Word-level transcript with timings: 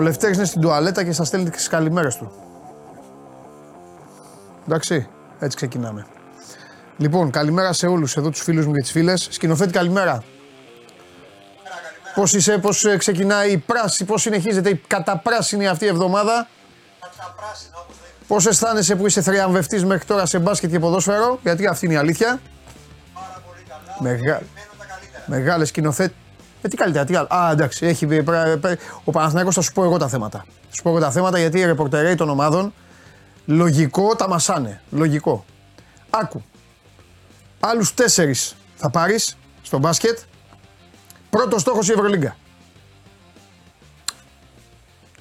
Ο 0.00 0.02
Λευτέρης 0.02 0.36
είναι 0.36 0.46
στην 0.46 0.60
τουαλέτα 0.60 1.04
και 1.04 1.12
σας 1.12 1.26
στέλνει 1.26 1.50
τις 1.50 1.68
καλημέρες 1.68 2.16
του. 2.16 2.32
Εντάξει, 4.66 5.08
έτσι 5.38 5.56
ξεκινάμε. 5.56 6.06
Λοιπόν, 6.96 7.30
καλημέρα 7.30 7.72
σε 7.72 7.86
όλους 7.86 8.16
εδώ 8.16 8.30
τους 8.30 8.40
φίλους 8.42 8.66
μου 8.66 8.72
και 8.72 8.80
τις 8.80 8.90
φίλες. 8.90 9.28
Σκηνοθέτη 9.30 9.72
καλημέρα. 9.72 10.22
Πώς 12.14 12.32
είσαι, 12.32 12.58
πώς 12.58 12.84
ε, 12.84 12.96
ξεκινάει 12.96 13.52
η 13.52 13.58
πράσινη, 13.58 14.08
πώς 14.08 14.22
συνεχίζεται 14.22 14.70
η 14.70 14.82
καταπράσινη 14.86 15.68
αυτή 15.68 15.84
η 15.84 15.88
εβδομάδα; 15.88 16.48
Πώς 18.26 18.46
αισθάνεσαι 18.46 18.96
που 18.96 19.06
είσαι 19.06 19.22
θριαμβευτής 19.22 19.84
μέχρι 19.84 20.04
τώρα 20.04 20.26
σε 20.26 20.38
μπάσκετ 20.38 20.70
και 20.70 20.78
ποδόσφαιρο, 20.78 21.38
γιατί 21.42 21.66
αυτή 21.66 21.84
είναι 21.84 21.94
η 21.94 21.98
αλήθεια. 21.98 22.40
Πάρα 23.14 23.42
πολύ 23.46 23.62
καλά. 23.68 23.96
Μεγα... 24.00 24.32
καλύτερα. 24.32 25.24
Μεγάλες 25.26 25.68
σκηνοθέτε. 25.68 26.14
Ε, 26.62 26.68
τι 26.68 26.76
καλύτερα, 26.76 27.04
τι 27.04 27.14
άλλο. 27.14 27.28
Α, 27.30 27.50
εντάξει, 27.50 27.86
έχει, 27.86 28.06
ο 29.04 29.10
Παναθηναϊκός 29.10 29.54
θα 29.54 29.60
σου 29.60 29.72
πω 29.72 29.84
εγώ 29.84 29.96
τα 29.96 30.08
θέματα. 30.08 30.38
Θα 30.38 30.74
σου 30.74 30.82
πω 30.82 30.90
εγώ 30.90 30.98
τα 31.00 31.10
θέματα 31.10 31.38
γιατί 31.38 31.58
οι 31.58 31.64
ρεπορτερέοι 31.64 32.14
των 32.14 32.28
ομάδων 32.28 32.72
λογικό 33.46 34.16
τα 34.16 34.28
μασάνε. 34.28 34.80
Λογικό. 34.90 35.44
Άκου. 36.10 36.44
Άλλους 37.60 37.94
τέσσερις 37.94 38.56
θα 38.76 38.90
πάρεις 38.90 39.36
στο 39.62 39.78
μπάσκετ. 39.78 40.18
Πρώτος 41.30 41.60
στόχος 41.60 41.88
η 41.88 41.92
Ευρωλίγκα. 41.92 42.36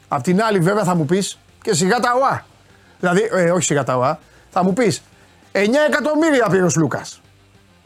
Απ' 0.08 0.24
την 0.24 0.42
άλλη, 0.42 0.60
βέβαια, 0.60 0.84
θα 0.84 0.96
μου 0.96 1.06
πεις 1.06 1.40
και 1.62 1.74
σιγά 1.74 2.00
τα 2.00 2.14
ΟΑ. 2.14 2.46
Δηλαδή, 3.00 3.30
ε, 3.32 3.52
όχι 3.52 3.64
σιγά 3.64 3.84
τα 3.84 3.98
ΟΑ. 3.98 4.20
Θα 4.50 4.64
μου 4.64 4.74
πεις 4.74 5.02
9 5.52 5.86
εκατομμύρια 5.88 6.48
πήρε 6.50 6.64
ο 6.64 6.70
Λούκας. 6.76 7.22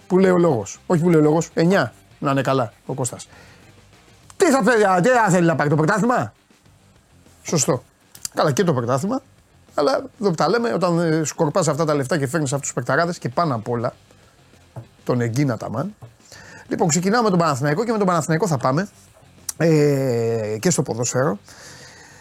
Που 0.07 0.17
λέει 0.17 0.31
ο 0.31 0.37
λόγος. 0.37 0.79
Όχι 0.85 1.01
που 1.01 1.09
λέει 1.09 1.19
ο 1.19 1.23
λόγος. 1.23 1.49
9. 1.53 1.93
Να 2.19 2.31
είναι 2.31 2.41
καλά 2.41 2.73
ο 2.85 2.93
Κώστας. 2.93 3.27
Τι 4.43 4.51
θα 4.51 4.61
θέλει, 4.63 5.01
τι 5.01 5.09
θα 5.09 5.29
θέλει 5.29 5.45
να 5.45 5.55
πάρει 5.55 5.69
το 5.69 5.75
πρωτάθλημα; 5.75 6.33
Σωστό. 7.43 7.83
Καλά 8.33 8.51
και 8.51 8.63
το 8.63 8.73
πρωτάθλημα. 8.73 9.21
Αλλά 9.73 10.03
εδώ 10.21 10.29
που 10.29 10.35
τα 10.35 10.49
λέμε, 10.49 10.73
όταν 10.73 10.99
ε, 10.99 11.23
σκορπάς 11.23 11.67
αυτά 11.67 11.85
τα 11.85 11.93
λεφτά 11.93 12.17
και 12.17 12.27
φέρνεις 12.27 12.53
αυτούς 12.53 12.67
τους 12.67 12.75
παικταράδες 12.75 13.17
και 13.17 13.29
πάνω 13.29 13.55
απ' 13.55 13.69
όλα 13.69 13.93
τον 15.03 15.21
Εγκίνα 15.21 15.57
Ταμάν. 15.57 15.95
Λοιπόν, 16.67 16.87
ξεκινάμε 16.87 17.23
με 17.23 17.29
τον 17.29 17.39
Παναθηναϊκό 17.39 17.83
και 17.83 17.91
με 17.91 17.97
τον 17.97 18.07
Παναθηναϊκό 18.07 18.47
θα 18.47 18.57
πάμε 18.57 18.87
ε, 19.57 20.57
και 20.59 20.69
στο 20.69 20.81
ποδόσφαιρο. 20.81 21.39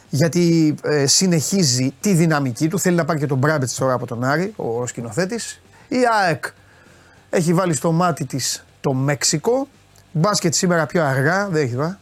Γιατί 0.08 0.74
ε, 0.82 1.06
συνεχίζει 1.06 1.94
τη 2.00 2.14
δυναμική 2.14 2.68
του. 2.68 2.78
Θέλει 2.78 2.96
να 2.96 3.04
πάρει 3.04 3.18
και 3.18 3.26
τον 3.26 3.38
Μπράμπετς 3.38 3.74
τώρα 3.74 3.92
από 3.92 4.06
τον 4.06 4.24
Άρη, 4.24 4.52
ο 4.56 4.86
σκηνοθέτης. 4.86 5.60
Η 5.88 5.96
ΑΕΚ 6.22 6.44
έχει 7.30 7.54
βάλει 7.54 7.74
στο 7.74 7.92
μάτι 7.92 8.24
της 8.24 8.64
το 8.80 8.92
Μέξικο. 8.92 9.68
Μπάσκετ 10.12 10.54
σήμερα 10.54 10.86
πιο 10.86 11.04
αργά, 11.04 11.48
δεν 11.48 11.62
έχει 11.62 11.76
βά. 11.76 11.98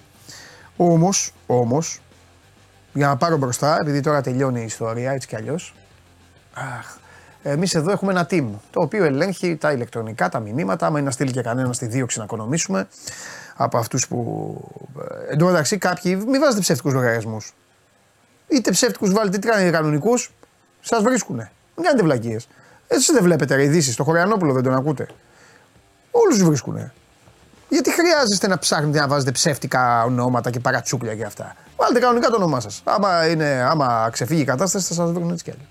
Όμως, 0.83 1.33
όμως, 1.47 2.01
για 2.93 3.07
να 3.07 3.17
πάρω 3.17 3.37
μπροστά, 3.37 3.77
επειδή 3.81 4.01
τώρα 4.01 4.21
τελειώνει 4.21 4.61
η 4.61 4.65
ιστορία 4.65 5.13
έτσι 5.13 5.29
κι 5.29 5.37
αλλιώς. 5.37 5.75
Αχ, 6.55 6.97
Εμείς 7.43 7.75
εδώ 7.75 7.91
έχουμε 7.91 8.13
ένα 8.13 8.27
team 8.31 8.47
το 8.71 8.83
οποίο 8.83 9.05
ελέγχει 9.05 9.57
τα 9.57 9.73
ηλεκτρονικά, 9.73 10.29
τα 10.29 10.41
μηνύματα. 10.41 10.87
Άμα 10.87 10.99
είναι 10.99 11.07
να 11.07 11.13
στείλει 11.13 11.31
και 11.31 11.43
κανένας 11.43 11.77
στη 11.77 11.87
δίωξη 11.87 12.19
να 12.19 12.25
οικονομήσουμε 12.25 12.89
από 13.57 13.79
αυτούς 13.79 14.09
που. 14.09 14.57
Ε, 15.29 15.33
εν 15.33 15.39
τω 15.39 15.47
μεταξύ, 15.47 15.79
κάποιοι 15.79 16.23
μην 16.27 16.41
βάζετε 16.41 16.61
ψεύτικους 16.61 16.93
λογαριασμούς. 16.93 17.55
Είτε 18.49 18.71
ψεύτικους 18.71 19.13
βάλετε 19.13 19.37
είτε 19.37 19.71
κανονικούς, 19.71 20.33
σας 20.81 21.03
βρίσκουνε. 21.03 21.51
Μην 21.77 21.85
κάνετε 21.87 22.03
βλακίες. 22.03 22.49
Έτσι 22.89 23.13
δεν 23.13 23.23
βλέπετε 23.23 23.63
ειδήσεις. 23.63 23.97
Το 23.97 24.05
Χωριανόπουλο 24.05 24.53
δεν 24.53 24.63
τον 24.63 24.75
ακούτε. 24.75 25.07
Όλους 26.11 26.37
τους 26.37 26.47
βρίσκουνε. 26.47 26.93
Γιατί 27.71 27.93
χρειάζεστε 27.93 28.49
να 28.49 28.59
ψάχνετε 28.59 28.99
να 28.99 29.09
βάζετε 29.09 29.31
ψεύτικα 29.31 30.05
ονόματα 30.05 30.51
και 30.51 30.61
παρατσούκλια 30.61 31.15
και 31.15 31.25
αυτά. 31.25 31.55
Βάλτε 31.77 31.99
κανονικά 31.99 32.29
το 32.29 32.37
όνομά 32.37 32.61
σας. 32.61 32.83
Άμα, 32.85 33.09
άμα 33.71 34.09
ξεφύγει 34.13 34.41
η 34.41 34.45
κατάσταση, 34.45 34.87
θα 34.87 34.95
σας 34.95 35.13
βρουν 35.13 35.31
έτσι 35.31 35.45
κι 35.45 35.51
άλλοι. 35.51 35.69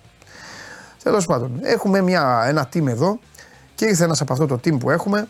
Τέλος 1.03 1.25
πάντων, 1.25 1.59
έχουμε 1.61 2.01
μια, 2.01 2.43
ένα 2.47 2.69
team 2.73 2.87
εδώ 2.87 3.19
και 3.75 3.85
ήρθε 3.85 4.03
ένας 4.03 4.21
από 4.21 4.33
αυτό 4.33 4.45
το 4.45 4.55
team 4.55 4.79
που 4.79 4.89
έχουμε 4.89 5.27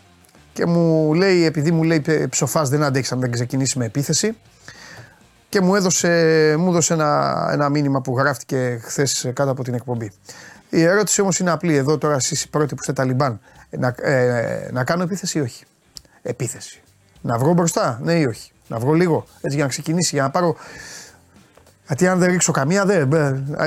και 0.52 0.66
μου 0.66 1.14
λέει, 1.14 1.44
επειδή 1.44 1.70
μου 1.70 1.82
λέει 1.82 2.28
ψοφάς 2.30 2.68
δεν 2.68 2.82
αντέχεις 2.82 3.12
αν 3.12 3.20
δεν 3.20 3.30
ξεκινήσει 3.30 3.78
με 3.78 3.84
επίθεση, 3.84 4.36
και 5.48 5.60
μου 5.60 5.74
έδωσε, 5.74 6.08
μου 6.58 6.68
έδωσε 6.68 6.92
ένα, 6.92 7.48
ένα 7.52 7.68
μήνυμα 7.68 8.00
που 8.00 8.18
γράφτηκε 8.18 8.80
χθες 8.82 9.30
κάτω 9.34 9.50
από 9.50 9.62
την 9.62 9.74
εκπομπή. 9.74 10.12
Η 10.70 10.82
ερώτηση 10.82 11.20
όμως 11.20 11.38
είναι 11.38 11.50
απλή. 11.50 11.76
Εδώ 11.76 11.98
τώρα 11.98 12.14
εσείς 12.14 12.42
οι 12.42 12.48
πρώτοι 12.48 12.74
που 12.74 12.80
είστε 12.80 12.92
Ταλιμπάν, 12.92 13.40
να, 13.70 13.94
ε, 14.02 14.68
να 14.72 14.84
κάνω 14.84 15.02
επίθεση 15.02 15.38
ή 15.38 15.40
όχι; 15.40 15.64
Επίθεση. 16.22 16.82
Να 17.20 17.38
βρω 17.38 17.52
μπροστά, 17.52 17.98
ναι 18.02 18.14
ή 18.14 18.24
όχι. 18.24 18.50
Να 18.68 18.78
βρω 18.78 18.92
λίγο, 18.92 19.26
έτσι 19.40 19.56
για 19.56 19.64
να 19.64 19.70
ξεκινήσει, 19.70 20.14
για 20.14 20.22
να 20.22 20.30
πάρω. 20.30 20.56
Γιατί 21.86 22.08
αν 22.08 22.18
δεν 22.18 22.30
ρίξω 22.30 22.52
καμία, 22.52 22.84
δεν. 22.84 23.08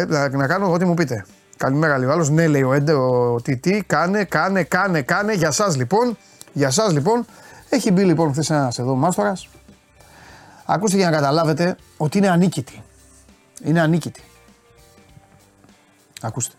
Να, 0.08 0.30
να 0.30 0.48
κάνω 0.48 0.72
ό,τι 0.72 0.86
μου 0.86 0.94
πείτε. 0.94 1.26
Καλημέρα 1.58 1.98
λίγο. 1.98 2.12
Άλλος 2.12 2.30
ναι, 2.30 2.48
λέει 2.48 2.64
ο 2.64 2.74
Έντε, 2.74 2.94
ο 2.94 3.42
τι, 3.42 3.58
τι, 3.58 3.84
κάνε, 3.84 4.24
κάνε, 4.24 4.64
κάνε, 4.64 5.02
κάνε. 5.02 5.34
Για 5.34 5.48
εσά 5.48 5.70
λοιπόν. 5.76 6.18
Για 6.54 6.68
εσά 6.68 6.92
λοιπόν. 6.92 7.26
Έχει 7.70 7.92
μπει 7.92 8.04
λοιπόν 8.04 8.32
χθες 8.32 8.50
ένας 8.50 8.80
εδώ 8.80 8.96
μάστορα. 8.96 9.34
Ακούστε 10.66 10.96
για 10.96 11.10
να 11.10 11.16
καταλάβετε 11.16 11.78
ότι 11.98 12.18
είναι 12.18 12.30
ανίκητη. 12.30 12.84
Είναι 13.64 13.82
ανίκητη. 13.82 14.22
Ακούστε. 16.22 16.56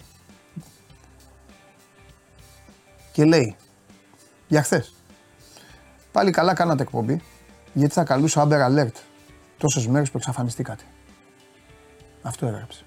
Και 3.13 3.25
λέει, 3.25 3.57
για 4.49 4.63
χθες. 4.63 4.94
Πάλι 6.15 6.31
καλά 6.31 6.55
κάνατε 6.55 6.83
εκπομπή, 6.83 7.23
γιατί 7.73 7.95
θα 7.95 8.05
καλούσα 8.05 8.47
Amber 8.47 8.71
Alert 8.71 8.97
τόσες 9.59 9.87
μέρες 9.87 10.11
που 10.11 10.17
εξαφανιστήκατε. 10.17 10.83
Αυτό 12.23 12.47
έγραψε. 12.47 12.85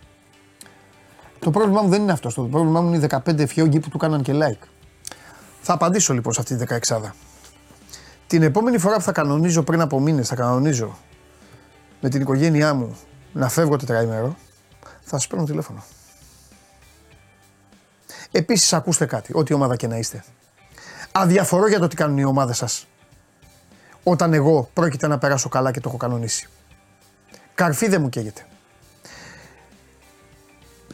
Το 1.40 1.52
πρόβλημά 1.52 1.82
μου 1.82 1.90
δεν 1.90 2.02
είναι 2.02 2.12
αυτό. 2.12 2.34
Το 2.34 2.42
πρόβλημά 2.44 2.82
μου 2.82 2.94
είναι 2.94 3.06
οι 3.06 3.10
15 3.26 3.48
φιόγγοι 3.48 3.80
που 3.80 3.90
του 3.90 3.98
κάναν 3.98 4.22
και 4.22 4.34
like. 4.36 4.68
Θα 5.62 5.74
απαντήσω 5.74 6.14
λοιπόν 6.14 6.34
σε 6.34 6.40
αυτή 6.42 6.58
τη 6.58 6.76
16 6.90 7.12
Την 8.28 8.44
επόμενη 8.44 8.78
φορά 8.78 8.96
που 8.96 9.02
θα 9.02 9.12
κανονίζω 9.12 9.64
πριν 9.64 9.82
από 9.82 10.00
μήνες, 10.00 10.28
θα 10.28 10.36
κανονίζω 10.36 10.98
με 12.02 12.10
την 12.10 12.22
οικογένειά 12.22 12.74
μου 12.74 12.98
να 13.34 13.50
φεύγω 13.50 13.76
τετραήμερο, 13.76 14.36
θα 15.02 15.18
σας 15.18 15.28
παίρνω 15.28 15.46
τηλέφωνο. 15.46 15.84
Επίσης, 18.32 18.74
ακούστε 18.74 19.06
κάτι, 19.06 19.32
ό,τι 19.36 19.54
ομάδα 19.54 19.76
και 19.76 19.88
να 19.88 19.98
είστε. 19.98 20.24
Αδιαφορώ 21.12 21.68
για 21.68 21.80
το 21.80 21.88
τι 21.88 21.96
κάνουν 21.96 22.18
οι 22.18 22.24
ομάδες 22.24 22.58
σας. 22.58 22.88
Όταν 24.10 24.34
εγώ 24.34 24.70
πρόκειται 24.74 25.08
να 25.08 25.18
περάσω 25.18 25.50
καλά 25.50 25.72
και 25.72 25.80
το 25.80 25.90
έχω 25.90 25.98
κανονίσει. 25.98 26.48
Καρφί 27.56 27.88
δεν 27.88 28.02
μου 28.02 28.10
καίγεται. 28.10 28.46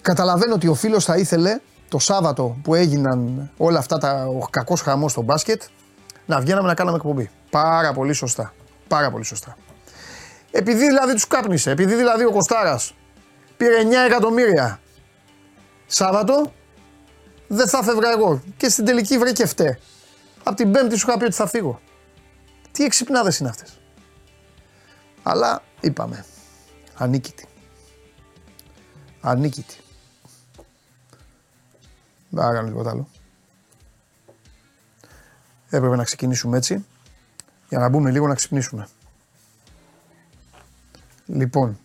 Καταλαβαίνω 0.01 0.53
ότι 0.53 0.67
ο 0.67 0.73
φίλος 0.73 1.05
θα 1.05 1.17
ήθελε 1.17 1.59
το 1.87 1.99
Σάββατο 1.99 2.57
που 2.63 2.75
έγιναν 2.75 3.51
όλα 3.57 3.79
αυτά 3.79 3.97
τα 3.97 4.25
ο 4.25 4.47
κακός 4.49 4.81
χαμός 4.81 5.11
στο 5.11 5.21
μπάσκετ 5.21 5.61
να 6.25 6.39
βγαίναμε 6.39 6.67
να 6.67 6.73
κάναμε 6.73 6.97
εκπομπή. 6.97 7.29
Πάρα 7.49 7.93
πολύ 7.93 8.13
σωστά. 8.13 8.53
Πάρα 8.87 9.11
πολύ 9.11 9.23
σωστά. 9.23 9.57
Επειδή 10.51 10.85
δηλαδή 10.85 11.13
τους 11.13 11.27
κάπνισε, 11.27 11.71
επειδή 11.71 11.95
δηλαδή 11.95 12.25
ο 12.25 12.31
Κοστάρας 12.31 12.95
πήρε 13.57 13.83
9 13.83 13.91
εκατομμύρια 14.07 14.79
Σάββατο, 15.85 16.51
δεν 17.47 17.67
θα 17.67 17.83
φεύγα 17.83 18.11
εγώ. 18.11 18.41
Και 18.57 18.69
στην 18.69 18.85
τελική 18.85 19.17
βρήκε 19.17 19.45
φταίει. 19.45 19.77
Από 20.43 20.55
την 20.55 20.71
Πέμπτη 20.71 20.97
σου 20.97 21.09
είχα 21.09 21.17
πει 21.17 21.25
ότι 21.25 21.35
θα 21.35 21.47
φύγω. 21.47 21.79
Τι 22.73 22.83
εξυπνάδες 22.83 23.39
είναι 23.39 23.49
αυτές. 23.49 23.79
Αλλά 25.23 25.63
είπαμε. 25.81 26.25
Ανίκητη. 26.93 27.47
Ανίκητη. 29.21 29.77
Δεν 32.29 32.43
θα 32.43 32.53
κάνω 32.53 32.67
τίποτα 32.67 32.89
άλλο. 32.89 33.07
Έπρεπε 35.69 35.95
να 35.95 36.03
ξεκινήσουμε 36.03 36.57
έτσι 36.57 36.85
για 37.69 37.79
να 37.79 37.89
μπούμε 37.89 38.11
λίγο 38.11 38.27
να 38.27 38.35
ξυπνήσουμε. 38.35 38.87
Λοιπόν, 41.25 41.79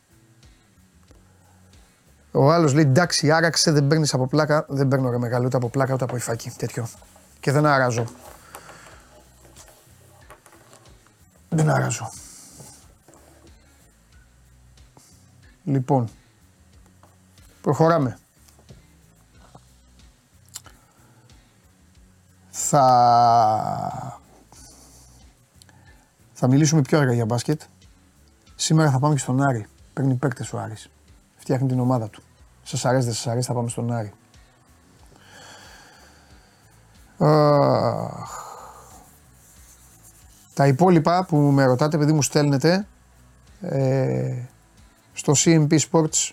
ο 2.33 2.53
άλλος 2.53 2.75
λέει 2.75 2.85
εντάξει, 2.85 3.31
άραξε, 3.31 3.71
δεν 3.71 3.87
παίρνεις 3.87 4.15
από 4.15 4.27
πλάκα. 4.27 4.67
Δεν 4.69 4.89
παίρνω 4.89 5.11
ρε 5.11 5.19
μεγάλο 5.19 5.47
ούτε 5.47 5.57
από 5.57 5.69
πλάκα 5.69 5.95
ούτε 5.95 6.05
από 6.05 6.17
υφάκι. 6.17 6.51
Τέτοιο. 6.57 6.89
Και 7.41 7.53
δεν 7.53 7.67
αράζω. 7.67 8.05
Δεν 11.49 11.71
αράζω. 11.71 12.11
Λοιπόν, 15.65 16.09
προχωράμε. 17.61 18.19
Θα... 22.51 24.21
θα 26.33 26.49
μιλήσουμε 26.49 26.83
πιο 26.83 26.99
αργά 26.99 27.13
για 27.13 27.25
μπάσκετ. 27.25 27.63
Σήμερα 28.55 28.91
θα 28.91 28.99
πάμε 28.99 29.15
και 29.15 29.21
στον 29.21 29.43
Άρη. 29.43 29.67
Παίρνει 29.93 30.15
παίκτες 30.15 30.53
ο 30.53 30.59
Άρης. 30.59 30.91
Φτιάχνει 31.37 31.69
την 31.69 31.81
ομάδα 31.81 32.09
του. 32.09 32.23
Σας 32.63 32.85
αρέσει, 32.85 33.05
δεν 33.05 33.15
σας 33.15 33.27
αρέσει, 33.27 33.47
θα 33.47 33.55
πάμε 33.55 33.69
στον 33.69 33.93
Άρη. 33.93 34.13
Τα 40.59 40.67
υπόλοιπα 40.67 41.25
που 41.25 41.37
με 41.37 41.65
ρωτάτε, 41.65 41.97
επειδή 41.97 42.13
μου 42.13 42.23
στέλνετε, 42.23 42.87
ε, 43.61 44.35
στο 45.13 45.33
CMP 45.37 45.79
Sports 45.91 46.31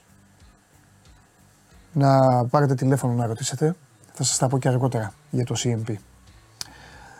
να 1.93 2.45
πάρετε 2.45 2.75
τηλέφωνο 2.75 3.13
να 3.13 3.25
ρωτήσετε. 3.25 3.75
Θα 4.13 4.23
σας 4.23 4.37
τα 4.37 4.47
πω 4.47 4.59
και 4.59 4.67
αργότερα 4.67 5.13
για 5.29 5.45
το 5.45 5.55
CMP. 5.57 5.95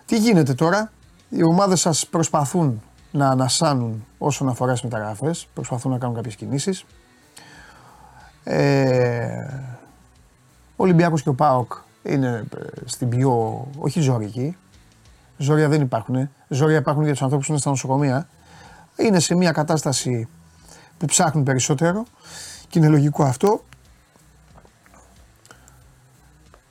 Τι 0.05 0.17
γίνεται 0.17 0.53
τώρα, 0.53 0.91
οι 1.29 1.43
ομάδες 1.43 1.79
σας 1.79 2.07
προσπαθούν 2.07 2.81
να 3.11 3.29
ανασάνουν 3.29 4.05
όσον 4.17 4.49
αφορά 4.49 4.71
τις 4.71 4.81
μεταγραφές, 4.81 5.47
προσπαθούν 5.53 5.91
να 5.91 5.97
κάνουν 5.97 6.15
κάποιες 6.15 6.35
κινήσεις. 6.35 6.85
Ε, 8.43 9.47
ο 10.75 10.83
Ολυμπιάκος 10.83 11.23
και 11.23 11.29
ο 11.29 11.33
ΠΑΟΚ 11.33 11.71
είναι 12.03 12.45
ε, 12.57 12.65
στην 12.85 13.09
πιο, 13.09 13.65
όχι 13.77 13.99
ζωρική, 13.99 14.57
ζόρια 15.37 15.69
δεν 15.69 15.81
υπάρχουν, 15.81 16.29
ζόρια 16.47 16.77
υπάρχουν 16.77 17.03
για 17.03 17.11
τους 17.11 17.21
ανθρώπους 17.21 17.45
που 17.45 17.51
είναι 17.51 17.61
στα 17.61 17.69
νοσοκομεία, 17.69 18.27
είναι 18.95 19.19
σε 19.19 19.35
μια 19.35 19.51
κατάσταση 19.51 20.27
που 20.97 21.05
ψάχνουν 21.05 21.43
περισσότερο 21.43 22.05
και 22.67 22.79
είναι 22.79 22.87
λογικό 22.87 23.23
αυτό. 23.23 23.63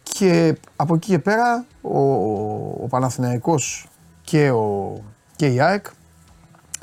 Και 0.03 0.59
από 0.77 0.95
εκεί 0.95 1.07
και 1.07 1.19
πέρα 1.19 1.65
ο, 1.83 1.99
ο 2.83 2.87
Παναθηναϊκός 2.89 3.89
και, 4.23 4.51
ο, 4.51 4.97
και 5.37 5.47
η 5.47 5.61
ΑΕΚ 5.61 5.87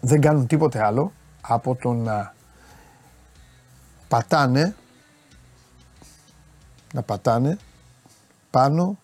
δεν 0.02 0.22
κάνουν 0.22 0.48
τίποτε 0.48 0.84
άλλο 0.84 1.12
από 1.42 1.76
το 1.76 1.94
να 1.94 2.34
πατάνε 4.08 4.76
να 6.94 7.02
πατάνε 7.02 7.58
πάνω 8.50 8.98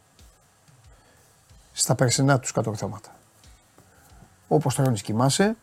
στα 1.79 1.95
περσινά 1.95 2.39
τους 2.39 2.51
κατορθώματα. 2.51 3.09
Όπως 4.47 4.75
τώρα 4.75 4.91
κοιμάσαι, 4.91 5.55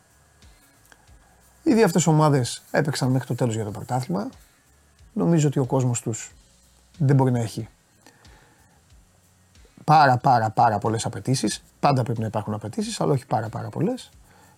οι 1.62 1.74
δύο 1.74 1.84
αυτές 1.84 2.06
ομάδες 2.06 2.62
έπαιξαν 2.70 3.10
μέχρι 3.10 3.26
το 3.26 3.34
τέλος 3.34 3.54
για 3.54 3.64
το 3.64 3.70
πρωτάθλημα. 3.70 4.28
Νομίζω 5.12 5.48
ότι 5.48 5.58
ο 5.58 5.64
κόσμος 5.64 6.00
τους 6.00 6.32
δεν 6.98 7.16
μπορεί 7.16 7.30
να 7.30 7.38
έχει 7.38 7.68
πάρα 9.84 10.16
πάρα 10.16 10.50
πάρα 10.50 10.78
πολλές 10.78 11.06
απαιτήσεις. 11.06 11.64
Πάντα 11.80 12.02
πρέπει 12.02 12.20
να 12.20 12.26
υπάρχουν 12.26 12.54
απαιτήσεις, 12.54 13.00
αλλά 13.00 13.12
όχι 13.12 13.26
πάρα 13.26 13.48
πάρα 13.48 13.68
πολλές. 13.68 14.10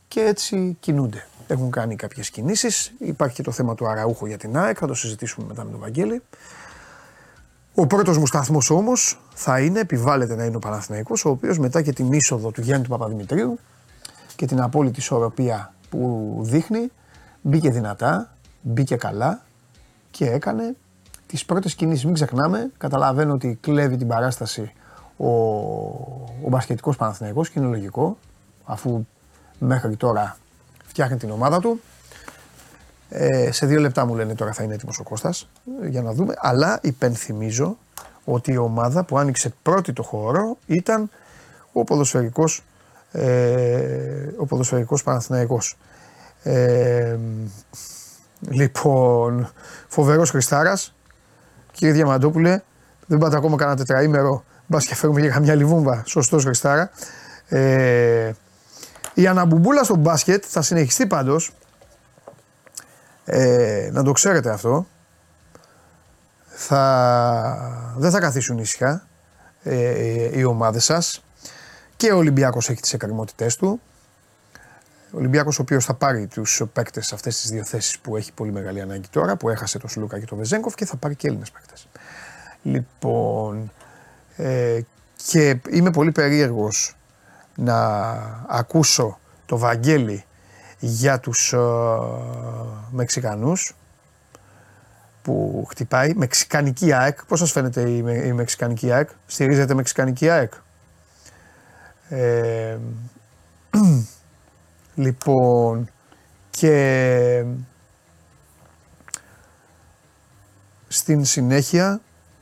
Και 0.08 0.20
έτσι 0.20 0.76
κινούνται. 0.80 1.26
Έχουν 1.46 1.70
κάνει 1.70 1.96
κάποιες 1.96 2.30
κινήσεις. 2.30 2.92
Υπάρχει 2.98 3.34
και 3.34 3.42
το 3.42 3.50
θέμα 3.50 3.74
του 3.74 3.88
Αραούχου 3.88 4.26
για 4.26 4.38
την 4.38 4.56
ΑΕΚ, 4.56 4.76
θα 4.80 4.86
το 4.86 4.94
συζητήσουμε 4.94 5.46
μετά 5.46 5.64
με 5.64 5.70
τον 5.70 5.80
Βαγγέλη. 5.80 6.22
Ο 7.78 7.86
πρώτος 7.86 8.18
μου 8.18 8.26
σταθμός 8.26 8.70
όμως 8.70 9.20
θα 9.34 9.60
είναι, 9.60 9.80
επιβάλλεται 9.80 10.34
να 10.34 10.44
είναι 10.44 10.56
ο 10.56 10.58
Παναθηναϊκός, 10.58 11.24
ο 11.24 11.30
οποίος 11.30 11.58
μετά 11.58 11.82
και 11.82 11.92
την 11.92 12.12
είσοδο 12.12 12.50
του 12.50 12.60
Γιάννη 12.60 12.84
του 12.84 12.90
Παπαδημητρίου 12.90 13.58
και 14.36 14.46
την 14.46 14.60
απόλυτη 14.60 14.98
ισορροπία 15.00 15.74
που 15.90 16.36
δείχνει, 16.42 16.90
μπήκε 17.40 17.70
δυνατά, 17.70 18.36
μπήκε 18.60 18.96
καλά 18.96 19.42
και 20.10 20.30
έκανε 20.30 20.76
τις 21.26 21.44
πρώτες 21.44 21.74
κινήσεις. 21.74 22.04
Μην 22.04 22.14
ξεχνάμε, 22.14 22.70
καταλαβαίνω 22.78 23.32
ότι 23.32 23.58
κλέβει 23.60 23.96
την 23.96 24.06
παράσταση 24.06 24.72
ο, 25.16 25.28
ο 26.44 26.48
μπασκετικός 26.48 26.96
Παναθηναϊκός 26.96 27.50
και 27.50 27.58
είναι 27.58 27.68
λογικό, 27.68 28.18
αφού 28.64 29.06
μέχρι 29.58 29.96
τώρα 29.96 30.36
φτιάχνει 30.84 31.16
την 31.16 31.30
ομάδα 31.30 31.60
του. 31.60 31.80
Ε, 33.08 33.52
σε 33.52 33.66
δύο 33.66 33.80
λεπτά 33.80 34.06
μου 34.06 34.14
λένε 34.14 34.34
τώρα 34.34 34.52
θα 34.52 34.62
είναι 34.62 34.74
έτοιμος 34.74 34.98
ο 34.98 35.02
Κώστας, 35.02 35.48
ε, 35.82 35.88
για 35.88 36.02
να 36.02 36.12
δούμε. 36.12 36.34
Αλλά 36.38 36.78
υπενθυμίζω 36.82 37.78
ότι 38.24 38.52
η 38.52 38.56
ομάδα 38.56 39.04
που 39.04 39.18
άνοιξε 39.18 39.54
πρώτη 39.62 39.92
το 39.92 40.02
χώρο 40.02 40.56
ήταν 40.66 41.10
ο 41.72 41.84
ποδοσφαιρικός, 41.84 42.64
ε, 43.12 44.28
ο 44.36 44.46
ποδοσφαιρικός 44.46 45.02
Παναθηναϊκός. 45.02 45.76
Ε, 46.42 47.16
λοιπόν, 48.48 49.52
φοβερός 49.88 50.30
Χριστάρας, 50.30 50.94
κύριε 51.72 51.94
Διαμαντόπουλε, 51.94 52.62
δεν 53.06 53.18
πάτε 53.18 53.36
ακόμα 53.36 53.56
κανένα 53.56 53.76
τετραήμερο, 53.76 54.44
μπας 54.66 54.86
και 54.86 54.94
φέρουμε 54.94 55.20
για 55.20 55.30
καμιά 55.30 55.54
λιβούμβα, 55.54 56.02
σωστός 56.06 56.44
Χριστάρα. 56.44 56.90
Ε, 57.48 58.32
η 59.14 59.26
αναμπουμπούλα 59.26 59.84
στο 59.84 59.96
μπάσκετ 59.96 60.44
θα 60.46 60.62
συνεχιστεί 60.62 61.06
πάντως, 61.06 61.52
ε, 63.28 63.88
να 63.92 64.02
το 64.02 64.12
ξέρετε 64.12 64.50
αυτό. 64.50 64.86
Θα, 66.46 67.94
δεν 67.96 68.10
θα 68.10 68.20
καθίσουν 68.20 68.58
ήσυχα 68.58 69.06
ε, 69.62 70.38
οι 70.38 70.44
ομάδες 70.44 70.84
σας. 70.84 71.24
Και 71.96 72.12
ο 72.12 72.16
Ολυμπιάκος 72.16 72.68
έχει 72.70 72.80
τις 72.80 72.92
εκκρεμότητές 72.92 73.56
του. 73.56 73.80
Ο 75.12 75.18
Ολυμπιάκος 75.18 75.58
ο 75.58 75.62
οποίος 75.62 75.84
θα 75.84 75.94
πάρει 75.94 76.26
τους 76.26 76.62
παίκτες 76.72 77.06
σε 77.06 77.14
αυτές 77.14 77.40
τις 77.40 77.50
δύο 77.50 77.64
θέσεις 77.64 77.98
που 77.98 78.16
έχει 78.16 78.32
πολύ 78.32 78.52
μεγάλη 78.52 78.80
ανάγκη 78.80 79.08
τώρα, 79.10 79.36
που 79.36 79.48
έχασε 79.48 79.78
τον 79.78 79.88
Σλούκα 79.88 80.18
και 80.18 80.26
τον 80.26 80.38
Βεζέγκοφ 80.38 80.74
και 80.74 80.84
θα 80.84 80.96
πάρει 80.96 81.14
και 81.14 81.26
Έλληνες 81.26 81.50
παίκτες. 81.50 81.88
Λοιπόν, 82.62 83.72
ε, 84.36 84.80
και 85.26 85.60
είμαι 85.70 85.90
πολύ 85.90 86.12
περίεργος 86.12 86.96
να 87.54 87.78
ακούσω 88.48 89.18
το 89.46 89.58
Βαγγέλη 89.58 90.24
για 90.78 91.20
τους 91.20 91.52
ε, 91.52 91.58
Μεξικανούς 92.90 93.74
που 95.22 95.66
χτυπάει. 95.70 96.12
Μεξικανική 96.14 96.92
ΑΕΚ. 96.92 97.24
Πώς 97.24 97.38
σας 97.38 97.52
φαίνεται 97.52 97.90
η, 97.90 98.04
η 98.24 98.32
Μεξικανική 98.32 98.92
ΑΕΚ; 98.92 99.08
Στηρίζετε 99.26 99.74
Μεξικανική 99.74 100.28
ΑΕΚ; 100.28 100.52
Ε, 102.08 102.76
λοιπόν 105.04 105.90
και 106.50 107.44
στην 110.88 111.24
συνέχεια 111.24 112.00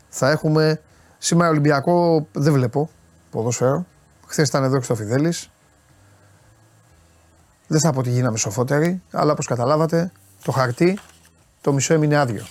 θα 0.08 0.30
έχουμε 0.30 0.80
σήμερα 1.18 1.50
Ολυμπιακό 1.50 2.26
δεν 2.32 2.52
βλέπω 2.52 2.90
ποδόσφαιρο. 3.30 3.86
Χθες 4.26 4.48
ήταν 4.48 4.64
εδώ 4.64 4.78
και 4.78 4.84
στο 4.84 4.94
Φιδέλης. 4.94 5.50
Δεν 7.66 7.80
θα 7.80 7.92
πω 7.92 7.98
ότι 7.98 8.10
γίναμε 8.10 8.38
σοφότεροι, 8.38 9.02
αλλά 9.10 9.32
όπως 9.32 9.46
καταλάβατε, 9.46 10.12
το 10.44 10.52
χαρτί 10.52 10.98
το 11.60 11.72
μισό 11.72 11.94
έμεινε 11.94 12.16
άδειο. 12.16 12.44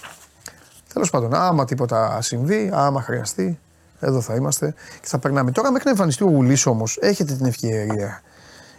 Τέλος 0.93 1.09
πάντων, 1.09 1.33
άμα 1.33 1.65
τίποτα 1.65 2.21
συμβεί, 2.21 2.69
άμα 2.73 3.01
χρειαστεί, 3.01 3.59
εδώ 3.99 4.21
θα 4.21 4.35
είμαστε 4.35 4.73
και 5.01 5.07
θα 5.07 5.19
περνάμε. 5.19 5.51
Τώρα, 5.51 5.71
μέχρι 5.71 5.85
να 5.85 5.91
εμφανιστεί 5.91 6.23
ο 6.23 6.27
Γουλή 6.27 6.57
όμως, 6.65 6.97
έχετε 7.01 7.33
την 7.33 7.45
ευκαιρία. 7.45 8.21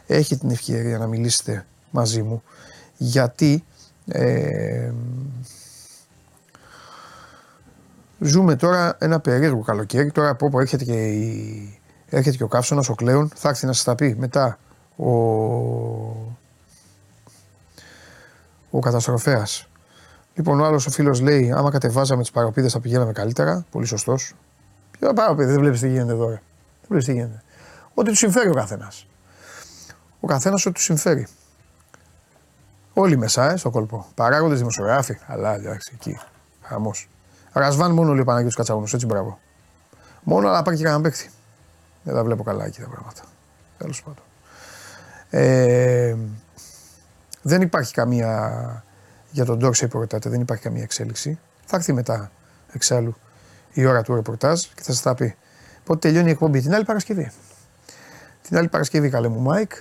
Έχετε 0.06 0.40
την 0.40 0.50
ευκαιρία 0.50 0.98
να 0.98 1.06
μιλήσετε 1.06 1.66
μαζί 1.90 2.22
μου 2.22 2.42
γιατί 2.96 3.64
ε, 4.06 4.90
ζούμε 8.18 8.56
τώρα 8.56 8.96
ένα 8.98 9.20
περίεργο 9.20 9.60
καλοκαίρι. 9.60 10.10
Τώρα 10.10 10.28
από 10.28 10.46
όπου 10.46 10.60
έρχεται 10.60 10.84
και, 10.84 11.06
η, 11.06 11.78
έρχεται 12.08 12.36
και 12.36 12.42
ο 12.42 12.48
καύσωνας, 12.48 12.88
ο 12.88 12.94
Κλέον, 12.94 13.30
θα 13.34 13.48
έρθει 13.48 13.66
να 13.66 13.72
σας 13.72 13.84
τα 13.84 13.94
πει 13.94 14.16
μετά 14.18 14.58
ο, 14.96 15.10
ο 18.70 18.78
καταστροφέας. 18.80 19.68
Λοιπόν, 20.34 20.60
ο 20.60 20.64
άλλος 20.64 20.86
ο 20.86 20.90
φίλος 20.90 21.20
λέει: 21.20 21.52
Άμα 21.52 21.70
κατεβάζαμε 21.70 22.22
τις 22.22 22.30
παροπίδες 22.30 22.72
θα 22.72 22.80
πηγαίναμε 22.80 23.12
καλύτερα. 23.12 23.64
Πολύ 23.70 23.86
σωστός. 23.86 24.34
Ποιο 24.90 25.12
παροπίδες, 25.12 25.52
δεν 25.52 25.60
βλέπεις 25.60 25.80
τι 25.80 25.88
γίνεται 25.88 26.12
εδώ. 26.12 26.28
Δεν 26.28 26.40
βλέπεις 26.88 27.06
τι 27.06 27.12
γίνεται. 27.12 27.42
Ό,τι 27.94 28.08
του 28.08 28.16
συμφέρει 28.16 28.48
ο 28.48 28.54
καθένας. 28.54 29.06
Ο 30.20 30.26
καθένας 30.26 30.66
ό,τι 30.66 30.74
του 30.74 30.80
συμφέρει. 30.80 31.26
Όλοι 32.94 33.16
μέσα, 33.16 33.50
ε, 33.50 33.56
στο 33.56 33.70
κόλπο. 33.70 34.06
Παράγοντες, 34.14 34.58
δημοσιογράφοι. 34.58 35.18
Αλλά 35.26 35.54
εντάξει, 35.54 35.92
εκεί. 35.94 36.18
Χαμός. 36.62 37.08
Ρασβάν 37.52 37.90
μόνο 37.90 38.12
λέει 38.12 38.20
ο 38.20 38.24
Παναγιώτης 38.24 38.56
Κατσαγόνο, 38.56 38.86
έτσι 38.92 39.06
μπράβο. 39.06 39.38
Μόνο 40.22 40.48
αλλά 40.48 40.62
πάει 40.62 40.76
και 40.76 40.82
κανένα 40.82 41.02
παίκτη. 41.02 41.30
Δεν 42.02 42.14
τα 42.14 42.24
βλέπω 42.24 42.42
καλά 42.42 42.64
εκεί 42.64 42.80
τα 42.80 42.88
πράγματα. 42.88 43.22
Τέλος 43.78 44.02
πάντων. 44.02 44.22
Ε, 45.30 46.14
δεν 47.42 47.62
υπάρχει 47.62 47.92
καμία. 47.92 48.84
Για 49.30 49.44
τον 49.44 49.58
Ντόρσεϊ 49.58 49.88
που 49.88 49.98
ρωτάτε, 49.98 50.28
δεν 50.28 50.40
υπάρχει 50.40 50.62
καμία 50.62 50.82
εξέλιξη. 50.82 51.38
Θα 51.64 51.76
έρθει 51.76 51.92
μετά 51.92 52.30
εξάλλου 52.72 53.16
η 53.72 53.84
ώρα 53.84 54.02
του 54.02 54.14
ρεπορτάζ 54.14 54.60
και 54.60 54.82
θα 54.82 54.92
σας 54.92 55.02
τα 55.02 55.14
πει. 55.14 55.36
Πότε 55.84 55.98
τελειώνει 55.98 56.28
η 56.28 56.30
εκπομπή, 56.30 56.60
την 56.60 56.74
άλλη 56.74 56.84
Παρασκευή. 56.84 57.32
Την 58.42 58.56
άλλη 58.56 58.68
Παρασκευή, 58.68 59.10
καλέ 59.10 59.28
μου 59.28 59.40
Μάικ, 59.40 59.72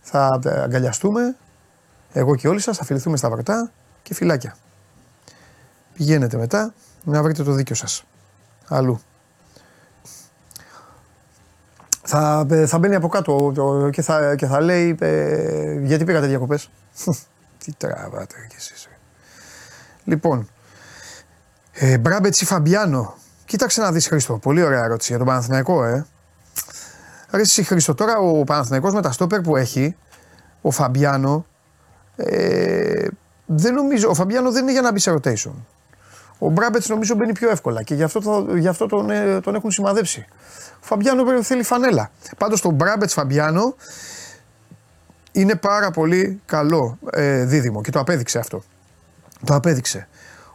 θα 0.00 0.40
αγκαλιαστούμε. 0.44 1.36
Εγώ 2.12 2.36
και 2.36 2.48
όλοι 2.48 2.60
σας 2.60 2.76
θα 2.76 2.84
φιληθούμε 2.84 3.16
στα 3.16 3.28
βαρτά 3.28 3.70
και 4.02 4.14
φιλάκια. 4.14 4.56
Πηγαίνετε 5.94 6.36
μετά 6.36 6.74
να 7.04 7.22
βρείτε 7.22 7.42
το 7.42 7.52
δίκιο 7.52 7.74
σας. 7.74 8.04
Αλλού 8.68 9.00
θα, 12.04 12.46
ε, 12.50 12.66
θα 12.66 12.78
μπαίνει 12.78 12.94
από 12.94 13.08
κάτω 13.08 13.52
και 13.92 14.02
θα, 14.02 14.34
και 14.34 14.46
θα 14.46 14.60
λέει 14.60 14.96
ε, 15.00 15.78
γιατί 15.82 16.04
πήγατε 16.04 16.26
διακοπές; 16.26 16.70
Τι 17.64 17.72
τραβάτε 17.72 18.34
κι 18.48 18.56
εσείς. 18.56 18.88
Λοιπόν, 20.04 20.48
ε, 21.72 21.98
Μπράμπετσι 21.98 22.44
Φαμπιάνο. 22.44 23.14
Κοίταξε 23.44 23.80
να 23.80 23.92
δεις 23.92 24.06
Χρήστο, 24.06 24.38
πολύ 24.38 24.62
ωραία 24.62 24.84
ερώτηση 24.84 25.08
για 25.08 25.18
τον 25.18 25.26
Παναθηναϊκό, 25.26 25.84
ε. 25.84 26.06
Ρε 27.30 27.40
εσύ 27.40 27.62
Χρήστο, 27.62 27.94
τώρα 27.94 28.16
ο 28.16 28.44
Παναθηναϊκός 28.44 28.94
με 28.94 29.02
τα 29.02 29.12
στόπερ 29.12 29.40
που 29.40 29.56
έχει, 29.56 29.96
ο 30.60 30.70
Φαμπιάνο, 30.70 31.46
ε, 32.16 33.06
δεν 33.46 33.74
νομίζω, 33.74 34.08
ο 34.08 34.14
Φαμπιάνο 34.14 34.52
δεν 34.52 34.62
είναι 34.62 34.72
για 34.72 34.80
να 34.80 34.92
μπει 34.92 34.98
σε 34.98 35.14
rotation. 35.14 35.52
Ο 36.44 36.50
Μπράμπετς 36.50 36.88
νομίζω 36.88 37.14
μπαίνει 37.14 37.32
πιο 37.32 37.50
εύκολα 37.50 37.82
και 37.82 37.94
γι' 37.94 38.02
αυτό, 38.02 38.20
το, 38.20 38.56
γι 38.56 38.68
αυτό 38.68 38.86
τον, 38.86 39.10
ε, 39.10 39.40
τον 39.40 39.54
έχουν 39.54 39.70
σημαδέψει. 39.70 40.26
Ο 40.72 40.86
Φαμπιάνο 40.86 41.42
θέλει 41.42 41.62
φανέλα. 41.62 42.10
Πάντως 42.38 42.60
το 42.60 42.70
Μπράμπετς 42.70 43.12
Φαμπιάνο 43.12 43.74
είναι 45.32 45.54
πάρα 45.54 45.90
πολύ 45.90 46.40
καλό 46.46 46.98
ε, 47.10 47.44
δίδυμο 47.44 47.80
και 47.80 47.90
το 47.90 47.98
απέδειξε 47.98 48.38
αυτό. 48.38 48.62
Το 49.44 49.54
απέδειξε. 49.54 50.08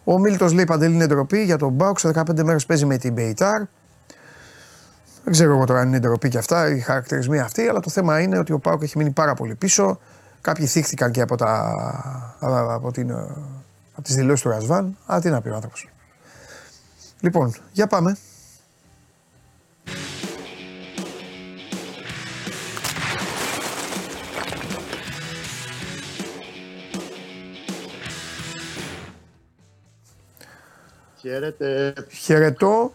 Ο 0.03 0.19
Μίλτος 0.19 0.53
λέει 0.53 0.65
παντελή 0.65 0.93
είναι 0.93 1.07
ντροπή 1.07 1.43
για 1.43 1.57
τον 1.57 1.71
Μπάουξ. 1.71 2.05
15 2.05 2.43
μέρες 2.43 2.65
παίζει 2.65 2.85
με 2.85 2.97
την 2.97 3.13
Μπεϊτάρ. 3.13 3.61
Δεν 5.23 5.33
ξέρω 5.33 5.53
εγώ 5.53 5.65
τώρα 5.65 5.79
αν 5.79 5.87
είναι 5.87 5.99
ντροπή 5.99 6.29
και 6.29 6.37
αυτά, 6.37 6.69
οι 6.69 6.79
χαρακτηρισμοί 6.79 7.39
αυτοί, 7.39 7.67
αλλά 7.67 7.79
το 7.79 7.89
θέμα 7.89 8.19
είναι 8.19 8.37
ότι 8.37 8.51
ο 8.51 8.59
Πάουκ 8.59 8.83
έχει 8.83 8.97
μείνει 8.97 9.11
πάρα 9.11 9.33
πολύ 9.33 9.55
πίσω. 9.55 9.99
Κάποιοι 10.41 10.65
θύχτηκαν 10.65 11.11
και 11.11 11.21
από, 11.21 11.35
τα, 11.35 11.75
από, 12.69 12.91
την, 12.91 13.11
από 13.99 14.07
τις 14.07 14.17
δηλώσεις 14.17 14.41
του 14.41 14.49
Ρασβάν. 14.49 14.97
Α, 15.13 15.19
τι 15.21 15.29
να 15.29 15.41
πει 15.41 15.49
ο 15.49 15.55
άνθρωπος. 15.55 15.89
Λοιπόν, 17.19 17.53
για 17.71 17.87
πάμε. 17.87 18.17
Χαίρετε. 31.19 31.93
Χαιρετώ 32.09 32.93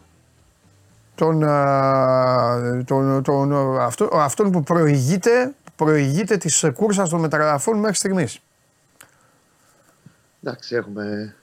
τον, 1.15 1.41
τον, 2.85 3.23
τον, 3.23 3.81
αυτό, 3.81 4.09
αυτόν 4.13 4.51
που 4.51 4.63
προηγείται, 4.63 5.55
προηγείται 5.77 6.37
της 6.37 6.65
κούρσας 6.75 7.09
των 7.09 7.21
μεταγραφών 7.21 7.79
μέχρι 7.79 7.97
στιγμής. 7.97 8.41
Εντάξει, 10.47 10.75
έχουμε 10.75 11.35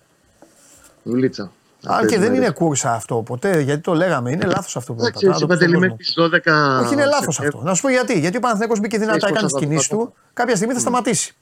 δουλίτσα. 1.03 1.51
Αν 1.85 2.07
και 2.07 2.19
δεν 2.19 2.33
είναι 2.33 2.49
κούρσα 2.49 2.93
αυτό 2.93 3.15
ποτέ, 3.15 3.59
γιατί 3.59 3.81
το 3.81 3.93
λέγαμε, 3.93 4.31
είναι 4.31 4.45
λάθος 4.45 4.75
αυτό 4.75 4.93
που 4.93 5.05
είπατε. 5.05 5.25
Εντάξει, 5.25 5.43
είπατε 5.43 5.67
μέχρι 5.67 5.95
τι 5.95 6.13
12. 6.17 6.81
Όχι, 6.81 6.93
είναι 6.93 7.05
λάθος 7.05 7.39
αυτό. 7.39 7.61
Να 7.63 7.73
σου 7.73 7.81
πω 7.81 7.89
γιατί. 7.89 8.19
Γιατί 8.19 8.37
ο 8.37 8.39
Παναθηναίκος 8.39 8.79
μπήκε 8.79 8.97
δυνατά, 8.97 9.27
έκανε 9.27 9.47
τις 9.47 9.55
κινήσεις 9.59 9.87
του, 9.87 10.13
κάποια 10.33 10.55
στιγμή 10.55 10.73
θα 10.73 10.79
σταματήσει. 10.79 11.35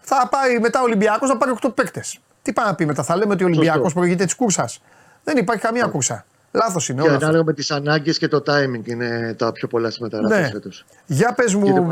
Θα 0.00 0.28
πάει 0.30 0.58
μετά 0.58 0.80
ο 0.80 0.82
Ολυμπιακός 0.82 1.28
να 1.28 1.36
πάρει 1.36 1.52
8 1.62 1.74
παίκτες. 1.74 2.18
Τι 2.42 2.52
πάει 2.52 2.66
να 2.66 2.74
πει 2.74 2.86
μετά, 2.86 3.02
θα 3.02 3.16
λέμε 3.16 3.32
ότι 3.32 3.44
ο 3.44 3.46
Ολυμπιακός 3.46 3.92
προηγείται 3.92 4.24
της 4.24 4.34
κούρσας. 4.34 4.80
Δεν 5.24 5.36
υπάρχει 5.36 5.62
καμία 5.62 5.86
κούρσα. 5.86 6.24
Λάθος 6.52 6.88
είναι. 6.88 7.02
Και 7.02 7.08
ανάλογα 7.08 7.44
με 7.44 7.52
τις 7.52 7.70
ανάγκες 7.70 8.18
και 8.18 8.28
το 8.28 8.42
timing 8.46 8.86
είναι 8.86 9.34
τα 9.38 9.52
πιο 9.52 9.68
πολλά 9.68 9.90
συμμεταγραφές 9.90 10.40
ναι. 10.40 10.48
φέτος. 10.48 10.84
Για 11.06 11.32
πες 11.32 11.54
μου, 11.54 11.88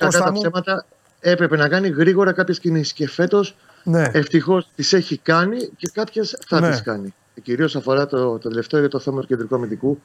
Κώστα 0.00 0.32
μου. 0.32 0.40
Ψέματα, 0.40 0.84
έπρεπε 1.20 1.56
να 1.56 1.68
κάνει 1.68 1.88
γρήγορα 1.88 2.32
κάποιες 2.32 2.58
κινήσεις. 2.58 2.92
Και 2.92 3.08
φέτος 3.08 3.56
ναι. 3.84 4.10
ευτυχώς 4.12 4.68
τις 4.74 4.92
έχει 4.92 5.18
κάνει 5.18 5.70
και 5.76 5.90
κάποιες 5.92 6.38
θα 6.46 6.60
ναι. 6.60 6.70
τις 6.70 6.82
κάνει. 6.82 7.14
Κυρίως 7.42 7.76
αφορά 7.76 8.06
το, 8.06 8.38
το 8.38 8.48
τελευταίο 8.48 8.80
για 8.80 8.88
το 8.88 8.98
θέμα 8.98 9.20
του 9.20 9.26
κεντρικού 9.26 9.54
αμυντικού, 9.54 10.00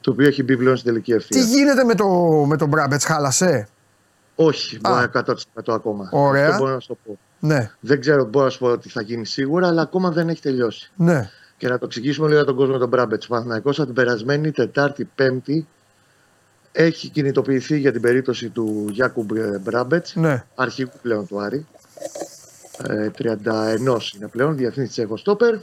το 0.00 0.10
οποίο 0.10 0.26
έχει 0.26 0.42
μπει 0.42 0.56
πλέον 0.56 0.76
στην 0.76 0.90
τελική 0.90 1.12
ευθεία. 1.12 1.40
Τι 1.40 1.46
γίνεται 1.46 1.84
με 1.84 1.94
το, 1.94 2.06
με 2.46 2.56
τον 2.56 2.68
Μπράμπετς, 2.68 3.04
χάλασε; 3.04 3.68
Όχι, 4.34 4.78
μπορεί 4.80 5.08
να 5.12 5.22
100% 5.26 5.74
ακόμα. 5.74 6.08
Ωραία. 6.12 6.48
Αυτό 6.48 6.58
μπορώ 6.58 6.74
να 6.74 6.80
σου 6.80 6.88
το 6.88 6.96
πω. 7.04 7.18
Ναι. 7.40 7.70
Δεν 7.80 8.00
ξέρω, 8.00 8.24
μπορώ 8.24 8.44
να 8.44 8.50
σου 8.50 8.58
πω 8.58 8.66
ότι 8.66 8.88
θα 8.88 9.02
γίνει 9.02 9.26
σίγουρα, 9.26 9.66
αλλά 9.66 9.82
ακόμα 9.82 10.10
δεν 10.10 10.28
έχει 10.28 10.40
τελειώσει. 10.40 10.90
Ναι. 10.96 11.30
Και 11.56 11.68
να 11.68 11.78
το 11.78 11.84
εξηγήσουμε 11.84 12.26
λίγο 12.26 12.38
για 12.38 12.46
τον 12.46 12.56
κόσμο 12.56 12.78
τον 12.78 12.88
Μπράμπετς. 12.88 13.24
Ο 13.24 13.28
Παναθηναϊκός 13.28 13.76
από 13.78 13.86
την 13.86 13.94
περασμένη 13.94 14.50
Τετάρτη 14.50 15.04
Πέμπτη 15.14 15.66
έχει 16.72 17.08
κινητοποιηθεί 17.08 17.78
για 17.78 17.92
την 17.92 18.00
περίπτωση 18.00 18.48
του 18.48 18.86
Γιάκου 18.90 19.26
Μπράμπετς, 19.60 20.14
ναι. 20.16 20.44
αρχηγού 20.54 20.90
πλέον 21.02 21.26
του 21.26 21.40
Άρη. 21.40 21.66
Ε, 22.88 23.10
31 23.18 24.14
είναι 24.16 24.28
πλέον, 24.30 24.56
διευθύντη 24.56 24.88
τη 24.88 25.06
Στόπερ. 25.14 25.54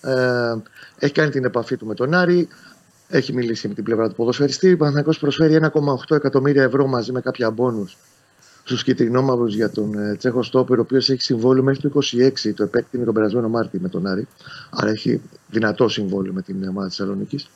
Ε, 0.00 0.54
έχει 0.98 1.12
κάνει 1.12 1.30
την 1.30 1.44
επαφή 1.44 1.76
του 1.76 1.86
με 1.86 1.94
τον 1.94 2.14
Άρη. 2.14 2.48
Έχει 3.08 3.32
μιλήσει 3.32 3.68
με 3.68 3.74
την 3.74 3.84
πλευρά 3.84 4.08
του 4.08 4.14
ποδοσφαιριστή. 4.14 4.72
Ο 4.72 4.76
Παναθηναϊκός 4.76 5.18
προσφέρει 5.18 5.54
1,8 5.54 6.16
εκατομμύρια 6.16 6.62
ευρώ 6.62 6.86
μαζί 6.86 7.12
με 7.12 7.20
κάποια 7.20 7.50
μπόνους 7.50 7.96
στους 8.64 8.82
κυτρινόμαυρους 8.82 9.54
για 9.54 9.70
τον 9.70 9.98
ε, 9.98 10.16
Τσέχος 10.16 10.46
Στόπερ, 10.46 10.78
ο 10.78 10.82
οποίος 10.82 11.10
έχει 11.10 11.22
συμβόλαιο 11.22 11.62
μέχρι 11.62 11.90
το 11.90 12.00
26, 12.12 12.54
το 12.54 12.62
επέκτηνε 12.62 13.04
τον 13.04 13.14
περασμένο 13.14 13.48
Μάρτιο 13.48 13.80
με 13.82 13.88
τον 13.88 14.06
Άρη. 14.06 14.28
Άρα 14.70 14.90
έχει 14.90 15.20
δυνατό 15.50 15.88
συμβόλαιο 15.88 16.32
με 16.32 16.42
την 16.42 16.68
ομάδα 16.68 16.88
της 16.88 16.96
Θεσσαλονίκης. 16.96 17.50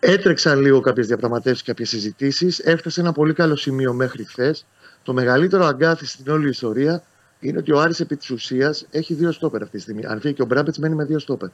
Έτρεξαν 0.00 0.60
λίγο 0.60 0.80
κάποιες 0.80 1.06
διαπραγματεύσεις, 1.06 1.62
κάποιες 1.62 1.88
συζητήσεις. 1.88 2.58
Έφτασε 2.58 3.00
ένα 3.00 3.12
πολύ 3.12 3.32
καλό 3.32 3.56
σημείο 3.56 3.92
μέχρι 3.92 4.24
χθες. 4.24 4.66
Το 5.02 5.12
μεγαλύτερο 5.12 5.64
αγκάθι 5.64 6.06
στην 6.06 6.32
όλη 6.32 6.48
ιστορία 6.48 7.02
είναι 7.40 7.58
ότι 7.58 7.72
ο 7.72 7.80
Άρης 7.80 8.00
επί 8.00 8.16
της 8.16 8.30
ουσίας 8.30 8.86
έχει 8.90 9.14
δύο 9.14 9.32
στόπερ 9.32 9.62
αυτή 9.62 9.76
τη 9.76 9.82
στιγμή. 9.82 10.06
Αν 10.06 10.20
φύγει 10.20 10.34
και 10.34 10.42
ο 10.42 10.46
Μπράμπετς, 10.46 10.78
μένει 10.78 10.94
με 10.94 11.04
δύο 11.04 11.18
στόπερ. 11.18 11.48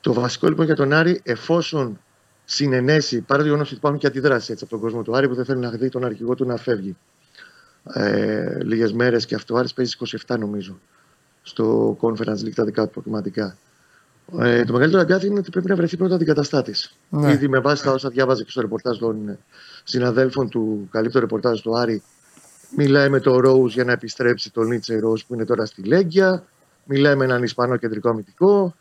Το 0.00 0.12
βασικό 0.12 0.48
λοιπόν 0.48 0.64
για 0.64 0.74
τον 0.74 0.92
Άρη, 0.92 1.20
εφόσον 1.22 2.00
συνενέσει, 2.44 3.20
παρά 3.20 3.40
το 3.40 3.46
γεγονός 3.46 3.68
ότι 3.68 3.76
υπάρχουν 3.76 4.00
και 4.00 4.06
αντιδράσεις 4.06 4.62
από 4.62 4.70
τον 4.70 4.80
κόσμο 4.80 5.02
του 5.02 5.16
Άρη 5.16 5.28
που 5.28 5.34
δεν 5.34 5.44
θέλει 5.44 5.60
να 5.60 5.70
δει 5.70 5.88
τον 5.88 6.04
αρχηγό 6.04 6.34
του 6.34 6.44
να 6.44 6.56
φεύγει. 6.56 6.96
Ε, 7.92 8.58
Λίγες 8.62 8.92
μέρες 8.92 9.26
και 9.26 9.34
αυτό. 9.34 9.54
Ο 9.54 9.58
Άρης 9.58 9.72
παίζει 9.74 9.96
27 10.26 10.38
νομίζω 10.38 10.80
στο 11.42 11.96
Conference 12.00 12.44
League 12.44 12.54
τα 12.54 12.64
δικά 12.64 12.84
του 12.84 12.90
προκριματικά. 12.90 13.56
Ε, 14.38 14.64
το 14.64 14.72
μεγαλύτερο 14.72 15.02
αγκάθι 15.02 15.26
είναι 15.26 15.38
ότι 15.38 15.50
πρέπει 15.50 15.68
να 15.68 15.76
βρεθεί 15.76 15.96
πρώτα 15.96 16.14
αντικαταστάτης. 16.14 16.96
Ναι. 17.08 17.32
Ήδη 17.32 17.48
με 17.48 17.58
βάση 17.58 17.82
τα 17.82 17.92
όσα 17.92 18.08
διάβαζε 18.08 18.44
και 18.44 18.50
στο 18.50 18.60
ρεπορτάζ 18.60 18.98
των 18.98 19.38
συναδέλφων 19.84 20.48
του, 20.48 20.88
καλύπτω 20.90 21.18
ρεπορτάζ 21.18 21.60
του 21.60 21.78
Άρη, 21.78 22.02
μιλάει 22.76 23.08
με 23.08 23.20
τον 23.20 23.38
Ρόου 23.38 23.66
για 23.66 23.84
να 23.84 23.92
επιστρέψει 23.92 24.52
τον 24.52 24.66
Νίτσε 24.66 24.98
Ρόου 24.98 25.16
που 25.26 25.34
είναι 25.34 25.44
τώρα 25.44 25.66
στη 25.66 25.82
Λέγκια. 25.82 26.44
Μιλάει 26.84 27.14
με 27.14 27.24
έναν 27.24 27.42
Ισπανό 27.42 27.76
κεντρικό 27.76 28.08
αμυντικό. 28.08 28.74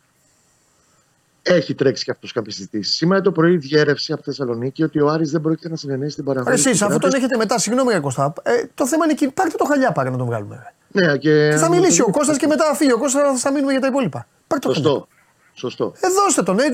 Έχει 1.41 1.75
τρέξει 1.75 2.03
και 2.03 2.11
αυτό 2.11 2.27
κάποιες 2.33 2.55
συζητήσεις. 2.55 2.95
Σήμερα 2.95 3.21
το 3.21 3.31
πρωί 3.31 3.57
διέρευσε 3.57 4.13
από 4.13 4.21
Θεσσαλονίκη 4.23 4.83
ότι 4.83 4.99
ο 5.01 5.09
Άρης 5.09 5.31
δεν 5.31 5.41
πρόκειται 5.41 5.69
να 5.69 5.75
συνενέσει 5.75 6.15
την 6.15 6.23
παραγωγή. 6.23 6.69
Εσεί, 6.69 6.83
αφού 6.83 6.97
τον 6.97 7.13
έχετε 7.13 7.37
μετά, 7.37 7.57
συγγνώμη, 7.57 7.99
Κώστα, 7.99 8.33
ε, 8.43 8.51
το 8.73 8.87
θέμα 8.87 9.03
είναι 9.03 9.13
εκεί. 9.13 9.27
Πάρτε 9.27 9.57
το 9.57 9.65
χαλιά 9.65 9.91
πάρε 9.91 10.09
να 10.09 10.17
τον 10.17 10.25
βγάλουμε. 10.25 10.73
Ναι, 10.91 11.17
και... 11.17 11.49
και 11.49 11.57
θα 11.57 11.69
μιλήσει 11.69 12.01
ο 12.01 12.09
Κώστας 12.11 12.37
και 12.37 12.47
μετά 12.47 12.75
φύγει 12.75 12.91
ο 12.91 12.97
Κώστας, 12.97 13.41
θα 13.41 13.51
μείνουμε 13.51 13.71
για 13.71 13.81
τα 13.81 13.87
υπόλοιπα. 13.87 14.27
Πάρτε 14.47 14.67
το 14.67 14.73
Σωστό. 14.73 14.89
Χαλιά. 14.89 15.07
Σωστό. 15.53 15.93
Ε, 15.99 16.07
δώστε 16.07 16.43
τον. 16.43 16.59
Ε, 16.59 16.65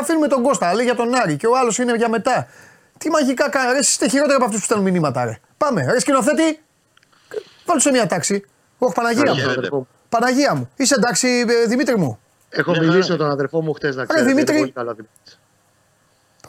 αφήνουμε 0.00 0.28
τον 0.28 0.42
Κώστα, 0.42 0.74
λέει 0.74 0.84
για 0.84 0.94
τον 0.94 1.14
Άρη 1.14 1.36
και 1.36 1.46
ο 1.46 1.58
άλλος 1.58 1.78
είναι 1.78 1.96
για 1.96 2.08
μετά. 2.08 2.46
Τι 2.98 3.10
μαγικά 3.10 3.48
κάνει. 3.48 3.72
Ρε, 3.72 3.78
είστε 3.78 4.08
χειρότερα 4.08 4.36
από 4.36 4.44
αυτούς 4.44 4.58
που 4.58 4.64
στέλνουν 4.64 4.90
μηνύματα, 4.90 5.24
ρε. 5.24 5.38
Πάμε. 5.56 5.86
Ρε, 5.90 6.00
σκηνοθέτη, 6.00 6.60
βάλτε 7.66 7.82
σε 7.82 7.90
μια 7.90 8.06
τάξη. 8.06 8.44
Όχι, 8.78 8.94
Παναγία 8.94 9.34
μου. 9.72 9.88
Παναγία 10.08 10.54
μου. 10.54 10.70
Είσαι 10.76 10.94
εντάξει, 10.94 11.44
ε, 11.48 11.66
Δημήτρη 11.66 11.96
μου. 11.96 12.18
Έχω 12.48 12.72
ναι, 12.72 12.78
μιλήσει 12.78 13.10
με 13.10 13.16
τον 13.16 13.30
αδερφό 13.30 13.60
μου 13.60 13.72
χτε 13.72 13.94
να 13.94 14.04
ξέρει. 14.04 14.26
Δημήτρη. 14.26 14.58
Πολύ 14.58 14.72
καλά, 14.72 14.96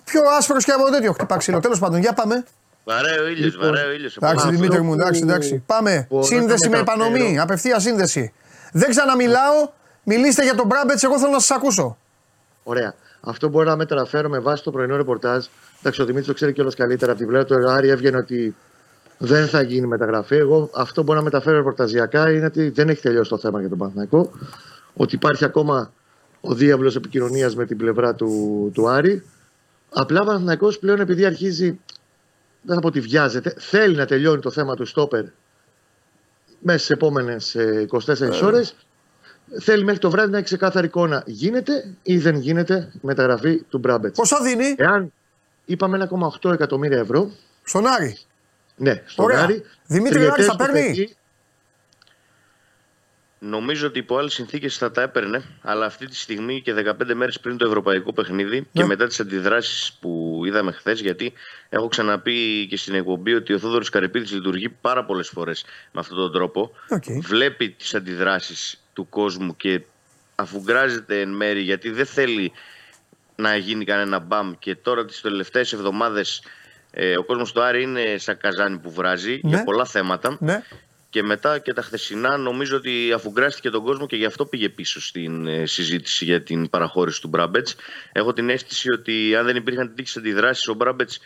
Πιο 0.04 0.22
άσπρο 0.38 0.58
και 0.58 0.72
από 0.72 0.90
τέτοιο 0.90 1.12
χτυπά 1.12 1.38
ξύλο. 1.38 1.60
Τέλος 1.60 1.80
πάντων, 1.80 2.00
για 2.00 2.14
πάμε. 2.14 2.44
Βαρέει 2.84 3.18
ο 3.18 3.28
ήλιος, 3.28 3.54
λοιπόν, 3.54 3.70
βαρέει 3.70 3.90
ο 3.90 3.92
ήλιος. 3.92 4.16
Εντάξει, 4.16 4.50
Δημήτρη 4.50 4.82
μου, 4.82 4.94
εντάξει, 4.94 5.22
εντάξει. 5.22 5.64
Πάμε. 5.66 6.08
Σύνδεση 6.20 6.70
με 6.70 6.78
επανομή, 6.78 7.40
απευθείας 7.40 7.84
σύνδεση. 7.84 8.34
Δεν 8.72 8.90
ξαναμιλάω, 8.90 9.70
μιλήστε 10.04 10.44
για 10.44 10.56
τον 10.56 10.68
Μπράμπετς, 10.68 11.04
εγώ 11.04 11.20
θέλω 11.20 11.32
να 11.32 11.40
σας 11.40 11.58
ακούσω. 11.58 11.98
Ωραία. 12.64 12.94
Αυτό 13.22 13.50
μπορώ 13.50 13.70
να 13.70 13.76
μεταφέρω 13.76 14.30
με 14.30 14.40
βάση 14.40 14.64
το 14.64 14.72
πρωινό 14.72 14.96
ρεπορτάζ. 14.96 15.46
Εντάξει, 15.80 16.02
ο 16.02 16.06
Δημήτρης 16.06 16.28
το 16.28 16.34
ξέρει 16.34 16.54
κιόλας 16.54 16.76
καλύτερα 16.76 17.12
από 17.12 17.20
την 17.20 17.30
πλευρά 17.30 17.46
του 17.46 17.70
Άρη 17.70 17.90
έβγαινε 17.90 18.18
ότι 18.18 18.56
δεν 19.18 19.48
θα 19.48 19.62
γίνει 19.62 19.88
μεταγραφή. 19.88 20.36
Εγώ 20.36 20.70
αυτό 20.74 21.04
μπορώ 21.04 21.18
να 21.18 21.24
μεταφέρω 21.24 21.58
ρεπορταζιακά 21.58 22.32
είναι 22.32 22.46
ότι 22.46 22.70
δεν 22.70 22.90
έχει 22.90 23.02
τελειώσει 23.02 23.30
το 23.30 23.38
θέμα 23.38 23.60
για 23.60 23.70
τον 23.70 23.78
Παναθηναϊκό 23.78 24.32
ότι 24.94 25.16
υπάρχει 25.16 25.46
ακόμα 25.46 25.94
ο 26.42 26.54
διάβλος 26.54 26.96
επικοινωνίας 26.96 27.56
με 27.56 27.66
την 27.66 27.78
πλευρά 27.78 28.16
του, 28.16 28.72
του 28.74 28.90
Άρη. 28.90 29.24
Απλά 29.90 30.22
ο 30.22 30.26
Παναθηναϊκός 30.26 30.80
πλέον 30.80 31.00
επειδή 31.00 31.26
αρχίζει, 31.26 31.80
δεν 32.62 32.76
θα 32.76 32.82
πω 32.82 32.88
ότι 32.88 33.00
βιάζεται, 33.00 33.54
θέλει 33.58 33.96
να 33.96 34.06
τελειώνει 34.06 34.42
το 34.42 34.52
θέμα 34.52 34.76
του 34.76 34.86
στόπερ 34.86 35.24
μέσα 36.60 36.78
στις 36.78 36.90
επόμενες 36.90 37.56
24 38.06 38.22
ε. 38.22 38.46
ώρες. 38.46 38.76
Θέλει 39.60 39.84
μέχρι 39.84 40.00
το 40.00 40.10
βράδυ 40.10 40.32
να 40.32 40.38
έχει 40.38 40.46
ξεκάθαρη 40.46 40.86
εικόνα. 40.88 41.24
Γίνεται 41.26 41.96
ή 42.04 42.18
δεν 42.18 42.36
γίνεται 42.36 42.92
μεταγραφή 43.02 43.62
του 43.62 43.78
Μπράμπετς; 43.78 44.18
Πόσα 44.18 44.42
δίνει; 44.42 44.76
Εάν 44.78 45.12
είπαμε 45.66 46.08
1,8 46.42 46.52
εκατομμύρια 46.52 46.98
ευρώ. 46.98 47.32
Στον 47.64 47.88
Άρη. 47.88 48.18
Ναι, 48.78 49.04
στον 49.06 49.26
Ωραία. 49.26 49.44
Άρη. 49.44 49.64
Δημήτρη 49.86 50.28
Άρη 50.28 50.44
θα 50.44 50.56
παίρνει. 50.56 51.16
Νομίζω 53.40 53.88
ότι 53.88 54.00
υπό 54.00 54.18
άλλες 54.18 54.34
συνθήκες 54.34 54.78
θα 54.78 54.92
τα 54.92 55.02
έπαιρνε, 55.02 55.44
αλλά 55.62 55.86
αυτή 55.86 56.08
τη 56.08 56.16
στιγμή 56.16 56.62
και 56.62 56.74
15 56.74 57.14
μέρες 57.14 57.40
πριν 57.40 57.58
το 57.58 57.66
ευρωπαϊκό 57.68 58.14
παιχνίδι 58.14 58.68
και 58.74 58.82
ναι. 58.82 58.88
μετά 58.88 59.08
τις 59.08 59.20
αντιδράσεις 59.20 59.94
που 60.00 60.42
είδαμε 60.46 60.72
χθες, 60.72 61.02
γιατί 61.02 61.34
έχω 61.70 61.88
ξαναπεί 61.88 62.68
και 62.70 62.78
στην 62.78 62.94
εκπομπή 62.94 63.34
ότι 63.34 63.54
ο 63.54 63.60
Θόδωρος 63.60 63.90
Καρυπίδης 63.90 64.32
λειτουργεί 64.32 64.70
πάρα 64.70 65.06
πολλές 65.06 65.28
φορές 65.30 65.66
με 65.92 66.00
αυτόν 66.00 66.18
τον 66.18 66.32
τρόπο. 66.32 66.72
Okay. 66.90 67.20
Βλέπει 67.22 67.70
τις 67.70 67.96
αντιδράσεις 67.96 68.84
του 68.94 69.10
κόσμου 69.10 69.56
και 69.56 69.82
αφουγκράζεται 70.36 71.22
εν 71.22 71.30
μέρη 71.30 71.62
γιατί 71.62 71.90
δεν 71.90 72.06
θέλει 72.06 72.52
να 73.36 73.56
γίνει 73.56 73.86
κανένα 73.86 74.20
μπαμ 74.20 74.54
και 74.60 74.76
τώρα 74.76 75.06
τις 75.06 75.22
τελευταίες 75.22 75.74
εβδομάδες 75.74 76.42
ε, 77.00 77.18
ο 77.18 77.24
κόσμος 77.24 77.52
του 77.52 77.62
Άρη 77.62 77.82
είναι 77.82 78.18
σαν 78.18 78.38
καζάνι 78.38 78.78
που 78.78 78.92
βράζει 78.92 79.40
ναι. 79.44 79.50
για 79.50 79.64
πολλά 79.64 79.86
θέματα. 79.86 80.38
Ναι 80.40 80.64
και 81.10 81.24
μετά 81.24 81.60
και 81.60 81.74
τα 81.74 81.82
χθεσινά 81.82 82.38
νομίζω 82.38 82.78
ότι 82.78 83.12
αφουγκράστηκε 83.16 83.70
τον 83.70 83.84
κόσμο 83.84 84.06
και 84.06 84.16
γι' 84.16 84.26
αυτό 84.26 84.46
πήγε 84.46 84.70
πίσω 84.70 85.02
στην 85.02 85.48
ε, 85.48 85.66
συζήτηση 85.66 86.26
για 86.26 86.42
την 86.42 86.70
παραχώρηση 86.70 87.22
του 87.22 87.28
Μπράμπετς. 87.28 87.76
Έχω 88.12 88.34
την 88.34 88.50
αίσθηση 88.50 88.92
ότι 88.92 89.36
αν 89.36 89.46
δεν 89.46 89.56
υπήρχαν 89.56 89.88
τέτοιες 89.88 90.18
αντιδράσεις, 90.18 90.68
ο 90.68 90.74
Μπράμπετς 90.74 91.20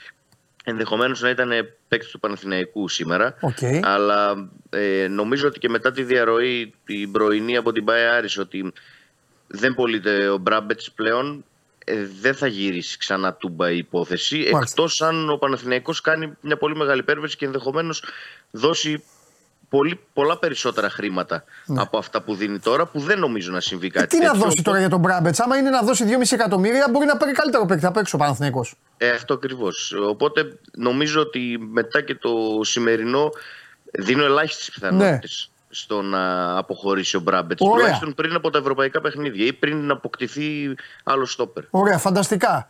ενδεχομένως 0.64 1.22
να 1.22 1.30
ήταν 1.30 1.52
παίκτης 1.88 2.10
του 2.10 2.20
Παναθηναϊκού 2.20 2.88
σήμερα. 2.90 3.38
Οκ. 3.42 3.58
Αλλά 3.82 4.50
ε, 4.70 5.08
νομίζω 5.08 5.48
ότι 5.48 5.60
και 5.60 5.70
μετά 5.70 5.92
τη 5.92 6.04
διαρροή 6.04 6.74
την 6.86 7.12
πρωινή 7.12 7.58
από 7.58 7.72
την 7.72 7.86
ΠΑΕ 7.86 8.04
Άρης 8.04 8.38
ότι 8.38 8.72
δεν 9.48 9.74
πωλείται 9.74 10.30
ο 10.30 10.38
Μπράμπετς 10.38 10.92
πλέον 10.92 11.38
ε, 11.38 11.51
δεν 12.22 12.36
θα 12.36 12.48
γυρίσει 12.48 12.98
ξανά 12.98 13.34
τούμπα 13.34 13.72
η 13.72 13.78
υπόθεση 13.78 14.36
Μάλιστα. 14.36 14.58
εκτός 14.62 15.02
αν 15.02 15.30
ο 15.30 15.38
Παναθηναϊκός 15.38 16.02
κάνει 16.02 16.32
μια 16.42 16.58
πολύ 16.58 16.76
μεγάλη 16.76 17.00
υπέρβαση 17.00 17.36
και 17.38 17.46
ενδεχομένως 17.46 18.04
δώσει 18.52 19.04
πολύ, 19.70 20.00
πολλά 20.14 20.38
περισσότερα 20.38 20.90
χρήματα 20.90 21.44
από 21.76 21.98
αυτά 21.98 22.22
που 22.22 22.36
δίνει 22.36 22.60
τώρα 22.60 22.86
που 22.86 23.00
δεν 23.00 23.20
νομίζω 23.20 23.52
να 23.52 23.60
συμβεί 23.60 23.92
Ναι. 23.94 24.00
Ε, 24.00 24.06
κάτι 24.06 24.18
τι 24.18 24.24
να 24.24 24.32
τέτοιο. 24.32 24.46
δώσει 24.46 24.62
τώρα 24.64 24.80
για 24.80 24.90
τον 24.90 25.00
Μπράμπετς; 25.00 25.40
Άμα 25.40 25.58
είναι 25.58 25.70
να 25.70 25.82
δώσει 25.82 26.06
2,5 26.08 26.32
εκατομμύρια, 26.32 26.88
μπορεί 26.92 27.06
να 27.06 27.18
πάρει 27.18 27.32
καλύτερο 27.32 27.66
παίκτη 27.66 27.86
απ' 27.86 27.98
έξω 27.98 28.18
ο 28.18 28.20
Παναθηναϊκός. 28.20 28.76
Ε, 28.98 29.10
αυτό 29.10 29.34
ακριβώς. 29.34 29.94
Οπότε 30.08 30.60
νομίζω 30.78 31.22
ότι 31.22 31.58
μετά 31.72 32.02
και 32.02 32.16
το 32.16 32.60
σημερινό 32.62 33.30
δίνω 33.92 34.24
ελάχιστες 34.24 34.72
πιθανότητες 34.72 35.51
στο 35.72 36.02
να 36.02 36.58
αποχωρήσει 36.58 37.16
ο 37.16 37.20
Μπράμπετς. 37.20 37.62
Ωραία. 37.62 37.76
Τουλάχιστον 37.76 38.14
πριν 38.14 38.36
από 38.36 38.50
τα 38.50 38.58
ευρωπαϊκά 38.58 39.02
παιχνίδια 39.02 39.46
ή 39.46 39.54
πριν 39.54 39.86
να 39.86 39.94
αποκτηθεί 39.94 40.76
άλλο 41.04 41.26
στόπερ. 41.26 41.64
Ωραία, 41.70 41.98
φανταστικά. 41.98 42.68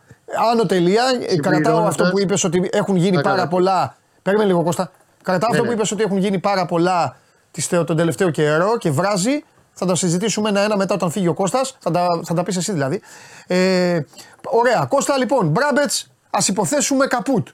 Άνω 0.52 0.66
τελεία, 0.66 1.02
ε, 1.20 1.36
κρατάω 1.36 1.52
Συμπληρώνοντας- 1.54 1.88
αυτό 2.00 2.10
που 2.10 2.20
είπες 2.20 2.44
ότι 2.44 2.68
έχουν 2.72 2.96
γίνει 2.96 3.16
Α, 3.16 3.20
πάρα 3.20 3.36
καλά. 3.36 3.48
πολλά. 3.48 3.96
Παίρνει 4.22 4.44
λίγο 4.44 4.62
Κώστα. 4.62 4.90
Κρατάω 5.22 5.50
Ναι, 5.50 5.54
αυτό 5.56 5.62
που 5.62 5.68
ναι. 5.72 5.74
είπες 5.76 5.92
ότι 5.92 6.02
έχουν 6.02 6.16
γίνει 6.16 6.38
πάρα 6.38 6.66
πολλά 6.66 7.16
τις- 7.50 7.68
τον 7.68 7.96
τελευταίο 7.96 8.30
καιρό 8.30 8.76
και 8.78 8.90
βράζει. 8.90 9.44
Θα 9.72 9.86
τα 9.86 9.94
συζητήσουμε 9.94 10.48
ένα-ένα 10.48 10.76
μετά 10.76 10.94
όταν 10.94 11.10
φύγει 11.10 11.28
ο 11.28 11.34
Κώστας. 11.34 11.76
Θα 11.80 11.90
τα, 11.90 12.06
θα 12.24 12.34
τα 12.34 12.42
πεις 12.42 12.56
εσύ 12.56 12.72
δηλαδή. 12.72 13.02
Ε, 13.46 14.00
ωραία. 14.42 14.86
Κώστα 14.88 15.16
λοιπόν, 15.18 15.46
Μπράμπετς, 15.48 16.10
ας 16.30 16.48
υποθέσουμε 16.48 17.06
καπούτ. 17.06 17.48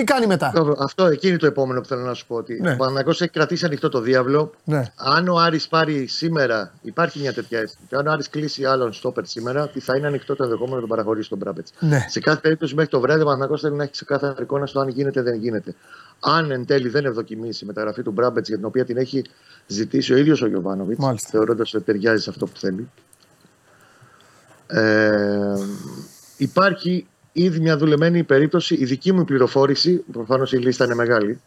Τι 0.00 0.06
κάνει 0.06 0.26
μετά; 0.26 0.46
Αυτό, 0.46 0.76
αυτό 0.78 1.04
εκεί 1.06 1.28
είναι 1.28 1.36
το 1.36 1.46
επόμενο 1.46 1.80
που 1.80 1.86
θέλω 1.86 2.00
να 2.02 2.14
σου 2.14 2.26
πω. 2.26 2.36
Ότι 2.36 2.60
Ναι. 2.60 2.72
ο 2.72 2.76
Παναγιώτης 2.76 3.20
έχει 3.20 3.30
κρατήσει 3.30 3.64
ανοιχτό 3.64 3.88
το 3.88 4.00
διάβλο. 4.00 4.52
Ναι. 4.64 4.82
Αν 4.96 5.28
ο 5.28 5.36
Άρης 5.38 5.68
πάρει 5.68 6.06
σήμερα, 6.06 6.72
υπάρχει 6.82 7.18
μια 7.18 7.32
τέτοια 7.32 7.58
αίσθηση. 7.60 7.82
Αν 7.90 8.06
ο 8.06 8.10
Άρης 8.12 8.28
κλείσει 8.28 8.64
άλλον 8.64 8.92
στόπερ 8.92 9.24
σήμερα, 9.26 9.68
τι 9.68 9.80
θα 9.80 9.96
είναι 9.96 10.06
ανοιχτό 10.06 10.36
το 10.36 10.42
ενδεχόμενο 10.44 10.74
να 10.74 10.80
τον 10.80 10.88
παραχωρήσει 10.88 11.28
τον 11.28 11.38
Μπράμπετ. 11.38 11.66
Ναι. 11.78 12.06
Σε 12.08 12.20
κάθε 12.20 12.40
περίπτωση, 12.40 12.74
μέχρι 12.74 12.90
το 12.90 13.00
βράδυ, 13.00 13.22
ο 13.22 13.24
Παναγιώτης 13.24 13.62
θέλει 13.62 13.76
να 13.76 13.82
έχει 13.82 13.92
ξεκάθαρη 13.92 14.42
εικόνα 14.42 14.66
στο 14.66 14.80
αν 14.80 14.88
γίνεται 14.88 15.20
ή 15.20 15.22
δεν 15.22 15.34
γίνεται. 15.34 15.74
Αν 16.20 16.50
εν 16.50 16.66
τέλει 16.66 16.88
δεν 16.88 17.04
ευδοκιμήσει 17.04 17.64
η 17.64 17.66
μεταγραφή 17.66 18.02
του 18.02 18.10
Μπράμπετ, 18.10 18.46
για 18.46 18.56
την 18.56 18.64
οποία 18.64 18.84
την 18.84 18.96
έχει 18.96 19.24
ζητήσει 19.66 20.12
ο 20.12 20.16
ίδιος 20.16 20.42
ο 20.42 20.46
Γιωβάνοβιτς, 20.46 21.00
Μάλιστα. 21.00 21.28
θεωρώντας 21.30 21.74
ότι 21.74 21.84
ταιριάζει 21.84 22.22
σε 22.22 22.30
αυτό 22.30 22.46
που 22.46 22.56
θέλει. 22.58 22.88
Ε, 24.66 25.54
υπάρχει 26.36 27.06
ήδη 27.32 27.60
μια 27.60 27.76
δουλεμένη 27.76 28.24
περίπτωση. 28.24 28.74
Η 28.74 28.84
δική 28.84 29.12
μου 29.12 29.24
πληροφόρηση, 29.24 29.96
προφανώς 30.12 30.52
η 30.52 30.56
λίστα 30.56 30.84
είναι 30.84 30.94
μεγάλη, 30.94 31.40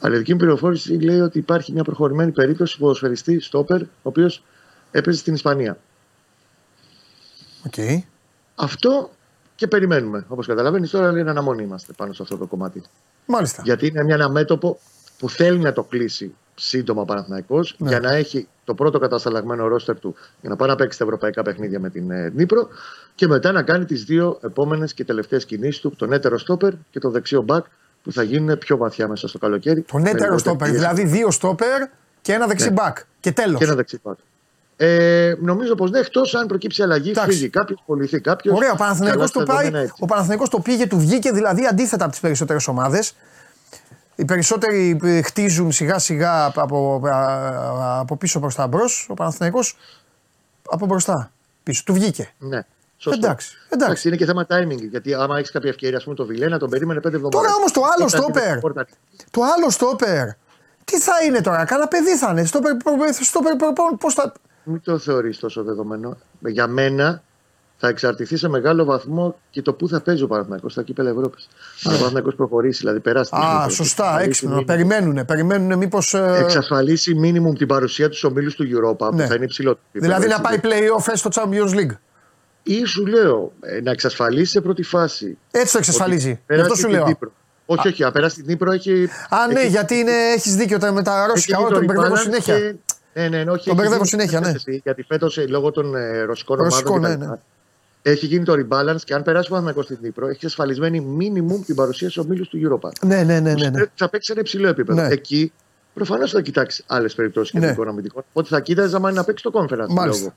αλλά 0.00 0.14
η 0.14 0.18
δική 0.18 0.32
μου 0.32 0.38
πληροφόρηση 0.38 0.92
λέει 0.92 1.20
ότι 1.20 1.38
υπάρχει 1.38 1.72
μια 1.72 1.84
προχωρημένη 1.84 2.30
περίπτωση 2.30 2.78
ποδοσφαιριστή 2.78 3.40
στόπερ, 3.40 3.82
ο 3.82 3.86
οποίος 4.02 4.42
έπαιζε 4.90 5.18
στην 5.18 5.34
Ισπανία. 5.34 5.78
Οκ. 7.66 8.02
Αυτό 8.54 9.10
και 9.54 9.66
περιμένουμε. 9.66 10.24
Όπως 10.28 10.46
καταλαβαίνεις, 10.46 10.90
τώρα 10.90 11.18
είναι 11.18 11.30
αναμονή 11.30 11.62
είμαστε 11.62 11.92
πάνω 11.92 12.12
σε 12.12 12.22
αυτό 12.22 12.36
το 12.36 12.46
κομμάτι. 12.46 12.82
Μάλιστα. 13.26 13.62
Γιατί 13.64 13.86
είναι 13.86 14.04
μια, 14.04 14.14
ένα 14.14 14.28
μέτωπο 14.28 14.78
που 15.18 15.30
θέλει 15.30 15.58
να 15.58 15.72
το 15.72 15.82
κλείσει 15.82 16.34
σύντομα 16.60 17.02
ο 17.02 17.04
Παναθηναϊκός 17.04 17.74
Ναι. 17.78 17.88
για 17.88 18.00
να 18.00 18.12
έχει 18.14 18.48
το 18.64 18.74
πρώτο 18.74 18.98
κατασταλαγμένο 18.98 19.66
ρόστερ 19.68 19.98
του 19.98 20.14
για 20.40 20.50
να 20.50 20.56
πάει 20.56 20.68
να 20.68 20.74
παίξει 20.74 20.98
τα 20.98 21.04
ευρωπαϊκά 21.04 21.42
παιχνίδια 21.42 21.80
με 21.80 21.90
την 21.90 22.10
ε, 22.10 22.30
Νύπρο 22.34 22.68
και 23.14 23.26
μετά 23.26 23.52
να 23.52 23.62
κάνει 23.62 23.84
τις 23.84 24.04
δύο 24.04 24.38
επόμενες 24.42 24.94
και 24.94 25.04
τελευταίες 25.04 25.44
κινήσεις 25.44 25.80
του, 25.80 25.94
τον 25.96 26.12
έτερο 26.12 26.38
στόπερ 26.38 26.72
και 26.90 26.98
το 26.98 27.10
δεξιό 27.10 27.42
μπακ 27.42 27.64
που 28.02 28.12
θα 28.12 28.22
γίνουν 28.22 28.58
πιο 28.58 28.76
βαθιά 28.76 29.08
μέσα 29.08 29.28
στο 29.28 29.38
καλοκαίρι. 29.38 29.80
Τον 29.82 30.00
Με 30.00 30.08
έτερο 30.10 30.24
λιγότερη 30.24 30.40
στόπερ. 30.40 30.68
πίεση 30.68 30.78
Δηλαδή 30.82 31.04
δύο 31.04 31.30
στόπερ 31.30 31.82
και 32.20 32.32
ένα 32.32 32.46
δεξί 32.46 32.66
Ναι. 32.66 32.72
μπακ. 32.72 32.96
Και 33.20 33.32
τέλος. 33.32 33.58
Και 33.58 33.64
ένα 33.64 33.74
δεξί 33.74 34.00
μπακ. 34.02 34.18
Ε, 34.76 35.34
νομίζω 35.40 35.74
πως 35.74 35.90
ναι, 35.90 35.98
εκτός 35.98 36.34
αν 36.34 36.46
προκύψει 36.46 36.82
αλλαγή, 36.82 37.10
Εντάξει. 37.10 37.30
φύγει 37.36 37.48
κάποιος, 37.48 37.82
πολιθεί 37.86 38.20
κάποιος. 38.20 38.56
Ωραία, 38.56 38.72
ο 38.72 38.76
Παναθηναϊκός 38.76 39.30
το, 39.30 39.42
πάει, 39.42 39.70
ο 39.98 40.06
Παναθηναϊκός 40.06 40.48
το 40.48 40.58
πήγε, 40.60 40.86
του 40.86 40.98
βγήκε 40.98 41.30
δηλαδή 41.32 41.66
αντίθετα 41.66 42.02
από 42.02 42.12
τις 42.12 42.20
περισσότερες 42.20 42.68
ομάδες. 42.68 43.12
Οι 44.14 44.24
περισσότεροι 44.24 45.00
ε, 45.02 45.22
χτίζουν 45.22 45.72
σιγά 45.72 45.98
σιγά 45.98 46.44
από, 46.54 47.00
α, 47.04 47.98
από 47.98 48.16
πίσω 48.16 48.40
προς 48.40 48.54
τα 48.54 48.66
μπρος. 48.66 49.06
Ο 49.10 49.14
Παναθηναϊκός 49.14 49.76
από 50.70 50.86
μπροστά 50.86 51.30
πίσω. 51.62 51.82
Του 51.86 51.92
βγήκε. 51.92 52.32
Ναι. 52.38 52.64
Σωστό. 52.96 53.26
Εντάξει, 53.26 53.56
εντάξει. 53.68 54.08
είναι 54.08 54.16
και 54.16 54.24
θέμα 54.24 54.46
timing. 54.50 54.88
Γιατί 54.90 55.14
άμα 55.14 55.38
έχεις 55.38 55.50
κάποια 55.50 55.70
ευκαιρία, 55.70 55.96
ας 55.96 56.02
πούμε, 56.04 56.14
το 56.16 56.26
Βιλένα, 56.26 56.58
τον 56.58 56.70
περίμενε 56.70 57.00
πέντε 57.00 57.16
εβδομάδες. 57.16 57.40
Τώρα 57.40 57.58
όμως 57.58 57.72
το 57.72 57.82
άλλο 57.96 58.08
στόπερ. 58.08 58.58
Το 59.30 59.42
άλλο 59.56 59.70
στόπερ. 59.70 60.28
Τι 60.84 61.00
θα 61.00 61.12
είναι 61.26 61.40
τώρα, 61.40 61.64
κάνα 61.64 61.88
παιδί 61.88 62.16
θα 62.16 62.30
είναι. 62.30 62.44
Στόπερ, 62.44 62.76
στόπερ, 63.20 63.56
πώς 63.98 64.14
θα. 64.14 64.32
Μην 64.64 64.80
το 64.80 64.98
θεωρείς 64.98 65.38
τόσο 65.38 65.62
δεδομένο. 65.62 66.16
Για 66.40 66.66
μένα 66.66 67.22
θα 67.82 67.88
εξαρτηθεί 67.88 68.36
σε 68.36 68.48
μεγάλο 68.48 68.84
βαθμό 68.84 69.38
και 69.50 69.62
το 69.62 69.72
πού 69.72 69.88
θα 69.88 70.00
παίζει 70.00 70.22
ο 70.22 70.26
Παναθηναϊκός 70.26 70.72
στα 70.72 70.82
κύπελα 70.82 71.10
Ευρώπης. 71.10 71.48
Αν 71.84 71.92
ο 71.92 71.96
Παναθηναϊκός 71.96 72.34
προχωρήσει, 72.34 72.78
δηλαδή 72.80 73.00
περάσει. 73.00 73.30
την 73.30 73.38
Ναι. 73.38 73.44
Α, 73.46 73.48
Ευρώπη, 73.56 73.72
σωστά, 73.72 74.04
εξασφαλίσει 74.04 74.28
έξυπνο. 74.28 74.54
μίνιμουμ- 74.54 74.66
Περιμένουνε, 74.66 75.24
περιμένουνε 75.24 75.76
μήπως. 75.76 76.14
Εξασφαλίσει 76.14 77.14
μίνιμουμ 77.14 77.52
την 77.52 77.66
παρουσία 77.66 78.08
τους 78.08 78.24
ομίλους 78.24 78.54
του 78.54 78.64
Europa 78.64 79.10
Ναι. 79.14 79.22
που 79.22 79.28
θα 79.28 79.34
είναι 79.34 79.44
υψηλό. 79.44 79.78
Δηλαδή 79.92 80.28
να 80.28 80.40
πάει 80.40 80.60
playoff 80.62 81.12
στο 81.14 81.30
Champions 81.34 81.74
League. 81.74 81.96
Ή 82.62 82.84
σου 82.84 83.06
λέω 83.06 83.52
ε, 83.60 83.80
να 83.80 83.90
εξασφαλίσει 83.90 84.50
σε 84.50 84.60
πρώτη 84.60 84.82
φάση. 84.82 85.38
Έτσι 85.50 85.72
το 85.72 85.78
εξασφαλίζει. 85.78 86.28
Γι' 86.28 86.38
Περάσει 86.46 86.64
αυτό 86.66 86.76
σου 86.80 86.86
την 86.86 86.94
λέω. 86.96 87.06
Νύπρο. 87.06 87.32
Όχι, 87.66 87.88
όχι, 87.88 88.02
να 88.02 88.12
περάσει 88.12 88.36
την 88.36 88.44
Νύπρο 88.46 88.72
έχει. 88.72 89.08
Α, 89.28 89.52
ναι, 89.52 89.60
έχει- 89.60 89.68
γιατί 89.68 89.94
είναι, 89.94 90.12
έχεις 90.36 90.56
δίκιο 90.56 90.78
τα- 90.78 90.92
με 90.92 91.02
τα 91.02 91.18
έχει 91.18 91.26
ρώσικα. 91.28 91.56
γίνει 91.56 91.68
Όλα 91.68 91.78
το 91.80 91.86
τον 91.86 91.94
μπερδεύω 91.94 92.14
rebalance 92.14 92.22
συνέχεια. 92.22 92.58
και- 92.58 92.74
Ναι, 93.12 93.28
ναι, 93.28 93.28
ναι, 93.28 93.36
όχι, 93.38 93.44
Τον 93.44 93.54
έχει 93.60 93.74
μπερδεύω 93.74 93.94
γίνει 93.96 94.06
συνέχεια, 94.08 94.40
ναι. 94.40 94.46
κατάσταση, 94.46 94.80
Γιατί 94.84 95.02
φέτος 95.02 95.38
λόγω 95.48 95.70
των 95.70 95.94
ε, 95.94 96.20
ρωσικών 96.22 96.58
Ρωσικών, 96.62 96.96
ομάδων. 97.04 97.38
Ναι, 98.02 98.12
κτλ. 98.12 98.12
ναι. 98.12 98.12
Έχει 98.12 98.26
γίνει 98.26 98.44
το 98.44 98.52
rebalance 98.52 99.00
και 99.04 99.14
αν 99.14 99.22
περάσει 99.22 99.46
ο 99.46 99.50
Παναθηναϊκός 99.50 99.84
στην 99.84 99.98
Νύπρο, 100.02 100.24
έχει 100.26 100.34
εξασφαλισμένη 100.34 101.00
μίνιμουμ 101.00 101.62
την 101.62 101.74
παρουσία 101.74 102.10
στους 102.10 102.24
ομίλους 102.24 102.48
του 102.48 102.58
Europa. 102.62 102.90
Ναι, 103.06 103.22
ναι, 103.22 103.40
ναι. 103.40 103.54
ναι, 103.54 103.68
ναι. 103.70 103.82
Θα 103.94 104.08
παίξει 104.08 104.26
σε 104.26 104.32
ένα 104.32 104.40
υψηλό 104.40 104.68
επίπεδο. 104.68 105.02
Ναι. 105.02 105.08
Εκεί 105.08 105.52
προφανώς 105.94 106.30
θα 106.30 106.40
κοιτάξει 106.40 106.84
άλλες 106.86 107.14
περιπτώσεις 107.14 107.50
και 107.50 107.58
Ναι. 107.58 107.64
των 107.64 107.74
οικονομικών. 107.74 108.24
Οπότε 108.30 108.48
θα 108.48 108.60
κοίταζε 108.60 108.96
άμα 108.96 109.10
είναι 109.10 109.18
να 109.18 109.24
παίξει 109.24 109.44
το 109.44 109.50
conference. 109.54 109.86
Μάλιστα. 109.88 110.22
λόγο. 110.22 110.34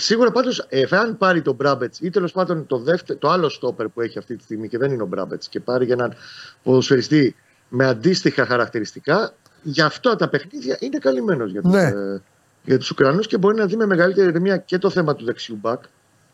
Σίγουρα 0.00 0.30
πάντως, 0.30 0.66
αν 0.90 1.16
πάρει 1.18 1.42
τον 1.42 1.54
Μπράμπετς 1.54 1.98
ή 2.00 2.10
τέλος 2.10 2.32
πάντων 2.32 2.66
το, 2.66 2.78
δεύτερο, 2.78 3.18
το 3.18 3.28
άλλο 3.28 3.48
στόπερ 3.48 3.88
που 3.88 4.00
έχει 4.00 4.18
αυτή 4.18 4.36
τη 4.36 4.42
στιγμή 4.42 4.68
και 4.68 4.78
δεν 4.78 4.90
είναι 4.92 5.02
ο 5.02 5.06
Μπράμπετς 5.06 5.48
και 5.48 5.60
πάρει 5.60 5.84
για 5.84 5.94
έναν 5.94 6.14
ποδοσφαιριστή 6.62 7.34
με 7.68 7.86
αντίστοιχα 7.86 8.46
χαρακτηριστικά, 8.46 9.34
γι' 9.62 9.80
αυτό 9.82 10.16
τα 10.16 10.28
παιχνίδια 10.28 10.76
είναι 10.80 10.98
καλυμμένος 10.98 11.50
για 11.50 11.62
τους 11.62 11.72
Ναι. 11.72 11.82
ε, 11.82 12.22
για 12.68 12.78
τους 12.78 12.90
Ουκρανούς 12.90 13.26
και 13.26 13.38
μπορεί 13.38 13.56
να 13.56 13.66
δει 13.66 13.76
με 13.76 13.86
μεγαλύτερη 13.86 14.28
ηρεμία 14.28 14.56
και 14.56 14.78
το 14.78 14.90
θέμα 14.90 15.14
του 15.14 15.24
δεξιού 15.24 15.58
μπακ, 15.60 15.82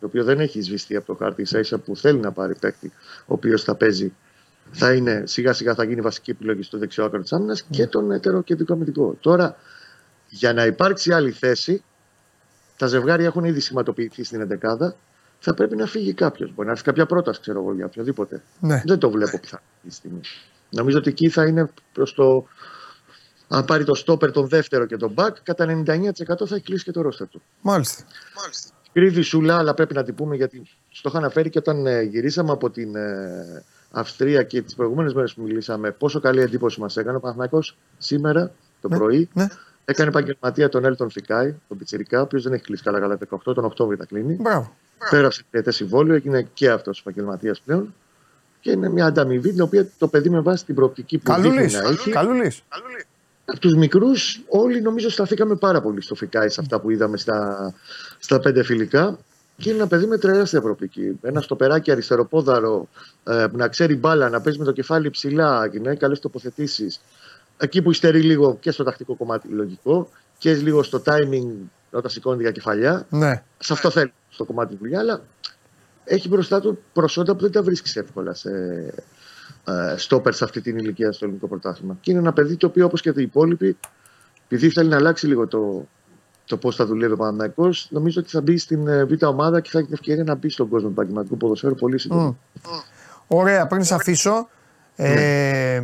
το 0.01 0.07
οποίο 0.07 0.25
δεν 0.25 0.41
έχει 0.41 0.63
σβηστεί 0.63 0.97
από 0.97 1.07
το 1.07 1.15
χάρτη 1.15 1.43
ίσα 1.43 1.59
ίσα 1.59 1.79
που 1.79 1.97
θέλει 1.97 2.19
να 2.19 2.33
πάρει 2.33 2.55
παίκτη, 2.61 2.93
ο 3.19 3.33
οποίος 3.35 3.63
θα 3.63 3.75
παίζει. 3.75 4.13
Θα 4.71 4.93
είναι 4.93 5.23
σιγά 5.27 5.53
σιγά 5.53 5.75
θα 5.75 5.85
γίνει 5.85 6.01
βασική 6.01 6.31
επιλογή 6.31 6.63
στο 6.63 6.79
δεξιό 6.79 7.05
άκρο 7.05 7.21
της 7.21 7.33
άμυνας 7.33 7.63
και 7.63 7.87
τον 7.87 8.11
έτερο 8.11 8.43
κεντρικό 8.43 8.73
αμυντικό. 8.73 9.17
Τώρα, 9.21 9.57
για 10.29 10.53
να 10.53 10.67
υπάρξει 10.67 11.13
άλλη 11.13 11.31
θέση, 11.31 11.83
τα 12.77 12.87
ζευγάρια 12.87 13.27
έχουν 13.27 13.45
ήδη 13.45 13.61
σηματοποιηθεί 13.61 14.25
στην 14.25 14.59
11 14.63 14.95
θα 15.39 15.55
πρέπει 15.55 15.77
να 15.77 15.87
φύγει 15.87 16.13
κάποιος. 16.13 16.53
Μπορεί 16.55 16.67
να 16.67 16.73
έρθει 16.73 16.85
κάποια 16.85 17.07
πρόταση, 17.07 17.41
ξέρω 17.41 17.61
εγώ, 17.61 17.75
για 17.75 17.85
οποιοδήποτε. 17.85 18.43
Ναι. 18.61 18.83
Δεν 18.87 18.99
το 18.99 19.11
βλέπω 19.11 19.39
πιθανό 19.39 19.63
αυτή 19.75 19.89
τη 19.89 19.95
στιγμή. 19.95 20.21
Νομίζω 20.71 20.99
ότι 20.99 21.09
εκεί 21.09 21.29
θα 21.29 21.47
είναι 21.47 21.71
προς 21.93 22.15
το. 22.15 22.47
Αν 23.55 23.65
πάρει 23.65 23.85
το 23.85 23.95
στόπερ 23.95 24.31
τον 24.31 24.49
δεύτερο 24.49 24.85
και 24.87 24.97
τον 24.97 25.11
μπακ, 25.11 25.37
κατά 25.43 25.83
99% 25.87 26.11
θα 26.47 26.55
έχει 26.55 26.61
κλείσει 26.61 26.85
και 26.85 26.91
το 26.93 27.01
ρόστερ 27.01 27.29
του. 27.29 27.43
Μάλιστα. 27.61 28.03
Κρύβει 28.93 29.23
σούλα, 29.23 29.59
αλλά 29.59 29.75
πρέπει 29.75 29.95
να 29.95 30.03
την 30.05 30.15
πούμε 30.15 30.37
γιατί 30.37 30.63
στο 30.91 31.09
είχα 31.09 31.19
αναφέρει 31.19 31.51
και 31.51 31.59
όταν 31.59 31.87
ε, 31.87 32.03
γυρίσαμε 32.03 32.51
από 32.53 32.71
την 32.71 32.97
ε, 32.97 33.65
Αυστρία 33.91 34.43
και 34.43 34.63
τις 34.63 34.75
προηγούμενες 34.75 35.15
μέρες 35.15 35.35
που 35.35 35.43
μιλήσαμε, 35.43 35.91
πόσο 35.91 36.21
καλή 36.21 36.41
εντύπωση 36.41 36.81
μας 36.81 36.97
έκανε 36.97 37.17
ο 37.17 37.21
Παναθηναϊκός 37.21 37.77
σήμερα 37.99 38.53
το 38.81 38.89
Ναι, 38.89 38.97
πρωί. 38.97 39.29
ναι. 39.33 39.47
Έκανε 39.85 40.09
επαγγελματία 40.09 40.69
τον 40.69 40.85
Έλτον 40.85 41.11
Φικάη, 41.11 41.55
τον 41.69 41.79
Πιτσυρικά, 41.79 42.19
ο 42.19 42.23
οποίος 42.23 42.43
δεν 42.43 42.53
έχει 42.53 42.63
κλείσει 42.65 42.83
καλά 42.83 43.01
καλά 43.01 43.19
18, 43.31 43.55
τον 43.55 43.65
Οκτώβριο 43.65 43.97
θα 43.99 44.05
κλείνει. 44.05 44.35
Μπράβο. 44.41 44.77
Πέρασε 45.11 45.43
τριετέ 45.51 45.71
συμβόλαιο, 45.71 46.15
έγινε 46.15 46.49
και 46.55 46.71
αυτός 46.71 47.01
επαγγελματίας 47.01 47.61
πλέον. 47.61 47.95
Και 48.61 48.71
είναι 48.71 48.89
μια 48.89 49.07
ανταμοιβή 49.07 49.51
την 49.51 49.61
οποία 49.61 49.89
το 49.99 50.09
παιδί 50.09 50.31
με 50.31 50.41
βάση 50.41 50.65
την 50.65 50.75
προοπτική 50.75 51.19
που 51.19 51.25
Καλούλη. 51.33 51.61
δείχνει 51.63 51.83
να 51.83 51.89
έχει. 51.89 52.11
Καλούλη. 52.11 52.53
Από 53.45 53.59
τους 53.59 53.75
μικρούς, 53.75 54.43
όλοι 54.49 54.81
νομίζω 54.81 55.11
σταθήκαμε 55.11 55.57
πάρα 55.57 55.81
πολύ 55.81 56.03
στο 56.03 56.15
Φικάη 56.15 56.49
σε 56.49 56.61
αυτά 56.61 56.81
που 56.81 56.91
είδαμε 56.91 57.17
στα, 57.17 57.75
στα 58.19 58.41
πέντε 58.41 58.63
φιλικά. 58.63 59.19
Και 59.57 59.69
είναι 59.69 59.79
ένα 59.79 59.87
παιδί 59.87 60.07
με 60.07 60.19
τεράστια 60.19 60.61
προοπτική. 60.61 61.19
Ένα 61.23 61.41
στοπεράκι 61.41 61.91
αριστεροπόδαρο, 61.91 62.89
ε, 63.25 63.47
που 63.51 63.57
να 63.57 63.69
ξέρει 63.69 63.97
μπάλα, 63.97 64.29
να 64.29 64.41
παίζει 64.41 64.59
με 64.59 64.65
το 64.65 64.73
κεφάλι 64.73 65.11
ψηλά 65.11 65.69
και 65.69 65.81
να 65.81 65.91
έχει 65.91 65.99
καλές 65.99 66.21
τοποθετήσεις. 66.21 67.01
εκεί 67.57 67.83
που 67.83 67.91
υστερεί 67.91 68.21
λίγο 68.21 68.57
και 68.61 68.71
στο 68.71 68.85
τακτικό 68.85 69.15
κομμάτι 69.15 69.49
λογικό 69.49 70.09
και 70.39 70.55
λίγο 70.55 70.83
στο 70.83 71.03
timing 71.07 71.51
όταν 71.91 72.11
σηκώνει 72.11 72.43
για 72.43 72.51
κεφαλιά. 72.51 73.07
Ναι. 73.11 73.43
Σε 73.59 73.73
αυτό 73.73 73.91
θέλει 73.91 74.13
στο 74.31 74.45
κομμάτι 74.45 74.73
του 74.73 74.79
δουλειά, 74.81 74.99
αλλά 74.99 75.21
έχει 76.05 76.29
μπροστά 76.29 76.61
του 76.61 76.79
προσόντα 76.93 77.35
που 77.35 77.41
δεν 77.41 77.53
τα 77.53 77.63
βρίσκεις 77.63 77.97
εύκολα 77.97 78.35
σε 78.35 78.51
ε, 78.51 79.03
στόπερ 79.97 80.35
σε 80.35 80.45
αυτή 80.45 80.61
την 80.61 80.79
ηλικία 80.79 81.13
στο 81.13 81.25
ελληνικό 81.25 81.47
πρωτάθλημα. 81.47 81.97
Και 82.01 82.11
είναι 82.11 82.21
ένα 82.21 82.33
παιδί 82.33 82.57
το 82.57 82.67
οποίο 82.67 82.85
όπως 82.85 83.01
και 83.01 83.13
οι 83.17 83.23
υπόλοιποι, 83.23 83.77
επειδή 84.45 84.71
θέλει 84.71 84.89
να 84.89 84.97
αλλάξει 84.97 85.27
λίγο 85.27 85.47
το, 85.47 85.89
το 86.45 86.57
πώς 86.57 86.77
θα 86.77 86.87
δουλεύει 86.87 87.13
ο 87.13 87.17
Παναναναϊκό, 87.17 87.71
νομίζω 87.89 88.21
ότι 88.21 88.31
θα 88.31 88.41
μπει 88.41 88.59
στην 88.59 88.89
ε, 88.89 89.05
β' 89.05 89.25
ομάδα 89.25 89.61
και 89.61 89.71
θα 89.71 89.79
έχει 89.79 89.87
την 89.87 89.97
ευκαιρία 90.01 90.25
να 90.25 90.35
μπει 90.35 90.51
στον 90.51 90.69
κόσμο 90.69 90.87
του 90.87 90.93
επαγγελματικού 90.93 91.37
ποδοσφαίρου 91.37 91.75
πολύ 91.75 91.99
σύντομα. 91.99 92.37
Ωραία, 93.27 93.67
πριν 93.67 93.85
σε 93.85 93.95
αφήσω, 93.95 94.49
ε, 94.97 95.83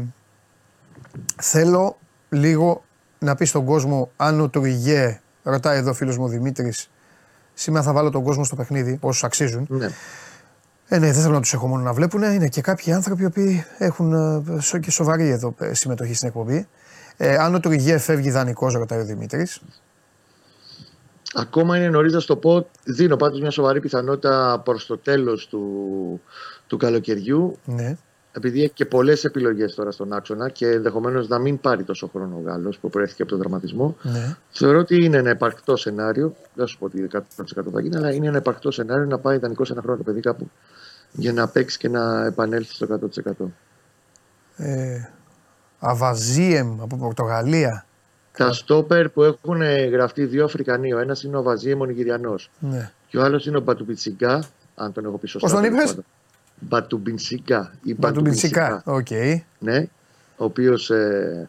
θέλω 1.42 1.98
λίγο 2.28 2.84
να 3.18 3.34
πεις 3.34 3.48
στον 3.48 3.64
κόσμο 3.64 4.10
αν 4.16 4.40
ο 4.40 4.48
Τουριγέ, 4.48 5.20
ρωτάει 5.42 5.78
εδώ 5.78 5.90
ο 5.90 5.94
φίλος 5.94 6.18
μου 6.18 6.24
ο 6.24 6.28
Δημήτρης, 6.28 6.90
σήμερα 7.54 7.84
θα 7.84 7.92
βάλω 7.92 8.10
τον 8.10 8.22
κόσμο 8.22 8.44
στο 8.44 8.56
παιχνίδι, 8.56 8.98
όσους 9.00 9.24
αξίζουν. 9.24 9.66
Ναι. 9.68 9.88
Ε, 10.92 10.98
ναι, 10.98 11.12
δεν 11.12 11.22
θέλω 11.22 11.34
να 11.34 11.40
τους 11.40 11.52
έχω 11.52 11.66
μόνο 11.66 11.82
να 11.82 11.92
βλέπουν. 11.92 12.22
Είναι 12.22 12.48
και 12.48 12.60
κάποιοι 12.60 12.92
άνθρωποι 12.92 13.30
που 13.30 13.40
έχουν 13.78 14.12
ε, 14.12 14.60
σο- 14.60 14.78
και 14.78 14.90
σοβαρή 14.90 15.28
εδώ 15.28 15.54
ε, 15.58 15.74
συμμετοχή 15.74 16.14
στην 16.14 16.28
εκπομπή. 16.28 16.68
Ε, 17.16 17.36
αν 17.36 17.54
ο 17.54 17.60
Τουριγέ 17.60 17.98
φεύγει 17.98 18.30
δανεικός, 18.30 18.74
ρωτάει 18.74 19.00
ο 19.00 19.04
Δημήτρης. 19.04 19.60
Ακόμα 21.34 21.76
είναι 21.76 21.88
νωρίς 21.88 22.12
να 22.12 22.20
σου 22.20 22.26
το 22.26 22.36
πω. 22.36 22.66
Δίνω 22.84 23.16
πάντως 23.16 23.40
μια 23.40 23.50
σοβαρή 23.50 23.80
πιθανότητα 23.80 24.62
προς 24.64 24.86
το 24.86 24.98
τέλος 24.98 25.48
του, 25.48 26.20
του 26.66 26.76
καλοκαιριού. 26.76 27.58
Ναι. 27.64 27.96
Επειδή 28.32 28.62
έχει 28.62 28.72
και 28.72 28.84
πολλές 28.84 29.24
επιλογές 29.24 29.74
τώρα 29.74 29.90
στον 29.90 30.12
άξονα 30.12 30.48
και 30.48 30.66
ενδεχομένως 30.66 31.28
να 31.28 31.38
μην 31.38 31.60
πάρει 31.60 31.82
τόσο 31.84 32.08
χρόνο 32.08 32.36
ο 32.36 32.40
Γάλλος 32.44 32.78
που 32.78 32.90
προέρχεται 32.90 33.22
από 33.22 33.30
τον 33.32 33.40
δραματισμό. 33.40 33.96
ναι. 34.02 34.36
Θεωρώ 34.50 34.78
ότι 34.78 35.04
είναι 35.04 35.16
ένα 35.16 35.30
επαρκτό 35.30 35.76
σενάριο. 35.76 36.34
Δεν 36.54 36.66
σου 36.66 36.78
πω 36.78 36.84
ότι 36.84 37.08
100% 37.12 37.22
θα 37.72 37.80
γίνει, 37.80 37.96
αλλά 37.96 38.12
είναι 38.12 38.26
ένα 38.26 38.36
επαρκτό 38.36 38.70
σενάριο 38.70 39.04
να 39.04 39.18
πάει 39.18 39.36
ιδανικό 39.36 39.64
σε 39.64 39.72
ένα 39.72 39.82
χρόνο 39.82 39.96
το 39.96 40.02
παιδί 40.04 40.20
κάπου 40.20 40.50
για 41.12 41.32
να 41.32 41.48
παίξει 41.48 41.78
και 41.78 41.88
να 41.88 42.24
επανέλθει 42.26 42.74
στο 42.74 42.86
100%. 43.36 43.46
Ε, 44.56 45.08
Αβαζίεμ 45.78 46.82
από 46.82 46.96
Πορτογαλία. 46.96 47.84
Τα 48.36 48.52
στόπερ 48.52 49.08
που 49.08 49.22
έχουν 49.22 49.62
γραφτεί 49.90 50.24
δύο 50.24 50.44
Αφρικανοί, 50.44 50.92
ο 50.92 50.98
ένας 50.98 51.22
είναι 51.22 51.36
ο 51.36 51.42
Βαζίεμ 51.42 51.80
ο 51.80 51.84
Νιγηριανός 51.84 52.50
Ναι. 52.58 52.90
και 53.08 53.18
ο 53.18 53.22
άλλος 53.22 53.46
είναι 53.46 53.56
ο 53.56 53.60
Μπατουμπιτσιγκά, 53.60 54.44
αν 54.74 54.92
τον 54.92 55.04
έχω 55.04 55.16
πει 55.18 55.26
σωστά. 55.26 55.46
Πώς 55.48 55.54
τον 55.56 55.62
τέλος 55.62 55.78
είπες; 55.78 55.90
πάντων. 55.90 56.04
Μπατουμπινσικά 56.60 57.72
ή 57.82 57.94
Μπατουμπινσικά. 57.94 58.82
Οκ. 58.86 59.06
Ναι, 59.58 59.78
ο 60.36 60.44
οποίος 60.44 60.90
ε, 60.90 61.48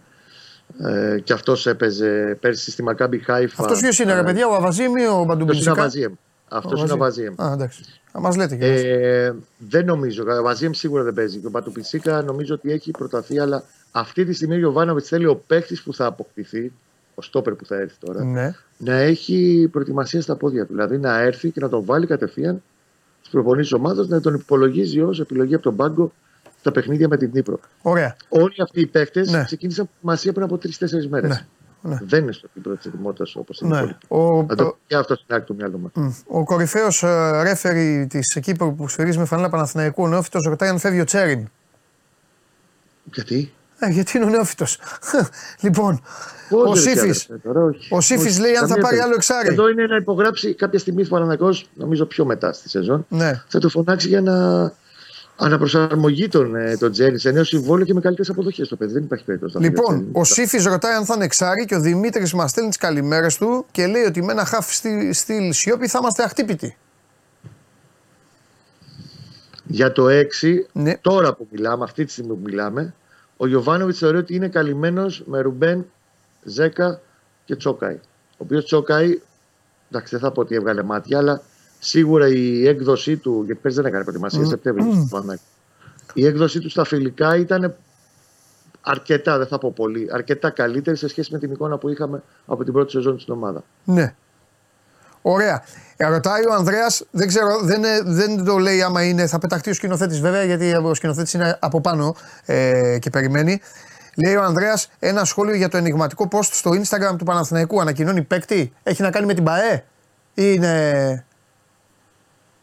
ε, 0.79 1.19
και 1.23 1.33
αυτός 1.33 1.67
έπαιζε 1.67 2.37
πέρσι 2.41 2.71
στη 2.71 2.83
Μακάμπι 2.83 3.19
Χάιφα. 3.19 3.63
Αυτός 3.63 3.79
ποιος 3.79 3.99
είναι, 3.99 4.13
ρε 4.13 4.23
παιδιά, 4.23 4.47
ο 4.47 4.53
Αβαζίεμ 4.55 4.95
ή 4.95 5.01
ο 5.01 5.03
Αυτός 5.03 5.13
είναι 5.15 5.21
ο 5.21 5.25
Μπαντουμπινσικά. 5.25 5.73
Βαζίεμ. 5.75 6.13
Αυτός 6.49 6.81
είναι 6.81 6.91
ο 6.93 6.97
Βαζίεμ. 6.97 7.33
Α, 7.41 7.51
εντάξει. 7.53 7.83
Α, 8.17 8.19
μας 8.19 8.35
λέτε 8.35 8.55
και 8.55 8.65
Ε, 8.65 9.33
δεν 9.57 9.85
νομίζω. 9.85 10.23
Ο 10.39 10.43
Βαζίεμ 10.43 10.71
σίγουρα 10.71 11.03
δεν 11.03 11.13
παίζει. 11.13 11.39
Και 11.39 11.47
ο 11.47 11.49
Μπατουπιτσίκα 11.49 12.21
νομίζω 12.21 12.53
ότι 12.53 12.71
έχει 12.71 12.91
προταθεί, 12.91 13.39
αλλά 13.39 13.63
αυτή 13.91 14.25
τη 14.25 14.33
στιγμή 14.33 14.55
ο 14.55 14.57
Γιωβάνοβιτς 14.57 15.07
θέλει 15.07 15.25
ο 15.25 15.35
παίκτης 15.47 15.83
που 15.83 15.93
θα 15.93 16.05
αποκτηθεί, 16.05 16.71
ο 17.15 17.21
στόπερ 17.21 17.53
που 17.53 17.65
θα 17.65 17.75
έρθει 17.75 17.95
τώρα, 17.99 18.23
Ναι. 18.23 18.55
να 18.77 18.93
έχει 18.95 19.69
προετοιμασία 19.71 20.21
στα 20.21 20.35
πόδια 20.35 20.65
του. 20.65 20.73
Δηλαδή 20.73 20.97
να 20.97 21.19
έρθει 21.19 21.49
και 21.49 21.59
να 21.59 21.69
τον 21.69 21.85
βάλει 21.85 22.05
κατευθείαν 22.07 22.61
στι 23.31 23.39
προπονήσει 23.41 23.69
της 23.69 23.79
ομάδας, 23.79 24.07
να 24.07 24.21
τον 24.21 24.33
υπολογίζει 24.33 25.01
ως 25.01 25.19
επιλογή 25.19 25.53
από 25.53 25.63
τον 25.63 25.75
πάγκο 25.75 26.11
στα 26.59 26.71
παιχνίδια 26.71 27.07
με 27.07 27.17
την 27.17 27.29
Νύπρο. 27.33 27.59
Ωραία. 27.81 28.15
Όλοι 28.29 28.53
αυτοί 28.61 28.81
οι 28.81 28.85
παίκτες 28.87 29.31
Ναι. 29.31 29.43
ξεκίνησαν 29.43 29.85
προετοιμασία 29.85 30.31
πριν 30.33 30.43
από 30.45 30.57
τρει-τέσσερι 30.57 31.09
μέρες. 31.09 31.29
Ναι. 31.29 31.45
Ναι. 31.83 31.99
Δεν 32.03 32.23
είναι 32.23 32.31
στο 32.31 32.47
επίπεδο 32.51 32.75
της 32.75 32.85
ετοιμότητας 32.85 33.35
όπως 33.35 33.59
είναι. 33.59 33.77
οι 33.77 33.81
Ναι. 33.85 33.95
υπόλοιποι. 34.03 34.05
Ο, 34.07 34.45
Να 34.49 34.55
το 34.55 34.77
και 34.87 34.95
αυτό 34.95 35.15
στην 35.15 35.35
άκρη 35.35 35.45
του 35.45 35.55
μυαλού 35.55 35.79
μα. 35.79 35.91
Μμ. 36.03 36.09
Ο 36.27 36.43
κορυφαίος 36.43 37.03
ρέφερη 37.41 38.07
της 38.09 38.39
Κύπρου 38.41 38.75
που 38.75 38.87
σφυρίζει 38.87 39.17
με 39.17 39.25
φανέλα 39.25 39.49
Παναθηναϊκού, 39.49 40.03
ο 40.03 40.07
Νεόφυτος, 40.07 40.45
ρωτάει 40.45 40.69
αν 40.69 40.77
φεύγει 40.79 40.99
ο 40.99 41.03
Τσέριν. 41.03 41.47
Γιατί; 43.13 43.53
Ε, 43.83 43.89
γιατί 43.89 44.17
είναι 44.17 44.25
ο 44.25 44.29
Νεόφυτος. 44.29 44.79
λοιπόν, 45.65 46.01
Πώς 46.49 46.69
ο 46.69 46.73
ρε, 46.73 46.79
Σύφης. 46.79 47.25
αδερφέ, 47.29 47.47
τώρα, 47.47 47.63
όχι. 47.63 47.87
Ο 47.93 48.01
Σύφης 48.01 48.31
Όχι, 48.31 48.39
λέει 48.41 48.51
αν 48.55 48.67
θα 48.67 48.67
καμία 48.67 48.81
πάρει 48.81 48.97
περίπτωση. 48.97 49.03
άλλο 49.03 49.13
εξάρι. 49.15 49.47
Εδώ 49.53 49.69
είναι 49.69 49.85
να 49.85 49.95
υπογράψει 49.95 50.53
κάποια 50.53 50.79
στιγμή 50.79 51.03
στο 51.03 51.15
Παναγιακός, 51.15 51.69
νομίζω 51.73 52.05
πιο 52.05 52.25
μετά 52.25 52.53
στη 52.53 52.69
σεζόν. 52.69 53.05
Ναι. 53.09 53.41
Θα 53.47 53.59
το 53.59 53.69
φωνάξει 53.69 54.07
για 54.07 54.21
να 54.21 54.71
αναπροσαρμογή 55.37 56.27
τον, 56.27 56.55
ε, 56.55 56.77
τον 56.77 56.91
Τζέρις 56.91 57.21
σε 57.21 57.31
νέο 57.31 57.43
συμβόλαιο 57.43 57.85
και 57.85 57.93
με 57.93 58.01
καλύτερες 58.01 58.29
αποδοχές 58.29 58.67
το 58.67 58.75
παιδί. 58.75 58.93
Δεν 58.93 59.03
υπάρχει 59.03 59.25
περίπτωση. 59.25 59.55
να 59.55 59.61
φύγει 59.61 59.73
Λοιπόν, 59.75 59.95
Τζέρι. 59.95 60.09
ο 60.13 60.23
Σύφης 60.23 60.65
ρωτάει 60.65 60.93
αν 60.93 61.05
θα 61.05 61.13
είναι 61.15 61.23
εξάρι 61.23 61.65
και 61.65 61.75
ο 61.75 61.79
Δημήτρης 61.79 62.33
μας 62.33 62.49
στέλνει 62.49 62.69
τις 62.69 62.77
καλημέρες 62.77 63.37
του 63.37 63.65
και 63.71 63.87
λέει 63.87 64.03
ότι 64.03 64.23
με 64.23 64.31
ένα 64.31 64.45
χάφ 64.45 64.73
στη, 64.73 65.13
στη 65.13 65.51
Σιώπη 65.53 65.87
θα 65.87 65.99
είμαστε 66.01 66.23
αχτύπητοι. 66.23 66.77
Για 69.63 69.91
το 69.91 70.07
6, 70.09 70.67
Ναι. 70.71 70.97
τώρα 71.01 71.33
που 71.33 71.47
μιλάμε, 71.51 71.83
αυτή 71.83 72.05
τη 72.05 72.11
στιγμή 72.11 72.33
που 72.33 72.39
μιλάμε, 72.43 72.93
ο 73.41 73.47
Γιωβάνοβιτς 73.47 73.97
θεωρεί 73.97 74.17
ότι 74.17 74.35
είναι 74.35 74.47
καλυμμένος 74.47 75.23
με 75.25 75.39
Ρουμπέν, 75.39 75.85
Ζέκα 76.43 77.01
και 77.45 77.55
Τσόκαη. 77.55 77.99
Ο 78.31 78.37
οποίος 78.37 78.65
Τσόκαη, 78.65 79.21
εντάξει, 79.89 80.15
δεν 80.15 80.19
θα 80.19 80.31
πω 80.31 80.41
ότι 80.41 80.55
έβγαλε 80.55 80.83
μάτια, 80.83 81.17
αλλά 81.17 81.41
σίγουρα 81.79 82.27
η 82.27 82.67
έκδοσή 82.67 83.17
του, 83.17 83.43
γιατί 83.45 83.61
πέρσι 83.61 83.77
δεν 83.77 83.85
έκανε 83.85 84.03
προετοιμασία, 84.03 84.45
Σεπτέμβριο 84.45 84.91
στο 84.91 85.07
Παναθηναϊκό. 85.09 85.43
Η 86.13 86.25
έκδοσή 86.25 86.59
του 86.59 86.69
στα 86.69 86.83
φιλικά 86.83 87.35
ήταν 87.35 87.75
αρκετά, 88.81 89.37
δεν 89.37 89.47
θα 89.47 89.57
πω 89.57 89.71
πολύ, 89.71 90.07
αρκετά 90.11 90.49
καλύτερη 90.49 90.97
σε 90.97 91.07
σχέση 91.07 91.31
με 91.31 91.39
την 91.39 91.51
εικόνα 91.51 91.77
που 91.77 91.89
είχαμε 91.89 92.23
από 92.45 92.63
την 92.63 92.73
πρώτη 92.73 92.91
σεζόν 92.91 93.19
στην 93.19 93.33
ομάδα. 93.33 93.63
Ναι. 93.83 94.15
Ωραία. 95.21 95.63
Ε, 95.97 96.07
ρωτάει 96.07 96.47
ο 96.47 96.53
Ανδρέας, 96.53 97.03
δεν 97.11 97.27
ξέρω, 97.27 97.59
δεν, 97.61 97.83
ε, 97.83 98.01
δεν 98.03 98.43
το 98.43 98.57
λέει 98.57 98.81
άμα 98.81 99.03
είναι. 99.03 99.27
Θα 99.27 99.39
πεταχτεί 99.39 99.69
ο 99.69 99.73
σκηνοθέτης 99.73 100.19
βέβαια, 100.19 100.43
γιατί 100.43 100.73
ο 100.75 100.93
σκηνοθέτης 100.93 101.33
είναι 101.33 101.57
από 101.59 101.81
πάνω 101.81 102.15
ε, 102.45 102.97
και 102.99 103.09
περιμένει. 103.09 103.61
Λέει 104.25 104.35
ο 104.35 104.43
Ανδρέας 104.43 104.89
ένα 104.99 105.23
σχόλιο 105.25 105.55
για 105.55 105.69
το 105.69 105.77
ενηγματικό 105.77 106.27
post 106.31 106.43
στο 106.51 106.71
Instagram 106.71 107.15
του 107.17 107.23
Παναθηναϊκού. 107.25 107.81
Ανακοινώνει 107.81 108.21
παίκτη. 108.21 108.73
Έχει 108.83 109.01
να 109.01 109.09
κάνει 109.11 109.25
με 109.25 109.33
την 109.33 109.43
ΠαΕ; 109.43 109.73
Ή 110.33 110.53
είναι. 110.55 111.25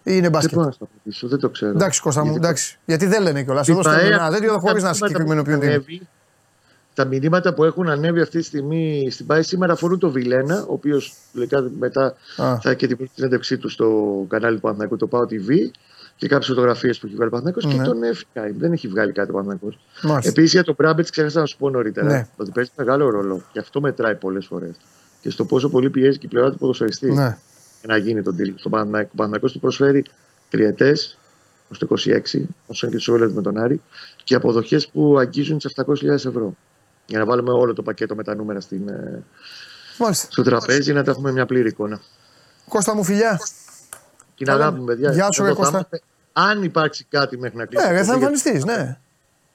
Ή 0.02 0.10
είναι 0.12 0.20
Δεν 0.20 0.30
μπάσκετ. 0.30 0.54
μπορώ 0.54 0.66
να 0.66 0.72
στο 0.72 0.84
απαντήσω, 0.92 1.28
δεν 1.28 1.38
το 1.38 1.48
ξέρω. 1.50 1.70
Εντάξει, 1.70 2.00
Κώστα 2.00 2.20
μου, 2.24 2.30
Γιατί- 2.30 2.46
εντάξει. 2.46 2.78
Γιατί 2.84 3.06
δεν 3.06 3.22
λένε 3.22 3.42
κιόλας. 3.42 3.68
Η 3.68 3.70
Εδώ 3.70 3.80
ΠαΕ, 3.80 3.94
στέλνουν 3.98 4.18
ένα 4.18 4.30
τέτοιο 4.30 4.52
τα 4.52 4.58
χωρίς 4.58 4.82
να 4.82 4.88
μηνύματα 4.90 4.98
που 4.98 5.06
συγκεκριμενοποιούν 5.06 5.54
έχουν 5.54 5.60
τι 5.60 5.66
είναι. 5.66 5.74
ανέβει, 5.74 6.08
Τα 6.98 7.04
μηνύματα 7.04 7.54
που 7.54 7.64
έχουν 7.64 7.88
ανέβει 7.88 8.20
αυτή 8.20 8.38
τη 8.38 8.44
στιγμή 8.44 9.08
στην 9.10 9.26
ΠΑΕ 9.26 9.42
σήμερα 9.42 9.72
αφορούν 9.72 9.98
τον 9.98 10.10
Βιλένα, 10.10 10.62
ο 10.62 10.72
οποίος 10.72 11.14
μετά 11.78 12.04
Α. 12.36 12.58
θα 12.60 12.70
έχει 12.70 12.76
και 12.76 12.86
την 12.86 12.96
πρώτη 12.96 13.12
συνέντευξή 13.14 13.58
του 13.58 13.68
στο 13.68 13.86
κανάλι 14.28 14.54
του 14.54 14.60
Παναθηναϊκού, 14.60 14.96
το 14.96 15.06
ΠΑΟ 15.06 15.22
TV, 15.22 15.70
και 16.16 16.28
κάποιες 16.28 16.48
φωτογραφίες 16.48 16.98
που 16.98 17.06
έχει 17.06 17.14
βγάλει 17.14 17.30
ο 17.34 17.38
Παναθηναϊκός 17.38 17.64
Ναι. 17.64 17.82
και 17.84 17.88
τον 17.90 17.98
FK. 18.14 18.54
Δεν 18.58 18.72
έχει 18.72 18.88
βγάλει 18.88 19.12
κάτι 19.12 19.30
ο 19.30 19.32
Παναθηναϊκός. 19.32 19.78
Μάλιστα. 20.02 20.30
Επίσης 20.30 20.52
για 20.52 20.62
τον 20.64 20.74
Μπράμπετς, 20.78 21.10
ξέχασα 21.10 21.40
να 21.40 21.46
σου 21.46 21.56
πω 21.56 21.70
νωρίτερα 21.70 22.06
Ναι. 22.06 22.28
ότι 22.36 22.50
παίζει 22.54 22.70
μεγάλο 22.76 23.10
ρόλο 23.10 23.42
και 23.52 23.58
αυτό 23.58 23.80
μετράει 23.80 24.14
πολλές 24.14 24.46
φορές. 24.46 24.76
Και 25.20 25.30
στο 25.30 25.44
πόσο 25.44 25.68
πολύ 25.68 25.90
πιέζει 25.90 26.18
και 26.18 26.26
η 26.26 26.28
πλευρά 26.28 26.50
του 26.50 26.58
ποδοσφαιριστής 26.58 27.14
Ναι. 27.14 27.22
για 27.82 27.86
να 27.86 27.96
γίνει 27.96 28.22
τον 28.22 28.36
deal. 28.38 28.52
Στον 28.56 28.70
Παναθηναϊκό, 28.70 29.08
ο 29.12 29.16
Παναθηναϊκός 29.16 29.52
του 29.52 29.60
προσφέρει 29.60 30.04
τριετές 30.48 31.18
ως 31.70 31.78
το 31.78 31.84
26, 31.84 32.48
όσο 32.66 32.86
είναι 32.86 32.96
και 32.96 32.96
το 32.96 32.98
Σόβελετ 33.12 33.34
με 33.34 33.42
τον 33.42 33.58
Άρη, 33.58 33.80
και 34.24 34.34
αποδοχές 34.34 34.88
που 34.88 35.18
αγγίζουν 35.18 35.58
τις 35.58 35.64
700.000 35.64 36.26
ευρώ. 36.26 36.54
Για 37.08 37.18
να 37.18 37.24
βάλουμε 37.24 37.50
όλο 37.52 37.72
το 37.72 37.82
πακέτο 37.82 38.14
με 38.14 38.22
τα 38.22 38.34
νούμερα 38.34 38.60
στην, 38.60 38.88
ε, 38.88 39.22
Μάλιστα. 39.98 40.26
στο 40.30 40.42
τραπέζι, 40.42 40.92
να 40.92 41.02
τα 41.04 41.10
έχουμε 41.10 41.32
μια 41.32 41.46
πλήρη 41.46 41.68
εικόνα. 41.68 42.00
Κώστα 42.68 42.94
μου, 42.94 43.04
φιλιά. 43.04 43.40
Και 44.34 44.44
Καλά. 44.44 44.58
να 44.58 44.64
αγάπη, 44.66 44.80
παιδιά. 44.84 45.12
Γεια 45.12 45.32
σου, 45.32 45.42
εδώ 45.44 45.50
ρε 45.50 45.56
θα 45.56 45.60
Κώστα. 45.62 45.76
είμαστε. 45.76 46.00
Αν 46.32 46.62
υπάρξει 46.62 47.06
κάτι 47.10 47.38
μέχρι 47.38 47.56
να 47.56 47.64
κλείσει. 47.64 47.84
Ναι, 47.86 47.90
το 47.90 47.96
ρε, 47.98 48.04
θα 48.04 48.12
εκπομπή, 48.14 48.32
εμφανιστείς, 48.34 48.64
ναι. 48.64 48.98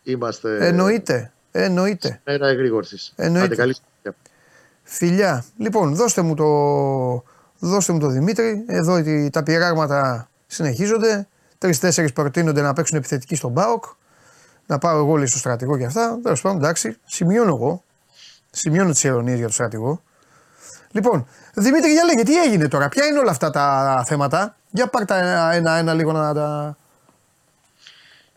Είμαστε. 0.04 0.68
Εννοείται. 0.68 1.32
Εννοείται. 1.52 2.22
Μέρα 2.26 2.48
εγρήγορσης. 2.48 3.14
Εννοείται. 3.16 3.56
καλή 3.56 3.74
συνέχεια. 3.76 4.22
Φιλιά. 4.84 5.46
Λοιπόν, 5.58 5.96
δώστε 5.96 6.22
μου 6.22 6.36
το, 6.36 7.24
δώστε 7.68 7.94
μου 7.94 8.00
το 8.00 8.08
Δημήτρη. 8.08 8.64
Εδώ 8.68 8.98
οι- 8.98 9.30
τα 9.30 9.44
πειράγματα 9.44 10.30
συνεχίζονται. 10.48 11.28
Τρει-τέσσερι 11.58 12.12
προτείνονται 12.12 12.62
να 12.62 12.74
παίξουν 12.74 12.98
επιθετική 12.98 13.36
στον 13.36 13.52
Μπάοκ. 13.52 13.84
Να 14.66 14.78
πάω 14.78 14.98
εγώ 14.98 15.16
λέει 15.16 15.26
στο 15.26 15.38
στρατηγό 15.38 15.78
και 15.78 15.86
αυτά. 15.86 16.20
Τέλος 16.24 16.42
πάντων, 16.42 16.58
εντάξει, 16.58 16.98
σημειώνω 17.06 17.56
εγώ. 17.56 17.84
Σημειώνω 18.52 18.92
τις 18.92 19.04
ειρωνίε 19.04 19.36
για 19.36 19.48
το 19.48 19.54
στρατηγό. 19.54 20.02
Λοιπόν, 20.92 21.28
Δημήτρη, 21.56 21.92
για 21.92 22.04
λέγε, 22.04 22.24
τι 22.24 22.44
έγινε 22.44 22.68
τώρα, 22.68 22.90
ποια 22.90 23.06
είναι 23.06 23.20
όλα 23.20 23.32
αυτά 23.32 23.50
τα 23.50 24.04
θέματα; 24.08 24.58
Για 24.72 24.88
πάρ' 24.88 25.06
τα 25.06 25.52
ένα-ένα 25.54 25.94
λίγο 25.94 26.12
να 26.12 26.34
τα. 26.34 26.78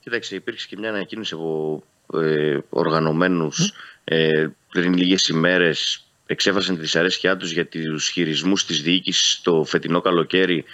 Κοίταξε, 0.01 0.35
υπήρξε 0.35 0.67
και 0.69 0.77
μια 0.79 0.89
ανακοίνωση 0.89 1.35
από 1.35 1.83
ε, 2.15 2.59
οργανωμένους 2.69 3.73
ε, 4.05 4.47
πριν 4.71 4.93
λίγες 4.93 5.29
ημέρες. 5.29 6.01
Εξέφρασαν 6.27 6.75
τη 6.75 6.81
δυσαρέσκειά 6.81 7.37
τους 7.37 7.53
για 7.53 7.67
τους 7.67 8.09
χειρισμούς 8.09 8.67
της 8.67 8.83
διοίκησης 8.83 9.41
το 9.43 9.65
φετινό 9.65 10.01
καλοκαίρι 10.01 10.65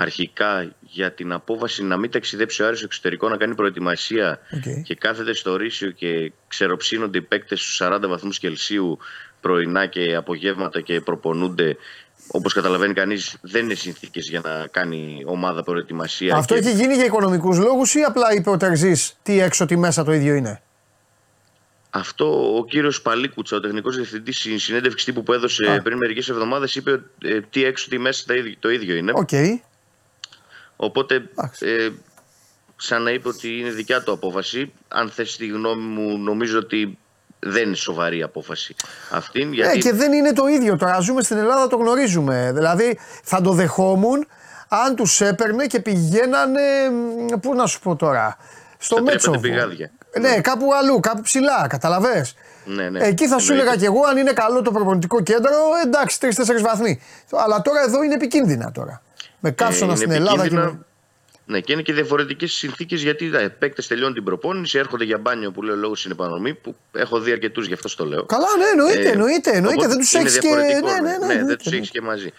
αρχικά 0.00 0.72
για 0.80 1.12
την 1.12 1.32
απόβαση 1.32 1.82
να 1.84 1.96
μην 1.96 2.10
ταξιδέψει 2.10 2.62
ο 2.62 2.66
Άρης 2.66 2.78
στο 2.78 2.86
εξωτερικό 2.86 3.28
να 3.28 3.36
κάνει 3.36 3.54
προετοιμασία 3.54 4.38
Οκ. 4.54 4.82
και 4.84 4.94
κάθεται 4.94 5.32
στο 5.34 5.56
Ρύσιο 5.56 5.90
και 5.90 6.32
ξεροψήνονται 6.48 7.18
οι 7.18 7.22
παίκτες 7.22 7.60
στους 7.60 7.80
40 7.82 7.98
βαθμούς 8.08 8.38
Κελσίου 8.38 8.98
πρωινά 9.40 9.86
και 9.86 10.14
απογεύματα 10.14 10.80
και 10.80 11.00
προπονούνται 11.00 11.76
όπως 12.32 12.52
καταλαβαίνει 12.52 12.94
κανείς 12.94 13.36
δεν 13.40 13.64
είναι 13.64 13.74
συνθήκες 13.74 14.28
για 14.28 14.40
να 14.44 14.66
κάνει 14.66 15.22
ομάδα 15.26 15.62
προετοιμασία 15.62 16.36
Αυτό 16.36 16.54
και 16.54 16.60
έχει 16.60 16.76
γίνει 16.76 16.94
για 16.94 17.04
οικονομικούς 17.04 17.58
λόγους 17.58 17.94
ή 17.94 18.00
απλά 18.02 18.32
είπε 18.34 18.50
ο 18.50 18.56
Τερζής 18.56 19.16
τι 19.22 19.40
έξω, 19.40 19.66
τι 19.66 19.76
μέσα 19.76 20.04
το 20.04 20.12
ίδιο 20.12 20.34
είναι; 20.34 20.62
Αυτό 21.90 22.56
ο 22.56 22.64
κύριος 22.64 23.02
Παλίκουτσα, 23.02 23.56
ο 23.56 23.60
τεχνικός 23.60 23.96
διευθυντής 23.96 24.38
στη 24.38 24.58
συνέντευξη 24.58 25.04
τύπου 25.04 25.22
που 25.22 25.32
έδωσε 25.32 25.70
Α. 25.72 25.82
πριν 25.82 25.96
μερικές 25.96 26.28
εβδομάδες 26.28 26.74
είπε 26.74 27.00
ε, 27.22 27.40
τι 27.50 27.64
έξω 27.64 27.88
τι 27.88 27.98
μέσα 27.98 28.24
τα 28.26 28.34
ίδια- 28.34 28.56
το 28.60 28.70
ίδιο 28.70 28.94
είναι. 28.96 29.12
Οκ. 29.14 29.28
Οπότε, 30.82 31.14
Εντάξει. 31.14 31.66
ε, 31.66 31.88
σαν 32.76 33.02
να 33.02 33.10
είπε 33.10 33.28
ότι 33.28 33.58
είναι 33.58 33.70
δικιά 33.70 34.02
του 34.02 34.12
απόφαση, 34.12 34.72
αν 34.88 35.10
θες 35.10 35.36
τη 35.36 35.46
γνώμη 35.46 35.82
μου, 35.82 36.18
νομίζω 36.18 36.58
ότι 36.58 36.98
δεν 37.38 37.66
είναι 37.66 37.76
σοβαρή 37.76 38.22
απόφαση 38.22 38.74
αυτήν. 39.10 39.52
Γιατί 39.52 39.78
Ε, 39.78 39.80
και 39.80 39.92
δεν 39.92 40.12
είναι 40.12 40.32
το 40.32 40.46
ίδιο 40.46 40.76
τώρα. 40.76 41.00
Ζούμε 41.00 41.22
στην 41.22 41.36
Ελλάδα, 41.36 41.66
το 41.66 41.76
γνωρίζουμε. 41.76 42.52
Δηλαδή 42.54 42.98
θα 43.22 43.40
το 43.40 43.52
δεχόμουν 43.52 44.26
αν 44.68 44.96
τους 44.96 45.20
έπαιρνε 45.20 45.66
και 45.66 45.80
πηγαίνανε. 45.80 46.60
μ, 46.90 47.38
Πού 47.40 47.54
να 47.54 47.66
σου 47.66 47.80
πω 47.80 47.96
τώρα. 47.96 48.36
Στο 48.78 48.94
Στα 48.94 48.94
τρία 48.94 49.12
Μέτσοβο. 49.12 49.38
πέντε 49.40 49.48
πηγάδια. 49.54 49.90
Ναι, 50.20 50.40
κάπου 50.40 50.74
αλλού, 50.74 51.00
κάπου 51.00 51.20
ψηλά, 51.22 51.66
καταλαβέ. 51.68 52.26
Ναι, 52.64 52.88
ναι, 52.88 53.00
Εκεί 53.06 53.28
θα 53.28 53.38
σου 53.38 53.52
εννοείται. 53.52 53.70
έλεγα 53.70 53.76
κι 53.76 53.84
εγώ 53.96 54.06
αν 54.10 54.16
είναι 54.16 54.32
καλό 54.32 54.62
το 54.62 54.70
προπονητικό 54.72 55.22
κέντρο, 55.22 55.52
εντάξει, 55.84 56.20
τρει-τέσσερι 56.20 56.58
βαθμοί. 56.62 57.00
Αλλά 57.44 57.62
τώρα 57.62 57.80
εδώ 57.82 58.02
είναι 58.02 58.14
επικίνδυνα 58.14 58.72
τώρα. 58.72 59.02
Με 59.40 59.50
καύσωνα 59.50 59.84
είναι 59.92 59.96
στην 59.96 60.10
Ελλάδα 60.10 60.36
και. 60.36 60.40
επικίνδυνα. 60.40 60.72
με- 60.72 60.84
Ναι, 61.46 61.60
και 61.60 61.72
είναι 61.72 61.82
και 61.82 61.92
διαφορετικές 61.92 62.52
συνθήκες 62.52 63.02
γιατί 63.02 63.24
οι 63.24 63.50
παίκτες 63.58 63.86
τελειώνουν 63.86 64.14
την 64.14 64.24
προπόνηση, 64.24 64.78
έρχονται 64.78 65.04
για 65.04 65.18
μπάνιο 65.18 65.50
που 65.50 65.62
λέει 65.62 65.74
ο 65.74 65.78
λόγο 65.78 65.94
είναι 66.04 66.12
επανομή, 66.14 66.54
που 66.54 66.76
έχω 66.92 67.20
δει 67.20 67.32
αρκετούς, 67.32 67.66
γι' 67.66 67.72
αυτό 67.72 67.88
στο 67.88 68.04
λέω. 68.04 68.24
Καλά, 68.26 68.46
ναι, 68.58 68.64
εννοείται, 68.64 69.08
Ε, 69.08 69.12
εννοείται, 69.12 69.50
εννοείται. 69.50 69.76
οπότε 69.76 69.88
Δεν 69.88 69.98
τους 69.98 70.12
είναι 70.12 70.22
έχεις 70.22 70.38
και. 70.38 70.40
διαφορετικό, 70.48 70.86
Ναι, 70.86 70.92
ναι, 70.92 71.00
ναι. 71.00 71.18
δεν 71.18 71.30
εννοείται, 71.30 71.56
τους 71.56 71.72
έχεις 71.72 71.90
εννοείται. 71.90 71.90
και 71.98 72.00
μαζί. 72.00 72.30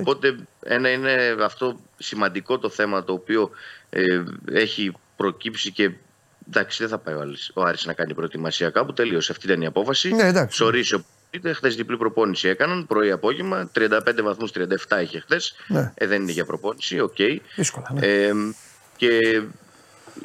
Οπότε 0.00 0.36
ένα 0.62 0.88
είναι 0.90 1.34
αυτό 1.44 1.80
σημαντικό 1.98 2.58
το 2.58 2.68
θέμα 2.70 3.04
το 3.04 3.12
οποίο 3.12 3.50
ε, 3.90 4.02
έχει 4.52 4.92
προκύψει 5.16 5.72
και 5.72 5.90
εντάξει 6.48 6.78
δεν 6.82 6.88
θα 6.88 6.98
πάει 6.98 7.14
ο 7.14 7.20
Άρης, 7.20 7.50
ο 7.54 7.62
Άρης 7.62 7.84
να 7.86 7.92
κάνει 7.92 8.14
προετοιμασία 8.14 8.70
κάπου, 8.70 8.92
τελείωσε. 8.92 9.32
Αυτή 9.32 9.46
ήταν 9.46 9.60
η 9.62 9.66
απόφαση. 9.66 10.08
Ναι, 10.14 10.22
εντάξει. 10.26 10.48
Ψωρίσει 10.48 11.04
Είτε 11.30 11.52
χθες 11.52 11.76
διπλή 11.76 11.96
προπόνηση 11.96 12.48
έκαναν, 12.48 12.86
πρωί-απόγευμα. 12.86 13.70
35 13.74 14.22
βαθμούς, 14.22 14.50
37 14.52 15.00
είχε 15.02 15.20
χθες. 15.20 15.54
Ναι. 15.66 15.92
Ε, 15.94 16.06
δεν 16.06 16.22
είναι 16.22 16.32
για 16.32 16.44
προπόνηση, 16.44 17.00
οκ. 17.00 17.16
Δύσκολα, 17.56 17.90
ναι. 17.92 18.06
Ε, 18.06 18.32
και 18.96 19.42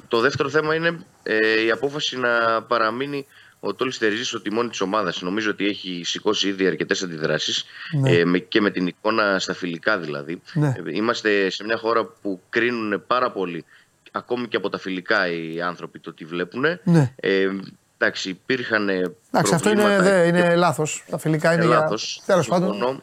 το 0.08 0.20
δεύτερο 0.20 0.50
θέμα 0.50 0.76
είναι 0.76 1.06
ε, 1.24 1.62
η 1.64 1.72
απόφαση 1.72 2.18
να 2.20 2.62
παραμείνει 2.64 3.26
ο 3.60 3.74
Τόλι 3.74 3.94
Τερζή 3.94 4.24
στο 4.24 4.42
τιμόνι 4.42 4.70
της 4.70 4.82
ομάδας. 4.82 5.22
Νομίζω 5.22 5.50
ότι 5.50 5.68
έχει 5.68 6.02
σηκώσει 6.06 6.48
ήδη 6.48 6.68
αρκετές 6.68 7.04
αντιδράσεις 7.04 7.66
Ναι. 8.02 8.12
ε, 8.12 8.26
με- 8.26 8.40
και 8.40 8.62
με 8.62 8.72
την 8.72 8.88
εικόνα 8.88 9.40
στα 9.40 9.54
φιλικά 9.54 9.98
δηλαδή. 9.98 10.42
Ναι. 10.54 10.68
Ε, 10.68 10.82
είμαστε 10.92 11.50
σε 11.50 11.64
μια 11.64 11.78
χώρα 11.78 12.06
που 12.06 12.42
κρίνουν 12.50 13.04
πάρα 13.08 13.32
πολύ, 13.32 13.66
ακόμη 14.12 14.48
και 14.48 14.58
από 14.58 14.70
τα 14.70 14.78
φιλικά 14.80 15.28
οι 15.28 15.62
άνθρωποι 15.62 16.00
το 16.00 16.14
τι 16.14 16.26
βλέπουν. 16.26 16.66
Ναι. 16.84 17.14
Ε, 17.16 17.50
εντάξει, 17.98 18.30
υπήρχαν. 18.30 18.90
Εντάξει, 18.90 19.54
αυτό 19.54 19.70
είναι, 19.70 20.02
δε, 20.02 20.28
είναι 20.28 20.56
λάθος. 20.56 21.04
Τα 21.10 21.18
φιλικά 21.18 21.54
είναι 21.54 21.66
για. 21.66 21.76
Λάθος, 21.80 22.22
Τέλος 22.26 22.48
πάντων. 22.48 22.72
συμφωνώ. 22.74 23.02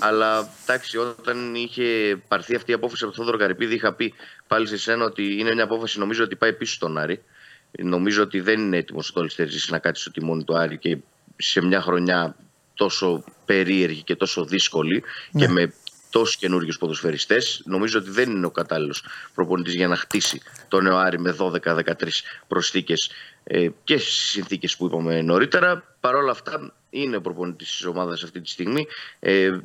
Αλλά 0.00 0.48
εντάξει, 0.62 0.98
όταν 0.98 1.54
είχε 1.54 2.16
πάρθει 2.28 2.54
αυτή 2.54 2.70
η 2.70 2.74
απόφαση 2.74 3.04
από 3.04 3.12
τον 3.14 3.22
Θόδωρο 3.24 3.42
Καρυπίδη, 3.42 3.74
είχα 3.74 3.92
πει 3.92 4.14
πάλι 4.46 4.66
σε 4.66 4.76
σένα 4.78 5.04
ότι 5.04 5.38
είναι 5.38 5.54
μια 5.54 5.64
απόφαση 5.64 5.98
νομίζω 5.98 6.24
ότι 6.24 6.36
πάει 6.36 6.52
πίσω 6.52 6.74
στον 6.74 6.98
Άρη. 6.98 7.22
Νομίζω 7.78 8.22
ότι 8.22 8.40
δεν 8.40 8.60
είναι 8.60 8.76
έτοιμος 8.76 9.08
ο 9.08 9.12
Τόλι 9.12 9.30
Τερζή 9.36 9.70
να 9.70 9.78
κάτσει 9.78 10.02
στο 10.02 10.10
τιμόνι 10.10 10.44
του 10.44 10.56
Άρη 10.58 10.78
και 10.78 10.96
σε 11.36 11.62
μια 11.64 11.80
χρονιά 11.80 12.36
τόσο 12.74 13.24
περίεργη 13.44 14.02
και 14.02 14.16
τόσο 14.16 14.44
δύσκολη 14.44 15.02
Ναι. 15.30 15.40
και 15.46 15.52
με 15.52 15.72
τόσου 16.10 16.38
καινούριου 16.38 16.72
ποδοσφαιριστές, 16.78 17.62
νομίζω 17.64 17.98
ότι 17.98 18.10
δεν 18.10 18.30
είναι 18.30 18.46
ο 18.46 18.50
κατάλληλος 18.50 19.04
προπονητής 19.34 19.74
για 19.74 19.88
να 19.88 19.96
χτίσει 19.96 20.40
τον 20.68 20.82
νέο 20.84 20.96
Άρη 20.96 21.18
με 21.20 21.36
12-13 21.38 22.22
προσθήκες 22.48 23.06
ε, 23.06 23.12
και 23.84 23.98
στις 23.98 24.14
συνθήκες 24.14 24.76
που 24.76 24.86
είπαμε 24.86 25.22
νωρίτερα. 25.22 25.96
Παρ' 26.00 26.14
όλα 26.14 26.30
αυτά, 26.30 26.72
είναι 26.90 27.16
ο 27.16 27.20
προπονητής 27.20 27.70
της 27.70 27.84
ομάδας 27.84 28.22
αυτή 28.22 28.40
τη 28.40 28.48
στιγμή. 28.48 28.86
Ε, 29.18 29.58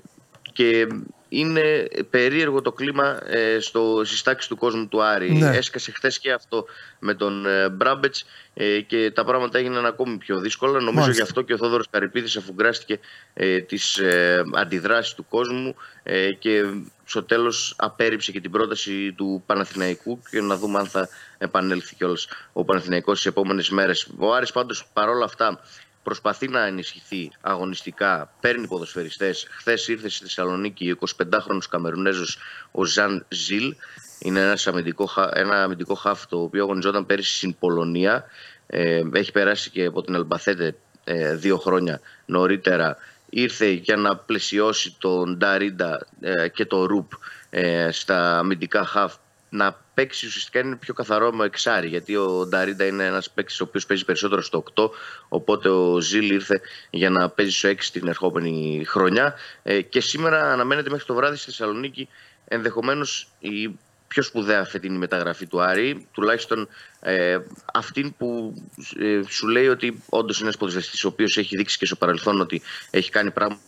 και 0.54 0.88
είναι 1.34 1.88
περίεργο 2.10 2.62
το 2.62 2.72
κλίμα 2.72 3.20
ε, 3.26 3.60
στο, 3.60 4.02
στις 4.06 4.22
τάξεις 4.22 4.50
του 4.50 4.58
κόσμου 4.58 4.88
του 4.88 5.04
Άρη. 5.04 5.32
Ναι. 5.32 5.58
Έσκασε 5.58 5.92
χθες 5.92 6.20
και 6.20 6.32
αυτό 6.32 6.66
με 7.00 7.14
τον 7.14 7.46
ε, 7.46 7.70
Μπράμπετς 7.70 8.26
ε, 8.54 8.82
και 8.82 9.12
τα 9.12 9.24
πράγματα 9.24 9.58
έγιναν 9.58 9.86
ακόμη 9.86 10.18
πιο 10.18 10.40
δύσκολα. 10.40 10.72
Νομίζω 10.72 10.92
Μάλιστα. 10.94 11.14
γι' 11.14 11.22
αυτό 11.22 11.42
και 11.42 11.54
ο 11.54 11.58
Θόδωρος 11.58 11.90
Καρυπίδης 11.90 12.38
αφουγκράστηκε 12.38 13.00
ε, 13.34 13.60
τις 13.60 13.98
ε, 13.98 14.44
αντιδράσεις 14.54 15.14
του 15.14 15.26
κόσμου 15.30 15.76
ε, 16.04 16.32
και 16.32 16.64
στο 17.06 17.24
τέλος 17.24 17.74
απέρριψε 17.78 18.32
και 18.32 18.42
την 18.42 18.52
πρόταση 18.52 19.14
του 19.14 19.44
Παναθηναϊκού 19.46 20.22
και 20.30 20.42
να 20.42 20.58
δούμε 20.58 20.80
αν 20.80 20.86
θα 20.86 21.10
επανέλθει 21.38 21.96
κιόλας 21.96 22.28
ο 22.54 22.66
Παναθηναϊκός 22.66 23.20
στις 23.20 23.32
επόμενες 23.32 23.70
μέρες. 23.70 24.08
Ο 24.18 24.34
Άρης 24.34 24.52
πάντως 24.52 24.86
παρόλα 24.94 25.26
αυτά 25.26 25.60
προσπαθεί 26.04 26.48
να 26.48 26.66
ενισχυθεί 26.66 27.32
αγωνιστικά, 27.42 28.34
παίρνει 28.40 28.68
ποδοσφαιριστές. 28.68 29.48
Χθες 29.52 29.88
ήρθε 29.88 30.10
στη 30.10 30.24
Θεσσαλονίκη 30.24 30.92
ο 30.92 30.98
25χρονος 31.18 31.68
Καμερουνέζος 31.70 32.38
ο 32.72 32.86
Ζαν 32.86 33.26
Ζιλ. 33.30 33.76
Είναι 34.20 34.40
ένας 34.40 34.68
αμυντικό, 34.68 35.06
χα- 35.06 35.38
ένα 35.38 35.64
αμυντικό 35.64 35.94
χάφ 35.94 36.28
το 36.28 36.42
οποίο 36.42 36.64
αγωνιζόταν 36.64 37.06
πέρυσι 37.06 37.36
στην 37.36 37.56
Πολωνία. 37.60 38.26
Ε, 38.68 39.04
έχει 39.14 39.32
περάσει 39.32 39.70
και 39.70 39.86
από 39.86 40.02
την 40.02 40.16
Αλμπαθέτε 40.16 40.76
ε, 41.04 41.36
δύο 41.36 41.58
χρόνια 41.58 42.00
νωρίτερα. 42.26 42.98
Ήρθε 43.30 43.68
για 43.70 43.96
να 43.96 44.16
πλαισιώσει 44.18 44.96
τον 45.00 45.38
Νταρίντα 45.38 46.08
ε, 46.22 46.48
και 46.48 46.66
το 46.66 46.86
Ρουπ 46.86 47.12
ε, 47.50 47.92
στα 47.92 48.38
αμυντικά 48.40 48.86
χαφ 48.86 49.16
να 49.50 49.83
παίξει 49.94 50.26
ουσιαστικά 50.26 50.60
είναι 50.60 50.76
πιο 50.76 50.94
καθαρό 50.94 51.32
με 51.32 51.46
εξάρι. 51.46 51.88
Γιατί 51.88 52.16
ο 52.16 52.46
Νταρίντα 52.46 52.86
είναι 52.86 53.06
ένας 53.06 53.30
παίκτης 53.30 53.60
ο 53.60 53.64
οποίος 53.64 53.86
παίζει 53.86 54.06
περισσότερο 54.06 54.42
στο 54.42 54.64
8. 54.76 54.90
Οπότε 55.30 55.70
ο 55.70 56.00
Ζήλ 56.00 56.32
ήρθε 56.32 56.62
για 56.90 57.10
να 57.10 57.30
παίζει 57.30 57.52
στο 57.52 57.70
6 57.70 57.76
την 57.92 58.08
ερχόμενη 58.08 58.84
χρονιά. 58.88 59.36
Ε, 59.64 59.82
και 59.82 60.02
σήμερα 60.02 60.52
αναμένεται 60.52 60.90
μέχρι 60.90 61.06
το 61.06 61.14
βράδυ 61.14 61.36
στη 61.36 61.46
Θεσσαλονίκη 61.46 62.08
ενδεχομένως 62.48 63.28
η 63.40 63.80
πιο 64.08 64.24
σπουδαία 64.24 64.66
φετινή 64.66 64.98
μεταγραφή 64.98 65.48
του 65.48 65.62
Άρη, 65.62 66.08
τουλάχιστον 66.12 66.68
ε, 67.00 67.40
αυτήν 67.74 68.16
που 68.18 68.54
ε, 69.00 69.22
σου 69.28 69.48
λέει 69.48 69.68
ότι 69.68 70.04
όντως 70.10 70.36
είναι 70.36 70.46
ένας 70.46 70.58
ποδοσφαιριστής 70.58 71.04
ο 71.04 71.08
οποίος 71.08 71.38
έχει 71.38 71.56
δείξει 71.56 71.78
και 71.78 71.86
στο 71.86 71.96
παρελθόν 71.96 72.42
ότι 72.42 72.62
έχει 72.90 73.10
κάνει 73.10 73.32
πράγματα 73.32 73.62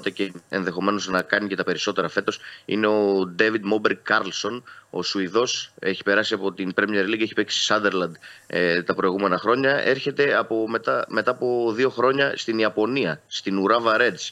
και 0.00 0.32
ενδεχομένως 0.48 1.08
να 1.08 1.22
κάνει 1.22 1.48
και 1.48 1.56
τα 1.56 1.64
περισσότερα 1.64 2.08
φέτος 2.08 2.40
είναι 2.64 2.86
ο 2.86 3.34
David 3.38 3.60
Μόμπερ 3.62 3.96
Κάρλσον. 3.96 4.64
Ο 4.90 5.02
Σουηδός 5.02 5.72
έχει 5.78 6.02
περάσει 6.02 6.34
από 6.34 6.52
την 6.52 6.72
Premier 6.76 7.04
League, 7.08 7.20
έχει 7.20 7.34
παίξει 7.34 7.74
Sunderland 7.74 8.12
ε, 8.46 8.82
τα 8.82 8.94
προηγούμενα 8.94 9.38
χρόνια. 9.38 9.76
Έρχεται 9.84 10.36
από 10.36 10.68
μετά, 10.68 11.04
μετά 11.08 11.30
από 11.30 11.72
δύο 11.74 11.90
χρόνια 11.90 12.32
στην 12.36 12.58
Ιαπωνία, 12.58 13.20
στην 13.26 13.58
Urawa 13.58 13.96
Reds. 14.00 14.30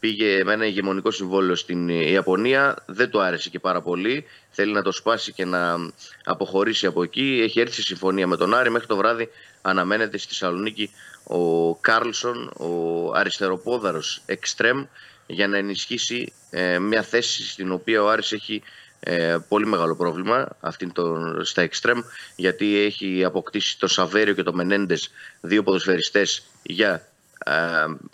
Πήγε 0.00 0.44
με 0.44 0.52
ένα 0.52 0.66
ηγεμονικό 0.66 1.10
συμβόλαιο 1.10 1.54
στην 1.54 1.88
Ιαπωνία, 1.88 2.76
δεν 2.86 3.10
του 3.10 3.20
άρεσε 3.20 3.50
και 3.50 3.58
πάρα 3.58 3.80
πολύ. 3.80 4.24
Θέλει 4.50 4.72
να 4.72 4.82
το 4.82 4.92
σπάσει 4.92 5.32
και 5.32 5.44
να 5.44 5.76
αποχωρήσει 6.24 6.86
από 6.86 7.02
εκεί. 7.02 7.40
Έχει 7.42 7.60
έρθει 7.60 7.74
σε 7.74 7.82
συμφωνία 7.82 8.26
με 8.26 8.36
τον 8.36 8.54
Άρη. 8.54 8.70
Μέχρι 8.70 8.86
το 8.86 8.96
βράδυ 8.96 9.28
αναμένεται 9.62 10.18
στη 10.18 10.28
Θεσσαλονίκη 10.28 10.90
ο 11.28 11.74
Κάρλσον, 11.74 12.50
ο 12.56 13.12
αριστεροπόδαρος 13.14 14.22
εξτρέμ, 14.26 14.84
για 15.26 15.48
να 15.48 15.56
ενισχύσει 15.56 16.32
ε, 16.50 16.78
μια 16.78 17.02
θέση 17.02 17.48
στην 17.48 17.72
οποία 17.72 18.02
ο 18.02 18.08
Άρης 18.08 18.32
έχει 18.32 18.62
ε, 19.00 19.36
πολύ 19.48 19.66
μεγάλο 19.66 19.96
πρόβλημα 19.96 20.48
αυτήν 20.60 20.92
τον, 20.92 21.44
στα 21.44 21.62
εξτρέμ 21.62 22.00
γιατί 22.36 22.78
έχει 22.78 23.24
αποκτήσει 23.24 23.78
τον 23.78 23.88
Σαβέριο 23.88 24.34
και 24.34 24.42
τον 24.42 24.54
Μενέντες 24.54 25.10
δύο 25.40 25.62
ποδοσφαιριστές 25.62 26.42
για 26.62 27.08
ε, 27.44 27.52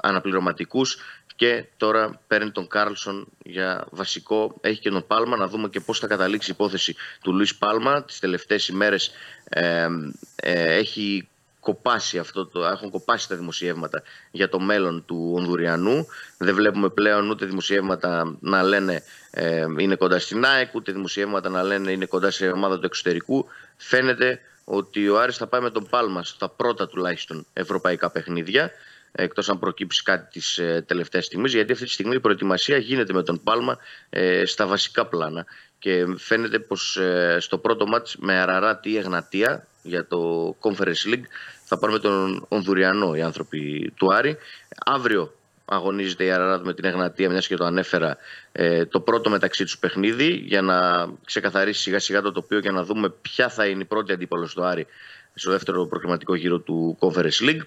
αναπληρωματικούς 0.03 0.99
και 1.37 1.65
τώρα 1.77 2.21
παίρνει 2.27 2.51
τον 2.51 2.69
Κάρλσον 2.69 3.27
για 3.45 3.87
βασικό. 3.91 4.57
Έχει 4.61 4.81
και 4.81 4.91
τον 4.91 5.07
Πάλμα 5.07 5.37
να 5.37 5.49
δούμε 5.49 5.69
και 5.69 5.81
πώς 5.81 5.99
θα 5.99 6.07
καταλήξει 6.07 6.51
η 6.51 6.55
υπόθεση 6.59 6.95
του 7.23 7.33
Λουίς 7.33 7.57
Πάλμα. 7.57 8.05
Τις 8.05 8.19
τελευταίες 8.19 8.69
ημέρες 8.69 9.11
ε, 9.49 9.89
ε, 10.37 10.75
έχει 10.75 11.29
κοπάσει 11.65 12.19
αυτό 12.19 12.47
το, 12.47 12.65
έχουν 12.65 12.91
κοπάσει 12.91 13.29
τα 13.29 13.37
δημοσιεύματα 13.37 14.03
για 14.31 14.49
το 14.49 14.61
μέλλον 14.61 15.05
του 15.07 15.33
Ονδουριανού. 15.37 16.07
Δεν 16.39 16.55
βλέπουμε 16.55 16.89
πλέον 16.89 17.31
ούτε 17.31 17.47
δημοσιεύματα 17.47 18.37
να 18.41 18.63
λένε 18.63 19.03
ε, 19.31 19.67
είναι 19.79 19.95
κοντά 19.95 20.19
στην 20.19 20.45
ΑΕΚ, 20.45 20.75
ούτε 20.75 20.93
δημοσιεύματα 20.93 21.49
να 21.49 21.63
λένε 21.63 21.91
είναι 21.91 22.07
κοντά 22.07 22.31
σε 22.31 22.49
ομάδα 22.49 22.79
του 22.79 22.87
εξωτερικού. 22.87 23.47
Φαίνεται 23.77 24.41
ότι 24.65 25.09
ο 25.09 25.21
Άρης 25.21 25.37
θα 25.37 25.47
πάει 25.47 25.61
με 25.61 25.71
τον 25.71 25.87
Πάλμα 25.91 26.25
στα 26.25 26.49
πρώτα 26.49 26.89
τουλάχιστον 26.89 27.47
ευρωπαϊκά 27.53 28.11
παιχνίδια 28.11 28.71
εκτός 29.17 29.49
αν 29.49 29.59
προκύψει 29.59 30.03
κάτι 30.03 30.31
της 30.31 30.59
ε, 30.59 30.85
τελευταίας 30.87 31.25
στιγμής, 31.25 31.53
γιατί 31.53 31.73
αυτή 31.73 31.85
τη 31.85 31.91
στιγμή 31.91 32.15
η 32.15 32.21
προετοιμασία 32.21 32.77
γίνεται 32.77 33.13
με 33.13 33.23
τον 33.23 33.43
Πάλμα 33.43 33.79
ε, 34.11 34.45
στα 34.45 34.67
βασικά 34.67 35.07
πλάνα. 35.07 35.47
Και 35.79 36.07
φαίνεται 36.17 36.59
πως 36.59 36.97
ε, 36.97 37.37
στο 37.41 37.59
πρώτο 37.59 37.87
μάτς 37.87 38.17
με 38.17 38.41
Αραράτη 38.41 38.91
ή 38.91 38.97
Εγνατία 38.97 39.67
για 39.85 40.07
το 40.07 40.49
Conference 40.61 41.13
League 41.13 41.25
θα 41.65 41.79
πάρουμε 41.79 41.99
τον 41.99 42.47
Ονδουριανό 42.49 43.15
οι 43.15 43.23
άνθρωποι 43.23 43.93
του 43.97 44.15
Άρη. 44.15 44.37
Αύριο 44.85 45.35
αγωνίζεται 45.65 46.25
η 46.25 46.31
Αραράτ 46.31 46.65
με 46.65 46.75
την 46.75 46.85
Εγνατία, 46.85 47.31
μιας 47.31 47.47
και 47.47 47.57
το 47.57 47.65
ανέφερα, 47.65 48.17
ε, 48.53 48.85
το 48.85 49.01
πρώτο 49.01 49.31
μεταξύ 49.31 49.65
τους 49.65 49.79
παιχνίδι 49.79 50.33
για 50.33 50.63
να 50.63 51.09
ξεκαθαρίσει 51.25 51.81
σιγά 51.81 51.99
σιγά 51.99 52.23
το 52.23 52.33
τοπίο 52.33 52.61
και 52.61 52.71
να 52.71 52.85
δούμε 52.85 53.09
ποια 53.09 53.49
θα 53.49 53.67
είναι 53.67 53.83
η 53.83 53.85
πρώτη 53.85 54.13
αντίπαλος 54.13 54.51
στο 54.51 54.63
Άρη 54.63 54.87
στο 55.35 55.51
δεύτερο 55.51 55.87
προκριματικό 55.87 56.35
γύρο 56.35 56.59
του 56.59 56.99
Conference 57.01 57.41
League. 57.41 57.61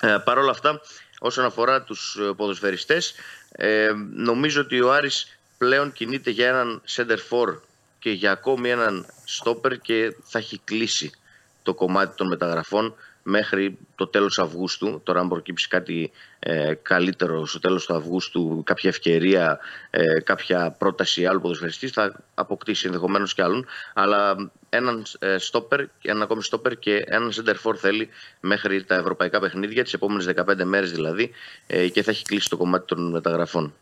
Ε, 0.00 0.16
Παρ' 0.24 0.38
όλα 0.38 0.50
αυτά, 0.50 0.80
όσον 1.18 1.44
αφορά 1.44 1.82
τους 1.82 2.16
ε, 2.20 2.32
ποδοσφαιριστές, 2.36 3.14
ε, 3.52 3.90
νομίζω 4.14 4.60
ότι 4.60 4.80
ο 4.80 4.92
Άρης 4.92 5.38
πλέον 5.58 5.92
κινείται 5.92 6.30
για 6.30 6.48
έναν 6.48 6.82
center 6.96 7.18
for 7.30 7.58
και 7.98 8.10
για 8.10 8.32
ακόμη 8.32 8.70
έναν 8.70 9.06
stopper 9.28 9.78
και 9.82 10.16
θα 10.22 10.38
έχει 10.38 10.60
κλείσει 10.64 11.12
το 11.64 11.74
κομμάτι 11.74 12.16
των 12.16 12.26
μεταγραφών 12.28 12.94
μέχρι 13.22 13.78
το 13.94 14.06
τέλος 14.06 14.38
Αυγούστου. 14.38 15.00
Τώρα 15.02 15.20
αν 15.20 15.28
προκύψει 15.28 15.68
κάτι 15.68 16.10
ε, 16.38 16.74
καλύτερο 16.82 17.46
στο 17.46 17.58
τέλος 17.58 17.86
του 17.86 17.94
Αυγούστου, 17.94 18.62
κάποια 18.64 18.90
ευκαιρία, 18.90 19.58
ε, 19.90 20.20
κάποια 20.20 20.74
πρόταση 20.78 21.26
άλλου 21.26 21.40
ποδοσφαιριστή, 21.40 21.88
θα 21.88 22.20
αποκτήσει 22.34 22.86
ενδεχομένως 22.86 23.34
και 23.34 23.42
άλλον. 23.42 23.66
Αλλά 23.94 24.50
έναν 24.68 25.04
ε, 25.18 25.38
στόπερ, 25.38 25.80
έναν 26.02 26.22
ακόμη 26.22 26.42
στόπερ 26.42 26.78
και 26.78 27.04
έναν 27.06 27.32
center 27.34 27.54
for 27.62 27.76
θέλει 27.76 28.08
μέχρι 28.40 28.84
τα 28.84 28.94
ευρωπαϊκά 28.94 29.40
παιχνίδια, 29.40 29.82
τις 29.82 29.92
επόμενες 29.92 30.30
15 30.36 30.64
μέρες 30.64 30.92
δηλαδή, 30.92 31.30
ε, 31.66 31.88
και 31.88 32.02
θα 32.02 32.10
έχει 32.10 32.24
κλείσει 32.24 32.48
το 32.48 32.56
κομμάτι 32.56 32.86
των 32.86 33.10
μεταγραφών. 33.10 33.74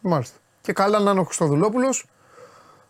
Μάλιστα. 0.00 0.36
Και 0.60 0.72
καλά 0.72 0.98
να 0.98 1.10
είναι 1.10 1.20
ο 1.20 1.24
Χρυστοδουλόπουλο 1.24 1.94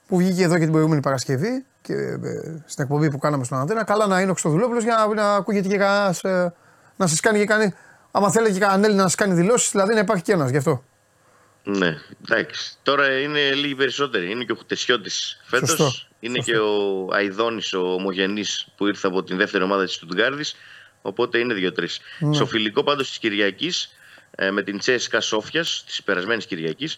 που 0.06 0.16
βγήκε 0.16 0.42
εδώ 0.42 0.54
και 0.54 0.62
την 0.62 0.70
προηγούμενη 0.70 1.00
Παρασκευή 1.00 1.64
και 1.82 1.92
ε, 1.92 2.62
στην 2.66 2.84
εκπομπή 2.84 3.10
που 3.10 3.18
κάναμε 3.18 3.44
στον 3.44 3.58
Αντένα. 3.58 3.84
Καλά 3.84 4.06
να 4.06 4.20
είναι 4.20 4.30
ο 4.30 4.32
Χρυστοδουλόπουλος 4.32 4.82
για 4.82 4.94
να, 4.94 5.14
να 5.14 5.34
ακούγεται 5.34 5.68
και 5.68 5.76
κανένας. 5.76 6.24
Ε, 6.24 6.54
να 6.96 7.06
σας 7.06 7.20
κάνει 7.20 7.38
και 7.38 7.44
κανεί. 7.44 7.74
Άμα 8.10 8.30
θέλει 8.30 8.52
και 8.52 8.58
κανέναν 8.58 8.84
Έλληνα 8.84 9.02
να 9.02 9.08
σας 9.08 9.14
κάνει 9.14 9.34
δηλώσεις, 9.34 9.70
δηλαδή 9.70 9.94
να 9.94 10.00
υπάρχει 10.00 10.22
και 10.22 10.32
ένας 10.32 10.50
γι' 10.50 10.56
αυτό. 10.56 10.84
Ναι, 11.62 11.96
εντάξει. 12.24 12.76
Τώρα 12.82 13.18
είναι 13.20 13.52
λίγοι 13.54 13.74
περισσότεροι. 13.74 14.30
Είναι 14.30 14.44
και 14.44 14.52
ο 14.52 14.54
Χουτεσιώτη 14.54 15.10
φέτος. 15.44 15.68
Σωστό. 15.68 15.90
Είναι 16.20 16.36
Σωστό. 16.36 16.52
και 16.52 16.58
ο 16.58 17.08
Αϊδόνης, 17.12 17.72
ο 17.72 17.92
ομογενής 17.92 18.68
που 18.76 18.86
ήρθε 18.86 19.06
από 19.06 19.22
την 19.22 19.36
δεύτερη 19.36 19.64
ομάδα 19.64 19.84
της 19.84 19.94
Στουτγκάρδης. 19.94 20.56
Οπότε 21.02 21.38
είναι 21.38 21.54
δύο-τρει. 21.54 21.88
Ναι. 22.18 22.34
Στο 22.34 22.46
φιλικό 22.46 22.82
πάντως 22.82 23.08
της 23.08 23.18
Κυριακής 23.18 23.90
με 24.52 24.62
την 24.62 24.78
Τσέσκα 24.78 25.20
Σόφιας 25.20 25.84
της 25.86 26.02
περασμένης 26.02 26.46
Κυριακής, 26.46 26.96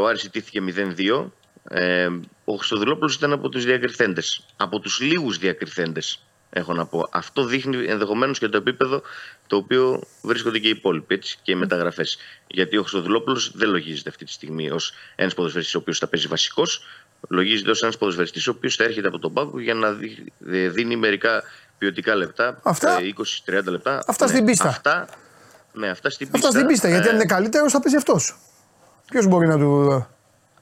ο 0.00 0.06
Άρης 0.06 0.24
ιτήθηκε 0.24 0.60
0-2. 0.60 1.32
Ε, 1.68 2.08
ο 2.44 2.54
Χρυστοδουλόπουλο 2.54 3.12
ήταν 3.16 3.32
από 3.32 3.48
τους 3.48 3.64
διακριθέντες. 3.64 4.46
Από 4.56 4.80
τους 4.80 5.00
λίγους 5.00 5.38
διακριθέντες, 5.38 6.22
έχω 6.50 6.72
να 6.74 6.86
πω. 6.86 7.08
Αυτό 7.10 7.44
δείχνει 7.44 7.84
ενδεχομένως 7.86 8.38
και 8.38 8.48
το 8.48 8.56
επίπεδο 8.56 9.02
το 9.46 9.56
οποίο 9.56 10.02
βρίσκονται 10.22 10.58
και 10.58 10.66
οι 10.66 10.70
υπόλοιποι 10.70 11.14
έτσι, 11.14 11.38
και 11.42 11.52
οι 11.52 11.54
μεταγραφές. 11.54 12.18
Γιατί 12.46 12.76
ο 12.76 12.80
Χρυστοδουλόπουλο 12.80 13.40
δεν 13.52 13.70
λογίζεται 13.70 14.08
αυτή 14.08 14.24
τη 14.24 14.32
στιγμή 14.32 14.70
ως 14.70 14.92
ένας 15.16 15.34
ποδοσφαιριστής 15.34 15.74
ο 15.74 15.78
οποίος 15.78 15.98
θα 15.98 16.06
παίζει 16.06 16.26
βασικός. 16.26 16.82
Λογίζεται 17.28 17.70
ως 17.70 17.82
ένας 17.82 17.98
ποδοσφαιριστής 17.98 18.46
ο 18.46 18.50
οποίος 18.50 18.76
θα 18.76 18.84
έρχεται 18.84 19.08
από 19.08 19.18
τον 19.18 19.32
πάγκο 19.32 19.60
για 19.60 19.74
να 19.74 19.92
δι- 19.92 20.32
ε, 20.50 20.68
δίνει 20.68 20.96
μερικά 20.96 21.42
ποιοτικά 21.78 22.14
λεπτά. 22.14 22.60
Αυτά- 22.62 22.98
ε, 23.00 23.02
20-30 23.04 23.70
λεπτά. 23.70 24.02
αυτά 24.06 24.26
στην 24.26 24.44
πίστα. 24.44 24.68
Αυτά, 24.68 25.08
ναι, 25.72 25.88
αυτά 25.88 26.10
στην 26.10 26.30
πίστα. 26.30 26.46
Αυτά 26.48 26.58
στην 26.58 26.68
πίστα. 26.70 26.88
Γιατί 26.88 27.06
Ε, 27.06 27.08
αν 27.10 27.14
είναι 27.14 27.24
καλύτερος 27.24 27.72
θα 27.72 27.80
παίζει 27.80 27.96
αυτός. 27.96 28.38
Ποιος 29.10 29.26
μπορεί 29.26 29.46
να 29.46 29.58
του. 29.58 30.06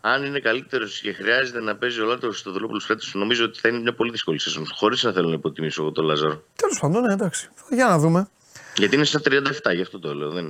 Αν 0.00 0.24
είναι 0.24 0.40
καλύτερος 0.40 1.00
και 1.00 1.12
χρειάζεται 1.12 1.60
να 1.60 1.76
παίζει 1.76 2.00
ο 2.00 2.04
Λάτρος 2.04 2.38
στο 2.38 2.52
Δουλόπουλο 2.52 2.80
φέτος, 2.80 3.14
νομίζω 3.14 3.44
ότι 3.44 3.58
θα 3.60 3.68
είναι 3.68 3.78
μια 3.78 3.94
πολύ 3.94 4.10
δύσκολη 4.10 4.40
σεζόν. 4.40 4.66
Χωρίς 4.74 5.02
να 5.02 5.12
θέλω 5.12 5.28
να 5.28 5.34
υποτιμήσω 5.34 5.82
εγώ 5.82 5.92
τον 5.92 6.04
Λάζαρο. 6.04 6.42
Τέλος 6.56 6.78
πάντων, 6.80 7.02
ναι, 7.02 7.12
εντάξει. 7.12 7.48
Για 7.70 7.86
να 7.86 7.98
δούμε. 7.98 8.28
Γιατί 8.76 8.94
είναι 8.96 9.04
στα 9.04 9.20
37, 9.24 9.74
γι' 9.74 9.82
αυτό 9.82 9.98
το 9.98 10.14
λέω. 10.14 10.30
Δεν... 10.30 10.46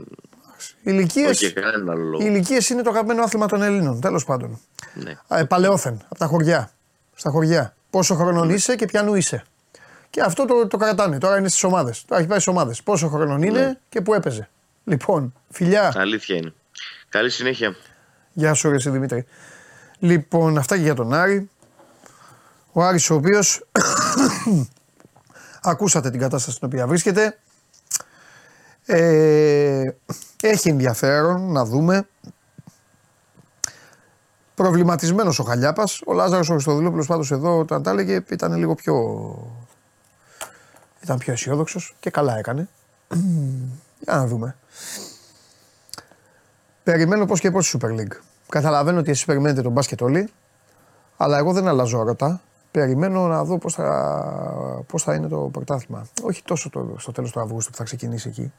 Οι 0.56 0.80
ηλικίε 0.82 1.28
Όχι 1.28 1.46
για 1.46 1.60
κανέναν 1.62 1.90
άλλο 1.90 2.02
λόγο. 2.04 2.22
οι 2.24 2.26
ηλικίες 2.30 2.68
είναι 2.68 2.82
το 2.82 2.90
αγαπημένο 2.90 3.22
άθλημα 3.22 3.46
των 3.46 3.62
Ελλήνων. 3.62 4.00
Τέλος 4.00 4.24
πάντων. 4.24 4.60
Ναι. 4.94 5.18
Ε, 5.28 5.44
παλαιόθεν, 5.44 6.02
από 6.08 6.18
τα 6.18 6.26
χωριά. 6.26 6.70
Στα 7.14 7.30
χωριά. 7.30 7.74
Πόσο 7.90 8.14
χρονών 8.14 8.50
είσαι 8.50 8.76
και 8.76 8.84
πιανού 8.84 9.14
είσαι. 9.14 9.44
Και 10.10 10.20
αυτό 10.20 10.44
το, 10.44 10.66
το 10.66 10.76
κρατάνε. 10.76 11.18
Τώρα 11.18 11.38
είναι 11.38 11.48
στις 11.48 11.64
ομάδες. 11.64 12.04
Τώρα 12.04 12.20
έχει 12.20 12.28
πάει 12.28 12.38
στις 12.38 12.52
ομάδες. 12.52 12.82
Πόσο 12.82 13.08
χρονών 13.08 13.42
είναι 13.42 13.60
Ναι. 13.60 13.78
και 13.88 14.00
που 14.00 14.14
έπαιζε. 14.14 14.48
Λοιπόν, 14.84 15.34
φιλιά. 15.50 15.92
Αλήθεια 15.96 16.36
είναι. 16.36 16.52
Καλή 17.08 17.30
συνέχεια. 17.30 17.76
Γεια 18.38 18.54
σου, 18.54 18.68
ρε 18.68 18.74
εσύ, 18.74 18.90
Δημήτρη. 18.90 19.24
Λοιπόν, 19.98 20.58
αυτά 20.58 20.76
και 20.76 20.82
για 20.82 20.94
τον 20.94 21.14
Άρη. 21.14 21.50
Ο 22.72 22.82
Άρης 22.82 23.10
ο 23.10 23.14
οποίος 23.14 23.66
ακούσατε 25.62 26.10
την 26.10 26.20
κατάσταση 26.20 26.56
στην 26.56 26.68
οποία 26.68 26.86
βρίσκεται. 26.86 27.38
Ε, 28.86 29.82
έχει 30.42 30.68
ενδιαφέρον 30.68 31.52
να 31.52 31.64
δούμε. 31.64 32.08
Προβληματισμένος 34.54 35.38
ο 35.38 35.42
Χαλιάπας. 35.42 36.00
Ο 36.06 36.12
Λάζαρος 36.12 36.48
ο 36.48 36.52
Χριστοδουλόπουλος 36.52 37.06
πάντως 37.06 37.30
εδώ 37.30 37.58
όταν 37.58 37.82
τα 37.82 37.90
έλεγε 37.90 38.22
ήταν 38.30 38.54
λίγο 38.54 38.74
πιο. 38.74 38.94
ήταν 41.02 41.18
πιο 41.18 41.32
αισιόδοξος 41.32 41.96
και 42.00 42.10
καλά 42.10 42.38
έκανε. 42.38 42.68
Για 44.00 44.14
να 44.14 44.26
δούμε. 44.26 44.56
Περιμένω 46.82 47.26
πώς 47.26 47.40
και 47.40 47.50
πώς 47.50 47.70
τη 47.70 47.78
Super 47.80 47.90
League. 47.90 48.27
Καταλαβαίνω 48.48 48.98
ότι 48.98 49.10
εσείς 49.10 49.24
περιμένετε 49.24 49.62
τον 49.62 49.72
μπάσκετ 49.72 50.02
όλοι, 50.02 50.28
αλλά 51.16 51.38
εγώ 51.38 51.52
δεν 51.52 51.68
αλλάζω 51.68 51.98
αρωτά. 51.98 52.40
Περιμένω 52.70 53.26
να 53.26 53.44
δω 53.44 53.58
πώς 53.58 53.74
θα, 53.74 54.84
πώς 54.86 55.02
θα 55.02 55.14
είναι 55.14 55.28
το 55.28 55.36
πρωτάθλημα. 55.36 56.06
Όχι 56.22 56.42
τόσο 56.44 56.70
το, 56.70 56.94
στο 56.98 57.12
τέλος 57.12 57.30
του 57.30 57.40
Αυγούστου 57.40 57.70
που 57.70 57.76
θα 57.76 57.84
ξεκινήσει 57.84 58.28
εκεί. 58.28 58.52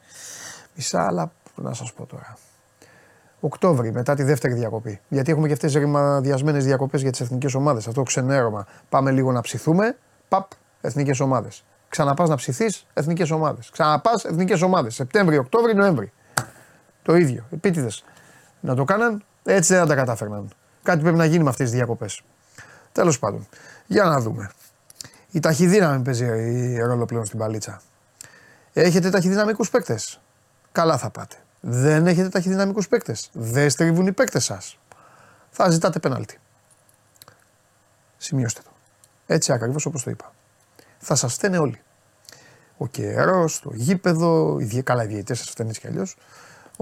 Μισά, 0.76 1.06
αλλά 1.06 1.32
να 1.54 1.74
σας 1.74 1.92
πω 1.92 2.06
τώρα. 2.06 2.36
Οκτώβρη, 3.40 3.92
μετά 3.92 4.14
τη 4.14 4.22
δεύτερη 4.22 4.54
διακοπή. 4.54 5.00
Γιατί 5.08 5.30
έχουμε 5.30 5.46
και 5.46 5.52
αυτές 5.52 5.72
τι 5.72 5.78
ρημαδιασμένες 5.78 6.64
διακοπές 6.64 7.02
για 7.02 7.10
τις 7.10 7.20
εθνικές 7.20 7.54
ομάδες. 7.54 7.86
Αυτό 7.86 8.00
το 8.00 8.06
ξενέρωμα. 8.06 8.66
Πάμε 8.88 9.10
λίγο 9.10 9.32
να 9.32 9.40
ψηθούμε. 9.40 9.96
Παπ, 10.28 10.50
εθνικές 10.80 11.20
ομάδες. 11.20 11.64
Ξαναπάς 11.88 12.28
να 12.28 12.34
ψηθείς, 12.34 12.86
εθνικές 12.92 13.30
ομάδες. 13.30 13.70
Ξαναπάς, 13.70 14.24
εθνικές 14.24 14.62
ομάδες. 14.62 14.94
Σεπτέμβριο, 14.94 15.40
Οκτώβρη, 15.40 15.74
Νοέμβρη. 15.74 16.12
Το 17.02 17.16
ίδιο. 17.16 17.44
Επίτηδες. 17.50 18.04
Να 18.60 18.74
το 18.74 18.84
κάναν, 18.84 19.24
έτσι 19.44 19.72
δεν 19.72 19.82
θα 19.82 19.88
τα 19.88 19.94
κατάφερναν. 19.94 20.50
Κάτι 20.82 21.02
πρέπει 21.02 21.16
να 21.16 21.24
γίνει 21.24 21.42
με 21.42 21.48
αυτές 21.50 21.66
τις 21.68 21.76
διακοπές. 21.76 22.22
Τέλος 22.92 23.18
πάντων, 23.18 23.48
για 23.86 24.04
να 24.04 24.20
δούμε. 24.20 24.50
Η 25.30 25.40
ταχυδύναμη 25.40 26.02
παίζει 26.02 26.76
ρόλο 26.76 27.04
πλέον 27.04 27.24
στην 27.24 27.38
παλίτσα. 27.38 27.80
Έχετε 28.72 29.10
ταχυδυναμικούς 29.10 29.70
παίκτες. 29.70 30.20
Καλά 30.72 30.98
θα 30.98 31.10
πάτε. 31.10 31.36
Δεν 31.60 32.06
έχετε 32.06 32.28
ταχυδυναμικούς 32.28 32.88
παίκτες. 32.88 33.30
Δεν 33.32 33.70
στρίβουν 33.70 34.06
οι 34.06 34.12
παίκτες 34.12 34.44
σας. 34.44 34.78
Θα 35.50 35.70
ζητάτε 35.70 35.98
πέναλτι. 35.98 36.38
Σημειώστε 38.16 38.60
το. 38.64 38.70
Έτσι 39.26 39.52
ακριβώς 39.52 39.86
όπως 39.86 40.02
το 40.02 40.10
είπα. 40.10 40.32
Θα 40.98 41.14
σας 41.14 41.34
φταίνε 41.34 41.58
όλοι. 41.58 41.80
Ο 42.76 42.86
καιρός, 42.86 43.60
το 43.60 43.70
γήπεδο, 43.74 44.58
οι 44.60 44.64
διε- 44.64 44.82
καλά 44.82 45.04
οι 45.04 45.06
διαιτητές 45.06 45.38
σας 45.38 45.50
φταίνουν 45.50 45.70
έτσι 45.70 45.80
κι 45.80 45.86
αλλιώς. 45.86 46.16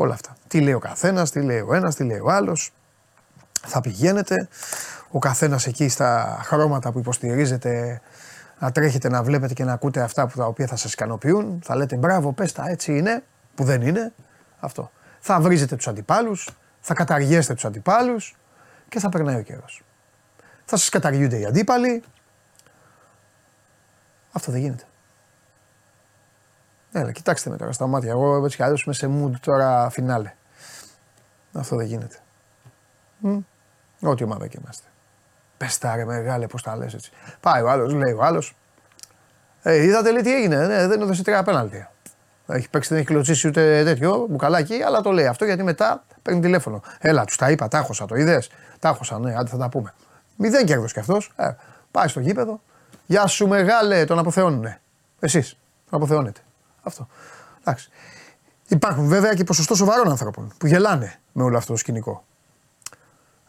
Όλα 0.01 0.15
αυτά. 0.15 0.37
Τι 0.49 0.61
λέει 0.61 0.73
ο 0.73 0.79
καθένας, 0.79 1.31
τι 1.31 1.41
λέει 1.41 1.61
ο 1.61 1.75
ένας, 1.75 1.95
τι 1.95 2.05
λέει 2.05 2.19
ο 2.19 2.31
άλλος. 2.31 2.73
Θα 3.67 3.81
πηγαίνετε. 3.81 4.49
Ο 5.11 5.19
καθένας 5.19 5.67
εκεί 5.67 5.89
στα 5.89 6.41
χρώματα 6.45 6.93
που 6.93 6.99
υποστηρίζετε 6.99 8.01
να 8.59 8.73
τρέχετε 8.73 9.09
να 9.09 9.23
βλέπετε 9.23 9.55
και 9.55 9.65
να 9.65 9.73
ακούτε 9.73 10.01
αυτά 10.01 10.27
που 10.27 10.37
τα 10.39 10.47
οποία 10.47 10.67
θα 10.67 10.77
σας 10.77 10.93
ικανοποιούν. 10.93 11.61
Θα 11.65 11.77
λέτε 11.77 11.97
μπράβο, 11.97 12.33
πες 12.33 12.53
τα 12.53 12.69
έτσι 12.69 12.97
είναι, 12.97 13.25
που 13.55 13.65
δεν 13.65 13.83
είναι. 13.83 14.13
Αυτό. 14.61 14.91
Θα 15.21 15.41
βρίζετε 15.41 15.77
τους 15.77 15.89
αντιπάλους, 15.89 16.49
θα 16.81 16.95
καταργέσετε 16.95 17.55
τους 17.55 17.65
αντιπάλους 17.65 18.37
και 18.89 18.99
θα 18.99 19.09
περνάει 19.09 19.37
ο 19.37 19.43
καιρός. 19.43 19.83
Θα 20.65 20.77
σας 20.77 20.89
καταργούνται 20.89 21.39
οι 21.39 21.45
αντίπαλοι. 21.45 22.03
Αυτό 24.33 24.53
δεν 24.53 24.61
γίνεται. 24.61 24.85
Έλα, 26.93 27.13
κοιτάξτε 27.13 27.51
με 27.51 27.57
τώρα 27.57 27.73
στα 27.73 27.87
μάτια. 27.87 28.11
Εγώ 28.11 28.45
έτσι 28.45 28.57
κι 28.57 28.63
αλλιώς 28.63 28.83
είμαι 28.83 28.95
σε 28.95 29.11
mood 29.13 29.33
τώρα 29.41 29.91
φινάλε. 29.91 30.33
Αυτό 31.53 31.77
δεν 31.77 31.87
γίνεται. 31.87 32.17
Μ, 33.19 33.39
Ό,τι 34.01 34.25
ομάδα 34.25 34.47
και 34.47 34.59
είμαστε. 34.61 34.87
Πες 35.57 35.79
τα 35.79 35.97
ρε 35.97 36.05
μεγάλε, 36.05 36.47
πώς 36.47 36.63
τα 36.63 36.77
λες 36.77 36.95
έτσι. 36.95 37.11
Πάει 37.41 37.63
ο 37.63 37.71
άλλος, 37.71 37.93
λέει 37.93 38.13
ο 38.13 38.23
άλλος. 38.23 38.57
Ε, 39.63 39.83
είδατε 39.83 40.13
λέει 40.13 40.23
τι 40.23 40.35
έγινε, 40.35 40.67
ναι, 40.67 40.87
δεν 40.87 41.01
έδωσε 41.01 41.23
τρία 41.23 41.43
πέναλτι. 41.43 41.89
Έχει 42.47 42.71
παίξει, 42.71 42.89
δεν 42.89 42.99
έχει 42.99 43.07
κλωτσίσει 43.07 43.49
ούτε 43.49 43.85
τέτοιο 43.85 44.27
μπουκαλάκι, 44.31 44.83
αλλά 44.83 45.01
το 45.01 45.11
λέει 45.11 45.27
αυτό 45.27 45.45
γιατί 45.45 45.63
μετά 45.63 46.05
παίρνει 46.23 46.41
τηλέφωνο. 46.41 46.83
Έλα, 46.99 47.25
τους 47.25 47.37
τα 47.37 47.51
είπα, 47.51 47.69
τάχωσα, 47.69 48.07
το 48.07 48.15
είδες; 48.15 48.51
Τάχωσα, 48.79 49.19
ναι, 49.19 49.35
άντε 49.35 49.49
θα 49.49 49.57
τα 49.57 49.69
πούμε. 49.69 49.95
Μηδέν 50.37 50.67
κέρδος 50.67 50.93
κι 50.93 50.99
αυτός. 50.99 51.33
Ε, 51.37 51.51
πάει 51.91 52.09
στο 52.09 52.21
γήπεδο. 52.21 52.61
Γεια 53.07 53.27
σου 53.27 53.49
μεγάλε, 53.49 54.05
τον 54.05 54.19
αποθεώνουνε. 54.19 54.81
Εσείς 55.21 55.59
τον 55.91 55.99
αποθεώνετε. 55.99 56.41
Αυτό. 56.89 57.07
Εντάξει. 57.61 57.91
Υπάρχουν 58.69 59.07
βέβαια 59.07 59.35
και 59.35 59.45
ποσοστό 59.45 59.75
σοβαρών 59.75 60.11
ανθρώπων 60.11 60.53
που 60.59 60.67
γελάνε 60.67 61.21
με 61.33 61.43
όλο 61.43 61.57
αυτό 61.57 61.73
το 61.73 61.79
σκηνικό. 61.79 62.25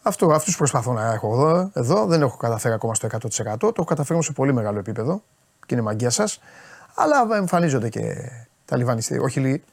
Αυτό, 0.01 0.31
αυτούς 0.31 0.57
προσπαθώ 0.57 0.93
να 0.93 1.13
έχω 1.13 1.33
εδώ, 1.33 1.71
εδώ. 1.73 2.05
Δεν 2.05 2.21
έχω 2.21 2.37
καταφέρει 2.37 2.73
ακόμα 2.73 2.93
στο 2.93 3.07
100%. 3.07 3.57
Το 3.59 3.73
έχω 3.75 3.83
καταφέρει 3.83 4.23
σε 4.23 4.31
πολύ 4.31 4.53
μεγάλο 4.53 4.79
επίπεδο 4.79 5.23
και 5.65 5.73
είναι 5.73 5.83
μαγκιά 5.83 6.09
σας. 6.09 6.39
Αλλά 6.95 7.35
εμφανίζονται 7.35 7.89
και 7.89 8.31
τα 8.65 8.77
λιβανιστήρια. 8.77 9.23
Όχι 9.23 9.39
λι, 9.39 9.63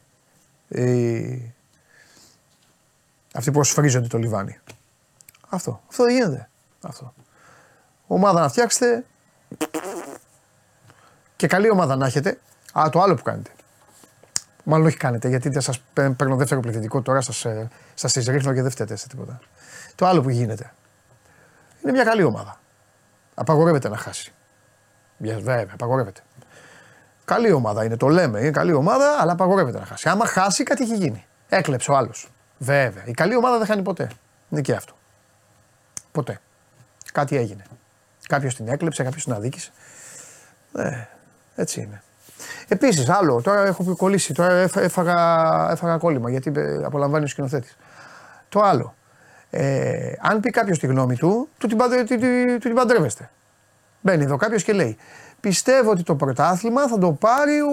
ε, 0.68 1.38
αυτοί 3.34 3.50
που 3.50 3.64
σφρίζονται 3.64 4.06
το 4.06 4.18
λιβάνι. 4.18 4.58
Αυτό. 5.48 5.80
Αυτό 5.88 6.04
δεν 6.04 6.14
γίνεται. 6.14 6.48
Αυτό. 6.82 7.14
Ομάδα 8.06 8.40
να 8.40 8.48
φτιάξετε 8.48 9.04
και 11.36 11.46
καλή 11.46 11.70
ομάδα 11.70 11.96
να 11.96 12.06
έχετε. 12.06 12.40
Α, 12.78 12.88
το 12.92 13.00
άλλο 13.00 13.14
που 13.14 13.22
κάνετε. 13.22 13.50
Μάλλον 14.68 14.86
όχι 14.86 14.96
κάνετε, 14.96 15.28
γιατί 15.28 15.48
δεν 15.48 15.60
σας 15.60 15.80
παίρνω 16.16 16.36
δεύτερο 16.36 16.60
πληθυντικό 16.60 17.02
τώρα, 17.02 17.20
σας 17.20 17.44
ε, 17.44 17.68
σας 17.94 18.12
ρίχνω 18.12 18.52
και 18.52 18.62
δεν 18.62 18.70
φταίτε 18.70 18.96
σε 18.96 19.08
τίποτα. 19.08 19.38
Το 19.94 20.06
άλλο 20.06 20.20
που 20.20 20.30
γίνεται. 20.30 20.72
Είναι 21.82 21.92
μια 21.92 22.04
καλή 22.04 22.22
ομάδα. 22.22 22.60
Απαγορεύεται 23.34 23.88
να 23.88 23.96
χάσει. 23.96 24.32
Βέβαια, 25.18 25.66
απαγορεύεται. 25.72 26.20
Καλή 27.24 27.52
ομάδα 27.52 27.84
είναι, 27.84 27.96
το 27.96 28.08
λέμε. 28.08 28.40
Είναι 28.40 28.50
καλή 28.50 28.72
ομάδα, 28.72 29.16
αλλά 29.20 29.32
απαγορεύεται 29.32 29.78
να 29.78 29.84
χάσει. 29.84 30.08
Άμα 30.08 30.26
χάσει, 30.26 30.62
κάτι 30.62 30.82
έχει 30.82 30.96
γίνει. 30.96 31.26
Έκλεψε 31.48 31.90
ο 31.90 31.96
άλλος. 31.96 32.32
Βέβαια. 32.58 33.04
Η 33.06 33.12
καλή 33.12 33.36
ομάδα 33.36 33.58
δεν 33.58 33.66
χάνει 33.66 33.82
ποτέ. 33.82 34.10
Είναι 34.48 34.60
και 34.60 34.72
αυτό. 34.72 34.96
Ποτέ. 36.12 36.40
Κάτι 37.12 37.36
έγινε. 37.36 37.64
Κάποιος 38.28 38.54
την 38.54 38.68
έκλεψε, 38.68 39.02
κάποιος 39.02 39.24
την 39.24 39.32
αδίκησε. 39.32 39.70
Ε, 40.76 41.04
έτσι 41.54 41.80
είναι. 41.80 42.02
Επίσης, 42.68 43.08
άλλο, 43.08 43.40
τώρα 43.42 43.66
έχω 43.66 43.96
κολλήσει, 43.96 44.34
τώρα 44.34 44.52
έφαγα, 44.74 45.68
έφαγα 45.70 45.96
κόλλημα 45.96 46.30
γιατί 46.30 46.52
ε, 46.56 46.84
απολαμβάνει 46.84 47.24
ο 47.24 47.28
σκηνοθέτης. 47.28 47.76
Το 48.48 48.60
άλλο. 48.60 48.94
Ε, 49.50 50.12
αν 50.20 50.40
πει 50.40 50.50
κάποιος 50.50 50.78
τη 50.78 50.86
γνώμη 50.86 51.16
του, 51.16 51.48
του 51.58 51.66
την, 51.66 51.78
του, 51.78 52.04
του, 52.06 52.58
την 52.58 52.74
παντρεύεστε. 52.74 53.30
Μπαίνει 54.00 54.24
εδώ 54.24 54.36
κάποιος 54.36 54.62
και 54.62 54.72
λέει: 54.72 54.96
Πιστεύω 55.40 55.90
ότι 55.90 56.02
το 56.02 56.14
πρωτάθλημα 56.14 56.88
θα 56.88 56.98
το 56.98 57.12
πάρει 57.12 57.60
ο, 57.60 57.70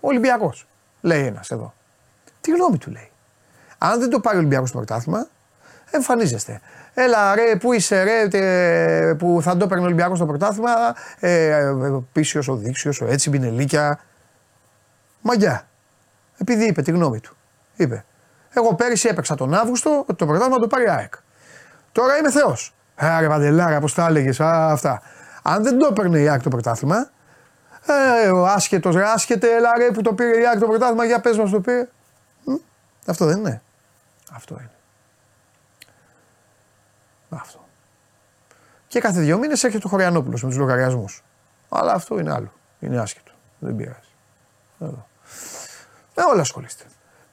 ο 0.00 0.08
Ολυμπιακός. 0.08 0.66
Λέει 1.00 1.26
ένας 1.26 1.50
εδώ. 1.50 1.74
Τι 2.40 2.50
γνώμη 2.50 2.78
του 2.78 2.90
λέει. 2.90 3.10
Αν 3.78 4.00
δεν 4.00 4.10
το 4.10 4.20
πάρει 4.20 4.36
ο 4.36 4.38
Ολυμπιακός 4.38 4.70
το 4.70 4.76
πρωτάθλημα, 4.76 5.28
εμφανίζεστε. 5.90 6.60
Έλα 6.94 7.34
ρε, 7.34 7.56
πού 7.56 7.72
είσαι 7.72 8.02
ρε, 8.02 8.28
τε, 8.28 9.14
που 9.14 9.38
θα 9.42 9.56
το 9.56 9.66
παίρνει 9.66 9.82
ο 9.82 9.86
Ολυμπιακός 9.86 10.16
στο 10.16 10.26
πρωτάθλημα. 10.26 10.70
Ε, 11.20 11.46
ε, 11.46 11.72
πίσιος, 12.12 12.48
ο 12.48 12.56
δίξιο, 12.56 12.92
ο 13.02 13.06
έτσι, 13.06 13.30
μπινελίκια. 13.30 14.00
Μαγιά. 15.20 15.68
Επειδή 16.38 16.64
είπε 16.64 16.82
τη 16.82 16.90
γνώμη 16.90 17.20
του. 17.20 17.36
Είπε. 17.76 18.04
Εγώ 18.52 18.74
πέρυσι 18.74 19.08
έπαιξα 19.08 19.34
τον 19.34 19.54
Αύγουστο 19.54 19.98
ότι 20.00 20.14
το 20.14 20.26
πρωτάθλημα 20.26 20.58
το 20.58 20.66
πάρει 20.66 20.88
ΑΕΚ. 20.88 21.14
Τώρα 21.92 22.16
είμαι 22.16 22.30
Θεός. 22.30 22.74
Άρε 22.94 23.28
Παντελάρα, 23.28 23.80
πώς 23.80 23.94
τα 23.94 24.06
έλεγες, 24.06 24.40
αυτά. 24.40 25.02
Αν 25.42 25.62
δεν 25.62 25.78
το 25.78 25.86
έπαιρνε 25.90 26.18
η 26.18 26.28
ΑΕΚ 26.28 26.42
το 26.42 26.48
πρωτάθλημα, 26.48 27.10
ε, 28.24 28.28
ο 28.30 28.46
άσχετος, 28.46 28.94
ρε, 28.94 29.04
άσχετε, 29.04 29.54
έλα 29.54 29.70
ρε 29.78 29.90
που 29.90 30.02
το 30.02 30.14
πήρε 30.14 30.40
η 30.40 30.46
ΑΕΚ 30.46 30.58
το 30.58 30.66
πρωτάθλημα, 30.66 31.04
για 31.04 31.20
πες 31.20 31.36
μας 31.36 31.50
το 31.50 31.60
πήρε. 31.60 31.88
Αυτό 33.06 33.24
δεν 33.26 33.38
είναι. 33.38 33.62
Αυτό 34.32 34.56
είναι. 34.58 34.73
Αυτό. 37.40 37.64
Και 38.86 39.00
κάθε 39.00 39.20
δύο 39.20 39.38
μήνες 39.38 39.64
έρχεται 39.64 39.86
ο 39.86 39.90
Χωριανόπουλος 39.90 40.42
με 40.42 40.48
τους 40.48 40.58
λογαριασμούς. 40.58 41.22
Αλλά 41.68 41.92
αυτό 41.92 42.18
είναι 42.18 42.32
άλλο. 42.32 42.52
Είναι 42.80 43.00
άσχετο. 43.00 43.32
Δεν 43.58 43.76
πειράζει. 43.76 43.98
Εδώ. 44.80 45.06
Με 46.16 46.22
όλα 46.32 46.40
ασχολείστε. 46.40 46.84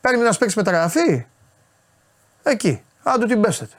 Παίρνει 0.01 0.23
να 0.23 0.33
παίξει 0.33 0.57
μεταγραφή. 0.57 1.25
Εκεί. 2.43 2.83
Αν 3.03 3.19
του 3.19 3.27
την 3.27 3.41
πέσετε. 3.41 3.75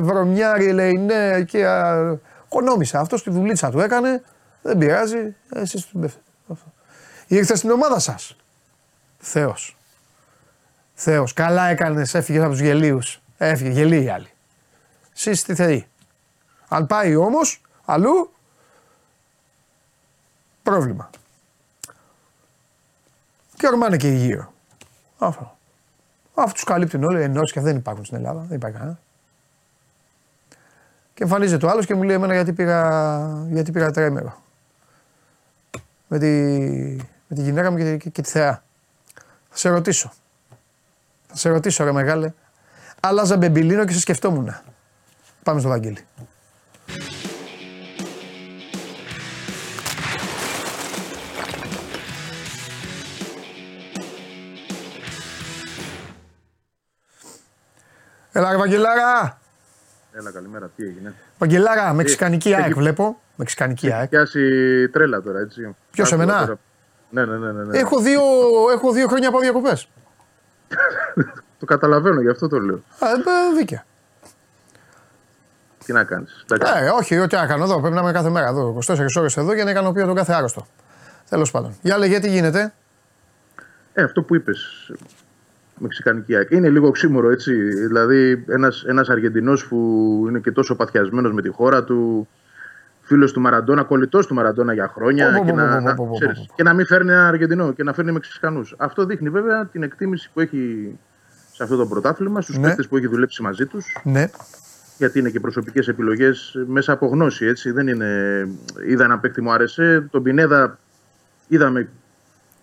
Βρωμιάρι 0.00 0.72
λέει 0.72 0.92
ναι, 0.92 1.32
εκεί. 1.32 1.62
Κονόμησε. 2.48 2.98
Αυτό 2.98 3.22
τη 3.22 3.30
δουλίτσα 3.30 3.70
του 3.70 3.80
έκανε. 3.80 4.22
Δεν 4.62 4.78
πειράζει. 4.78 5.34
Εσείς 5.54 5.82
του 5.82 5.90
την 5.90 6.00
πέφτετε. 6.00 6.24
Ήρθε 7.26 7.56
στην 7.56 7.70
ομάδα 7.70 7.98
σας. 7.98 8.36
Θεός. 9.18 9.76
Θεός. 10.94 11.32
Καλά 11.32 11.66
έκανες. 11.66 12.14
Έφυγες 12.14 12.42
από 12.42 12.50
τους 12.50 12.60
γελίους. 12.60 13.20
Έφυγε. 13.36 13.70
Γελοί 13.70 14.02
οι 14.02 14.08
άλλοι. 14.08 14.30
Εσύ 15.24 15.44
τι 15.44 15.54
θέλει. 15.54 15.86
Αν 16.68 16.86
πάει 16.86 17.14
όμως 17.14 17.60
αλλού, 17.84 18.32
πρόβλημα. 20.62 21.10
Και 23.56 23.66
ορμάνε 23.66 23.96
και 23.96 24.08
γύρω. 24.08 24.52
Αυτό. 25.18 25.56
Αυτού 26.34 26.52
τους 26.52 26.64
καλύπτουν 26.64 27.04
όλοι. 27.04 27.22
Ενώσια 27.22 27.62
δεν 27.62 27.76
υπάρχουν 27.76 28.04
στην 28.04 28.16
Ελλάδα. 28.16 28.40
Δεν 28.40 28.56
υπάρχει 28.56 28.76
κανένα. 28.76 28.98
Και 31.14 31.22
εμφανίζεται 31.22 31.66
ο 31.66 31.68
άλλος 31.68 31.86
και 31.86 31.94
μου 31.94 32.02
λέει: 32.02 32.16
Εμένα 32.16 32.34
γιατί 32.34 32.52
πήγα, 32.52 33.46
γιατί 33.48 33.72
πήγα 33.72 33.90
τρέμερο; 33.90 34.42
Με 36.08 36.18
τη, 36.18 36.26
με 37.28 37.36
τη 37.36 37.42
γυναίκα 37.42 37.70
μου 37.70 37.76
και, 37.76 37.96
και, 37.96 38.10
και 38.10 38.22
τη 38.22 38.30
θεά. 38.30 38.62
Θα 39.48 39.56
σε 39.56 39.68
ρωτήσω. 39.68 40.12
Θα 41.26 41.36
σε 41.36 41.48
ρωτήσω, 41.48 41.84
ρε 41.84 41.92
μεγάλε. 41.92 42.32
Άλλαζα 43.00 43.36
μπεμπιλίνο 43.36 43.84
και 43.84 43.92
σε 43.92 44.00
σκεφτόμουν. 44.00 44.54
Πάμε 45.46 45.60
στο 45.60 45.68
Βαγγέλη. 45.68 45.98
Έλα 58.32 58.50
ρε 58.50 58.56
Βαγγελάρα. 58.56 59.38
Έλα 60.12 60.30
καλημέρα, 60.30 60.70
τι 60.76 60.84
έγινε; 60.84 61.14
Βαγγελάρα, 61.38 61.92
μεξικανική 61.92 62.54
ΑΕΚ 62.54 62.74
βλέπω. 62.74 63.20
Μεξικανική 63.36 63.92
ΑΕΚ. 63.92 64.00
Έχει 64.00 64.08
πιάσει 64.08 64.88
τρέλα 64.88 65.22
τώρα, 65.22 65.38
έτσι. 65.38 65.76
Ποιος, 65.90 66.12
εμένα; 66.12 66.38
Τώρα... 66.38 66.58
Ναι, 67.10 67.24
ναι, 67.24 67.36
ναι, 67.36 67.52
ναι, 67.52 67.64
ναι. 67.64 67.78
Έχω, 67.78 68.00
δύο, 68.00 68.22
έχω 68.72 68.92
δύο 68.92 69.08
χρόνια 69.08 69.28
από 69.28 69.40
διακοπές. 69.40 69.88
το 71.58 71.66
καταλαβαίνω, 71.66 72.20
γι' 72.20 72.30
αυτό 72.30 72.48
το 72.48 72.60
λέω. 72.60 72.82
Α, 72.98 73.10
ε, 73.10 73.56
δίκαια. 73.56 73.84
Τι 75.86 75.92
να 75.92 76.04
κάνεις. 76.04 76.44
Ε, 76.48 76.88
όχι, 76.88 77.18
ό,τι 77.18 77.36
να 77.36 77.46
κάνω 77.46 77.64
εδώ. 77.64 77.80
Πρέπει 77.80 77.94
να 77.94 78.00
είμαι 78.00 78.12
κάθε 78.12 78.30
μέρα 78.30 78.48
εδώ. 78.48 78.78
24 78.86 78.96
ώρες 79.18 79.36
εδώ 79.36 79.54
για 79.54 79.64
να 79.64 79.70
ικανοποιώ 79.70 80.06
τον 80.06 80.14
κάθε 80.14 80.32
άρρωστο. 80.32 80.66
Τέλος 81.28 81.50
πάντων. 81.50 81.74
Για 81.82 81.98
λέγε 81.98 82.18
τι 82.18 82.28
γίνεται; 82.28 82.72
Ε, 83.92 84.02
αυτό 84.02 84.22
που 84.22 84.34
είπες. 84.34 84.90
Μεξικανική 85.78 86.36
ΑΕΚ. 86.36 86.50
Είναι 86.50 86.68
λίγο 86.68 86.86
οξύμορο 86.86 87.30
έτσι. 87.30 87.52
Δηλαδή, 87.86 88.44
ένας 88.48 88.84
ένας 88.88 89.08
Αργεντινός 89.08 89.66
που 89.66 89.76
είναι 90.28 90.38
και 90.38 90.50
τόσο 90.50 90.74
παθιασμένος 90.74 91.32
με 91.32 91.42
τη 91.42 91.48
χώρα 91.48 91.84
του, 91.84 92.28
φίλος 93.00 93.32
του 93.32 93.40
Μαραντόνα, 93.40 93.82
κολλητός 93.82 94.26
του 94.26 94.34
Μαραντόνα 94.34 94.72
για 94.72 94.88
χρόνια. 94.94 95.42
Και 96.54 96.62
να 96.62 96.74
μην 96.74 96.86
φέρνει 96.86 97.12
ένα 97.12 97.26
Αργεντινό 97.26 97.72
και 97.72 97.82
να 97.82 97.92
φέρνει 97.92 98.12
Μεξικανούς. 98.12 98.74
Αυτό 98.76 99.04
δείχνει 99.04 99.28
βέβαια 99.28 99.66
την 99.66 99.82
εκτίμηση 99.82 100.30
που 100.34 100.40
έχει 100.40 100.92
σε 101.52 101.62
αυτό 101.62 101.76
το 101.76 101.86
πρωτάθλημα, 101.86 102.40
στους 102.40 102.58
ναι. 102.58 102.74
που 102.74 102.96
έχει 102.96 103.06
δουλέψει 103.06 103.42
μαζί 103.42 103.66
τους. 103.66 104.00
Ναι 104.02 104.30
γιατί 104.98 105.18
είναι 105.18 105.30
και 105.30 105.40
προσωπικές 105.40 105.88
επιλογές 105.88 106.64
μέσα 106.66 106.92
από 106.92 107.06
γνώση. 107.06 107.46
Έτσι. 107.46 107.70
Δεν 107.70 107.88
είναι... 107.88 108.48
Είδα 108.86 109.04
ένα 109.04 109.18
παίκτη 109.18 109.40
μου 109.40 109.52
άρεσε. 109.52 110.08
Τον 110.10 110.22
Πινέδα 110.22 110.78
είδαμε 111.48 111.88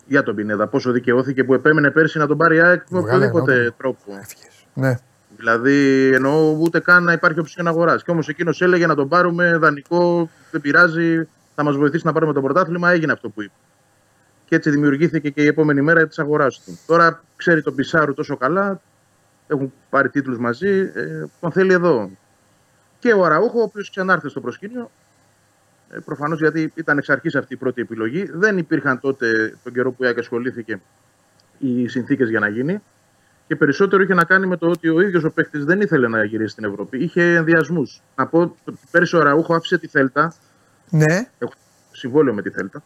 για 0.08 0.24
τον 0.24 0.36
Πινέδα 0.36 0.68
πόσο 0.68 0.92
δικαιώθηκε 0.92 1.44
που 1.44 1.54
επέμενε 1.54 1.92
πέρσι 1.92 2.18
να 2.18 2.28
τον 2.28 2.38
πάρει 2.38 2.62
ΑΕΚ 2.62 2.82
με 2.90 3.00
οποιοδήποτε 3.00 3.74
τρόπο. 3.78 4.20
Ναι. 4.74 4.96
Δηλαδή 5.38 6.10
εννοώ 6.14 6.58
ούτε 6.60 6.80
καν 6.80 7.04
να 7.04 7.12
υπάρχει 7.12 7.40
οψιόν 7.40 7.68
αγορά. 7.68 7.96
Και 7.96 8.12
όμως 8.12 8.28
εκείνος 8.28 8.62
έλεγε 8.62 8.88
να 8.88 8.96
τον 8.96 9.08
πάρουμε 9.08 9.58
δανεικό, 9.58 10.30
δεν 10.52 10.62
πειράζει, 10.62 11.28
θα 11.56 11.64
μας 11.64 11.76
βοηθήσει 11.76 12.06
να 12.06 12.14
πάρουμε 12.14 12.34
το 12.34 12.42
πρωτάθλημα. 12.42 12.92
Έγινε 12.92 13.12
αυτό 13.12 13.30
που 13.30 13.42
είπε. 13.42 13.54
Και 14.46 14.56
έτσι 14.56 14.70
δημιουργήθηκε 14.70 15.30
και 15.30 15.42
η 15.42 15.48
επόμενη 15.48 15.82
μέρα 15.82 16.08
της 16.08 16.20
αγοράς 16.20 16.62
του. 16.66 16.80
Τώρα 16.86 17.24
ξέρει 17.36 17.62
τον 17.62 17.76
Πισάρου 17.76 18.14
τόσο 18.14 18.38
καλά, 18.38 18.82
έχουν 19.48 19.74
πάρει 19.90 20.10
τίτλους 20.10 20.38
μαζί, 20.38 20.92
ε, 20.94 21.26
τον 21.40 21.52
θέλει 21.52 21.74
εδώ 21.74 22.10
και 23.04 23.14
ο 23.14 23.26
Αραούχο, 23.26 23.60
ο 23.60 23.64
οποίος 23.64 23.90
ξανάρθε 23.90 24.30
στο 24.30 24.42
προσκήνιο. 24.42 24.92
Ε, 25.90 26.00
Προφανώς 26.06 26.40
γιατί 26.40 26.72
ήταν 26.76 26.98
εξ 26.98 27.10
αρχής 27.10 27.36
αυτή 27.36 27.54
η 27.54 27.58
πρώτη 27.58 27.82
επιλογή. 27.82 28.30
Δεν 28.34 28.58
υπήρχαν 28.58 29.00
τότε, 29.00 29.58
τον 29.64 29.74
καιρό 29.74 29.92
που 29.92 30.04
η 30.04 30.08
ασχολήθηκε, 30.08 30.82
οι 31.60 31.88
συνθήκες 31.88 32.30
για 32.30 32.40
να 32.40 32.48
γίνει. 32.48 32.82
Και 33.48 33.56
περισσότερο 33.56 34.04
είχε 34.04 34.14
να 34.14 34.24
κάνει 34.24 34.46
με 34.46 34.58
το 34.58 34.68
ότι 34.68 34.90
ο 34.90 35.02
ίδιος 35.02 35.24
ο 35.24 35.32
παίκτης 35.32 35.66
δεν 35.66 35.82
ήθελε 35.82 36.08
να 36.08 36.24
γυρίσει 36.24 36.52
στην 36.52 36.64
Ευρώπη. 36.64 37.04
Είχε 37.04 37.36
ενδιασμούς. 37.36 38.02
Να 38.16 38.28
πω 38.28 38.40
ότι 38.40 38.80
πέρυσι 38.92 39.16
ο 39.16 39.20
Αραούχο 39.20 39.56
άφησε 39.56 39.78
τη 39.78 39.88
Θέλτα. 39.88 40.34
Ναι. 40.90 41.30
Έχω 41.38 41.54
συμβόλαιο 41.92 42.34
με 42.34 42.42
τη 42.42 42.50
Θέλτα. 42.50 42.84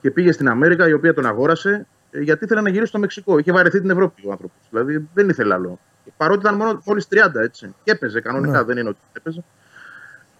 Και 0.00 0.10
πήγε 0.10 0.32
στην 0.32 0.48
Αμέρικα, 0.48 0.88
η 0.88 0.92
οποία 0.92 1.14
τον 1.14 1.26
αγόρασε, 1.26 1.86
ε, 2.10 2.20
γιατί 2.20 2.44
ήθελε 2.44 2.60
να 2.60 2.68
γυρίσει 2.68 2.88
στο 2.88 2.98
Μεξικό. 2.98 3.38
Είχε 3.38 3.52
βαρεθεί 3.52 3.80
την 3.80 3.90
Ευρώπη 3.90 4.26
ο 4.26 4.30
άνθρωπος. 4.30 4.58
Δηλαδή 4.70 5.08
δεν 5.14 5.28
ήθελε 5.28 5.54
άλλο. 5.54 5.78
Παρότι 6.16 6.40
ήταν 6.40 6.54
μόνο 6.54 6.82
μόλι 6.84 7.04
30 7.10 7.16
έτσι. 7.34 7.74
Και 7.84 7.90
έπαιζε 7.90 8.20
κανονικά, 8.20 8.58
ναι. 8.58 8.64
δεν 8.64 8.76
είναι 8.76 8.88
ότι 8.88 8.98
έπαιζε. 9.12 9.44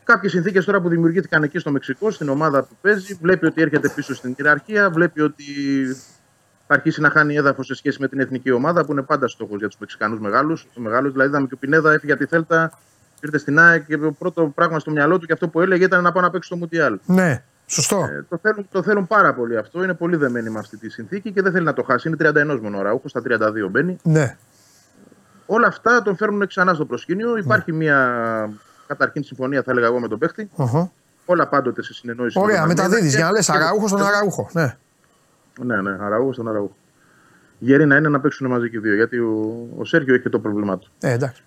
Κάποιες 0.05 0.33
συνθήκες 0.33 0.65
τώρα 0.65 0.81
που 0.81 0.89
δημιουργήθηκαν 0.89 1.43
εκεί 1.43 1.59
στο 1.59 1.71
Μεξικό, 1.71 2.11
στην 2.11 2.29
ομάδα 2.29 2.63
που 2.63 2.77
παίζει, 2.81 3.19
βλέπει 3.21 3.47
ότι 3.47 3.63
έρχεται 3.63 3.89
πίσω 3.89 4.15
στην 4.15 4.35
κυριαρχία, 4.35 4.91
βλέπει 4.91 5.21
ότι 5.21 5.45
θα 6.67 6.75
αρχίσει 6.75 7.01
να 7.01 7.11
χάνει 7.11 7.35
έδαφος 7.35 7.67
σε 7.67 7.75
σχέση 7.75 8.01
με 8.01 8.09
την 8.09 8.21
εθνική 8.21 8.51
ομάδα 8.51 8.85
που 8.85 8.93
είναι 8.93 9.03
πάντα 9.03 9.29
στόχος 9.29 9.59
για 9.59 9.69
τους 9.69 9.77
Μεξικανούς 9.81 10.21
μεγάλους. 10.21 10.67
Μεγάλους, 10.75 11.13
δηλαδή, 11.13 11.29
είδαμε 11.31 11.47
και 11.47 11.55
ο 11.55 11.57
Πινέδα 11.57 11.93
έφυγε 11.93 12.13
από 12.13 12.23
τη 12.23 12.29
Θέλτα, 12.29 12.79
ήρθε 13.23 13.39
στην 13.39 13.59
ΑΕΚ 13.59 13.87
και 13.87 13.99
το 13.99 14.13
πρώτο 14.13 14.53
πράγμα 14.55 14.79
στο 14.79 14.91
μυαλό 14.91 15.19
του 15.19 15.27
και 15.27 15.33
αυτό 15.33 15.49
που 15.49 15.61
έλεγε 15.61 15.85
ήταν 15.85 16.03
να 16.03 16.13
πάω 16.13 16.23
να 16.23 16.31
παίξει 16.31 16.49
στο 16.49 16.57
Μουτιάλ. 16.57 16.99
Ναι, 17.07 17.43
σωστό. 17.67 18.09
Ε, 18.11 18.25
το, 18.29 18.39
θέλουν, 18.43 18.69
το 18.71 18.83
θέλουν 18.83 19.07
πάρα 19.07 19.35
πολύ 19.35 19.57
αυτό. 19.57 19.83
Είναι 19.83 19.95
πολύ 19.95 20.17
δεμένοι 20.17 20.51
με 20.51 20.59
αυτή 20.59 20.77
τη 20.77 20.89
συνθήκη 20.89 21.33
και 21.33 21.43
δεν 21.43 21.53
θέλει 21.53 21.65
να 21.65 21.73
το 21.73 21.83
χάσει. 21.83 22.09
Είναι 22.09 22.31
31 22.55 22.59
μόνο 22.63 22.79
ώρα. 22.79 22.93
Ούχος 22.93 23.11
στα 23.11 23.23
32 23.25 23.71
μπαίνει. 23.71 23.97
Ναι. 24.03 24.37
Όλα 25.47 25.67
αυτά 25.67 26.03
τον 26.03 26.17
φέρνουν 26.17 26.47
ξανά 26.47 26.75
στο 26.75 26.85
προσκήνιο. 26.85 27.37
Υπάρχει 27.37 27.73
μια 27.73 28.51
καταρχήν 28.87 29.25
συμφωνία, 29.25 29.63
θα 29.63 29.71
έλεγα 29.71 29.87
εγώ, 29.87 30.01
με 30.01 30.09
τον 30.09 30.19
παίχτη. 30.19 30.51
Αχα. 30.57 30.91
Όλα 31.25 31.47
πάντοτε 31.49 31.83
σε 31.83 31.95
συνεννόηση. 31.95 32.39
με 32.39 32.45
Ωραία, 32.45 32.57
τον 32.61 32.65
Αλμέιδα. 32.71 32.89
μεταδίδει 32.89 33.09
για 33.17 33.25
να 33.25 33.31
λες 33.31 33.47
Και- 33.47 33.53
αραούχο 33.53 33.87
στον 33.89 34.01
και- 34.01 34.07
αραούχο. 34.07 34.49
Ναι. 34.53 34.77
Ναι, 35.65 35.81
ναι, 35.81 35.97
αραούχο 36.01 36.33
στον 36.33 36.49
αραούχο. 36.49 36.77
Γέροι 37.59 37.87
να 37.87 37.97
είναι 37.97 38.09
να 38.09 38.21
παίξουν 38.21 38.47
μαζί 38.51 38.71
και 38.71 38.77
οι 38.77 38.81
δύο. 38.81 38.95
Γιατί 38.95 39.19
ο, 39.19 39.67
ο 39.79 39.85
Σέργιο 39.85 40.15
έχει 40.15 40.23
και 40.23 40.29
το 40.29 40.39
πρόβλημά 40.39 40.79
του. 40.79 40.91
Ε, 41.01 41.11
εντάξει. 41.13 41.43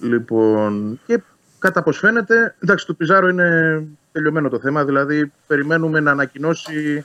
Λοιπόν, 0.00 1.00
και 1.06 1.22
κατά 1.58 1.82
πώ 1.82 1.92
φαίνεται, 1.92 2.54
εντάξει, 2.62 2.86
το 2.86 2.94
Πιζάρο 2.94 3.28
είναι 3.28 3.82
τελειωμένο 4.12 4.48
το 4.48 4.58
θέμα. 4.58 4.84
Δηλαδή, 4.84 5.32
περιμένουμε 5.46 6.00
να 6.00 6.10
ανακοινώσει 6.10 7.04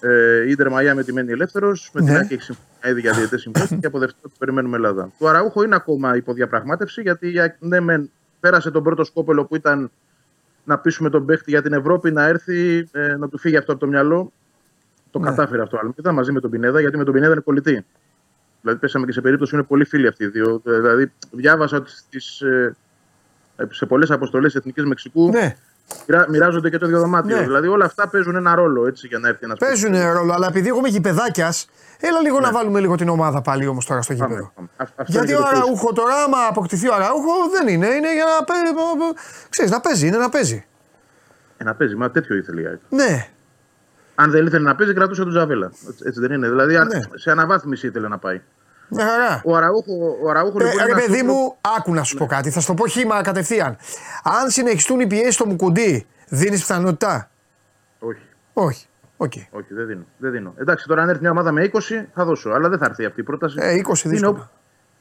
ε, 0.00 0.42
η 0.46 0.50
Ιντερ 0.50 0.70
Μαϊάμι 0.70 1.00
ότι 1.00 1.12
μένει 1.12 1.32
ελεύθερος. 1.32 1.90
Με 1.92 2.00
την 2.00 2.12
Ναι. 2.12 2.18
ΑΕΚ 2.18 2.30
έχει 2.30 2.42
συμφωνία 2.42 2.68
ήδη 2.88 3.00
για 3.00 3.12
διαιτές 3.12 3.40
συμφωνία 3.40 3.76
και 3.80 3.86
από 3.86 3.98
Δευτέρα 3.98 4.22
το 4.22 4.34
περιμένουμε 4.38 4.76
Ελλάδα. 4.76 5.10
Το 5.18 5.26
Αραούχο 5.28 5.62
είναι 5.62 5.74
ακόμα 5.74 6.16
υποδιαπραγμάτευση 6.16 7.00
γιατί 7.02 7.32
η 7.32 7.38
ΑΕΚ, 7.40 7.54
ναι, 7.58 7.80
μεν, 7.80 8.10
πέρασε 8.40 8.70
τον 8.70 8.82
πρώτο 8.82 9.04
σκόπελο 9.04 9.44
που 9.44 9.56
ήταν 9.56 9.90
να 10.64 10.78
πείσουμε 10.78 11.10
τον 11.10 11.26
παίχτη 11.26 11.50
για 11.50 11.62
την 11.62 11.72
Ευρώπη 11.72 12.10
να 12.10 12.22
έρθει, 12.24 12.88
ε, 12.92 13.16
να 13.16 13.28
του 13.28 13.38
φύγει 13.38 13.56
αυτό 13.56 13.72
από 13.72 13.80
το 13.80 13.86
μυαλό. 13.86 14.32
Το 15.10 15.18
Ναι. 15.18 15.28
κατάφερε 15.28 15.62
αυτό 15.62 15.76
ο 15.76 15.80
Αλμίδα 15.82 16.12
μαζί 16.12 16.32
με 16.32 16.40
τον 16.40 16.50
Πινέδα, 16.50 16.80
γιατί 16.80 16.96
με 16.96 17.04
τον 17.04 17.14
Πινέδα 17.14 17.32
είναι 17.32 17.40
κολλητή. 17.40 17.84
Δηλαδή, 18.60 18.80
πέσαμε 18.80 19.06
και 19.06 19.12
σε 19.12 19.20
περίπτωση 19.20 19.50
που 19.50 19.56
είναι 19.56 19.66
πολύ 19.66 19.84
φίλοι 19.84 20.06
αυτοί 20.06 20.24
οι 20.24 20.26
δύο. 20.26 20.62
Ε, 20.66 20.78
Δηλαδή, 20.80 21.12
διάβασα 21.30 21.76
ότι 21.76 21.90
στις, 21.90 22.40
ε, 22.40 22.76
σε 23.70 23.86
πολλές 23.86 24.10
αποστολές 24.10 24.54
Εθνικής 24.54 24.84
Μεξικού 24.84 25.28
Ναι, 25.30 25.30
μοιρα- 25.40 25.56
μοιράζονται 26.28 26.70
και 26.70 26.78
το 26.78 26.86
ίδιο 26.86 26.98
δωμάτιο. 27.00 27.36
Ναι. 27.36 27.42
Δηλαδή, 27.42 27.66
όλα 27.68 27.84
αυτά 27.84 28.08
παίζουν 28.08 28.36
ένα 28.36 28.54
ρόλο 28.54 28.86
έτσι, 28.86 29.06
για 29.06 29.18
να 29.18 29.28
έρθει 29.28 29.44
ένας 29.44 29.58
παίζουν 29.58 30.12
ρόλο, 30.12 30.32
αλλά 30.32 30.46
επειδή 30.46 30.68
έχουμε 30.68 30.88
γηπεδάκιας, 30.88 31.68
έλα 32.00 32.20
λίγο 32.20 32.40
να 32.40 32.50
βάλουμε 32.52 32.80
λίγο 32.80 32.94
την 32.94 33.08
ομάδα 33.08 33.40
πάλι 33.42 33.66
όμως 33.66 33.86
τώρα 33.86 34.02
στο 34.02 34.12
γήπεδο. 34.12 34.52
Γιατί 35.06 35.34
ο 35.34 35.42
Αραούχο 35.46 35.92
τώρα, 35.92 36.14
άμα 36.26 36.38
αποκτηθεί 36.48 36.88
ο 36.88 36.94
Αραούχο, 36.94 37.32
δεν 37.52 37.68
είναι. 37.68 37.86
Είναι 37.86 38.14
για 38.14 38.24
να 38.38 38.44
παίζει. 38.44 38.72
Ξέρεις, 39.48 39.70
να 39.70 39.80
παίζει, 39.80 40.06
είναι 40.06 40.16
να 40.16 40.28
παίζει. 40.28 40.66
Ε, 41.56 41.64
να 41.64 41.74
παίζει, 41.74 41.94
μα 41.94 42.10
τέτοιο 42.10 42.36
ήθελε 42.36 42.60
η 42.60 42.66
ΑΕΚ. 42.66 42.80
Ναι, 42.88 43.28
Αν 44.14 44.30
δεν 44.30 44.46
ήθελε 44.46 44.64
να 44.64 44.74
παίζει, 44.74 44.94
κρατούσε 44.94 45.22
τον 45.22 45.30
Τζαβέλα. 45.30 45.66
Έτσι, 45.66 46.02
έτσι 46.06 46.20
δεν 46.20 46.32
είναι. 46.32 46.48
Δηλαδή, 46.48 46.76
αν- 46.76 46.86
Ναι. 46.88 47.00
σε 47.14 47.30
αναβάθμιση 47.30 47.86
ήθελε 47.86 48.08
να 48.08 48.18
πάει. 48.18 48.40
Μια 48.88 49.06
χαρά. 49.06 49.40
Ο 49.44 49.56
Αραούχο, 49.56 50.16
ο 50.24 50.30
Αραούχο 50.30 50.58
Ε, 50.60 50.64
λοιπόν. 50.64 50.78
ρε 50.86 50.92
είναι 50.92 51.00
παιδί 51.00 51.20
αυτός 51.20 51.32
μου, 51.34 51.56
άκου 51.78 51.94
να 51.94 52.02
σου 52.02 52.16
πω 52.16 52.26
κάτι. 52.26 52.50
Θα 52.50 52.60
σου 52.60 52.66
το 52.66 52.74
πω 52.74 52.86
χύμα 52.86 53.22
κατευθείαν. 53.22 53.76
Αν 54.22 54.50
συνεχιστούν 54.50 55.00
οι 55.00 55.06
πιέσεις 55.06 55.34
στο 55.34 55.46
Μουκουντί, 55.46 56.06
δίνεις 56.28 56.60
πιθανότητα; 56.60 57.30
που- 57.98 58.06
Όχι. 58.06 58.22
Όχι. 58.52 58.86
Οκ. 59.16 59.32
Όχι, 59.50 59.74
δεν 59.74 59.86
δίνω. 59.86 60.04
δεν 60.18 60.30
δίνω. 60.30 60.54
Εντάξει, 60.56 60.86
τώρα 60.86 61.02
αν 61.02 61.08
έρθει 61.08 61.20
μια 61.20 61.30
ομάδα 61.30 61.52
με 61.52 61.62
20 61.62 62.08
θα 62.14 62.24
δώσω, 62.24 62.50
αλλά 62.50 62.68
δεν 62.68 62.78
θα 62.78 62.84
έρθει 62.84 63.04
αυτή 63.04 63.20
η 63.20 63.24
πρόταση. 63.24 63.56
Ε, 63.60 63.74
20 63.74 64.04
είναι, 64.04 64.14
δύσκολα. 64.14 64.50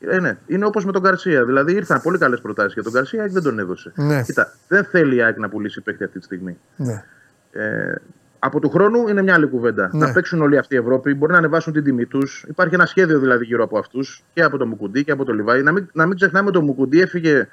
ο- 0.02 0.10
ε, 0.10 0.20
ναι. 0.20 0.38
είναι 0.48 0.66
όπως 0.66 0.86
με 0.86 0.92
τον 0.92 1.02
Καρσία. 1.04 1.46
Δηλαδή 1.46 1.74
ήρθαν 1.74 2.02
πολύ 2.02 2.18
καλές 2.18 2.42
προτάσεις 2.42 2.74
για 2.74 2.84
τον 2.84 2.92
Καρσία, 2.92 3.20
η 3.20 3.22
ΑΕΚ 3.22 3.32
δεν 3.32 3.44
τον 3.44 3.60
έδωσε. 3.60 3.92
Ναι. 3.96 4.22
Κοίτα, 4.22 4.54
δεν 4.68 4.86
θέλει 4.86 5.16
η 5.16 5.22
ΑΕΚ 5.22 5.38
να 5.38 5.50
πουλήσει 5.50 5.82
παίκτη 5.82 6.04
αυτή 6.04 6.20
τη 6.20 6.26
στιγμή. 6.26 6.58
Ναι. 6.76 7.04
Ε, 7.52 7.94
από 8.46 8.60
του 8.60 8.70
χρόνου 8.70 9.08
είναι 9.08 9.22
μια 9.22 9.34
άλλη 9.34 9.48
κουβέντα. 9.48 9.90
Ναι. 9.94 10.06
Να 10.06 10.14
παίξουν 10.14 10.42
όλοι 10.42 10.58
αυτοί 10.58 10.76
οι 10.76 10.78
Ευρώπη, 10.78 11.14
μπορεί 11.14 11.32
να 11.32 11.38
ανεβάσουν 11.38 11.74
την 11.74 11.84
τιμή 11.84 12.06
τους. 12.06 12.46
Υπάρχει 12.48 12.74
ένα 12.74 12.86
σχέδιο 12.86 13.20
δηλαδή 13.20 13.46
γύρω 13.46 13.64
από 13.64 13.78
αυτούς 13.78 14.24
και 14.34 14.44
από 14.44 14.58
το 14.58 14.66
Μουκουντί 14.66 15.04
και 15.04 15.12
από 15.12 15.26
το 15.26 15.34
Λιβάη. 15.34 15.62
Να 15.62 15.72
μην, 15.72 15.90
να 15.94 16.06
μην 16.06 16.16
ξεχνάμε 16.16 16.48
ότι 16.48 16.58
το 16.58 16.64
Μουκουντί 16.64 17.02
έφυγε 17.02 17.48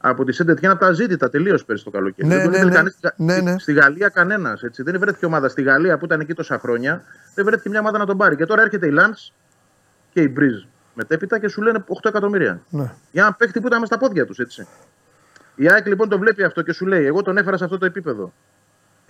από 0.00 0.24
τη 0.24 0.32
Σέντετ 0.32 0.66
από 0.66 0.78
τα 0.78 0.92
ζήτητα 0.92 1.30
τελείως 1.30 1.64
πέρσι 1.64 1.84
το 1.84 1.90
καλοκαίρι. 1.90 2.28
Ναι, 2.28 2.34
δεν 2.34 2.42
τον 2.42 2.50
ναι, 2.50 2.56
ήθελε 2.56 2.70
ναι. 2.70 2.76
κανείς 2.76 2.92
στη- 2.92 3.08
Ναι, 3.16 3.40
ναι. 3.40 3.58
Στη 3.58 3.72
Γαλλία 3.72 4.08
κανένας. 4.08 4.62
Δεν 4.76 4.98
βρέθηκε 4.98 5.26
ομάδα 5.26 5.48
στη 5.48 5.62
Γαλλία 5.62 5.98
που 5.98 6.04
ήταν 6.04 6.20
εκεί 6.20 6.34
τόσα 6.34 6.58
χρόνια. 6.58 7.02
Δεν 7.34 7.44
βρέθηκε 7.44 7.68
μια 7.68 7.80
ομάδα 7.80 7.98
να 7.98 8.06
τον 8.06 8.16
πάρει. 8.16 8.36
Και 8.36 8.46
τώρα 8.46 8.62
έρχεται 8.62 8.86
η 8.86 8.90
Λαντ 8.90 9.14
και 10.12 10.20
η 10.20 10.30
Μπριζ 10.32 10.62
μετέπειτα 10.94 11.38
και 11.38 11.48
σου 11.48 11.62
λένε 11.62 11.84
8 11.88 12.08
εκατομμύρια. 12.08 12.60
ναι. 12.70 12.92
Για 13.12 13.22
ένα 13.22 13.32
παίχτη 13.32 13.60
που 13.60 13.66
ήταν 13.66 13.78
μες 13.78 13.88
στα 13.88 13.98
πόδια 13.98 14.26
τους, 14.26 14.38
έτσι. 14.38 14.66
Η 15.54 15.68
ΑΕΚ 15.68 15.86
λοιπόν 15.86 16.08
το 16.08 16.18
βλέπει 16.18 16.42
αυτό 16.44 16.62
και 16.62 16.72
σου 16.72 16.86
λέει: 16.86 17.06
Εγώ 17.06 17.22
τον 17.22 17.36
έφερα 17.36 17.56
σε 17.56 17.64
αυτό 17.64 17.78
το 17.78 17.86
επίπεδο. 17.86 18.32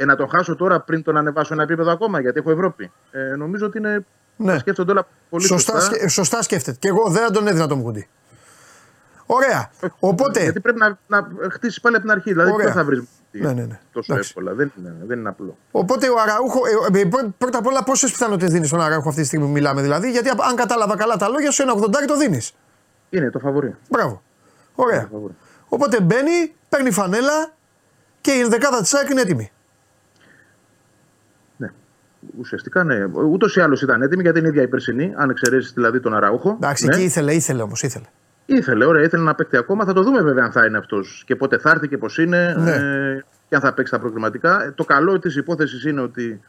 Ε, 0.03 0.05
να 0.05 0.17
τον 0.17 0.29
χάσω 0.29 0.57
τώρα 0.57 0.81
πριν 0.81 1.03
τον 1.03 1.17
ανεβάσω 1.17 1.55
ένα 1.55 1.63
επίπεδο 1.63 1.91
ακόμα, 1.91 2.21
γιατί 2.21 2.39
έχω 2.39 2.51
Ευρώπη. 2.51 2.93
Ε, 3.11 3.19
νομίζω 3.37 3.67
ότι 3.67 3.79
είναι. 3.79 4.05
Ναι. 4.37 4.53
τα 4.53 4.59
σκέφτονται 4.59 4.91
όλα 4.93 5.07
πολύ 5.31 5.45
Σωστά, 5.45 5.73
σωστά. 5.81 5.95
σκε- 5.95 6.09
σωστά 6.11 6.43
σκέφτεται. 6.43 6.77
Και 6.81 6.89
εγώ 6.89 7.09
δεν 7.11 7.23
θα 7.25 7.31
τον 7.31 7.47
έδινα 7.47 7.67
το 7.67 7.77
Μουκουντί. 7.77 8.09
Ωραία. 9.27 9.71
Οπότε. 9.99 10.43
Γιατί 10.43 10.61
πρέπει 10.61 10.79
να, 10.79 10.99
να 11.07 11.29
χτίσει 11.53 11.81
πάλι 11.81 11.97
από 11.97 12.05
την 12.05 12.15
αρχή. 12.15 12.31
Δηλαδή, 12.33 12.51
Ωραία. 12.53 12.67
δεν 12.67 12.75
θα 12.75 12.85
βρεις 12.85 13.03
Ναι, 13.31 13.53
ναι, 13.53 13.63
ναι. 13.65 13.79
τόσο 13.93 14.13
Εντάξει. 14.13 14.33
εύκολα. 14.37 14.55
Δεν 14.55 14.73
είναι, 14.79 14.95
δεν 15.07 15.19
είναι 15.19 15.29
απλό. 15.29 15.57
Οπότε 15.71 16.09
ο 16.09 16.15
Αραούχο. 16.21 16.61
ε, 16.93 16.99
ε, 17.01 17.05
πρω- 17.05 17.31
πρώτα 17.39 17.59
απ' 17.59 17.67
όλα, 17.67 17.83
πόσες 17.83 18.11
πιθανότητες 18.11 18.53
δίνεις 18.53 18.69
στον 18.69 18.81
Αραούχο 18.81 19.09
αυτή 19.09 19.21
τη 19.21 19.27
στιγμή 19.27 19.45
που 19.47 19.51
μιλάμε. 19.53 19.83
Δηλαδή, 19.83 20.11
γιατί 20.11 20.29
αν 20.29 20.57
κατάλαβα 20.57 20.97
καλά 20.97 21.17
τα 21.17 21.29
λόγια 21.29 21.51
σου, 21.51 21.63
ένα 21.63 21.73
80 21.73 22.07
το 22.07 22.17
δίνεις. 22.17 22.53
Είναι 23.11 23.31
το 23.31 23.39
φαβορή. 23.39 23.77
Μπράβο. 23.89 24.23
Ωραία. 24.75 25.01
Το 25.03 25.09
φαβορί. 25.13 25.35
Οπότε 25.69 26.01
μπαίνει, 26.01 26.55
παίρνει 26.69 26.91
φανέλα 26.91 27.53
και 28.21 28.31
η 28.33 28.41
ενδεκάδα 28.41 28.81
της 28.81 28.95
ΑΕΚ 28.95 29.09
είναι 29.11 29.21
έτοιμη. 29.21 29.53
Ναι. 32.23 32.31
Ουσιαστικά 32.41 32.85
ναι. 32.85 33.05
Ούτως 33.31 33.57
ή 33.57 33.61
άλλως 33.61 33.83
ήταν 33.83 34.03
έτοιμη 34.03 34.23
γιατί 34.23 34.39
είναι 34.39 34.47
η 34.49 34.51
ίδια 34.51 34.63
η 34.63 34.69
περσινή, 34.69 35.13
αν 35.17 35.31
εξαιρέσεις 35.31 35.73
δηλαδή 35.73 36.01
τον 36.01 36.15
Αραούχο. 36.15 36.51
Εντάξει, 36.61 36.87
Ναι. 36.87 36.95
εκεί 36.95 37.05
ήθελε, 37.05 37.33
ήθελε 37.35 37.63
όμως, 37.63 37.83
ήθελε. 37.83 38.05
Ήθελε, 38.47 38.85
ωραία, 38.85 39.03
ήθελε 39.03 39.23
να 39.23 39.35
παίξει 39.35 39.57
ακόμα. 39.57 39.85
Θα 39.85 39.93
το 39.93 40.03
δούμε 40.03 40.23
βέβαια 40.23 40.45
αν 40.45 40.53
θα 40.53 40.65
είναι 40.67 40.79
αυτός 40.79 41.23
και 41.27 41.37
πότε 41.37 41.59
θα 41.59 41.71
έρθει 41.71 41.89
και 41.89 41.99
πώς 41.99 42.19
είναι 42.19 42.55
Ναι. 42.59 42.71
ε, 42.71 43.25
και 43.49 43.55
αν 43.55 43.61
θα 43.61 43.73
παίξει 43.75 43.93
τα 43.93 43.99
προκριματικά. 43.99 44.65
Ε, 44.65 44.71
Το 44.77 44.85
καλό 44.85 45.19
της 45.19 45.37
υπόθεσης 45.37 45.85
είναι 45.85 46.01
ότι. 46.01 46.41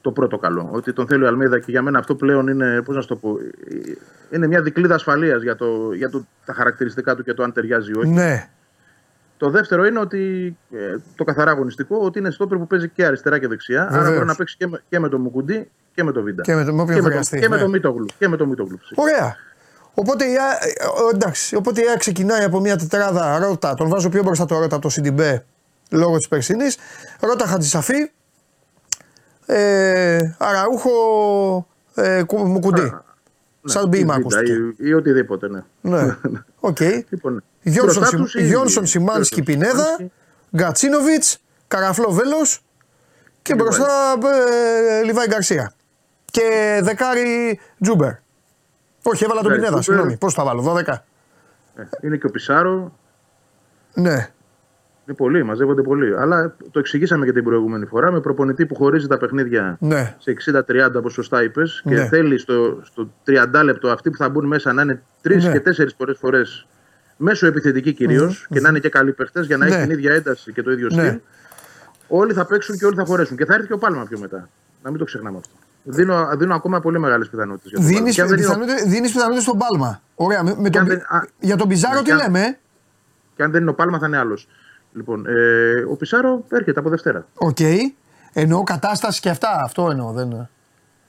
Το 0.00 0.12
πρώτο 0.12 0.38
καλό. 0.38 0.68
Ότι 0.72 0.92
τον 0.92 1.06
θέλει 1.06 1.24
ο 1.24 1.26
Αλμίδα 1.26 1.58
και 1.58 1.70
για 1.70 1.82
μένα 1.82 1.98
αυτό 1.98 2.14
πλέον 2.14 2.46
είναι, 2.48 2.82
πώς 2.84 2.94
να 2.94 3.00
σου 3.02 3.08
το 3.08 3.16
πω, 3.16 3.38
ε, 4.30 4.36
είναι 4.36 4.46
μια 4.46 4.62
δικλίδα 4.62 4.94
ασφαλείας 4.94 5.42
για, 5.42 5.56
το, 5.56 5.92
για 5.94 6.10
το, 6.10 6.26
τα 6.44 6.52
χαρακτηριστικά 6.52 7.14
του 7.16 7.22
και 7.22 7.34
το 7.34 7.42
αν 7.42 7.52
ταιριάζει 7.52 7.90
ή 7.90 7.98
όχι. 7.98 8.08
Ναι. 8.10 8.48
Το 9.42 9.50
δεύτερο 9.50 9.86
είναι 9.86 9.98
ότι 9.98 10.56
ε, 10.72 10.96
το 11.16 11.24
καθαρά 11.24 11.50
αγωνιστικό, 11.50 11.96
ότι 12.00 12.18
είναι 12.18 12.30
στόπερ 12.30 12.58
που 12.58 12.66
παίζει 12.66 12.88
και 12.88 13.04
αριστερά 13.04 13.38
και 13.38 13.48
δεξιά. 13.48 13.82
Άρα 13.82 13.90
Βεβαίως. 13.90 14.14
μπορεί 14.14 14.26
να 14.26 14.34
παίξει 14.34 14.56
και 14.56 14.66
με, 14.66 14.82
και 14.88 14.98
με 14.98 15.08
το 15.08 15.18
Μουκουντί 15.18 15.70
και 15.94 16.02
με 16.04 16.12
το 16.12 16.22
Βίντα. 16.22 16.42
Και 16.42 16.54
με 16.54 16.64
το- 16.64 16.74
με 16.74 16.82
όποιον 16.82 16.96
και 16.96 17.02
με, 17.02 17.08
χρειαστεί, 17.10 17.36
το, 17.36 17.42
και 17.42 17.48
με 17.48 17.56
ναι. 17.56 17.62
το 17.62 17.68
Μίτογλου. 17.68 18.06
Και 18.18 18.28
με 18.28 18.36
το 18.36 18.46
Μίτογλου. 18.46 18.78
φυσικά. 18.78 19.02
Ωραία. 19.02 19.36
Οπότε 19.94 20.24
η, 20.24 20.36
Α- 20.36 20.58
ε, 20.60 20.68
ε, 20.68 21.14
εντάξει, 21.14 21.56
οπότε 21.56 21.80
η 21.80 21.84
ΑΕΚ 21.88 21.98
ξεκινάει 21.98 22.44
από 22.44 22.60
μια 22.60 22.76
τετράδα 22.76 23.38
Ρότα. 23.38 23.74
Τον 23.74 23.88
βάζω 23.88 24.08
πιο 24.08 24.22
μπροστά 24.22 24.44
το 24.44 24.54
Ρότα 24.58 24.74
από 24.74 24.82
το 24.84 24.88
Σιντιμπέ 24.88 25.44
λόγω 25.90 26.16
της 26.16 26.28
περσινή. 26.28 26.66
Ρότα 27.20 27.46
Χατζησαφή. 27.46 28.10
Ε, 29.46 30.18
αραούχο 30.38 30.90
ε, 31.94 32.22
κου- 32.26 32.46
Μουκουντί. 32.46 32.80
Ναι, 32.82 32.90
Σαν 33.64 33.86
ή 33.86 33.88
ποίημα 33.88 34.14
Βίντα 34.14 34.36
ακούστηκε. 34.38 34.52
Ή, 34.52 34.88
ή 34.88 34.92
οτιδήποτε, 34.94 35.48
ναι. 35.48 35.62
Ναι. 35.80 36.16
Οκ. 36.64 36.80
Λοιπόν, 37.08 37.42
Γιόνσον, 37.62 37.84
μπροστά 37.84 38.06
Σιμ- 38.06 38.22
τους 38.22 38.34
η- 38.34 38.46
Γιόνσον 38.46 38.86
Σιμάνσκι 38.86 39.34
Γιόνσον 39.40 39.44
Πινέδα. 39.44 39.84
Σιμάνσκι. 39.84 40.12
Γκατσίνοβιτ. 40.56 41.24
Καραφλό 41.68 42.10
Βέλο. 42.10 42.36
Και 43.42 43.52
Λιβάη. 43.54 43.66
μπροστά 43.68 44.14
ε, 45.00 45.02
Λιβάη 45.02 45.26
Γκαρσία. 45.26 45.72
Και 46.24 46.78
δεκάρι 46.82 47.60
Τζούμπερ. 47.80 48.10
Όχι, 49.02 49.24
έβαλα 49.24 49.40
τον 49.40 49.50
Τζούμπερ. 49.50 49.58
Πινέδα, 49.68 49.82
συγγνώμη. 49.82 50.16
Πώς 50.16 50.34
θα 50.34 50.44
βάλω, 50.44 50.62
12. 50.62 51.04
Ε, 51.76 51.82
Είναι 52.02 52.16
και 52.16 52.26
ο 52.26 52.30
Πισάρο. 52.30 52.92
Ναι. 53.94 54.30
Είναι 55.06 55.16
πολλοί, 55.16 55.42
μαζεύονται 55.42 55.82
πολλοί. 55.82 56.16
Αλλά 56.16 56.56
το 56.70 56.78
εξηγήσαμε 56.78 57.24
και 57.24 57.32
την 57.32 57.44
προηγούμενη 57.44 57.86
φορά 57.86 58.10
με 58.12 58.20
προπονητή 58.20 58.66
που 58.66 58.74
χωρίζει 58.74 59.06
τα 59.06 59.16
παιχνίδια 59.16 59.76
Ναι. 59.80 60.14
σε 60.18 60.30
60-30 60.30 60.96
όπως 60.96 61.12
σωστά 61.12 61.42
είπες 61.42 61.82
και 61.88 61.94
Ναι. 61.94 62.06
θέλει 62.06 62.38
στο, 62.38 62.80
στο 62.82 63.10
30 63.26 63.62
λεπτό 63.64 63.88
αυτοί 63.88 64.10
που 64.10 64.16
θα 64.16 64.28
μπουν 64.28 64.46
μέσα 64.46 64.72
να 64.72 64.82
είναι 64.82 65.02
τρεις 65.22 65.44
Ναι. 65.44 65.52
και 65.52 65.60
τέσσερις 65.60 65.94
φορές 65.98 66.18
φορές 66.18 66.66
μέσω 67.16 67.46
επιθετική 67.46 67.92
κυρίως 67.92 68.46
και 68.50 68.60
να 68.60 68.68
είναι 68.68 68.78
και 68.78 68.88
καλοί 68.88 69.12
παίχτες 69.12 69.46
για 69.46 69.56
να 69.56 69.64
Ναι. 69.64 69.70
έχει 69.74 69.82
την 69.82 69.90
ίδια 69.90 70.12
ένταση 70.12 70.52
και 70.52 70.62
το 70.62 70.70
ίδιο 70.70 70.88
Ναι. 70.92 71.02
στυλ. 71.06 71.20
Όλοι 72.08 72.32
θα 72.32 72.46
παίξουν 72.46 72.76
και 72.78 72.84
όλοι 72.86 72.94
θα 72.96 73.04
χωρέσουν. 73.04 73.36
Και 73.36 73.44
θα 73.44 73.54
έρθει 73.54 73.66
και 73.66 73.72
ο 73.72 73.78
Πάλμα 73.78 74.04
πιο 74.08 74.18
μετά. 74.18 74.48
Να 74.82 74.90
μην 74.90 74.98
το 74.98 75.04
ξεχνάμε 75.04 75.36
αυτό. 75.38 75.52
Δίνω, 75.84 76.28
δίνω 76.36 76.54
ακόμα 76.54 76.80
πολύ 76.80 76.98
μεγάλες 76.98 77.28
πιθανότητες. 77.28 77.84
Δίνεις 78.86 79.12
πιθανότητες 79.12 79.40
στον 79.40 79.58
Πάλμα. 79.58 80.02
Ωραία. 80.14 80.42
Με, 80.42 80.54
με 80.58 80.62
Και 80.68 80.70
τον, 80.70 80.80
αν 80.80 80.86
δεν- 80.88 80.98
α, 81.08 81.26
για 81.40 81.56
τον 81.56 81.68
Πιζάρο 81.68 81.94
ναι, 81.94 81.98
τι 82.00 82.04
και 82.04 82.12
αν- 82.12 82.18
λέμε; 82.18 82.40
ε; 82.40 82.58
Και 83.36 83.42
αν 83.42 83.50
δεν 83.50 83.60
είναι 83.60 83.70
ο 83.70 83.74
Πάλμα 83.74 83.98
θα 83.98 84.06
είναι 84.06 84.18
άλλος. 84.18 84.48
Λοιπόν, 84.92 85.26
ε, 85.26 85.84
ο 85.90 85.96
Πισάρο 85.96 86.44
έρχεται 86.50 86.80
από 86.80 86.88
Δευτέρα. 86.88 87.26
Οκ. 87.34 87.56
Εννοώ 88.32 88.62
κατάσταση 88.62 89.20
και 89.20 89.28
αυτά. 89.28 89.60
Αυτό 89.64 89.88
εννοώ. 89.90 90.12
Δεν... 90.12 90.48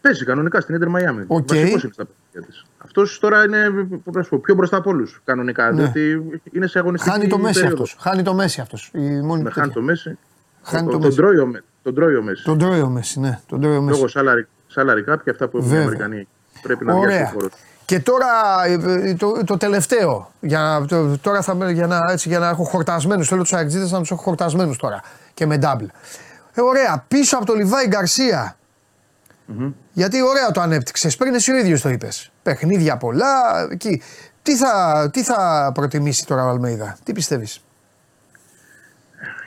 Παίζει 0.02 0.26
κανονικά 0.26 0.62
στην 0.62 0.76
Ιντερ 0.76 0.88
Μαϊάμι. 0.88 1.24
Οκ. 1.28 1.48
Βασικός 1.48 1.84
είναι 1.84 1.94
στα 1.94 2.06
παιχνίδια 2.06 2.50
της. 2.52 2.66
Αυτός 2.78 3.20
τώρα 3.20 3.44
είναι 3.44 3.70
πώς 4.04 4.16
να 4.16 4.24
σου 4.24 4.30
πω, 4.30 4.40
πιο 4.40 4.56
μπροστά 4.56 4.78
από 4.78 4.90
όλους 4.90 5.22
κανονικά. 5.26 5.72
Ναι. 5.72 5.82
Διότι 5.82 6.24
είναι 6.52 6.68
σε 6.68 6.80
αγωνιστική 6.80 7.12
Χάνει 7.16 7.28
το 7.28 7.38
Μέση 7.38 7.60
περίοδος. 7.62 7.92
αυτός. 7.92 8.04
Χάνει 8.12 8.24
το 8.24 8.34
Μέση 8.34 8.62
αυτός. 8.62 8.92
Η 8.94 9.00
μόνη 9.00 9.42
Ναι, 9.42 9.50
του 9.50 9.54
χάνει 9.54 9.68
τέτοια. 9.68 9.72
το 9.74 9.82
Μέση. 9.82 10.18
Χάνει 10.64 10.84
Ο- 10.88 10.92
το 10.92 10.92
τον 10.98 11.02
Μέση. 11.06 11.18
τρώει 11.18 11.38
ο 11.38 11.46
Μέ- 11.46 11.64
Τον 11.84 11.96
τρώει 11.96 12.16
ο 12.16 12.22
Μέση. 12.22 12.44
Τον 12.44 12.58
τρώει 12.58 12.82
ο 12.82 12.90
Μέση, 12.90 13.20
ναι. 13.20 13.40
Τον 13.48 13.62
τρώει 13.62 13.76
ο 13.78 13.82
Μέση. 13.82 14.00
Λόγω 14.00 14.12
salary, 14.14 14.46
Salary 14.76 15.12
cap 15.14 15.18
και 15.24 15.30
αυτά 15.30 15.48
που 15.48 15.58
έχουν 15.58 15.70
οι 15.70 15.72
Βέβαια. 15.74 15.86
Αμερικανοί. 15.88 16.28
Πρέπει 16.62 16.86
να 16.86 16.94
διάσει 16.94 17.08
ο 17.08 17.12
Ωραία. 17.12 17.30
χώρο. 17.34 17.50
Και 17.86 18.00
τώρα 18.00 18.28
ε, 18.66 18.74
ε, 19.10 19.14
το, 19.16 19.44
το 19.46 19.58
τελευταίο. 19.58 20.32
Για 20.40 20.60
να, 20.60 20.86
το- 20.86 21.18
τώρα 21.18 21.42
θα, 21.42 21.72
για, 21.72 21.88
να, 21.88 21.98
έτσι, 22.12 22.30
για 22.30 22.40
να 22.40 22.48
έχω 22.48 22.64
χορτασμένους. 22.64 23.28
Θέλω 23.28 23.42
τους 23.42 23.54
αεξίδες 23.54 23.92
να 23.92 24.00
τους 24.00 24.12
έχω 24.12 24.22
χορτασμένους 24.22 24.78
τώρα. 24.78 25.02
Και 25.34 25.46
με 25.46 25.58
double. 25.62 25.86
Ε, 26.54 26.62
ωραία. 26.62 27.06
Πίσω 27.08 27.38
από 27.38 27.46
το 27.46 27.54
Λιβάη 27.54 27.88
Γκαρσία. 27.88 28.58
Γιατί 29.94 30.22
ωραία 30.22 30.52
το 30.52 30.62
ανέπτυξες. 30.62 31.16
Πριν 31.16 31.34
εσύ 31.34 31.52
ο 31.52 31.58
ίδιο 31.58 31.80
το 31.80 31.90
είπες. 31.90 32.32
Παιχνίδια 32.44 32.98
πολλά. 32.98 33.32
Εκεί. 33.72 34.02
Τι 34.42 34.56
θα, 34.56 35.10
τι 35.14 35.24
θα 35.24 35.72
προτιμήσει 35.74 36.26
τώρα 36.26 36.46
ο 36.46 36.50
Αλμέιδα, 36.50 36.98
τι 37.04 37.12
πιστεύεις; 37.14 37.64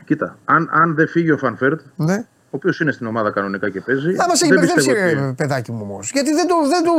Κοίτα, 0.04 0.38
αν, 0.44 0.68
αν 0.72 0.94
δεν 0.94 1.08
φύγει 1.08 1.30
ο 1.30 1.36
Φανφέρτ, 1.36 1.80
Ναι. 1.96 2.24
Ο 2.46 2.56
οποίος 2.56 2.80
είναι 2.80 2.92
στην 2.92 3.06
ομάδα 3.06 3.30
κανονικά 3.30 3.70
και 3.70 3.80
παίζει. 3.80 4.14
Θα 4.14 4.26
μας 4.28 4.40
έχει 4.42 4.50
δεν 4.52 4.60
μπερδέψει, 4.60 4.86
πιστεύω 4.90 5.20
ρε, 5.20 5.26
ότι- 5.26 5.34
παιδάκι 5.36 5.72
μου 5.72 5.80
όμως. 5.90 6.10
Γιατί 6.10 6.32
δεν 6.32 6.46
το. 6.46 6.54
Δεν 6.68 6.84
το, 6.84 6.92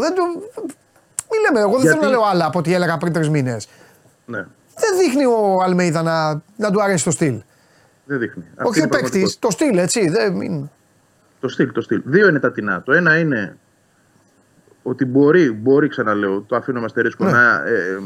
δεν 0.00 0.14
το 0.14 0.22
μην 1.32 1.40
λέμε, 1.42 1.60
εγώ 1.60 1.70
δεν 1.72 1.80
Γιατί- 1.80 1.98
θέλω 1.98 2.10
να 2.10 2.16
λέω 2.16 2.24
άλλα 2.26 2.46
από 2.46 2.58
ό,τι 2.58 2.74
έλεγα 2.74 2.96
πριν 2.98 3.12
τρεις 3.12 3.28
μήνες. 3.28 3.68
Ναι, 4.26 4.38
Δεν 4.74 4.98
δείχνει 4.98 5.24
ο 5.24 5.62
Αλμέιδα 5.62 6.02
να, 6.02 6.42
να 6.56 6.70
του 6.70 6.82
αρέσει 6.82 7.04
το 7.04 7.10
στυλ. 7.10 7.42
δεν 8.04 8.18
δείχνει. 8.18 8.44
Αυτή 8.56 8.68
Όχι 8.68 8.78
είναι 8.78 8.88
ο 8.92 8.98
η 8.98 9.00
παίκτης, 9.00 9.10
πραγματικότητα. 9.10 9.46
το 9.46 9.50
στυλ, 9.50 9.78
έτσι. 9.78 10.08
Δεν, 10.08 10.32
μην... 10.32 10.68
Το 11.40 11.48
στυλ, 11.48 11.72
το 11.72 11.80
στυλ. 11.80 12.02
Δύο 12.04 12.28
είναι 12.28 12.38
τα 12.40 12.52
τινά. 12.52 12.82
Το 12.82 12.92
ένα 12.92 13.18
είναι 13.18 13.56
ότι 14.82 15.04
μπορεί, 15.04 15.50
μπορεί 15.52 15.88
ξαναλέω, 15.88 16.40
το 16.40 16.56
αφήνω 16.56 16.78
με 16.80 16.84
αστερίσκο, 16.84 17.24
Ναι. 17.24 17.30
να 17.30 17.62
ε, 17.66 17.98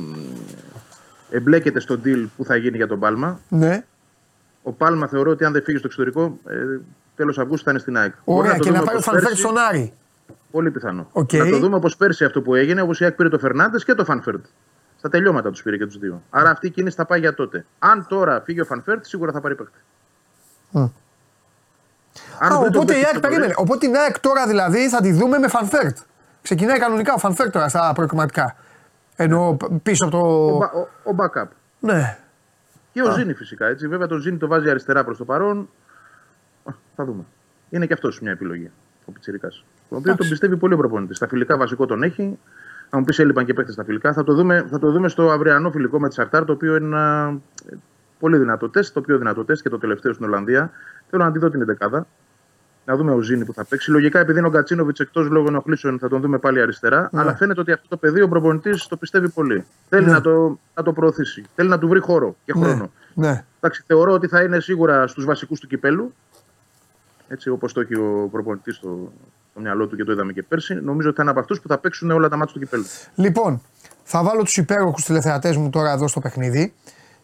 ε, 1.31 1.37
εμπλέκεται 1.37 1.81
στο 1.81 2.01
deal 2.05 2.27
που 2.37 2.45
θα 2.45 2.57
γίνει 2.57 2.77
για 2.77 2.87
τον 2.87 2.99
Πάλμα. 3.01 3.41
Ναι. 3.49 3.85
Ο 4.67 4.73
Πάλμα 4.73 5.07
θεωρώ 5.07 5.31
ότι 5.31 5.45
αν 5.45 5.53
δεν 5.53 5.63
φύγει 5.63 5.79
στο 5.79 5.87
εξωτερικό, 5.87 6.39
ε, 6.49 6.55
τέλος 7.17 7.39
Αυγούστου 7.39 7.65
θα 7.65 7.71
είναι 7.71 7.81
στην 7.81 7.97
ΑΕΚ. 7.97 8.13
Μπορεί 8.25 8.39
Ωραία, 8.39 8.53
να 8.53 8.59
το 8.59 8.65
και 8.65 8.71
να 8.71 8.77
δούμε 8.79 8.87
πάει 8.87 8.95
ο 8.95 8.99
όπως 8.99 9.05
Φανφέρτ 9.11 9.27
πέρσι. 9.29 9.43
στον 9.43 9.59
Άρη. 9.59 9.93
Πολύ 10.51 10.71
πιθανό. 10.71 11.09
Οκ. 11.13 11.33
Να 11.33 11.49
το 11.51 11.59
δούμε 11.59 11.77
όπως 11.77 11.97
πέρσι 11.97 12.25
αυτό 12.25 12.43
που 12.43 12.55
έγινε, 12.55 12.81
όπως 12.81 13.01
η 13.01 13.05
ΑΕΚ 13.05 13.15
πήρε 13.15 13.29
το 13.29 13.39
Φερνάντες 13.39 13.85
και 13.85 13.95
το 13.95 14.05
Φανφέρτ. 14.05 14.45
Στα 14.99 15.09
τελειώματα 15.09 15.51
τους 15.51 15.63
πήρε 15.63 15.77
και 15.77 15.87
τους 15.87 15.99
δύο. 15.99 16.23
Άρα 16.31 16.51
αυτή 16.51 16.67
η 16.67 16.71
κίνηση 16.71 16.97
θα 16.97 17.05
πάει 17.07 17.21
για 17.21 17.35
τότε. 17.35 17.67
Αν 17.79 18.07
τώρα 18.09 18.41
φύγει 18.45 18.61
ο 18.61 18.65
Φανφέρτ, 18.65 19.05
σίγουρα 19.05 19.33
θα 19.33 19.41
πάρει 19.41 19.55
παίκτη. 19.55 19.79
Μμ. 20.71 20.81
Αν 22.39 22.53
Α, 22.53 22.59
βρει 22.61 22.71
τον 22.71 22.83
οπότε 22.83 22.93
η 22.93 22.95
παίκτη 22.97 23.05
ΑΕΚ 23.05 23.11
πιο 23.11 23.21
περίμενε. 23.21 23.41
νωρίς, 23.53 23.57
Οπότε 23.57 23.87
την 23.87 23.97
ΑΕΚ 23.97 24.21
τώρα 24.21 24.47
δηλαδή 24.47 24.89
θα 24.89 25.01
τη 25.01 25.13
δούμε 25.13 25.39
με 25.39 25.49
Φανφέρτ. 25.49 25.97
Ξεκινάει 26.43 26.79
κανονικά 26.79 27.15
ο 27.15 27.19
Φανφέρτ 27.19 27.53
τώρα 27.53 27.69
στα 27.69 27.93
προκριματικά. 27.95 28.57
Ενώ 29.17 29.57
π- 29.59 29.71
πίσω 29.83 30.05
από 30.05 30.19
ο, 30.19 30.49
το. 30.51 30.57
μπα- 30.57 30.71
ο, 30.73 30.89
ο 31.11 31.15
backup. 31.19 31.49
Ναι. 31.81 32.19
Και 32.95 33.03
ο 33.03 33.13
Ζήνη 33.13 33.35
φυσικά. 33.35 33.67
Έτσι. 33.67 33.89
Βέβαια 33.89 34.07
τον 34.07 34.21
Ζήνη 34.21 34.37
το 34.37 34.47
βάζει 34.47 34.71
αριστερά 34.71 35.05
προς 35.05 35.17
το 35.17 35.25
παρόν. 35.25 35.69
Α, 36.65 36.73
Θα 36.97 37.05
δούμε. 37.05 37.25
Είναι 37.71 37.87
και 37.87 37.93
αυτός 37.93 38.21
μια 38.21 38.31
επιλογή. 38.31 38.71
Ο 39.05 39.13
πιτσιρικάς. 39.13 39.49
Τον 39.49 39.59
οποίος 39.89 40.03
τον 40.03 40.13
Εντάξει. 40.13 40.31
πιστεύει 40.31 40.57
πολύ 40.57 40.75
ο 40.75 40.77
προπονητής. 40.77 41.17
Στα 41.17 41.29
φιλικά 41.29 41.57
βασικό 41.57 41.87
τον 41.87 42.03
έχει. 42.03 42.23
Αν 42.91 42.99
μου 43.01 43.05
πεις 43.05 43.19
έλειπαν 43.19 43.45
και 43.45 43.55
παίχτες 43.55 43.73
στα 43.73 43.85
φιλικά, 43.85 44.13
θα 44.13 44.25
το 44.25 44.35
δούμε, 44.35 44.67
θα 44.71 44.79
το 44.79 44.91
δούμε 44.91 45.09
στο 45.09 45.31
αυριανό 45.31 45.71
φιλικό 45.71 46.01
με 46.01 46.09
τη 46.09 46.15
Σαχτάρ, 46.15 46.45
το 46.45 46.53
οποίο 46.53 46.77
είναι 46.77 46.87
ένα 46.87 47.39
ε, 47.71 47.75
πολύ 48.19 48.39
δυνατό 48.39 48.69
τεστ. 48.69 48.95
Το 48.95 49.01
πιο 49.01 49.19
δυνατό 49.19 49.45
τεστ 49.45 49.63
και 49.63 49.69
το 49.69 49.79
τελευταίο 49.79 50.13
στην 50.13 50.27
Ολλανδία. 50.27 50.71
Θέλω 51.11 51.25
να 51.25 51.33
τη 51.33 51.39
δω 51.39 51.51
την 51.51 51.65
δεκάδα. 51.65 52.07
Να 52.87 52.97
δούμε 52.97 53.13
ο 53.13 53.21
Ζήνη 53.21 53.45
που 53.45 53.53
θα 53.53 53.65
παίξει. 53.65 53.91
Λογικά, 53.91 54.19
επειδή 54.21 54.39
είναι 54.39 54.47
ο 54.47 54.51
Γκατσίνοβιτς 54.51 55.01
εκτός 55.01 55.29
λόγω 55.29 55.47
ενοχλήσεων, 55.49 55.99
θα 55.99 56.09
τον 56.09 56.21
δούμε 56.21 56.39
πάλι 56.39 56.61
αριστερά. 56.61 57.09
Ναι. 57.13 57.21
Αλλά 57.21 57.37
φαίνεται 57.37 57.61
ότι 57.61 57.73
αυτό 57.73 57.89
το 57.89 57.97
παιδί 57.97 58.21
ο 58.23 58.29
προπονητής 58.29 58.87
το 58.87 58.97
πιστεύει 58.97 59.29
πολύ. 59.29 59.65
Θέλει 59.89 60.07
Ναι. 60.07 60.13
να, 60.13 60.21
το, 60.21 60.59
να 60.75 60.83
το 60.83 60.93
προωθήσει. 60.93 61.45
Θέλει 61.55 61.69
να 61.69 61.79
του 61.79 61.89
βρει 61.89 62.01
χώρο 62.01 62.37
και 62.45 62.53
χρόνο. 62.53 62.91
Ναι. 63.15 63.29
ναι. 63.29 63.45
Εντάξει, 63.61 63.83
θεωρώ 63.87 64.13
ότι 64.13 64.27
θα 64.27 64.43
είναι 64.43 64.61
σίγουρα 64.61 65.07
στους 65.07 65.25
βασικούς 65.25 65.61
του 65.61 65.67
κυπέλου. 65.67 66.15
Έτσι, 67.29 67.49
όπως 67.51 67.73
το 67.73 67.81
έχει 67.81 67.95
ο 67.95 68.29
προπονητής 68.31 68.77
στο, 68.77 69.13
στο 69.51 69.61
μυαλό 69.61 69.87
του 69.87 69.97
και 69.97 70.05
το 70.05 70.13
είδαμε 70.13 70.33
και 70.33 70.43
πέρσι. 70.43 70.75
Νομίζω 70.75 71.09
ότι 71.09 71.17
θα 71.17 71.23
είναι 71.23 71.31
από 71.31 71.41
αυτούς 71.41 71.61
που 71.61 71.69
θα 71.69 71.79
παίξουν 71.79 72.11
όλα 72.11 72.29
τα 72.29 72.37
μάτια 72.37 72.53
του 72.55 72.59
κυπέλου. 72.59 72.85
Λοιπόν, 73.15 73.63
θα 74.03 74.23
βάλω 74.23 74.43
τους 74.43 74.57
υπέροχους 74.57 75.05
τηλεθεατές 75.05 75.57
μου 75.57 75.71
τώρα 75.71 75.93
εδώ 75.93 76.09
στο 76.09 76.21
παιχνίδι. 76.21 76.73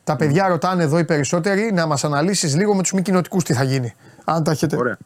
Τα 0.04 0.16
παιδιά 0.16 0.48
ρωτάνε 0.48 0.82
εδώ 0.82 0.98
οι 0.98 1.04
περισσότεροι 1.04 1.72
να 1.72 1.86
μας 1.86 2.04
αναλύσεις 2.04 2.56
λίγο 2.56 2.74
με 2.74 2.82
τους 2.82 2.92
μη 2.92 3.02
κοινοτικούς 3.02 3.44
τι 3.44 3.52
θα 3.52 3.62
γίνει. 3.62 3.94
Αν 4.24 4.44
τα 4.44 4.50
έχετε 4.50 4.76
Ωραία. 4.76 4.98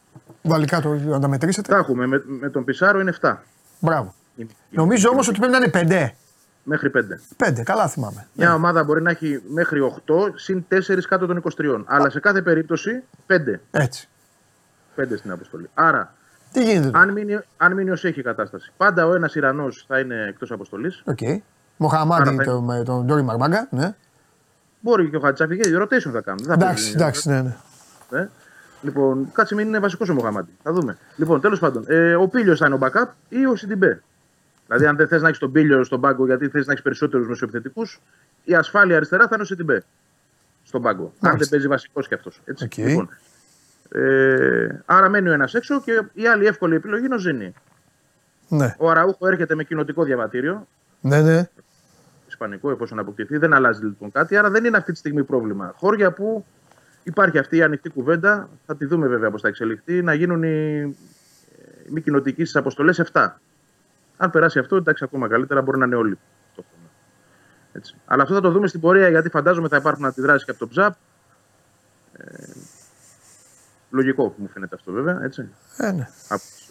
Βάλει 0.45 0.65
κάτω, 0.65 0.89
να 0.93 1.19
τα 1.19 1.27
μετρήσετε. 1.27 1.71
Τα 1.71 1.77
έχουμε. 1.77 2.05
Με, 2.05 2.23
με 2.25 2.49
τον 2.49 2.63
Πισάρο 2.63 2.99
είναι 2.99 3.13
7. 3.21 3.35
Μπράβο. 3.79 4.13
Είναι- 4.35 4.49
Νομίζω 4.69 5.09
όμως 5.09 5.27
ότι 5.27 5.37
πρέπει 5.37 5.51
να 5.53 5.57
είναι 5.57 5.69
πέντε. 5.69 6.15
Μέχρι 6.63 6.89
5. 6.89 6.99
Πέντε, 7.37 7.63
καλά 7.63 7.87
θυμάμαι. 7.87 8.27
Μια 8.33 8.53
ομάδα 8.53 8.83
μπορεί 8.83 9.01
να 9.01 9.09
έχει 9.09 9.41
μέχρι 9.47 9.79
8 9.81 10.31
συν 10.35 10.65
4 10.69 11.05
κάτω 11.09 11.25
των 11.25 11.37
23. 11.37 11.83
Αλλά 11.85 12.09
σε 12.09 12.19
κάθε 12.19 12.41
περίπτωση 12.41 13.03
5. 13.27 13.59
Έτσι. 13.71 14.09
5 14.95 15.17
στην 15.17 15.31
αποστολή. 15.31 15.69
Άρα, 15.73 16.13
Τι 16.51 16.63
γίνεται. 16.63 16.85
τώρα; 16.89 16.99
αν 16.99 17.11
μείνει, 17.11 17.39
αν 17.57 17.73
μείνει 17.73 17.89
ως 17.89 18.03
έχει 18.03 18.19
η 18.19 18.23
κατάσταση, 18.23 18.71
πάντα 18.77 19.05
ο 19.07 19.13
ένας 19.13 19.35
Ιρανός 19.35 19.85
θα 19.87 19.99
είναι 19.99 20.25
εκτός 20.29 20.51
αποστολής. 20.51 21.01
Οκ. 21.05 21.17
Μοχαμάντι 21.77 22.29
Άρα 22.29 22.35
θα- 22.37 22.43
το, 22.43 22.61
με 22.61 22.83
τον 22.83 23.05
Ντόρι 23.05 23.21
Μαρμάγκα. 23.21 23.67
Ναι. 23.71 23.95
Μπορεί 24.79 25.09
και 25.09 25.15
ο 25.15 25.19
Χατζησαφή 25.19 25.55
γιατί 25.55 25.71
rotation 25.79 26.11
θα 26.11 26.21
κάνουν. 26.21 26.43
Δεν 26.45 26.47
θα 26.47 26.53
Εντάξει, 26.53 26.73
παίζει- 26.75 26.95
εντάξει, 26.95 27.29
ναι, 27.29 27.41
ναι. 27.41 27.55
Ε. 28.19 28.29
Λοιπόν, 28.85 29.31
κάτσε 29.31 29.55
μην 29.55 29.67
είναι 29.67 29.79
βασικός 29.79 30.09
ο 30.09 30.13
Μοχαμάντι. 30.13 30.57
Θα 30.63 30.71
δούμε. 30.73 30.97
Λοιπόν, 31.15 31.41
τέλος 31.41 31.59
πάντων, 31.59 31.83
ε, 31.87 32.15
ο 32.15 32.27
Πήλιο 32.27 32.55
θα 32.55 32.65
είναι 32.65 32.75
ο 32.75 32.79
backup 32.81 33.07
ή 33.29 33.45
ο 33.45 33.55
Σιντιμπέ; 33.55 34.01
Δηλαδή, 34.67 34.85
αν 34.85 34.95
δεν 34.95 35.07
θες 35.07 35.21
να 35.21 35.27
έχεις 35.27 35.39
τον 35.39 35.51
Πήλιο 35.51 35.83
στον 35.83 36.01
πάγκο 36.01 36.25
γιατί 36.25 36.47
θες 36.49 36.65
να 36.65 36.71
έχεις 36.71 36.83
περισσότερους 36.83 37.27
μεσοεπιθετικούς, 37.27 38.01
η 38.43 38.55
ασφάλεια 38.55 38.95
αριστερά 38.95 39.23
θα 39.23 39.29
είναι 39.33 39.41
ο 39.43 39.45
Σιντιμπέ 39.45 39.83
στον 40.63 40.81
πάγκο. 40.81 41.03
Αν 41.03 41.11
Μάλιστα. 41.19 41.37
δεν 41.39 41.49
παίζει 41.49 41.67
βασικός 41.67 42.07
κι 42.07 42.13
αυτός. 42.13 42.41
Οκ. 42.63 42.77
Λοιπόν, 42.77 43.09
ε, 43.89 44.67
άρα 44.85 45.09
μένει 45.09 45.29
ο 45.29 45.31
ένας 45.33 45.53
έξω 45.53 45.81
και 45.81 46.01
η 46.13 46.27
άλλη 46.27 46.45
εύκολη 46.45 46.75
επιλογή 46.75 47.05
είναι 47.05 47.15
ο 47.15 47.19
Ζήνη. 47.19 47.53
ναι. 48.47 48.75
Ο 48.77 48.89
Αραούχο 48.89 49.27
έρχεται 49.27 49.55
με 49.55 49.63
κοινοτικό 49.63 50.03
διαβατήριο, 50.03 50.67
Ναι, 51.01 51.21
ναι. 51.21 51.49
ισπανικό 52.27 52.71
εφόσον 52.71 52.99
αποκτηθεί, 52.99 53.37
δεν 53.37 53.53
αλλάζει 53.53 53.83
λοιπόν 53.83 54.11
κάτι, 54.11 54.37
άρα 54.37 54.49
δεν 54.49 54.65
είναι 54.65 54.77
αυτή 54.77 54.91
τη 54.91 54.97
στιγμή 54.97 55.23
πρόβλημα. 55.23 55.73
Χώρια 55.77 56.11
που 56.11 56.45
υπάρχει 57.05 57.37
αυτή 57.37 57.57
η 57.57 57.61
ανοιχτή 57.61 57.89
κουβέντα, 57.89 58.49
θα 58.65 58.75
τη 58.75 58.85
δούμε 58.85 59.07
βέβαια 59.07 59.31
πώς 59.31 59.41
θα 59.41 59.47
εξελιχθεί, 59.47 60.01
να 60.01 60.13
γίνουν 60.13 60.43
οι, 60.43 60.79
οι 61.85 61.89
μη 61.89 62.01
κοινοτικοί 62.01 62.41
στις 62.41 62.55
αποστολές 62.55 63.03
7. 63.13 63.27
Αν 64.17 64.29
περάσει 64.31 64.59
αυτό, 64.59 64.75
εντάξει, 64.75 65.03
ακόμα 65.03 65.27
καλύτερα 65.27 65.61
μπορεί 65.61 65.77
να 65.77 65.85
είναι 65.85 65.95
όλοι. 65.95 66.17
ταυτόχρονα. 66.45 66.89
Έτσι. 67.73 67.95
Αλλά 68.05 68.23
αυτό 68.23 68.35
θα 68.35 68.41
το 68.41 68.51
δούμε 68.51 68.67
στην 68.67 68.79
πορεία 68.79 69.09
γιατί 69.09 69.29
φαντάζομαι 69.29 69.67
θα 69.67 69.77
υπάρχουν 69.77 70.05
αντιδράσεις 70.05 70.45
και 70.45 70.51
από 70.51 70.59
το 70.59 70.81
ΨΑΠ. 70.81 70.95
Ε, 72.13 72.25
λογικό 73.89 74.35
μου 74.37 74.49
φαίνεται 74.53 74.75
αυτό 74.75 74.91
βέβαια, 74.91 75.19
έτσι. 75.23 75.49
Ε, 75.77 75.91
ναι. 75.91 76.07
Από 76.29 76.41
τους 76.41 76.69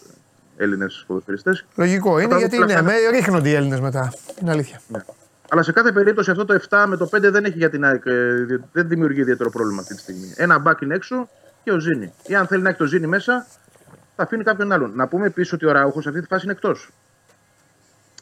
Έλληνες 0.57 1.03
ποδοσφαιριστές. 1.07 1.65
Λογικό 1.75 2.19
είναι 2.19 2.29
τα 2.29 2.37
γιατί 2.37 2.55
δούμε 2.55 2.65
ναι, 2.65 2.73
όλα 2.73 2.83
με 2.83 2.93
ρίχνονται 3.11 3.49
οι 3.49 3.53
Έλληνες 3.53 3.79
μετά. 3.79 4.13
Είναι 4.41 4.51
αλήθεια. 4.51 4.81
Ναι. 4.87 4.99
Αλλά 5.49 5.63
σε 5.63 5.71
κάθε 5.71 5.91
περίπτωση 5.91 6.31
αυτό 6.31 6.45
το 6.45 6.59
7 6.69 6.85
με 6.87 6.97
το 6.97 7.09
5 7.15 7.31
δεν 7.31 7.45
έχει 7.45 7.57
για 7.57 7.69
την 7.69 7.85
ΑΕΚ, 7.85 8.05
ε, 8.05 8.33
δι- 8.33 8.61
δεν 8.71 8.87
δημιουργεί 8.87 9.19
ιδιαίτερο 9.19 9.49
πρόβλημα 9.49 9.81
αυτή 9.81 9.95
τη 9.95 10.01
στιγμή. 10.01 10.33
Ένα 10.35 10.59
μπακ 10.59 10.81
είναι 10.81 10.95
έξω 10.95 11.29
και 11.63 11.71
ο 11.71 11.79
Ζήνη. 11.79 12.13
Ή 12.27 12.35
αν 12.35 12.47
θέλει 12.47 12.61
να 12.61 12.69
έχει 12.69 12.77
το 12.77 12.85
Ζήνη 12.85 13.07
μέσα, 13.07 13.45
θα 14.15 14.23
αφήνει 14.23 14.43
κάποιον 14.43 14.71
άλλον. 14.71 14.91
Να 14.95 15.07
πούμε 15.07 15.25
επίσης 15.25 15.53
ότι 15.53 15.65
ο 15.65 15.71
Ράουχο 15.71 16.01
σε 16.01 16.09
αυτή 16.09 16.21
τη 16.21 16.27
φάση 16.27 16.43
είναι 16.43 16.53
εκτός. 16.53 16.89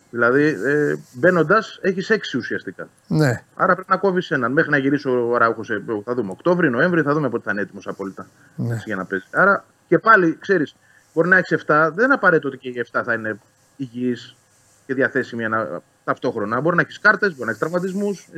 Δηλαδή 0.09 0.43
ε, 0.65 0.95
μπαίνοντας 1.13 1.79
έχεις 1.81 2.09
6 2.11 2.37
ουσιαστικά. 2.37 2.87
Ναι. 3.07 3.43
Άρα 3.55 3.73
πρέπει 3.73 3.89
να 3.91 3.97
κόβεις 3.97 4.31
έναν 4.31 4.51
μέχρι 4.51 4.71
να 4.71 4.77
γυρίσει 4.77 5.07
ο 5.09 5.37
Ράουχο. 5.37 5.61
Θα 6.05 6.13
δούμε 6.13 6.31
Οκτώβρη, 6.31 6.69
Νοέμβρη, 6.69 7.01
θα 7.01 7.13
δούμε 7.13 7.29
πότε 7.29 7.43
θα 7.45 7.51
είναι 7.51 7.61
έτοιμος 7.61 7.87
απόλυτα 7.87 8.27
Ναι. 8.55 8.73
έτσι, 8.73 8.83
για 8.85 8.95
να 8.95 9.05
παίζει. 9.05 9.25
Άρα 9.31 9.65
και 9.87 9.99
πάλι 9.99 10.37
ξέρεις, 10.39 10.75
μπορεί 11.13 11.27
να 11.27 11.37
έχεις 11.37 11.51
7, 11.51 11.91
δεν 11.95 12.05
είναι 12.05 12.13
απαραίτητο 12.13 12.47
ότι 12.47 12.57
και 12.57 12.69
οι 12.69 12.79
7 12.91 13.01
θα 13.05 13.13
είναι 13.13 13.39
υγιεί 13.75 14.17
και 14.85 14.93
διαθέσιμοι 14.93 15.43
ένα, 15.43 15.81
ταυτόχρονα. 16.03 16.61
Μπορεί 16.61 16.75
να 16.75 16.81
έχεις 16.81 16.99
κάρτες, 16.99 17.29
μπορεί 17.29 17.43
να 17.43 17.49
έχεις 17.49 17.59
τραυματισμούς. 17.59 18.29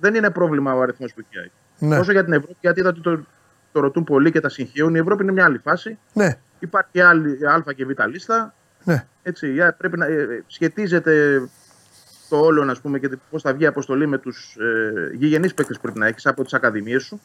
Δεν 0.00 0.14
είναι 0.14 0.30
πρόβλημα 0.30 0.74
ο 0.74 0.80
αριθμός 0.80 1.14
που 1.14 1.20
έχει. 1.20 1.36
η 1.36 1.38
ΑΕΚ. 1.38 1.50
Ναι. 1.78 1.98
Όσο 1.98 2.12
για 2.12 2.24
την 2.24 2.32
Ευρώπη, 2.32 2.56
γιατί 2.60 2.80
είδα 2.80 2.88
ότι 2.88 3.00
το, 3.00 3.24
το 3.72 3.80
ρωτούν 3.80 4.04
πολύ 4.04 4.30
και 4.30 4.40
τα 4.40 4.48
συγχαίουν. 4.48 4.94
Η 4.94 4.98
Ευρώπη 4.98 5.22
είναι 5.22 5.32
μια 5.32 5.44
άλλη 5.44 5.58
φάση. 5.58 5.98
Ναι. 6.12 6.38
Υπάρχει 6.58 7.00
άλλη 7.00 7.46
Α 7.46 7.72
και 7.76 7.84
Β 7.84 7.90
λίστα. 8.06 8.54
Ναι. 8.84 9.06
Έτσι, 9.22 9.54
η 9.54 9.62
ΑΕΚ 9.62 9.72
πρέπει 9.72 9.98
να 9.98 10.06
ε, 10.06 10.22
ε, 10.22 10.42
σχετίζεται 10.46 11.42
το 12.28 12.36
όλο 12.40 12.70
ας 12.70 12.80
πούμε, 12.80 12.98
και 12.98 13.18
πώς 13.30 13.42
θα 13.42 13.52
βγει 13.54 13.62
η 13.62 13.66
αποστολή 13.66 14.06
με 14.06 14.18
τους 14.18 14.56
ε, 14.56 15.10
γηγενείς 15.16 15.54
παίκτες 15.54 15.76
που 15.76 15.82
πρέπει 15.82 15.98
να 15.98 16.06
έχεις 16.06 16.26
από 16.26 16.42
τις 16.42 16.54
ακαδημίες 16.54 17.02
σου. 17.02 17.20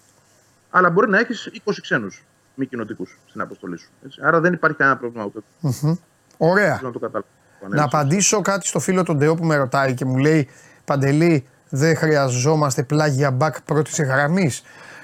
Αλλά 0.69 0.89
μπορεί 0.89 1.09
να 1.09 1.19
έχεις 1.19 1.51
20 1.65 1.71
ξένους 1.81 2.25
μη 2.55 2.65
κοινοτικούς 2.65 3.19
στην 3.27 3.41
αποστολή 3.41 3.77
σου. 3.77 3.89
Έτσι. 4.05 4.19
Άρα 4.23 4.39
δεν 4.39 4.53
υπάρχει 4.53 4.77
κανένα 4.77 4.97
πρόβλημα 4.97 5.25
ούτε. 5.25 5.39
Μμμ. 5.59 5.95
Ωραία. 6.37 6.79
Να 6.83 6.91
το 6.91 6.99
καταλάβω. 6.99 7.27
Να 7.69 7.83
απαντήσω 7.83 8.41
κάτι 8.41 8.67
στο 8.67 8.79
φίλο 8.79 9.03
τον 9.03 9.17
Ντεό 9.17 9.35
που 9.35 9.45
με 9.45 9.55
ρωτάει 9.55 9.93
και 9.93 10.05
μου 10.05 10.17
λέει 10.17 10.49
Παντελή, 10.85 11.47
δεν 11.69 11.95
χρειαζόμαστε 11.95 12.83
πλάγια 12.83 13.31
μπακ 13.31 13.61
πρώτης 13.61 14.01
γραμμής. 14.01 14.63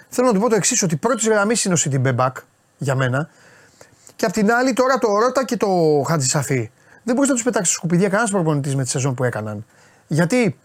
Θέλω 0.10 0.28
να 0.28 0.34
του 0.34 0.40
πω 0.40 0.50
το 0.50 0.56
εξής: 0.56 0.84
Ότι 0.84 0.96
πρώτης 0.96 1.28
γραμμής 1.28 1.66
είναι 1.66 1.74
ο 1.74 1.78
Σιντιμπέ 1.78 2.14
μπακ 2.14 2.38
για 2.78 2.96
μένα. 2.96 3.30
Και 4.16 4.26
απ' 4.26 4.32
την 4.32 4.52
άλλη 4.52 4.74
τώρα 4.74 4.98
το 4.98 5.08
Ρότα 5.08 5.46
και 5.46 5.58
το 5.58 5.68
Χατζησαφή. 6.08 6.72
Δεν 7.04 7.16
μπορείς 7.16 7.30
να 7.30 7.36
τους 7.36 7.44
πετάξεις 7.44 7.76
σκουπιδιά 7.76 8.10
κανένας 8.10 8.32
προπονητής 8.32 8.76
με 8.76 8.84
τη 8.84 8.90
σεζόν 8.90 9.14
που 9.14 9.24
έκαναν. 9.24 9.66
Γιατί 10.08 10.58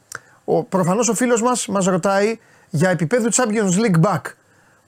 προφανώς 0.68 1.08
ο 1.08 1.14
φίλος 1.14 1.42
μας 1.42 1.66
μας 1.66 1.84
ρωτάει 1.86 2.38
για 2.70 2.90
επίπεδο 2.90 3.28
Champions 3.32 3.72
League 3.84 4.00
back. 4.00 4.20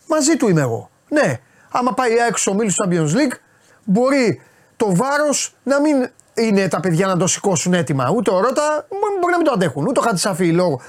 Μαζί 0.09 0.37
του 0.37 0.49
είμαι 0.49 0.61
εγώ. 0.61 0.91
Ναι, 1.09 1.41
άμα 1.71 1.95
πάει 1.95 2.15
η 2.15 2.21
ΑΕΚ 2.21 2.39
στου 2.39 2.53
ομίλου 2.55 2.71
Champions 2.71 3.17
League, 3.17 3.37
μπορεί 3.85 4.43
το 4.77 4.95
βάρος 4.95 5.55
να 5.63 5.81
μην 5.81 6.11
είναι 6.35 6.69
τα 6.69 6.81
παιδιά 6.81 7.07
να 7.07 7.17
το 7.17 7.27
σηκώσουν 7.27 7.75
έτοιμα. 7.75 8.11
Ούτε 8.11 8.31
ο 8.31 8.41
Ρότα 8.41 8.87
μπορεί 8.89 9.15
μπορεί 9.21 9.31
να 9.33 9.37
μην 9.37 9.47
το 9.47 9.53
αντέχουν, 9.53 9.87
ούτε 9.87 10.01
ο 10.01 10.03
Χατσαφή 10.03 10.53
λόγω. 10.53 10.81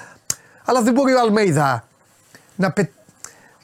Αλλά 0.65 0.81
δεν 0.81 0.93
μπορεί 0.93 1.13
ο 1.13 1.19
Αλμέιδα 1.19 1.87
να 2.55 2.71
πε... 2.71 2.89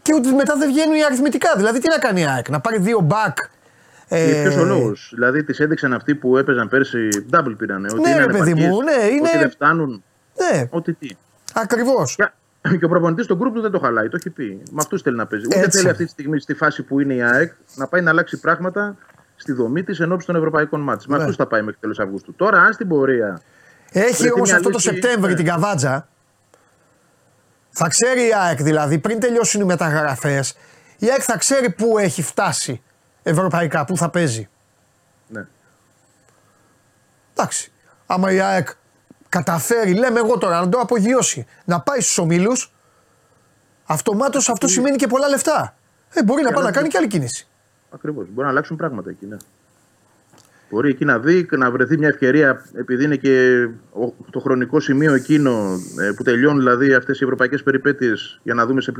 Και 0.01 0.13
ούτε 0.13 0.31
μετά 0.31 0.55
δεν 0.57 0.69
βγαίνουν 0.69 0.95
οι 0.95 1.03
αριθμητικά. 1.03 1.53
Δηλαδή 1.55 1.79
τι 1.79 1.89
να 1.89 1.97
κάνει 1.97 2.21
η 2.21 2.25
ΑΕΚ, 2.25 2.49
να 2.49 2.59
πάρει 2.59 2.77
δύο 2.79 2.99
μπακ. 2.99 3.37
Ε, 4.07 4.41
Ποιος 4.41 4.55
ο 4.55 4.63
λόγος; 4.63 5.11
Δηλαδή 5.13 5.43
τις 5.43 5.59
έδειξαν 5.59 5.93
αυτοί 5.93 6.15
που 6.15 6.37
έπαιζαν 6.37 6.69
πέρσι, 6.69 7.09
double 7.31 7.53
πήρανε. 7.57 7.87
Ότι 7.91 8.01
Ναι, 8.01 8.09
είναι 8.09 8.19
ρε 8.19 8.25
παιδί 8.25 8.39
ανεπαρκείς, 8.41 8.67
μου, 8.67 8.81
ναι, 8.81 8.91
είναι- 9.05 9.27
Ότι 9.27 9.37
δεν 9.37 9.49
φτάνουν. 9.51 10.03
Ναι, 10.51 10.67
Ότι 10.69 10.93
τι; 10.93 11.07
ακριβώς. 11.53 12.15
Και- 12.15 12.77
Και 12.77 12.85
ο 12.85 12.89
προπονητής 12.89 13.25
στον 13.25 13.37
γκρουπ 13.37 13.53
του 13.53 13.61
δεν 13.61 13.71
το 13.71 13.79
χαλάει, 13.79 14.09
το 14.09 14.15
έχει 14.19 14.29
πει. 14.29 14.61
Με 14.71 14.77
αυτούς 14.79 15.01
θέλει 15.01 15.15
να 15.15 15.25
παίζει. 15.25 15.45
Ούτε 15.45 15.59
Έτσι. 15.59 15.77
θέλει 15.77 15.89
αυτή 15.89 16.03
τη 16.05 16.09
στιγμή 16.11 16.39
στη 16.39 16.53
φάση 16.53 16.83
που 16.83 16.99
είναι 16.99 17.13
η 17.13 17.21
ΑΕΚ 17.21 17.51
να 17.75 17.87
πάει 17.87 18.01
να 18.01 18.09
αλλάξει 18.09 18.39
πράγματα 18.39 18.95
στη 19.37 19.51
δομή 19.51 19.83
της 19.83 19.99
ενώπισης 19.99 20.25
των 20.25 20.35
ευρωπαϊκών 20.35 20.81
μάτς. 20.81 21.07
Με 21.07 21.15
Ναι. 21.15 21.21
αυτούς 21.21 21.35
θα 21.35 21.47
πάει 21.47 21.61
μέχρι 21.61 21.79
τέλος 21.79 21.99
Αυγούστου. 21.99 22.33
Τώρα, 22.33 22.61
αν 22.61 22.73
στην 22.73 22.87
πορεία. 22.87 23.41
Έχει 23.91 24.13
Βρεθεί 24.15 24.31
όμως 24.31 24.47
μια 24.47 24.57
αυτό 24.57 24.69
το 24.69 24.77
λύση, 24.77 24.89
Σεπτέμβρη 24.89 25.31
ναι. 25.31 25.37
την 25.37 25.45
καβάτζα. 25.45 26.07
Θα 27.69 27.87
ξέρει 27.87 28.27
η 28.27 28.33
ΑΕΚ 28.33 28.61
δηλαδή 28.61 28.99
πριν 28.99 29.19
τελειώσουν 29.19 29.61
οι 29.61 29.63
μεταγραφές, 29.63 30.57
η 30.97 31.09
ΑΕΚ 31.09 31.21
θα 31.23 31.37
ξέρει 31.37 31.69
πού 31.69 31.97
έχει 31.97 32.21
φτάσει 32.23 32.81
ευρωπαϊκά, 33.23 33.85
πού 33.85 33.97
θα 33.97 34.09
παίζει. 34.09 34.49
Ναι. 35.27 35.47
Εντάξει. 37.35 37.71
Άμα 38.05 38.31
η 38.31 38.39
ΑΕΚ 38.39 38.67
καταφέρει, 39.29 39.93
λέμε 39.93 40.19
εγώ 40.19 40.37
τώρα, 40.37 40.59
να 40.59 40.69
το 40.69 40.79
απογειώσει, 40.79 41.45
να 41.65 41.81
πάει 41.81 42.01
στους 42.01 42.17
ομίλους, 42.17 42.73
αυτομάτως 43.85 44.49
αυτό 44.49 44.67
σημαίνει 44.67 44.95
και 44.95 45.07
πολλά 45.07 45.27
λεφτά. 45.27 45.75
Ε, 46.13 46.23
μπορεί 46.23 46.43
να 46.43 46.51
πάει 46.51 46.63
να 46.63 46.71
κάνει 46.71 46.87
και 46.87 46.97
άλλη 46.97 47.07
κίνηση. 47.07 47.47
Ακριβώς. 47.89 48.25
Μπορεί 48.29 48.45
να 48.45 48.49
αλλάξουν 48.49 48.77
πράγματα 48.77 49.09
εκεί. 49.09 49.25
Ναι. 49.25 49.37
Μπορεί 50.69 50.89
εκεί 50.89 51.05
να 51.05 51.19
δει, 51.19 51.47
να 51.51 51.71
βρεθεί 51.71 51.97
μια 51.97 52.07
ευκαιρία, 52.07 52.65
επειδή 52.73 53.03
είναι 53.03 53.15
και 53.15 53.63
ο- 53.93 54.13
το 54.29 54.39
χρονικό 54.39 54.79
σημείο 54.79 55.13
εκείνο 55.13 55.79
ε, 56.01 56.11
που 56.15 56.23
τελειώνουν 56.23 56.57
δηλαδή 56.59 56.93
αυτές 56.93 57.19
οι 57.19 57.23
ευρωπαϊκές 57.23 57.63
περιπέτειες 57.63 58.39
για 58.43 58.53
να 58.53 58.65
δούμε 58.65 58.81
σε 58.81 58.91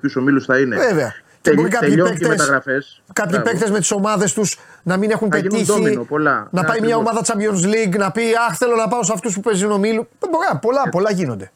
ποιους 0.00 0.16
ομίλους 0.16 0.44
θα 0.44 0.58
είναι. 0.58 0.76
Βέβαια. 0.76 1.08
Και 1.08 1.52
Τελει- 1.52 1.56
μπορεί 1.58 1.70
κάποιοι 1.70 1.88
τελειώνουν 1.88 2.12
και 2.16 2.24
οι 2.24 2.28
παίκτες- 2.28 2.38
μεταγραφές. 2.46 3.02
Κάποιοι 3.12 3.30
Μπράβο. 3.34 3.50
παίκτες 3.50 3.70
με 3.70 3.78
τις 3.78 3.90
ομάδες 3.90 4.32
τους 4.32 4.58
να 4.82 4.96
μην 4.96 5.10
έχουν 5.10 5.28
Να 5.28 5.36
γίνουν 5.36 5.50
πετύχει. 5.52 5.72
ντόμινο, 5.72 6.04
πολλά. 6.04 6.48
Να 6.50 6.60
Ναι, 6.62 6.66
πάει 6.68 6.80
μια 6.80 6.96
ακριβώς. 6.96 7.12
ομάδα 7.12 7.20
Champions 7.26 7.64
League 7.74 7.98
να 7.98 8.10
πει 8.10 8.22
Αχ, 8.48 8.56
θέλω 8.56 8.74
να 8.76 8.88
πάω 8.88 9.02
σε 9.02 9.12
αυτούς 9.14 9.34
που 9.34 9.40
παίζουν 9.40 9.70
ομίλου. 9.70 10.08
Πολλά, 10.18 10.58
πολλά, 10.58 10.82
πολλά 10.90 11.10
γίνονται. 11.12 11.50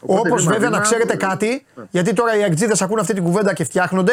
Οπότε 0.00 0.28
Όπως 0.28 0.42
βήμα, 0.42 0.52
βέβαια 0.54 0.68
να 0.70 0.76
βήμα, 0.76 0.88
ξέρετε 0.88 1.12
ε, 1.12 1.16
κάτι, 1.16 1.66
γιατί 1.90 2.12
τώρα 2.12 2.36
οι 2.36 2.42
αεκτζίδε 2.42 2.74
ακούν 2.80 2.98
αυτή 2.98 3.14
την 3.14 3.22
κουβέντα 3.22 3.52
και 3.52 3.64
φτιάχνονται. 3.64 4.12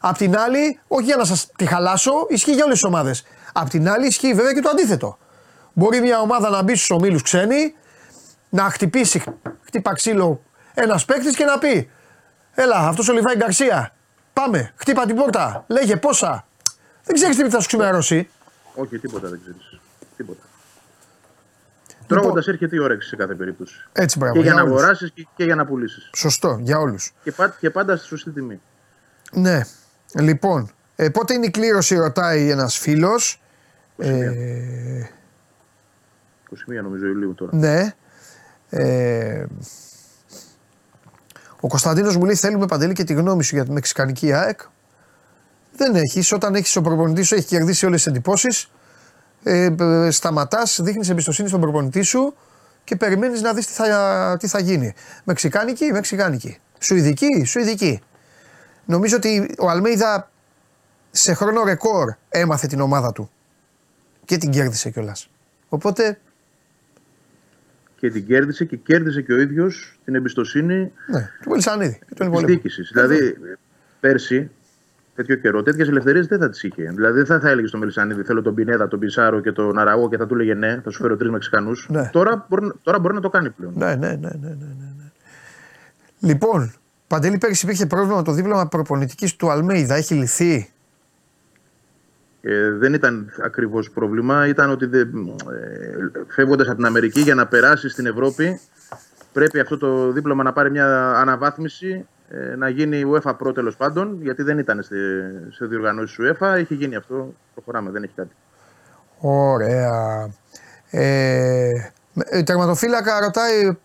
Απ' 0.00 0.16
την 0.16 0.36
άλλη, 0.36 0.80
όχι 0.88 1.04
για 1.04 1.16
να 1.16 1.24
σας 1.24 1.50
τη 1.56 1.66
χαλάσω, 1.66 2.12
ισχύει 2.28 2.52
για 2.52 2.64
όλες 2.64 2.74
τις 2.78 2.84
ομάδες. 2.88 3.24
Απ' 3.52 3.68
την 3.68 3.88
άλλη, 3.88 4.06
ισχύει 4.06 4.34
βέβαια 4.34 4.52
και 4.52 4.60
το 4.60 4.68
αντίθετο. 4.68 5.18
Μπορεί 5.72 6.00
μια 6.00 6.20
ομάδα 6.20 6.50
να 6.50 6.62
μπει 6.62 6.74
στους 6.74 6.90
ομίλους 6.90 7.22
ξένοι, 7.22 7.74
να 8.48 8.62
χτυπήσει, 8.70 9.22
χτύπα 9.64 9.92
ξύλο 9.94 10.42
ένας 10.74 11.04
παίκτης 11.04 11.36
και 11.36 11.44
να 11.44 11.58
πει: 11.58 11.90
Έλα, 12.54 12.76
αυτός 12.76 13.08
ο 13.08 13.12
Λιβάη 13.12 13.36
Γκαρσία. 13.36 13.94
Πάμε, 14.32 14.72
χτύπα 14.76 15.06
την 15.06 15.16
πόρτα. 15.16 15.64
Λέγε 15.66 15.96
πόσα. 15.96 16.46
Δεν 17.04 17.14
ξέρεις 17.14 17.36
τι 17.36 17.50
θα 17.50 17.60
σου 17.60 17.66
ξημερώσει. 17.66 18.28
Όχι, 18.74 18.98
τίποτα 18.98 19.28
δεν 19.28 19.40
ξέρεις. 19.42 19.80
Τίποτα. 20.16 20.40
Λοιπόν- 22.00 22.22
Τρώγοντα 22.22 22.42
έρχεται 22.46 22.76
η 22.76 22.78
όρεξη 22.78 23.08
σε 23.08 23.16
κάθε 23.16 23.34
περίπτωση. 23.34 23.74
Έτσι, 23.92 24.18
μπράβο. 24.18 24.34
Και 24.34 24.40
για 24.40 24.54
να 24.54 24.62
όλους. 24.62 24.80
αγοράσεις 24.80 25.10
και, 25.14 25.26
και 25.36 25.44
για 25.44 25.54
να 25.54 25.66
πουλήσεις. 25.66 26.10
Σωστό, 26.16 26.58
για 26.60 26.78
όλους. 26.78 27.12
Και, 27.22 27.32
πά- 27.32 27.58
και 27.58 27.70
πάντα 27.70 27.96
στη 27.96 28.06
σωστή 28.06 28.30
τιμή. 28.30 28.60
Ναι. 29.32 29.60
Λοιπόν, 30.14 30.70
ε, 30.96 31.08
πότε 31.08 31.34
είναι 31.34 31.46
η 31.46 31.50
κλήρωση, 31.50 31.94
ρωτάει 31.96 32.50
ένας 32.50 32.78
φίλος. 32.78 33.42
Ε, 33.98 34.30
21 36.50 36.82
νομίζω 36.82 37.06
Ιουλίου 37.06 37.34
τώρα. 37.34 37.56
ναι. 37.56 37.94
Ε, 38.70 39.44
ο 41.60 41.68
Κωνσταντίνος 41.68 42.16
μου 42.16 42.24
λέει: 42.24 42.34
Θέλουμε 42.34 42.66
παντελή 42.66 42.92
και 42.92 43.04
τη 43.04 43.12
γνώμη 43.12 43.42
σου 43.44 43.54
για 43.54 43.64
τη 43.64 43.70
Μεξικανική 43.70 44.32
ΑΕΚ. 44.32 44.60
Δεν 45.76 45.94
έχεις. 45.94 46.32
Όταν 46.32 46.54
έχεις 46.54 46.76
ο 46.76 46.80
προπονητή 46.80 47.22
σου, 47.22 47.34
έχει 47.34 47.46
κερδίσει 47.46 47.86
όλες 47.86 48.02
τις 48.02 48.12
εντυπώσεις. 48.12 48.70
Ε, 49.42 49.74
ε, 49.80 50.10
Σταματάς, 50.10 50.80
δείχνεις 50.82 51.08
εμπιστοσύνη 51.08 51.48
στον 51.48 51.60
προπονητή 51.60 52.02
σου 52.02 52.34
και 52.84 52.96
περιμένεις 52.96 53.42
να 53.42 53.52
δεις 53.52 53.66
τι 53.66 53.72
θα, 53.72 54.36
τι 54.38 54.46
θα 54.46 54.60
γίνει. 54.60 54.94
Μεξικάνικη, 55.24 55.92
Μεξικάνικη. 55.92 56.58
Σουηδική, 56.78 57.44
Σουηδική. 57.44 58.00
Νομίζω 58.90 59.16
ότι 59.16 59.54
ο 59.58 59.68
Αλμέιδα 59.68 60.30
σε 61.10 61.34
χρόνο 61.34 61.64
ρεκόρ 61.64 62.14
έμαθε 62.28 62.66
την 62.66 62.80
ομάδα 62.80 63.12
του 63.12 63.30
και 64.24 64.36
την 64.36 64.50
κέρδισε 64.50 64.90
κιόλας. 64.90 65.30
Οπότε, 65.68 66.18
Και 67.96 68.10
την 68.10 68.26
κέρδισε 68.26 68.64
και 68.64 68.76
κέρδισε 68.76 69.22
και 69.22 69.32
ο 69.32 69.40
ίδιος 69.40 69.98
την 70.04 70.14
εμπιστοσύνη 70.14 70.92
ναι, 71.06 71.30
του 71.42 71.50
Μελισανίδη 71.50 71.98
και 71.98 72.14
τον 72.14 72.16
της 72.16 72.26
υπολείπου. 72.26 72.46
διοίκησης. 72.46 72.90
Δηλαδή, 72.92 73.36
πέρσι, 74.00 74.50
τέτοιο 75.14 75.36
καιρό, 75.36 75.62
τέτοιες 75.62 75.88
ελευθερίες 75.88 76.26
δεν 76.26 76.38
θα 76.38 76.50
τις 76.50 76.62
είχε. 76.62 76.90
Δηλαδή, 76.94 77.16
δεν 77.16 77.26
θα, 77.26 77.40
θα 77.40 77.48
έλεγε 77.48 77.66
στον 77.66 77.80
Μελισανίδη: 77.80 78.22
Θέλω 78.22 78.42
τον 78.42 78.54
Πινέδα, 78.54 78.88
τον 78.88 78.98
Πισάρο 78.98 79.40
και 79.40 79.52
τον 79.52 79.78
Αραγό 79.78 80.08
και 80.08 80.16
θα 80.16 80.26
του 80.26 80.34
έλεγε 80.34 80.54
ναι, 80.54 80.80
θα 80.84 80.90
σου 80.90 81.02
φέρω 81.02 81.16
τρεις 81.16 81.30
Μεξικανούς. 81.30 81.86
Ναι. 81.90 82.10
Τώρα, 82.12 82.46
μπορεί, 82.48 82.72
τώρα 82.82 82.98
μπορεί 82.98 83.14
να 83.14 83.20
το 83.20 83.28
κάνει 83.30 83.50
πλέον. 83.50 83.72
Ναι, 83.76 83.94
ναι, 83.94 84.08
ναι, 84.08 84.14
ναι, 84.16 84.28
ναι, 84.40 84.48
ναι, 84.48 84.92
ναι. 84.98 85.10
Λοιπόν, 86.18 86.72
Παντελή, 87.10 87.38
πέρυσι 87.38 87.64
υπήρχε 87.64 87.86
πρόβλημα 87.86 88.16
με 88.16 88.22
το 88.22 88.32
δίπλωμα 88.32 88.66
προπονητικής 88.66 89.36
του 89.36 89.50
Αλμέιδα. 89.50 89.94
Έχει 89.94 90.14
λυθεί; 90.14 90.70
Ε, 92.40 92.70
δεν 92.70 92.94
ήταν 92.94 93.32
ακριβώς 93.44 93.90
πρόβλημα. 93.90 94.46
Ήταν 94.46 94.70
ότι 94.70 94.84
ε, 94.84 95.06
φεύγοντας 96.28 96.66
από 96.66 96.76
την 96.76 96.86
Αμερική 96.86 97.20
για 97.20 97.34
να 97.34 97.46
περάσει 97.46 97.88
στην 97.88 98.06
Ευρώπη, 98.06 98.60
πρέπει 99.32 99.60
αυτό 99.60 99.78
το 99.78 100.12
δίπλωμα 100.12 100.42
να 100.42 100.52
πάρει 100.52 100.70
μια 100.70 101.12
αναβάθμιση, 101.16 102.06
ε, 102.28 102.56
να 102.56 102.68
γίνει 102.68 103.02
UEFA 103.12 103.36
Pro 103.36 103.54
τέλος 103.54 103.76
πάντων, 103.76 104.18
γιατί 104.22 104.42
δεν 104.42 104.58
ήταν 104.58 104.82
σε, 104.82 104.94
σε 105.50 105.66
διοργανώσεις 105.66 106.18
UEFA. 106.20 106.46
Έχει 106.56 106.74
γίνει 106.74 106.96
αυτό. 106.96 107.34
Προχωράμε, 107.54 107.90
δεν 107.90 108.02
έχει 108.02 108.14
κάτι. 108.16 108.34
Ωραία. 109.18 110.30
Ε, 110.90 111.70
ε, 112.14 112.42
τερματοφύλακα 112.42 113.20
ρωτάει. 113.20 113.78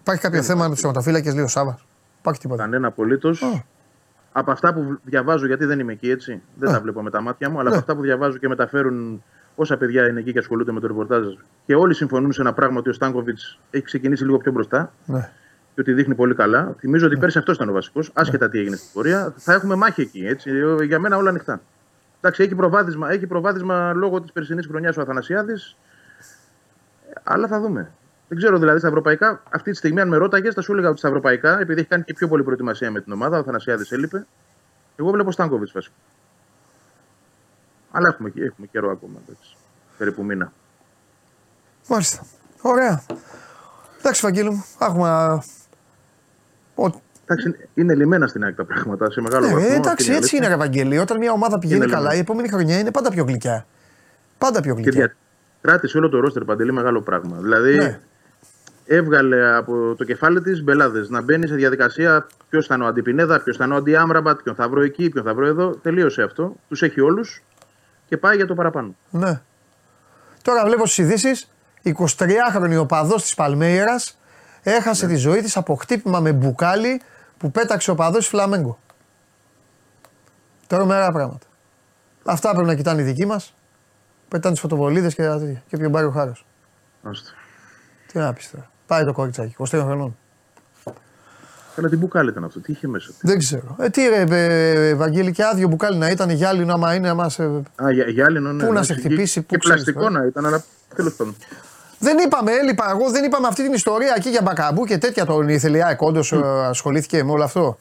Υπάρχει 0.00 0.22
κάποιο 0.22 0.42
θέμα 0.42 0.64
με 0.64 0.70
τους 0.70 0.80
τερματοφύλακες, 0.80 1.34
λέει 1.34 1.44
ο 1.44 1.48
Σάβα. 1.48 1.80
Υπάρχει 2.20 2.40
τίποτα. 2.40 2.62
Κανένα 2.62 2.86
απολύτως. 2.86 3.42
Α. 3.42 3.62
Από 4.32 4.50
αυτά 4.50 4.74
που 4.74 4.98
διαβάζω, 5.04 5.46
γιατί 5.46 5.64
δεν 5.64 5.78
είμαι 5.78 5.92
εκεί 5.92 6.10
έτσι, 6.10 6.42
δεν 6.54 6.68
Α. 6.68 6.72
τα 6.72 6.80
βλέπω 6.80 7.02
με 7.02 7.10
τα 7.10 7.20
μάτια 7.20 7.50
μου, 7.50 7.54
αλλά 7.60 7.62
Ναι. 7.68 7.68
από 7.68 7.78
αυτά 7.78 7.94
που 7.96 8.02
διαβάζω 8.02 8.36
και 8.38 8.48
μεταφέρουν 8.48 9.22
όσα 9.54 9.76
παιδιά 9.76 10.08
είναι 10.08 10.20
εκεί 10.20 10.32
και 10.32 10.38
ασχολούνται 10.38 10.72
με 10.72 10.80
το 10.80 10.86
ρεπορτάζ 10.86 11.26
και 11.66 11.74
όλοι 11.74 11.94
συμφωνούν 11.94 12.32
σε 12.32 12.40
ένα 12.40 12.52
πράγμα 12.52 12.78
ότι 12.78 12.88
ο 12.88 12.92
Στάνκοβιτς 12.92 13.58
έχει 13.70 13.84
ξεκινήσει 13.84 14.24
λίγο 14.24 14.38
πιο 14.38 14.52
μπροστά 14.52 14.92
Ναι. 15.06 15.30
και 15.74 15.80
ότι 15.80 15.92
δείχνει 15.92 16.14
πολύ 16.14 16.34
καλά. 16.34 16.74
Θυμίζω 16.78 17.06
ότι 17.06 17.16
πέρσι 17.16 17.38
αυτός 17.38 17.56
ήταν 17.56 17.68
ο 17.68 17.72
βασικός, 17.72 18.10
άσχετα 18.14 18.48
τι 18.48 18.58
έγινε 18.58 18.76
στην 18.76 18.88
πορεία. 18.92 19.34
Θα 19.36 19.52
έχουμε 19.52 19.74
μάχη 19.74 20.00
εκεί. 20.00 20.26
Έτσι. 20.26 20.50
Για 20.86 20.98
μένα 20.98 21.16
όλα 21.16 21.28
ανοιχτά. 21.28 21.60
Εντάξει, 22.20 22.42
έχει 22.42 22.54
προβάδισμα, 22.54 23.10
έχει 23.10 23.26
προβάδισμα 23.26 23.92
λόγω 23.92 24.20
της 24.20 24.32
περσινής 24.32 24.66
χρονιάς 24.66 24.96
ο 24.96 25.00
Αθανασιάδης, 25.00 25.76
αλλά 27.22 27.46
θα 27.46 27.60
δούμε. 27.60 27.90
Δεν 28.30 28.38
ξέρω 28.38 28.58
δηλαδή 28.58 28.78
στα 28.78 28.88
ευρωπαϊκά, 28.88 29.42
αυτή 29.50 29.70
τη 29.70 29.76
στιγμή, 29.76 30.00
αν 30.00 30.08
με 30.08 30.16
ρώταγες, 30.16 30.54
θα 30.54 30.60
σου 30.62 30.72
έλεγα 30.72 30.88
ότι 30.88 30.98
στα 30.98 31.08
ευρωπαϊκά, 31.08 31.60
επειδή 31.60 31.80
έχει 31.80 31.88
κάνει 31.88 32.02
και 32.02 32.12
πιο 32.14 32.28
πολύ 32.28 32.42
προετοιμασία 32.42 32.90
με 32.90 33.00
την 33.00 33.12
ομάδα, 33.12 33.36
ο 33.36 33.40
Αθανασιάδη 33.40 33.84
έλειπε. 33.90 34.26
Εγώ 34.96 35.10
βλέπω 35.10 35.30
Στάνκοβιτς 35.32 35.72
βασικό. 35.72 35.94
Αλλά 37.90 38.08
έχουμε, 38.08 38.32
έχουμε 38.36 38.66
καιρό 38.66 38.90
ακόμα. 38.90 39.18
Εντάξει. 39.28 39.56
Περίπου 39.98 40.24
μήνα. 40.24 40.52
Μάλιστα. 41.88 42.22
Ωραία. 42.60 43.02
Εντάξει, 43.98 44.20
Βαγγέλη 44.24 44.50
μου. 44.50 44.64
Έχουμε. 44.80 45.08
Ο... 46.74 47.00
Εντάξει, 47.26 47.68
είναι 47.74 47.94
λιμένα 47.94 48.26
στην 48.26 48.42
άκρη 48.42 48.54
τα 48.54 48.64
πράγματα 48.64 49.10
σε 49.10 49.20
μεγάλο 49.20 49.46
Ναι, 49.46 49.52
βαθμό. 49.52 49.66
ε, 49.68 49.74
αυτή 49.74 49.80
εντάξει, 49.88 50.12
η 50.12 50.14
έτσι 50.14 50.36
είναι, 50.36 50.46
αλήθεια. 50.46 50.64
ρε 50.64 50.70
Βαγγέλη. 50.70 50.98
Όταν 50.98 51.18
μια 51.18 51.32
ομάδα 51.32 51.58
πηγαίνει 51.58 51.82
Είναι 51.84 51.92
καλά, 51.92 52.02
λίγο. 52.08 52.16
η 52.16 52.18
επόμενη 52.18 52.48
χρονιά 52.48 52.78
είναι 52.78 52.90
πάντα 52.90 53.10
πιο 53.10 53.24
γλυκιά. 53.24 53.66
Πάντα 54.38 54.60
πιο 54.60 54.74
Και 54.74 54.80
γλυκιά. 54.82 55.00
δια... 55.06 55.16
κράτησε 55.60 55.98
όλο 55.98 56.08
το 56.08 56.20
ρόστερ 56.20 56.44
παντελή 56.44 56.72
μεγάλο 56.72 57.00
πράγμα. 57.02 57.36
Δηλαδή 57.40 57.76
Ναι. 57.76 58.00
Έβγαλε 58.92 59.56
από 59.56 59.94
το 59.96 60.04
κεφάλι 60.04 60.40
της 60.40 60.62
μπελάδες 60.62 61.08
να 61.08 61.22
μπαίνει 61.22 61.46
σε 61.46 61.54
διαδικασία 61.54 62.26
ποιος 62.48 62.66
θα 62.66 62.74
είναι 62.74 62.84
ο 62.84 62.86
Αντιπινέδα, 62.86 63.42
ποιος 63.42 63.56
θα 63.56 63.64
είναι 63.64 63.74
ο 63.74 63.76
Αντιάμραμπατ, 63.76 64.40
ποιον 64.42 64.54
θα 64.54 64.68
βρω 64.68 64.82
εκεί, 64.82 65.08
ποιον 65.08 65.24
θα 65.24 65.34
βρω 65.34 65.46
εδώ. 65.46 65.70
Τελείωσε 65.76 66.22
αυτό. 66.22 66.56
Τους 66.68 66.82
έχει 66.82 67.00
όλους 67.00 67.42
και 68.08 68.16
πάει 68.16 68.36
για 68.36 68.46
το 68.46 68.54
παραπάνω. 68.54 68.94
Ναι. 69.10 69.40
Τώρα 70.42 70.64
βλέπω 70.64 70.86
στις 70.86 70.98
ειδήσεις 70.98 71.50
23χρονη 71.82 72.78
οπαδός 72.80 73.22
της 73.22 73.34
Παλμέιρα 73.34 74.00
έχασε 74.62 75.06
Ναι. 75.06 75.12
τη 75.12 75.18
ζωή 75.18 75.40
της 75.40 75.56
από 75.56 75.74
χτύπημα 75.74 76.20
με 76.20 76.32
μπουκάλι 76.32 77.00
που 77.38 77.50
πέταξε 77.50 77.90
ο 77.90 77.92
οπαδός 77.92 78.18
της 78.18 78.28
Φλαμέγκο. 78.28 78.78
Τρομερά 80.66 81.12
πράγματα. 81.12 81.46
Αυτά 82.24 82.50
πρέπει 82.50 82.66
να 82.66 82.74
κοιτάνε 82.74 83.00
οι 83.00 83.04
δικοί 83.04 83.26
μας. 83.26 83.54
Πετάνε 84.28 84.52
τις 84.52 84.62
φωτοβολίδες 84.62 85.14
και, 85.14 85.22
τα 85.22 85.38
τέτοια. 85.38 85.62
και 85.68 85.76
ποιον 85.76 85.92
πάρει 85.92 86.06
ο 86.06 86.10
χάρος. 86.10 86.46
Άστο. 87.02 87.30
Τι 88.12 88.18
να 88.18 88.32
πεις 88.32 88.50
τώρα. 88.50 88.70
Πάει 88.90 89.04
το 89.04 89.12
κοριτσάκι, 89.12 89.54
23 89.58 89.64
χρονών. 89.68 90.16
Καλά, 91.74 91.88
τι 91.88 91.96
μπουκάλι 91.96 92.30
ήταν 92.30 92.44
αυτό, 92.44 92.60
τι 92.60 92.72
είχε 92.72 92.88
μέσα; 92.88 93.10
Δεν 93.20 93.38
ξέρω. 93.38 93.76
Ε, 93.80 93.88
τι 93.88 94.02
ρε, 94.08 94.24
ε, 94.28 94.94
Βαγγέλη, 94.94 95.32
και 95.32 95.44
άδειο 95.44 95.68
μπουκάλι 95.68 95.96
να 95.98 96.10
ήταν 96.10 96.30
γυάλινο, 96.30 96.72
άμα 96.72 96.94
είναι, 96.94 97.08
άμα 97.08 97.28
σε... 97.28 97.42
Α, 97.82 97.90
για, 97.92 98.04
γυάλινο, 98.08 98.52
ναι. 98.52 98.64
Πού 98.64 98.72
να 98.72 98.78
ναι, 98.78 98.84
σε 98.84 98.94
και- 98.94 99.00
χτυπήσει, 99.00 99.40
πού 99.40 99.46
Και 99.46 99.56
ξέρεις 99.58 99.82
πλαστικό 99.82 100.06
τώρα. 100.06 100.20
να 100.20 100.26
ήταν, 100.26 100.46
αλλά 100.46 100.64
τέλος 100.94 101.14
πάντων. 101.14 101.36
Δεν 101.98 102.18
είπαμε, 102.18 102.52
έλειπα 102.52 102.90
εγώ, 102.90 103.10
δεν 103.10 103.24
είπαμε 103.24 103.46
αυτή 103.46 103.62
την 103.62 103.72
ιστορία 103.72 104.14
εκεί 104.16 104.28
για 104.28 104.42
μπακαμπού 104.42 104.84
και 104.84 104.98
τέτοια. 104.98 105.24
Τον 105.24 105.48
ήθελε 105.48 105.76
η 105.76 105.82
ΑΕΚ, 105.82 106.00
όντως, 106.02 106.32
ε, 106.32 106.40
ασχολήθηκε 106.68 107.24
με 107.24 107.30
όλο 107.30 107.44
αυτό. 107.44 107.78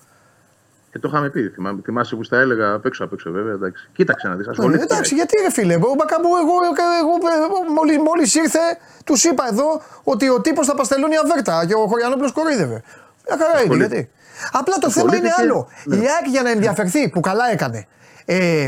Και 0.92 1.00
το 1.00 1.08
είχαμε 1.12 1.30
πει. 1.30 1.50
Θυμάμαι, 1.50 1.82
θυμάσαι 1.84 2.16
που 2.16 2.24
στα 2.24 2.38
έλεγα 2.38 2.74
απ' 2.74 2.86
έξω 2.86 3.04
απ' 3.04 3.14
έξω, 3.14 3.32
βέβαια. 3.32 3.54
Εντάξει. 3.54 3.90
Κοίταξε 3.94 4.28
να 4.28 4.36
δεις. 4.36 4.48
Ε, 4.48 4.50
Ασχολήθηκα. 4.50 4.84
εντάξει, 4.94 5.16
γιατί 5.16 5.42
ρε 5.42 5.52
φίλε, 5.52 5.74
ο 5.76 5.94
Μπακαμπού, 5.98 6.28
εγώ, 6.44 6.54
εγώ, 7.02 7.14
εγώ 7.46 7.74
μόλις 7.74 7.98
μόλις 7.98 8.36
ήρθε, 8.36 8.60
τους 9.04 9.24
είπα 9.24 9.48
εδώ 9.52 9.82
ότι 10.04 10.30
ο 10.30 10.42
τύπος 10.42 10.66
θα 10.68 10.76
παστελώνει 10.76 11.16
αβέρτα 11.18 11.66
και 11.66 11.74
ο 11.74 11.88
Χωριανόπουλος 11.88 12.32
κοροϊδεύε. 12.32 12.84
Μια 13.28 13.38
χαρά 13.38 13.50
είναι, 13.52 13.60
Ασχολεί- 13.62 13.80
γιατί. 13.88 14.10
Απλά 14.52 14.76
το 14.78 14.90
θέμα 14.90 15.16
είναι 15.16 15.28
Ασχολήθηκε- 15.28 15.42
άλλο. 15.54 15.68
ναι. 15.86 15.96
Η 15.96 16.00
ΑΕΚ 16.00 16.28
για 16.30 16.42
να 16.42 16.50
ενδιαφερθεί, 16.50 17.10
που 17.10 17.20
καλά 17.20 17.52
έκανε, 17.52 17.88
ε, 18.26 18.68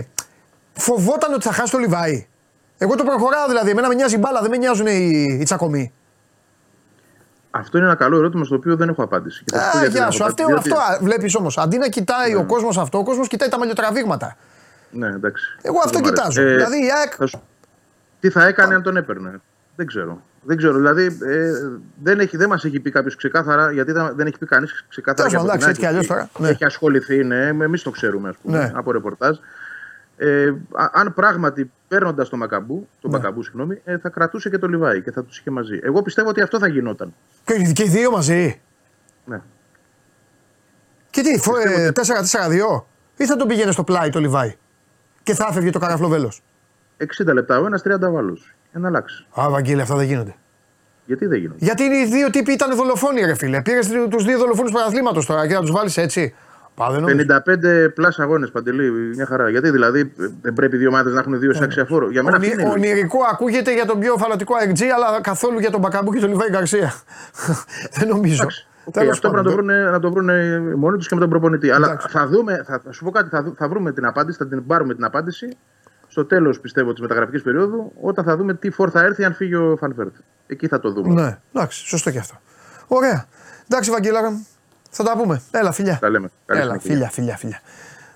φοβόταν 0.74 1.34
ότι 1.34 1.44
θα 1.44 1.52
χάσει 1.52 1.72
το 1.72 1.78
Λιβάη. 1.78 2.28
Εγώ 2.78 2.96
το 2.96 3.04
προχωράω 3.04 3.48
δηλαδή. 3.48 3.70
Εμένα 3.70 3.88
με 3.88 3.94
νοιάζει 3.94 4.16
η 4.16 4.20
μπάλα, 4.22 4.42
δεν 4.42 4.50
με 4.50 4.58
νοιάζουν 4.58 4.88
οι, 4.88 5.38
οι 5.40 5.44
τσακωμοί. 5.44 5.92
Αυτό 7.52 7.78
είναι 7.78 7.86
ένα 7.88 7.96
καλό 7.96 8.18
ερώτημα 8.18 8.44
στο 8.46 8.56
οποίο 8.56 8.76
δεν 8.76 8.90
έχω 8.90 9.04
απάντηση. 9.04 9.44
Και 9.46 9.56
θα 9.58 9.62
σου 9.64 9.72
πω 9.72 9.78
Α, 9.78 9.80
γιατί 9.82 9.88
δεν 9.88 9.96
γεια 9.96 10.04
έχω 10.04 10.12
σου. 10.12 10.24
Αυτό, 10.24 10.44
απάντηση. 10.44 10.70
Διότι- 10.70 10.84
αυτό 10.92 11.06
βλέπεις 11.06 11.36
όμως. 11.36 11.58
Αντί 11.58 11.78
να 11.78 11.88
κοιτάει 11.88 12.36
ο 12.36 12.44
κόσμος 12.46 12.78
αυτό, 12.78 12.98
ο 12.98 13.04
κόσμος 13.04 13.28
κοιτάει 13.28 13.50
τα 13.50 13.58
μαλλιοτραβήγματα. 13.60 14.36
Ναι, 14.92 15.08
εντάξει. 15.08 15.58
Εγώ 15.62 15.78
αυτό 15.86 16.00
Δεν 16.00 16.02
μ' 16.02 16.06
αρέσει. 16.08 16.22
κοιτάζω. 16.22 16.42
Ε, 16.42 16.54
δηλαδή 16.56 16.86
η 16.86 16.90
ΑΕΚ. 17.00 17.14
θα 17.18 17.26
σου- 17.26 17.42
Τι 18.20 18.30
θα 18.30 18.46
έκανε 18.48 18.76
αν 18.76 18.82
τον 18.84 18.98
έπαιρνε; 18.98 19.42
Δεν 19.76 19.86
ξέρω. 19.86 20.22
Δεν 20.44 20.58
ξέρω. 20.58 20.76
Δηλαδή 20.76 21.06
ε, 21.22 21.52
δεν, 22.04 22.20
έχει, 22.20 22.38
δεν 22.38 22.50
μας 22.50 22.66
έχει 22.66 22.80
πει 22.80 22.92
κάποιος 22.92 23.16
ξεκάθαρα, 23.16 23.72
γιατί 23.72 23.92
δεν, 23.92 24.12
δεν 24.16 24.28
έχει 24.28 24.38
πει 24.38 24.46
κανείς 24.46 24.86
ξεκάθαρα. 24.90 25.30
Τέλος 25.30 25.32
για 25.32 25.40
πάντων, 25.40 25.54
από 25.56 25.74
την 25.74 25.86
εντάξει, 25.86 25.86
έτσι 25.86 26.08
κι 26.08 26.14
ΑΕΚ 26.16 26.20
αλλιώς 26.22 26.30
τώρα, 26.38 26.46
ναι. 26.48 26.50
Έχει 26.54 26.66
ασχοληθεί, 26.66 27.24
ναι, 27.24 27.46
εμείς 27.64 27.82
το 27.84 27.90
ξέρουμε, 27.90 28.30
ας 28.30 28.36
πούμε, 28.42 28.58
Ναι. 28.58 28.72
από 28.76 28.92
ρεπορτάζ. 28.92 29.38
Ε, 30.24 30.54
α- 30.72 30.90
αν 30.94 31.14
πράγματι 31.14 31.72
παίρνοντας 31.88 32.30
τον 32.30 32.40
Μακαμπού, 32.40 32.88
τον 33.02 33.12
Ναι. 33.12 33.18
Μακαμπού, 33.18 33.44
συγγνώμη, 33.44 33.82
ε, 33.84 33.98
θα 33.98 34.10
κρατούσε 34.10 34.50
και 34.50 34.58
το 34.58 34.68
Λιβάη 34.68 35.02
και 35.02 35.12
θα 35.12 35.24
τους 35.24 35.38
είχε 35.40 35.50
μαζί. 35.52 35.80
Εγώ 35.84 36.02
πιστεύω 36.02 36.30
ότι 36.30 36.42
αυτό 36.42 36.60
θα 36.60 36.68
γινόταν. 36.68 37.14
Και, 37.46 37.72
και 37.74 37.84
οι 37.84 37.88
δύο 37.88 38.12
μαζί. 38.12 38.62
Ναι. 39.26 39.42
Και 41.10 41.22
τι, 41.22 41.40
φο- 41.40 41.58
ε, 41.58 41.92
4-4-2 41.92 42.86
ή 43.18 43.26
θα 43.26 43.36
τον 43.36 43.48
πήγαινε 43.48 43.72
στο 43.72 43.84
πλάι 43.84 44.10
το 44.10 44.20
Λιβάη 44.20 44.56
και 45.24 45.34
θα 45.34 45.48
έφευγε 45.50 45.70
το 45.70 45.80
καραφλοβέλο. 45.80 46.32
60 46.98 47.34
λεπτά 47.34 47.60
ο 47.60 47.66
ένας, 47.66 47.82
30 47.82 48.12
βάλος. 48.12 48.56
Για 48.72 48.80
να 48.80 48.88
αλλάξει. 48.88 49.26
Α, 49.42 49.50
Βαγγέλη, 49.50 49.82
αυτά 49.82 49.96
δεν 49.96 50.06
γίνονται. 50.06 50.36
Γιατί 51.06 51.26
δεν 51.26 51.40
γίνονται; 51.40 51.66
Γιατί 51.66 51.84
οι 51.84 52.06
δύο 52.06 52.30
τύποι 52.30 52.52
ήταν 52.52 52.76
δολοφόνοι, 52.76 53.22
ρε 53.22 53.34
φίλε. 53.36 53.62
Πήρες 53.62 53.88
τους 54.10 54.24
δύο 54.26 54.38
δολοφόνους 54.38 54.72
παραθλήματος 54.72 55.26
τώρα 55.26 55.48
και 55.48 55.54
να 55.54 55.60
τους 55.62 55.72
βάλεις 55.72 55.98
έτσι. 55.98 56.36
Πα, 56.82 56.92
δεν 56.92 57.02
νομίζω. 57.02 57.26
55 57.88 57.92
πλάς 57.96 58.20
αγώνες 58.20 58.52
παντελή, 58.52 58.92
μια 58.92 59.26
χαρά. 59.26 59.50
Γιατί 59.50 59.70
δηλαδή 59.70 60.00
ε, 60.00 60.28
δεν 60.42 60.54
πρέπει 60.54 60.76
οι 60.76 60.80
δύο 60.80 60.88
ομάδε 60.88 61.10
να 61.10 61.20
έχουν 61.20 61.40
δύο 61.40 61.54
σε 61.54 61.64
αξιαφόρο. 61.64 62.10
Για 62.12 62.24
μένα 62.24 62.36
αυτή 62.38 62.48
Ονει- 62.50 62.60
είναι 62.60 62.70
η 62.70 62.74
λογική. 62.74 62.90
Ονειρικό 62.92 63.18
ακούγεται 63.32 63.74
για 63.74 63.86
τον 63.86 64.00
πιο 64.00 64.16
φανατικό 64.18 64.54
ΑΕΚτζή, 64.64 64.84
αλλά 64.96 65.22
καθόλου 65.22 65.60
για 65.60 65.72
τον 65.72 65.80
Μπακαμπού 65.80 66.12
και 66.14 66.20
τον 66.20 66.30
Λιβάη 66.30 66.50
Γκαρσία. 66.50 66.94
δεν 67.98 68.08
νομίζω. 68.08 68.42
Εντάξει. 68.42 68.66
Οκ, 68.86 68.94
Τέλος 68.94 69.10
αυτό 69.12 69.30
πρέπει 69.30 69.46
να 69.46 69.52
το, 69.52 69.58
πάντων. 69.58 69.66
βρουνε, 69.76 69.90
να 69.92 70.00
το 70.00 70.12
βρουνε 70.12 70.60
μόνοι 70.76 70.98
τους 70.98 71.08
και 71.08 71.16
με 71.16 71.22
τον 71.22 71.30
προπονητή. 71.30 71.72
Αλλά 71.72 71.88
Εντάξει. 71.88 72.08
θα 72.10 72.28
δούμε, 72.28 72.64
θα, 72.68 72.82
θα 72.84 72.92
σου 72.92 73.04
πω 73.04 73.12
κάτι, 73.12 73.30
θα, 73.30 73.44
δου- 73.44 73.56
θα 73.58 73.68
βρούμε 73.70 73.92
την 73.92 74.06
απάντηση, 74.06 74.38
θα 74.38 74.48
την 74.48 74.66
πάρουμε 74.66 74.94
την 74.94 75.04
απάντηση 75.04 75.58
στο 76.08 76.26
τέλος 76.26 76.60
πιστεύω 76.60 76.92
της 76.92 77.02
μεταγραφικής 77.02 77.42
περίοδου, 77.42 77.92
όταν 78.02 78.24
θα 78.26 78.38
δούμε 78.38 78.54
τι 78.54 78.70
φορ 78.70 78.90
θα 78.94 79.02
έρθει 79.04 79.24
αν 79.24 79.34
φύγει 79.34 79.56
ο 79.56 79.76
Φανφέρτ. 79.80 80.16
Εκεί 80.48 80.68
θα 80.68 80.80
το 80.80 80.92
δούμε. 80.92 81.22
Ναι, 81.22 81.38
εντάξει, 81.54 81.86
σωστό 81.88 82.12
και 82.12 82.18
αυτό. 82.18 82.36
Ωραία. 82.88 83.26
Εντάξει, 83.70 83.92
Βαγγέλαρα, 83.92 84.32
μου, 84.32 84.48
θα 84.92 85.04
τα 85.04 85.18
πούμε. 85.18 85.42
Έλα, 85.52 85.72
φιλιά. 85.72 85.98
Τα 86.00 86.10
λέμε. 86.10 86.32
Καλή 86.46 86.62
Έλα, 86.62 86.70
συνέχεια. 86.70 86.92
φιλιά, 86.92 87.10
φιλιά, 87.10 87.38
φιλιά. 87.38 87.62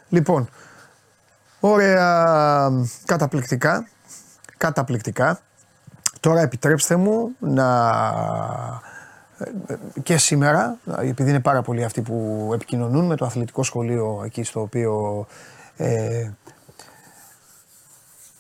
Λοιπόν, 0.10 0.50
ωραία, 1.60 2.70
καταπληκτικά, 3.06 3.88
καταπληκτικά. 4.58 5.40
Τώρα 6.20 6.42
επιτρέψτε 6.42 6.96
μου 6.96 7.36
να 7.40 7.94
ε, 9.38 9.46
και 10.04 10.18
σήμερα, 10.18 10.78
επειδή 11.02 11.30
είναι 11.30 11.40
πάρα 11.40 11.62
πολλοί 11.62 11.84
αυτοί 11.84 12.02
που 12.02 12.50
επικοινωνούν 12.54 13.06
με 13.06 13.16
το 13.16 13.26
αθλητικό 13.26 13.64
σχολείο 13.64 14.22
εκεί 14.26 14.44
στο 14.44 14.62
οποίο 14.62 15.26
ε, 15.78 16.30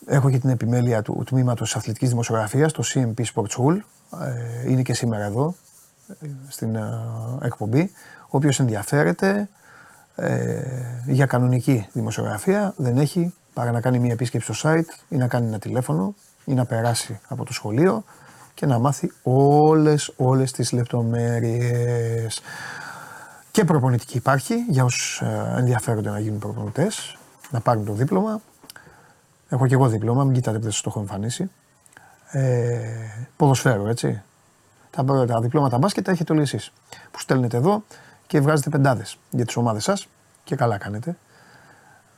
έχω 0.05 0.29
και 0.29 0.39
την 0.39 0.49
επιμέλεια 0.49 1.01
του 1.01 1.23
τμήματος 1.25 1.75
αθλητικής 1.75 2.09
δημοσιογραφίας, 2.09 2.71
το 2.71 2.83
CMP 2.85 3.23
Sports 3.33 3.57
School. 3.57 3.77
Ε, 4.21 4.71
είναι 4.71 4.81
και 4.81 4.93
σήμερα 4.93 5.23
εδώ, 5.23 5.55
ε, 6.07 6.27
στην 6.47 6.75
ε, 6.75 6.81
εκπομπή. 7.41 7.91
Ο 8.35 8.37
οποίος 8.37 8.59
ενδιαφέρεται 8.59 9.49
ε, 10.15 10.61
για 11.05 11.25
κανονική 11.25 11.87
δημοσιογραφία 11.91 12.73
δεν 12.77 12.97
έχει 12.97 13.33
παρά 13.53 13.71
να 13.71 13.81
κάνει 13.81 13.99
μια 13.99 14.11
επίσκεψη 14.11 14.53
στο 14.53 14.69
site 14.69 15.05
ή 15.09 15.15
να 15.15 15.27
κάνει 15.27 15.47
ένα 15.47 15.59
τηλέφωνο 15.59 16.15
ή 16.45 16.53
να 16.53 16.65
περάσει 16.65 17.19
από 17.27 17.45
το 17.45 17.53
σχολείο 17.53 18.03
και 18.53 18.65
να 18.65 18.79
μάθει 18.79 19.11
όλες, 19.23 20.13
όλες 20.17 20.51
τις 20.51 20.71
λεπτομέρειες. 20.71 22.41
Και 23.51 23.63
προπονητική 23.63 24.17
υπάρχει 24.17 24.55
για 24.69 24.83
όσους 24.83 25.21
ε, 25.21 25.53
ενδιαφέρονται 25.57 26.09
να 26.09 26.19
γίνουν 26.19 26.39
προπονητές, 26.39 27.17
να 27.51 27.59
πάρουν 27.59 27.85
το 27.85 27.93
δίπλωμα. 27.93 28.41
Έχω 29.49 29.67
και 29.67 29.73
εγώ 29.73 29.87
δίπλωμα, 29.87 30.23
μην 30.23 30.33
κοιτάτε 30.33 30.57
που 30.57 30.63
δεν 30.63 30.71
σας 30.71 30.81
το 30.81 30.89
έχω 30.89 30.99
εμφανίσει. 30.99 31.51
Ε, 32.31 32.79
ποδοσφαίρο, 33.37 33.87
έτσι. 33.87 34.21
Τα, 34.89 35.25
τα 35.25 35.39
διπλώματα 35.41 35.77
μπάσκετ 35.77 36.05
τα 36.05 36.11
έχετε 36.11 36.31
όλοι 36.33 36.41
εσείς. 36.41 36.71
Που 37.11 37.19
στέλνετε 37.19 37.57
εδώ 37.57 37.83
και 38.35 38.41
βγάζετε 38.41 38.69
πεντάδες 38.69 39.17
για 39.29 39.45
τις 39.45 39.55
ομάδες 39.55 39.83
σας 39.83 40.07
και 40.43 40.55
καλά 40.55 40.77
κάνετε. 40.77 41.15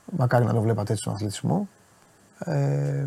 Μακάρι 0.05 0.45
να 0.45 0.53
το 0.53 0.61
βλέπατε 0.61 0.91
έτσι 0.91 1.03
στον 1.03 1.13
αθλητισμό. 1.13 1.67
Ε, 2.39 3.05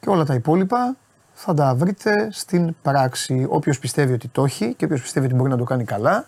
και 0.00 0.08
όλα 0.08 0.24
τα 0.24 0.34
υπόλοιπα 0.34 0.96
θα 1.34 1.54
τα 1.54 1.74
βρείτε 1.74 2.28
στην 2.30 2.76
πράξη. 2.82 3.46
Όποιος 3.48 3.78
πιστεύει 3.78 4.12
ότι 4.12 4.28
το 4.28 4.44
έχει 4.44 4.74
και 4.74 4.84
όποιος 4.84 5.00
πιστεύει 5.00 5.26
ότι 5.26 5.34
μπορεί 5.34 5.50
να 5.50 5.56
το 5.56 5.64
κάνει 5.64 5.84
καλά 5.84 6.24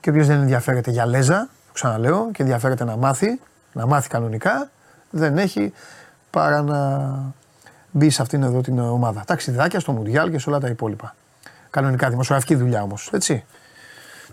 και 0.00 0.10
όποιος 0.10 0.26
δεν 0.26 0.40
ενδιαφέρεται 0.40 0.90
για 0.90 1.06
λέζα, 1.06 1.48
το 1.66 1.72
ξαναλέω, 1.72 2.30
και 2.32 2.42
ενδιαφέρεται 2.42 2.84
να 2.84 2.96
μάθει, 2.96 3.40
να 3.72 3.86
μάθει 3.86 4.08
κανονικά, 4.08 4.70
δεν 5.10 5.38
έχει 5.38 5.72
παρά 6.30 6.62
να 6.62 7.12
μπει 7.90 8.10
σε 8.10 8.22
αυτήν 8.22 8.42
εδώ 8.42 8.60
την 8.60 8.78
ομάδα. 8.78 9.22
Ταξιδάκια 9.26 9.80
στο 9.80 9.92
Μουντιάλ 9.92 10.30
και 10.30 10.38
σε 10.38 10.48
όλα 10.48 10.60
τα 10.60 10.68
υπόλοιπα. 10.68 11.14
Κανονικά 11.70 12.10
δημοσιογραφική 12.10 12.54
δουλειά 12.54 12.82
όμως, 12.82 13.10
έτσι. 13.12 13.44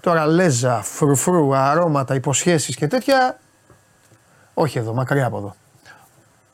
Τώρα 0.03 0.25
λέζα, 0.27 0.81
φρουφρού, 0.81 1.55
αρώματα, 1.55 2.15
υποσχέσεις 2.15 2.75
και 2.75 2.87
τέτοια. 2.87 3.39
Όχι 4.53 4.77
εδώ, 4.77 4.93
μακριά 4.93 5.25
από 5.25 5.37
εδώ. 5.37 5.55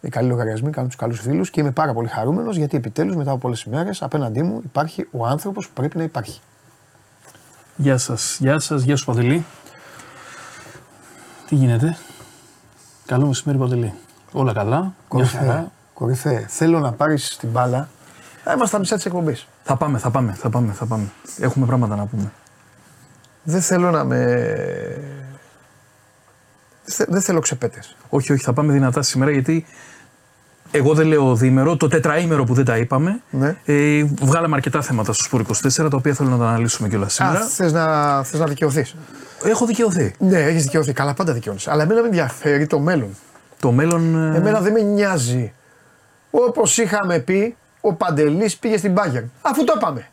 Οι 0.01 0.09
καλοί 0.09 0.27
λογαριασμοί 0.27 0.69
κάνουν 0.71 0.89
τους 0.89 0.97
καλούς 0.97 1.19
φίλους 1.19 1.49
και 1.49 1.59
είμαι 1.59 1.71
πάρα 1.71 1.93
πολύ 1.93 2.07
χαρούμενος 2.07 2.57
γιατί 2.57 2.77
επιτέλους 2.77 3.15
μετά 3.15 3.29
από 3.31 3.39
πολλές 3.39 3.61
ημέρες 3.61 4.01
απέναντί 4.01 4.43
μου 4.43 4.61
υπάρχει 4.65 5.07
ο 5.11 5.25
άνθρωπος 5.25 5.67
που 5.67 5.73
πρέπει 5.73 5.97
να 5.97 6.03
υπάρχει. 6.03 6.39
Γεια 7.75 7.97
σας, 7.97 8.37
γεια 8.39 8.59
σας, 8.59 8.81
γεια 8.81 8.95
σου 8.95 9.05
Παντελή. 9.05 9.45
Τι 11.47 11.55
γίνεται; 11.55 11.97
Καλό 13.05 13.27
μεσημέρι 13.27 13.57
Παντελή. 13.57 13.93
Όλα 14.31 14.53
καλά, 14.53 14.79
μια 14.79 14.93
Κορυφαία. 15.07 15.41
χαρά. 15.41 15.71
Κορυφαία. 15.93 16.45
Θέλω 16.47 16.79
να 16.79 16.91
πάρεις 16.91 17.37
την 17.37 17.49
μπάλα. 17.49 17.89
Θα 18.43 18.51
είμαστε 18.51 18.67
στα 18.67 18.79
μισά 18.79 18.97
τη 18.97 19.03
εκπομπή. 19.05 19.37
Θα 19.63 19.75
πάμε, 19.75 19.97
θα 19.97 20.11
πάμε, 20.11 20.33
θα 20.33 20.49
πάμε, 20.49 20.71
θα 20.73 20.85
πάμε. 20.85 21.11
Έχουμε 21.39 21.65
πράγματα 21.65 21.95
να 21.95 22.05
πούμε. 22.05 22.31
Δεν 23.49 23.61
θέλω 23.61 23.91
να 23.91 24.03
με. 24.03 24.17
Δεν 26.85 26.95
θε- 26.95 27.09
Δεν 27.09 27.21
θέλω 27.21 27.39
ξεπέτες. 27.39 27.95
Όχι, 28.09 28.31
όχι, 28.33 28.43
θα 28.43 28.53
πάμε 28.53 28.73
δυνατά 28.73 29.01
σήμερα 29.01 29.31
γιατί 29.31 29.65
εγώ 30.71 30.93
δεν 30.93 31.07
λέω 31.07 31.35
διήμερο, 31.35 31.77
το 31.77 31.87
τετραήμερο 31.87 32.43
που 32.43 32.53
δεν 32.53 32.65
τα 32.65 32.77
είπαμε. 32.77 33.21
Ναι. 33.29 33.55
Ε, 33.65 34.03
βγάλαμε 34.21 34.55
αρκετά 34.55 34.81
θέματα 34.81 35.13
στο 35.13 35.23
Σπορ 35.23 35.41
24 35.41 35.89
τα 35.89 35.97
οποία 35.97 36.13
θέλω 36.13 36.29
να 36.29 36.37
τα 36.37 36.47
αναλύσουμε 36.47 36.89
κιόλας 36.89 37.13
σήμερα. 37.13 37.39
Θες 37.39 37.71
να, 37.73 38.23
θες 38.23 38.39
να 38.39 38.45
δικαιωθείς. 38.45 38.95
Έχω 39.43 39.65
δικαιωθεί. 39.65 40.13
Ναι, 40.19 40.37
έχεις 40.43 40.63
δικαιωθεί. 40.63 40.93
Καλά, 40.93 41.13
πάντα 41.13 41.33
δικαιώνει. 41.33 41.59
Αλλά 41.65 41.83
εμένα 41.83 42.01
με 42.01 42.07
ενδιαφέρει 42.07 42.67
το 42.67 42.79
μέλλον. 42.79 43.09
Το 43.59 43.71
μέλλον. 43.71 44.33
ε, 44.33 44.37
Εμένα 44.37 44.61
δεν 44.61 44.71
με 44.73 44.81
νοιάζει. 44.81 45.53
Όπως 46.31 46.77
είχαμε 46.77 47.19
πει, 47.19 47.55
ο 47.81 47.93
Παντελής 47.93 48.57
πήγε 48.57 48.77
στην 48.77 48.93
Bayern. 48.97 49.23
Αφού 49.41 49.63
το 49.63 49.73
είπαμε. 49.77 50.07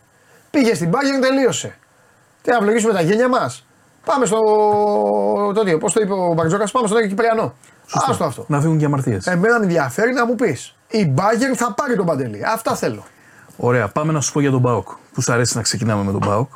Πήγε 0.51 0.75
στην 0.75 0.91
Bayern, 0.91 1.21
τελείωσε. 1.29 1.77
Τι 2.47 2.53
να 2.53 2.61
βλογίσουμε 2.61 2.93
τα 2.93 3.01
γένια 3.01 3.29
μας. 3.29 3.67
Πάμε 4.05 4.27
στο. 4.27 4.39
Το 5.55 5.63
τι, 5.65 5.79
πώς 5.79 5.93
το 5.93 6.01
είπε 6.03 6.13
ο 6.13 6.33
Μπαρτζόκα, 6.33 6.69
πάμε 6.73 6.87
στον 6.87 6.97
Άγιο 6.99 7.09
Κυπριανό. 7.11 7.55
σωστό. 7.87 8.11
Άστο 8.13 8.25
αυτό. 8.25 8.45
Να 8.49 8.61
φύγουν 8.61 8.79
και 8.79 8.85
αμαρτίες. 8.85 9.27
Εμένα 9.27 9.59
με 9.59 9.65
ενδιαφέρει 9.65 10.13
να 10.13 10.27
μου 10.27 10.35
πεις. 10.35 10.75
Η 10.89 11.13
Bayern 11.17 11.55
θα 11.57 11.73
πάρει 11.73 11.97
τον 11.97 12.07
Παντελή. 12.07 12.43
Αυτά 12.47 12.75
θέλω. 12.75 13.05
Ωραία, 13.57 13.89
πάμε 13.89 14.13
να 14.13 14.21
σου 14.21 14.33
πω 14.33 14.41
για 14.41 14.51
τον 14.51 14.61
Μπάουκ. 14.61 14.89
Που 15.13 15.21
σου 15.23 15.33
αρέσει 15.33 15.57
να 15.57 15.63
ξεκινάμε 15.63 16.03
με 16.05 16.13
τον 16.13 16.21
Μπάουκ. 16.27 16.51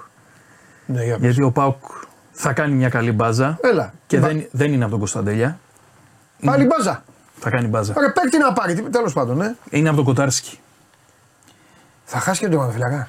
Ναι, 0.86 1.04
για 1.04 1.16
Γιατί 1.20 1.42
ο 1.42 1.50
Πάουκ 1.50 1.76
θα 2.32 2.52
κάνει 2.52 2.74
μια 2.74 2.88
καλή 2.88 3.12
μπάζα. 3.12 3.58
Έλα. 3.60 3.92
Και 4.06 4.18
Μπα- 4.18 4.26
δεν, 4.26 4.46
δεν 4.50 4.72
είναι 4.72 4.82
από 4.82 4.90
τον 4.90 4.98
Κωνσταντέλια. 4.98 5.58
Πάλι 6.44 6.64
μπάζα. 6.64 7.02
Θα 7.38 7.50
κάνει 7.50 7.68
μπάζα. 7.68 7.94
Ρε, 7.98 8.08
παίκτη 8.10 8.38
να 8.38 8.52
πάρει. 8.52 8.74
Τέλος 8.74 9.12
πάντων, 9.12 9.36
ναι. 9.36 9.54
Είναι 9.70 9.88
από 9.88 9.96
τον 9.96 10.06
Κοτάρσκι. 10.06 10.58
Θα 12.04 12.18
χάσει 12.18 12.40
και 12.40 12.48
τον 12.48 12.58
Παναφυλακά. 12.58 13.08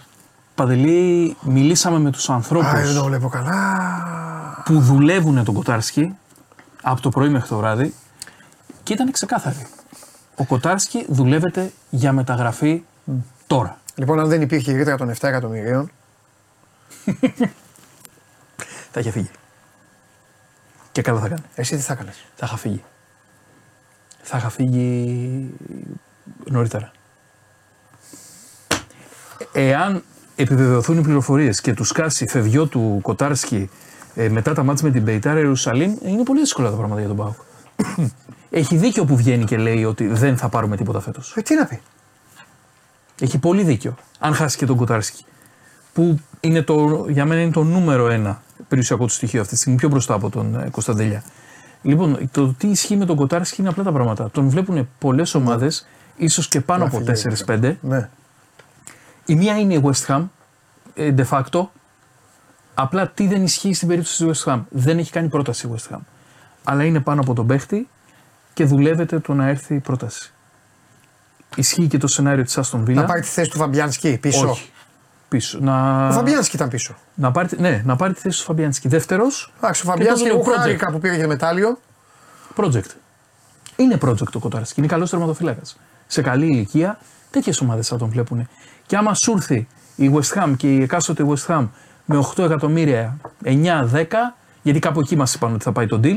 Παντελή, 0.56 1.36
μιλήσαμε 1.41 1.99
με 1.99 2.12
τους 2.12 2.30
ανθρώπους 2.30 2.68
Α, 2.72 2.82
δεν 2.82 2.95
το 2.95 3.04
βλέπω 3.04 3.28
καλά. 3.30 4.62
που 4.66 4.80
δουλεύουν 4.80 5.43
τον 5.43 5.54
Κοτάρσκι 5.54 6.16
από 6.82 7.02
το 7.02 7.10
πρωί 7.10 7.30
μέχρι 7.30 7.47
το 7.47 7.58
βράδυ 7.58 7.93
και 8.84 8.93
ήταν 8.93 9.12
ξεκάθαροι. 9.12 9.68
Ο 10.36 10.45
Κοτάρσκι 10.45 11.06
δουλεύεται 11.10 11.72
για 11.89 12.12
μεταγραφή 12.14 12.84
τώρα. 13.47 13.78
Λοιπόν, 13.95 14.20
αν 14.20 14.28
δεν 14.28 14.41
υπήρχε 14.41 14.72
η 14.72 14.76
ρήτρα 14.76 14.97
των 14.97 15.10
7 15.10 15.16
εκατομμυρίων, 15.22 15.91
Θα 18.91 18.99
είχε 18.99 19.12
φύγει. 19.12 19.30
Και 20.91 21.02
καλά 21.02 21.20
θα 21.20 21.28
κάνει. 21.28 21.41
εσύ 21.56 21.76
τι 21.76 21.82
θα 21.82 21.93
έκανες; 21.93 22.26
Θα 22.36 22.45
είχα 22.45 22.58
φύγει. 22.58 22.84
Θα 24.22 24.38
είχα 24.38 24.49
φύγει 24.49 25.49
νωρίτερα. 26.45 26.91
Εάν 29.54 30.04
επιβεβαιωθούν 30.36 30.97
οι 30.97 31.01
πληροφορίες 31.01 31.61
και 31.61 31.73
τους 31.73 31.88
σκάσει 31.88 32.27
φευγιό 32.27 32.65
του 32.65 32.99
Κοτάρσκι 33.01 33.69
ε, 34.15 34.29
μετά 34.29 34.53
τα 34.53 34.63
μάτια 34.63 34.86
με 34.86 34.91
την 34.91 35.03
Πεϊτάρα 35.03 35.39
Ιερουσαλήμ, 35.39 35.91
ε, 36.03 36.09
είναι 36.09 36.23
πολύ 36.23 36.39
δύσκολα 36.39 36.69
τα 36.69 36.75
πράγματα 36.75 36.99
για 36.99 37.09
τον 37.09 37.17
Πάοκ. 37.17 37.36
Έχει 38.49 38.75
δίκιο 38.75 39.05
που 39.05 39.15
βγαίνει 39.15 39.43
και 39.43 39.57
λέει 39.57 39.84
ότι 39.84 40.07
δεν 40.07 40.38
θα 40.38 40.49
πάρουμε 40.49 40.77
τίποτα 40.77 40.99
φέτος. 40.99 41.34
Ε, 41.38 41.41
τι 41.41 41.55
να 41.55 41.65
πει. 41.65 41.79
Έχει 43.19 43.38
πολύ 43.38 43.63
δίκιο. 43.63 43.95
Αν 44.19 44.34
χάσει 44.34 44.57
και 44.57 44.65
τον 44.65 44.75
Κοτάρσκι. 44.75 45.25
Που 45.93 46.19
είναι 46.39 46.61
το, 46.61 47.05
για 47.09 47.25
μένα 47.25 47.41
είναι 47.41 47.51
το 47.51 47.63
νούμερο 47.63 48.09
ένα 48.09 48.41
περιουσιακό 48.67 49.05
του 49.05 49.11
στοιχείο 49.11 49.41
αυτή 49.41 49.53
τη 49.53 49.59
στιγμή, 49.59 49.77
πιο 49.77 49.89
μπροστά 49.89 50.13
από 50.13 50.29
τον 50.29 50.55
ε, 50.55 50.69
Κωνσταντέλια. 50.71 51.23
Λοιπόν, 51.82 52.29
το 52.32 52.53
τι 52.57 52.67
ισχύει 52.67 52.95
με 52.95 53.05
τον 53.05 53.15
Κοτάρσκι 53.15 53.61
είναι 53.61 53.69
απλά 53.69 53.84
τα 53.84 53.91
πράγματα. 53.91 54.29
Τον 54.32 54.49
βλέπουν 54.49 54.89
πολλές 54.99 55.36
ομάδες, 55.36 55.88
ίσως 56.15 56.47
και 56.47 56.61
πάνω 56.61 56.84
Να 56.84 56.89
από 56.89 57.13
φύγει, 57.13 57.36
4-5. 57.47 57.75
Ναι. 57.82 58.09
Η 59.26 59.36
μία 59.36 59.57
είναι 59.59 59.74
η 59.74 59.82
West 59.86 60.05
Ham, 60.07 60.24
ε, 60.93 61.13
de 61.17 61.26
facto. 61.30 61.67
Απλά 62.74 63.07
τι 63.07 63.28
δεν 63.28 63.43
ισχύει 63.43 63.74
στην 63.74 63.88
περίπτωση 63.88 64.26
της 64.26 64.43
West 64.43 64.51
Ham. 64.53 64.61
Δεν 64.69 64.97
έχει 64.97 65.11
κάνει 65.11 65.28
πρόταση 65.28 65.67
η 65.67 65.72
West 65.76 65.95
Ham. 65.95 65.99
Αλλά 66.63 66.84
είναι 66.84 66.99
πάνω 66.99 67.22
από 67.22 67.34
τον 67.34 67.47
παίκτη 67.47 67.89
και 68.53 68.65
δουλεύεται 68.65 69.19
το 69.19 69.34
να 69.34 69.47
έρθει 69.47 69.76
η 69.76 69.80
πρόταση. 69.80 70.32
Ισχύει 71.55 71.88
και 71.88 71.97
το 71.97 72.07
σενάριο 72.07 72.43
της 72.43 72.57
Aston 72.61 72.80
Villa. 72.84 72.93
Να 72.93 73.05
πάρει 73.05 73.22
τη 73.22 73.28
θέση 73.28 73.49
του 73.49 73.57
Φαμπιάνσκι 73.57 74.17
πίσω. 74.17 74.49
Όχι. 74.49 74.69
Πίσω. 75.28 75.59
Να... 75.61 76.07
Ο 76.07 76.11
Φαμπιάνσκι 76.11 76.55
ήταν 76.55 76.69
πίσω. 76.69 76.95
Να 77.15 77.32
πάρει, 77.32 77.49
ναι, 77.57 77.82
να 77.86 77.95
πάρει 77.95 78.13
τη 78.13 78.19
θέση 78.19 78.38
του 78.39 78.43
Φαμπιάνσκι. 78.43 78.88
Δεύτερος, 78.88 79.53
Εντάξει, 79.57 79.82
ο 79.82 79.89
Φαμπιάνσκι, 79.89 80.28
το 80.30 80.36
εγώ 80.36 80.43
project. 80.51 80.57
χάρηκα 80.57 80.91
που 80.91 80.99
πήρε 80.99 81.15
για 81.15 81.28
μετάλλιο. 81.28 81.80
project. 82.55 82.89
Είναι 83.76 83.97
project 84.01 84.32
ο 84.34 84.39
Κοτάρσκι. 84.39 84.80
Είναι 84.80 84.88
καλός 84.88 85.09
τερματοφύλακας. 85.09 85.78
Σε 86.07 86.22
καλή 86.22 86.45
ηλικία, 86.45 86.99
τέτοιες 87.32 87.61
ομάδες 87.61 87.88
θα 87.88 87.97
τον 87.97 88.09
βλέπουν. 88.09 88.47
Και 88.91 88.97
άμα 88.97 89.13
σου 89.13 89.31
έρθει 89.31 89.67
η 89.95 90.11
West 90.13 90.37
Ham 90.37 90.53
και 90.57 90.73
η 90.73 90.81
εκάστοτε 90.81 91.25
West 91.27 91.45
Ham 91.47 91.67
με 92.05 92.25
8 92.35 92.43
εκατομμύρια, 92.43 93.17
9-10, 93.43 94.05
γιατί 94.61 94.79
κάπου 94.79 94.99
εκεί 94.99 95.15
μας 95.15 95.33
είπαν 95.33 95.53
ότι 95.53 95.63
θα 95.63 95.71
πάει 95.71 95.85
το 95.87 95.99
deal. 96.03 96.15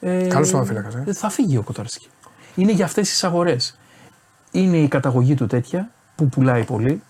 Ε, 0.00 0.26
Καλός 0.26 0.48
τερματοφύλακας, 0.48 0.94
ε. 0.94 1.12
Θα 1.12 1.28
φύγει 1.28 1.56
ο 1.56 1.62
Κοτάρσκι. 1.62 2.08
Είναι 2.54 2.72
για 2.72 2.84
αυτές 2.84 3.08
τις 3.08 3.24
αγορές. 3.24 3.78
Είναι 4.50 4.76
η 4.76 4.88
καταγωγή 4.88 5.34
του 5.34 5.46
τέτοια 5.46 5.90
που 6.14 6.28
πουλάει 6.28 6.64
πολύ. 6.64 7.02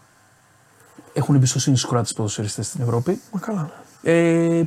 Έχουν 1.12 1.34
εμπιστοσύνη 1.34 1.76
στους 1.76 1.90
κράτε 1.90 2.12
ποδοσφαιριστές 2.16 2.66
στην 2.66 2.82
Ευρώπη. 2.82 3.20
Μα 3.32 3.40
καλά. 3.40 3.70
Ε, 4.02 4.62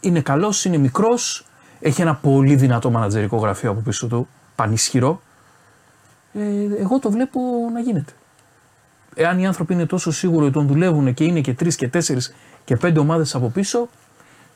είναι 0.00 0.20
καλός, 0.20 0.64
είναι 0.64 0.76
μικρός. 0.76 1.46
Έχει 1.80 2.00
ένα 2.00 2.14
πολύ 2.14 2.56
δυνατό 2.56 2.90
μανατζερικό 2.90 3.36
γραφείο 3.36 3.70
από 3.70 3.80
πίσω 3.80 4.06
του. 4.06 4.28
Πανίσχυρο. 4.54 5.22
Ε, 6.32 6.40
εγώ 6.80 6.98
το 6.98 7.10
βλέπω 7.10 7.40
να 7.72 7.80
γίνεται. 7.80 8.12
Εάν 9.20 9.38
οι 9.38 9.46
άνθρωποι 9.46 9.72
είναι 9.72 9.86
τόσο 9.86 10.10
σίγουροι 10.10 10.44
ότι 10.44 10.52
τον 10.52 10.66
δουλεύουν 10.66 11.14
και 11.14 11.24
είναι 11.24 11.40
και 11.40 11.54
τρεις 11.54 11.76
και 11.76 11.88
τέσσερις 11.88 12.34
και 12.64 12.76
πέντε 12.76 12.98
ομάδες 12.98 13.34
από 13.34 13.48
πίσω, 13.48 13.88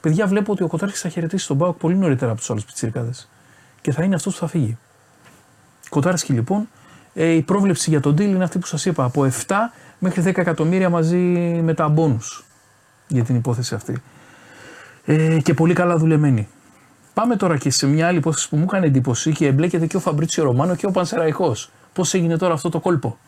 παιδιά 0.00 0.26
βλέπω 0.26 0.52
ότι 0.52 0.62
ο 0.62 0.66
Κοτάρχης 0.66 1.00
θα 1.00 1.08
χαιρετήσει 1.08 1.46
τον 1.46 1.58
Πάοκ 1.58 1.78
πολύ 1.78 1.94
νωρίτερα 1.96 2.30
από 2.30 2.40
τους 2.40 2.50
άλλους 2.50 2.64
πιτσιρικάδες. 2.64 3.28
Και 3.80 3.92
θα 3.92 4.02
είναι 4.02 4.14
αυτός 4.14 4.34
που 4.34 4.40
θα 4.40 4.46
φύγει. 4.46 4.78
Κοτάρσκι 5.88 6.32
λοιπόν, 6.32 6.68
ε, 7.14 7.26
η 7.26 7.42
πρόβλεψη 7.42 7.90
για 7.90 8.00
τον 8.00 8.14
deal 8.14 8.20
είναι 8.20 8.44
αυτή 8.44 8.58
που 8.58 8.66
σας 8.66 8.84
είπα. 8.84 9.04
Από 9.04 9.24
7 9.24 9.54
μέχρι 9.98 10.22
10 10.22 10.40
εκατομμύρια 10.40 10.90
μαζί 10.90 11.16
με 11.62 11.74
τα 11.74 11.94
bonus 11.96 12.42
για 13.08 13.24
την 13.24 13.36
υπόθεση 13.36 13.74
αυτή. 13.74 14.02
Ε, 15.04 15.38
και 15.42 15.54
πολύ 15.54 15.74
καλά 15.74 15.96
δουλεμένη. 15.96 16.48
Πάμε 17.14 17.36
τώρα 17.36 17.58
και 17.58 17.70
σε 17.70 17.86
μια 17.86 18.06
άλλη 18.06 18.18
υπόθεση 18.18 18.48
που 18.48 18.56
μου 18.56 18.62
έκανε 18.62 18.86
εντύπωση 18.86 19.32
και 19.32 19.46
εμπλέκεται 19.46 19.86
και 19.86 19.96
ο 19.96 20.00
Φαμπρίτσιο 20.00 20.44
Ρωμάνο 20.44 20.74
και 20.74 20.86
ο 20.86 20.90
Πανσεραϊκός. 20.90 21.70
Πώς 21.92 22.14
έγινε 22.14 22.36
τώρα 22.36 22.54
αυτό 22.54 22.68
το 22.68 22.80
κόλπο; 22.80 23.18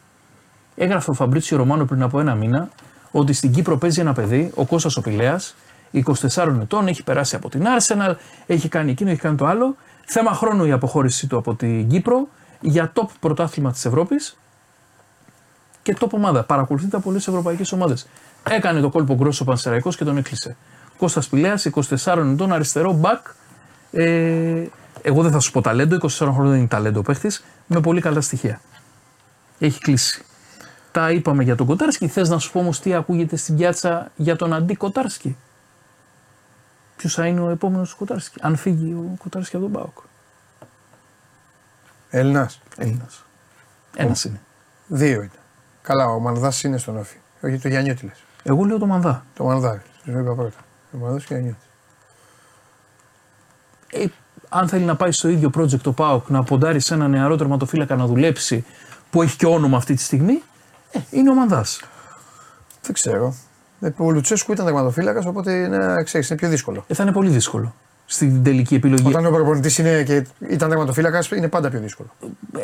Έγραφε 0.77 1.11
ο 1.11 1.15
Φαμπρίτσιο 1.15 1.57
Ρωμάνο 1.57 1.85
πριν 1.85 2.03
από 2.03 2.21
ένα 2.21 2.35
μήνα 2.35 2.69
ότι 3.11 3.33
στην 3.33 3.53
Κύπρο 3.53 3.77
παίζει 3.77 4.01
ένα 4.01 4.13
παιδί, 4.13 4.51
ο 4.55 4.65
Κώστας 4.65 4.97
ο 4.97 5.01
Πηλέας, 5.01 5.55
24 5.93 6.59
ετών, 6.63 6.87
έχει 6.89 7.03
περάσει 7.03 7.37
από 7.37 7.49
την 7.49 7.65
Arsenal, 7.65 8.15
έχει 8.47 8.69
κάνει 8.69 8.91
εκείνο, 8.91 9.11
έχει 9.11 9.21
κάνει 9.21 9.37
το 9.37 9.47
άλλο. 9.47 9.77
Θέμα 10.07 10.33
χρόνου 10.33 10.65
η 10.65 10.73
αποχώρησή 10.73 11.27
του 11.27 11.37
από 11.37 11.55
την 11.55 11.89
Κύπρο 11.89 12.29
για 12.61 12.93
top 12.95 13.07
πρωτάθλημα 13.21 13.73
της 13.73 13.85
Ευρώπης 13.85 14.37
και 15.83 15.97
top 16.01 16.11
ομάδα. 16.11 16.45
Παρακολουθείται 16.45 16.97
από 16.97 17.05
πολλές 17.05 17.29
ευρωπαϊκές 17.29 17.73
ομάδες. 17.73 18.07
Έκανε 18.51 18.81
το 18.81 18.91
κόλπο 18.91 19.15
γκρόσο 19.15 19.43
ο 19.43 19.47
Πανσεραϊκός 19.47 19.97
και 19.97 20.05
τον 20.05 20.17
έκλεισε. 20.17 20.57
Κώστας 20.97 21.29
Πηλέα, 21.29 21.59
24 21.59 22.33
ετών, 22.33 22.53
αριστερό 22.53 22.93
μπακ. 22.93 23.27
Ε, 23.93 24.65
εγώ 25.03 25.23
δεν 25.23 25.31
θα 25.33 25.41
σου 25.41 25.51
πω 25.51 25.61
ταλέντο, 25.61 25.97
24 25.97 26.09
χρόνια 26.09 26.51
δεν 26.51 26.59
είναι 26.59 26.69
ταλέντο 26.69 26.99
ο 26.99 27.03
παίχτης, 27.03 27.45
με 27.67 27.81
πολύ 27.81 28.01
καλά 28.01 28.21
στοιχεία. 28.21 28.61
Έχει 29.59 29.81
κλείσει. 29.81 30.25
Τα 30.95 31.11
είπαμε 31.11 31.43
για 31.43 31.57
τον 31.57 31.67
Κοτάρσκι. 31.67 32.09
Θες 32.09 32.29
να 32.29 32.39
σου 32.39 32.53
πω 32.53 32.59
όμως 32.59 32.81
τι 32.81 32.95
ακούγεται 32.95 33.37
στην 33.37 33.57
πιάτσα 33.57 34.11
για 34.17 34.37
τον 34.37 34.53
αντί 34.53 34.75
Κοτάρσκι; 34.75 35.37
Ποιος 36.97 37.15
θα 37.15 37.27
είναι 37.27 37.41
ο 37.41 37.49
επόμενος 37.49 37.95
Κοτάρσκι, 37.95 38.39
αν 38.41 38.57
φύγει 38.57 38.93
ο 38.93 39.17
Κοτάρσκι 39.19 39.57
από 39.57 39.65
τον 39.65 39.75
Πάοκ. 39.75 39.99
Έλληνας. 42.11 42.61
Έλληνας. 42.77 43.25
Ένας 43.97 44.25
είναι. 44.25 44.41
Δύο 44.87 45.15
είναι. 45.15 45.31
Καλά, 45.83 46.07
ο 46.07 46.19
Μανδάς 46.19 46.63
είναι 46.63 46.79
στον 46.79 46.97
όφη. 46.97 47.17
Όχι 47.41 47.59
το 47.59 47.69
Γιάννιώτη 47.69 48.07
λες. 48.07 48.25
Εγώ 48.43 48.65
λέω 48.65 48.79
το 48.79 48.87
Μανδά. 48.87 49.25
Το 49.35 49.45
Μανδά. 49.45 49.83
Το 50.05 50.19
είπα 50.19 50.35
πρώτα. 50.35 50.59
Ο 50.93 50.97
Μανδάς 50.97 51.25
και 51.25 51.35
ο 51.35 51.37
Γιάννιώτης. 51.37 51.69
Ε, 53.91 54.07
αν 54.49 54.69
θέλει 54.69 54.85
να 54.85 54.97
πάει 54.97 55.13
στο 55.13 55.29
ίδιο 55.29 55.51
project 55.59 55.81
το 55.81 55.93
ΠΑΟΚ, 55.93 56.29
να 56.29 56.43
ποντάρει 56.43 56.81
σε 56.81 56.95
ένα 56.95 57.09
νεαρό 57.09 57.37
τερματοφύλακα 57.37 57.97
να 57.97 58.07
δουλέψει, 58.07 58.65
που 59.11 59.23
έχει 59.23 59.37
και 59.37 59.47
όνομα 59.47 59.77
αυτή 59.77 59.95
τη 59.95 60.03
στιγμή, 60.03 60.43
ε, 60.95 60.99
είναι 61.11 61.31
ο 61.31 61.35
Μανδάς. 61.35 61.81
Δεν 62.83 62.93
ξέρω. 62.93 63.35
Ε, 63.81 63.91
Ο 63.97 64.11
Λουτσέσκου 64.11 64.53
ήταν 64.53 64.65
τερματοφύλακας, 64.65 65.27
οπότε 65.27 65.53
είναι, 65.53 66.03
ξέρεις, 66.05 66.29
είναι 66.29 66.39
πιο 66.39 66.49
δύσκολο. 66.49 66.85
Ε, 66.89 66.95
θα 66.95 67.03
είναι 67.03 67.13
πολύ 67.13 67.29
δύσκολο 67.29 67.75
στην 68.07 68.43
τελική 68.43 68.75
επιλογή. 68.75 69.07
Όταν 69.07 69.27
ο 69.27 69.31
προπονητής 69.31 69.75
και 69.75 70.27
ήταν 70.49 70.69
τερματοφύλακας, 70.69 71.29
είναι 71.29 71.49
πάντα 71.49 71.71
πιο 71.71 71.81
δύσκολο. 71.81 72.09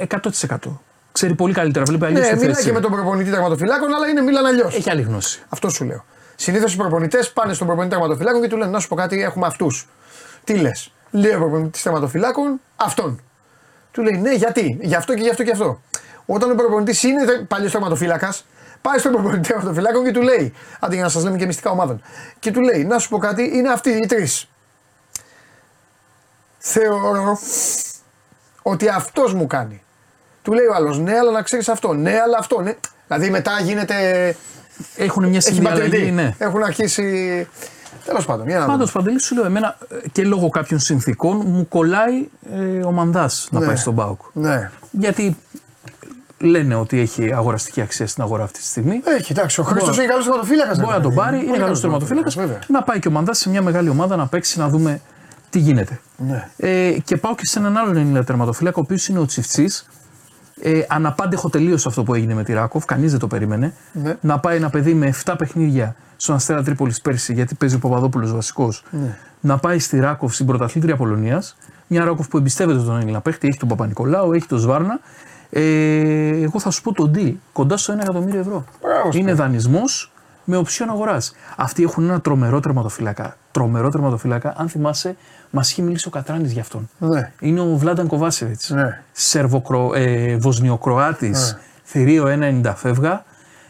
100%. 0.09 0.57
Ξέρει 1.13 1.35
πολύ 1.35 1.53
καλύτερα, 1.53 1.85
βλέπει 1.85 2.05
αλλιώς 2.05 2.21
Ναι, 2.21 2.29
τη 2.33 2.39
μιλάει 2.39 2.55
θέση. 2.55 2.67
και 2.67 2.73
με 2.73 2.81
τον 2.81 2.91
προπονητή 2.91 3.31
τερματοφυλάκων, 3.31 3.95
αλλά 3.95 4.09
είναι 4.09 4.21
μίλαν 4.21 4.47
αλλιώς. 4.47 4.77
Έχει 4.77 4.91
άλλη 4.91 5.03
γνώση. 5.03 5.43
Αυτό 5.49 5.69
σου 5.69 5.85
λέω. 5.85 6.05
Συνήθως 6.37 6.75
οι 6.75 6.77
προπονητές 6.77 7.33
πάνε 7.33 7.53
στον 7.53 7.67
προπονητή 7.67 7.95
τερματοφυλάκων 7.95 8.41
και 8.43 8.49
του 8.49 8.57
λένε: 8.57 8.71
Να 8.71 8.79
σου 8.79 8.89
πω 8.89 8.95
κάτι, 8.95 9.23
έχουμε 9.23 9.47
αυτούς. 9.47 9.89
Τι 10.45 10.55
λες; 10.55 10.93
Λέει 11.11 11.33
ο 11.35 11.39
προπονητής 11.39 11.83
τερματοφυλάκων 11.83 12.61
αυτόν. 12.77 13.21
Του 13.91 14.03
λέει: 14.03 14.19
Ναι, 14.21 14.35
γιατί, 14.35 14.79
γι' 14.83 14.95
αυτό 14.95 15.15
και 15.15 15.23
γι' 15.23 15.31
αυτό 15.31 15.43
και 15.43 15.51
γι' 15.55 15.63
αυτό. 15.63 15.81
Όταν 16.33 16.51
ο 16.51 16.55
προπονητής 16.55 17.03
είναι 17.03 17.25
παλιό 17.49 17.71
τερματοφύλακα, 17.71 18.35
πάει 18.83 18.99
στον 18.99 19.13
προπονητή 19.13 19.49
τερματοφυλάκων 19.49 20.05
και 20.05 20.11
του 20.11 20.23
λέει: 20.23 20.53
Αντί 20.81 20.95
για 20.95 21.05
να 21.05 21.11
σας 21.11 21.25
λέμε 21.25 21.37
και 21.37 21.47
μυστικά 21.47 21.71
ομάδων. 21.71 22.03
Και 22.39 22.51
του 22.51 22.61
λέει: 22.61 22.85
Να 22.85 22.99
σου 22.99 23.09
πω 23.09 23.19
κάτι, 23.19 23.51
είναι 23.57 23.69
αυτοί 23.73 23.91
οι 23.91 24.07
τρεις. 24.07 24.49
Θεωρώ 26.59 27.39
ότι 28.63 28.89
αυτός 28.89 29.35
μου 29.35 29.47
κάνει. 29.47 29.83
Του 30.43 30.53
λέει 30.53 30.65
ο 30.67 30.75
άλλος: 30.75 30.99
Ναι, 30.99 31.19
αλλά 31.19 31.31
να 31.31 31.43
ξέρεις 31.43 31.69
αυτό. 31.69 31.93
Ναι, 31.93 32.21
αλλά 32.25 32.39
αυτό. 32.39 32.61
Ναι. 32.61 32.75
Δηλαδή 33.07 33.31
μετά 33.31 33.61
γίνεται. 33.61 33.95
Έχουν 34.97 35.29
μια 35.29 35.37
Έχει 35.45 35.53
συνδιαλλαγή, 35.55 35.83
ματριδί. 35.91 36.11
ναι. 36.11 36.35
Έχουν 36.39 36.63
αρχίσει. 36.63 37.49
Τέλος 38.05 38.25
πάντων, 38.25 38.49
για 38.49 38.59
να 38.59 38.67
Πάντως, 38.67 38.79
δούμε. 38.91 39.05
Παντελής, 39.05 39.25
σου 39.25 39.35
λέω, 39.35 39.45
εμένα 39.45 39.77
ε, 40.05 40.09
και 40.13 40.25
λόγω 40.25 40.49
κάποιων 40.49 40.81
συνθήκων 40.81 41.43
μου 41.47 41.69
κολλάει 41.69 42.29
ε, 42.53 42.85
ο 42.85 42.91
Μανδάς 42.91 43.49
να 43.51 43.61
Ναι. 43.61 43.67
πάει 43.67 43.77
στον 43.77 43.93
Μπάουκ. 43.95 44.21
Ναι. 44.33 44.71
Γιατί 44.91 45.37
λένε 46.41 46.75
ότι 46.75 46.99
έχει 47.01 47.33
αγοραστική 47.35 47.81
αξία 47.81 48.07
στην 48.07 48.23
αγορά 48.23 48.43
αυτή 48.43 48.59
τη 48.59 48.65
στιγμή. 48.65 49.01
Έχει, 49.05 49.33
εντάξει, 49.33 49.61
ο 49.61 49.65
Χρήστος 49.65 49.89
Μπορεί- 49.89 49.99
είναι 50.03 50.09
καλός 50.13 50.25
τερματοφύλακα. 50.25 50.75
Μπορεί 50.81 50.93
να 50.97 51.01
τον 51.01 51.15
πάρει, 51.15 51.45
είναι 51.47 51.57
καλός 51.59 51.81
τερματοφύλακα. 51.81 52.31
Βέβαια. 52.37 52.59
Να 52.69 52.83
πάει 52.83 52.99
και 52.99 53.09
ο 53.09 53.11
Μανδάς 53.11 53.39
σε 53.39 53.49
μια 53.51 53.63
μεγάλη 53.63 53.89
ομάδα 53.89 54.17
να 54.17 54.27
παίξει 54.27 54.59
να 54.59 54.69
δούμε 54.69 55.01
τι 55.51 55.59
γίνεται. 55.59 56.01
Ναι. 56.17 56.49
Ε, 56.57 56.91
και 57.05 57.17
πάω 57.17 57.35
και 57.35 57.47
σε 57.47 57.59
έναν 57.59 57.77
άλλον 57.77 57.97
Έλληνα 57.97 58.25
τερματοφύλακα, 58.25 58.77
ο 58.79 58.81
οποίος 58.85 59.09
είναι 59.09 59.19
ο 59.19 59.25
Τσιφτσής. 59.27 59.89
Ε, 60.63 60.81
αναπάντεχο 60.89 61.49
τελείω 61.49 61.75
αυτό 61.87 62.03
που 62.03 62.15
έγινε 62.15 62.35
με 62.35 62.43
τη 62.45 62.53
Ράκοφ, 62.53 62.85
κανείς 62.85 63.11
δεν 63.11 63.21
το 63.21 63.27
περίμενε. 63.27 63.73
Ναι. 63.93 64.17
Να 64.21 64.39
πάει 64.39 64.57
ένα 64.57 64.71
παιδί 64.71 64.95
με 64.95 65.07
7 65.25 65.35
παιχνίδια 65.39 65.95
στον 66.17 66.35
Αστέρα 66.35 66.63
Τρίπολης 66.63 67.01
πέρσι, 67.01 67.33
γιατί 67.33 67.55
παίζει 67.55 67.75
ο 67.75 67.79
Παπαδόπουλος 67.79 68.33
βασικός. 68.33 68.85
Ναι. 68.91 69.17
Να 69.41 69.59
πάει 69.59 69.79
στη 69.79 69.99
Ράκοφ, 69.99 70.35
στην 70.35 70.47
πρωταθλήτρια 70.47 70.97
Πολωνίας. 70.97 71.57
Μια 71.87 72.05
Ράκοφ 72.05 72.29
που 72.29 72.37
εμπιστεύεται 72.37 72.79
τον 72.83 73.01
Έλληνα 73.01 73.21
παίχτη, 73.21 73.49
έχει 73.49 73.59
τον 73.59 73.69
Παπα-Νικολάου, 73.69 74.33
έχει 74.33 74.47
τον 74.47 74.59
Σβάρνα. 74.59 75.01
Ε, 75.51 76.43
εγώ 76.43 76.61
θα 76.61 76.71
σου 76.71 76.83
πω 76.83 76.93
τον 76.93 77.13
deal, 77.15 77.33
κοντά 77.53 77.77
στο 77.77 77.95
1 77.95 77.99
εκατομμύριο 78.01 78.41
ευρώ. 78.41 78.65
Μπράβο, 78.83 79.01
είναι 79.05 79.13
σπίτι. 79.13 79.33
δανεισμός 79.33 80.13
με 80.45 80.57
οψιόν 80.57 80.91
αγοράς. 80.91 81.35
Αυτοί 81.57 81.83
έχουν 81.83 82.05
ένα 82.09 82.21
τρομερό 82.21 82.61
τερματοφύλακα. 82.61 83.37
Τρομερό 83.51 83.89
τερματοφύλακα. 83.91 84.55
Αν 84.57 84.69
θυμάσαι, 84.69 85.17
μας 85.51 85.71
είχε 85.71 85.83
μιλήσει 85.83 86.09
ο 86.09 86.11
Κατράνης 86.11 86.53
γι' 86.53 86.61
αυτόν. 86.61 86.89
Ναι. 86.99 87.33
Είναι 87.41 87.61
ο 87.61 87.77
Βλάνταν 87.77 88.07
Κοβάσεβιτς. 88.07 88.71
Ναι. 88.71 89.03
Σερβοκρο... 89.13 89.93
Ε, 89.95 90.37
Βοσνιοκροάτης. 90.37 91.57
Θηρίο 91.85 92.25
1,90 92.63 92.73
φεύγα. 92.77 93.25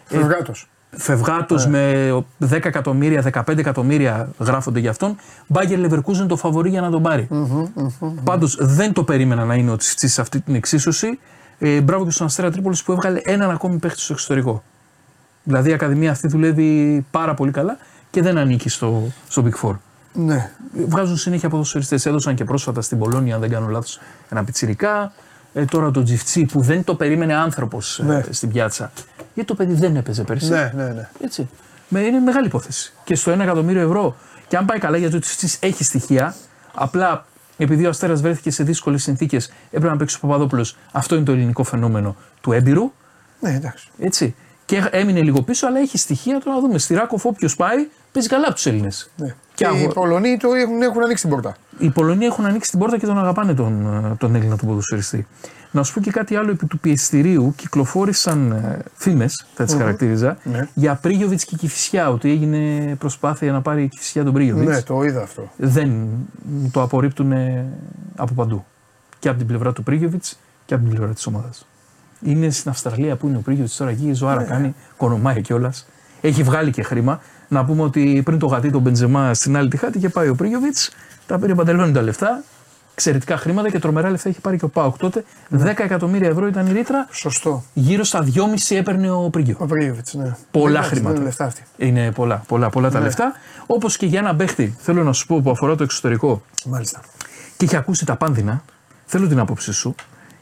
Φευγάτος. 0.05 0.69
Φευγάτος 0.91 1.67
Ναι. 1.67 1.71
με 2.39 2.49
10 2.51 2.65
εκατομμύρια, 2.65 3.23
15 3.33 3.59
εκατομμύρια 3.59 4.29
γράφονται 4.39 4.81
για 4.81 4.91
αυτόν. 4.91 5.17
Μπάγκερ 5.47 5.79
Λεβερκούζεν 5.79 6.27
το 6.27 6.37
φαβορεί 6.37 6.69
για 6.71 6.81
να 6.81 6.91
τον 6.91 7.03
πάρει. 7.03 7.29
Πάντως 8.25 8.57
δεν 8.61 8.93
το 8.93 9.05
περίμενα 9.05 9.45
να 9.45 9.55
είναι 9.55 9.71
ότι 9.71 10.09
σε 10.09 10.21
αυτή 10.21 10.41
την 10.41 10.55
εξίσωση. 10.55 11.19
Ε, 11.63 11.81
μπράβο 11.81 12.05
και 12.05 12.11
στον 12.11 12.27
Αστέρα 12.27 12.51
Τρίπολης 12.51 12.83
που 12.83 12.93
έβγαλε 12.93 13.21
έναν 13.25 13.51
ακόμη 13.51 13.79
παίχτη 13.79 14.01
στο 14.01 14.13
εξωτερικό. 14.13 14.63
Δηλαδή 15.43 15.71
η 15.71 15.73
Ακαδημία 15.73 16.11
αυτή 16.11 16.29
δουλεύει 16.29 17.05
πάρα 17.11 17.35
πολύ 17.35 17.51
καλά 17.51 17.77
και 18.11 18.23
δεν 18.23 18.39
ανήκει 18.39 18.69
στο, 18.69 19.13
στο 19.29 19.45
Big 19.47 19.67
Four. 19.67 19.77
Ναι. 20.13 20.51
Βγάζουν 20.89 21.17
συνέχεια 21.17 21.49
ποδοσφαιριστές. 21.49 22.07
Έδωσαν 22.07 22.35
και 22.35 22.45
πρόσφατα 22.45 22.81
στην 22.81 22.99
Πολώνια, 22.99 23.35
αν 23.35 23.41
δεν 23.41 23.51
κάνω 23.51 23.67
λάθος, 23.67 24.01
ένα 24.29 24.45
πιτσιρικά. 24.45 25.13
Ε, 25.55 25.65
τώρα 25.65 25.91
τον 25.91 26.05
Τζιφτσί 26.05 26.45
που 26.45 26.61
δεν 26.61 26.85
το 26.85 26.95
περίμενε 26.95 27.35
άνθρωπος 27.35 28.01
Ναι. 28.05 28.23
στην 28.31 28.49
πιάτσα. 28.49 28.93
Γιατί 29.35 29.49
το 29.49 29.55
παιδί 29.55 29.75
δεν 29.75 29.97
έπαιζε 29.97 30.23
πέρσι. 30.23 30.51
Ναι, 30.51 30.73
ναι, 30.77 30.85
ναι. 30.85 31.09
Έτσι. 31.25 31.49
Με, 31.89 32.01
είναι 32.01 32.19
μεγάλη 32.19 32.47
υπόθεση. 32.47 32.93
Και 33.05 33.15
στο 33.15 33.33
1 33.33 33.39
εκατομμύριο 33.39 33.83
ευρώ, 33.83 34.17
και 34.49 34.57
αν 34.57 34.65
πάει 34.65 34.79
καλά, 34.79 34.97
γιατί 34.97 35.17
ο 35.17 35.19
Τσιτσί 35.19 35.59
έχει 35.61 35.85
στοιχεία, 35.85 36.35
απλά 36.75 37.25
επειδή 37.63 37.87
ο 37.87 37.89
Αστέρας 37.89 38.21
βρέθηκε 38.21 38.51
σε 38.51 38.65
δύσκολες 38.65 39.03
συνθήκες, 39.03 39.53
έπρεπε 39.67 39.93
να 39.93 39.97
παίξει 39.97 40.17
ο 40.17 40.27
Παπαδόπουλος. 40.27 40.77
Αυτό 40.93 41.15
είναι 41.15 41.25
το 41.25 41.33
ελληνικό 41.33 41.65
φαινόμενο 41.65 42.17
του 42.41 42.53
έμπειρου. 42.53 42.93
Ναι, 43.41 43.55
εντάξει. 43.55 43.89
Έτσι. 43.99 44.35
Και 44.65 44.89
έμεινε 44.91 45.21
λίγο 45.21 45.43
πίσω, 45.43 45.67
αλλά 45.67 45.79
έχει 45.79 45.99
στοιχεία. 45.99 46.41
Τώρα 46.41 46.57
να 46.57 46.63
δούμε. 46.63 46.79
Στη 46.79 46.95
Ράκοφ, 46.95 47.25
όποιος 47.25 47.57
πάει, 47.57 47.89
παίζει 48.13 48.29
καλά 48.29 48.45
από 48.45 48.55
τους 48.55 48.67
Έλληνες. 48.67 49.11
Ναι. 49.17 49.35
Και 49.55 49.65
οι 49.65 49.91
Πολωνοί 49.95 50.37
το 50.37 50.53
έχουν, 50.53 50.83
έχουν 50.83 51.03
ανοίξει 51.03 51.23
την 51.23 51.33
πόρτα. 51.33 51.57
Οι 51.79 51.91
Πολωνοί 51.91 52.25
έχουν 52.25 52.45
ανοίξει 52.45 52.71
την 52.71 52.79
πόρτα 52.79 52.99
και 52.99 53.07
τον 53.07 53.19
αγαπάνε 53.19 53.55
τον, 53.55 54.03
ε, 54.05 54.15
τον 54.19 54.35
Έλληνα 54.35 54.57
του 54.57 54.67
ποδοσφαιριστή. 54.67 55.27
Να 55.73 55.83
σου 55.83 55.95
πω 55.95 56.01
και 56.01 56.11
κάτι 56.11 56.37
άλλο 56.37 56.51
επί 56.51 56.67
του 56.67 56.79
πιεστηρίου. 56.79 57.53
Κυκλοφόρησαν 57.57 58.63
φήμες, 58.95 59.47
θα 59.55 59.65
τις 59.65 59.75
χαρακτήριζα, 59.75 60.37
Ναι. 60.43 60.69
για 60.75 60.95
Πρίγιοβιτς 60.95 61.45
και 61.45 61.57
Κυφυσιά. 61.57 62.11
Ότι 62.11 62.31
έγινε 62.31 62.95
προσπάθεια 62.99 63.53
να 63.53 63.61
πάρει 63.63 63.83
η 63.83 63.89
Κυφυσιά 63.89 64.25
τον 64.25 64.33
Πρίγιοβιτς. 64.33 64.71
Ναι, 64.71 64.83
το 64.83 65.03
είδα 65.03 65.23
αυτό. 65.23 65.51
Δεν 65.57 65.89
μου 65.89 66.71
το 66.73 66.83
απορρίπτουν 66.83 67.33
από 68.17 68.35
παντού. 68.35 68.65
Και 69.19 69.29
από 69.29 69.39
την 69.39 69.47
πλευρά 69.47 69.73
του 69.73 69.83
Πρίγιοβιτς 69.83 70.39
και 70.67 70.75
από 70.75 70.83
την 70.83 70.93
πλευρά 70.95 71.15
της 71.15 71.27
ομάδας. 71.27 71.67
Είναι 72.23 72.51
στην 72.51 72.71
Αυστραλία 72.71 73.17
που 73.17 73.29
είναι 73.29 73.37
ο 73.37 73.41
Πρίγιοβιτς 73.41 73.77
τώρα 73.77 73.91
εκεί, 73.91 74.09
η 74.09 74.13
ζωάρα 74.13 74.43
κάνει, 74.43 74.75
κονομάει 74.97 75.41
κιόλας. 75.41 75.87
Έχει 76.21 76.43
βγάλει 76.43 76.71
και 76.71 76.83
χρήμα. 76.83 77.21
Να 77.49 77.65
πούμε 77.65 77.83
ότι 77.83 78.23
πριν 78.25 78.39
το 78.39 78.47
γατί 78.47 78.71
τον 78.71 78.81
Μπεντζεμά 78.83 79.35
στην 79.35 79.57
άλλη 79.57 79.69
τη 79.69 79.77
χάτη 79.77 79.99
και 79.99 80.09
πάει 80.09 80.29
ο 80.29 80.35
Πρίγιοβιτς, 80.35 80.91
τα 81.27 81.39
πήρε 81.39 81.55
παντελόνι 81.55 81.93
τα 81.93 82.03
λεφτά. 82.03 82.43
Εξαιρετικά 83.01 83.37
χρήματα 83.37 83.71
και 83.71 83.79
τρομερά 83.79 84.11
λεφτά 84.11 84.29
είχε 84.29 84.41
πάρει 84.41 84.59
και 84.59 84.65
ο 84.65 84.69
Πάοκ 84.69 84.97
τότε. 84.97 85.25
10 85.59 85.65
εκατομμύρια 85.65 86.29
ευρώ 86.29 86.47
ήταν 86.47 86.67
η 86.67 86.73
ρήτρα, 86.73 87.07
Σωστό. 87.11 87.65
γύρω 87.75 88.05
στα 88.05 88.25
2,5 88.35 88.77
έπαιρνε 88.77 89.11
ο 89.11 89.29
Πρίγιο. 89.31 89.57
Ο 89.59 89.67
Πρίγκοβιτ, 89.67 90.07
ναι. 90.13 90.37
Πολλά 90.51 90.71
Εντάξει, 90.71 90.91
χρήματα. 90.91 91.15
Είναι 91.15 91.25
λεφτά 91.25 91.45
αυτή. 91.45 91.63
Είναι 91.77 92.13
πολλά, 92.13 92.43
πολλά, 92.47 92.71
πολλά 92.71 92.91
τα 92.91 93.01
λεφτά. 93.01 93.33
Όπως 93.67 93.97
και 93.97 94.07
για 94.07 94.19
ένα 94.19 94.37
παίχτη, 94.37 94.75
θέλω 94.79 95.03
να 95.03 95.13
σου 95.13 95.27
πω 95.27 95.41
που 95.41 95.51
αφορά 95.51 95.75
το 95.75 95.83
εξωτερικό 95.83 96.43
Μάλιστα. 96.65 97.01
και 97.57 97.65
έχει 97.65 97.77
ακούσει 97.77 98.07
τα 98.07 98.17
πάνδεινα, 98.17 98.63
θέλω 99.07 99.29
την 99.29 99.39
άποψή 99.39 99.73
σου 99.73 99.95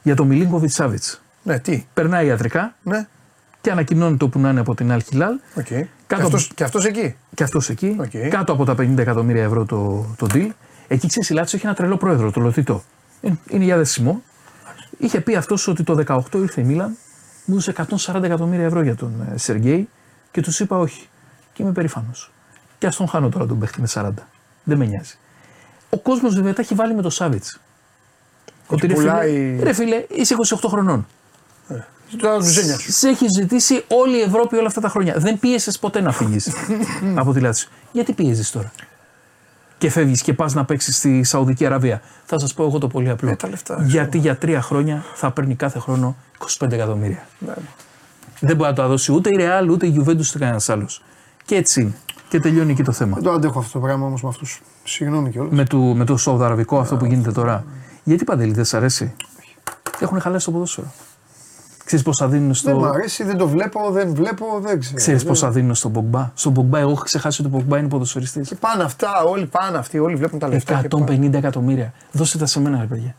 για 0.03 0.15
το 0.17 0.25
Μιλίνκοβιτ 0.25 0.71
Σάβιτ. 0.71 1.05
Ναι, 1.43 1.59
τι; 1.59 1.87
Περνάει 1.95 2.27
ιατρικά 2.27 2.75
Ναι, 2.83 3.07
και 3.61 3.71
ανακοινώνει 3.71 4.17
το 4.17 4.29
που 4.29 4.39
να 4.39 4.51
είναι 4.51 4.61
από 4.61 4.75
την 4.75 4.91
Al 4.93 4.99
Hilal 5.15 5.31
ok. 5.55 5.65
Και 5.65 5.87
Κάτω 6.07 6.25
αυτός, 6.25 6.51
και 6.55 6.65
αυτός 6.65 6.85
εκεί; 6.85 7.17
και 7.35 7.43
αυτός 7.43 7.69
εκεί, 7.69 7.97
Οκ. 8.01 8.29
κάτω 8.31 8.53
από 8.53 8.65
τα 8.65 8.73
50 8.73 8.99
εκατομμύρια 8.99 9.43
ευρώ 9.43 9.65
το, 9.65 10.07
το 10.17 10.27
deal. 10.33 10.49
Εκεί 10.89 11.09
ξέρεις, 11.09 11.29
η 11.29 11.33
Λάτσο 11.33 11.57
έχει 11.57 11.67
ένα 11.67 11.75
τρελό 11.75 11.97
πρόεδρο, 11.97 12.31
το 12.31 12.41
Λωτίτο. 12.41 12.83
Ε, 13.21 13.31
Είναι 13.49 13.65
για 13.65 13.77
δεσιμό. 13.77 14.23
Είχε 14.99 15.21
πει 15.21 15.35
αυτός 15.37 15.69
ότι 15.69 15.83
το 15.83 16.05
18 16.07 16.21
ήρθε 16.39 16.61
η 16.61 16.65
Μίλαν, 16.65 16.97
μου 17.45 17.55
έδωσε 17.55 17.73
140 18.15 18.23
εκατομμύρια 18.23 18.65
ευρώ 18.65 18.83
για 18.83 18.95
τον 18.97 19.27
ε, 19.35 19.39
Σεργέη 19.39 19.89
και 20.31 20.41
τους 20.43 20.61
είπα 20.61 20.79
όχι. 20.79 21.09
Και 21.53 21.63
είμαι 21.63 21.73
περήφανος. 21.73 22.31
Και 22.79 22.87
ας 22.87 22.97
τον 22.97 23.09
χάνω 23.09 23.29
τώρα 23.29 23.47
τον 23.47 23.59
παίχτη 23.59 23.81
με 23.81 23.89
40. 23.95 24.09
Δεν 24.65 24.79
με 24.79 24.85
νοιάζει. 24.87 25.15
Ο 25.91 25.99
κόσμος 25.99 26.35
βέβαια 26.35 26.53
τα 26.55 26.63
έχει 26.63 26.75
βάλει 26.75 26.95
με 26.95 27.03
το 27.03 27.11
Σάβιτς. 27.11 27.61
Ότι 28.67 28.87
ρε 28.87 28.95
φίλε, 28.95 29.09
πουλάει- 29.11 29.63
ρε 29.63 29.73
φίλε, 29.73 30.05
είσαι 30.09 30.35
28 30.35 30.69
χρονών. 30.69 31.07
Τώρα 32.19 32.37
τους 32.39 32.47
ζένια 32.53 32.79
σου. 32.79 32.93
Σε 32.93 33.09
έχει 33.09 33.27
ζητήσει 33.29 33.85
όλη 33.89 34.17
η 34.17 34.21
Ευρώπη 34.21 34.57
όλα 34.57 34.67
αυτά 34.67 34.81
τα 34.81 34.89
χρόνια. 34.89 35.15
Δεν 35.19 35.39
πίεσες 35.39 35.79
ποτέ 35.79 36.01
να 36.01 36.13
φύγεις 36.13 36.49
από 37.21 37.33
τη 37.33 37.41
Λάτσιο. 37.41 37.69
Γιατί 37.93 38.13
πιέζει 38.13 38.51
τώρα; 38.51 38.73
Και 39.79 39.91
φεύγεις 39.91 40.23
και 40.23 40.33
πας 40.33 40.55
να 40.55 40.65
παίξεις 40.65 40.97
στη 40.97 41.25
Σαουδική 41.25 41.67
Αραβία. 41.67 42.01
Θα 42.25 42.39
σας 42.39 42.55
πω 42.55 42.65
εγώ 42.65 42.79
το 42.79 42.89
πολύ 42.89 43.11
απλό. 43.11 43.31
Ε, 43.31 43.37
τα 43.37 43.49
λεφτά, 43.49 43.83
Γιατί 43.87 44.19
για 44.19 44.37
τρία 44.37 44.61
χρόνια 44.61 45.05
θα 45.15 45.31
παίρνει 45.31 45.55
κάθε 45.55 45.79
χρόνο 45.79 46.17
25 46.59 46.73
εκατομμύρια. 46.73 47.27
Ναι. 47.39 47.55
Δεν 48.41 48.57
μπορεί 48.57 48.69
να 48.69 48.75
το 48.75 48.89
δώσει 48.89 49.13
ούτε 49.13 49.31
η 49.31 49.37
Real 49.39 49.69
ούτε 49.71 49.87
η 49.87 49.95
Juventus 49.99 50.29
ούτε 50.29 50.39
κανένας 50.39 50.69
άλλος. 50.69 51.03
Και 51.45 51.55
έτσι 51.55 51.81
είναι. 51.81 51.95
Και 52.29 52.41
τελειώνει 52.41 52.71
εκεί 52.71 52.83
το 52.83 52.93
θέμα. 52.93 53.15
Δεν 53.15 53.23
το 53.23 53.31
αντέχω 53.31 53.59
αυτό 53.59 53.73
το 53.73 53.85
πράγμα 53.85 54.07
όμως 54.07 54.23
με 54.23 54.29
αυτούς. 54.29 54.63
Συγγνώμη 54.85 55.31
κιόλας. 55.31 55.53
Με, 55.53 55.65
το, 55.65 55.79
με 55.79 56.05
το 56.05 56.17
Σαουδαραβικό 56.17 56.79
αυτό 56.79 56.97
που 56.97 57.05
γίνεται 57.05 57.33
τώρα. 57.33 57.65
Γιατί 58.05 58.25
παντελή 58.25 58.53
δεν 58.53 58.65
σ' 58.65 58.75
αρέσει; 58.75 59.15
Έχουν 60.01 60.21
χαλάσει 60.21 60.45
το 60.45 60.51
ποδόσφαιρο. 60.53 60.93
Ξέρεις 61.89 62.05
πόσα 62.05 62.29
δίνουν 62.29 62.55
στο. 62.55 62.71
Δεν 62.71 62.79
μ' 62.79 62.85
αρέσει, 62.85 63.25
δεν 63.25 63.37
το 63.37 63.49
βλέπω, 63.49 63.91
δεν 63.91 64.15
βλέπω, 64.15 64.47
δεν 64.63 64.81
ξέρω. 64.81 64.97
Ξέρεις 64.97 65.21
Δεν- 65.21 65.29
πόσα 65.29 65.51
δίνουν 65.51 65.75
στον 65.75 65.93
Πογκμπά. 65.93 66.31
Στον 66.35 66.53
Πογκμπά, 66.53 66.79
εγώ 66.79 66.91
έχω 66.91 67.03
ξεχάσει 67.03 67.43
ότι 67.43 67.55
ο 67.55 67.59
Πογκμπά 67.59 67.79
είναι 67.79 67.89
ποδοσφαιριστής. 67.89 68.49
Και 68.49 68.55
πάνε 68.55 68.83
αυτά, 68.83 69.23
όλοι 69.23 69.47
πάνε 69.47 69.79
αυτοί, 69.79 69.99
όλοι 69.99 70.15
βλέπουν 70.15 70.39
τα 70.39 70.49
λεφτά. 70.49 70.81
και 70.83 70.89
πάνε. 70.89 71.05
150 71.05 71.35
εκατομμύρια. 71.39 71.93
Δώστε 72.13 72.39
τα 72.39 72.47
σε 72.47 72.61
μένα, 72.61 72.79
ρε 72.81 72.87
παιδιά. 72.87 73.15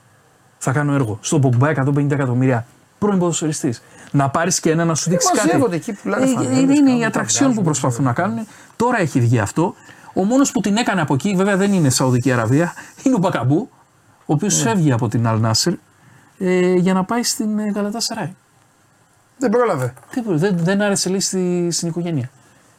Θα 0.57 0.71
κάνω 0.71 0.93
έργο. 0.93 1.17
Στον 1.21 1.41
Πογκμπά 1.41 1.69
150 1.69 2.11
εκατομμύρια. 2.11 2.65
Πρώην 2.99 3.19
ποδοσφαιριστής. 3.19 3.81
Να 4.11 4.29
πάρεις 4.29 4.59
και 4.59 4.71
ένα 4.71 4.85
να 4.85 4.95
σου 4.95 5.09
δείξει 5.09 5.27
κάτι. 5.33 5.47
μαζεύονται 5.47 5.75
εκεί, 5.75 5.93
πουλάνε 5.93 6.23
Ε, 6.25 6.27
φανέλες, 6.27 6.51
Είναι, 6.59 6.61
είναι 6.73 6.75
κάνουν 6.75 6.97
η 6.97 7.01
τα 7.01 7.07
ατραξιόν 7.07 7.41
που 7.47 7.53
βγάζουν, 7.53 7.63
προσπαθούν 7.63 8.05
να 8.05 8.13
κάνουν. 8.13 8.47
Τώρα 8.75 8.99
έχει 8.99 9.19
βγει 9.19 9.39
αυτό. 9.39 9.73
Ο 10.13 10.23
μόνος 10.23 10.51
που 10.51 10.61
την 10.61 10.77
έκανε 10.77 11.01
από 11.01 11.13
εκεί, 11.13 11.35
βέβαια 11.35 11.57
δεν 11.57 11.73
είναι 11.73 11.89
Σαουδική 11.89 12.31
Αραβία, 12.31 12.73
είναι 13.03 13.15
ο 13.15 13.17
Μπακαμπού, 13.17 13.69
ο 14.19 14.33
οποίος 14.33 14.63
Ναι. 14.63 14.69
φεύγει 14.69 14.91
από 14.91 15.07
την 15.07 15.27
Αλ 15.27 15.39
Νάσερ 15.39 15.73
ε, 16.37 16.73
για 16.73 16.93
να 16.93 17.03
πάει 17.03 17.23
στην 17.23 17.59
ε, 17.59 17.71
Γαλατά 17.75 17.99
Σαράι. 17.99 18.33
Δεν 19.39 19.49
πρόλαβε. 19.49 19.93
Τίποτα, 20.11 20.37
δεν, 20.37 20.57
δεν 20.57 20.81
άρεσε 20.81 21.09
λέει 21.09 21.19
στη, 21.19 21.67
στην 21.71 21.87
οικογένεια. 21.87 22.29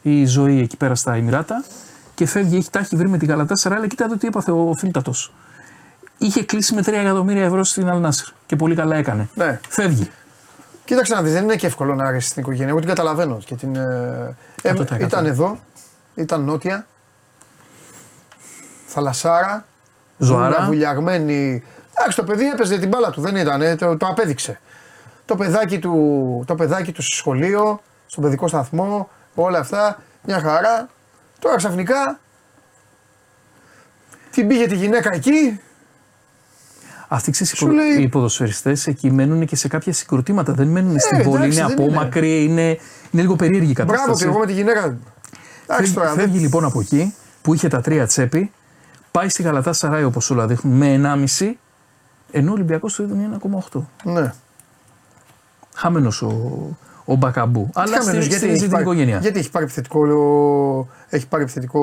Η 0.01 0.25
ζωή 0.25 0.59
εκεί 0.59 0.77
πέρα 0.77 0.95
στα 0.95 1.13
Εμμυράτα 1.13 1.63
και 2.15 2.25
φεύγει, 2.25 2.57
έχει, 2.57 2.69
τα 2.69 2.79
έχει 2.79 2.95
βρει 2.95 3.09
με 3.09 3.17
την 3.17 3.27
Γαλατά 3.27 3.55
Σαράι, 3.55 3.77
αλλά 3.77 3.87
κοιτάτε 3.87 4.17
τι 4.17 4.27
έπαθε 4.27 4.51
ο 4.51 4.73
Φίλτατος. 4.77 5.33
Είχε 6.17 6.43
κλείσει 6.43 6.73
με 6.73 6.81
3 6.81 6.87
εκατομμύρια 6.87 7.43
ευρώ 7.43 7.63
στην 7.63 7.89
Αλνάσερ 7.89 8.27
και 8.45 8.55
πολύ 8.55 8.75
καλά 8.75 8.95
έκανε. 8.95 9.29
Ναι. 9.33 9.59
Φεύγει. 9.69 10.11
Κοίταξε 10.85 11.13
να 11.13 11.21
δεις, 11.21 11.33
δεν 11.33 11.43
είναι 11.43 11.55
και 11.55 11.67
εύκολο 11.67 11.95
να 11.95 12.05
αρέσει 12.05 12.27
στην 12.27 12.41
οικογένεια. 12.41 12.69
Εγώ 12.69 12.79
την 12.79 12.87
καταλαβαίνω. 12.87 13.37
Και 13.45 13.55
την, 13.55 13.75
ε, 13.75 14.35
ε, 14.61 14.73
100%. 14.73 14.99
ήταν 14.99 15.25
εδώ, 15.25 15.59
ήταν 16.15 16.43
νότια, 16.43 16.85
θαλασσάρα, 18.85 19.65
Ζωάρα. 20.17 20.65
βουλιαγμένη. 20.65 21.63
Εντάξει, 21.93 22.17
το 22.17 22.23
παιδί 22.23 22.45
έπαιζε 22.45 22.77
την 22.77 22.89
μπάλα 22.89 23.09
του, 23.09 23.21
δεν 23.21 23.35
ήταν, 23.35 23.61
ε, 23.61 23.75
το, 23.75 23.97
το 23.97 24.05
απέδειξε. 24.05 24.59
Το 25.25 25.35
παιδάκι, 25.35 25.79
του, 25.79 26.43
το 26.47 26.55
παιδάκι 26.55 26.91
του 26.91 27.01
στο 27.01 27.15
σχολείο, 27.15 27.81
στον 28.07 28.23
παιδικό 28.23 28.47
σταθμό, 28.47 29.09
όλα 29.35 29.59
αυτά, 29.59 30.01
μια 30.25 30.39
χαρά. 30.39 30.89
Τώρα 31.39 31.55
ξαφνικά 31.55 32.19
την 34.31 34.47
πήγε 34.47 34.67
τη 34.67 34.75
γυναίκα 34.75 35.09
εκεί, 35.13 35.59
Αυτοί 37.13 37.31
ξέρεις, 37.31 37.51
οι 37.53 37.55
Σου 37.55 37.65
ποδο- 37.65 37.77
λέει- 37.77 38.01
οι 38.01 38.07
ποδοσφαιριστές 38.07 38.87
εκεί 38.87 39.11
μένουν 39.11 39.45
και 39.45 39.55
σε 39.55 39.67
κάποια 39.67 39.93
συγκροτήματα. 39.93 40.53
Δεν 40.53 40.67
μένουν 40.67 40.99
στην 40.99 41.23
πόλη, 41.23 41.35
εντάξει, 41.35 41.59
είναι 41.59 41.67
δεν 41.67 41.77
είναι. 41.77 41.85
απόμακροι, 41.95 42.43
είναι, 42.43 42.61
είναι 43.11 43.21
λίγο 43.21 43.35
περίεργη 43.35 43.69
η 43.69 43.73
Μπράβο 43.73 43.91
κατάσταση. 43.91 44.23
και 44.23 44.29
εγώ 44.29 44.39
με 44.39 44.45
τη 44.45 44.53
γυναίκα. 44.53 44.79
Εντάξει 44.83 44.97
Φεύγει, 45.67 45.93
τώρα, 45.93 46.09
φεύγει 46.09 46.31
δεν- 46.33 46.41
λοιπόν 46.41 46.65
από 46.65 46.79
εκεί 46.79 47.15
που 47.41 47.53
είχε 47.53 47.67
τα 47.67 47.81
τρία 47.81 48.05
τσέπη, 48.07 48.51
πάει 49.11 49.29
στη 49.29 49.41
Γαλατά 49.43 49.73
Σαράι 49.73 50.03
όπως 50.03 50.29
όλα 50.29 50.47
δείχνουν 50.47 50.77
με 50.77 50.87
1,5 50.93 51.57
ενώ 52.31 52.49
ο 52.51 52.53
Ολυμπιακός 52.53 52.95
το 52.95 53.03
είδε 53.03 53.13
1,8. 53.13 53.89
Ναι. 54.03 54.33
Χαμένος 55.81 56.21
ο, 56.21 56.27
ο 57.05 57.15
Μπακαμπού. 57.15 57.69
Αλλά 57.73 57.85
Χαμένος, 57.97 58.09
στηρίζει 58.23 58.37
στηρίζει 58.37 58.61
την 58.61 58.69
πάρει, 58.71 58.83
οικογένεια. 58.83 59.17
γιατί 59.19 59.39
έχει 59.39 59.49
πάρει 59.51 59.65
επιθετικό, 59.65 59.99
ο- 60.07 60.87
έχει 61.09 61.27
πάρει 61.27 61.43
επιθετικό 61.43 61.79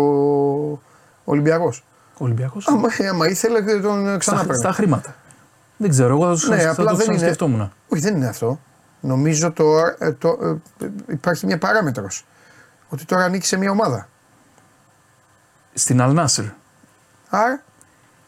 Ολυμπιακός. 1.25 1.85
Ο 2.13 2.25
Ολυμπιακός; 2.25 2.69
Άμα, 2.69 2.89
άμα 3.11 3.29
ήθελε 3.29 3.63
και 3.63 3.75
τον 3.81 4.05
Στα, 4.07 4.17
ξανά 4.17 4.55
στα 4.55 4.73
χρήματα. 4.73 5.15
Δεν 5.77 5.91
ξέρω, 5.91 6.15
εγώ 6.15 6.37
θα, 6.37 6.55
Ναι, 6.55 6.61
θα 6.63 6.71
απλά 6.71 6.85
το 6.85 6.97
δεν 6.97 7.07
είναι. 7.07 7.15
ξανασκεφτόμουν. 7.15 7.73
Όχι, 7.89 8.03
δεν 8.03 8.17
είναι 8.17 8.27
αυτό. 8.29 8.61
Νομίζω 9.01 9.53
τώρα 9.53 9.97
ε, 9.99 10.13
το, 10.13 10.39
ε, 10.81 10.87
υπάρχει 11.13 11.47
μια 11.47 11.59
παράμετρος. 11.59 12.25
Ότι 12.89 13.05
τώρα 13.05 13.25
ανήκει 13.25 13.47
σε 13.47 13.57
μια 13.57 13.71
ομάδα. 13.71 14.09
Στην 15.75 16.01
Αλνάσερ. 16.01 16.45
Άρα; 17.29 17.63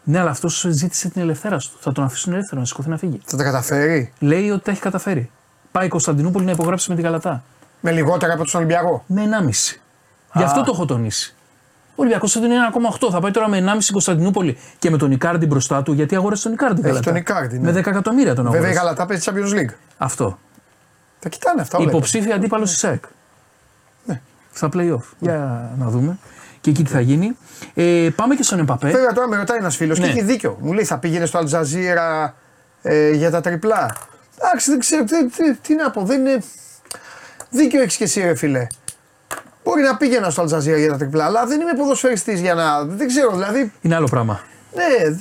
Ναι, 0.05 0.19
αλλά 0.19 0.31
αυτός 0.31 0.67
ζήτησε 0.69 1.09
την 1.09 1.23
ελευθέρα 1.23 1.57
του. 1.59 1.71
Θα 1.81 1.93
τον 1.93 2.05
αφήσουν 2.05 2.33
ελεύθερο 2.33 2.61
να 2.61 2.67
σηκωθεί 2.67 2.89
να 2.89 2.97
φύγει. 2.99 3.21
θα 3.25 3.37
τα 3.37 3.45
καταφέρει; 3.45 4.13
Λέει 4.19 4.51
ότι 4.51 4.65
τα 4.65 4.71
έχει 4.71 4.81
καταφέρει. 4.81 5.31
Πάει 5.73 5.87
η 5.87 5.89
Κωνσταντινούπολη 5.89 6.45
να 6.45 6.51
υπογράψει 6.51 6.89
με 6.91 6.95
την 6.97 7.05
Γαλατά. 7.05 7.43
με 7.81 7.91
λιγότερα 7.91 8.33
από 8.33 8.45
τον 8.45 8.53
Ολυμπιακό. 8.61 9.05
Με 9.07 9.23
1,5. 9.23 9.81
Γι' 10.35 10.43
αυτό 10.43 10.63
το 10.63 10.71
έχω 10.75 10.85
τονίσει. 10.85 11.35
Ο 11.91 12.03
Ολυμπιακός 12.03 12.33
θα 12.33 12.41
είναι 12.41 12.55
1,8. 13.01 13.09
Θα 13.11 13.21
πάει 13.21 13.31
τώρα 13.31 13.49
με 13.49 13.59
1,5 13.59 13.77
στην 13.81 13.93
Κωνσταντινούπολη 13.93 14.59
και 14.79 14.91
με 14.91 14.97
τον 14.97 15.11
Ικάρντι 15.13 15.47
μπροστά 15.47 15.83
του, 15.83 15.93
γιατί 15.93 16.17
αγόρασε 16.17 16.43
τον 16.43 16.53
Ικάρντι. 16.53 16.81
Έχει 16.81 16.89
Γαλατά. 16.89 17.11
τον 17.11 17.17
Ικάρντι, 17.21 17.59
ναι. 17.59 17.73
Με 17.73 17.81
10 17.81 17.87
εκατομμύρια 17.87 18.35
τον 18.35 18.45
Βέβαια 18.45 18.61
η 18.61 18.77
αγόρασε. 18.77 18.81
Γαλατά 18.81 19.07
παίζει 19.07 19.25
Champions 19.31 19.59
League. 19.61 19.75
Αυτό. 19.99 20.39
Τα 21.19 21.29
κοιτάνε 21.29 21.61
αυτά. 21.61 21.79
όλα. 21.79 21.89
Υποψήφια 21.89 22.35
αντίπαλος 22.35 22.71
της 22.71 22.79
ΣΑΕΚ. 22.79 23.05
Ναι. 24.05 24.21
Στα 24.53 24.69
playoff. 24.73 25.03
Για 25.19 25.71
να 25.79 25.87
δούμε. 25.89 26.19
Και 26.61 26.71
εκεί 26.71 26.83
τι 26.83 26.91
θα 26.91 27.01
γίνει. 27.01 27.37
Ε, 27.75 28.09
πάμε 28.17 28.35
και 28.35 28.43
στον 28.43 28.59
Εμπαπέ. 28.59 28.91
Βέβαια 28.91 29.13
τώρα 29.13 29.29
με 29.29 29.37
ρωτάει 29.37 29.59
ένας 29.59 29.77
φίλος 29.77 29.99
Ναι. 29.99 30.05
και 30.07 30.11
έχει 30.11 30.23
δίκιο. 30.23 30.59
Μου 30.61 30.73
λέει 30.73 30.85
θα 30.85 30.99
πήγαινε 30.99 31.27
στο 31.27 31.39
Αλτζαζίρα 31.39 32.35
ε, 32.83 33.11
για 33.11 33.31
τα 33.31 33.41
τριπλά. 33.41 33.95
Εντάξει, 34.43 34.71
δεν 34.71 34.79
ξέρω 34.79 35.05
τι, 35.05 35.27
τι, 35.27 35.55
τι 35.55 35.75
να 35.75 35.91
πω. 35.91 36.03
Δεν 36.03 36.21
είναι. 36.27 36.43
Δίκιο 37.51 37.81
έχεις 37.83 37.97
και 37.97 38.05
εσύ, 38.05 38.21
ρε 38.21 38.35
φίλε. 38.35 38.67
Μπορεί 39.65 39.83
να 39.83 39.97
πήγαινα 39.97 40.31
στο 40.31 40.41
Αλτζαζίρα 40.41 40.79
για 40.79 40.91
τα 40.91 40.97
τριπλά, 40.97 41.25
αλλά 41.25 41.47
δεν 41.47 41.61
είμαι 41.61 41.75
ποδοσφαιριστής 41.75 42.41
για 42.41 42.55
να. 42.55 42.85
Δεν 42.85 43.07
ξέρω, 43.07 43.31
δηλαδή. 43.31 43.73
Είναι 43.81 43.95
άλλο 43.95 44.07
πράγμα. 44.07 44.41
Ναι, 44.75 45.17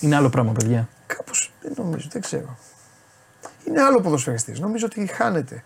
Είναι 0.00 0.16
άλλο 0.16 0.28
πράγμα, 0.28 0.52
παιδιά. 0.52 0.88
κάπως 1.06 1.52
δεν 1.62 1.72
νομίζω, 1.76 2.08
δεν 2.12 2.22
ξέρω. 2.22 2.58
Είναι 3.64 3.82
άλλο 3.82 4.00
ποδοσφαιριστής. 4.00 4.60
Νομίζω 4.60 4.86
ότι 4.86 5.06
χάνεται. 5.06 5.62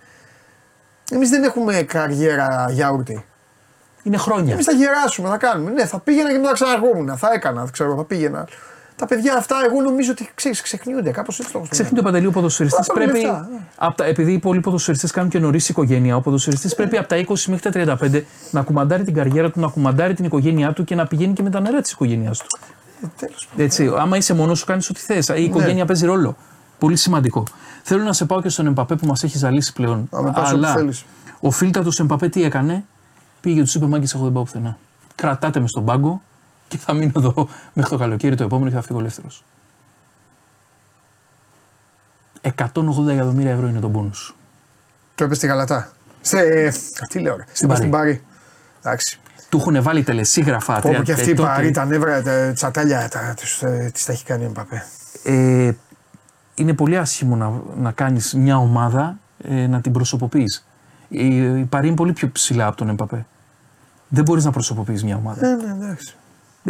Εμείς 1.10 1.28
δεν 1.30 1.44
έχουμε 1.44 1.82
καριέρα 1.82 2.66
γιαούρτι. 2.70 3.24
Είναι 4.02 4.16
χρόνια. 4.16 4.52
Εμείς 4.52 4.64
θα 4.64 4.72
γεράσουμε, 4.72 5.28
θα 5.28 5.36
κάνουμε. 5.36 5.70
Ναι, 5.70 5.86
θα 5.86 5.98
πήγαινα 5.98 6.30
και 6.32 6.38
μετά 6.38 6.52
ξαναρχόμουν. 6.52 7.16
Θα 7.16 7.32
έκανα, 7.32 7.62
δεν 7.62 7.72
ξέρω, 7.72 7.96
θα 7.96 8.04
πήγαινα. 8.04 8.48
Τα 8.98 9.06
παιδιά 9.06 9.34
αυτά, 9.36 9.56
εγώ 9.70 9.80
νομίζω 9.82 10.10
ότι 10.10 10.30
ξέρεις, 10.34 10.60
ξεχνιούνται. 10.60 11.10
Κάπως 11.10 11.38
έτσι 11.38 11.52
το 11.52 11.58
έχω 11.58 11.66
στο 11.66 11.74
Ξεχνιούνται 11.74 12.08
ο 12.08 12.12
παντελή 12.12 12.26
ο 12.26 12.30
ποδοσφαιριστής. 12.30 12.86
Θα 12.86 12.92
πάρουν 12.92 13.10
Πρέπει. 13.10 13.26
λεφτά, 13.26 13.48
ναι. 13.52 13.58
απ' 13.76 13.96
τα, 13.96 14.04
επειδή 14.04 14.32
οι 14.32 14.38
πολλοί 14.38 14.60
ποδοσφαιριστές 14.60 15.10
κάνουν 15.10 15.30
και 15.30 15.38
νωρίς 15.38 15.68
οικογένεια, 15.68 16.16
ο 16.16 16.20
ποδοσφαιριστής 16.20 16.74
πρέπει 16.74 16.96
από 16.96 17.08
τα 17.08 17.16
20 17.16 17.34
μέχρι 17.46 17.86
τα 17.86 17.98
35 18.00 18.22
να 18.50 18.62
κουμαντάρει 18.62 19.04
την 19.04 19.14
καριέρα 19.14 19.50
του, 19.50 19.60
να 19.60 19.68
κουμαντάρει 19.68 20.14
την 20.14 20.24
οικογένειά 20.24 20.72
του 20.72 20.84
και 20.84 20.94
να 20.94 21.06
πηγαίνει 21.06 21.32
και 21.32 21.42
με 21.42 21.50
τα 21.50 21.60
νερά 21.60 21.80
της 21.80 21.92
οικογένειάς 21.92 22.38
του. 22.38 22.46
μυαλό. 23.00 23.14
Τέλος 23.18 23.46
πάντων. 23.50 23.64
Έτσι, 23.64 23.92
άμα 23.98 24.16
είσαι 24.16 24.34
μόνος 24.34 24.58
σου, 24.58 24.64
κάνεις 24.66 24.90
ό,τι 24.90 25.00
θες. 25.00 25.28
Ναι. 25.28 25.36
Η 25.36 25.44
οικογένεια 25.44 25.84
παίζει 25.84 26.06
ρόλο. 26.06 26.36
Πολύ 26.78 26.96
σημαντικό. 26.96 27.44
Θέλω 27.82 28.02
να 28.02 28.12
σε 28.12 28.24
πάω 28.24 28.42
και 28.42 28.48
στον 28.48 28.66
Εμπαπέ 28.66 28.94
που 28.94 29.06
μας 29.06 29.24
έχει 29.24 29.38
ζαλίσει 29.38 29.72
πλέον. 29.72 30.08
Α, 30.16 30.22
με 30.22 30.32
πας 30.32 30.52
όπου 30.52 30.64
θέλεις. 30.64 31.04
ο 31.40 31.50
φίλτα 31.50 31.82
του 31.82 31.92
Εμπαπέ 31.98 32.28
τι 32.28 32.42
έκανε, 32.42 32.84
πήγε 33.40 33.62
του 33.62 33.70
είπε: 33.74 33.86
Μάγκε, 33.86 34.06
εγώ 34.14 34.24
δεν 34.24 34.32
πάω 34.32 34.42
πουθενά. 34.42 34.78
Κρατάτε 35.14 35.60
με 35.60 35.66
στον 35.66 35.84
πάγκο 35.84 36.22
και 36.68 36.78
θα 36.78 36.92
μείνω 36.92 37.12
εδώ 37.16 37.48
μέχρι 37.72 37.90
το 37.90 37.98
καλοκαίρι 37.98 38.36
το 38.36 38.44
επόμενο 38.44 38.70
και 38.70 38.76
θα 38.76 38.82
φύγω 38.82 38.98
ελεύθερος. 38.98 39.44
180 42.42 43.08
εκατομμύρια 43.08 43.50
ευρώ 43.52 43.68
είναι 43.68 43.80
το 43.80 43.88
πόνο 43.88 44.12
σου. 44.12 44.34
Το 45.14 45.24
είπες 45.24 45.36
στη 45.36 45.46
Γαλατά. 45.46 45.92
Σε, 46.20 46.38
ε, 46.38 46.72
τι 47.08 47.18
λέω, 47.18 47.36
ρε. 47.36 47.44
Στην 47.52 47.68
Πάρη. 47.68 47.80
στην 47.80 47.90
Πάρη. 47.92 48.22
Εντάξει. 48.82 49.20
Του 49.48 49.56
έχουν 49.58 49.82
βάλει 49.82 50.02
τελεσίγραφα. 50.02 50.74
Πω, 50.74 50.80
τρία- 50.88 50.96
πω 50.98 51.02
και 51.04 51.12
αυτή 51.12 51.28
ε, 51.28 51.30
η 51.30 51.34
τότε. 51.34 51.48
Πάρη, 51.48 51.70
τα 51.70 51.84
νεύρα, 51.84 52.22
τα 52.22 52.52
τσατάλια, 52.52 53.08
τα, 53.08 53.34
τους, 53.36 53.62
ε, 53.62 53.90
τις 53.94 54.04
τα 54.04 54.12
έχει 54.12 54.24
κάνει 54.24 54.44
ο 54.44 54.50
Μπαπέ. 54.50 54.84
ε, 55.24 55.70
είναι 56.54 56.72
πολύ 56.74 56.96
άσχημο 56.98 57.36
να, 57.36 57.52
να 57.76 57.92
κάνεις 57.92 58.34
μια 58.34 58.56
ομάδα 58.56 59.18
ε, 59.44 59.66
να 59.66 59.80
την 59.80 59.92
προσωποποιείς. 59.92 60.66
Η, 61.08 61.36
η 61.58 61.64
Παρή 61.64 61.86
είναι 61.86 61.96
πολύ 61.96 62.12
πιο 62.12 62.30
ψηλά 62.32 62.66
από 62.66 62.76
τον 62.76 62.88
Εμπαπέ. 62.88 63.26
Δεν 64.08 64.24
μπορείς 64.24 64.44
να 64.44 64.50
προσωποποιείς 64.50 65.04
μια 65.04 65.16
ομάδα. 65.16 65.46
Ναι, 65.46 65.54
ναι, 65.66 65.84
εντάξει. 65.84 66.14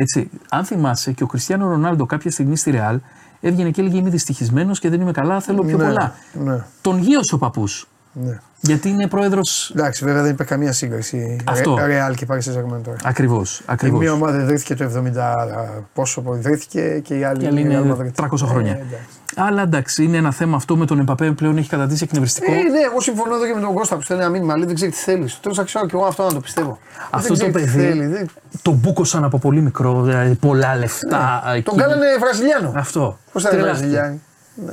Έτσι, 0.00 0.30
αν 0.48 0.64
θυμάσαι 0.64 1.12
και 1.12 1.22
ο 1.22 1.26
Κριστιανό 1.26 1.68
Ρονάλντο 1.68 2.06
κάποια 2.06 2.30
στιγμή 2.30 2.56
στη 2.56 2.70
Ρεάλ 2.70 3.00
έβγαινε 3.40 3.70
και 3.70 3.80
έλεγε 3.80 3.98
Είμαι 3.98 4.10
δυστυχισμένος 4.10 4.78
και 4.78 4.88
δεν 4.88 5.00
είμαι 5.00 5.12
καλά, 5.12 5.40
θέλω 5.40 5.62
πιο 5.62 5.76
ναι, 5.76 5.84
πολλά. 5.84 6.12
Ναι, 6.32 6.64
Τον 6.80 6.98
γύρωσε 6.98 7.34
ο 7.34 7.38
παππούς. 7.38 7.88
ναι. 8.12 8.38
Γιατί 8.60 8.88
είναι 8.88 9.06
πρόεδρο. 9.06 9.40
Εντάξει, 9.76 10.04
βέβαια 10.04 10.22
δεν 10.22 10.30
υπάρχει 10.32 10.52
καμία 10.52 10.72
σύγκριση. 10.72 11.36
Αυτό. 11.44 11.76
Ρε- 11.78 11.86
Ρεάλ 11.86 12.14
και 12.14 12.26
Πάρη 12.26 12.42
Σεζαγμέν 12.42 12.82
τώρα. 12.82 12.96
Ακριβώς. 13.04 13.58
Η 13.58 13.62
Ακριβώς. 13.66 14.00
μία 14.00 14.12
ομάδα 14.12 14.40
ιδρύθηκε 14.42 14.74
το 14.74 14.84
70 14.84 15.84
πόσο 15.92 16.24
ιδρύθηκε 16.36 16.98
και 17.04 17.18
η 17.18 17.24
άλλη, 17.24 17.44
Η 17.44 17.46
άλλη 17.46 17.60
η 17.60 17.64
Real 17.64 17.70
είναι 17.70 17.96
Madrid. 17.98 18.24
300 18.24 18.46
χρόνια. 18.46 18.72
Ε, 18.72 18.74
εντάξει. 18.74 19.06
Αλλά 19.36 19.62
εντάξει, 19.62 20.02
είναι 20.04 20.16
ένα 20.16 20.30
θέμα 20.32 20.56
αυτό 20.56 20.76
με 20.76 20.86
τον 20.86 20.98
Εμπαπέ 20.98 21.30
πλέον 21.30 21.56
έχει 21.56 21.68
καταντήσει 21.68 22.04
εκνευριστικό. 22.04 22.52
Ε, 22.52 22.54
ναι, 22.54 22.60
εγώ 22.90 23.00
συμφωνώ 23.00 23.34
εδώ 23.34 23.46
και 23.46 23.54
με 23.54 23.60
τον 23.60 23.74
Κώστα 23.74 23.96
που 23.96 24.02
στέλνει 24.02 24.22
ένα 24.22 24.30
μήνυμα. 24.32 24.56
Λέει 24.56 24.66
δεν 24.66 24.74
ξέρει 24.74 24.90
τι 24.90 24.96
θέλεις. 24.98 25.40
Τέλο 25.40 25.54
θα 25.54 25.62
ξέρω 25.62 25.86
και 25.86 25.96
εγώ 25.96 26.04
αυτό 26.04 26.24
να 26.24 26.32
το 26.32 26.40
πιστεύω. 26.40 26.78
Αυτό 27.10 27.34
δεν 27.34 27.52
το 27.52 27.58
ξέρει 27.58 27.66
τι 27.66 27.72
παιδί 27.76 27.86
θέλει. 27.88 28.06
Δεν... 28.06 28.28
τον 28.62 28.74
μπούκοσαν 28.74 29.24
από 29.24 29.38
πολύ 29.38 29.60
μικρό, 29.60 30.02
δηλαδή 30.02 30.34
πολλά 30.34 30.76
λεφτά. 30.76 31.42
εκεί. 31.46 31.54
Ναι. 31.56 31.62
Τον 31.62 31.76
κάνανε 31.76 32.06
Βραζιλιάνο. 32.20 32.72
Αυτό. 32.76 33.18
Πώς 33.32 33.42
θα 33.42 33.48
είναι 33.52 33.60
Τρελάθηκε. 33.60 33.86
Βραζιλιάνοι; 33.88 34.20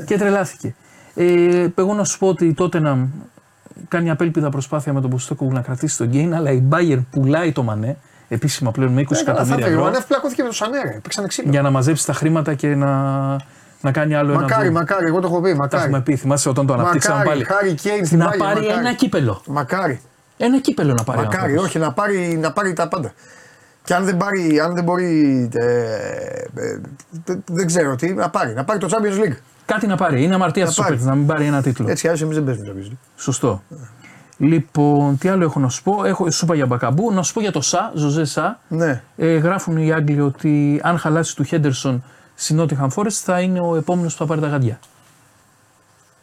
Και 0.05 0.17
τρελάθηκε. 0.17 0.75
Ε, 1.15 1.67
εγώ 1.75 1.93
να 1.93 2.03
σου 2.03 2.17
πω 2.17 2.27
ότι 2.27 2.53
τότε 2.53 2.79
να 2.79 3.07
κάνει 3.88 4.10
απέλπιδα 4.10 4.49
προσπάθεια 4.49 4.93
με 4.93 5.02
τον 5.02 5.10
Ποστέκο 5.10 5.45
να 5.52 5.61
κρατήσει 5.61 5.97
τον 5.97 6.07
Γκέιν, 6.07 6.35
αλλά 6.35 6.52
η 6.52 6.64
Bayern 6.72 7.03
πουλάει 7.11 7.52
το 7.52 7.64
Μανέ, 7.64 7.97
επίσημα 8.27 8.72
πλέον 8.72 8.91
με 8.91 9.02
20 9.02 9.11
Ε, 9.11 9.23
καλά, 9.23 9.23
θα 9.26 9.31
εκατομμύρια 9.31 9.65
φύγει. 9.65 9.76
Ο 9.76 9.80
ευρώ, 9.80 9.84
Μανέφ 9.91 10.06
πλακώθηκε 10.06 10.41
με 10.41 10.47
το 10.47 10.53
Σανέρε. 10.56 10.99
Παίξανε 11.02 11.27
ξύλο. 11.27 11.49
για 11.49 11.61
να 11.61 11.69
μαζέψει 11.69 12.06
τα 12.06 12.14
χρήματα 12.14 12.53
και 12.53 12.68
να, 12.68 12.91
να 13.81 13.91
κάνει 13.91 14.15
άλλο 14.15 14.34
Μακάρι, 14.34 14.68
ένα. 14.68 14.80
μακάρι, 14.80 15.06
εγώ 15.06 15.19
το 15.19 15.27
έχω 15.27 15.41
πει. 15.41 15.49
Τα 15.49 15.56
Μακάρι. 15.56 15.84
έχουμε 15.84 16.02
πει, 16.02 16.15
θυμάσαι 16.15 16.49
όταν 16.49 16.65
το 16.65 16.73
αναπτύξαμε 16.73 17.18
Μακάρι, 17.18 17.43
πάλι. 17.43 17.57
Χάρη 17.60 17.73
Κέιν 17.73 18.06
στην 18.06 18.18
Να 18.18 18.30
Bayern, 18.30 18.38
πάρει 18.38 18.60
μακάρι. 18.61 18.80
ένα 18.80 18.93
κύπελο. 18.93 19.41
Μακάρι. 19.47 20.02
Ένα 20.38 20.60
κύπελο 20.60 20.93
να 20.93 21.03
πάρει. 21.03 21.19
ο 21.19 21.23
Μακάρι, 21.23 21.43
άνθρωπος. 21.43 21.65
όχι, 21.65 21.80
να 21.80 21.91
πάρει, 21.93 22.38
να 22.41 22.52
πάρει 22.52 22.73
τα 22.73 22.88
πάντα. 22.88 23.14
Και 23.84 23.93
αν 23.93 24.06
δεν, 24.06 24.18
πάρει, 24.18 24.60
αν 24.60 24.73
δεν 24.76 24.84
μπορεί. 24.84 25.49
Ε, 25.53 25.65
ε, 25.65 26.81
ε, 27.26 27.38
δεν 27.45 27.65
ξέρω 27.65 27.95
τι, 27.95 28.14
να 28.14 28.30
πάρει. 28.30 28.53
Να 28.53 28.64
πάρει 28.64 28.80
το 28.80 28.88
Champions 28.91 29.23
League. 29.26 29.38
Κάτι 29.65 29.87
να 29.87 29.95
πάρει. 29.95 30.23
Είναι 30.23 30.35
αμαρτία 30.35 30.63
Να 30.65 30.71
στους 30.71 30.83
πάρει. 30.83 30.95
παίκτες 30.95 31.11
να 31.13 31.15
μην 31.17 31.27
πάρει 31.27 31.45
ένα 31.45 31.61
τίτλο. 31.61 31.89
Έτσι 31.89 32.01
κι 32.01 32.07
αλλιώ 32.09 32.23
εμείς 32.23 32.35
δεν 32.35 32.45
παίζουμε 32.45 32.71
Champions 32.73 32.91
League. 32.91 32.97
Σωστό. 33.17 33.61
Λοιπόν, 34.37 35.17
τι 35.17 35.29
άλλο 35.29 35.43
έχω 35.43 35.59
να 35.59 35.69
σου 35.69 35.83
πω; 35.83 36.05
Έχω, 36.05 36.31
σου 36.31 36.45
είπα 36.45 36.55
για 36.55 36.65
Μπακαμπού. 36.65 37.13
Να 37.13 37.23
σου 37.23 37.33
πω 37.33 37.41
για 37.41 37.51
το 37.51 37.61
Σα, 37.61 37.91
Ζωζέ 37.95 38.25
Σα. 38.25 38.59
Ναι. 38.67 39.01
Ε, 39.15 39.35
γράφουν 39.37 39.77
οι 39.77 39.91
Άγγλοι 39.93 40.21
ότι 40.21 40.79
αν 40.83 40.97
χαλάσει 40.97 41.35
του 41.35 41.43
Χέντερσον 41.43 42.03
στην 42.35 42.59
Nottingham 42.61 42.87
Forest 42.95 43.09
θα 43.09 43.39
είναι 43.41 43.59
ο 43.59 43.75
επόμενος 43.75 44.13
που 44.13 44.19
θα 44.19 44.25
πάρει 44.25 44.41
τα 44.41 44.47
γαντιά. 44.47 44.79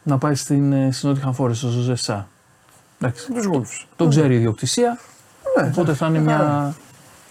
Να 0.03 0.17
πάει 0.17 0.35
στην 0.35 0.73
ε, 0.73 0.91
στην 0.91 1.11
Nottingham 1.15 1.35
Forest, 1.43 1.49
ο 1.49 1.53
Ζωζέ 1.53 1.95
Σα. 1.95 2.27
Εντάξει. 3.01 3.31
Τους 3.33 3.45
Wolves. 3.53 3.85
Το 3.95 4.07
ξέρει 4.07 4.33
η 4.33 4.37
ιδιοκτησία. 4.37 4.97
Ναι, 5.61 5.67
οπότε 5.67 5.93
θα 5.93 6.07
είναι 6.07 6.19
μια, 6.19 6.73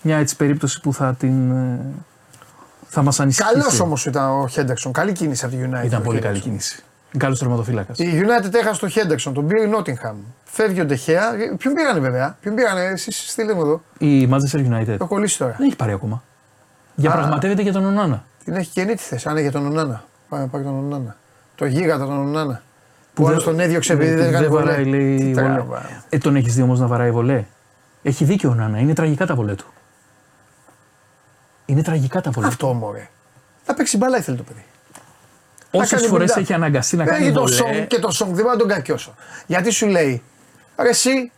μια 0.02 0.16
έτσι 0.16 0.36
περίπτωση 0.36 0.80
που 0.80 0.92
θα 0.94 1.14
την. 1.14 1.50
ε, 1.50 1.80
θα 2.94 3.02
μας 3.02 3.20
ανησυχήσει. 3.20 3.54
Καλός 3.54 3.80
όμως 3.80 4.06
ήταν 4.06 4.30
ο 4.40 4.48
Χέντερσον. 4.48 4.92
Καλή 4.92 5.12
κίνηση 5.12 5.44
από 5.44 5.54
τη 5.54 5.60
United. 5.70 5.84
Ήταν 5.84 6.00
ο 6.00 6.04
πολύ 6.04 6.18
Henderson. 6.18 6.22
καλή 6.22 6.38
κίνηση. 6.40 6.82
Καλός 7.16 7.38
τερματοφύλακας. 7.38 7.98
Η 7.98 8.22
United 8.24 8.54
έχασε 8.54 8.80
τον 8.80 8.88
Χέντερσον, 8.88 9.34
τον 9.34 9.46
πήρε 9.46 9.62
η 9.62 9.70
Nottingham. 9.76 10.14
Φεύγει 10.44 10.80
ο 10.80 10.84
Ντεχέα. 10.84 11.22
Ποιον 11.58 11.74
πήρανε 11.74 12.00
βέβαια; 12.00 12.36
Ποιον 12.40 12.54
πήρανε, 12.54 12.80
εσείς 12.84 13.30
στείλτε 13.30 13.54
μου 13.54 13.60
εδώ. 13.60 13.82
Η 13.98 14.28
Manchester 14.32 14.58
United 14.58 14.84
Το 14.86 14.92
έχω 14.92 15.06
κολλήσει 15.06 15.38
τώρα. 15.38 15.54
δεν 15.58 15.66
έχει 15.66 15.76
πάρει 15.76 15.92
ακόμα. 15.92 16.22
Διαπραγματεύεται 16.94 17.62
για 17.62 17.72
τον 17.72 17.84
Ονάνα. 17.84 18.24
Την 18.44 18.54
έχει 18.54 18.70
καινή 18.72 18.94
τη 18.94 19.02
θέση. 19.02 19.26
Αν 19.28 19.32
είναι 19.32 19.42
για 19.42 19.52
τον 19.52 19.66
Ονάνα. 19.66 20.04
Πάει 20.28 20.40
να 20.40 20.46
πάρει 20.46 20.64
τον 20.64 20.78
Ονάνα. 20.78 21.16
Το 21.54 21.66
γίγαντα 21.66 22.04
τον 22.06 22.18
Ονάνα. 22.18 22.62
Που 23.14 23.28
άλλο 23.28 23.42
τον 23.42 23.60
έδιωξε 23.60 23.92
επειδή 23.92 24.14
δεν 24.14 24.28
έκανε 24.28 24.46
βολέ. 24.46 24.64
βαράει, 24.64 24.84
λέει, 24.84 25.16
Τι 25.16 25.32
βολέ. 25.32 25.46
τράβα. 25.54 25.82
Ε, 26.08 26.18
τον 26.18 26.36
έχεις 26.36 26.54
δει 26.54 26.62
όμως 26.62 26.80
να 26.80 26.86
βαράει 26.86 27.10
βολέ. 27.10 27.44
Έχει 28.02 28.24
δίκιο 28.24 28.50
ο 28.50 28.54
Νάνα. 28.54 28.78
Είναι 28.78 28.92
τραγικά 28.92 29.26
τα 29.26 29.34
βολέ 29.34 29.54
του. 29.54 29.66
Είναι 31.72 31.82
τραγικά 31.82 32.20
τα 32.20 32.30
βολέ. 32.30 32.46
του. 32.46 32.52
Αυτό 32.52 32.72
μωρέ. 32.72 33.08
Να 33.66 33.74
παίξει 33.74 33.96
μπάλα 33.96 34.18
ήθελε 34.18 34.36
το 34.36 34.42
παιδί. 34.42 34.64
Όσες 35.70 35.90
κάνει 35.90 36.06
φορές 36.06 36.32
build-up. 36.32 36.40
έχει 36.40 36.52
αναγκαστεί 36.52 36.96
να 36.96 37.04
κάνει 37.04 37.24
Έχει 37.24 37.32
το 37.34 37.40
βολέ. 37.40 37.54
Σονγκ 37.54 37.86
και 37.86 37.98
το 37.98 38.10
Σονγκ, 38.10 38.32
δεν 38.34 38.42
μπορώ 38.42 38.54
να 38.54 38.58
τον 38.60 38.68
κακιώσω. 38.68 39.14
Γιατί 39.46 39.70
σου 39.70 39.86
λέει, 39.86 40.22
ρε 40.78 40.88
εσύ, 40.88 41.30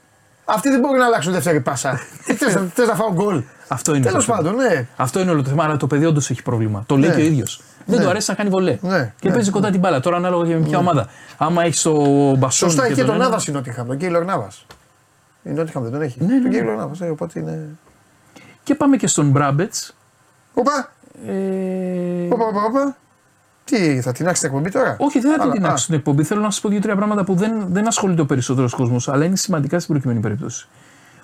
αυτοί 0.45 0.69
δεν 0.71 0.81
μπορούν 0.81 0.99
να 0.99 1.05
αλλάξουν 1.07 1.33
δεύτερη 1.33 1.61
πάσα. 1.61 2.01
Τι 2.25 2.35
θες, 2.45 2.55
να- 2.55 2.67
θες 2.75 2.87
να 2.89 2.95
φάω 2.95 3.13
γκολ. 3.13 3.43
Αυτό 3.69 3.95
είναι. 3.95 4.07
Τέλος 4.07 4.25
το 4.27 4.33
θέμα. 4.35 4.49
πάντων, 4.51 4.63
ναι. 4.63 4.87
Αυτό 4.97 5.21
είναι 5.21 5.31
όλο 5.31 5.43
το 5.43 5.49
θέμα. 5.49 5.65
Αλλά 5.65 5.77
το 5.77 5.87
παιδί 5.87 6.05
όντως 6.05 6.31
έχει 6.31 6.43
πρόβλημα. 6.43 6.83
Το 6.87 6.97
λέει 6.97 7.09
Ναι. 7.09 7.15
και 7.17 7.21
ο 7.23 7.25
ίδιος. 7.25 7.61
Δεν 7.87 7.99
Ναι. 7.99 8.05
του 8.05 8.11
αρέσει 8.11 8.31
να 8.31 8.37
κάνει 8.37 8.51
βολέ. 8.51 8.79
Ναι. 8.81 9.13
Και 9.21 9.29
Ναι. 9.29 9.35
παίζει 9.35 9.51
κοντά 9.51 9.71
την 9.71 9.81
μπάλα. 9.81 10.01
Τώρα 10.01 10.17
ανάλογα 10.17 10.47
και 10.47 10.55
με 10.57 10.61
ποια 10.67 10.79
ομάδα. 10.79 11.09
Άμα 11.39 11.63
έχεις 11.65 11.83
το 11.83 11.93
μπασόν. 12.37 12.69
Σωστά, 12.69 12.85
έχει 12.85 12.95
και 12.95 13.05
τον 13.05 13.15
ένα- 13.15 13.25
Νάβας 13.25 13.47
η 13.47 13.51
Νότιγχαμ, 13.53 13.87
τον 13.87 13.97
Κέιλορ 13.97 14.25
Νάβας. 14.25 14.67
Η 15.43 15.51
Νότιγχαμ 15.51 15.83
δεν 15.83 15.93
τον 15.93 16.03
έχει. 16.03 16.21
Ναι, 16.21 16.27
ναι, 16.27 16.33
Τον 16.41 16.51
ναι. 16.51 16.57
Κέιλορ 16.57 16.77
Νάβας, 16.77 17.01
οπότε 17.01 17.41
είναι. 17.41 17.69
Και 18.63 18.75
πάμε 18.75 18.97
και 18.97 19.07
στον 19.07 19.29
Μπράμπετς. 19.31 19.95
Οπα, 20.55 20.93
Ε... 21.27 22.27
οπα, 22.33 22.45
οπα, 22.47 22.65
οπα. 22.65 22.97
Τι, 23.65 24.01
θα 24.01 24.13
τινάξει 24.13 24.41
την 24.41 24.51
εκπομπή 24.51 24.71
τώρα; 24.71 24.97
Όχι, 24.99 25.21
δεν 25.21 25.37
θα 25.37 25.43
Αλλά, 25.43 25.53
την 25.53 25.61
α, 25.61 25.65
τεινάξω 25.65 25.87
την 25.87 25.95
εκπομπή. 25.95 26.23
Θέλω 26.25 26.41
να 26.41 26.51
σας 26.51 26.61
πω 26.61 26.69
δύο-τρία 26.69 26.97
πράγματα 26.97 27.25
που 27.25 27.35
δεν, 27.35 27.67
δεν 27.69 27.87
ασχολείται 27.87 28.21
ο 28.21 28.27
περισσότερος 28.27 28.75
κόσμος, 28.75 29.09
αλλά 29.09 29.25
είναι 29.25 29.37
σημαντικά 29.37 29.79
στην 29.79 29.93
προκειμένη 29.93 30.21
περίπτωση. 30.21 30.69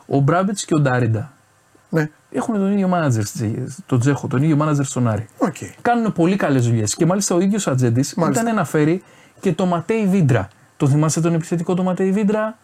Ο 0.07 0.19
Μπράμπετ 0.19 0.59
και 0.67 0.75
ο 0.75 0.81
Ντάριντα 0.81 1.33
Ναι, 1.89 2.11
έχουν 2.31 2.55
τον 2.55 2.73
ίδιο 2.73 2.89
μάνατζερ, 2.89 3.23
τον 3.87 4.01
Τζέχο, 4.01 4.27
τον 4.27 4.43
ίδιο 4.43 4.57
μάνατζερ 4.57 4.85
στον 4.85 5.09
Άρη. 5.09 5.29
οκ. 5.39 5.55
Κάνουν 5.83 6.13
πολύ 6.13 6.37
καλές 6.37 6.67
δουλειές. 6.67 6.95
Και 6.95 7.07
μάλιστα 7.07 7.35
ο 7.35 7.41
ίδιος 7.41 7.67
Ατζέντης 7.69 8.15
Μάλιστα. 8.15 8.43
ήταν 8.43 8.55
να 8.55 8.65
φέρει 8.65 9.03
και 9.41 9.53
το 9.53 9.67
Ματέι 9.67 10.07
Βίντρα. 10.07 10.49
Το 10.77 10.89
θυμάστε 10.89 11.21
τον 11.21 11.35
επιθετικό 11.35 11.75
το 11.75 11.83
Ματέι 11.83 12.13
Βίντρα; 12.13 12.59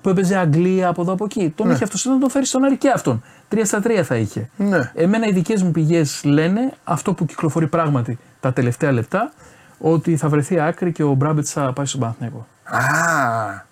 Που 0.00 0.08
έπαιζε 0.08 0.36
Αγγλία 0.36 0.88
από 0.88 1.02
εδώ 1.02 1.12
από 1.12 1.24
εκεί. 1.24 1.52
Τον 1.56 1.66
Ναι. 1.66 1.72
είχε 1.72 1.84
αυτός 1.84 2.04
να 2.04 2.18
τον 2.18 2.30
φέρει 2.30 2.44
στον 2.46 2.64
Άρη 2.64 2.76
και 2.76 2.90
αυτόν. 2.90 3.22
Τρία 3.48 3.64
στα 3.64 3.80
τρία 3.80 4.04
θα 4.04 4.16
είχε. 4.16 4.50
Ναι. 4.56 4.90
Εμένα 4.94 5.26
οι 5.26 5.32
δικές 5.32 5.62
μου 5.62 5.70
πηγές 5.70 6.24
λένε 6.24 6.72
αυτό 6.84 7.12
που 7.14 7.24
κυκλοφορεί 7.26 7.66
πράγματι 7.66 8.18
τα 8.40 8.52
τελευταία 8.52 8.92
λεπτά 8.92 9.32
ότι 9.78 10.16
θα 10.16 10.28
βρεθεί 10.28 10.60
άκρη 10.60 10.92
και 10.92 11.02
ο 11.02 11.12
Μπράμπετς 11.12 11.50
θα 11.52 11.72
πάει 11.72 11.86
στον 11.86 12.00
Παναθηναϊκό. 12.00 12.46
Α, 12.64 13.66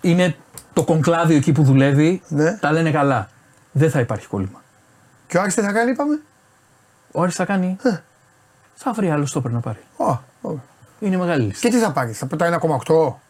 Είναι 0.00 0.36
το 0.72 0.84
κονκλάδιο 0.84 1.36
εκεί 1.36 1.52
που 1.52 1.62
δουλεύει, 1.62 2.22
Ναι. 2.28 2.52
τα 2.60 2.72
λένε 2.72 2.90
καλά. 2.90 3.28
Δεν 3.72 3.90
θα 3.90 4.00
υπάρχει 4.00 4.26
κόλλημα. 4.26 4.62
Και 5.26 5.36
ο 5.38 5.40
Άρης 5.40 5.54
τι 5.54 5.60
θα 5.60 5.72
κάνει, 5.72 5.90
είπαμε; 5.90 6.20
Ο 7.12 7.22
Άρης 7.22 7.34
θα 7.34 7.44
κάνει. 7.44 7.76
Ε. 7.82 7.96
Θα 8.74 8.92
βρει 8.92 9.10
άλλο 9.10 9.26
στόπερ 9.26 9.50
να 9.52 9.60
πάρει. 9.60 9.78
Ω, 9.96 10.04
ω. 10.48 10.58
Είναι 11.00 11.16
μεγάλη 11.16 11.42
λίστα. 11.44 11.68
Και 11.68 11.74
τι 11.74 11.80
θα 11.82 11.92
πάρεις, 11.92 12.18
θα 12.18 12.26
πετάει 12.26 12.50
1,8. 12.50 13.20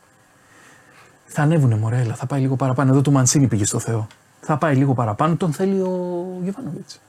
Θα 1.35 1.43
ανέβουνε 1.43 1.77
Μορέλα, 1.77 2.15
θα 2.15 2.27
πάει 2.27 2.41
λίγο 2.41 2.57
παραπάνω. 2.57 2.91
Εδώ 2.91 3.01
το 3.01 3.11
Μανσίνη 3.11 3.47
πήγε 3.47 3.65
στο 3.65 3.79
Θεό. 3.79 4.07
Θα 4.41 4.57
πάει 4.57 4.75
λίγο 4.75 4.95
παραπάνω. 4.95 5.37
Τον 5.37 5.53
θέλει 5.53 5.81
ο 5.81 6.27
Γιωβάνοβιτς. 6.43 7.01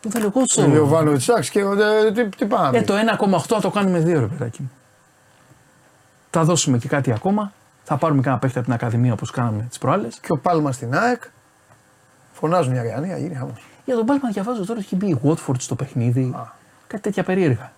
Τον 0.00 0.10
θέλει 0.10 0.24
ο 0.24 0.30
Κότσο. 0.30 0.66
Λέει 0.66 0.76
ο 0.76 0.86
Βάνοβιτ, 0.86 1.22
εντάξει, 1.28 1.50
και 1.50 1.60
ε, 1.60 2.12
τι, 2.12 2.28
τι 2.28 2.46
πάμε. 2.46 2.78
Ε, 2.78 2.82
το 2.82 2.94
1,8 3.30 3.38
θα 3.46 3.60
το 3.60 3.70
κάνουμε 3.70 3.98
δύο 3.98 4.20
ρε 4.20 4.26
παιδάκι 4.26 4.62
μου. 4.62 4.70
Θα 6.30 6.44
δώσουμε 6.44 6.78
και 6.78 6.88
κάτι 6.88 7.12
ακόμα. 7.12 7.52
Θα 7.84 7.96
πάρουμε 7.96 8.22
κάνα 8.22 8.38
παίχτη 8.38 8.56
από 8.58 8.66
την 8.66 8.74
Ακαδημία 8.74 9.12
όπως 9.12 9.30
κάναμε 9.30 9.66
τις 9.68 9.78
προάλλες. 9.78 10.18
Και 10.20 10.32
ο 10.32 10.38
Πάλμας 10.38 10.74
στην 10.74 10.94
ΑΕΚ. 10.94 11.22
Φωνάζουν 12.32 12.74
οι 12.74 12.78
Αριανοί, 12.78 13.20
γίνει 13.20 13.34
χαμός. 13.34 13.66
Για 13.84 13.94
τον 13.94 14.06
Πάλμα 14.06 14.28
διαβάζω 14.32 14.66
τώρα 14.66 14.80
έχει 14.80 14.96
μπει 14.96 15.06
η 15.06 15.20
Watford 15.24 15.58
στο 15.58 15.74
παιχνίδι. 15.74 16.34
Κάτι 16.86 17.02
τέτοια 17.02 17.22
περίεργα. 17.22 17.72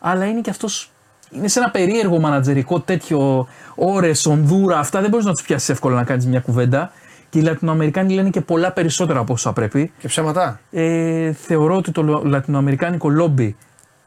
Αλλά 0.00 0.24
είναι 0.24 0.40
και 0.40 0.50
αυτός. 0.50 0.90
Είναι 1.30 1.48
σε 1.48 1.58
ένα 1.58 1.70
περίεργο 1.70 2.18
μανατζερικό 2.20 2.80
τέτοιο 2.80 3.48
ώρες, 3.74 4.26
ονδούρα. 4.26 4.78
Αυτά 4.78 5.00
δεν 5.00 5.10
μπορείς 5.10 5.26
να 5.26 5.32
τους 5.32 5.42
πιάσεις 5.42 5.68
εύκολα 5.68 5.94
να 5.94 6.04
κάνεις 6.04 6.26
μια 6.26 6.40
κουβέντα. 6.40 6.90
Και 7.30 7.38
οι 7.38 7.42
Λατινοαμερικάνοι 7.42 8.14
λένε 8.14 8.30
και 8.30 8.40
πολλά 8.40 8.72
περισσότερα 8.72 9.18
από 9.18 9.32
όσα 9.32 9.52
πρέπει. 9.52 9.92
Και 9.98 10.08
ψέματα. 10.08 10.60
Ε, 10.70 11.32
θεωρώ 11.32 11.76
ότι 11.76 11.90
το 11.92 12.02
λο- 12.02 12.22
λατινοαμερικάνικο 12.24 13.08
λόμπι, 13.08 13.56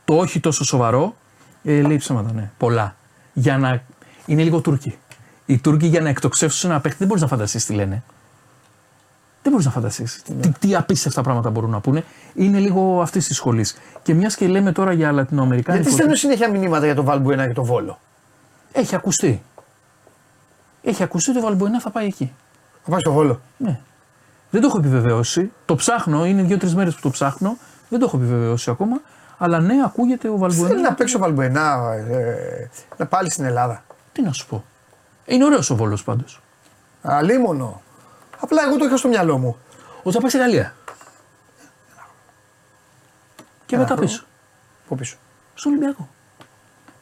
το 0.06 0.14
όχι 0.15 0.39
τόσο 0.39 0.64
σοβαρό, 0.64 1.15
ε, 1.64 1.81
λέει 1.81 1.98
ψέματα, 1.98 2.34
ναι. 2.34 2.49
Πολλά. 2.57 2.95
Για 3.34 3.57
να. 3.57 3.81
Είναι 4.26 4.43
λίγο 4.43 4.60
Τούρκοι. 4.61 4.98
Οι 5.45 5.57
Τούρκοι 5.57 5.85
για 5.88 6.02
να 6.02 6.10
εκτοξεύσουν 6.10 6.69
ένα 6.72 6.80
παίχτη 6.80 6.98
δεν 6.98 7.07
μπορείς 7.07 7.22
να 7.22 7.27
φανταστείς 7.30 7.65
τι 7.65 7.73
λένε. 7.73 8.03
Δεν 9.44 9.52
μπορείς 9.52 9.66
να 9.66 9.72
φανταστείς. 9.72 10.22
Τι, 10.42 10.50
τι 10.60 10.76
απίστευτα 10.76 11.22
πράγματα 11.22 11.50
μπορούν 11.50 11.70
να 11.70 11.80
πούνε. 11.80 12.04
Είναι 12.34 12.60
λίγο 12.60 13.02
αυτής 13.02 13.28
της 13.28 13.36
σχολής. 13.36 13.78
Και 14.02 14.14
μιας 14.14 14.36
και 14.36 14.48
λέμε 14.48 14.72
τώρα 14.72 14.92
για 14.92 15.12
Λατινοαμερικάνικο. 15.12 15.84
Γιατί 15.84 15.98
στέλνουν 15.98 16.18
συνέχεια 16.18 16.50
μηνύματα 16.50 16.86
για 16.86 16.96
τον 16.96 17.06
Βαλμπουένα 17.06 17.48
και 17.48 17.54
τον 17.54 17.64
Βόλο. 17.64 18.00
Έχει 18.72 18.96
ακουστεί. 18.96 19.42
Έχει 20.84 21.04
ακουστεί 21.04 21.30
ότι 21.30 21.40
ο 21.40 21.42
Βαλμποενά 21.42 21.80
θα 21.80 21.90
πάει 21.90 22.06
εκεί. 22.06 22.34
Θα 22.84 22.92
πάει 22.92 23.00
στο 23.00 23.12
Βόλο. 23.12 23.42
Ναι. 23.58 23.80
Δεν 24.50 24.62
το 24.62 24.68
έχω 24.68 24.78
επιβεβαιώσει. 24.78 25.52
Το 25.66 25.76
ψάχνω, 25.76 26.26
είναι 26.26 26.42
δύο-τρεις 26.42 26.76
μέρες 26.76 26.96
που 26.96 27.02
το 27.02 27.10
ψάχνω. 27.10 27.58
Δεν 27.90 28.00
το 28.00 28.06
έχω 28.06 28.18
επιβεβαιώσει 28.18 28.70
ακόμα. 28.70 29.02
Αλλά 29.38 29.60
ναι, 29.60 29.74
ακούγεται 29.86 30.30
ο 30.30 30.38
Θέλει 30.38 30.56
Βαλμποενά. 30.60 30.82
να 30.82 30.94
παίξει 30.94 31.16
ο 31.16 31.20
Βαλμπουενά 31.20 31.94
ε, 32.10 32.70
να 32.98 33.06
πάλι 33.06 33.32
στην 33.32 33.46
Ελλάδα. 33.46 33.84
Τι 34.12 34.22
να 34.22 34.32
σου 34.32 34.48
πω. 34.48 34.64
Είναι 35.26 35.46
ωραίος 35.46 35.70
ο 35.70 35.76
Βόλος 35.76 36.04
πάντως. 36.04 36.42
Αλίμονο. 37.02 37.82
Απλά 38.42 38.64
εγώ 38.68 38.78
το 38.78 38.86
είχα 38.86 38.98
στο 38.98 39.08
μυαλό 39.08 39.38
μου. 39.38 39.58
Ότι 40.04 40.16
θα 40.16 40.22
πάει 40.22 40.30
στη 40.30 40.40
Γαλλία. 40.40 40.74
Και 43.66 43.78
μετά 43.78 43.94
χρόνο. 43.94 44.02
πίσω. 44.02 44.24
Πού 44.88 44.96
πίσω. 44.96 45.18
Στον 45.54 45.72
Ολυμπιακό. 45.72 46.10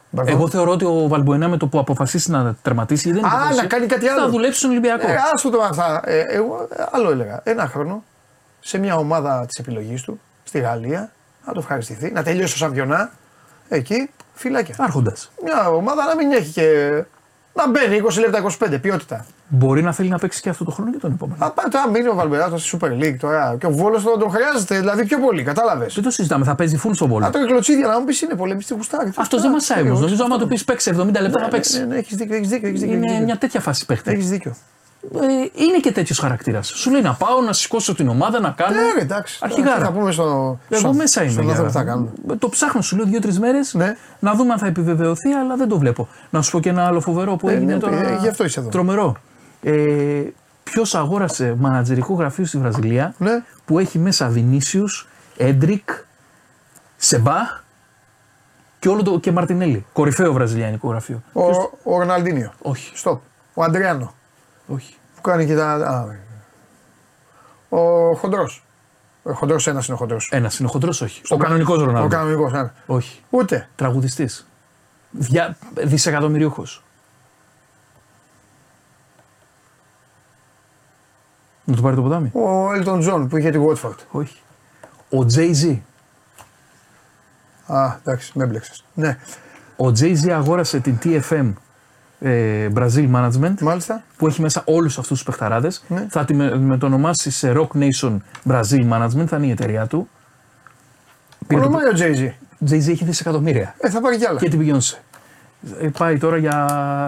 Μπράβο. 0.09 0.31
Εγώ 0.31 0.49
θεωρώ 0.49 0.71
ότι 0.71 0.85
ο 0.85 1.07
Βαλμποενά 1.07 1.47
με 1.47 1.57
το 1.57 1.67
που 1.67 1.79
αποφασίσει 1.79 2.31
να 2.31 2.55
τερματίσει. 2.61 3.11
Δεν 3.11 3.25
Α, 3.25 3.27
αποφασίσει, 3.27 3.61
να 3.61 3.67
κάνει 3.67 3.85
κάτι 3.85 4.07
άλλο. 4.07 4.21
Θα 4.21 4.29
δουλέψει 4.29 4.57
στον 4.57 4.69
Ολυμπιακό. 4.69 5.07
Ε, 5.07 5.15
άστο 5.33 5.49
το 5.49 5.61
αυτά. 5.61 6.01
Ε, 6.05 6.19
εγώ 6.19 6.67
ε, 6.71 6.83
άλλο 6.91 7.11
έλεγα. 7.11 7.41
Ένα 7.43 7.67
χρόνο 7.67 8.03
σε 8.59 8.77
μια 8.77 8.95
ομάδα 8.95 9.45
της 9.45 9.57
επιλογής 9.57 10.01
του 10.01 10.19
στη 10.43 10.59
Γαλλία 10.59 11.11
να 11.45 11.53
το 11.53 11.59
ευχαριστηθεί, 11.59 12.11
να 12.11 12.23
τελειώσει 12.23 12.51
το 12.51 12.57
σαμπιονά. 12.57 13.11
Εκεί 13.69 14.09
φυλάκια. 14.33 14.75
Άρχοντας. 14.77 15.31
Μια 15.43 15.69
ομάδα 15.69 16.05
να 16.05 16.15
μην 16.15 16.31
έχει 16.31 16.51
και. 16.51 17.03
Να 17.65 17.69
μπαίνει 17.71 18.01
20 18.05 18.19
λεπτά 18.19 18.43
25 18.75 18.81
ποιότητα. 18.81 19.25
Μπορεί 19.47 19.81
να 19.81 19.91
θέλει 19.93 20.09
να 20.09 20.17
παίξει 20.17 20.41
και 20.41 20.49
αυτό 20.49 20.63
το 20.63 20.71
χρόνο 20.71 20.91
και 20.91 20.97
τον 20.97 21.11
επόμενο. 21.11 21.45
Α, 21.45 21.51
πάει 21.51 21.65
τώρα 21.71 21.89
μείνει 21.89 22.07
ο 22.07 22.13
Βαλμπεράτο 22.15 22.57
στη 22.57 22.77
Super 22.81 22.87
League 23.03 23.15
τώρα. 23.19 23.55
Και 23.59 23.65
ο 23.65 23.71
Βόλος 23.71 24.03
τον, 24.03 24.19
τον 24.19 24.29
χρειάζεται, 24.31 24.79
δηλαδή 24.79 25.05
πιο 25.05 25.19
πολύ, 25.19 25.43
κατάλαβες. 25.43 25.93
Δεν 25.93 26.03
το 26.03 26.09
συζητάμε, 26.09 26.45
θα 26.45 26.55
παίζει 26.55 26.79
full 26.83 26.91
στον 26.93 27.07
Βόλο. 27.07 27.25
Α, 27.25 27.29
το 27.29 27.45
κλωτσίδια 27.45 27.87
να 27.87 27.99
μου 27.99 28.05
πεις 28.05 28.21
είναι 28.21 28.33
πολεμιστή 28.35 28.73
γουστάρι. 28.73 29.11
Αυτός 29.15 29.41
δεν 29.41 29.51
μασάει 29.51 29.81
όμως. 29.81 29.99
Νομίζω 29.99 30.23
άμα 30.23 30.37
του 30.37 30.47
πεις 30.47 30.63
παίξει 30.63 30.93
70 30.97 31.03
λεπτά 31.05 31.29
θα 31.31 31.39
Ναι, 31.39 31.47
παίξει. 31.49 31.79
ναι, 31.79 31.85
ναι, 31.85 31.95
έχεις 31.97 32.15
δίκιο, 32.17 32.35
έχεις 32.35 32.47
δίκιο. 32.49 32.67
Έχεις 32.67 32.79
δίκιο, 32.79 32.95
Είναι 32.95 33.03
έχεις 33.05 33.11
δίκιο. 33.15 33.25
μια 33.25 33.37
τέτοια 33.37 33.59
φάση 33.59 33.85
παίχτη. 33.85 34.11
Έχεις 34.11 34.29
δίκιο. 34.29 34.55
Ε, 35.13 35.27
είναι 35.63 35.77
και 35.81 35.91
τέτοιος 35.91 36.19
χαρακτήρας. 36.19 36.67
Σου 36.67 36.91
λέει 36.91 37.01
να 37.01 37.13
πάω, 37.13 37.41
να 37.41 37.53
σηκώσω 37.53 37.95
την 37.95 38.07
ομάδα, 38.07 38.39
να 38.39 38.49
κάνω. 38.49 38.75
Ναι, 38.75 38.81
ρε, 38.95 39.01
εντάξει. 39.01 39.39
Αρχηγάρα. 39.41 39.75
Τι 39.77 39.81
Θα 39.83 39.91
πούμε 39.91 40.11
στο. 40.11 40.59
Εγώ 40.69 40.79
στο- 40.79 40.93
μέσα 40.93 41.21
είμαι. 41.21 41.31
Στον 41.31 41.43
για- 41.43 41.51
άνθρωπο 41.53 41.71
που 41.71 41.77
θα 41.77 41.83
κάνουμε. 41.83 42.11
Το 42.39 42.49
ψάχνω, 42.49 42.81
σου 42.81 42.95
λέω 42.95 43.05
δύο-τρεις 43.05 43.39
μέρες 43.39 43.73
Ναι. 43.73 43.95
να 44.19 44.33
δούμε 44.33 44.51
αν 44.53 44.59
θα 44.59 44.65
επιβεβαιωθεί, 44.67 45.31
αλλά 45.31 45.55
δεν 45.55 45.67
το 45.67 45.77
βλέπω. 45.77 46.07
Να 46.29 46.41
σου 46.41 46.51
πω 46.51 46.59
και 46.59 46.69
ένα 46.69 46.85
άλλο 46.85 46.99
φοβερό 47.01 47.35
που 47.35 47.49
Ε, 47.49 47.53
έγινε 47.53 47.73
ναι, 47.73 47.79
τώρα. 47.79 48.09
ε, 48.09 48.17
γι' 48.21 48.27
αυτό 48.27 48.43
είσαι 48.43 48.59
εδώ. 48.59 48.69
Τρομερό. 48.69 49.15
Ε, 49.63 50.21
Ποιος 50.63 50.95
αγόρασε 50.95 51.55
μανατζερικό 51.59 52.13
γραφείο 52.13 52.45
στη 52.45 52.57
Βραζιλία 52.57 53.13
Ναι. 53.17 53.43
που 53.65 53.79
έχει 53.79 53.99
μέσα 53.99 54.27
Βινίσιους, 54.27 55.07
Έντρικ, 55.37 55.89
Σεμπά 56.97 57.37
και 58.79 58.89
όλο 58.89 59.03
το 59.03 59.19
και 59.19 59.31
Μαρτινέλli. 59.31 59.85
Κορυφαίο 59.93 60.33
βραζιλιανικό 60.33 60.89
γραφείο. 60.89 61.21
Ο, 61.33 61.41
ο 61.83 61.97
Ροναλντίνιο. 61.99 62.51
Όχι, 62.61 62.91
Stop. 62.97 63.21
Ο 63.53 63.63
Αντριάνο. 63.63 64.13
Όχι. 64.69 64.95
Που 65.15 65.21
κάνει 65.21 65.45
και 65.45 65.55
τα. 65.55 65.73
Α, 65.73 66.15
ο 67.69 68.13
Χοντρός. 68.15 68.63
Ο 69.23 69.33
Χοντρός 69.33 69.67
ένας 69.67 69.85
είναι 69.85 69.95
ο 69.95 69.97
Χοντρός. 69.97 70.29
Ένας 70.31 70.59
είναι 70.59 70.67
ο 70.67 70.71
χοντρός, 70.71 71.01
όχι. 71.01 71.21
Ο 71.29 71.37
κανονικός 71.37 71.79
Ρονάλντο. 71.79 72.05
Ο 72.05 72.19
κανονικός. 72.19 72.53
ένα. 72.53 72.73
Όχι. 72.85 73.21
Ούτε. 73.29 73.69
Τραγουδιστής. 73.75 74.47
Δια... 75.11 75.57
Δισεκατομμυρίουχος. 75.75 76.83
Να 81.63 81.75
του 81.75 81.81
πάρει 81.81 81.95
το 81.95 82.01
ποτάμι; 82.01 82.31
Ο 82.33 82.73
Έλτον 82.73 82.99
Τζον 82.99 83.27
που 83.27 83.37
είχε 83.37 83.49
τη 83.49 83.59
Watford. 83.67 83.95
Όχι. 84.11 84.37
Ο 85.09 85.25
Jay-Z. 85.35 85.77
Α, 87.67 87.95
εντάξει, 87.99 88.31
με 88.35 88.43
έμπλεξες. 88.43 88.83
Ναι, 88.93 89.17
Ο 89.77 89.85
Jay-Z 89.85 90.29
αγόρασε 90.29 90.79
την 90.79 90.97
TFM 91.03 91.53
ε, 92.19 92.67
Brazil 92.75 93.11
Management 93.15 93.53
μάλιστα. 93.61 94.03
που 94.17 94.27
έχει 94.27 94.41
μέσα 94.41 94.61
όλους 94.65 94.97
αυτούς 94.97 95.17
τους 95.17 95.23
παιχταράδες. 95.25 95.83
Ναι. 95.87 96.05
Θα 96.09 96.25
τη 96.25 96.33
με, 96.33 96.57
με 96.57 96.77
το 96.77 96.85
ονομάσει 96.85 97.31
σε 97.31 97.53
Rock 97.55 97.67
Nation 97.77 98.17
Brazil 98.49 98.89
Management, 98.91 99.25
θα 99.27 99.37
είναι 99.37 99.45
η 99.45 99.51
εταιρεία 99.51 99.87
του. 99.87 100.09
Πήρε 101.47 101.61
το- 101.61 101.67
Ονομάει 101.67 101.85
ο 101.85 101.91
Jay-Z. 101.97 102.31
Jay-Z 102.69 102.89
έχει 102.89 103.03
δισεκατομμύρια. 103.05 103.75
Ε, 103.79 103.89
θα 103.89 104.01
πάρει 104.01 104.17
κι 104.17 104.25
άλλα. 104.25 104.39
και 104.39 104.49
την 104.49 104.59
Beyoncé. 104.61 104.97
Ε, 105.81 105.87
πάει 105.97 106.17
τώρα 106.17 106.37
για 106.37 106.65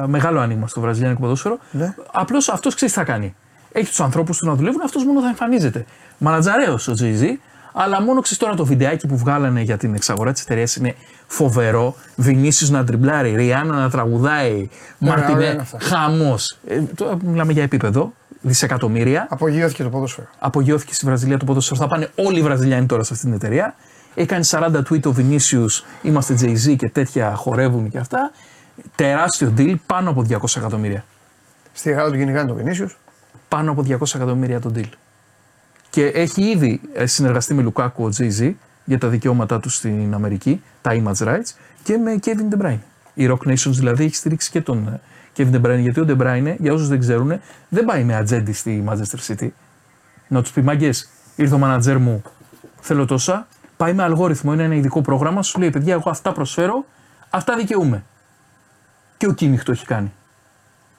μεγάλο 0.07 0.39
άνοιγμα 0.39 0.67
στο 0.67 0.81
βραζιλιάνικο 0.81 1.21
ποδόσφαιρο. 1.21 1.57
Ναι. 1.71 1.93
Απλώς 2.11 2.49
αυτός 2.49 2.75
ξέρεις 2.75 2.93
τι 2.93 2.99
θα 2.99 3.05
κάνει. 3.05 3.35
Έχει 3.71 3.85
τους 3.87 3.99
ανθρώπους 3.99 4.37
του 4.37 4.45
να 4.45 4.53
δουλεύουν, 4.55 4.81
αυτός 4.81 5.05
μόνο 5.05 5.21
θα 5.21 5.27
εμφανίζεται. 5.27 5.85
Μανατζαρέο 6.17 6.73
ο 6.73 6.93
Jay-Z, 6.99 7.23
αλλά 7.73 8.01
μόνο 8.01 8.21
ξέρεις 8.21 8.39
τώρα 8.39 8.55
το 8.55 8.65
βιντεάκι 8.65 9.07
που 9.07 9.17
βγάλανε 9.17 9.61
για 9.61 9.77
την 9.77 9.93
εξαγορά 9.95 10.31
της 10.31 10.41
εταιρείας 10.41 10.75
είναι 10.75 10.95
φοβερό. 11.27 11.95
Βινίσιος 12.15 12.69
να 12.69 12.83
τριμπλάρει, 12.83 13.35
Ριάννα 13.35 13.75
να 13.75 13.89
τραγουδάει, 13.89 14.69
Ναι, 14.97 15.09
ωραία 15.11 15.23
Μαρτινέ, 15.27 15.45
είναι 15.51 15.61
αυτά. 15.61 15.77
χαμός. 15.81 16.57
Ε, 16.67 16.79
τώρα 16.95 17.17
μιλάμε 17.25 17.51
για 17.53 17.63
επίπεδο, 17.63 18.13
δισεκατομμύρια. 18.41 19.27
Απογειώθηκε 19.29 19.83
το 19.83 19.89
ποδόσφαιρο. 19.89 20.27
Απογειώθηκε 20.39 20.93
στη 20.93 21.05
Βραζιλία 21.05 21.37
το 21.37 21.45
ποδόσφαιρο. 21.45 21.79
Θα 21.79 21.87
πάνε 21.87 22.09
όλοι 22.15 22.39
οι 22.39 22.41
Βραζιλιάνοι 22.41 22.85
τώρα 22.85 23.03
σε 23.03 23.13
αυτή 23.13 23.25
την 23.25 23.33
εταιρεία. 23.35 23.75
Έκανε 24.15 24.43
40 24.49 24.81
tweet 24.89 25.05
ο 25.05 25.13
Vinicius, 25.17 25.83
είμαστε 26.01 26.35
Jay-Z 26.41 26.75
και 26.77 26.89
τέτοια 26.89 27.33
χορεύουν 27.35 27.89
και 27.89 27.97
αυτά. 27.97 28.31
Τεράστιο 28.95 29.53
deal, 29.57 29.75
πάνω 29.85 30.09
από 30.09 30.25
200 30.29 30.35
εκατομμύρια. 30.57 31.05
Στη 31.73 31.91
Γάλλα 31.91 32.11
του 32.11 32.17
κυνηγάνε 32.17 32.47
τον 32.47 32.57
Βινίσιος. 32.57 32.97
Πάνω 33.47 33.71
από 33.71 33.81
200 33.87 34.15
εκατομμύρια 34.15 34.59
το 34.59 34.71
deal. 34.75 34.89
Και 35.91 36.05
έχει 36.05 36.41
ήδη 36.41 36.81
ε, 36.93 37.05
συνεργαστεί 37.05 37.53
με 37.53 37.61
Λουκάκου 37.61 38.03
ο 38.03 38.09
Jay-Z 38.17 38.53
για 38.85 38.97
τα 38.97 39.07
δικαιώματά 39.07 39.59
του 39.59 39.69
στην 39.69 40.13
Αμερική, 40.13 40.63
τα 40.81 40.91
image 40.93 41.27
rights, 41.27 41.55
και 41.83 41.97
με 41.97 42.19
Kevin 42.25 42.53
De 42.53 42.65
Bruyne. 42.65 42.79
Η 43.13 43.27
Rock 43.29 43.49
Nations 43.49 43.71
δηλαδή 43.71 44.03
έχει 44.03 44.15
στηρίξει 44.15 44.51
και 44.51 44.61
τον 44.61 44.87
ε, 44.87 44.99
Kevin 45.37 45.51
De 45.51 45.61
Bruyne, 45.61 45.79
γιατί 45.79 45.99
ο 45.99 46.05
De 46.07 46.17
Bruyne, 46.21 46.55
για 46.59 46.73
όσους 46.73 46.87
δεν 46.87 46.99
ξέρουν, 46.99 47.39
δεν 47.69 47.85
πάει 47.85 48.03
με 48.03 48.15
ατζέντη 48.15 48.53
στη 48.53 48.83
Manchester 48.87 49.19
City. 49.27 49.47
Να 50.27 50.41
τους 50.41 50.51
πει 50.51 50.61
μάγκες, 50.61 51.09
ήρθε 51.35 51.55
ο 51.55 51.57
μάνατζερ 51.57 51.97
μου, 51.97 52.21
θέλω 52.79 53.05
τόσα. 53.05 53.47
Πάει 53.77 53.93
με 53.93 54.03
αλγόριθμο, 54.03 54.53
είναι 54.53 54.63
ένα 54.63 54.75
ειδικό 54.75 55.01
πρόγραμμα, 55.01 55.43
σου 55.43 55.59
λέει 55.59 55.69
παιδιά, 55.69 55.93
εγώ 55.93 56.09
αυτά 56.09 56.31
προσφέρω, 56.31 56.85
αυτά 57.29 57.55
δικαιούμαι. 57.55 58.03
Και 59.17 59.27
ο 59.27 59.33
Κίμιχ 59.33 59.63
το 59.63 59.71
έχει 59.71 59.85
κάνει. 59.85 60.11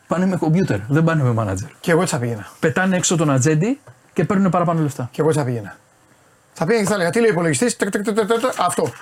Πάνε 0.06 0.26
με 0.26 0.36
κομπιούτερ, 0.36 0.78
δεν 0.88 1.04
πάνε 1.04 1.22
με 1.22 1.32
μάνατζερ. 1.32 1.68
Και 1.80 1.90
εγώ 1.90 2.00
έτσι 2.00 2.14
θα 2.14 2.20
πήγαινα. 2.20 2.46
Πετάνε 2.60 2.96
έξω 2.96 3.16
τον 3.16 3.30
ατζέντη 3.30 3.80
και 4.12 4.24
παίρνουν 4.24 4.50
παραπάνω 4.50 4.80
λεφτά. 4.82 5.08
Και 5.12 5.20
εγώ 5.20 5.28
έτσι 5.28 5.40
θα 5.40 5.46
πήγαινα. 5.46 5.76
Θα 6.52 6.64
πήγαινα 6.64 6.82
και 6.82 6.88
θα 6.88 6.94
έλεγα 6.94 7.10
τι 7.10 7.18
λέει 7.18 7.28
ο 7.28 7.32
υπολογιστής. 7.32 7.76
Αυτό. 8.58 8.92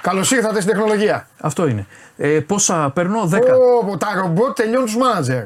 Καλώς 0.00 0.30
ήρθατε 0.30 0.60
στην 0.60 0.72
τεχνολογία. 0.74 1.28
Αυτό 1.40 1.66
είναι. 1.66 1.86
Ε, 2.16 2.40
πόσα 2.40 2.90
παίρνω, 2.94 3.28
10. 3.32 3.38
Ω, 3.90 3.96
τα 3.96 4.06
ρομπότ 4.22 4.56
τελειώνουν 4.56 4.84
τους 4.84 4.96
μάνατζερ. 4.96 5.44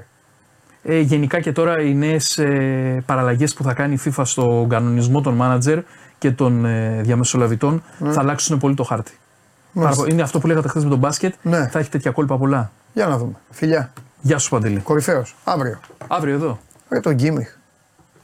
Ε, 0.82 0.98
γενικά 0.98 1.40
και 1.40 1.52
τώρα 1.52 1.82
οι 1.82 1.94
νέες 1.94 2.38
ε, 2.38 3.02
παραλλαγές 3.06 3.54
που 3.54 3.62
θα 3.62 3.74
κάνει 3.74 3.94
η 3.94 4.00
FIFA 4.04 4.22
στον 4.24 4.68
κανονισμό 4.68 5.20
των 5.20 5.34
μάνατζερ 5.34 5.78
και 6.18 6.30
των 6.30 6.64
ε, 6.64 7.00
διαμεσολαβητών 7.02 7.82
θα 7.98 8.20
αλλάξουν 8.20 8.58
πολύ 8.58 8.74
το 8.74 8.82
χάρτη. 8.82 9.18
Μάλιστα. 9.72 9.80
Πάρα 9.80 9.96
πολύ. 9.96 10.12
Είναι 10.12 10.22
αυτό 10.22 10.38
που 10.38 10.46
λέγατε 10.46 10.68
χθες 10.68 10.84
με 10.84 10.90
τον 10.90 10.98
μπάσκετ. 10.98 11.34
Ναι. 11.42 11.68
Θα 11.68 11.78
έχει 11.78 11.90
τέτοια 11.90 12.10
κόλπα 12.10 12.38
πολλά. 12.38 12.70
Για 12.92 13.06
να 13.06 13.18
δούμε. 13.18 13.32
Φιλιά. 13.50 13.92
Γεια 14.20 14.38
σου 14.38 14.50
Παντελή. 14.50 14.80
Κορυφαίος. 14.80 15.36
Αύριο. 15.44 15.80
Αύριο 16.08 16.34
εδώ. 16.34 16.58
Ρε 16.88 17.00
τον 17.00 17.12
Γκίμιχ. 17.14 17.57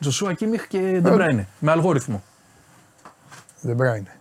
Τζόσουα 0.01 0.32
Κίμιχ 0.35 0.66
και 0.66 0.79
Ντε 0.78 0.98
Μπράινε. 0.98 1.48
Με 1.59 1.71
αλγόριθμο. 1.71 2.23
Ντε 3.61 3.77
Μπράινε. 3.77 4.16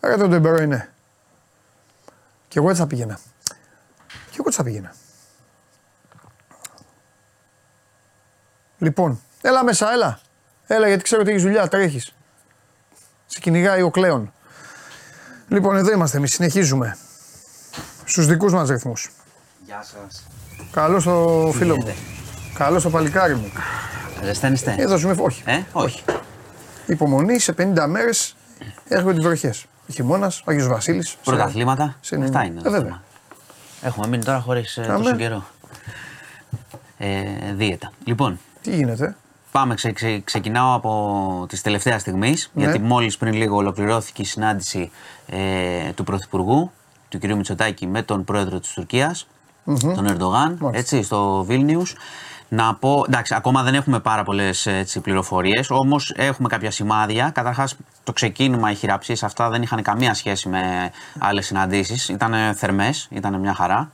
Ρε 0.00 0.16
τον 0.16 0.30
Ντε 0.30 0.47
Μπράινε. 0.47 0.92
Κι 2.48 2.58
εγώ 2.58 2.68
έτσι 2.68 2.80
θα 2.80 2.86
πήγαινα. 2.86 3.18
Κι 4.08 4.36
εγώ 4.36 4.44
έτσι 4.46 4.58
θα 4.58 4.64
πήγαινα. 4.64 4.94
Λοιπόν, 8.78 9.20
έλα 9.40 9.64
μέσα, 9.64 9.92
έλα. 9.92 10.20
Έλα 10.66 10.88
γιατί 10.88 11.02
ξέρω 11.02 11.20
ότι 11.20 11.30
έχεις 11.30 11.42
δουλειά, 11.42 11.68
τρέχεις. 11.68 12.14
Σε 13.26 13.40
κυνηγάει 13.40 13.82
ο 13.82 13.90
Κλέον. 13.90 14.32
Λοιπόν, 15.48 15.76
εδώ 15.76 15.92
είμαστε 15.92 16.16
εμείς, 16.16 16.32
συνεχίζουμε. 16.32 16.96
Στους 18.04 18.26
δικούς 18.26 18.52
μας 18.52 18.68
ρυθμούς. 18.68 19.10
Γεια 19.64 19.82
σας. 19.82 20.26
Καλός 20.72 21.04
το 21.04 21.50
φίλος 21.54 21.76
μου. 21.76 21.82
γίνεται; 21.82 21.94
Καλός 22.54 22.82
το 22.82 22.90
παλικάρι 22.90 23.34
μου. 23.34 23.50
Ζεσταίνεστε; 24.24 24.74
Εδώ 24.78 24.96
ζούμε, 24.96 25.14
όχι. 25.18 25.42
Ε, 25.46 25.62
όχι. 25.72 26.02
Υπομονή 26.86 27.38
σε 27.38 27.52
50 27.58 27.86
μέρες 27.88 28.36
έρχονται 28.88 29.20
οι 29.20 29.24
βροχές. 29.24 29.64
Χειμώνας, 29.92 30.42
Άγιος 30.44 30.68
Βασίλης. 30.68 31.16
Πρωταθλήματα. 31.24 31.96
σε- 32.00 32.16
Αυτά 32.22 32.44
είναι. 32.44 32.60
Ε, 32.60 32.62
το 32.62 32.70
βέβαια. 32.70 32.84
θέμα. 32.86 33.02
Έχουμε 33.82 34.06
μείνει 34.06 34.24
τώρα 34.24 34.40
χωρίς 34.40 34.78
Αμέ. 34.78 35.02
τόσο 35.02 35.16
καιρό. 35.16 35.44
Ε, 36.98 37.18
δίαιτα. 37.54 37.92
Λοιπόν, 38.04 38.38
Τι 38.62 38.74
γίνεται; 38.74 39.16
πάμε. 39.52 39.74
Ξε, 39.74 39.92
ξε- 39.92 40.24
ξεκινάω 40.24 40.74
από 40.74 41.46
τη 41.48 41.60
τελευταίας 41.60 42.00
στιγμής. 42.00 42.50
Ναι. 42.54 42.62
Γιατί 42.62 42.78
μόλις 42.78 43.16
πριν 43.16 43.32
λίγο 43.32 43.56
ολοκληρώθηκε 43.56 44.22
η 44.22 44.24
συνάντηση 44.24 44.90
ε, 45.26 45.92
του 45.94 46.04
Πρωθυπουργού, 46.04 46.70
του 47.08 47.18
κ. 47.18 47.24
Μητσοτάκη, 47.24 47.86
με 47.86 48.02
τον 48.02 48.24
πρόεδρο 48.24 48.58
της 48.60 48.76
τουρκια 49.64 49.94
τον 49.94 50.06
Ερντογάν, 50.06 50.56
Μάλιστα. 50.60 50.78
έτσι, 50.78 51.02
στο 51.02 51.44
Βίλνιους. 51.44 51.94
Να 52.52 52.74
πω, 52.74 53.04
εντάξει, 53.06 53.34
ακόμα 53.34 53.62
δεν 53.62 53.74
έχουμε 53.74 54.00
πάρα 54.00 54.22
πολλές 54.22 54.68
πληροφορίες, 55.02 55.70
όμως 55.70 56.12
έχουμε 56.16 56.48
κάποια 56.48 56.70
σημάδια. 56.70 57.30
Καταρχάς, 57.34 57.76
το 58.04 58.12
ξεκίνημα, 58.12 58.70
οι 58.70 58.74
χειραψίες 58.74 59.22
αυτά 59.22 59.48
δεν 59.50 59.62
είχαν 59.62 59.82
καμία 59.82 60.14
σχέση 60.14 60.48
με 60.48 60.90
άλλες 61.18 61.46
συναντήσεις. 61.46 62.08
Ήταν 62.08 62.54
θερμές, 62.54 63.08
ήταν 63.10 63.40
μια 63.40 63.54
χαρά. 63.54 63.90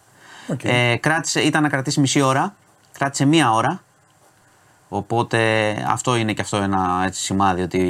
Οκ. 0.48 0.60
Ε, 0.64 0.96
κράτησε, 0.96 1.40
ήταν 1.40 1.62
να 1.62 1.68
κρατήσει 1.68 2.00
μισή 2.00 2.20
ώρα, 2.20 2.54
κράτησε 2.98 3.24
μία 3.24 3.52
ώρα. 3.52 3.80
Οπότε 4.88 5.38
αυτό 5.88 6.16
είναι 6.16 6.32
και 6.32 6.40
αυτό 6.40 6.56
ένα 6.56 7.02
έτσι, 7.04 7.22
σημάδι 7.22 7.62
ότι 7.62 7.80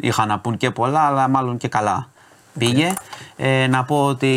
είχαν 0.00 0.28
να 0.28 0.38
πουν 0.38 0.56
και 0.56 0.70
πολλά, 0.70 1.00
αλλά 1.00 1.28
μάλλον 1.28 1.56
και 1.56 1.68
καλά 1.68 2.08
πήγε. 2.58 2.92
Ε, 3.36 3.66
να 3.66 3.84
πω 3.84 4.04
ότι 4.04 4.28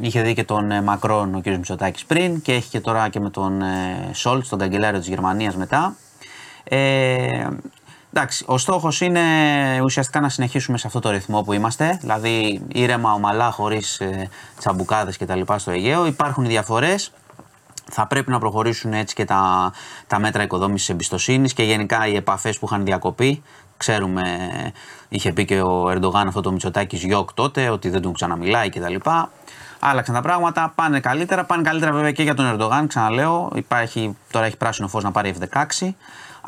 είχε 0.00 0.22
δει 0.22 0.34
και 0.34 0.44
τον 0.44 0.70
ε, 0.70 0.82
Μακρόν 0.82 1.34
ο 1.34 1.40
κ. 1.40 1.46
Μητσοτάκης 1.46 2.04
πριν 2.04 2.42
και 2.42 2.52
έχει 2.52 2.68
και 2.68 2.80
τώρα 2.80 3.08
και 3.08 3.20
με 3.20 3.30
τον 3.30 3.62
ε, 3.62 4.10
Σολτς, 4.12 4.48
τον 4.48 4.58
καγκελάριο 4.58 4.98
της 4.98 5.08
Γερμανίας 5.08 5.56
μετά. 5.56 5.96
Ε, 6.64 7.46
εντάξει, 8.12 8.44
ο 8.46 8.58
στόχος 8.58 9.00
είναι 9.00 9.20
ουσιαστικά 9.82 10.20
να 10.20 10.28
συνεχίσουμε 10.28 10.78
σε 10.78 10.86
αυτό 10.86 11.00
το 11.00 11.10
ρυθμό 11.10 11.42
που 11.42 11.52
είμαστε, 11.52 11.98
δηλαδή 12.00 12.62
ήρεμα, 12.72 13.12
ομαλά, 13.12 13.50
χωρίς 13.50 14.00
ε, 14.00 14.28
τσαμπουκάδες 14.58 15.16
κτλ. 15.16 15.40
στο 15.56 15.70
Αιγαίο. 15.70 16.06
Υπάρχουν 16.06 16.44
οι 16.44 16.48
διαφορές. 16.48 17.12
Θα 17.90 18.06
πρέπει 18.06 18.30
να 18.30 18.38
προχωρήσουν 18.38 18.92
έτσι 18.92 19.14
και 19.14 19.24
τα, 19.24 19.72
τα 20.06 20.18
μέτρα 20.18 20.42
οικοδόμησης 20.42 20.88
εμπιστοσύνης 20.88 21.52
και 21.52 21.62
γενικά 21.62 22.06
οι 22.06 22.16
επαφές 22.16 22.58
που 22.58 22.66
είχαν 22.66 22.84
διακοπεί. 22.84 23.42
Ξέρουμε, 23.76 24.22
είχε 25.08 25.32
πει 25.32 25.44
και 25.44 25.60
ο 25.60 25.90
Ερντογάν 25.90 26.26
αυτό 26.26 26.40
το 26.40 26.52
Μητσοτάκης 26.52 27.02
Γιώκ 27.02 27.32
τότε, 27.32 27.68
ότι 27.68 27.88
δεν 27.88 28.02
τον 28.02 28.12
ξαναμιλάει 28.12 28.68
κτλ. 28.68 28.94
Άλλαξαν 29.80 30.14
τα 30.14 30.20
πράγματα, 30.20 30.72
πάνε 30.74 31.00
καλύτερα. 31.00 31.44
Πάνε 31.44 31.62
καλύτερα 31.62 31.92
βέβαια 31.92 32.12
και 32.12 32.22
για 32.22 32.34
τον 32.34 32.46
Ερντογάν, 32.46 32.86
ξαναλέω. 32.86 33.50
Υπάρχει, 33.54 34.16
τώρα 34.30 34.46
έχει 34.46 34.56
πράσινο 34.56 34.88
φως 34.88 35.02
να 35.02 35.10
πάρει 35.10 35.34
F16. 35.40 35.94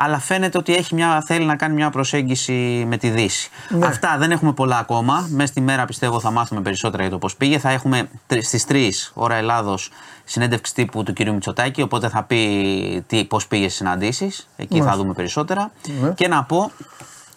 Αλλά 0.01 0.19
φαίνεται 0.19 0.59
ότι 0.59 0.75
έχει 0.75 0.95
μια, 0.95 1.23
θέλει 1.27 1.45
να 1.45 1.57
κάνει 1.57 1.75
μια 1.75 1.91
προσέγγιση 1.91 2.85
με 2.89 2.97
τη 2.97 3.11
Δύση. 3.11 3.51
Αυτά 3.85 4.17
δεν 4.19 4.31
έχουμε 4.31 4.53
πολλά 4.53 4.79
ακόμα. 4.79 5.29
Μέσα 5.31 5.47
στη 5.47 5.61
μέρα 5.61 5.85
πιστεύω 5.85 6.21
θα 6.21 6.31
μάθουμε 6.31 6.61
περισσότερα 6.61 7.03
για 7.03 7.13
το 7.13 7.19
πώς 7.19 7.37
πήγε. 7.37 7.59
Θα 7.59 7.71
έχουμε 7.71 8.09
στις 8.41 8.67
3 8.69 8.91
ώρα 9.15 9.35
Ελλάδος 9.35 9.91
συνέντευξη 10.25 10.75
τύπου 10.75 11.03
του 11.03 11.13
κ. 11.13 11.21
Μητσοτάκη. 11.21 11.83
Οπότε 11.83 12.09
θα 12.09 12.23
πει 12.23 13.27
πώς 13.29 13.47
πήγε 13.47 13.65
στις 13.65 13.77
συναντήσεις. 13.77 14.49
Εκεί 14.57 14.83
θα 14.83 14.97
δούμε 14.97 15.13
περισσότερα. 15.13 15.71
Και 16.15 16.29
να 16.29 16.45
πω 16.45 16.71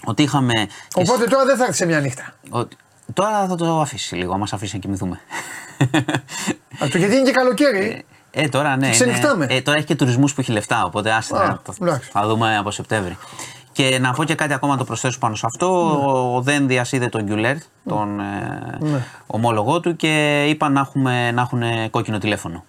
ότι 0.06 0.23
είχαμε. 0.23 0.53
και 0.88 1.02
Οπότε 1.07 1.26
τώρα 1.26 1.45
δεν 1.45 1.57
θα 1.57 1.64
έρθει 1.64 1.76
σε 1.76 1.86
μια 1.86 1.99
νύχτα. 1.99 2.34
ότι- 2.49 2.76
Τώρα 3.14 3.48
θα 3.48 3.56
το 3.56 3.80
αφήσει 3.82 4.15
λίγο, 4.15 4.38
μα 4.38 4.45
αφήσει 4.52 4.73
να 4.76 4.80
κοιμηθούμε. 4.82 5.19
Α, 6.84 6.88
το 6.91 6.98
γιατί 6.98 7.15
είναι 7.15 7.23
και 7.23 7.32
καλοκαίρι. 7.32 8.06
Ε, 8.32 8.48
τώρα 8.49 8.76
ναι. 8.78 8.90
ξενυχτάμε. 8.90 9.44
είναι- 9.45 9.53
ε, 9.53 9.61
τώρα 9.61 9.78
έχει 9.78 9.86
και 9.88 9.95
τουρισμούς 9.95 10.34
που 10.34 10.41
έχει 10.41 10.52
λεφτά, 10.52 10.84
οπότε 10.86 11.11
άστε, 11.11 11.38
Α, 11.38 11.48
να 11.48 11.60
το- 11.65 11.73
εντάξει. 11.82 12.10
θα 12.11 12.28
δούμε 12.28 12.57
από 12.57 12.72
Σεπτέμβρη. 12.72 13.18
Και 13.72 13.98
να 14.02 14.14
πω 14.14 14.23
και 14.23 14.36
κάτι 14.36 14.53
ακόμα 14.53 14.72
να 14.73 14.78
το 14.78 14.84
προσθέσω 14.86 15.19
πάνω 15.19 15.36
σε 15.36 15.45
αυτό. 15.45 15.68
Ο- 16.07 16.36
Ο 16.36 16.41
Δένδιας 16.41 16.91
είδε 16.91 17.07
τον 17.07 17.23
Γκιουλέρ, 17.23 17.56
τον 17.88 18.19
ε, 18.19 18.78
Ναι. 18.80 19.06
ομόλογό 19.28 19.80
του 19.80 19.95
και 19.95 20.44
είπαν 20.49 20.72
να, 20.73 20.80
έχουμε, 20.80 21.32
να 21.32 21.41
έχουν 21.41 21.61
κόκκινο 21.90 22.18
τηλέφωνο. 22.18 22.64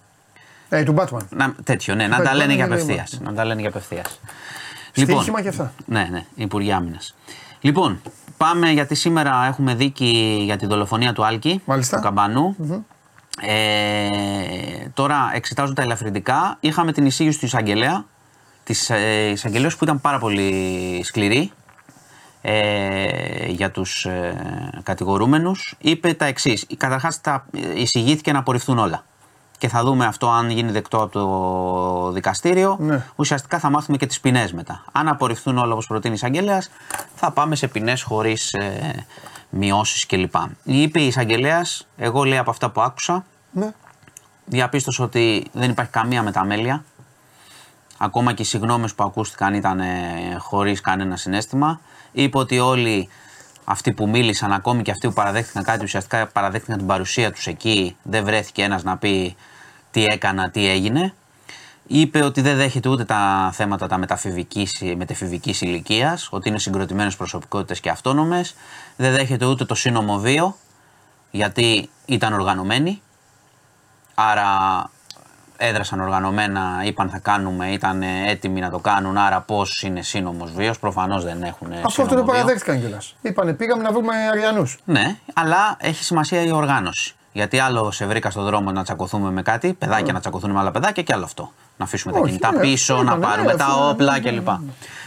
Ε, 0.69 0.83
του 0.83 0.95
Batman. 0.97 1.17
Να, 1.29 1.53
τέτοιο, 1.63 1.95
ναι, 1.95 2.07
να 2.07 2.19
Batman 2.19 2.23
τα 2.23 2.33
λένε 2.35 2.53
για 2.53 2.65
είναι 2.65 2.73
απευθείας. 2.73 3.11
λίγο. 3.11 3.23
Να 3.29 3.33
τα 3.35 3.45
λένε 3.45 3.59
για 3.59 3.69
απευθείας. 3.69 4.19
Στοίχημα 4.93 5.41
και 5.41 5.47
αυτά. 5.47 5.73
Ναι, 5.85 6.07
ναι, 6.11 6.25
Υπουργοί 6.35 6.71
Άμυνας. 6.71 7.15
Λοιπόν, 7.61 8.01
πάμε 8.37 8.69
γιατί 8.69 8.95
σήμερα 8.95 9.45
έχουμε 9.45 9.75
δίκη 9.75 10.41
για 10.43 10.57
τη 10.57 10.65
δολοφονία 10.65 11.13
του 11.13 11.25
Άλκη, 11.25 11.61
Μάλιστα. 11.65 11.95
του 11.95 12.03
καμπανου 12.03 12.55
Ε, 13.41 14.07
τώρα 14.93 15.31
εξετάζουν 15.33 15.75
τα 15.75 15.81
ελαφρυντικά. 15.81 16.57
Είχαμε 16.59 16.91
την 16.91 17.05
εισήγηση 17.05 17.39
του 17.39 17.45
εισαγγελέα, 17.45 18.05
της 18.63 18.89
ε, 18.89 19.29
εισαγγελέως 19.29 19.77
που 19.77 19.83
ήταν 19.83 20.01
πάρα 20.01 20.19
πολύ 20.19 21.01
σκληρή 21.03 21.51
ε, 22.41 23.47
για 23.47 23.71
τους 23.71 24.05
ε, 24.05 24.79
κατηγορούμενους. 24.83 25.75
Είπε 25.79 26.13
τα 26.13 26.25
εξής. 26.25 26.65
Καταρχάς 26.77 27.21
τα, 27.21 27.45
εισηγήθηκε 27.75 28.31
να 28.31 28.39
απορριφθούν 28.39 28.77
όλα. 28.77 29.03
Και 29.63 29.69
θα 29.69 29.83
δούμε 29.83 30.05
αυτό 30.05 30.29
αν 30.29 30.49
γίνει 30.49 30.71
δεκτό 30.71 30.97
από 30.97 31.11
το 31.11 32.11
δικαστήριο. 32.11 32.77
Ναι. 32.79 33.05
Ουσιαστικά 33.15 33.59
θα 33.59 33.69
μάθουμε 33.69 33.97
και 33.97 34.05
τις 34.05 34.19
ποινές 34.19 34.53
μετά. 34.53 34.83
Αν 34.91 35.07
απορριφθούν 35.07 35.57
όλα 35.57 35.73
όπως 35.73 35.87
προτείνει 35.87 36.13
η 36.13 36.15
εισαγγελέα, 36.15 36.63
θα 37.15 37.31
πάμε 37.31 37.55
σε 37.55 37.67
ποινές 37.67 38.01
χωρίς 38.01 38.53
ε, 38.53 39.05
μειώσεις 39.49 40.05
κλπ. 40.05 40.33
Είπε 40.63 40.99
η 40.99 41.07
εισαγγελέα, 41.07 41.65
εγώ 41.97 42.23
λέει 42.23 42.37
από 42.37 42.49
αυτά 42.49 42.69
που 42.69 42.81
άκουσα, 42.81 43.25
Ναι. 43.51 43.71
διαπίστωσε 44.45 45.01
ότι 45.03 45.47
δεν 45.53 45.69
υπάρχει 45.69 45.91
καμία 45.91 46.23
μεταμέλεια. 46.23 46.83
Ακόμα 47.97 48.33
και 48.33 48.41
οι 48.41 48.45
συγγνώμε 48.45 48.87
που 48.95 49.03
ακούστηκαν 49.03 49.53
ήταν 49.53 49.79
ε, 49.79 49.85
χωρίς 50.39 50.81
κανένα 50.81 51.15
συνέστημα. 51.15 51.79
Είπε 52.11 52.37
ότι 52.37 52.59
όλοι 52.59 53.09
αυτοί 53.63 53.93
που 53.93 54.09
μίλησαν, 54.09 54.53
ακόμη 54.53 54.81
και 54.81 54.91
αυτοί 54.91 55.07
που 55.07 55.13
παραδέχτηκαν 55.13 55.63
κάτι, 55.63 55.83
ουσιαστικά 55.83 56.27
παραδέχτηκαν 56.27 56.77
την 56.77 56.87
παρουσία 56.87 57.31
τους 57.31 57.47
εκεί. 57.47 57.95
Δεν 58.03 58.25
βρέθηκε 58.25 58.63
ένας 58.63 58.83
να 58.83 58.97
πει 58.97 59.35
τι 59.93 60.05
έκανα, 60.05 60.49
τι 60.49 60.67
έγινε. 60.69 61.13
Είπε 61.87 62.23
ότι 62.23 62.41
δεν 62.41 62.55
δέχεται 62.55 62.89
ούτε 62.89 63.05
τα 63.05 63.49
θέματα 63.53 63.87
τα 63.87 63.97
μεταφηβικής, 63.97 64.81
μετεφηβικής 64.97 65.61
ηλικίας, 65.61 66.27
ότι 66.31 66.49
είναι 66.49 66.59
συγκροτημένες 66.59 67.15
προσωπικότητες 67.15 67.79
και 67.79 67.89
αυτόνομες. 67.89 68.55
Δεν 68.95 69.11
δέχεται 69.11 69.45
ούτε 69.45 69.65
το 69.65 69.75
σύνομο 69.75 70.17
βίο, 70.17 70.55
γιατί 71.31 71.89
ήταν 72.05 72.33
οργανωμένοι. 72.33 73.01
Άρα 74.13 74.47
έδρασαν 75.57 75.99
οργανωμένα, 75.99 76.81
είπαν 76.85 77.09
θα 77.09 77.17
κάνουμε, 77.17 77.71
ήταν 77.71 78.01
έτοιμοι 78.01 78.59
να 78.59 78.69
το 78.69 78.79
κάνουν. 78.79 79.17
Άρα 79.17 79.41
πώς 79.41 79.81
είναι 79.81 80.01
σύνομος 80.01 80.51
βίος, 80.51 80.79
προφανώς 80.79 81.23
δεν 81.23 81.43
έχουν. 81.43 81.73
Αυτό 81.83 82.01
αυτό 82.01 82.15
το 82.15 82.23
παραδέχτηκαν 82.23 82.79
κιόλας. 82.79 83.15
Είπανε 83.21 83.53
πήγαμε 83.53 83.83
να 83.83 83.91
βρούμε 83.91 84.15
Αριανούς. 84.15 84.79
Ναι, 84.85 85.15
αλλά 85.33 85.77
έχει 85.79 86.03
σημασία 86.03 86.41
η 86.41 86.51
οργάνωση. 86.51 87.15
Γιατί 87.33 87.59
άλλο 87.59 87.91
σε 87.91 88.05
βρήκα 88.05 88.29
στον 88.29 88.43
δρόμο 88.43 88.71
να 88.71 88.83
τσακωθούμε 88.83 89.31
με 89.31 89.41
κάτι, 89.41 89.73
παιδάκια 89.73 90.13
να 90.13 90.19
τσακωθούν 90.19 90.51
με 90.51 90.59
άλλα 90.59 90.71
παιδάκια 90.71 91.03
και 91.03 91.13
άλλο 91.13 91.23
αυτό. 91.23 91.51
Να 91.77 91.85
αφήσουμε 91.85 92.13
τα 92.13 92.19
Όχι, 92.19 92.27
κινητά 92.27 92.51
ναι, 92.51 92.59
πίσω, 92.59 92.95
να 92.95 93.01
είπανε, 93.01 93.25
πάρουμε 93.25 93.51
ναι, 93.51 93.57
τα 93.57 93.65
αυτό, 93.65 93.89
όπλα 93.89 94.11
ναι, 94.11 94.31
ναι, 94.31 94.31
κλπ. 94.31 94.47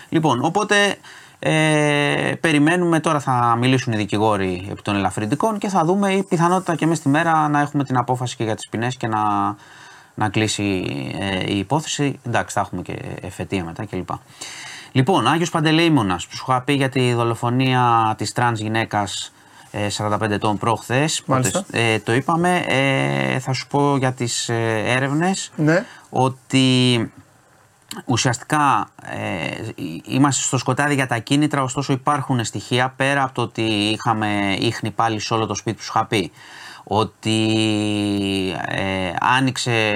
Λοιπόν, 0.09 0.45
οπότε 0.45 0.97
ε, 1.39 2.33
περιμένουμε 2.41 3.01
τώρα 3.01 3.21
θα 3.21 3.57
μιλήσουν 3.59 3.93
οι 3.93 3.97
δικηγόροι 3.97 4.67
επί 4.71 4.83
των 4.83 4.97
ελαφρυντικών 4.97 5.59
και 5.59 5.69
θα 5.69 5.85
δούμε 5.85 6.13
η 6.13 6.23
πιθανότητα 6.23 6.75
και 6.75 6.87
μέσα 6.87 7.01
στη 7.01 7.09
μέρα 7.09 7.49
να 7.49 7.61
έχουμε 7.61 7.85
την 7.85 7.97
απόφαση 7.97 8.37
και 8.37 8.45
για 8.45 8.55
τις 8.55 8.69
ποινές 8.69 8.97
και 8.97 9.07
να, 9.07 9.55
να 10.15 10.29
κλείσει 10.29 10.85
ε, 11.19 11.53
η 11.53 11.59
υπόθεση. 11.59 12.19
Εντάξει, 12.27 12.55
θα 12.55 12.61
έχουμε 12.61 12.83
και 12.83 12.97
εφετεία 13.21 13.65
μετά 13.65 13.85
κλπ. 13.85 14.09
Λοιπόν, 14.93 15.27
Άγιος 15.27 15.51
Παντελεήμονας, 15.51 16.27
που 16.27 16.37
σου 16.37 16.45
είχα 16.49 16.61
πει 16.61 16.73
για 16.73 16.89
τη 16.89 17.13
δολοφονία 17.13 18.15
της 18.19 18.33
τρανς 18.33 18.61
γυναίκας 18.61 19.25
ε, 19.27 19.36
45 19.99 20.31
ετών 20.31 20.59
προχθές, 20.59 21.23
Μάλιστα. 21.27 21.63
πότε, 21.63 21.93
ε, 21.93 21.99
το 21.99 22.13
είπαμε, 22.15 22.65
ε, 22.67 23.39
θα 23.39 23.53
σου 23.53 23.67
πω 23.67 23.97
για 23.97 24.13
τις 24.13 24.49
ε, 24.49 24.83
έρευνες 24.87 25.51
Ναι. 25.57 25.85
ότι 26.11 27.11
ουσιαστικά 28.05 28.89
ε, 29.03 29.71
είμαστε 30.07 30.43
στο 30.43 30.59
σκοτάδι 30.59 30.95
για 30.95 31.07
τα 31.07 31.19
κίνητρα, 31.19 31.63
ωστόσο 31.63 31.93
υπάρχουν 31.93 32.45
στοιχεία 32.45 32.93
πέρα 32.97 33.23
από 33.23 33.35
το 33.35 33.43
ότι 33.43 33.63
είχαμε 33.63 34.57
ίχνη 34.61 34.91
πάλι 34.91 35.21
σε 35.21 35.35
όλο 35.35 35.47
το 35.47 35.55
σπίτι 35.55 35.77
που 35.77 35.83
σου 35.83 35.93
είχα 35.95 36.07
πει 36.07 36.33
ότι 36.89 37.37
ε, 38.69 39.13
άνοιξε 39.21 39.95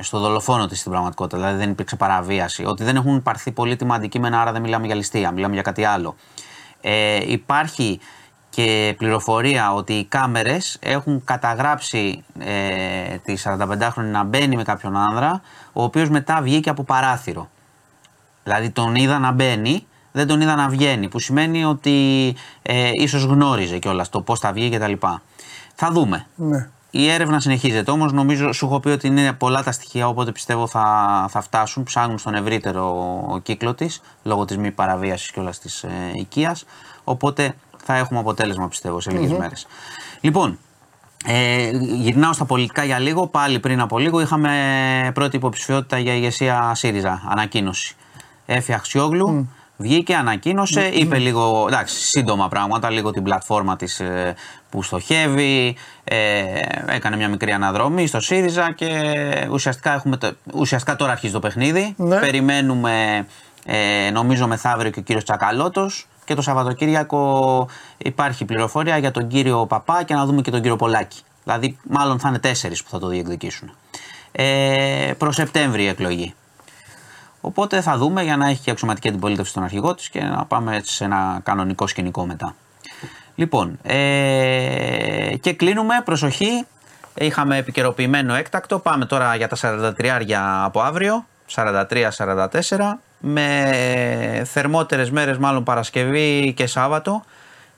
στο 0.00 0.18
δολοφόνο 0.18 0.66
της 0.66 0.78
στην 0.78 0.90
πραγματικότητα, 0.90 1.36
δηλαδή 1.36 1.58
δεν 1.58 1.70
υπήρξε 1.70 1.96
παραβίαση, 1.96 2.64
ότι 2.64 2.84
δεν 2.84 2.96
έχουν 2.96 3.22
πάρθει 3.22 3.50
πολύτιμα 3.52 3.94
αντικείμενα, 3.94 4.40
άρα 4.40 4.52
δεν 4.52 4.62
μιλάμε 4.62 4.86
για 4.86 4.94
ληστεία, 4.94 5.30
μιλάμε 5.30 5.52
για 5.54 5.62
κάτι 5.62 5.84
άλλο. 5.84 6.16
Ε, 6.80 7.32
υπάρχει 7.32 8.00
και 8.50 8.94
πληροφορία 8.98 9.74
ότι 9.74 9.92
οι 9.92 10.04
κάμερες 10.04 10.78
έχουν 10.80 11.24
καταγράψει 11.24 12.24
ε, 12.38 13.16
τη 13.24 13.34
45χρονη 13.44 14.10
να 14.10 14.24
μπαίνει 14.24 14.56
με 14.56 14.62
κάποιον 14.62 14.96
άνδρα, 14.96 15.40
ο 15.72 15.82
οποίος 15.82 16.08
μετά 16.08 16.40
βγήκε 16.42 16.70
από 16.70 16.82
παράθυρο. 16.82 17.48
Δηλαδή 18.44 18.70
τον 18.70 18.94
είδα 18.94 19.18
να 19.18 19.32
μπαίνει, 19.32 19.86
δεν 20.12 20.26
τον 20.26 20.40
είδα 20.40 20.54
να 20.54 20.68
βγαίνει, 20.68 21.08
που 21.08 21.18
σημαίνει 21.18 21.64
ότι 21.64 22.34
ε, 22.62 22.90
ίσως 22.94 23.24
γνώριζε 23.24 23.78
κιόλας 23.78 24.08
το 24.08 24.22
πώς 24.22 24.38
θα 24.40 24.52
βγει 24.52 24.70
κτλ. 24.70 24.92
Θα 25.74 25.90
δούμε. 25.90 26.26
Ναι. 26.34 26.68
Η 26.90 27.10
έρευνα 27.10 27.40
συνεχίζεται 27.40 27.90
όμως. 27.90 28.12
Νομίζω 28.12 28.52
σου 28.52 28.66
έχω 28.66 28.80
πει 28.80 28.88
ότι 28.88 29.06
είναι 29.06 29.32
πολλά 29.32 29.62
τα 29.62 29.72
στοιχεία, 29.72 30.08
οπότε 30.08 30.32
πιστεύω 30.32 30.66
θα, 30.66 31.26
θα 31.30 31.40
φτάσουν. 31.40 31.82
Ψάχνουν 31.82 32.18
στον 32.18 32.34
ευρύτερο 32.34 33.40
κύκλο 33.42 33.74
της 33.74 34.00
λόγω 34.22 34.44
της 34.44 34.56
μη 34.56 34.70
παραβίασης 34.70 35.30
κιόλας 35.30 35.58
της 35.58 35.82
ε, 35.82 35.90
οικίας. 36.14 36.64
Οπότε 37.04 37.54
θα 37.82 37.96
έχουμε 37.96 38.18
αποτέλεσμα 38.18 38.68
πιστεύω 38.68 39.00
σε 39.00 39.10
λιγε 39.10 39.36
μέρες. 39.38 39.66
Λοιπόν, 40.20 40.58
ε, 41.26 41.70
γυρνάω 41.72 42.32
στα 42.32 42.44
πολιτικά 42.44 42.84
για 42.84 42.98
λίγο. 42.98 43.26
Πάλι 43.26 43.58
πριν 43.58 43.80
από 43.80 43.98
λίγο 43.98 44.20
είχαμε 44.20 45.10
πρώτη 45.14 45.36
υποψηφιότητα 45.36 45.98
για 45.98 46.14
ηγεσία 46.14 46.72
ΣΥΡΙΖΑ. 46.74 47.22
Ανακοίνωση. 47.28 47.94
Έφη 48.46 48.72
Αξιόγλου. 48.72 49.48
Βγήκε, 49.76 50.14
ανακοίνωσε, 50.14 50.90
είπε 50.92 51.18
λίγο 51.18 51.64
εντάξει, 51.68 51.94
σύντομα 51.94 52.48
πράγματα, 52.48 52.90
λίγο 52.90 53.10
την 53.10 53.22
πλατφόρμα 53.22 53.76
της 53.76 54.00
ε, 54.00 54.34
που 54.70 54.82
στοχεύει, 54.82 55.76
ε, 56.04 56.16
έκανε 56.86 57.16
μια 57.16 57.28
μικρή 57.28 57.52
αναδρομή 57.52 58.06
στο 58.06 58.20
ΣΥΡΙΖΑ 58.20 58.72
και 58.72 58.88
ουσιαστικά, 59.50 59.94
έχουμε 59.94 60.16
το, 60.16 60.32
ουσιαστικά 60.54 60.96
τώρα 60.96 61.12
αρχίζει 61.12 61.32
το 61.32 61.38
παιχνίδι. 61.38 61.94
Ναι. 61.96 62.18
Περιμένουμε 62.18 63.26
ε, 63.64 64.10
νομίζω 64.10 64.46
μεθαύριο 64.46 64.90
και 64.90 64.98
ο 64.98 65.02
κύριος 65.02 65.24
Τσακαλώτος 65.24 66.08
και 66.30 66.36
το 66.36 66.42
Σαββατοκύριακο 66.42 67.68
υπάρχει 67.98 68.44
πληροφορία 68.44 68.96
για 68.98 69.10
τον 69.10 69.28
κύριο 69.28 69.66
Παπά 69.66 70.02
και 70.02 70.14
να 70.14 70.26
δούμε 70.26 70.42
και 70.42 70.50
τον 70.50 70.60
κύριο 70.60 70.76
Πολάκη. 70.76 71.20
Δηλαδή 71.44 71.76
μάλλον 71.88 72.18
θα 72.18 72.28
είναι 72.28 72.38
τέσσερις 72.38 72.82
που 72.82 72.90
θα 72.90 72.98
το 72.98 73.06
διεκδικήσουν. 73.06 73.72
Ε, 74.32 75.12
προς 75.18 75.34
Σεπτέμβρη 75.34 75.82
η 75.82 75.86
εκλογή. 75.86 76.34
Οπότε 77.40 77.80
θα 77.80 77.96
δούμε 77.96 78.22
για 78.22 78.36
να 78.36 78.48
έχει 78.48 78.60
και 78.60 78.70
αξιωματική 78.70 79.08
αντιπολίτευση 79.08 79.50
στον 79.50 79.62
αρχηγό 79.62 79.94
της 79.94 80.08
και 80.08 80.20
να 80.20 80.44
πάμε 80.44 80.76
έτσι 80.76 80.94
σε 80.94 81.04
ένα 81.04 81.40
κανονικό 81.42 81.86
σκηνικό 81.86 82.26
μετά. 82.26 82.54
Λοιπόν, 83.34 83.78
ε, 83.82 85.36
και 85.40 85.52
κλείνουμε, 85.52 86.02
προσοχή. 86.04 86.66
Είχαμε 87.14 87.56
επικαιροποιημένο 87.56 88.34
έκτακτο. 88.34 88.78
Πάμε 88.78 89.06
τώρα 89.06 89.36
για 89.36 89.48
τα 89.48 89.56
43 89.56 90.64
από 90.64 90.80
αύριο, 90.80 91.26
43-44, 91.54 93.00
με 93.20 94.42
θερμότερες 94.46 95.10
μέρες 95.10 95.38
μάλλον 95.38 95.64
Παρασκευή 95.64 96.52
και 96.56 96.66
Σάββατο. 96.66 97.24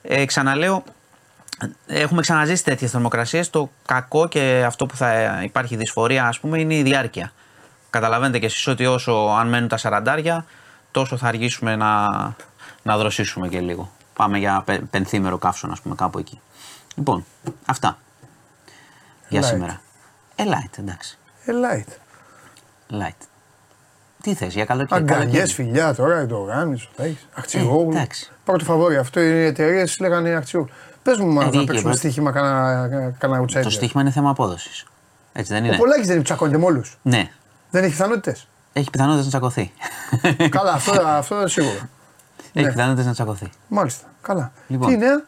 Ε, 0.03 0.25
ξαναλέω, 0.25 0.85
έχουμε 1.87 2.21
ξαναζήσει 2.21 2.65
τέτοιες 2.65 2.91
θερμοκρασίες. 2.91 3.51
Το 3.51 3.71
κακό 3.87 4.29
και 4.29 4.63
αυτό 4.67 4.87
που 4.87 4.97
θα 4.97 5.41
υπάρχει 5.43 5.77
δυσφορία 5.77 6.27
ας 6.27 6.41
πούμε 6.41 6.59
είναι 6.61 6.75
η 6.75 6.83
διάρκεια. 6.83 7.33
Καταλαβαίνετε 7.91 8.39
κι 8.39 8.45
εσείς 8.45 8.67
ότι 8.67 8.87
όσο 8.87 9.13
αν 9.13 9.49
μένουν 9.49 9.69
τα 9.69 9.77
σαραντάρια, 9.77 10.45
τόσο 10.91 11.17
θα 11.17 11.27
αργήσουμε 11.29 11.77
να, 11.77 12.09
να 12.83 12.97
δροσίσουμε 12.97 13.49
και 13.49 13.61
λίγο. 13.61 13.91
Πάμε 14.15 14.39
για 14.39 14.63
πε- 14.65 14.81
πενθήμερο 14.91 15.39
καύσωνα, 15.39 15.73
ας 15.73 15.81
πούμε, 15.81 15.95
κάπου 15.95 16.19
εκεί. 16.19 16.41
Λοιπόν, 16.95 17.25
αυτά. 17.67 17.99
Για 19.29 19.41
Light. 19.41 19.45
σήμερα. 19.45 19.81
Ε, 20.37 20.45
light, 20.47 20.79
εντάξει. 20.79 21.19
Ε, 21.45 21.53
light. 21.53 21.91
Light. 22.93 23.27
Τι 24.23 24.35
θες, 24.35 24.55
για 24.55 24.65
καλοκαίρι. 24.65 25.01
Αγκαλιές, 25.01 25.25
καλοκαίρι. 25.33 25.51
φιλιά 25.53 25.95
τώρα, 25.95 26.27
το 26.27 26.37
οργάνωση, 26.37 26.89
θα 26.97 27.05
έχεις. 27.05 27.27
Αχτσιγόγλου. 27.35 27.91
Ε, 27.93 27.97
εντάξει. 27.97 28.31
Πρώτο 28.45 28.65
φαβόρι 28.65 28.97
αυτό 28.97 29.21
οι 29.21 29.45
εταιρείες 29.45 29.99
λέγανε 29.99 30.31
Αχτσιγόγλου. 30.35 30.73
Πες 31.03 31.19
μου, 31.19 31.27
μα, 31.33 31.43
να 31.45 31.51
βγήκε, 31.51 31.65
παίξουμε 31.65 31.83
πρώτη. 31.91 31.99
στοίχημα 31.99 32.33
κανένα 32.33 33.15
κανένα 33.19 33.47
Το 33.47 33.61
outsider. 33.61 33.71
στοίχημα 33.71 34.03
είναι 34.03 34.11
θέμα 34.11 34.31
απόδοσης. 34.31 34.85
Έτσι 35.33 35.53
δεν 35.53 35.63
Ο 35.63 35.67
είναι. 35.67 35.77
Πολάκη 35.77 36.07
δεν 36.07 36.23
τσακώνεται 36.23 36.59
με 36.59 36.65
όλους. 36.65 36.99
Ναι. 37.03 37.31
Δεν 37.71 37.83
έχει 37.83 37.93
πιθανότητες. 37.93 38.47
Έχει 38.73 38.91
πιθανότητες 38.91 39.25
να 39.25 39.31
τσακωθεί. 39.31 39.73
Καλά, 40.49 40.73
αυτό, 40.73 40.93
αυτό 41.07 41.39
είναι 41.39 41.49
σίγουρο. 41.49 41.77
Έχει 42.53 42.67
Ναι. 42.67 42.73
πιθανότητες 42.73 43.07
να 43.07 43.13
τσακωθεί. 43.13 43.51
Μάλιστα. 43.69 44.07
Καλά. 44.23 44.53
Λοιπόν. 44.67 44.89
Τι 44.89 44.97
νέα, 44.97 45.23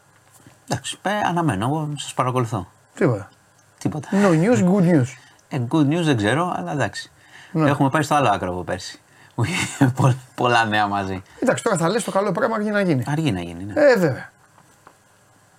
Εντάξει, 0.68 0.98
ε, 1.02 1.10
αναμένω. 1.28 1.66
Εγώ 1.66 1.88
σας 1.96 2.14
παρακολουθώ. 2.14 2.68
τίποτα. 2.94 3.28
Τίποτα. 3.78 4.08
No 4.12 4.30
news, 4.30 4.58
good 4.58 4.90
news. 4.94 5.06
Ε, 5.48 5.58
good 5.70 5.86
news 5.88 6.02
δεν 6.04 6.16
ξέρω, 6.16 6.54
αλλά 6.56 6.72
εντάξει. 6.72 7.10
Ναι. 7.54 7.70
Έχουμε 7.70 7.90
πάει 7.90 8.02
στο 8.02 8.14
άλλο 8.14 8.28
άκρο 8.28 8.50
από 8.50 8.62
πέρσι. 8.64 9.00
Πο- 9.96 10.14
Πολλά 10.34 10.64
νέα 10.64 10.86
μαζί. 10.86 11.22
Εντάξει, 11.38 11.62
τώρα 11.62 11.76
θα 11.76 11.88
λες 11.88 12.04
το 12.04 12.10
καλό 12.10 12.32
πράγμα 12.32 12.54
αρκεί 12.54 12.70
να 12.70 12.80
γίνει. 12.80 13.04
Αργεί 13.06 13.32
να 13.32 13.40
γίνει. 13.40 13.64
Ναι. 13.64 13.72
Ε, 13.80 13.96
βέβαια. 13.96 14.30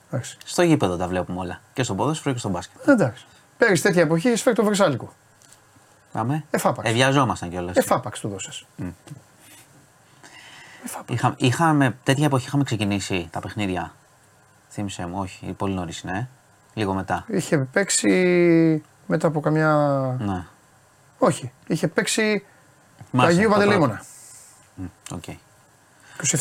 Εντάξει. 0.09 0.37
Στο 0.45 0.61
γήπεδο 0.61 0.97
τα 0.97 1.07
βλέπουμε 1.07 1.39
όλα. 1.39 1.59
Και 1.73 1.83
στο 1.83 1.95
ποδόσφαιρο 1.95 2.33
και 2.33 2.39
στο 2.39 2.49
μπάσκετ. 2.49 2.87
Εντάξει. 2.87 3.25
Πέρυσι 3.57 3.81
τέτοια 3.83 4.01
εποχή 4.01 4.27
έχει 4.27 4.41
φέρει 4.41 4.55
το 4.55 4.63
Βρυσάλικο. 4.63 5.13
Πάμε. 6.11 6.43
Εφάπαξ. 6.49 6.89
Ε, 6.89 6.93
βιαζόμασταν 6.93 7.49
κιόλας. 7.49 7.75
Εφάπαξ 7.75 8.19
του 8.19 8.29
δώσες. 8.29 8.65
Είχα, 11.09 11.33
είχαμε, 11.37 11.95
τέτοια 12.03 12.25
εποχή 12.25 12.45
είχαμε 12.47 12.63
ξεκινήσει 12.63 13.27
τα 13.31 13.39
παιχνίδια. 13.39 13.91
Θύμισε 14.69 15.05
μου, 15.05 15.17
όχι, 15.19 15.53
πολύ 15.57 15.73
νωρίς, 15.73 16.03
ναι. 16.03 16.27
Λίγο 16.73 16.93
μετά. 16.93 17.23
Είχε 17.27 17.57
παίξει 17.57 18.83
μετά 19.07 19.27
από 19.27 19.39
καμιά. 19.39 19.75
Ναι. 20.19 20.45
Όχι, 21.17 21.51
είχε 21.67 21.87
παίξει 21.87 22.43
το 22.97 23.05
Μάλιστα, 23.11 23.39
Αγίου 23.39 23.51
τα 23.51 23.57
Παντελήμωνα. 23.57 24.03
Οκ. 25.11 25.23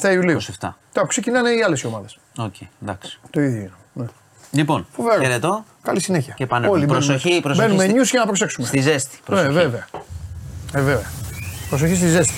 27 0.00 0.12
Ιουλίου. 0.12 0.40
27. 0.40 0.50
Τώρα 0.60 0.76
που 0.92 1.06
ξεκινάνε 1.06 1.50
οι 1.50 1.62
άλλες 1.62 1.84
ομάδες. 1.84 2.18
Οκ, 2.38 2.54
εντάξει. 2.82 3.20
Το 3.30 3.40
ίδιο 3.40 3.58
είναι. 3.60 3.70
Ναι. 3.92 4.06
Λοιπόν, 4.50 4.86
Φοβερό. 4.92 5.20
χαιρετώ. 5.20 5.64
Καλή 5.82 6.00
συνέχεια. 6.00 6.34
Και 6.36 6.42
επανέρχομαι. 6.44 6.78
Όλοι 6.78 6.86
μπαίνουμε- 6.86 7.06
Προσοχή, 7.16 7.40
προσοχή 7.40 7.66
Μπαίνουμε 7.66 7.84
στη- 7.84 8.00
news 8.00 8.04
για 8.10 8.20
να 8.20 8.26
προσέξουμε. 8.26 8.66
Στη 8.66 8.80
ζέστη. 8.80 9.16
Ναι, 9.16 9.22
Προσοχή. 9.24 9.52
βέβαια. 9.52 9.86
Ε, 10.74 10.80
βέβαια. 10.80 11.10
Προσοχή 11.68 11.94
στη 11.96 12.06
ζέστη. 12.08 12.34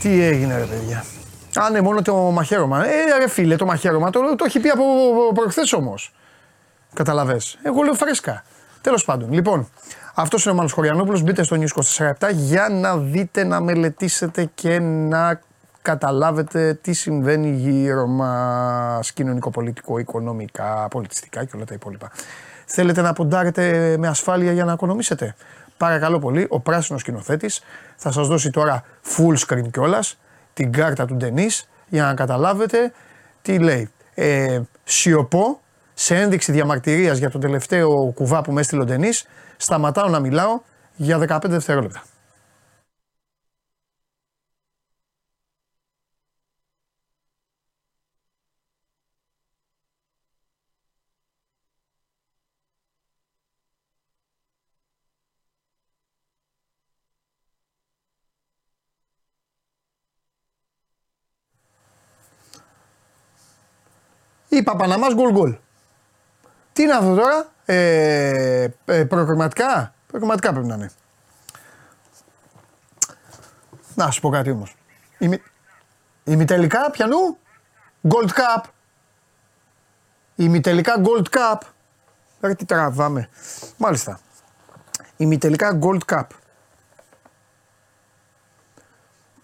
Τι 0.00 0.22
έγινε 0.22 0.56
ρε 0.58 0.64
παιδιά. 0.64 1.04
Α, 1.54 1.70
ναι, 1.70 1.80
μόνο 1.80 2.02
το 2.02 2.14
μαχαίρωμα. 2.14 2.86
Ε, 2.86 3.18
ρε 3.18 3.28
φίλε, 3.28 3.56
το 3.56 3.66
μαχαίρωμα 3.66 4.10
το, 4.10 4.20
το 4.36 4.44
έχει 4.44 4.60
πει 4.60 4.68
από 4.68 4.84
προχθές 5.34 5.72
όμως. 5.72 6.12
Καταλαβες. 6.94 7.58
Εγώ 7.62 7.82
λέω 7.82 7.94
φρέσκα. 7.94 8.44
Τέλος 8.80 9.04
πάντων, 9.04 9.32
λοιπόν, 9.32 9.68
αυτός 10.14 10.44
είναι 10.44 10.52
ο 10.52 10.56
Μάνος 10.56 10.72
Χωριανόπουλος. 10.72 11.22
Μπείτε 11.22 11.42
στο 11.42 11.56
News 11.56 11.82
24 11.98 12.32
για 12.32 12.68
να 12.68 12.96
δείτε, 12.96 13.44
να 13.44 13.60
μελετήσετε 13.60 14.50
και 14.54 14.78
να 14.80 15.40
καταλάβετε 15.82 16.74
τι 16.74 16.92
συμβαίνει 16.92 17.50
γύρω 17.50 18.06
μας 18.06 19.12
κοινωνικο-πολιτικό, 19.12 19.98
οικονομικά, 19.98 20.88
πολιτιστικά 20.90 21.44
και 21.44 21.52
όλα 21.56 21.64
τα 21.64 21.74
υπόλοιπα. 21.74 22.10
Θέλετε 22.64 23.00
να 23.00 23.12
ποντάρετε 23.12 23.94
με 23.98 24.08
ασφάλεια 24.08 24.52
για 24.52 24.64
να 24.64 24.72
οικονομήσετε; 24.72 25.34
Παρακαλώ 25.80 26.18
πολύ, 26.18 26.46
ο 26.48 26.60
πράσινος 26.60 27.00
σκηνοθέτης 27.00 27.62
θα 27.96 28.12
σας 28.12 28.28
δώσει 28.28 28.50
τώρα 28.50 28.84
full 29.04 29.36
screen 29.46 29.70
κιόλας 29.70 30.18
την 30.52 30.72
κάρτα 30.72 31.04
του 31.04 31.14
Ντενής 31.14 31.68
για 31.88 32.04
να 32.04 32.14
καταλάβετε 32.14 32.92
τι 33.42 33.58
λέει. 33.58 33.90
Ε, 34.14 34.60
σιωπώ 34.84 35.60
σε 35.94 36.16
ένδειξη 36.16 36.52
διαμαρτυρίας 36.52 37.18
για 37.18 37.30
τον 37.30 37.40
τελευταίο 37.40 38.12
κουβά 38.14 38.42
που 38.42 38.52
με 38.52 38.60
έστειλε 38.60 38.82
ο 38.82 38.84
Ντενής, 38.84 39.26
σταματάω 39.60 40.08
να 40.08 40.20
μιλάω 40.20 40.60
για 40.96 41.18
15 41.18 41.38
δευτερόλεπτα. 41.46 42.02
Είπα 64.48 64.76
Παναμάς 64.76 65.14
γκολ 65.14 65.32
γκολ. 65.32 65.56
Τι 66.72 66.82
είναι 66.82 66.92
αυτό 66.92 67.14
τώρα, 67.14 67.52
ε, 67.72 68.68
ε, 68.84 69.04
προκριματικά, 69.04 69.94
προκριματικά 70.06 70.52
πρέπει 70.52 70.66
να 70.66 70.74
είναι. 70.74 70.90
Να 73.94 74.10
σου 74.10 74.20
πω 74.20 74.28
κάτι 74.28 74.50
όμως. 74.50 74.76
Ημι, 75.18 75.42
ημιτελικά 76.24 76.90
πιανού, 76.90 77.38
Gold 78.08 78.28
Cup. 78.28 78.62
Ημιτελικά 80.34 80.94
Gold 80.98 81.36
Cup. 81.36 81.58
Ρε 82.40 82.54
τι 82.54 82.64
τραβάμε. 82.64 83.28
Μάλιστα. 83.76 84.20
Ημιτελικά 85.16 85.78
Gold 85.82 86.00
Cup. 86.06 86.26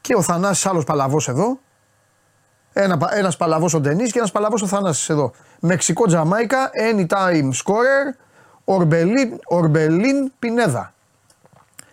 Και 0.01 0.15
ο 0.15 0.23
Θανάσης 0.23 0.67
άλλος 0.67 0.85
παλαβός 0.85 1.29
εδώ 1.29 1.59
Ένα, 2.79 2.97
πα- 2.97 3.15
ένας 3.17 3.37
παλαβός 3.37 3.75
ο 3.75 3.81
Ντενής 3.81 4.13
και 4.13 4.19
ένας 4.19 4.31
παλαβός 4.31 4.63
ο 4.63 4.67
Θανάσης 4.67 5.09
εδώ. 5.09 5.33
Μεξικό 5.61 6.07
Τζαμάικα, 6.07 6.71
anytime 6.93 7.51
scorer, 7.65 8.15
Ορμπελίν, 8.65 9.39
Ορμπελίν 9.45 10.33
Πινέδα. 10.39 10.93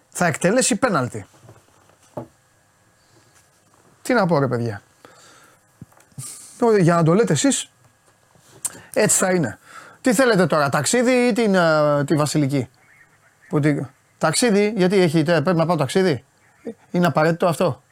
Θα 0.10 0.26
εκτελέσει 0.26 0.76
πέναλτι. 0.76 1.26
Τι 4.02 4.14
να 4.14 4.26
πω 4.26 4.40
ρε 4.40 4.48
παιδιά. 4.48 4.82
Ω, 6.62 6.78
Για 6.78 6.96
να 6.96 7.04
το 7.04 7.14
λέτε 7.14 7.34
εσείς, 7.34 7.70
έτσι 8.94 9.18
θα 9.18 9.32
είναι. 9.32 9.60
Τι 10.02 10.14
θέλετε 10.14 10.46
τώρα, 10.46 10.70
ταξίδι 10.70 11.12
ή 11.12 11.34
την, 11.34 11.56
ε, 11.56 12.04
τη 12.04 12.16
Βασιλική; 12.16 12.70
Που 13.50 13.60
τη- 13.60 13.80
Ταξίδι, 14.18 14.74
γιατί 14.76 14.98
έχει, 14.98 15.24
τε- 15.24 15.42
πρέπει 15.44 15.58
να 15.58 15.66
πάω 15.66 15.76
ταξίδι; 15.76 16.24
Είναι 16.92 17.06
απαραίτητο 17.08 17.48
αυτό; 17.48 17.84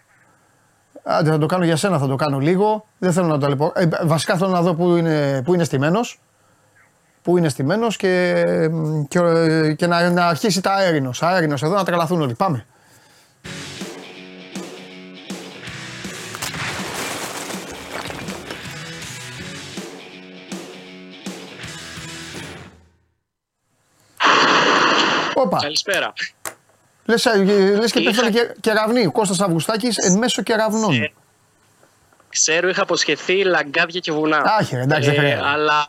Άντε 1.04 1.30
θα 1.30 1.38
το 1.38 1.46
κάνω 1.46 1.64
για 1.64 1.76
σένα, 1.76 1.98
θα 1.98 2.08
το 2.08 2.16
κάνω 2.16 2.40
λίγο. 2.40 2.86
Δεν 2.98 3.14
θέλω 3.14 3.28
να 3.28 3.38
το 3.38 3.48
λοιπόν. 3.48 3.72
Ε, 3.76 3.88
βασικά 4.04 4.38
θέλω 4.38 4.50
να 4.50 4.62
δω 4.62 4.74
που 4.74 4.96
είναι, 4.96 5.42
που 5.46 5.54
είναι 5.54 5.64
στημένος. 5.64 6.20
Πού 7.22 7.38
είναι 7.38 7.50
στημένος 7.50 7.98
και, 7.98 8.46
και, 9.08 9.20
και 9.78 9.88
να, 9.88 10.10
να 10.10 10.28
αρχίσει 10.28 10.62
τα 10.62 10.74
αέρινος. 10.74 11.24
Αέρινος 11.24 11.64
εδώ 11.64 11.76
να 11.76 11.84
τρελαθούν 11.84 12.22
όλοι. 12.22 12.34
Πάμε. 12.34 12.66
Όπα. 25.34 25.58
Καλησπέρα. 25.58 26.14
Λες, 27.12 27.26
ε, 27.26 27.36
λες 27.76 27.92
και 27.92 28.00
Είχα- 28.00 28.10
πέφτανε 28.12 28.30
και, 28.32 28.56
κεραυνοί. 28.62 29.06
Ο 29.06 29.12
Κώστας 29.12 29.40
Αυγουστάκης 29.42 29.98
εν 29.98 30.18
μέσω 30.18 30.42
κεραυνών. 30.42 30.94
Ε, 31.02 31.12
Ξέρω, 32.30 32.68
είχα 32.70 32.82
αποσχεθεί 32.82 33.44
λαγκάδια 33.44 34.00
και 34.00 34.12
βουνά. 34.12 34.42
Άχι, 34.60 34.76
ρε, 34.76 34.82
εντάξει, 34.82 35.10
δεν 35.10 35.20
χρειάζεται. 35.20 35.48
Αλλά 35.48 35.80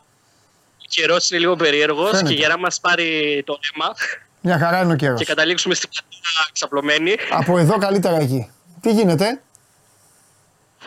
ο 0.81 0.85
καιρός 0.89 1.31
είναι 1.31 1.41
λίγο 1.41 1.57
περίεργος 1.57 2.11
Φαίνεται. 2.11 2.29
και 2.29 2.35
για 2.35 2.49
να 2.49 2.59
μας 2.59 2.81
πάρει 2.81 3.43
το 3.47 3.59
αίμα 3.75 3.95
Μια 4.41 4.59
χαρά 4.59 4.81
είναι 4.83 4.93
ο 4.93 4.97
καιρός. 4.97 5.19
και 5.19 5.25
καταλήξουμε 5.25 5.75
στην 5.75 5.89
πλατεία 5.89 6.51
ξαπλωμένη. 6.53 7.15
Από 7.31 7.59
εδώ 7.59 7.79
καλύτερα 7.79 8.17
εκεί. 8.17 8.51
Τι 8.81 8.93
γίνεται; 8.93 9.41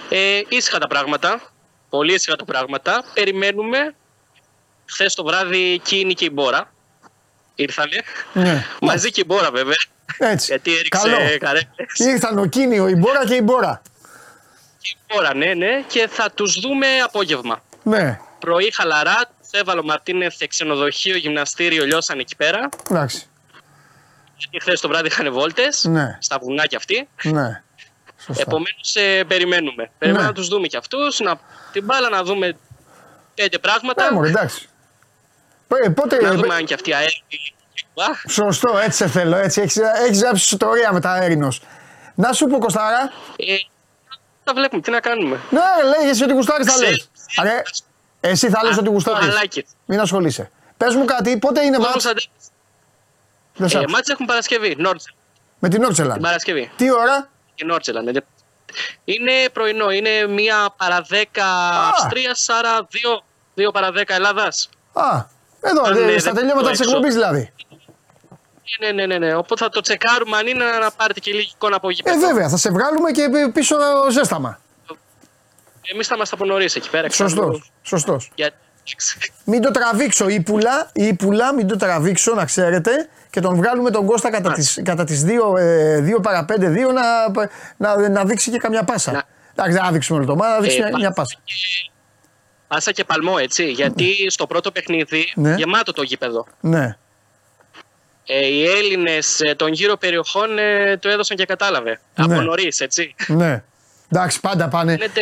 Ε, 0.10 0.42
ήσυχα 0.50 0.78
τα 0.80 0.88
πράγματα. 0.88 1.42
Πολύ 1.90 2.14
ήσυχα 2.14 2.36
τα 2.36 2.46
πράγματα. 2.46 3.04
Περιμένουμε. 3.14 3.96
Χθες 4.86 5.16
το 5.16 5.24
βράδυ 5.24 5.74
εκείνη 5.74 6.14
και 6.14 6.26
η 6.26 6.30
Μπόρα. 6.34 6.74
Ήρθανε. 7.56 8.02
Ναι. 8.34 8.66
Μαζί 8.82 9.12
και 9.12 9.22
η 9.22 9.24
Μπόρα 9.28 9.52
βέβαια. 9.52 9.76
Έτσι. 10.18 10.46
Γιατί 10.46 10.72
έριξε 10.78 11.02
Καλό. 11.10 11.18
καρέκλες. 11.40 11.98
Ήρθαν 11.98 12.38
ο 12.38 12.46
Κίνιο, 12.46 12.88
η 12.88 12.96
Μπόρα 12.96 13.26
και 13.26 13.36
η 13.36 13.42
Μπόρα. 13.44 13.82
Και 14.80 14.96
η 14.96 15.14
Μπόρα, 15.14 15.36
ναι, 15.36 15.54
ναι. 15.54 15.82
Και 15.88 16.08
θα 16.12 16.32
τους 16.32 16.60
δούμε 16.60 16.88
απόγευμα. 17.04 17.64
Ναι, 17.84 18.20
Πρωί 18.40 18.72
χαλαρά, 18.74 19.16
τους 19.42 19.60
έβαλε 19.60 19.80
ο 19.80 19.84
Μαρτίνεθ 19.84 20.36
σε 20.36 20.48
ξενοδοχείο, 20.48 21.18
γυμναστήριο, 21.18 21.86
λιώσαν 21.86 22.20
εκεί 22.20 22.36
πέρα. 22.36 22.70
εντάξει. 22.90 23.28
Γιατί 24.38 24.60
χθες 24.62 24.80
το 24.80 24.88
βράδυ 24.88 25.08
είχαν 25.08 25.34
βόλτες. 25.34 25.84
Ναι. 25.84 26.18
Στα 26.22 26.38
βουνά 26.42 26.66
κι 26.68 26.76
αυτοί. 26.76 27.08
Ναι. 27.24 27.62
Σωστά. 28.26 28.42
Επομένως, 28.48 29.26
περιμένουμε. 29.28 29.92
Περιμένουμε 29.98 30.22
Ναι. 30.28 30.34
να 30.34 30.34
τους 30.42 30.48
δούμε 30.48 30.68
κι 30.68 30.78
αυτούς. 30.78 31.20
Να... 31.20 31.40
Την 31.72 31.84
μπάλα 31.84 32.10
να 32.10 32.24
δούμε 32.24 32.58
πέντε 33.36 33.60
πράγματα. 33.60 34.04
Ναι, 34.04 34.12
μωρέ, 34.16 34.30
εντάξει. 34.30 34.68
Ε, 35.84 35.90
πότε, 35.90 36.22
να 36.22 36.28
ε, 36.28 36.32
δούμε 36.32 36.56
αν 36.56 36.66
κι 36.66 36.74
αυτοί 36.74 36.94
αέρι. 36.94 37.24
Σωστό, 38.30 38.78
έτσι 38.78 38.98
σε 38.98 39.08
θέλω. 39.08 39.36
Έτσι. 39.38 39.62
Έχεις, 39.62 39.78
έχεις 39.78 40.22
γράψει 40.22 40.44
ιστορία 40.54 40.94
με 40.94 41.00
τα 41.00 41.10
αέρινος. 41.12 41.62
Να 42.16 42.34
σου 42.34 42.46
πω 42.48 42.58
Κωστάρα. 42.58 43.12
Ε, 43.36 43.56
τα 44.44 44.54
βλέπουμε, 44.54 44.82
τι 44.82 44.92
να 44.92 45.00
κάνουμε. 45.00 45.40
Ναι, 45.50 45.62
λέγες 46.00 46.22
ότι 46.22 46.34
γουστάρεις 46.34 46.66
θα 46.68 46.74
Ξέρεις, 46.74 46.92
λες. 46.92 47.10
Αρέ, 47.36 47.62
εσύ 48.20 48.50
θα 48.50 48.64
λες 48.64 48.78
ότι 48.78 48.90
γουστάρεις. 48.90 49.20
Κουβαλάκι. 49.20 49.66
Μην 49.86 50.00
ασχολείσαι. 50.00 50.52
Πες 50.78 50.96
μου 50.96 51.06
κάτι, 51.06 51.38
πότε 51.38 51.64
είναι 51.66 51.76
Όμως 51.78 51.90
μάτς; 51.90 52.06
αντε- 52.06 52.24
Δεν 53.56 53.70
σ' 53.70 53.74
Ε, 53.74 53.78
άκουσα. 53.78 53.94
μάτς 53.96 54.10
έχουν 54.10 54.26
Παρασκευή. 54.26 54.76
Νόρτζελ. 54.78 55.14
Με 55.60 55.70
την 55.70 55.84
Όρτσελαν. 55.84 56.14
Την 56.14 56.22
Παρασκευή. 56.22 56.72
Τι 56.76 56.92
ώρα; 56.92 57.30
Και 57.56 57.66
Νόρτζελαν. 57.66 58.24
Είναι 59.06 59.32
πρωινό. 59.54 59.92
Είναι 59.92 60.28
μία 60.28 60.74
παρα 60.78 61.02
δέκα 61.02 61.46
Αυστρίας, 61.88 62.50
άρα 62.50 62.88
δύο, 62.90 63.24
δύο 63.54 63.72
παρα 63.72 63.92
δέκα 63.92 64.14
Ελλάδας. 64.14 64.70
Α, 64.94 65.26
εδώ, 65.70 65.82
Αν, 65.84 66.10
ε, 66.10 66.14
ε, 66.14 66.18
στα 66.20 66.32
δεν 66.32 66.40
τελειώματα 66.40 66.66
το 66.66 66.72
της 66.72 66.80
έξω. 66.80 66.92
εκπομπής 66.92 67.14
δηλαδή. 67.14 67.50
Ναι, 68.80 68.92
ναι, 68.92 69.06
ναι, 69.06 69.18
ναι. 69.18 69.36
Οπότε 69.36 69.64
θα 69.64 69.70
το 69.70 69.82
τσεκάρουμε 69.82 70.38
αν 70.38 70.48
είναι 70.48 70.64
να 70.82 70.92
πάρετε 70.92 71.20
και 71.20 71.32
λίγη 71.32 71.52
εικόνα 71.56 71.76
από 71.76 71.90
Ε, 71.90 71.92
γήπεδο. 71.92 72.20
βέβαια, 72.28 72.50
θα 72.50 72.58
σε 72.58 72.70
βγάλουμε 72.72 73.12
και 73.12 73.24
πίσω 73.54 73.76
ζέσταμα. 74.12 74.60
Εμείς 75.94 76.08
θα 76.08 76.14
είμαστε 76.16 76.36
από 76.36 76.46
νωρίς 76.46 76.76
εκεί 76.76 76.90
πέρα. 76.90 77.10
Σωστός, 77.10 77.72
σωστός. 77.82 78.32
Για... 78.36 78.52
Μην 79.46 79.62
το 79.62 79.72
τραβήξω, 79.72 80.30
η 80.30 80.42
πουλά, 80.42 80.90
η 80.94 81.14
πουλά 81.14 81.54
μην 81.54 81.68
το 81.68 81.76
τραβήξω 81.78 82.34
να 82.34 82.46
ξέρετε 82.46 82.92
και 83.30 83.40
τον 83.40 83.56
βγάλουμε 83.56 83.90
τον 83.92 84.06
Κώστα 84.06 84.30
κατά 84.30 84.52
τις, 84.52 84.80
κατά 84.84 85.04
τις 85.04 85.24
2, 85.26 85.58
ε, 85.58 86.00
2 86.18 86.22
παρα 86.22 86.46
5, 86.46 86.54
2 86.70 86.76
να, 87.78 87.96
να, 87.96 88.10
να 88.10 88.24
δείξει 88.26 88.52
και 88.52 88.58
καμιά 88.58 88.84
πάσα. 88.84 89.12
Να- 89.12 89.24
Εντάξει, 89.52 89.74
δεν 89.78 89.84
θα 89.86 89.92
δείξουμε 89.92 90.18
όλο 90.18 90.28
το 90.28 90.36
μάνα, 90.36 90.54
να 90.54 90.60
δείξει 90.60 90.78
Ε, 90.78 90.82
μια, 90.88 90.98
μια 90.98 91.12
πάσα. 91.12 91.38
Πάσα 92.68 92.92
και 92.92 93.04
παλμό, 93.04 93.34
έτσι. 93.42 93.72
Γιατί 93.72 94.30
στο 94.30 94.48
πρώτο 94.48 94.72
παιχνίδι 94.72 95.32
Ναι. 95.36 95.54
γεμάτο 95.58 95.92
το 95.94 96.02
γήπεδο. 96.02 96.46
Ναι, 96.60 96.98
Ε, 98.28 98.46
οι 98.48 98.66
Έλληνες 98.66 99.40
των 99.56 99.72
γύρω 99.72 99.98
περιοχών 99.98 100.58
ε, 100.58 100.98
το 100.98 101.10
έδωσαν 101.10 101.38
και 101.38 101.46
κατάλαβε. 101.46 102.00
Ναι. 102.16 102.34
Από 102.34 102.42
νωρίς, 102.42 102.80
έτσι. 102.80 103.16
ναι. 103.28 103.64
Εντάξει, 104.10 104.40
πάντα 104.40 104.68
πάνε. 104.68 104.92
Φαίνεται. 104.92 105.22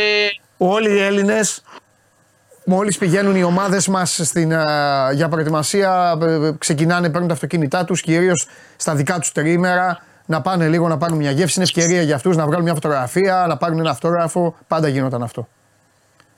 Όλοι 0.57 0.89
οι 0.89 0.99
Έλληνες, 1.01 1.63
μόλις 2.65 2.97
πηγαίνουν 2.97 3.35
οι 3.35 3.43
ομάδες 3.43 3.87
μας 3.87 4.19
στην, 4.23 4.53
α, 4.53 5.11
για 5.13 5.29
προετοιμασία, 5.29 6.17
ε, 6.21 6.33
ε, 6.33 6.51
ξεκινάνε, 6.57 7.09
παίρνουν 7.09 7.27
τα 7.27 7.33
αυτοκίνητά 7.33 7.85
τους, 7.85 8.01
κυρίως 8.01 8.47
στα 8.75 8.95
δικά 8.95 9.19
τους 9.19 9.31
τριήμερα, 9.31 10.05
να 10.25 10.41
πάνε 10.41 10.67
λίγο 10.67 10.87
να 10.87 10.97
πάρουν 10.97 11.17
μια 11.17 11.31
γεύση. 11.31 11.53
Είναι 11.59 11.63
ευκαιρία 11.63 12.01
για 12.01 12.15
αυτούς 12.15 12.35
να 12.35 12.45
βγάλουν 12.45 12.63
μια 12.63 12.73
φωτογραφία, 12.73 13.45
να 13.47 13.57
πάρουν 13.57 13.79
ένα 13.79 13.89
αυτόγραφο. 13.89 14.55
Πάντα 14.67 14.87
γινόταν 14.87 15.23
αυτό. 15.23 15.47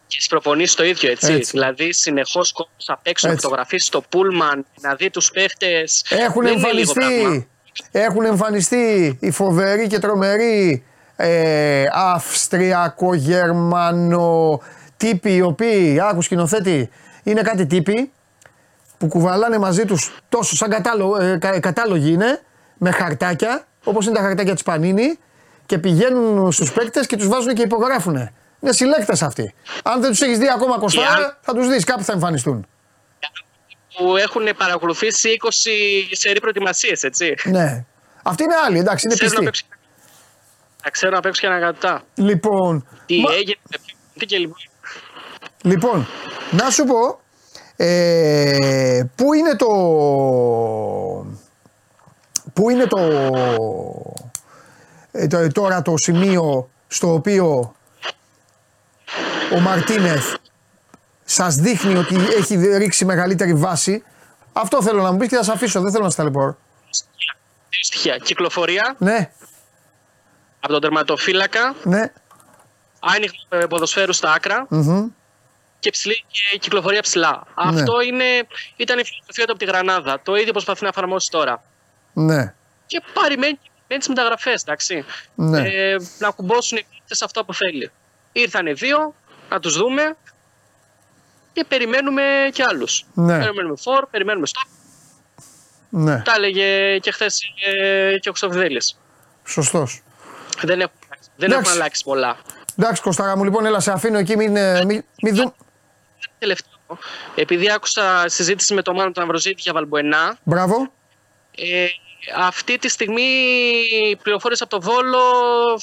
Και 0.07 0.17
στι 0.19 0.27
προπονήσει 0.29 0.75
το 0.75 0.83
ίδιο, 0.85 1.11
έτσι. 1.11 1.33
Έτσι. 1.33 1.51
Δηλαδή, 1.51 1.93
συνεχώς 1.93 2.51
κόσμο 2.51 2.73
απ' 2.85 3.07
έξω 3.07 3.27
να 3.27 3.33
Έτσι. 3.33 3.45
φωτογραφίσει 3.45 3.85
στο 3.85 4.01
πούλμαν, 4.09 4.65
να 4.81 4.95
δει 4.95 5.09
τους 5.09 5.31
παίχτες. 5.31 6.05
Έχουν 6.09 6.45
εμφανιστεί, 6.45 7.47
έχουν 7.91 8.25
εμφανιστεί 8.25 9.17
οι 9.21 9.31
φοβεροί 9.31 9.87
και 9.87 9.99
τρομεροί 9.99 10.83
ε, 11.15 11.85
Αυστριακο-Γερμανο 11.93 14.61
τύποι 14.97 15.35
οι 15.35 15.41
οποίοι, 15.41 15.99
άκου 16.01 16.21
σκηνοθέτη, 16.21 16.89
είναι 17.23 17.41
κάτι 17.41 17.65
τύποι 17.65 18.11
που 18.97 19.07
κουβαλάνε 19.07 19.57
μαζί 19.57 19.85
τους 19.85 20.15
τόσο 20.29 20.55
σαν 20.55 20.69
κατάλο, 20.69 21.17
ε, 21.21 21.37
κα- 21.37 21.59
κατάλογοι 21.59 22.11
είναι 22.11 22.41
με 22.77 22.91
χαρτάκια 22.91 23.67
όπως 23.83 24.05
είναι 24.05 24.15
τα 24.15 24.21
χαρτάκια 24.21 24.53
της 24.53 24.63
Πανίνη 24.63 25.19
και 25.65 25.77
πηγαίνουν 25.77 26.51
στους 26.51 26.71
παίκτες 26.71 27.05
και 27.05 27.15
τους 27.17 27.27
βάζουν 27.27 27.53
και 27.53 27.61
υπογράφουν. 27.61 28.29
Είναι 28.59 28.71
συλλέκτες 28.73 29.21
αυτοί. 29.21 29.53
Αν 29.83 30.01
δεν 30.01 30.09
τους 30.09 30.21
έχεις 30.21 30.37
δει 30.37 30.49
ακόμα 30.49 30.77
κοστάρα 30.79 31.09
αν- 31.09 31.37
θα 31.41 31.53
τους 31.53 31.67
δεις 31.67 31.83
κάπου 31.83 32.03
θα 32.03 32.13
εμφανιστούν. 32.13 32.67
Που 33.97 34.15
έχουν 34.17 34.47
παρακολουθήσει 34.57 35.29
20 35.29 35.49
σερή 36.11 36.39
προετοιμασίες, 36.39 37.03
έτσι. 37.03 37.33
Ναι. 37.43 37.85
Αυτοί 38.23 38.43
είναι 38.43 38.53
άλλοι, 38.65 38.79
εντάξει, 38.79 39.05
είναι 39.07 39.15
Ξέρουν 39.15 39.43
να 39.43 39.49
πιστοί. 39.49 39.65
παίξουν. 39.67 39.89
Να 40.83 40.89
ξέρουν 40.89 41.15
να 41.15 41.21
παίξουν 41.21 41.49
και 41.49 41.55
να 41.55 41.59
κατά. 41.59 42.01
Λοιπόν, 42.15 42.87
Τι 43.05 43.19
μα- 43.19 43.33
έγινε, 43.33 43.57
με 43.69 43.77
ποιον, 43.85 43.97
τι 44.17 44.25
και 44.25 44.37
λοιπόν. 44.37 44.57
λοιπόν, 45.61 46.07
να 46.51 46.69
σου 46.69 46.83
πω, 46.83 47.19
ε, 47.75 49.03
πού 49.15 49.33
είναι 49.33 49.55
το, 49.55 49.67
πού 52.53 52.69
είναι 52.69 52.85
το, 52.85 52.99
ε, 55.11 55.27
το- 55.27 55.51
τώρα 55.51 55.81
το 55.81 55.93
σημείο 55.97 56.69
στο 56.87 57.13
οποίο 57.13 57.75
ο 59.53 59.59
Μαρτίνεθ 59.59 60.35
σας 61.25 61.55
δείχνει 61.55 61.95
ότι 61.95 62.15
έχει 62.37 62.55
ρίξει 62.77 63.05
μεγαλύτερη 63.05 63.53
βάση. 63.53 64.03
Αυτό 64.53 64.81
θέλω 64.83 65.01
να 65.01 65.11
μου 65.11 65.17
πεις 65.17 65.27
και 65.27 65.35
θα 65.35 65.43
σε 65.43 65.51
αφήσω, 65.51 65.81
δεν 65.81 65.91
θέλω 65.91 66.03
να 66.03 66.09
σε 66.09 66.15
ταλαιπωρώ. 66.15 66.57
Δύο 67.69 67.83
στοιχεία. 67.83 68.17
Κυκλοφορία 68.17 68.95
Ναι, 68.97 69.29
από 70.59 70.71
τον 70.71 70.81
τερματοφύλακα, 70.81 71.75
ναι, 71.83 72.11
άνοιγμα 72.99 73.35
ε, 73.49 73.65
ποδοσφαίρου 73.65 74.13
στα 74.13 74.31
άκρα 74.33 74.65
μμμ, 74.69 75.07
και, 75.79 75.89
ψηλή, 75.89 76.25
και 76.27 76.57
κυκλοφορία 76.57 77.01
ψηλά. 77.01 77.43
Αυτό 77.55 78.01
είναι, 78.01 78.23
ήταν 78.75 78.99
η 78.99 79.03
φιλοσοφία 79.05 79.45
του 79.45 79.51
από 79.51 79.59
τη 79.59 79.65
Γρανάδα. 79.65 80.19
Το 80.23 80.35
ίδιο 80.35 80.51
προσπαθεί 80.51 80.83
να 80.83 80.89
εφαρμόσει 80.89 81.29
τώρα. 81.31 81.63
ναι, 82.13 82.53
Και 82.85 83.01
περιμένει 83.21 83.59
τις 83.87 84.07
μεταγραφές, 84.07 84.61
εντάξει. 84.61 85.05
ναι. 85.35 85.59
Ε, 85.59 85.95
να 86.19 86.29
κουμπώσουν 86.29 86.77
οι 86.77 86.85
παίκτες 86.91 87.21
αυτό 87.21 87.45
που 87.45 87.53
θέλει. 87.53 87.91
Ήρθανε 88.31 88.73
δύο, 88.73 89.13
να 89.49 89.59
τους 89.59 89.77
δούμε 89.77 90.15
και 91.53 91.65
περιμένουμε 91.67 92.23
και 92.53 92.63
άλλους. 92.63 93.05
Ναι. 93.13 93.39
Περιμένουμε 93.39 93.75
φορ, 93.77 94.05
περιμένουμε 94.11 94.45
στόπ. 94.47 94.67
ναι. 95.89 96.21
Τα 96.21 96.33
έλεγε 96.35 96.97
και 96.99 97.11
χθες 97.11 97.39
και 98.21 98.29
ο 98.29 98.31
Χριστοφιδέλης. 98.31 98.97
Σωστός. 99.47 100.01
Δεν 100.61 100.79
έχουν, 100.81 100.93
δεν 101.35 101.51
Εντάξει. 101.51 101.69
έχουν 101.69 101.81
αλλάξει 101.81 102.03
πολλά. 102.03 102.37
Εντάξει, 102.79 103.01
Κωστάρα 103.01 103.37
μου, 103.37 103.43
λοιπόν, 103.43 103.65
έλα 103.65 103.79
σε 103.79 103.91
αφήνω 103.91 104.17
εκεί, 104.17 104.35
μην, 104.37 104.55
ε, 104.55 104.85
μην, 104.85 105.03
μην 105.21 105.35
δούμε. 105.35 105.53
Τελευταίο. 106.39 106.73
Επειδή 107.35 107.71
άκουσα 107.71 108.23
συζήτηση 108.27 108.73
με 108.73 108.81
τον 108.81 108.95
Μάνο 108.95 109.11
τον 109.11 109.23
Αμβροζήτη 109.23 109.61
για 109.61 109.73
Βαλμπουενά, 109.73 110.37
Μπράβο. 110.43 110.91
ε, 111.57 111.85
αυτή 112.37 112.77
τη 112.77 112.89
στιγμή 112.89 113.21
οι 113.91 114.15
πληροφορίες 114.15 114.57
από 114.59 114.69
το 114.69 114.81
Βόλο 114.81 115.19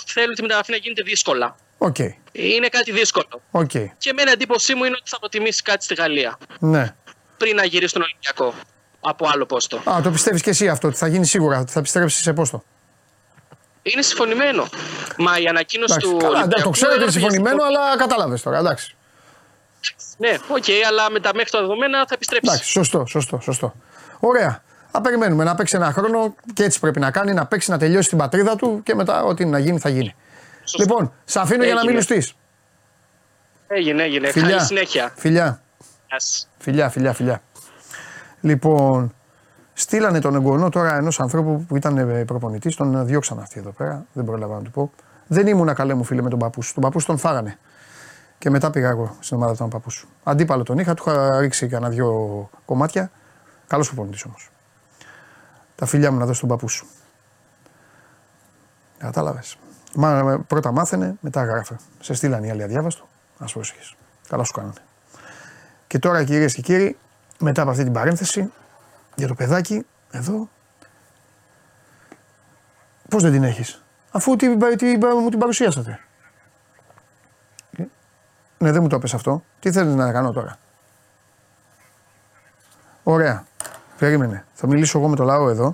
θέλουν 0.07 0.35
τη 0.35 0.43
μεταγραφή 0.43 0.71
να 0.71 0.77
γίνεται 0.77 1.03
δύσκολα. 1.03 1.57
Οκ. 1.79 1.97
Είναι 2.33 2.69
κάτι 2.69 2.93
δύσκολο. 2.93 3.27
Οκ. 3.51 3.71
Και 3.71 4.11
εμένα 4.11 4.31
εντύπωσή 4.31 4.75
μου 4.75 4.85
είναι 4.85 4.97
ότι 4.99 5.09
θα 5.11 5.19
προτιμήσει 5.19 5.63
κάτι 5.63 5.85
στη 5.85 5.95
Γαλλία 5.95 6.39
Ναι. 6.59 6.95
πριν 7.37 7.57
να 7.57 7.65
γυρίσει 7.65 7.89
στον 7.89 8.03
Ολυμπιακό 8.03 8.55
από 9.01 9.29
άλλο 9.33 9.47
πόστο. 9.47 9.77
Α, 9.91 10.01
το 10.03 10.11
πιστεύεις 10.11 10.43
και 10.43 10.51
εσύ 10.51 10.69
αυτό, 10.69 10.89
ότι 10.89 10.97
θα 10.97 11.07
γίνει 11.07 11.27
σίγουρα, 11.27 11.59
ότι 11.59 11.73
θα 11.73 11.79
επιστρέψεις 11.79 12.23
σε 12.23 12.33
πόστο; 12.33 12.63
Είναι 13.83 14.03
συμφωνημένο. 14.03 14.67
Μα 15.19 15.39
η 15.39 15.47
ανακοίνωση 15.47 15.93
Εντάξει, 15.95 16.11
του. 16.11 16.17
καλά, 16.17 16.29
εντάξει, 16.29 16.45
Ολυμπιακού 16.45 16.63
το 16.63 16.71
ξέρω 16.71 16.91
ότι 16.93 17.01
είναι 17.01 17.09
έγραψε 17.11 17.19
συμφωνημένο, 17.19 17.69
για- 17.71 17.81
αλλά 17.81 17.97
κατάλαβες 17.97 18.43
τώρα. 18.43 18.59
Εντάξει. 18.59 18.95
Ναι, 20.19 20.39
οκ, 20.49 20.65
αλλά 20.89 21.11
με 21.11 21.21
τα 21.21 21.31
μέχρι 21.35 21.51
τα 21.51 21.61
δεδομένα 21.61 21.99
θα 21.99 22.15
επιστρέψεις. 22.15 22.49
Εντάξει, 22.53 22.71
σωστό, 22.71 23.05
σωστό, 23.07 23.41
σωστό. 23.43 23.75
Ωραία. 24.21 24.63
Θα 24.91 25.01
περιμένουμε 25.01 25.45
να 25.45 25.55
παίξει 25.55 25.77
ένα 25.77 25.93
χρόνο 25.93 26.35
και 26.55 26.65
έτσι 26.65 26.81
πρέπει 26.81 27.01
να 27.01 27.11
κάνει, 27.11 27.33
να 27.33 27.47
παίξει, 27.47 27.71
να 27.71 27.79
τελειώσει 27.79 28.09
την 28.09 28.19
πατρίδα 28.19 28.57
του 28.57 28.81
και 28.85 28.95
μετά 28.95 29.23
ό,τι 29.25 29.45
να 29.45 29.59
γίνει 29.59 29.79
θα 29.79 29.89
γίνει. 29.89 30.15
Σωστό. 30.65 30.83
Λοιπόν, 30.83 31.13
σε 31.25 31.41
αφήνω 31.41 31.65
για 31.65 31.75
να 31.75 31.81
μην 31.81 31.89
Έγινε. 31.89 31.99
λουστείς. 31.99 32.37
Έγινε, 33.67 34.03
έγινε. 34.03 34.31
Φιλιά. 34.31 34.49
Καλή 34.49 34.61
συνέχεια. 34.61 35.13
Φιλιά. 35.17 35.63
Γεια 36.09 36.21
σας. 36.21 36.49
Φιλιά, 36.59 36.89
φιλιά, 36.89 37.13
φιλιά. 37.13 37.43
Λοιπόν, 38.41 39.15
στείλανε 39.73 40.21
τον 40.21 40.35
εγγονό 40.35 40.69
τώρα 40.69 40.97
ενός 40.97 41.21
ανθρώπου 41.21 41.65
που 41.69 41.77
ήταν 41.77 42.25
προπονητής, 42.27 42.77
τον 42.77 43.07
διώξαν 43.07 43.39
αυτοί 43.39 43.59
εδώ 43.59 43.71
πέρα. 43.71 44.07
Δεν 44.13 44.25
πρόλαβα 44.25 44.55
να 44.55 44.63
του 44.63 44.71
πω. 44.71 44.93
Δεν 45.27 45.47
ήμουν 45.47 45.75
καλέ 45.75 45.95
μου 45.95 46.05
φίλε 46.05 46.23
με 46.23 46.31
τον 46.31 46.39
παππού 46.39 46.63
σου. 46.63 46.75
Τον 46.75 46.83
παππού 46.83 47.01
σου 47.01 47.07
τον 47.07 47.19
φάγανε. 47.19 47.59
Και 48.39 48.51
μετά 48.51 48.71
πήγα 48.71 48.89
εγώ 48.89 49.17
στην 49.21 49.37
ομάδα 49.37 49.55
του 49.55 49.69
παππού 49.69 49.91
σου. 49.91 50.09
Αντίπαλο 50.23 50.63
τον 50.63 50.79
είχα, 50.79 50.95
του 50.95 51.11
είχα 51.11 51.41
ρίξει 51.41 51.67
κανένα 51.69 51.93
δυο 51.93 52.51
κομμάτια. 52.65 53.11
Καλός 53.67 53.87
προπονητής 53.87 54.25
όμως. 54.25 54.51
Τα 55.75 55.87
φιλιά 55.87 56.13
μου 56.13 56.19
να 56.19 56.27
δώσει 56.27 56.41
τον 56.41 56.49
παππού 56.49 56.69
σου. 56.69 56.87
Κατάλαβες. 58.99 59.57
Μα, 59.95 60.39
πρώτα 60.47 60.73
μάθαινε, 60.73 61.17
μετά 61.21 61.45
γράφε. 61.45 61.77
Σε 62.01 62.15
στείλανε 62.15 62.47
οι 62.47 62.51
άλλοι 62.51 62.63
αδιάβαστο. 62.63 63.09
Α 63.39 63.45
πρόσεχε. 63.45 63.81
Καλά 64.29 64.45
σου 64.45 64.53
κάνανε. 64.53 64.75
Και 65.87 65.99
τώρα 65.99 66.25
κυρίες 66.25 66.55
και 66.55 66.63
κύριοι, 66.63 66.97
μετά 67.39 67.63
από 67.63 67.71
αυτή 67.71 67.83
την 67.85 67.93
παρένθεση, 67.93 68.53
για 69.15 69.27
το 69.27 69.35
παιδάκι, 69.35 69.87
εδώ. 70.11 70.49
Πώς 73.09 73.23
δεν 73.23 73.33
την 73.33 73.45
έχεις, 73.45 73.83
αφού 74.11 74.37
την, 74.37 74.59
την, 74.77 75.01
μου 75.21 75.29
την 75.29 75.39
παρουσιάσατε. 75.39 76.01
Ε, 77.77 77.83
Ναι, 78.59 78.73
δεν 78.73 78.83
μου 78.83 78.89
το 78.89 78.97
έπεσε 78.97 79.17
αυτό. 79.17 79.45
Τι 79.61 79.73
θέλεις 79.73 79.95
να 79.95 80.13
κάνω 80.13 80.33
τώρα; 80.33 80.59
Ωραία. 83.03 83.45
Περίμενε. 83.99 84.45
Θα 84.55 84.67
μιλήσω 84.67 84.99
εγώ 84.99 85.09
με 85.09 85.17
το 85.17 85.25
λαό 85.25 85.49
εδώ. 85.49 85.71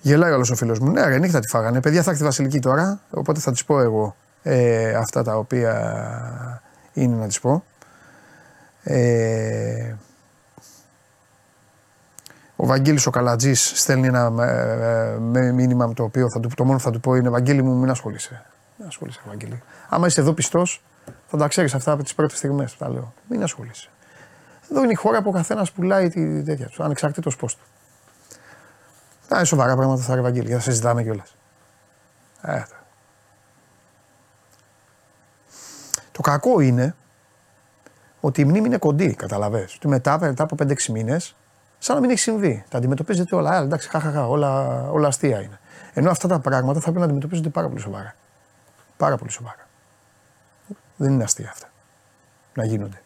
Γελάει 0.00 0.32
όλος 0.32 0.50
ο 0.50 0.54
φίλος 0.54 0.78
μου. 0.78 0.90
Ναι, 0.90 1.04
ρε, 1.04 1.18
νύχτα 1.18 1.40
τη 1.40 1.48
φάγανε. 1.48 1.80
Παιδιά, 1.80 2.02
θα 2.02 2.10
έρθει 2.10 2.22
η 2.22 2.26
Βασιλική 2.26 2.58
τώρα. 2.58 3.00
Οπότε 3.10 3.40
θα 3.40 3.52
της 3.52 3.64
πω 3.64 3.80
εγώ 3.80 4.16
ε, 4.42 4.94
αυτά 4.94 5.22
τα 5.22 5.36
οποία 5.36 6.62
είναι 6.92 7.16
να 7.16 7.26
της 7.26 7.40
πω. 7.40 7.64
Ε, 8.82 9.94
ο 12.56 12.66
Βαγγέλης 12.66 13.06
ο 13.06 13.10
Καλατζής 13.10 13.72
στέλνει 13.74 14.06
ένα 14.06 14.32
ε, 14.44 15.14
ε, 15.14 15.18
με 15.18 15.52
μήνυμα 15.52 15.86
με 15.86 15.94
το 15.94 16.02
οποίο 16.02 16.30
θα 16.30 16.40
του, 16.40 16.50
το 16.56 16.64
μόνο 16.64 16.76
που 16.76 16.84
θα 16.84 16.90
του 16.90 17.00
πω 17.00 17.14
είναι 17.14 17.28
Βαγγέλη 17.28 17.62
μου 17.62 17.74
μην 17.74 17.90
ασχολείσαι. 17.90 18.44
Μην 18.76 18.88
ασχολείσαι 18.88 19.20
Βαγγέλη. 19.28 19.62
Άμα 19.88 20.06
είσαι 20.06 20.20
εδώ 20.20 20.32
πιστός 20.32 20.82
θα 21.28 21.36
τα 21.36 21.48
ξέρεις 21.48 21.74
αυτά 21.74 21.92
από 21.92 22.02
τις 22.02 22.14
πρώτες 22.14 22.38
στιγμές 22.38 22.76
τα 22.76 22.88
λέω. 22.88 23.12
Μην 23.28 23.42
ασχολείσαι. 23.42 23.88
Εδώ 24.70 24.82
είναι 24.82 24.92
η 24.92 24.94
χώρα 24.94 25.22
που 25.22 25.28
ο 25.28 25.32
καθένας 25.32 25.72
πουλάει 25.72 26.08
τη 26.08 26.42
τέτοια 26.42 26.66
του, 26.66 26.82
ανεξαρτήτως 26.82 27.36
πώς 27.36 27.56
του. 27.56 27.64
Να 29.28 29.36
είναι 29.36 29.46
σοβαρά 29.46 29.76
πράγματα 29.76 30.02
θα 30.02 30.14
ρε 30.14 30.20
Βαγγέλη, 30.20 30.46
για 30.46 30.56
να 30.56 30.62
συζητάμε 30.62 31.02
κιόλας. 31.02 31.34
Ε, 32.42 32.62
το 36.12 36.20
κακό 36.20 36.60
είναι 36.60 36.94
ότι 38.20 38.40
η 38.40 38.44
μνήμη 38.44 38.66
είναι 38.66 38.78
κοντή, 38.78 39.14
καταλαβες. 39.14 39.74
Ότι 39.74 39.88
μετά, 39.88 40.18
μετά 40.20 40.42
από 40.42 40.56
5-6 40.58 40.92
μήνες, 40.92 41.36
σαν 41.78 41.94
να 41.94 42.00
μην 42.00 42.10
έχει 42.10 42.18
συμβεί. 42.18 42.64
Τα 42.68 42.78
αντιμετωπίζετε 42.78 43.34
όλα. 43.34 43.50
Α, 43.50 43.56
εντάξει, 43.56 43.88
χαχαχα, 43.88 44.28
όλα, 44.28 44.82
όλα 44.90 45.08
αστεία 45.08 45.40
είναι. 45.40 45.60
Ενώ 45.94 46.10
αυτά 46.10 46.28
τα 46.28 46.38
πράγματα 46.38 46.78
θα 46.78 46.84
πρέπει 46.84 46.98
να 46.98 47.04
αντιμετωπίζονται 47.04 47.48
πάρα 47.48 47.68
πολύ 47.68 47.80
σοβαρά. 47.80 48.14
Πάρα 48.96 49.16
πολύ 49.16 49.30
σοβαρά. 49.30 49.68
Δεν 50.96 51.12
είναι 51.12 51.24
αστεία 51.24 51.48
αυτά. 51.50 51.68
Να 52.54 52.64
γίνονται. 52.64 53.02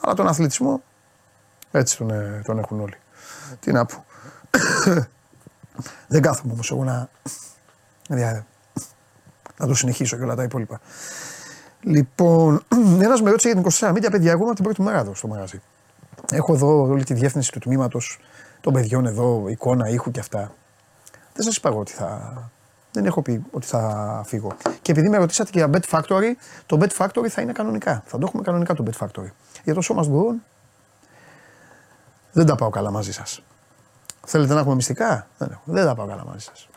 Αλλά 0.00 0.14
τον 0.14 0.26
αθλητισμό 0.26 0.82
έτσι 1.70 1.96
τον, 1.96 2.10
ε, 2.10 2.42
τον 2.44 2.58
έχουν 2.58 2.80
όλοι. 2.80 2.96
Τι 3.60 3.72
να 3.72 3.84
πω. 3.86 4.04
Δεν 6.08 6.22
κάθομαι 6.22 6.52
όμως 6.52 6.70
εγώ 6.70 6.84
να, 6.84 7.08
δια- 8.08 8.46
να 9.56 9.66
το 9.66 9.74
συνεχίσω 9.74 10.16
και 10.16 10.22
όλα 10.22 10.34
τα 10.34 10.42
υπόλοιπα. 10.42 10.80
Λοιπόν, 11.80 12.62
ένας 13.06 13.22
με 13.22 13.30
ρώτησε 13.30 13.50
για 13.50 13.62
την 13.62 13.70
24 13.72 13.90
Media, 13.92 14.08
παιδιά. 14.10 14.30
Εγώ 14.30 14.40
είμαι 14.40 14.50
από 14.50 14.54
την 14.54 14.64
πρώτη 14.64 14.82
μέρα 14.82 14.98
εδώ 14.98 15.14
στο 15.14 15.28
μαγαζί. 15.28 15.60
Έχω 16.32 16.54
εδώ 16.54 16.80
όλη 16.82 17.04
τη 17.04 17.14
διεύθυνση 17.14 17.52
του 17.52 17.58
τμήματος 17.58 18.18
των 18.60 18.72
παιδιών 18.72 19.06
εδώ, 19.06 19.48
εικόνα, 19.48 19.88
ήχου 19.88 20.10
και 20.10 20.20
αυτά. 20.20 20.52
Δεν 21.34 21.44
σας 21.44 21.56
είπα 21.56 21.68
εγώ 21.68 21.78
ότι 21.78 21.92
θα. 21.92 22.50
Δεν 22.92 23.06
έχω 23.06 23.22
πει 23.22 23.44
ότι 23.50 23.66
θα 23.66 24.22
φύγω. 24.26 24.52
Και 24.82 24.92
επειδή 24.92 25.08
με 25.08 25.16
ρωτήσατε 25.16 25.50
και 25.50 25.58
για 25.58 25.70
Bet 25.72 25.98
Factory, 25.98 26.32
το 26.66 26.78
Bet 26.80 26.96
Factory 27.06 27.28
θα 27.28 27.42
είναι 27.42 27.52
κανονικά. 27.52 28.02
Θα 28.06 28.18
το 28.18 28.26
έχουμε 28.28 28.42
κανονικά 28.42 28.74
το 28.74 28.84
Bet 28.90 29.06
Factory. 29.06 29.30
Για 29.64 29.74
το 29.74 29.80
σώμα 29.80 30.02
Go 30.04 30.34
δεν 32.32 32.46
τα 32.46 32.54
πάω 32.54 32.70
καλά 32.70 32.90
μαζί 32.90 33.12
σας. 33.12 33.42
Θέλετε 34.32 34.54
να 34.54 34.60
έχουμε 34.60 34.74
μυστικά, 34.74 35.26
δεν, 35.38 35.48
έχω. 35.50 35.62
δεν 35.64 35.84
τα 35.84 35.94
πάω 35.94 36.06
καλά 36.06 36.24
μαζί 36.24 36.44
σας. 36.44 36.68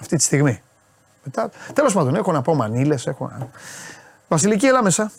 Αυτή 0.00 0.16
τη 0.16 0.22
στιγμή. 0.22 0.62
Μετά, 1.24 1.50
τέλος 1.72 1.92
πάντων, 1.92 2.14
έχω 2.14 2.32
να 2.32 2.42
πω 2.42 2.54
μανίλες, 2.54 3.06
έχω 3.06 3.28
να... 3.28 3.48
Βασιλική, 4.28 4.66
έλα 4.66 4.82
μέσα. 4.82 5.10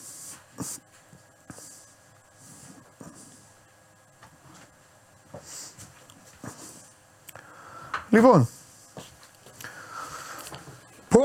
Λοιπόν, 8.10 8.50
Πω, 11.10 11.20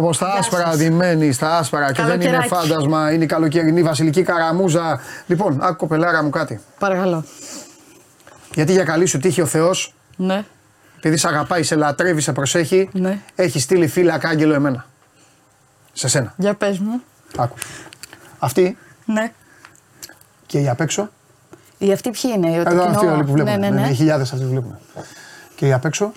πω 0.00 0.12
στα 0.12 0.32
άσπρα 0.32 0.76
ντυμένη, 0.76 1.32
στα 1.32 1.58
άσπρα 1.58 1.92
και 1.92 2.02
δεν 2.02 2.20
είναι 2.20 2.30
Καλοκαιράκι. 2.30 2.48
φάντασμα, 2.68 3.12
είναι 3.12 3.24
η 3.24 3.26
καλοκαιρινή 3.26 3.82
βασιλική 3.82 4.22
καραμούζα. 4.22 5.00
Λοιπόν, 5.26 5.58
άκου 5.62 5.76
κοπελάρα 5.76 6.22
μου 6.22 6.30
κάτι. 6.30 6.60
Παρακαλώ. 6.78 7.24
Γιατί 8.54 8.72
για 8.72 8.84
καλή 8.84 9.06
σου 9.06 9.18
τύχη 9.18 9.40
ο 9.40 9.46
Θεός 9.46 9.94
Ναι. 10.16 10.44
επειδή 10.96 11.16
σε 11.16 11.28
αγαπάει, 11.28 11.62
σε 11.62 11.74
λατρεύει, 11.74 12.20
σε 12.20 12.32
προσέχει, 12.32 12.88
Ναι. 12.92 13.18
έχει 13.34 13.60
στείλει 13.60 13.86
φύλλα 13.88 14.18
άγγελο 14.22 14.54
εμένα. 14.54 14.86
Σε 15.92 16.08
σένα. 16.08 16.34
Για 16.36 16.54
πες 16.54 16.78
μου. 16.78 17.02
Άκου. 17.36 17.56
Αυτή 18.38 18.76
Ναι. 19.04 19.32
και 20.46 20.58
η 20.58 20.68
απ' 20.68 20.80
έξω. 20.80 21.10
Οι 21.78 21.92
αυτοί 21.92 22.10
ποιοι 22.10 22.30
είναι, 22.36 22.46
το 22.48 22.54
Εδώ 22.56 22.68
κοινό. 22.70 22.82
αυτοί 22.82 23.06
όλοι 23.06 23.24
που 23.24 23.32
βλέπουμε. 23.32 23.56
Ναι, 23.56 23.68
ναι, 23.68 23.80
ναι. 23.80 23.88
Οι 23.88 23.94
χιλιάδες 23.94 24.32
αυτοί 24.32 24.44
που 24.44 24.50
βλέπουμε. 24.50 24.78
Και 25.54 25.66
οι 25.66 25.72
απ' 25.72 25.84
έξω 25.84 26.12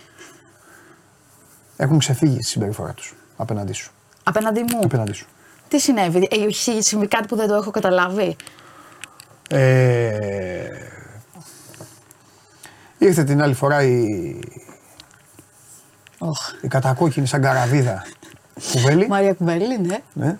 έχουν 1.78 1.98
ξεφύγει 1.99 2.36
στη 2.36 2.44
συμπεριφορά 2.44 2.94
τους 2.94 3.16
απέναντί 3.38 3.74
σου. 3.74 3.91
Απέναντί 4.24 4.60
μου; 4.60 4.80
Απέναντί 4.84 5.14
σου. 5.14 5.26
Τι 5.68 5.80
συνέβη, 5.80 6.28
ε, 6.32 6.44
έχει 6.45 6.82
συμβεί 6.82 7.07
κάτι 7.07 7.28
που 7.28 7.36
δεν 7.36 7.48
το 7.48 7.53
έχω 7.56 7.72
καταλάβει; 7.72 8.36
Ε, 9.49 10.68
ήρθε 13.07 13.23
την 13.23 13.41
άλλη 13.41 13.53
φορά 13.53 13.84
η, 13.84 14.40
Οχ. 16.18 16.52
η 16.61 16.68
κατακόκκινη 16.68 17.27
σαν 17.27 17.41
καραβίδα 17.41 18.03
κουβέλη. 18.72 19.07
Μαρία 19.07 19.34
Κουμπέλη, 19.34 19.80
ναι. 19.80 19.98
Ναι. 20.14 20.38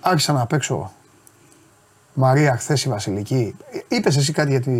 Άρχισα 0.00 0.32
να 0.32 0.46
παίξω 0.46 0.92
Μαρία 2.14 2.56
χθες 2.56 2.84
η 2.84 2.88
Βασιλική. 2.88 3.56
Είπες 3.88 4.16
εσύ, 4.16 4.32
κάτι 4.32 4.50
για 4.50 4.60
τη... 4.60 4.70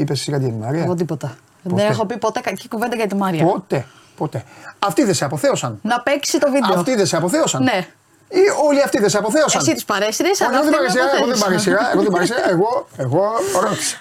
είπες 0.00 0.20
εσύ 0.20 0.30
κάτι 0.30 0.44
για 0.44 0.52
τη 0.52 0.58
Μαρία; 0.58 0.82
Εγώ 0.82 0.94
τίποτα. 0.94 1.36
Ποτέ. 1.62 1.82
Δεν 1.82 1.90
έχω 1.90 2.06
πει 2.06 2.16
ποτέ 2.18 2.40
κακή 2.40 2.68
κουβέντα 2.68 2.96
για 2.96 3.06
τη 3.06 3.14
Μάρια. 3.14 3.44
Ποτέ. 3.44 3.86
Ποτέ. 4.16 4.44
Αυτοί 4.78 5.04
δεν 5.04 5.14
σε 5.14 5.24
αποθέωσαν. 5.24 5.78
Να 5.82 6.00
παίξει 6.00 6.38
το 6.38 6.50
βίντεο. 6.50 6.78
Αυτοί 6.78 6.94
δεν 6.94 7.06
σε 7.06 7.16
αποθέωσαν. 7.16 7.62
Ναι. 7.62 7.86
Ή 8.28 8.40
όλοι 8.68 8.82
αυτοί 8.82 8.98
δεν 9.00 9.08
σε 9.08 9.18
αποθέωσαν. 9.18 9.60
Εσύ 9.60 9.74
τις 9.74 9.84
παρέσυρες, 9.84 10.30
Όχι, 10.30 10.44
αλλά 10.44 10.58
εγώ 10.58 10.70
δεν 10.70 10.86
αυτοί 10.86 10.98
με 10.98 11.02
παρέσυρα, 11.02 11.16
εγώ 11.16 11.26
δεν 11.26 11.36
αποθέωσαν. 11.36 11.56
παρέσυρα, 11.66 11.92
εγώ 11.92 12.02
δεν 12.02 12.12
παρέσυρα, 12.12 12.50
εγώ, 12.50 12.86
εγώ 12.96 13.24
ρώτησα. 13.60 13.96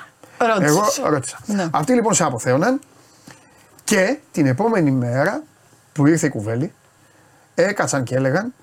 Ρώτησες. 0.48 0.98
Εγώ 0.98 1.10
ρώτησα. 1.10 1.38
Ναι. 1.46 1.68
Αυτοί 1.72 1.94
λοιπόν 1.94 2.14
σε 2.14 2.24
αποθέωναν 2.24 2.80
και 3.84 4.18
την 4.32 4.46
επόμενη 4.46 4.92
μέρα 4.92 5.42
που 5.94 6.08
ήρθε 6.08 6.26
η 6.26 6.30
κουβέλη 6.30 6.74
έκατσαν 7.56 8.04
και 8.04 8.16
έλεγαν 8.16 8.54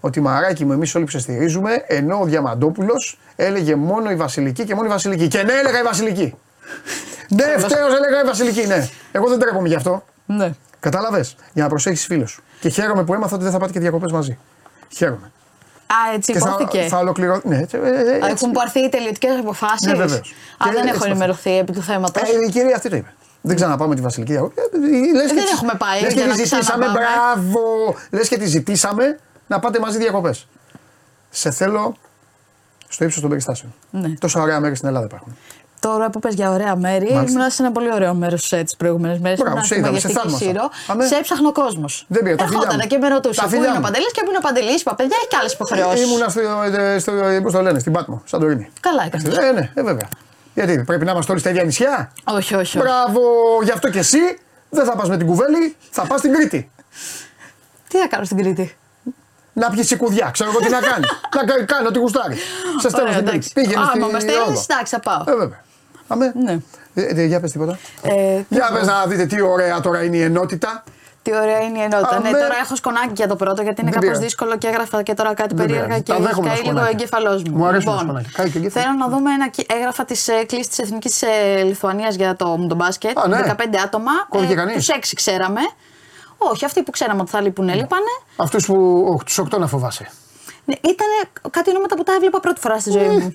ότι 0.00 0.20
μαράκι 0.20 0.64
μου 0.64 0.72
εμείς 0.72 0.94
όλοι 0.94 1.04
ψεστηρίζουμε 1.04 1.84
ενώ 1.86 2.20
ο 2.20 2.24
Διαμαντόπουλος 2.24 3.18
έλεγε 3.36 3.74
μόνο 3.76 4.10
η 4.10 4.16
Βασιλική 4.16 4.64
και 4.64 4.74
μόνο 4.74 4.86
η 4.86 4.90
Βασιλική. 4.90 5.28
Και 5.28 5.42
ναι 5.42 5.52
έλεγα 5.52 5.78
η 5.78 5.82
Βασιλική. 5.82 6.34
ναι 7.36 7.42
ευταίως 7.42 7.94
έλεγα 7.94 8.22
η 8.22 8.26
Βασιλική 8.26 8.66
ναι. 8.66 8.88
Εγώ 9.12 9.28
δεν 9.28 9.38
τρέπομαι 9.38 9.68
γι' 9.68 9.74
αυτό. 9.74 10.04
Ναι. 10.26 10.52
Κατάλαβες; 10.80 11.36
Για 11.52 11.62
να 11.62 11.68
προσέχεις 11.68 12.04
φίλου 12.04 12.28
σου. 12.28 12.42
Και 12.60 12.68
χαίρομαι 12.68 13.04
που 13.04 13.14
έμαθα 13.14 13.34
ότι 13.34 13.42
δεν 13.42 13.52
θα 13.52 13.58
πάτε 13.58 13.72
και 13.72 13.80
διακοπές 13.80 14.12
μαζί. 14.12 14.38
Χαίρομαι. 14.88 15.32
Α, 15.90 16.14
έτσι 16.14 16.32
και 16.32 16.38
θα, 16.38 16.56
υπόθηκε. 16.58 16.86
θα 16.88 16.98
ολοκληρω... 16.98 17.40
Ναι, 17.44 17.58
έτσι, 17.58 17.76
ε, 17.82 17.88
ε, 17.88 18.14
έτσι. 18.14 18.28
Έχουν 18.30 18.50
πάρθει 18.52 18.80
οι 18.80 18.88
τελειωτικές 18.88 19.38
αποφάσεις. 19.38 19.86
Ναι, 19.86 19.94
βεβαίως. 19.94 20.34
Α, 20.58 20.64
Και 20.64 20.70
δεν 20.70 20.76
έτσι 20.76 20.88
έχω 20.88 20.98
θα 20.98 21.06
ενημερωθεί 21.10 21.58
επί 21.58 21.72
του 21.72 21.82
θέματος. 21.82 22.22
Ε, 22.22 22.44
η 22.46 22.50
κυρία 22.50 22.76
αυτή 22.76 22.88
το 22.88 22.96
είπε. 22.96 23.14
Δεν 23.40 23.56
ξαναπάμε 23.56 23.94
τη 23.94 24.00
Βασιλική 24.00 24.32
Διακοπή. 24.32 24.54
Ε, 24.60 25.16
λες 25.16 25.26
και 25.28 25.34
δεν 25.34 25.44
της- 25.44 25.52
έχουμε 25.52 25.72
πάει 25.78 26.00
Λες 26.00 26.12
για 26.12 26.22
και 26.22 26.28
να 26.28 26.34
της 26.34 26.48
ζητήσαμε, 26.48 26.62
ξαναπάμε. 26.84 26.98
μπράβο. 26.98 27.60
Λες 28.10 28.28
και 28.28 28.36
της 28.38 28.50
ζητήσαμε 28.50 29.18
να 29.46 29.58
πάτε 29.58 29.78
μαζί 29.80 29.98
διακοπές. 29.98 30.46
Σε 31.30 31.50
θέλω 31.50 31.96
στο 32.88 33.04
ύψος 33.04 33.20
των 33.20 33.30
περιστάσεων. 33.30 33.74
Ναι. 33.90 34.08
Τόσα 34.08 34.40
ωραία 34.40 34.60
μέρη 34.60 34.74
στην 34.74 34.88
Ελλάδα 34.88 35.06
υπάρχουν. 35.06 35.36
Τώρα 35.80 36.10
που 36.10 36.18
πες 36.18 36.34
για 36.34 36.50
ωραία 36.50 36.76
μέρη, 36.76 37.12
Μάλιστα. 37.12 37.38
ήμουν 37.38 37.50
σε 37.50 37.62
ένα 37.62 37.72
πολύ 37.72 37.92
ωραίο 37.92 38.14
μέρος 38.14 38.48
τις 38.48 38.76
προηγούμενες 38.76 39.18
μέρες. 39.18 39.38
Μπράβο, 39.38 39.64
σε 39.64 39.76
είδαμε, 39.78 39.98
σε 39.98 40.08
θαύμασα. 40.08 40.36
Σύρο. 40.44 40.70
Αμέ. 40.86 41.06
Σε 41.06 41.14
έψαχνε 41.16 41.48
ο 41.48 41.52
κόσμος. 41.52 42.04
Δεν 42.08 42.22
πήρα, 42.22 42.36
τα 42.36 42.44
φιλιά 42.44 42.58
Ερχόταν 42.62 42.80
μου. 42.82 42.88
και 42.88 42.98
με 42.98 43.08
ρωτούσε 43.08 43.40
Τα 43.40 43.42
πού 43.46 43.50
φιλιά 43.50 43.66
είναι 43.68 43.76
ο 43.76 43.80
μου. 43.80 43.84
Παντελής 43.86 44.12
και 44.12 44.20
πού 44.22 44.28
είναι 44.28 44.38
ο 44.38 44.40
Παντελής. 44.46 44.80
Είπα, 44.80 44.94
παιδιά, 44.94 45.16
έχει 45.20 45.28
και 45.28 45.36
άλλε 45.40 45.50
υποχρεώσεις. 45.52 46.06
Ήμουνα 46.06 46.28
στο, 46.28 46.40
ε, 46.80 46.98
στο, 46.98 47.12
ε, 47.12 47.40
πώς 47.40 47.52
το 47.52 47.60
λένε, 47.62 47.78
στην 47.78 47.92
Πάτμο, 47.92 48.22
Σαντορίνη. 48.24 48.70
Καλά 48.80 49.02
έκανες. 49.06 49.36
Ε, 49.38 49.52
ναι, 49.52 49.70
ε, 49.74 49.82
βέβαια. 49.82 50.08
Γιατί 50.54 50.82
πρέπει 50.86 51.04
να 51.04 51.10
είμαστε 51.10 51.30
όλοι 51.32 51.40
στα 51.40 51.50
ίδια 51.50 51.64
νησιά; 51.64 52.12
Όχι, 52.24 52.36
όχι. 52.36 52.54
όχι. 52.54 52.78
Μπράβο, 52.78 53.20
γι' 53.62 53.70
αυτό 53.70 53.90
και 53.90 53.98
εσύ 53.98 54.18
δεν 54.70 54.84
θα 54.84 54.96
πας 54.96 55.08
με 55.08 55.16
την 55.16 55.26
κουβέλη, 55.26 55.76
θα 55.90 56.02
πας 56.06 56.18
στην 56.18 56.32
Κρήτη. 56.32 56.70
Τι 57.88 57.98
θα 57.98 58.06
κάνω 58.08 58.24
στην 58.24 58.36
Κρήτη; 58.36 58.76
Να 59.52 59.70
πιεις 59.70 59.86
σικουδιά, 59.86 60.30
ξέρω 60.32 60.50
εγώ 60.50 60.58
τι 60.58 60.70
να 60.70 60.80
κάνεις. 60.90 61.08
να 61.36 61.44
κα- 61.44 61.64
κάνει 61.64 61.86
ό,τι 61.86 61.98
γουστάρεις. 61.98 62.40
Σε 62.80 62.88
στέλνω 62.88 63.08
Ωραία, 63.08 63.12
στην 63.12 63.26
Κρήτη. 63.26 63.28
εντάξει. 63.28 63.52
Πήγαινε 63.52 63.76
Άμα 63.76 63.90
στη 64.06 64.12
με 64.12 64.20
στέλνεις, 64.20 64.46
Ρόδο. 64.46 64.64
εντάξει, 64.68 64.94
θα 64.94 65.00
πάω. 65.00 65.22
Ε, 65.34 65.36
βέβαια. 65.36 65.60
Αμέ. 66.08 66.32
Ναι. 66.44 66.58
Ε, 66.94 67.02
ε, 67.02 67.24
για 67.24 67.40
πες 67.40 67.52
τίποτα. 67.52 67.78
Ε, 68.02 68.40
Για 68.48 68.70
πες 68.72 68.86
να 68.86 69.06
δείτε 69.06 69.26
τι 69.26 69.40
ωραία 69.40 69.80
τώρα 69.80 70.02
είναι 70.04 70.16
η 70.16 70.22
ενότητα. 70.22 70.84
Τι 71.22 71.34
ωραία 71.36 71.60
είναι 71.60 71.78
η 71.78 71.82
ενότητα. 71.82 72.16
Αμέ. 72.16 72.30
Ναι, 72.30 72.38
τώρα 72.38 72.56
έχω 72.62 72.76
σκονάκι 72.76 73.12
για 73.14 73.28
το 73.28 73.36
πρώτο 73.36 73.62
γιατί 73.62 73.80
είναι 73.80 73.90
Δεν 73.90 74.00
κάπως 74.00 74.06
πειράζει. 74.08 74.22
δύσκολο 74.24 74.56
και 74.58 74.66
έγραφα 74.66 75.02
και 75.02 75.14
τώρα 75.14 75.34
κάτι 75.34 75.54
Δεν 75.54 75.56
περίεργα 75.66 75.84
πειράζει. 75.86 76.02
και 76.02 76.12
Τα 76.12 76.18
δέχομαι 76.18 76.48
τα 76.48 76.54
καεί 76.54 76.62
λίγο 76.62 76.68
ο 76.70 76.72
σκονάκια. 76.76 76.98
εγκεφαλός 76.98 77.42
μου. 77.42 77.56
Μου 77.56 77.66
αρέσουν 77.66 77.84
τα 77.84 77.90
Λοιπόν, 77.90 78.06
σκονάκια. 78.06 78.30
Κάει 78.34 78.50
και 78.50 78.56
ο 78.56 78.60
εγκέφαλος. 78.60 78.84
Θέλω 78.86 78.98
να 78.98 79.08
δούμε 79.16 79.32
ένα 79.32 79.48
κι- 79.48 79.66
έγγραφα 79.72 80.04
της 80.04 80.28
κλίση 80.46 80.68
τη 80.70 80.82
Εθνικής 80.82 81.22
Λιθουανίας 81.64 82.14
για 82.14 82.36
το 82.36 82.46
μουντομπάσκετ. 82.46 83.18
Α, 83.18 83.28
ναι. 83.28 83.40
15 83.42 83.78
άτομα. 83.84 84.12
Κόβηκε 84.28 84.54
κανείς; 84.54 84.74
Τους 84.74 84.88
6 84.88 85.14
ξέραμε. 85.14 85.60
Όχι, 86.38 86.64
αυτοί 86.64 86.82
που 86.82 86.90
ξέραμε 86.90 87.20
ότι 87.20 87.30
θα 87.30 87.40
λείπουν, 87.40 87.68
έλειπανε. 87.68 88.12
Αυτούς 88.36 88.66
που. 88.66 89.04
όχι, 89.14 89.24
τους 89.24 89.38
οκτώ 89.38 89.58
να 89.58 89.66
φοβάσαι. 89.66 90.08
Ναι, 90.64 90.74
ήταν 90.74 91.06
κάτι 91.50 91.70
ονόματα 91.70 91.96
που 91.96 92.02
τα 92.02 92.12
έβλεπα 92.12 92.40
πρώτη 92.40 92.60
φορά 92.60 92.78
στη 92.80 92.90
ζωή 92.90 93.06
μου. 93.08 93.34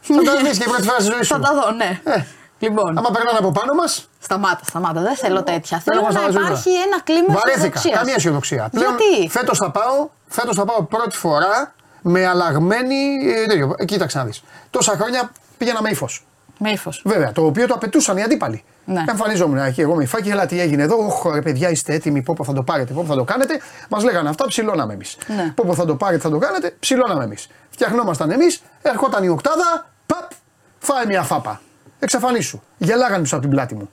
Θα 0.00 0.22
τα 0.22 0.36
δεις 0.44 0.58
και 0.58 0.64
πρώτη 0.64 0.82
φορά 0.82 0.98
στη 1.00 1.10
ζωής 1.12 1.26
σου. 1.26 1.34
Θα 1.34 1.40
τα 1.40 1.54
δω, 1.54 1.70
ναι. 1.70 2.00
Ε. 2.04 2.24
Λοιπόν, 2.58 2.98
Άμα 2.98 3.10
περνάνε 3.10 3.38
από 3.38 3.50
πάνω 3.52 3.74
μας, 3.74 4.08
σταμάτα, 4.20 4.60
σταμάτα. 4.66 5.00
Δεν 5.00 5.16
θέλω 5.16 5.42
τέτοια. 5.42 5.78
Θέλω 5.78 5.96
Θέλω 6.00 6.02
μας 6.02 6.14
να 6.14 6.20
τα 6.20 6.30
ζούμε. 6.30 6.40
υπάρχει 6.44 6.70
ένα 6.70 7.00
κλίμα 7.04 7.26
βαρέθηκα. 7.34 7.52
αισιοδοξίας. 7.56 7.96
Καμία 7.98 8.14
αισιοδοξία. 8.14 8.68
Πλέον 8.72 8.94
Γιατί; 8.98 9.28
Φέτος 9.30 9.58
θα 9.58 9.70
πάω, 9.70 10.08
φέτος 10.28 10.56
θα 10.56 10.64
πάω 10.64 10.82
πρώτη 10.82 11.16
φορά 11.16 11.74
με 12.02 12.26
αλλαγμένη. 12.26 12.96
Ε, 13.34 13.46
τέτοιο. 13.46 13.74
Ε, 13.78 13.84
κοίταξε 13.84 14.18
να 14.18 14.24
δεις. 14.24 14.42
Τόσα 14.70 14.92
χρόνια 14.92 15.30
πήγαινα 15.58 15.82
με 15.82 15.90
ύφος. 15.90 16.24
Με 16.58 16.70
ύφος. 16.70 17.02
Βέβαια, 17.04 17.32
το 17.32 17.44
οποίο 17.44 17.66
το 17.66 17.74
απαιτούσαν 17.74 18.16
οι 18.16 18.22
αντίπαλοι. 18.22 18.64
Ναι. 18.84 19.04
Εμφανίζόμουν 19.08 19.58
εκεί 19.58 19.80
εγώ 19.80 19.94
με 19.94 20.02
υφάκι, 20.02 20.28
έλα 20.28 20.46
τι 20.46 20.60
έγινε 20.60 20.82
εδώ. 20.82 20.96
Όχ, 21.06 21.24
ρε 21.34 21.42
παιδιά, 21.42 21.70
είστε 21.70 21.92
έτοιμοι, 21.94 22.22
πόπο 22.22 22.44
θα 22.44 22.52
το 22.52 22.62
πάρετε, 22.62 22.92
πόπο 22.92 23.06
θα 23.06 23.14
το 23.14 23.24
κάνετε. 23.24 23.60
Μας 23.88 24.04
λέγανε 24.04 24.28
αυτά, 24.28 24.46
ψηλώναμε 24.46 24.92
εμείς. 24.92 25.16
Ναι. 25.26 25.52
Πόπο 25.54 25.74
θα 25.74 25.84
το 25.84 25.94
πάρετε, 25.94 26.20
θα 26.22 26.30
το 26.30 26.38
κάνετε, 26.38 26.76
ψηλώναμε 26.80 27.24
εμείς. 27.24 27.46
Φτιαχνόμασταν 27.80 28.30
εμείς, 28.30 28.62
ερχόταν 28.82 29.24
η 29.24 29.28
οκτάδα, 29.28 29.86
παπ, 30.06 30.30
φάει 30.78 31.06
μια 31.06 31.22
φάπα. 31.22 31.60
Εξαφανίσου. 31.98 32.60
Γελάγανε 32.78 33.22
πίσω 33.22 33.34
από 33.34 33.44
την 33.44 33.52
πλάτη 33.52 33.74
μου. 33.74 33.90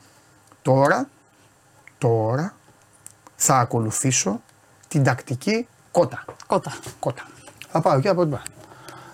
Τώρα, 0.61 1.07
τώρα 1.97 2.53
θα 3.35 3.57
ακολουθήσω 3.57 4.41
την 4.87 5.03
τακτική 5.03 5.67
κότα. 5.91 6.25
Κότα. 6.47 6.71
Κότα. 6.99 7.21
Θα 7.71 7.81
πάω 7.81 7.97
εκεί 7.97 8.07
από 8.07 8.21
την 8.21 8.29
πλάτη. 8.29 8.49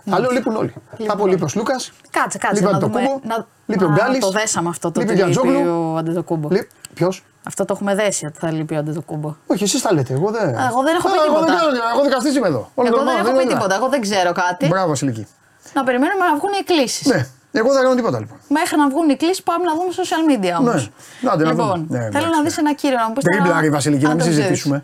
Αλλού 0.10 0.32
λείπουν 0.32 0.56
όλοι. 0.56 0.74
Θα 1.08 1.16
πω 1.16 1.28
λείπει 1.28 1.44
ο 1.44 1.48
Λούκας. 1.56 1.92
Κάτσε, 2.10 2.38
κάτσε. 2.38 2.62
Λείπει 2.62 2.72
να 2.72 2.78
ο 2.78 2.80
δούμε. 2.80 3.00
Αντετοκούμπο, 3.02 3.28
Να, 3.36 3.48
λείπει 3.66 3.84
ο 3.84 3.88
να 3.90 3.96
Γκάλης, 3.96 4.20
το 4.20 4.30
δέσαμε 4.30 4.70
αυτό 4.70 4.92
το 4.92 5.00
λείπει 5.02 5.12
ο 5.12 5.16
ότι 5.26 5.30
λείπει 5.30 5.48
Γιαντζόγλου. 5.50 5.92
ο 5.94 5.98
Αντετοκούμπο. 5.98 6.48
Ποιος; 6.94 7.24
Αυτό 7.44 7.66
το 7.66 7.74
έχουμε 7.76 7.96
δέσει 7.96 8.26
ότι 8.26 8.38
θα 8.40 8.52
λείπει 8.52 8.76
ο 8.76 8.78
Αντετοκούμπο. 8.78 9.36
Όχι, 9.48 9.64
εσείς 9.64 9.82
τα 9.82 9.94
λέτε. 9.94 10.14
Εγώ 10.14 10.30
δεν. 10.32 10.48
Α, 10.58 10.66
εγώ 10.72 10.82
δεν 10.84 10.96
έχω 10.96 11.08
πει 11.12 11.18
Α, 11.18 11.24
Εγώ, 11.28 11.34
δεν 11.40 11.46
τίποτα. 11.46 11.60
κάνω, 11.60 11.78
εγώ 11.94 12.04
δικαστής 12.04 12.36
είμαι 12.36 12.48
εδώ. 12.48 12.72
Όλο 12.76 12.88
Εγώ 12.88 12.98
το 12.98 13.04
δεν 13.04 13.14
πράγμα, 13.14 13.30
έχω 13.30 13.38
πει 13.38 13.44
είναι. 13.44 13.54
τίποτα. 13.54 13.76
Εγώ 13.76 13.88
δεν 13.90 14.02
ξέρω 14.02 14.32
κάτι. 14.32 14.68
Μπράβο, 14.68 14.88
Βασιλική. 14.88 15.28
Να 15.74 15.84
περιμένουμε 15.84 16.26
να 16.26 16.36
βγουν 16.38 16.52
οι 16.54 16.58
εκκλήσεις. 16.60 17.08
Ναι, 17.08 17.28
εγώ 17.52 17.70
δεν 17.74 17.82
κάνω 17.84 17.96
τίποτα 17.96 18.20
λοιπόν. 18.20 18.38
Μέχρι 18.48 18.78
να 18.78 18.90
βγουν 18.90 19.10
οι 19.10 19.12
εκκλήσεις 19.12 19.44
πάμε 19.44 19.64
να 19.70 19.74
δούμε 19.78 19.90
social 20.02 20.22
media 20.32 20.54
όμως. 20.60 20.82
Ναι. 21.22 21.30
Άντε, 21.32 21.44
να 21.44 21.50
λοιπόν, 21.50 21.68
δούμε. 21.68 21.86
Ναι, 21.90 22.00
θέλω 22.00 22.08
εντάξει. 22.18 22.36
να 22.38 22.42
δεις 22.44 22.58
ένα 22.58 22.74
κύριο 22.74 22.98
να 22.98 23.08
μου 23.08 23.14
πεις. 23.14 23.24
Τρίμπλαρη, 23.24 23.70
Βασιλική, 23.70 24.04
να 24.06 24.14
μην 24.16 24.24
συζητήσουμε. 24.24 24.84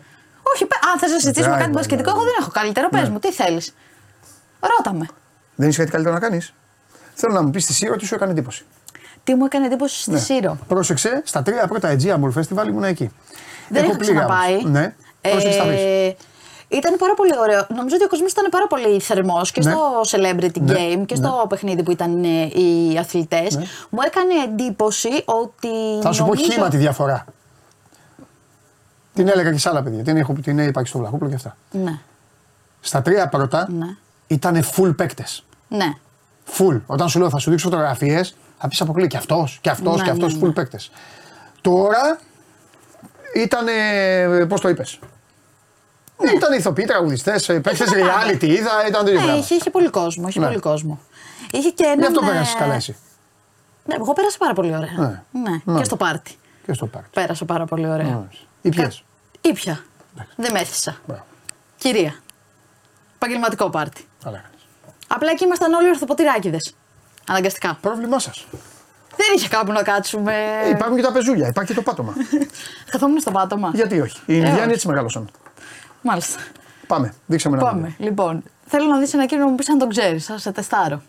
Όχι, 0.54 0.64
πε- 0.66 0.84
αν 0.92 0.98
θες 1.00 1.10
να 1.10 1.18
συζητήσουμε 1.18 1.50
Ναι, 1.54 1.60
κάτι 1.60 1.70
ναι, 1.70 1.76
μπασκετικό, 1.76 2.10
ναι, 2.10 2.16
εγώ 2.16 2.24
ναι. 2.24 2.30
δεν 2.30 2.36
έχω 2.40 2.50
καλύτερο. 2.50 2.88
Πες 2.88 3.08
μου, 3.08 3.18
τι 3.18 3.32
θέλεις. 3.32 3.74
Ρώτα 4.60 4.92
με. 4.98 5.06
Δεν 5.54 5.68
είσαι 5.68 5.78
κάτι 5.78 5.90
καλύτερο 5.90 6.14
να 6.14 6.20
κάνεις. 6.20 6.52
Θέλω 7.14 7.32
να 7.32 7.42
μου 7.42 7.50
πεις 7.50 7.62
στη 7.64 7.72
Σύρο 7.72 7.96
τι 7.96 8.04
σου 8.06 8.14
έκανε 8.14 8.30
εντύπωση. 8.30 8.64
Τι 9.30 9.36
μου 9.36 9.44
έκανε 9.44 9.66
εντύπωση 9.66 10.00
στη 10.00 10.10
Ναι. 10.10 10.18
Σύρο. 10.18 10.58
Πρόσεξε, 10.68 11.22
στα 11.24 11.42
τρία 11.42 11.66
πρώτα 11.66 11.96
Aegean 11.96 12.14
Mall 12.14 12.32
Festival 12.40 12.66
ήμουν 12.68 12.84
εκεί. 12.84 13.10
Δεν 13.68 13.82
Έχω 13.82 13.90
έχω 13.90 13.98
πληγά 14.00 14.24
όμως. 14.24 14.36
ξαναπάει. 14.38 14.64
Ναι, 14.70 14.94
πρόσεξε 15.20 15.58
τα 15.58 15.64
δεις. 15.68 15.80
Ε, 15.80 16.16
ήταν 16.68 16.96
πάρα 16.98 17.14
πολύ 17.14 17.30
ωραίο. 17.40 17.66
Νομίζω 17.76 17.94
ότι 17.94 18.04
ο 18.04 18.08
κόσμος 18.08 18.32
ήταν 18.32 18.46
πάρα 18.50 18.66
πολύ 18.66 19.00
θερμός 19.00 19.50
και 19.52 19.60
Ναι. 19.64 19.70
στο 19.70 20.00
celebrity 20.10 20.60
Ναι. 20.60 20.74
game 20.76 21.02
και 21.06 21.14
στο 21.14 21.46
παιχνίδι 21.48 21.82
που 21.82 21.90
ήταν 21.90 22.24
ε, 22.24 22.42
οι 22.60 22.98
αθλητές. 22.98 23.56
Μου 23.90 23.98
έκανε 24.06 24.34
εντύπωση 24.44 25.08
ότι. 25.24 25.68
Θα 26.02 26.12
σου 26.12 26.22
πω 26.24 26.26
νομίζω- 26.26 26.52
χήμα 26.52 26.68
τη 26.68 26.76
διαφορά. 26.76 27.24
Την 29.14 29.28
έλεγα 29.28 29.52
και 29.52 29.58
σε 29.58 29.68
άλλα 29.68 29.82
παιδιά. 29.82 30.02
Την, 30.02 30.16
έχω, 30.16 30.32
την 30.42 30.58
υπάρχει 30.58 30.88
στο 30.88 30.98
Βλαχούπλο 30.98 31.28
και 31.28 31.34
αυτά. 31.34 31.56
Ναι. 31.70 31.98
Στα 32.80 33.02
τρία 33.02 33.28
πρώτα 33.28 33.66
Ναι. 33.70 33.86
ήταν 34.26 34.64
full 34.76 34.96
παίκτες. 34.96 35.44
Ναι. 35.68 35.92
Full. 36.58 36.80
Όταν 36.86 37.08
σου 37.08 37.18
λέω 37.18 37.30
θα 37.30 37.38
σου 37.38 37.50
δείξω 37.50 37.68
φωτογραφίες, 37.68 38.36
θα 38.60 38.68
πεις 38.68 38.80
αποκλεί 38.80 39.06
και 39.06 39.16
αυτός 39.16 39.58
και 39.60 39.70
αυτός 39.70 39.96
Ναι, 39.96 40.04
και 40.04 40.10
αυτός 40.10 40.34
ναι, 40.34 40.40
full 40.42 40.46
ναι. 40.46 40.52
παίκτες. 40.52 40.90
Τώρα 41.60 42.18
ήταν. 43.34 43.66
Πώς 44.48 44.60
το 44.60 44.68
είπες; 44.68 44.98
Ήταν 46.36 46.52
ηθοποιοί, 46.58 46.84
τραγουδιστές, 46.84 47.46
παίκτες 47.46 47.88
reality, 47.92 48.42
είδα, 48.42 48.70
ήταν 48.88 49.04
τέτοιο 49.04 49.18
Ναι, 49.18 49.24
πράγμα. 49.24 49.40
είχε, 49.42 49.54
είχε 49.54 49.70
πολύ 49.70 49.88
κόσμο. 49.90 50.28
Είχε 50.28 50.38
Ναι. 50.40 50.46
πολύ 50.46 50.58
κόσμο. 50.58 51.00
Είχε 51.50 51.68
και 51.68 51.84
Γι' 51.84 51.90
έναν. 51.90 52.04
αυτό 52.06 52.24
ε, 52.24 52.28
πέρασες 52.28 52.54
καλά 52.54 52.74
εσύ. 52.74 52.96
Ναι, 53.84 53.94
εγώ 53.94 54.12
πέρασα 54.12 54.38
πάρα 54.38 54.52
πολύ 54.52 54.74
ωραία. 54.76 54.92
Ναι. 54.96 55.22
Ναι. 55.30 55.60
Ναι. 55.64 55.78
Και 55.78 55.84
στο 55.84 55.96
πάρτι. 55.96 56.38
Και 56.66 56.72
στο 56.72 56.86
πάρτι. 56.86 57.08
Πέρασα 57.12 57.44
πάρα 57.44 57.64
πολύ 57.64 57.86
ωραία. 57.88 58.28
Ή 58.62 58.68
ποιες; 58.68 59.04
Ήπια. 59.40 59.84
Δεν 60.36 60.52
μέθησα. 60.52 60.96
Μπράβο. 61.06 61.24
Κυρία. 61.78 62.14
Επαγγελματικό 63.14 63.70
πάρτι. 63.70 64.08
Καλά 64.24 64.36
έκανες. 64.36 64.66
Απλά 65.08 65.30
εκεί 65.30 65.44
ήμασταν 65.44 65.72
όλοι 65.72 65.88
ορθοποτηράκιδε. 65.88 66.56
Αναγκαστικά. 67.30 67.78
Πρόβλημά 67.80 68.18
σας. 68.18 68.46
Δεν 69.16 69.26
είχε 69.36 69.48
κάπου 69.48 69.72
να 69.72 69.82
κάτσουμε. 69.82 70.34
Υπάρχουν 70.70 70.96
και 70.96 71.02
τα 71.02 71.12
πεζούλια, 71.12 71.46
υπάρχει 71.48 71.70
και 71.72 71.76
το 71.80 71.82
πάτωμα. 71.82 72.14
Καθόμουν 72.90 73.20
στο 73.20 73.30
πάτωμα. 73.30 73.70
Γιατί 73.74 74.00
όχι; 74.00 74.20
Οι 74.26 74.32
Ε, 74.32 74.36
Ινδιάνοι 74.36 74.60
όχι. 74.60 74.70
έτσι 74.70 74.88
μεγάλωσαν. 74.88 75.30
Μάλιστα. 76.02 76.40
Πάμε, 76.86 77.14
δείξε 77.26 77.48
με 77.48 77.56
ένα 77.56 77.66
Πάμε. 77.66 77.80
βίντεο. 77.86 78.06
Λοιπόν, 78.08 78.42
θέλω 78.66 78.84
να 78.86 78.98
δεις 78.98 79.14
ένα 79.14 79.26
κύριο 79.26 79.44
να 79.44 79.50
μου 79.50 79.56
πεις 79.56 79.68
αν 79.70 79.78
τον 79.78 79.88
ξέρεις. 79.88 80.24
Θα 80.26 80.38
σε 80.38 80.52
τεστάρω. 80.52 81.02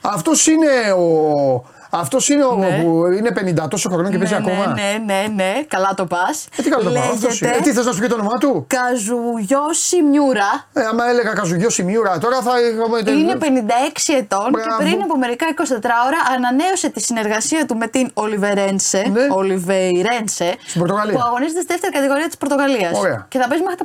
Αυτός 0.00 0.46
είναι 0.46 0.92
ο. 0.92 1.64
Αυτός 1.90 2.28
είναι 2.28 2.44
ο 2.44 2.54
Ναι. 2.56 2.82
που 2.82 3.06
είναι 3.18 3.30
50 3.64 3.68
τόσο 3.70 3.88
χρονών 3.88 4.10
και 4.10 4.18
παίζει 4.18 4.32
ναι, 4.32 4.38
ακόμα. 4.38 4.66
ναι, 4.74 5.02
ναι, 5.06 5.26
ναι, 5.34 5.52
καλά 5.68 5.94
το 5.96 6.06
πας. 6.06 6.46
Ε, 6.58 6.62
τι 6.62 6.68
καλό 6.68 6.82
το 6.82 6.90
πάω. 6.90 7.02
αυτός 7.12 7.40
είναι. 7.40 7.50
Ε, 7.50 7.60
τι 7.60 7.72
θες 7.72 7.84
να 7.86 7.92
σου 7.92 8.00
πει 8.00 8.06
το 8.06 8.14
όνομά 8.14 8.38
του; 8.38 8.66
Καζουγιώση 8.66 10.02
Μιούρα. 10.02 10.66
Ε, 10.72 10.80
άμα 10.84 11.08
έλεγα 11.08 11.32
Καζουγιό 11.32 11.70
Σιμιούρα, 11.70 12.18
τώρα 12.18 12.40
θα 12.42 12.52
είχαμε. 12.60 13.18
Είναι 13.20 13.36
56 13.40 14.14
ετών 14.18 14.48
Μπράβο. 14.50 14.68
και 14.68 14.84
πριν 14.84 15.02
από 15.02 15.18
μερικά 15.18 15.46
24 15.56 15.62
ώρα 16.06 16.18
ανανέωσε 16.36 16.88
τη 16.88 17.00
συνεργασία 17.00 17.66
του 17.66 17.76
με 17.76 17.86
την 17.86 18.10
Ολιβερένσε. 18.14 19.04
Ναι. 19.12 19.26
Ολιβεϊρένσε. 19.30 20.54
Στην 20.66 20.80
Πορτογαλία. 20.80 21.14
Που 21.14 21.22
αγωνίζεται 21.26 21.60
στη 21.60 21.66
δεύτερη 21.72 21.92
κατηγορία 21.92 22.26
της 22.26 22.36
Πορτογαλίας. 22.36 22.98
Ωραία. 22.98 23.26
Και 23.28 23.38
θα 23.38 23.48
παίζει 23.48 23.62
μέχρι 23.64 23.78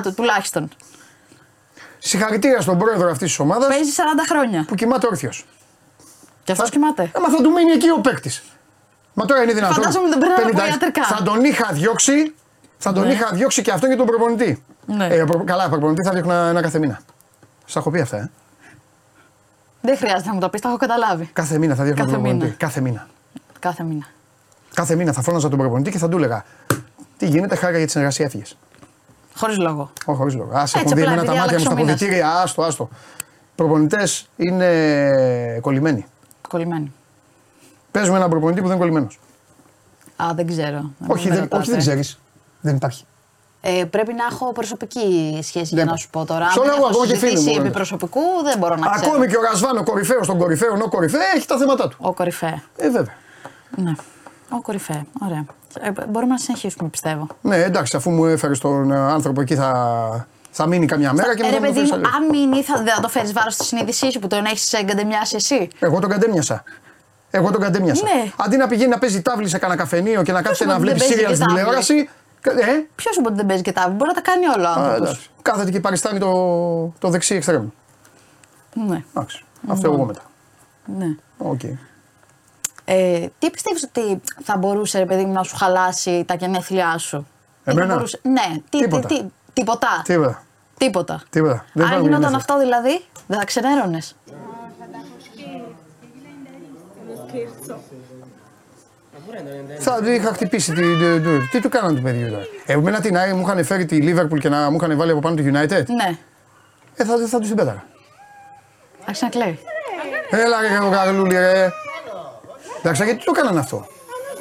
57 0.00 0.02
του 0.02 0.14
τουλάχιστον. 0.14 0.68
Συγχαρητήρια 1.98 2.60
στον 2.60 2.78
πρόεδρο 2.78 3.10
αυτής 3.10 3.28
της 3.28 3.38
ομάδας 3.38 3.68
Παίζει 3.68 3.90
40 3.96 4.00
χρόνια. 4.28 4.64
που 4.68 4.74
κοιμάται 4.74 5.06
όρθιος. 5.06 5.44
Και 6.44 6.52
αυτός 6.52 6.70
κοιμάται. 6.70 7.10
Άμα 7.16 7.28
θα 7.28 7.36
του 7.42 7.50
μείνει 7.52 7.72
εκεί 7.72 7.90
ο 7.90 8.00
παίκτης. 8.00 8.42
Μα 9.14 9.24
τώρα 9.24 9.42
είναι 9.42 9.52
δυνατόν. 9.52 9.74
Φαντάζομαι 9.76 10.08
τον 10.08 10.18
περνάνε 10.20 10.42
από 10.42 10.58
50. 10.60 10.68
ιατρικά. 10.68 11.04
Θα 11.04 11.22
τον 11.22 11.44
είχα 11.44 11.72
διώξει. 11.72 12.34
Θα 12.78 12.92
τον 12.92 13.06
Ναι. 13.06 13.12
είχα 13.12 13.30
διώξει 13.32 13.62
και 13.62 13.70
αυτόν 13.70 13.90
και 13.90 13.96
τον 13.96 14.06
προπονητή. 14.06 14.62
Ναι. 14.86 15.06
Ε, 15.06 15.24
προ- 15.24 15.44
καλά, 15.44 15.68
προπονητής 15.68 16.06
θα 16.08 16.14
διώχνα 16.14 16.34
ένα 16.48 16.60
κάθε 16.62 16.78
μήνα. 16.78 17.00
Σα 17.66 17.78
έχω 17.78 17.90
πει 17.90 18.00
αυτά, 18.00 18.16
ε. 18.16 18.30
Δεν 19.80 19.96
χρειάζεται 19.96 20.28
να 20.28 20.34
μου 20.34 20.40
το 20.40 20.48
πεις, 20.48 20.60
τα 20.60 20.68
έχω 20.68 20.76
καταλάβει. 20.76 21.30
Κάθε 21.32 21.58
μήνα 21.58 21.74
θα 21.74 21.82
διώχνα 21.84 22.04
τον 22.04 22.12
Κάθε 22.12 22.20
προπονητή. 22.22 22.44
μήνα. 22.44 22.56
Κάθε 22.58 22.80
μήνα. 22.80 23.06
Κάθε 23.58 23.82
μήνα. 23.82 24.06
Κάθε 24.74 24.94
μήνα 24.94 25.12
θα 25.12 25.22
φώναζα 25.22 25.48
τον 25.48 25.58
προπονητή 25.58 25.90
και 25.90 25.98
θα 25.98 26.08
του 26.08 26.16
έλεγα 26.16 26.44
Τι 27.16 27.26
γίνεται, 27.26 27.54
χάρηκα 27.56 27.76
για 27.76 27.86
τη 27.86 27.92
συνεργασία, 27.92 28.24
έφυγες. 28.24 28.56
Χωρίς 29.36 29.58
λόγο. 29.58 29.90
Όχι, 30.04 30.18
χωρίς 30.18 30.34
λόγο. 30.34 30.50
Α 30.56 30.60
Έτσι, 30.62 30.74
έχουν 30.78 30.92
δει 30.94 31.00
απλά 31.02 31.12
εμένα 31.12 31.24
τα 31.26 31.32
επειδή 31.32 31.38
μάτια 31.38 31.42
μου 31.42 31.48
άλλαξε 31.48 31.64
στα 31.64 31.72
ο 31.72 31.76
μήνας. 31.76 31.92
αποδητήρια, 31.92 32.30
άστο, 32.42 32.62
άστο. 32.62 32.88
προπονητές 33.54 34.28
είναι 34.36 35.58
κολλημένοι. 35.60 36.06
Κολλημένη. 36.52 36.92
Παίζουμε 37.90 38.16
έναν 38.16 38.30
προπονητή 38.30 38.60
που 38.60 38.66
δεν 38.68 38.76
είναι 38.76 38.84
κολλημένος. 38.86 39.18
Α, 40.16 40.34
δεν 40.34 40.46
ξέρω. 40.46 40.90
Δεν 40.98 41.10
Όχι, 41.10 41.28
με 41.28 41.34
δεν, 41.34 41.42
ρωτάτε. 41.42 41.62
όχι, 41.62 41.70
δεν 41.70 41.80
ξέρεις. 41.80 42.18
Δεν 42.60 42.76
υπάρχει. 42.76 43.04
Ε, 43.60 43.84
πρέπει 43.84 44.12
να 44.12 44.24
έχω 44.30 44.52
προσωπική 44.52 45.38
σχέση 45.42 45.74
για 45.74 45.76
να 45.76 45.82
υπάρχει. 45.82 46.02
σου 46.02 46.10
πω 46.10 46.24
τώρα. 46.24 46.50
Στο 46.50 46.60
Αν 46.60 46.66
λέω 46.66 46.76
έχω 46.76 46.86
ακόμα 46.86 47.06
και 47.06 47.16
φίλοι 47.16 47.30
μου, 47.30 47.36
συζητήσει 47.36 47.54
βέβαια. 47.54 47.66
επί 47.68 47.74
προσωπικού, 47.76 48.20
δεν 48.44 48.58
μπορώ 48.58 48.74
να 48.76 48.90
ξέρω. 48.90 49.10
Ακόμη 49.10 49.26
και 49.26 49.36
ο 49.36 49.40
Ρασβάν, 49.40 49.76
ο 49.76 49.82
κορυφαίος 49.82 50.26
των 50.26 50.38
κορυφαίων, 50.38 50.80
ο 50.82 50.88
κορυφαίο 50.88 51.20
έχει 51.36 51.46
τα 51.46 51.56
θέματα 51.58 51.88
του. 51.88 51.96
Ο 52.00 52.12
κορυφαία. 52.12 52.62
Ε, 52.76 52.90
βέβαια. 52.90 53.14
Ναι. 53.76 53.92
Ο 54.50 54.60
κορυφαία. 54.62 55.04
Ωραία. 55.22 55.44
Ε, 55.80 55.90
μπορούμε 56.08 56.32
να 56.32 56.38
συνεχίσουμε, 56.38 56.88
πιστεύω. 56.88 57.26
Ναι, 57.42 57.56
εντάξει, 57.56 57.96
αφού 57.96 58.10
μου 58.10 58.24
έφερες 58.24 58.58
τον 58.58 58.90
ε, 58.90 58.98
άνθρωπο 58.98 59.40
εκεί 59.40 59.54
θα, 59.54 60.26
θα 60.54 60.66
μείνει 60.66 60.86
καμιά 60.86 61.12
μέρα 61.12 61.34
και 61.36 61.42
Ε, 61.42 61.44
μετά 61.44 61.58
ρε 61.58 61.60
θα 61.60 61.60
μου 61.60 61.74
παιδί 61.74 61.74
φέρεις 61.74 61.90
μου, 61.90 61.96
αλλιώς. 61.96 62.14
αν 62.14 62.26
μείνει, 62.48 62.62
θα, 62.62 62.76
δεν 62.82 62.94
θα 62.94 63.00
το 63.00 63.08
φέρεις 63.08 63.32
βάρος 63.32 63.54
στη 63.54 63.64
συνείδησή 63.64 64.10
σου 64.12 64.18
που 64.18 64.26
τον 64.26 64.44
έχεις 64.44 64.72
εγκαντεμιάσει 64.72 65.36
εσύ; 65.36 65.68
Εγώ 65.78 66.00
τον 66.00 66.10
κατέμοιασα. 66.10 66.62
Εγώ 67.30 67.50
τον 67.50 67.60
κατέμοιασα. 67.60 68.02
Ναι. 68.04 68.30
Αντί 68.36 68.56
να 68.56 68.66
πηγαίνει 68.66 68.90
να 68.90 68.98
παίζει 68.98 69.22
τάβλη 69.22 69.48
σε 69.48 69.58
κανένα 69.58 69.80
καφενείο 69.80 70.22
και 70.22 70.32
να 70.32 70.42
κάθεται 70.42 70.64
είπε 70.64 70.72
να 70.72 70.78
ότι 70.78 70.86
δεν 70.88 70.96
βλέπει 70.96 70.98
παίζει 70.98 71.12
σύρια 71.14 71.28
και 71.28 71.34
στην 71.34 71.46
τάβλη; 71.46 71.62
τηλεόραση. 71.62 72.08
Ε, 72.44 72.50
Ποιος 72.94 73.14
σου 73.14 73.20
είπε 73.20 73.28
ότι 73.28 73.36
δεν 73.36 73.46
παίζει 73.46 73.62
και 73.62 73.72
τα 73.72 73.88
μπορεί 73.88 74.10
να 74.14 74.22
τα 74.22 74.30
κάνει 74.30 74.46
όλα 74.56 74.68
ο 74.68 74.80
α, 74.80 74.82
άνθρωπος. 74.84 75.08
εντάξει. 75.08 75.28
Κάθεται 75.42 75.70
και 75.70 75.80
παριστάνει 75.80 76.18
το, 76.18 76.32
το 76.98 77.08
δεξί 77.08 77.34
εξτρέμ. 77.34 77.66
Ναι. 78.88 79.04
Εντάξει. 79.14 79.44
Αυτό 79.68 79.92
εγώ 79.92 80.04
μετά. 80.04 80.20
ναι. 80.98 81.06
Οκ. 81.38 81.60
Ε, 82.84 83.26
τι 83.38 83.50
πιστεύεις 83.50 83.82
ότι 83.82 84.20
θα 84.42 84.56
μπορούσε, 84.56 84.98
ρε 84.98 85.04
παιδί 85.04 85.24
μου, 85.24 85.32
να 85.32 85.42
σου 85.42 85.56
χαλάσει 85.56 86.24
τα 86.26 86.34
γενέθλιά 86.34 86.98
σου; 86.98 87.26
Τι 87.64 87.70
Εμένα; 87.70 87.86
θα 87.88 87.94
μπορούσε- 87.94 88.20
Ναι, 88.22 88.56
τι, 88.70 88.78
Τίποτα. 88.78 89.08
Τι, 89.08 89.14
τι, 89.20 89.26
τίποτα. 89.52 90.02
Τίποτα. 90.04 90.42
Τίποτα. 90.78 91.22
Τίποτα. 91.30 91.64
Δεν 91.72 91.82
Αν 91.84 91.88
υπάρχουν 91.90 92.08
γινόταν 92.08 92.30
γενέθλια. 92.30 92.36
αυτό 92.36 92.58
δηλαδή, 92.58 93.04
δεν 93.26 93.38
θα 93.38 93.44
ξενέρωνες. 93.44 94.16
Θα 99.78 99.98
είχα 100.12 100.32
χτυπήσει. 100.32 100.72
Τη, 100.72 100.82
τη- 100.82 101.20
τη- 101.20 101.48
τι 101.50 101.60
του 101.60 101.68
κάνανε 101.68 101.94
του 101.96 102.02
παιδιού 102.02 102.30
τώρα. 102.30 102.44
Εμένα 102.66 103.00
την 103.00 103.16
ΑΕΚ 103.16 103.34
μου 103.34 103.40
είχαν 103.46 103.64
φέρει 103.64 103.84
τη 103.86 103.98
Liverpool 104.02 104.38
και 104.38 104.48
να 104.48 104.70
μου 104.70 104.76
είχαν 104.80 104.96
βάλει 104.96 105.10
από 105.10 105.20
πάνω 105.20 105.34
τη 105.34 105.42
United. 105.46 105.84
Ναι. 105.86 106.16
Ε, 106.94 107.04
θα, 107.04 107.16
θα 107.28 107.38
τους 107.38 107.46
την 107.48 107.56
πέταγα. 107.56 107.84
Άρχισε 109.04 109.24
να 109.24 109.30
κλαίει. 109.30 109.58
Έλα 110.30 110.60
ρε 110.60 110.78
το 110.80 110.90
καρλούλι 110.90 111.34
ρε. 111.34 111.68
Εντάξει, 112.78 113.04
γιατί 113.04 113.24
το 113.24 113.32
έκαναν 113.36 113.58
αυτό; 113.58 113.86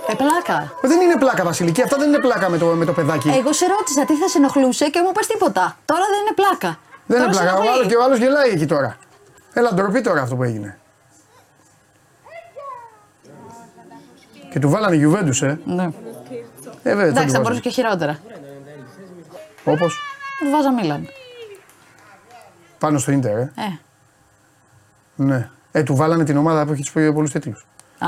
Ε, 0.07 0.13
πλάκα. 0.13 0.73
Δεν 0.81 1.01
είναι 1.01 1.17
πλάκα 1.17 1.43
Βασιλική, 1.43 1.81
αυτά 1.81 1.97
δεν 1.97 2.07
είναι 2.07 2.19
πλάκα 2.19 2.49
με 2.49 2.57
το, 2.57 2.65
με 2.65 2.85
το 2.85 2.93
παιδάκι. 2.93 3.29
Εγώ 3.29 3.53
σε 3.53 3.65
ρώτησα 3.65 4.05
τι 4.05 4.15
θα 4.15 4.27
σε 4.27 4.37
ενοχλούσε 4.37 4.89
και 4.89 5.01
μου 5.01 5.11
πες 5.11 5.27
τίποτα. 5.27 5.77
Τώρα 5.85 6.01
δεν 6.11 6.19
είναι 6.21 6.33
πλάκα. 6.35 6.79
δεν 7.05 7.17
Τώρα 7.17 7.23
είναι 7.23 7.33
σε 7.33 7.39
πλάκα. 7.41 7.57
Ο 7.57 7.61
ενοχλεί. 7.61 7.77
άλλος, 7.77 7.87
και 7.87 7.95
ο 7.95 8.03
άλλος 8.03 8.17
γελάει 8.17 8.49
εκεί 8.49 8.65
τώρα. 8.65 8.97
Έλα, 9.53 9.73
ντροπή 9.73 10.01
τώρα 10.01 10.21
αυτό 10.21 10.35
που 10.35 10.43
έγινε. 10.43 10.79
Και 14.51 14.59
του 14.59 14.69
βάλανε 14.69 14.95
Γιουβέντους, 14.95 15.41
ε. 15.41 15.59
Ναι. 15.65 15.83
Ε, 15.83 15.89
βέβαια, 16.95 17.05
Εντάξει, 17.05 17.35
θα 17.35 17.39
μπορούσε 17.39 17.59
και 17.59 17.69
χειρότερα. 17.69 18.19
Όπως; 19.63 19.99
Του 20.39 20.49
βάζα 20.51 20.73
Μίλαν. 20.73 21.07
πάνω 22.79 22.97
στο 22.97 23.11
Ιντερ, 23.11 23.37
ε. 23.37 23.51
Ε, 23.55 23.79
Ναι. 25.15 25.49
Ε, 25.71 25.83
του 25.83 25.95
βάλανε 25.95 26.23
την 26.23 26.37
ομάδα 26.37 26.65
που 26.65 26.71
έχει 26.71 26.81
τους 26.81 26.91
πολλούς 26.91 27.31
τίτλους. 27.31 27.65
α. 27.99 28.07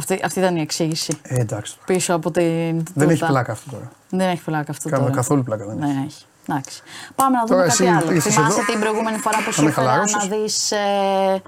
Αυτή, 0.00 0.20
αυτή 0.24 0.38
ήταν 0.38 0.56
η 0.56 0.60
εξήγηση. 0.60 1.18
Ε, 1.22 1.40
εντάξει. 1.40 1.72
τώρα. 1.74 1.84
Πίσω 1.86 2.14
από 2.14 2.30
την. 2.30 2.82
Δεν 2.94 3.08
έχει 3.08 3.18
τούτα. 3.18 3.26
πλάκα 3.26 3.52
αυτό 3.52 3.70
τώρα. 3.70 3.90
Δεν 4.10 4.28
έχει 4.28 4.42
πλάκα 4.42 4.70
αυτό 4.70 4.88
Κάμα- 4.88 5.02
τώρα. 5.02 5.14
καθόλου 5.16 5.42
πλάκα 5.42 5.64
δεν 5.66 5.82
έχει. 5.82 5.92
Ναι, 5.92 6.04
έχει. 6.06 6.24
Εντάξει. 6.48 6.82
Πάμε 7.14 7.36
να 7.36 7.44
δούμε 7.46 7.56
Τώρα 7.56 7.68
κάτι 7.68 7.84
εσύ 7.84 7.92
άλλο. 7.96 8.12
ήρθες 8.12 8.34
Θυμάσαι 8.34 8.60
εδώ. 8.60 8.70
την 8.72 8.80
προηγούμενη 8.80 9.18
φορά 9.18 9.36
που 9.36 9.42
Θα 9.44 9.52
σου 9.52 9.62
με 9.62 9.68
έφερα 9.68 9.86
να 9.86 9.92
χαλαρώσεις. 9.92 10.28
δεις. 10.28 10.70
Ε, 10.72 11.42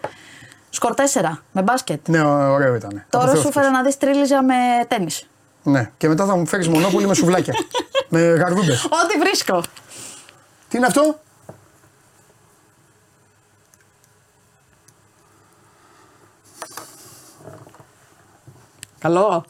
σκορ 0.70 0.94
4 0.94 1.42
με 1.52 1.62
μπάσκετ; 1.62 2.08
Ναι, 2.08 2.20
ω- 2.22 2.52
ωραίο 2.52 2.74
ήταν. 2.74 3.04
Τώρα 3.10 3.34
σου 3.34 3.48
έφερα 3.48 3.70
να 3.70 3.82
δεις 3.82 3.96
τρίλιζα 3.98 4.42
με 4.42 4.54
τέννη. 4.88 5.10
Ναι, 5.62 5.90
και 5.96 6.08
μετά 6.08 6.24
θα 6.26 6.36
μου 6.36 6.46
φέρεις 6.46 6.68
μονόπολη 6.68 7.06
με 7.06 7.14
σουβλάκια. 7.14 7.54
με 8.08 8.20
γαρδούμπε. 8.20 8.72
Ό,τι 8.72 9.18
βρίσκω. 9.18 9.60
Τι 10.68 10.76
είναι 10.76 10.86
αυτό; 10.86 11.18
Καλό. 19.02 19.44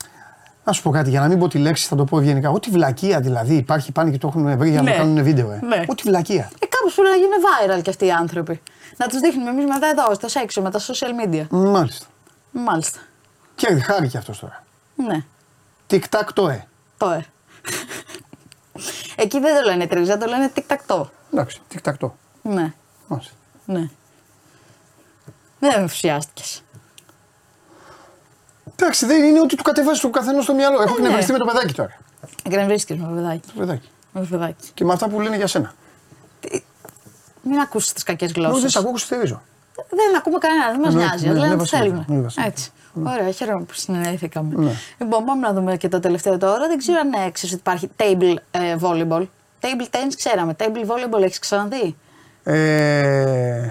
Να 0.64 0.72
σου 0.72 0.82
πω 0.82 0.90
κάτι, 0.90 1.10
για 1.10 1.20
να 1.20 1.28
μην 1.28 1.38
πω 1.38 1.48
τη 1.48 1.58
λέξη, 1.58 1.86
θα 1.86 1.96
το 1.96 2.04
πω 2.04 2.18
ευγενικά. 2.18 2.50
Ό,τι 2.50 2.70
βλακεία 2.70 3.20
δηλαδή 3.20 3.54
υπάρχει, 3.54 3.92
πάνε 3.92 4.10
και 4.10 4.18
το 4.18 4.26
έχουν 4.28 4.58
βρει 4.58 4.70
για 4.70 4.82
να 4.82 4.90
Ναι. 4.90 4.96
το 4.96 5.02
κάνουν 5.02 5.24
βίντεο. 5.24 5.50
Ε. 5.50 5.60
Ναι. 5.62 5.84
Ό,τι 5.88 6.02
βλακεία. 6.02 6.50
Ε, 6.58 6.66
κάπως 6.66 6.94
πρέπει 6.94 7.08
να 7.10 7.16
γίνουν 7.16 7.32
viral 7.78 7.82
και 7.82 7.90
αυτοί 7.90 8.06
οι 8.06 8.10
άνθρωποι. 8.12 8.62
Να 8.96 9.06
τους 9.06 9.20
δείχνουμε 9.20 9.50
εμείς 9.50 9.64
μετά 9.64 9.86
εδώ, 9.86 10.14
στο 10.14 10.28
σεξο, 10.28 10.62
με 10.62 10.70
τα 10.70 10.78
social 10.80 11.26
media. 11.26 11.46
Μάλιστα. 11.50 12.06
Μάλιστα. 12.50 12.98
Και 13.54 13.74
χάρη 13.74 14.08
και 14.08 14.18
αυτός 14.18 14.38
τώρα. 14.38 14.64
Ναι. 14.96 15.24
Τικ-τακ 15.86 16.32
το 16.32 16.48
ε. 16.48 16.66
Το 16.96 17.10
ε. 17.10 17.24
Εκεί 19.16 19.40
δεν 19.40 19.62
το 19.62 19.68
λένε 19.70 19.86
τρίζα, 19.86 20.18
το 20.18 20.26
λένε 20.26 20.48
τικ-τακτό. 20.48 21.10
Εντάξει, 21.32 21.60
τικ-τακ 21.68 21.96
το. 21.96 22.14
Ναι, 22.42 22.72
Μάλιστα. 23.06 23.32
ναι. 23.64 23.88
Δεν 25.58 25.72
ενθουσιάστηκες. 25.76 26.62
Εντάξει, 28.82 29.06
δεν 29.06 29.24
είναι 29.24 29.40
ότι 29.40 29.56
του 29.56 29.62
κατεβάζει 29.62 30.00
το 30.00 30.10
καθένας 30.10 30.44
στο 30.44 30.54
μυαλό. 30.54 30.82
Έχω 30.82 30.90
ναι. 30.90 30.96
εκνευριστεί 30.96 31.32
με 31.32 31.38
το 31.38 31.44
παιδάκι 31.44 31.72
τώρα. 31.74 31.98
Εκνευρίστηκε 32.42 33.00
με 33.00 33.06
το 33.08 33.14
παιδάκι. 33.14 33.40
Το 33.46 33.52
παιδάκι. 33.58 33.88
Με 34.12 34.20
το 34.20 34.26
παιδάκι. 34.30 34.70
Και 34.74 34.84
με 34.84 34.92
αυτά 34.92 35.08
που 35.08 35.20
λένε 35.20 35.36
για 35.36 35.46
σένα. 35.46 35.74
Μην 37.42 37.58
ακούσεις 37.58 37.92
τις 37.92 38.02
κακές 38.02 38.30
Εγώ 38.30 38.40
δεν 38.42 38.50
γλώσσε. 38.50 38.68
σε 38.68 38.78
ακούω, 38.78 38.96
στηρίζω. 38.96 39.42
Δεν 39.88 40.16
ακούμε 40.16 40.38
κανένα, 40.38 40.70
δεν 40.70 40.80
μας 40.80 40.94
Ναι, 40.94 41.00
νοιάζει. 41.04 41.26
ναι, 41.26 41.32
λέμε 41.32 41.46
ναι, 41.46 41.52
τι 41.52 41.56
Βασίλη, 41.58 41.80
θέλουμε. 41.82 42.04
ναι, 42.08 42.20
Βασίλη. 42.20 42.46
Έτσι. 42.46 42.70
Ωραία, 43.04 43.30
χαίρομαι 43.30 43.64
που 43.64 43.72
συνεννοηθήκαμε. 43.74 44.54
Ναι. 44.56 44.72
Λοιπόν, 44.98 45.24
πάμε 45.24 45.46
να 45.46 45.52
δούμε 45.52 45.76
και 45.76 45.88
το 45.88 46.00
τελευταίο 46.00 46.38
τώρα. 46.38 46.66
Δεν 46.68 46.78
ξέρω 46.78 46.98
αν 47.00 47.12
έξερε 47.26 47.52
ότι 47.52 47.60
υπάρχει 47.60 47.90
table 47.96 48.34
ε, 48.50 48.76
volleyball. 48.80 49.26
Table 49.60 49.86
tennis 49.90 50.12
ξέραμε. 50.16 50.56
Table 50.58 50.86
volleyball 50.86 51.22
έχεις 51.22 51.38
ξαναδεί; 51.38 51.96
Ε, 52.44 53.70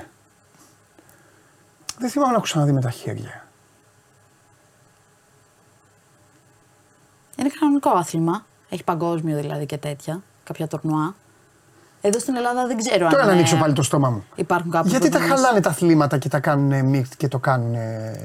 δεν 1.98 2.10
θυμάμαι 2.10 2.30
να 2.32 2.36
έχω 2.36 2.44
ξαναδεί 2.44 2.72
με 2.72 2.82
τα 2.82 2.90
χέρια. 2.90 3.41
Είναι 7.42 7.50
κανονικό 7.60 7.90
άθλημα. 7.90 8.46
Έχει 8.70 8.84
παγκόσμιο 8.84 9.38
δηλαδή 9.38 9.66
και 9.66 9.78
τέτοια. 9.78 10.22
Κάποια 10.44 10.68
τορνουά. 10.68 11.16
Εδώ 12.02 12.20
στην 12.20 12.36
Ελλάδα 12.36 12.68
δεν 12.68 12.78
ξέρω 12.78 13.10
Τώρα 13.10 13.22
αν. 13.22 13.28
να 13.28 13.34
ε, 13.34 13.36
ανοίξω 13.36 13.58
πάλι 13.58 13.74
το 13.74 13.84
στόμα 13.84 14.10
μου. 14.10 14.24
Υπάρχουν 14.36 14.72
κάποιοι 14.72 14.90
Γιατί 14.92 15.06
τα 15.06 15.10
πρωταγωνιστές. 15.10 15.46
χαλάνε 15.46 15.62
τα 15.64 15.70
αθλήματα 15.70 16.18
και 16.18 16.30
τα 16.30 16.40
κάνουν 16.40 16.86
μίκτ 16.86 17.14
και 17.18 17.28
το 17.28 17.38
κάνουν 17.40 17.76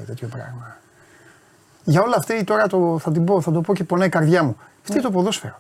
τέτοιο 0.06 0.28
πράγμα; 0.28 0.76
Για 1.84 2.02
όλα 2.02 2.16
αυτά 2.18 2.44
τώρα 2.44 2.66
το, 2.66 2.98
θα, 2.98 3.12
την 3.12 3.24
πω, 3.24 3.40
θα 3.40 3.52
το 3.52 3.60
πω 3.60 3.74
και 3.74 3.84
πονάει 3.84 4.06
η 4.06 4.10
καρδιά 4.10 4.43
μου. 4.43 4.56
Ναι. 4.88 4.94
Τι 4.94 5.02
το 5.02 5.10
ποδόσφαιρο. 5.10 5.59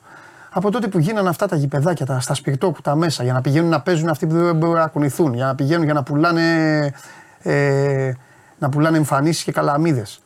Από 0.50 0.70
τότε 0.70 0.88
που 0.88 0.98
γίνανε 0.98 1.28
αυτά 1.28 1.46
τα 1.46 1.56
γηπεδάκια, 1.56 2.06
τα, 2.06 2.20
στα 2.20 2.34
σπιρτόκου, 2.34 2.80
τα 2.80 2.94
μέσα, 2.94 3.22
για 3.22 3.32
να 3.32 3.40
πηγαίνουν 3.40 3.70
να 3.70 3.80
παίζουν 3.80 4.08
αυτοί 4.08 4.26
που 4.26 4.34
δεν 4.34 4.56
μπορούν 4.56 4.76
να 4.76 4.86
κουνηθούν, 4.86 5.34
για 5.34 5.46
να 5.46 5.54
πηγαίνουν 5.54 5.84
για 5.84 5.94
να 5.94 6.02
πουλάνε, 6.02 6.92
ε, 7.42 8.12
να 8.58 8.68
πουλάνε 8.68 8.96
εμφανίσεις 8.96 9.44
και 9.44 9.52
καλαμίδες. 9.52 10.20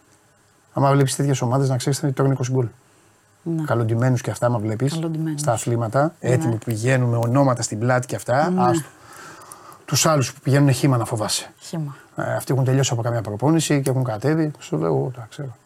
Άμα 0.72 0.90
βλέπεις 0.90 1.16
τέτοιες 1.16 1.40
ομάδες, 1.40 1.68
να 1.68 1.76
ξέρεις 1.76 2.02
ότι 2.02 2.12
τρώνε 2.12 2.36
20 2.38 2.50
γκολ. 2.50 2.66
Ναι. 3.42 3.62
Καλοντημένου 3.64 4.16
και 4.16 4.30
αυτά, 4.30 4.46
άμα 4.46 4.58
βλέπεις 4.58 4.92
Καλοντημένους. 4.92 5.40
στα 5.40 5.52
αθλήματα, 5.52 6.02
Ναι. 6.02 6.30
έτοιμοι 6.30 6.52
που 6.52 6.64
πηγαίνουν 6.64 7.08
με 7.08 7.16
ονόματα 7.16 7.62
στην 7.62 7.78
πλάτη 7.78 8.06
και 8.06 8.16
αυτά. 8.16 8.50
Ναι. 8.50 8.62
Άστο. 8.62 8.84
Τους 9.84 10.06
άλλους 10.06 10.32
που 10.32 10.40
πηγαίνουν 10.40 10.72
χήμα 10.72 10.96
να 10.96 11.04
φοβάσαι. 11.04 11.52
Χήμα. 11.58 11.96
Ε, 12.16 12.34
αυτοί 12.34 12.52
έχουν 12.52 12.64
τελειώσει 12.64 12.92
από 12.92 13.02
καμιά 13.02 13.20
προπόνηση 13.22 13.80
και 13.82 13.90
έχουν 13.90 14.04
κατέβει. 14.04 14.50
Σου 14.58 14.76
λέω, 14.78 14.86
εγώ 14.86 15.12
τα 15.16 15.26
ξέρω. 15.30 15.56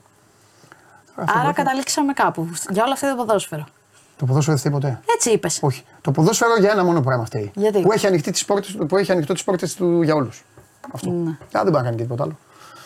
Άρα 1.15 1.53
καταλήξαμε 1.53 2.13
κάπου. 2.13 2.49
Για 2.71 2.83
όλα 2.85 2.93
αυτά 2.93 3.11
το 3.11 3.17
ποδόσφαιρο. 3.17 3.65
Το 4.17 4.25
ποδόσφαιρο 4.27 4.57
δεν 4.57 4.71
φταίει 4.73 4.73
ποτέ. 4.81 5.01
Έτσι 5.15 5.31
είπες. 5.31 5.59
Όχι. 5.63 5.85
Το 6.01 6.11
ποδόσφαιρο 6.11 6.57
για 6.59 6.71
ένα 6.71 6.85
μόνο 6.85 7.01
πράγμα 7.01 7.25
φταίει. 7.25 7.51
Γιατί; 7.55 7.81
Που 7.81 7.93
έχει, 7.93 8.07
ανοιχτεί 8.07 8.31
τις 8.31 8.45
πόρτες, 8.45 8.77
που 8.89 8.97
έχει 8.97 9.13
ανοιχτό 9.13 9.33
τις 9.33 9.45
πόρτες 9.45 9.75
του 9.75 10.03
για 10.03 10.15
όλους. 10.15 10.45
Αυτό. 10.93 11.11
Ναι. 11.11 11.31
Α, 11.31 11.37
δεν 11.51 11.63
μπορεί 11.63 11.75
να 11.77 11.83
κάνει 11.83 11.97
και 11.97 12.03
τίποτα 12.03 12.23
άλλο. 12.23 12.39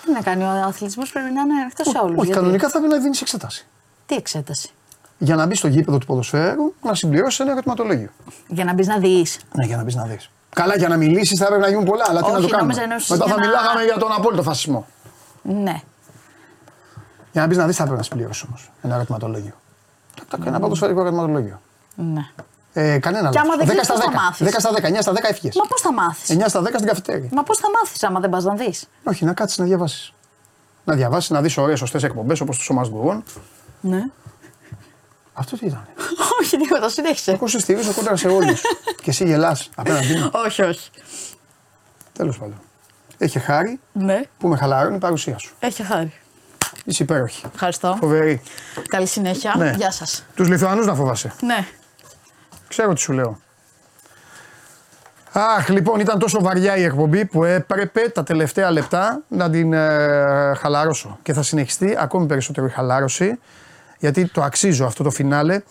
Τι 0.04 0.12
να 0.12 0.20
κάνει, 0.20 0.42
ο 0.42 0.48
αθλητισμός 0.48 1.10
πρέπει 1.12 1.32
να 1.32 1.40
είναι 1.40 1.60
ανοιχτός 1.60 1.88
σε 1.88 1.98
όλους. 1.98 2.18
Όχι, 2.18 2.30
κανονικά 2.30 2.68
θα 2.68 2.78
πρέπει 2.78 2.94
να 2.94 3.00
δίνεις 3.00 3.20
εξέταση. 3.20 3.66
Τι 4.06 4.14
εξέταση; 4.14 4.70
Για 5.18 5.34
να 5.36 5.46
μπει 5.46 5.54
στο 5.54 5.68
γήπεδο 5.68 5.98
του 5.98 6.06
ποδοσφαίρου, 6.06 6.72
να 6.82 6.94
συμπληρώσεις 6.94 7.40
ένα 7.40 7.50
ερωτηματολόγιο. 7.50 8.08
Για 8.48 8.64
να 8.64 8.72
μπεις 8.74 8.86
να 8.86 8.98
δεις. 8.98 9.38
Ναι, 9.52 9.64
για 9.66 9.76
να 9.76 9.82
μπεις 9.82 9.94
να 9.94 10.04
δεις. 10.04 10.30
Καλά, 10.54 10.76
για 10.76 10.88
να 10.88 10.96
μιλήσεις 10.96 11.38
θα 11.38 11.44
έπρεπε 11.44 11.62
να 11.62 11.68
γίνουν 11.68 11.84
πολλά, 11.84 12.04
αλλά 12.08 12.18
τι 12.20 12.24
Όχι, 12.24 12.34
να 12.34 12.40
το 12.40 12.46
κάνουμε. 12.48 12.60
νόμιζα 12.60 12.82
εννοούσες 12.82 13.08
Μετά 13.10 13.24
για 13.24 13.34
θα 13.34 13.40
να- 13.40 13.46
μιλάγαμε 13.46 13.84
για 13.84 13.96
τον 13.98 14.12
απόλυτο 14.12 14.42
φασισμό. 14.42 14.86
Ναι. 15.42 15.80
Για 17.32 17.40
να 17.40 17.46
μπεις 17.46 17.56
να 17.56 17.66
δεις 17.66 17.76
θα 17.76 17.82
έπρεπε 17.82 17.98
να 18.00 18.04
συμπληρώσεις 18.06 18.42
όμως 18.42 18.70
ένα 18.82 18.94
ερωτηματολόγιο. 18.94 19.52
Τα 20.28 20.38
ένα 20.44 20.60
ποδοσφαιρικό 20.60 21.00
ερωτηματολόγιο. 21.00 21.60
ναι. 21.94 22.20
Ε, 22.72 22.98
κανένα 22.98 23.28
Και 23.30 23.38
άμα 23.38 23.48
λάθος. 23.48 23.66
δεν 23.66 23.76
10 23.76 23.80
ξέρεις, 23.80 23.86
στα 23.86 23.94
πώς 23.94 24.04
θα 24.04 24.10
10. 24.10 24.14
μάθεις. 24.24 24.46
10 24.46 24.60
στα 24.60 24.70
10, 24.72 24.86
9 24.88 25.00
στα 25.02 25.12
10 25.12 25.28
έφυγες. 25.28 25.56
Μα 25.56 25.64
πώς 25.68 25.80
θα 25.80 25.92
μάθεις; 25.92 26.28
9 26.30 26.48
στα 26.48 26.60
10 26.62 26.74
στην 26.74 26.86
καφετέρια. 26.88 27.28
Μα 27.32 27.42
πώς 27.42 27.58
θα 27.58 27.66
μάθεις 27.70 28.02
άμα 28.04 28.20
δεν 28.20 28.30
πας 28.30 28.44
να 28.44 28.54
δεις; 28.54 28.88
Όχι, 29.04 29.24
να 29.24 29.32
κάτσεις 29.32 29.58
να 29.58 29.64
διαβάσεις. 29.64 30.12
Να 30.84 30.94
διαβάσεις, 30.94 31.30
να 31.30 31.40
δεις 31.40 31.56
ωραίες 31.56 31.78
σωστές 31.78 32.02
εκπομπές 32.02 32.40
όπως 32.40 32.56
το 32.56 32.62
Σώμα 32.62 32.86
Γκουρών. 32.88 33.22
Ναι. 33.80 34.02
Αυτό 35.38 35.56
τι 35.56 35.66
ήταν. 35.66 35.86
όχι, 36.40 36.56
τίποτα, 36.56 36.88
συνέχισε. 36.88 37.30
Εγώ 37.32 37.46
σε 37.46 37.58
στηρίζω 37.60 37.92
κόντρα 37.92 38.16
σε 38.16 38.28
όλους. 38.28 38.60
και 39.02 39.10
εσύ 39.10 39.24
γελάς 39.24 39.68
απέναντί 39.74 40.14
μου. 40.16 40.30
όχι, 40.32 40.62
όχι. 40.62 40.90
Τέλος 42.12 42.38
πάντων. 42.38 42.60
Έχει 43.18 43.38
χάρη 43.38 43.80
Ναι, 43.92 44.22
που 44.38 44.48
με 44.48 44.56
χαλαρώνει 44.56 44.96
η 44.96 44.98
παρουσία 44.98 45.38
σου. 45.38 45.54
έχει 45.58 45.82
χάρη. 45.82 46.12
Είσαι 46.84 47.02
υπέροχη. 47.02 47.44
Ευχαριστώ. 47.54 47.96
Φοβερή. 48.00 48.42
Καλή 48.88 49.06
συνέχεια. 49.06 49.54
Ναι. 49.56 49.72
Γεια 49.76 49.90
σας. 49.90 50.24
Τους 50.34 50.48
Λιθουανούς 50.48 50.86
να 50.86 50.94
φοβάσαι. 50.94 51.32
Ναι. 51.40 51.66
Ξέρω 52.68 52.92
τι 52.92 53.00
σου 53.00 53.12
λέω. 53.12 53.38
Αχ, 55.32 55.68
λοιπόν, 55.68 56.00
ήταν 56.00 56.18
τόσο 56.18 56.40
βαριά 56.42 56.76
η 56.76 56.82
εκπομπή 56.82 57.24
που 57.24 57.44
έπρεπε 57.44 58.00
τα 58.00 58.22
τελευταία 58.22 58.70
λεπτά 58.70 59.22
να 59.28 59.50
την 59.50 59.72
ε, 59.72 60.54
χαλαρώσω. 60.58 61.18
Και 61.22 61.32
θα 61.32 61.42
συνεχιστεί 61.42 61.96
ακόμη 61.98 62.26
περισσότερο 62.26 62.66
η 62.66 62.70
χαλάρωση, 62.70 63.38
γιατί 63.98 64.28
το 64.28 64.42
αξίζω 64.42 64.86
αυτό 64.86 65.02
το 65.02 65.10
φινάλε. 65.10 65.62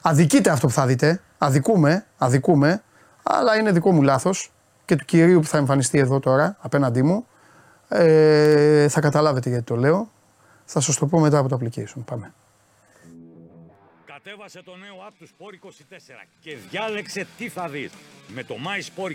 Αδικείται 0.00 0.50
αυτό 0.50 0.66
που 0.66 0.72
θα 0.72 0.86
δείτε. 0.86 1.20
Αδικούμε, 1.38 2.06
αδικούμε, 2.18 2.82
αλλά 3.22 3.56
είναι 3.56 3.72
δικό 3.72 3.92
μου 3.92 4.02
λάθος 4.02 4.52
και 4.84 4.96
του 4.96 5.04
κυρίου 5.04 5.40
που 5.40 5.46
θα 5.46 5.56
εμφανιστεί 5.58 5.98
εδώ 5.98 6.20
τώρα 6.20 6.56
απέναντί 6.60 7.02
μου. 7.02 7.26
Ε, 7.88 8.88
θα 8.88 9.00
καταλάβετε 9.00 9.48
γιατί 9.48 9.64
το 9.64 9.76
λέω. 9.76 10.10
Θα 10.64 10.80
σας 10.80 10.96
το 10.96 11.06
πω 11.06 11.18
μετά 11.18 11.38
από 11.38 11.48
το 11.48 11.58
application. 11.60 12.02
Πάμε. 12.04 12.32
Κατέβασε 14.06 14.62
το 14.62 14.76
νέο 14.76 14.94
app 15.08 15.12
του 15.18 15.28
Sport 15.28 15.66
24 15.66 15.70
και 16.40 16.56
διάλεξε 16.70 17.26
τι 17.38 17.48
θα 17.48 17.68
δεις. 17.68 17.90
Με 18.28 18.44
το 18.44 18.54
My 18.54 19.02
Sport 19.02 19.10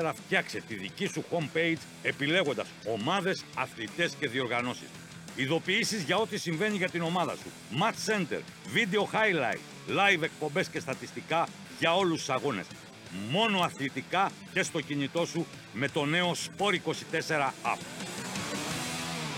24 0.00 0.12
φτιάξε 0.14 0.62
τη 0.68 0.74
δική 0.74 1.06
σου 1.06 1.24
homepage 1.30 1.78
επιλέγοντας 2.02 2.66
ομάδες, 2.94 3.44
αθλητές 3.54 4.14
και 4.18 4.28
διοργανώσεις. 4.28 4.88
Ειδοποιήσεις 5.36 6.02
για 6.02 6.16
ό,τι 6.16 6.38
συμβαίνει 6.38 6.76
για 6.76 6.88
την 6.88 7.02
ομάδα 7.02 7.32
σου. 7.36 7.50
Match 7.80 8.12
Center, 8.12 8.40
Video 8.74 9.00
Highlight, 9.00 9.60
Live 9.88 10.22
εκπομπές 10.22 10.68
και 10.68 10.80
στατιστικά 10.80 11.48
για 11.78 11.96
όλους 11.96 12.18
τους 12.18 12.28
αγώνες. 12.28 12.66
Μόνο 13.30 13.60
αθλητικά 13.60 14.30
και 14.52 14.62
στο 14.62 14.80
κινητό 14.80 15.26
σου 15.26 15.46
με 15.72 15.88
το 15.88 16.04
νέο 16.04 16.32
Sport 16.32 16.74
24 16.74 17.52
app. 17.62 17.78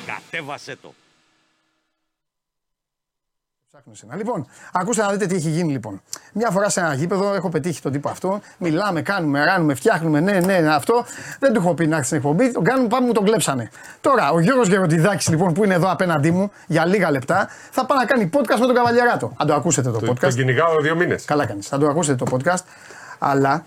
Κατέβασέ 0.06 0.76
το. 0.76 0.94
Ψάχνω 3.74 3.92
εσένα. 3.94 4.16
Λοιπόν, 4.16 4.46
ακούστε 4.72 5.02
να 5.02 5.10
δείτε 5.12 5.26
τι 5.26 5.34
έχει 5.34 5.48
γίνει 5.48 5.72
λοιπόν. 5.72 6.02
Μια 6.32 6.50
φορά 6.50 6.68
σε 6.68 6.80
ένα 6.80 6.94
γήπεδο 6.94 7.34
έχω 7.34 7.48
πετύχει 7.48 7.82
τον 7.82 7.92
τύπο 7.92 8.08
αυτό. 8.08 8.40
Μιλάμε, 8.58 9.02
κάνουμε, 9.02 9.44
ράνουμε, 9.44 9.74
φτιάχνουμε. 9.74 10.20
Ναι, 10.20 10.32
ναι, 10.32 10.58
ναι, 10.58 10.74
αυτό. 10.74 11.04
Δεν 11.38 11.52
του 11.52 11.60
έχω 11.60 11.74
πει 11.74 11.86
να 11.86 11.94
έρθει 11.96 12.06
στην 12.06 12.16
εκπομπή. 12.18 12.52
Τον 12.52 12.64
κάνουμε, 12.64 12.88
πάμε, 12.88 13.06
μου 13.06 13.12
τον 13.12 13.24
κλέψανε. 13.24 13.70
Τώρα, 14.00 14.30
ο 14.30 14.40
Γιώργος 14.40 14.68
Γεροντιδάκης 14.68 15.28
λοιπόν 15.28 15.52
που 15.52 15.64
είναι 15.64 15.74
εδώ 15.74 15.90
απέναντί 15.90 16.30
μου 16.30 16.50
για 16.66 16.86
λίγα 16.86 17.10
λεπτά 17.10 17.48
θα 17.70 17.86
πάει 17.86 17.98
να 17.98 18.04
κάνει 18.04 18.30
podcast 18.32 18.58
με 18.60 18.66
τον 18.66 18.74
Καβαλιαράτο. 18.74 19.32
Αν 19.36 19.46
το 19.46 19.54
ακούσετε 19.54 19.90
το 19.90 19.98
Το, 19.98 20.12
podcast. 20.12 20.18
τον 20.18 20.30
κυνηγάω 20.34 20.80
δύο 20.80 20.94
μήνες. 20.96 21.24
Καλά 21.24 21.46
κάνεις. 21.46 21.66
Θα 21.66 21.78
το 21.78 21.86
ακούσετε 21.88 22.24
το 22.24 22.36
podcast. 22.36 22.64
Αλλά. 23.18 23.64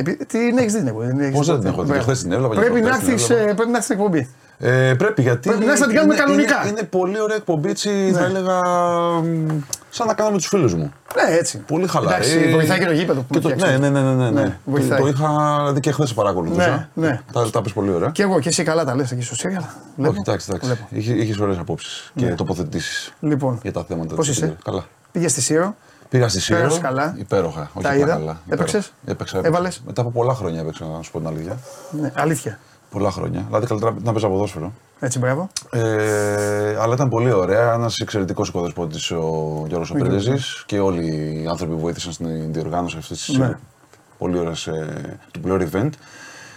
Επει- 0.00 0.26
Την 0.26 0.58
έχεις 0.58 0.72
δει 0.72 0.78
την 0.78 0.86
εκπομπή. 0.88 1.30
Πώς 1.30 1.46
δεν 1.46 1.58
την 1.60 1.68
έχω 1.68 1.82
δει, 1.82 1.88
Μπράβο. 1.88 2.02
χθες 2.02 2.20
την 2.22 2.32
έβλεπα 2.32 2.54
και 2.54 2.60
Πρέπει 2.60 2.80
να 2.80 2.88
προχθές 2.88 3.04
την 3.04 3.12
έρθει 3.12 3.32
έβλεπα. 3.34 3.54
πρέπει 3.54 3.70
να 3.70 3.76
έρθεις 3.76 3.84
στην 3.84 3.96
εκπομπή. 3.98 4.28
Ε, 4.58 4.94
πρέπει 4.94 5.22
γιατί. 5.22 5.48
Πρέπει 5.48 5.64
να 5.64 5.70
έρθεις 5.70 5.80
να 5.80 5.86
την 5.86 5.96
κάνουμε 5.96 6.14
είναι- 6.14 6.22
κανονικά. 6.24 6.60
Είναι, 6.60 6.68
είναι 6.68 6.82
πολύ 6.82 7.20
ωραία 7.20 7.36
εκπομπή, 7.36 7.68
έτσι 7.70 8.10
θα 8.14 8.24
έλεγα. 8.24 8.60
μ, 9.20 9.60
Σαν 9.90 10.06
να 10.06 10.14
κάνω 10.14 10.30
με 10.30 10.36
τους 10.36 10.46
φίλους 10.46 10.74
μου. 10.74 10.92
Ναι, 11.14 11.36
έτσι. 11.36 11.58
Πολύ 11.58 11.86
χαλαρή. 11.88 12.24
Εντάξει, 12.30 12.50
βοηθάει 12.52 12.78
και 12.78 12.84
το 12.84 12.92
γήπεδο 12.92 13.20
που 13.20 13.34
Και 13.34 13.40
το, 13.40 13.48
με 13.48 13.54
ναι, 13.54 13.60
φτιάξατε. 13.60 13.88
ναι, 13.90 14.00
ναι, 14.00 14.12
ναι, 14.14 14.30
ναι. 14.30 14.40
Ναι, 14.40 14.46
Το, 14.64 14.70
βοηθάει. 14.70 15.00
το 15.00 15.06
είχα. 15.06 15.56
Δηλαδή 15.58 15.80
και 15.80 15.90
χθες 15.92 16.14
παρακολουθούσα. 16.14 16.88
Ναι, 16.94 17.06
ναι. 17.08 17.20
Τα, 17.32 17.50
τα 17.50 17.62
πες 17.62 17.72
πολύ 17.72 17.90
ωραία. 17.90 18.10
Και 18.10 18.22
εγώ 18.22 18.40
και 18.40 18.48
εσύ 18.48 18.62
καλά 18.62 18.84
τα 18.84 18.94
λες 18.96 19.10
εκεί 19.10 19.22
στο 19.22 19.34
Σύριαλ. 19.34 19.62
Όχι, 19.96 20.18
εντάξει, 20.18 20.46
εντάξει. 20.50 20.78
Είχε, 20.88 21.12
είχες 21.12 21.38
ωραίες 21.38 21.58
απόψεις 21.58 22.10
Ναι. 22.14 22.26
και 22.28 22.34
τοποθετήσεις 22.34 23.12
Λοιπόν, 23.20 23.58
για 23.62 23.72
τα 23.72 23.84
θέματα 23.88 24.14
πώς 24.14 24.26
της 24.26 24.36
είσαι; 24.36 24.44
εκπομπής. 24.44 24.64
Καλά. 24.64 24.84
Πήγες 25.12 25.30
στη 25.30 25.40
Σύρο. 25.40 25.74
Πήγα 26.08 26.28
στη 26.28 26.40
Σύρο. 26.40 26.58
Πέρασες 26.58 26.80
καλά. 26.80 27.14
Υπέροχα. 27.18 27.60
Όχι 27.74 27.82
Τα 27.84 27.90
απλά 27.90 27.94
είδα. 28.02 28.12
καλά. 28.12 28.40
Έπαιξες; 28.48 28.84
Υπέροχα. 28.84 28.92
Έπαιξα, 29.06 29.38
έπαιξα. 29.38 29.56
Έβαλες; 29.58 29.82
Μετά 29.86 30.00
από 30.00 30.10
πολλά 30.10 30.34
χρόνια 30.34 30.60
έπαιξα, 30.60 30.84
να 30.86 31.02
σου 31.02 31.10
πω 31.10 31.18
την 31.18 31.26
αλήθεια. 31.28 31.58
Ναι, 31.90 32.12
αλήθεια. 32.14 32.58
Πολλά 32.90 33.10
χρόνια. 33.10 33.44
Δηλαδή 33.46 33.66
καλύτερα 33.66 33.94
να 34.02 34.12
παίζα 34.12 34.28
ποδόσφαιρο. 34.28 34.72
Έτσι, 35.00 35.18
μπράβο. 35.18 35.48
Ε, 35.70 36.76
αλλά 36.80 36.94
ήταν 36.94 37.08
πολύ 37.08 37.32
ωραία. 37.32 37.72
Ένας 37.72 37.98
εξαιρετικός 37.98 38.48
οικοδεσπότης 38.48 39.10
ο 39.10 39.16
Γιώργος 39.68 39.90
Ο 39.90 39.96
Γιώργος, 39.96 40.26
Οπρέζη 40.26 40.42
και 40.66 40.78
όλοι 40.78 41.06
οι 41.42 41.46
άνθρωποι 41.50 41.72
που 41.74 41.80
βοήθησαν 41.80 42.12
στην 42.12 42.52
διοργάνωση 42.52 42.96
αυτής 42.98 43.24
της 43.24 43.36
Ναι. 43.38 43.58
πολύ 44.18 44.38
ωραίας, 44.38 44.66
ε, 44.66 45.18
του 45.30 45.40
πολύ 45.40 45.52
ωραίου 45.54 45.68
event. 45.72 45.90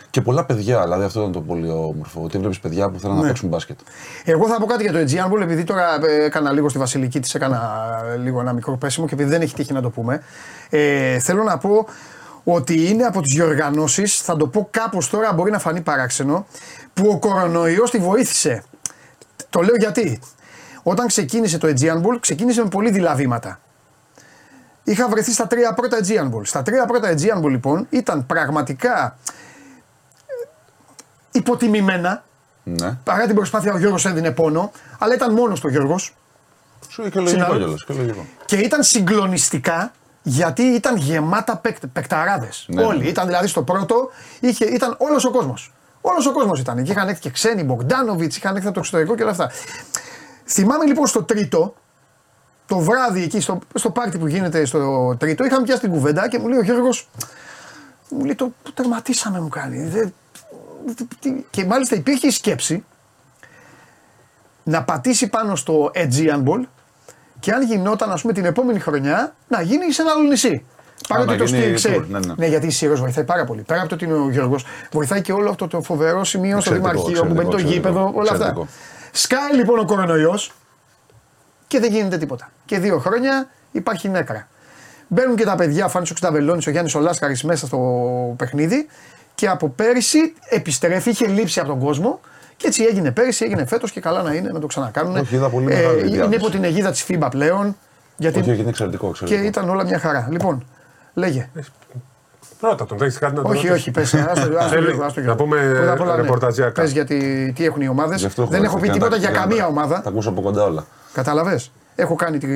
Και 0.10 0.22
πολλά 0.22 0.46
παιδιά, 0.46 0.82
δηλαδή 0.84 1.04
αυτό 1.04 1.20
ήταν 1.20 1.32
το 1.32 1.42
πολύ 1.42 1.70
όμορφο. 1.70 2.22
Ότι 2.24 2.38
βλέπεις 2.38 2.60
παιδιά 2.60 2.90
που 2.90 3.00
θέλουν 3.00 3.16
να 3.16 3.22
Ναι. 3.22 3.28
παίξουν 3.28 3.50
μπάσκετ. 3.50 3.80
Εγώ 4.26 4.48
θα 4.48 4.58
πω 4.60 4.66
κάτι 4.66 4.84
για 4.84 4.92
το 4.92 4.98
Aegean 5.00 5.34
Ball, 5.34 5.42
επειδή 5.42 5.64
τώρα 5.64 6.06
ε, 6.06 6.24
έκανα 6.24 6.52
λίγο 6.52 6.70
στη 6.70 6.80
Βασιλική, 6.80 7.20
της 7.20 7.36
έκανα 7.36 7.72
ε, 8.14 8.18
λίγο 8.18 8.40
ένα 8.40 8.54
μικρό 8.54 8.78
πέσιμο 8.78 9.08
και 9.08 9.14
επειδή 9.14 9.30
δεν 9.30 9.42
έχει 9.42 9.54
τύχει 9.54 9.74
να 9.74 9.82
το 9.82 9.90
πούμε. 9.90 10.22
Ε, 10.70 11.20
θέλω 11.20 11.44
να 11.44 11.58
πω 11.58 11.86
ότι 12.44 12.90
είναι 12.90 13.04
από 13.04 13.22
τις 13.22 13.34
διοργανώσεις, 13.36 14.22
θα 14.22 14.36
το 14.36 14.48
πω 14.48 14.68
κάπως 14.72 15.10
τώρα, 15.10 15.34
μπορεί 15.34 15.52
να 15.52 15.60
φανεί 15.60 15.82
παράξενο, 15.82 16.46
που 16.94 17.08
ο 17.10 17.20
κορονοϊός 17.20 17.92
τη 17.92 17.98
βοήθησε. 17.98 18.64
Το 19.50 19.62
λέω 19.62 19.76
γιατί. 19.80 20.20
Όταν 20.84 21.08
ξεκίνησε 21.08 21.58
το 21.58 21.68
Aegean 21.68 21.96
Ball, 21.98 22.18
ξεκίνησε 22.20 22.62
με 22.64 22.68
πολύ 22.70 22.92
δειλά 22.92 23.16
βήματα. 23.16 23.60
Είχα 24.84 25.10
βρεθεί 25.10 25.32
στα 25.32 25.48
τρία 25.48 25.74
πρώτα 25.74 25.98
Aegean 26.04 26.26
Ball. 26.26 26.42
Στα 26.44 26.62
τρία 26.62 26.86
πρώτα 26.86 27.14
Aegean 27.14 27.44
Ball 27.44 27.50
λοιπόν 27.50 27.88
ήταν 27.90 28.26
πραγματικά 28.26 29.18
ε, 29.18 29.39
υποτιμημένα. 31.32 32.24
Ναι. 32.64 32.98
Παρά 33.04 33.26
την 33.26 33.36
προσπάθεια 33.36 33.74
ο 33.74 33.78
Γιώργος 33.78 34.06
έδινε 34.06 34.32
πόνο, 34.32 34.72
αλλά 35.00 35.14
ήταν 35.14 35.34
μόνος 35.34 35.60
του 35.60 35.66
ο 35.70 35.72
Γιώργος. 35.72 36.16
Σου 36.90 37.02
και 37.10 37.20
λογικό 37.20 37.30
Συνάδελφος. 37.30 37.60
κιόλας, 37.60 37.84
και 37.86 37.94
λογικό. 37.94 38.26
Και 38.46 38.56
ήταν 38.56 38.84
συγκλονιστικά 38.84 39.92
γιατί 40.24 40.62
ήταν 40.64 40.96
γεμάτα 40.98 41.58
παικ, 41.58 41.88
παικταράδες. 41.88 42.66
Ναι. 42.68 42.84
Όλοι. 42.84 43.08
Ήταν 43.08 43.26
δηλαδή 43.26 43.48
στο 43.48 43.64
πρώτο, 43.64 44.10
είχε, 44.40 44.66
ήταν 44.66 44.96
όλος 45.00 45.26
ο 45.26 45.32
κόσμος. 45.32 45.74
Όλος 46.02 46.26
ο 46.26 46.32
κόσμος 46.32 46.60
ήταν. 46.60 46.84
Και 46.84 46.92
είχαν 46.92 47.08
έρθει 47.08 47.22
και 47.22 47.30
ξένοι, 47.30 47.64
Μπογκδάνοβιτς, 47.64 48.38
είχαν 48.38 48.56
έρθει 48.56 48.66
από 48.66 48.74
το 48.74 48.80
εξωτερικό 48.80 49.16
και 49.16 49.22
όλα 49.22 49.32
αυτά. 49.32 49.52
Θυμάμαι 50.46 50.86
λοιπόν 50.86 51.08
στο 51.08 51.24
τρίτο, 51.24 51.76
το 52.66 52.78
βράδυ 52.80 53.24
εκεί 53.24 53.40
στο, 53.42 53.60
στο 53.74 53.90
πάρτι 53.90 54.18
που 54.18 54.28
γίνεται 54.28 54.66
στο 54.66 55.16
τρίτο, 55.20 55.44
είχαμε 55.46 55.64
πιάσει 55.64 55.82
την 55.82 55.92
κουβέντα 55.92 56.28
και 56.30 56.40
μου 56.40 56.48
λέει 56.48 56.60
ο 56.60 56.64
Γιώργος, 56.64 57.10
μου 58.10 58.26
λέει 58.26 58.36
το 58.36 58.52
που 58.64 58.72
τερματίσαμε 58.74 59.40
μου 59.40 59.48
κάνει. 59.50 59.84
Δεν- 59.84 60.14
τι- 60.29 60.29
και 61.50 61.66
μάλιστα 61.66 61.96
υπήρχε 61.96 62.28
η 62.28 62.32
σκέψη 62.32 62.84
να 64.64 64.84
πατήσει 64.84 65.28
πάνω 65.28 65.56
στο 65.56 65.92
Aegean 65.96 66.44
Ball 66.44 66.64
και 67.40 67.52
αν 67.52 67.64
γινόταν 67.64 68.12
ας 68.12 68.22
πούμε 68.22 68.34
την 68.34 68.46
επόμενη 68.46 68.80
χρονιά 68.80 69.36
να 69.48 69.62
γίνει 69.62 69.92
σε 69.92 70.02
ένα 70.02 70.12
άλλο 70.12 70.24
νησί. 70.24 70.66
Παρότι 71.08 71.30
να 71.30 71.38
το 71.38 71.44
γίνει 71.44 71.60
στήριξε. 71.60 71.96
tour, 71.96 72.06
ναι, 72.08 72.20
ναι. 72.38 72.48
γιατί 72.48 72.68
η 72.68 72.70
Σύρος 72.70 73.00
βοηθάει 73.00 73.24
πάρα 73.24 73.46
πολύ. 73.46 73.62
Πέρα 73.62 73.80
από 73.80 73.90
το 73.90 73.96
ότι 73.96 74.06
είναι 74.06 74.14
ο 74.14 74.30
Γιώργος, 74.30 74.66
βοηθάει 74.92 75.22
και 75.22 75.32
όλο 75.32 75.50
αυτό 75.50 75.68
το 75.68 75.82
φοβερό 75.82 76.24
σημείο 76.24 76.60
στο 76.60 76.74
Εξαιρετικό, 76.74 77.06
Δημαρχείο 77.06 77.28
που 77.28 77.34
μπαίνει 77.34 77.50
το 77.50 77.58
εξαιρετικό, 77.58 77.90
γήπεδο, 77.90 78.12
όλα 78.16 78.32
αυτά. 78.32 78.48
εξαιρετικό. 78.48 78.68
Σκάει 79.12 79.54
λοιπόν 79.56 79.80
ο 79.80 79.86
κορονοϊός 79.86 80.54
και 81.68 81.80
δεν 81.80 81.92
γίνεται 81.92 82.18
τίποτα. 82.18 82.52
Και 82.66 82.80
δύο 82.80 83.00
χρόνια 83.00 83.50
υπάρχει 83.72 84.10
νέκρα. 84.10 84.48
Μπαίνουν 85.08 85.36
και 85.36 85.46
τα 85.46 85.56
παιδιά, 85.56 85.86
ο 85.86 85.90
Φάνης 85.90 86.12
ο 86.12 86.14
Ξταβελώνης, 86.14 86.68
ο 86.68 86.70
Γιάννης 86.72 86.96
ο 86.96 87.00
Λάσκαρης 87.00 87.44
μέσα 87.44 87.66
στο 87.66 87.80
παιχνίδι 88.38 88.88
και 89.40 89.48
από 89.48 89.70
πέρυσι 89.70 90.34
επιστρέφει, 90.50 91.10
είχε 91.10 91.28
λείψει 91.28 91.60
από 91.60 91.70
τον 91.70 91.80
κόσμο 91.80 92.20
και 92.58 92.68
έτσι 92.68 92.84
έγινε 92.84 93.12
πέρυσι, 93.12 93.46
έγινε 93.46 93.66
φέτος 93.66 93.92
και 93.92 94.00
καλά 94.00 94.22
να 94.22 94.34
είναι 94.34 94.50
να 94.52 94.60
το 94.60 94.68
ξανακάνουν. 94.68 95.16
Όχι, 95.18 95.36
είδα 95.36 95.50
πολύ 95.50 95.66
μεγάλη 95.66 96.00
είναι 96.00 96.10
διάθεση. 96.10 96.36
υπό 96.36 96.50
την 96.50 96.64
αιγίδα 96.64 96.92
της 96.92 97.06
FIBA 97.10 97.28
πλέον. 97.30 97.78
Γιατί 98.18 98.40
Όχι, 98.40 98.50
όχι, 98.52 98.60
είναι 98.60 98.70
εξαιρετικό. 98.70 99.06
και 99.12 99.18
εξαιρετικό. 99.22 99.48
ήταν 99.48 99.70
όλα 99.70 99.84
μια 99.84 100.00
χαρά. 100.00 100.28
Λοιπόν, 100.32 100.66
λέγε. 101.14 101.50
Πρώτα 102.60 102.86
τον, 102.86 103.02
έχεις 103.02 103.18
κάτι 103.18 103.36
να 103.36 103.42
τον 103.42 103.52
Όχι, 103.52 103.68
ρωτήσεις; 103.68 103.82
όχι, 103.88 103.92
πες, 103.92 104.14
άστο, 104.14 104.30
άστο, 104.58 104.70
Θέλει 104.70 104.88
λίγο, 104.88 105.04
άστο, 105.04 105.20
Να 105.20 105.26
Γιώργο. 105.26 105.44
πούμε 105.44 105.72
Πρώτα 105.76 105.92
απ' 105.92 106.02
όλα, 106.02 106.16
ναι. 106.16 106.22
ρεπορταζιακά. 106.22 106.82
Πες 106.82 106.92
γιατί 106.92 107.52
τι 107.56 107.66
έχουν 107.66 107.82
οι 107.82 107.88
ομάδες. 107.88 108.20
Γι' 108.20 108.26
αυτό 108.26 108.46
Δεν 108.46 108.64
έχω 108.64 108.76
πει 108.76 108.82
έρθει, 108.82 108.94
τίποτα 108.94 109.16
να- 109.16 109.22
για 109.22 109.30
να- 109.30 109.38
καμία 109.40 109.62
να- 109.62 109.68
ομάδα. 109.68 110.02
Τα 110.02 110.10
ακούσω 110.10 110.30
από 110.30 110.42
κοντά 110.42 110.64
όλα. 110.64 110.86
Κατάλαβες; 111.14 111.72
Έχω 111.96 112.16
κάνει 112.16 112.38
τη 112.38 112.48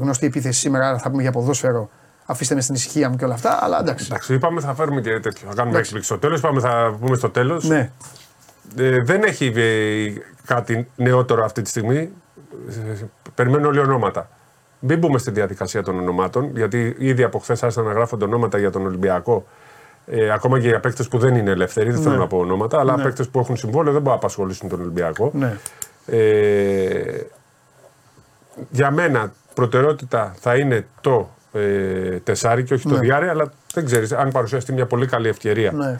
γνωστή 0.00 0.26
επίθεση 0.26 0.60
σήμερα, 0.60 0.88
άρα 0.88 0.98
θα 0.98 1.10
πούμε 1.10 1.22
για 1.22 1.32
ποδόσφαιρο. 1.32 1.90
Αφήστε 2.30 2.54
με 2.54 2.60
στην 2.60 2.74
ησυχία 2.74 3.08
μου 3.10 3.16
και 3.16 3.24
όλα 3.24 3.34
αυτά, 3.34 3.58
αλλά 3.62 3.80
εντάξει. 3.80 4.04
Εντάξει, 4.10 4.34
είπαμε 4.34 4.60
θα 4.60 4.74
φέρουμε 4.74 5.00
και 5.00 5.10
τέτοιο. 5.20 5.48
Θα 5.48 5.54
κάνουμε 5.54 5.68
Εντάξει. 5.70 5.78
έκπληξη 5.78 6.08
στο 6.08 6.18
τέλος. 6.18 6.38
Είπαμε 6.38 6.60
θα 6.60 6.96
πούμε 7.00 7.16
στο 7.16 7.30
τέλος. 7.30 7.68
Ναι. 7.68 7.90
Ε, 8.76 9.02
δεν 9.02 9.22
έχει 9.22 9.52
ε, 9.56 10.12
κάτι 10.44 10.88
νεότερο 10.96 11.44
αυτή 11.44 11.62
τη 11.62 11.68
στιγμή. 11.68 12.10
Ε, 12.68 13.04
περιμένουν 13.34 13.64
όλοι 13.66 13.78
ονόματα. 13.78 14.28
Μην 14.80 14.98
μπούμε 14.98 15.18
στη 15.18 15.30
διαδικασία 15.30 15.82
των 15.82 15.98
ονομάτων, 15.98 16.56
γιατί 16.56 16.94
ήδη 16.98 17.22
από 17.22 17.38
χθες 17.38 17.62
άρχισαν 17.62 17.84
να 17.84 17.92
γράφονται 17.92 18.24
ονόματα 18.24 18.58
για 18.58 18.70
τον 18.70 18.86
Ολυμπιακό. 18.86 19.46
Ε, 20.06 20.30
ακόμα 20.30 20.60
και 20.60 20.68
για 20.68 20.80
παίκτες 20.80 21.08
που 21.08 21.18
δεν 21.18 21.34
είναι 21.34 21.50
ελεύθεροι, 21.50 21.90
δεν 21.90 21.98
Ναι. 21.98 22.04
θέλω 22.04 22.16
να 22.16 22.26
πω 22.26 22.38
ονόματα, 22.38 22.78
αλλά 22.78 22.96
Ναι. 22.96 23.02
παίκτες 23.02 23.28
που 23.28 23.38
έχουν 23.38 23.56
συμβόλαιο 23.56 23.92
δεν 23.92 24.02
μπορούν 24.02 24.18
να 24.18 24.24
απασχολήσουν 24.24 24.68
τον 24.68 24.80
Ολυμπιακό. 24.80 25.30
Ναι. 25.34 25.56
Ε, 26.06 27.20
για 28.70 28.90
μένα 28.90 29.32
προτεραιότητα 29.54 30.34
θα 30.40 30.56
είναι 30.56 30.86
το 31.00 31.28
ε, 31.58 32.20
τεσάρι 32.24 32.62
και 32.64 32.74
όχι 32.74 32.88
το 32.88 32.94
Ναι. 32.94 33.00
διάρρη, 33.00 33.28
αλλά 33.28 33.52
δεν 33.74 33.84
ξέρεις 33.84 34.12
αν 34.12 34.30
παρουσιαστεί 34.30 34.72
μια 34.72 34.86
πολύ 34.86 35.06
καλή 35.06 35.28
ευκαιρία. 35.28 35.72
Ναι. 35.72 35.98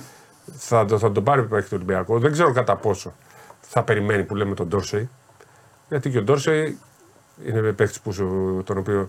Θα, 0.57 0.85
το- 0.85 0.99
θα 0.99 1.13
τον 1.13 1.25
πάρει 1.25 1.43
που 1.43 1.57
έχει 1.57 1.69
το 1.69 1.75
Ολυμπιακό. 1.75 2.19
Δεν 2.19 2.33
ξέρω 2.33 2.53
κατά 2.53 2.77
πόσο 2.77 3.13
θα 3.61 3.83
περιμένει 3.83 4.25
που 4.25 4.35
λέμε 4.35 4.55
τον 4.55 4.69
Ντόρσεϊ. 4.69 5.09
Γιατί 5.89 6.11
και 6.11 6.19
ο 6.19 6.23
Ντόρσεϊ 6.23 6.79
είναι 7.47 7.61
παίκτης 7.73 8.01
που 8.01 8.13
σου- 8.13 8.63
τον 8.67 8.79
οποίο 8.79 9.09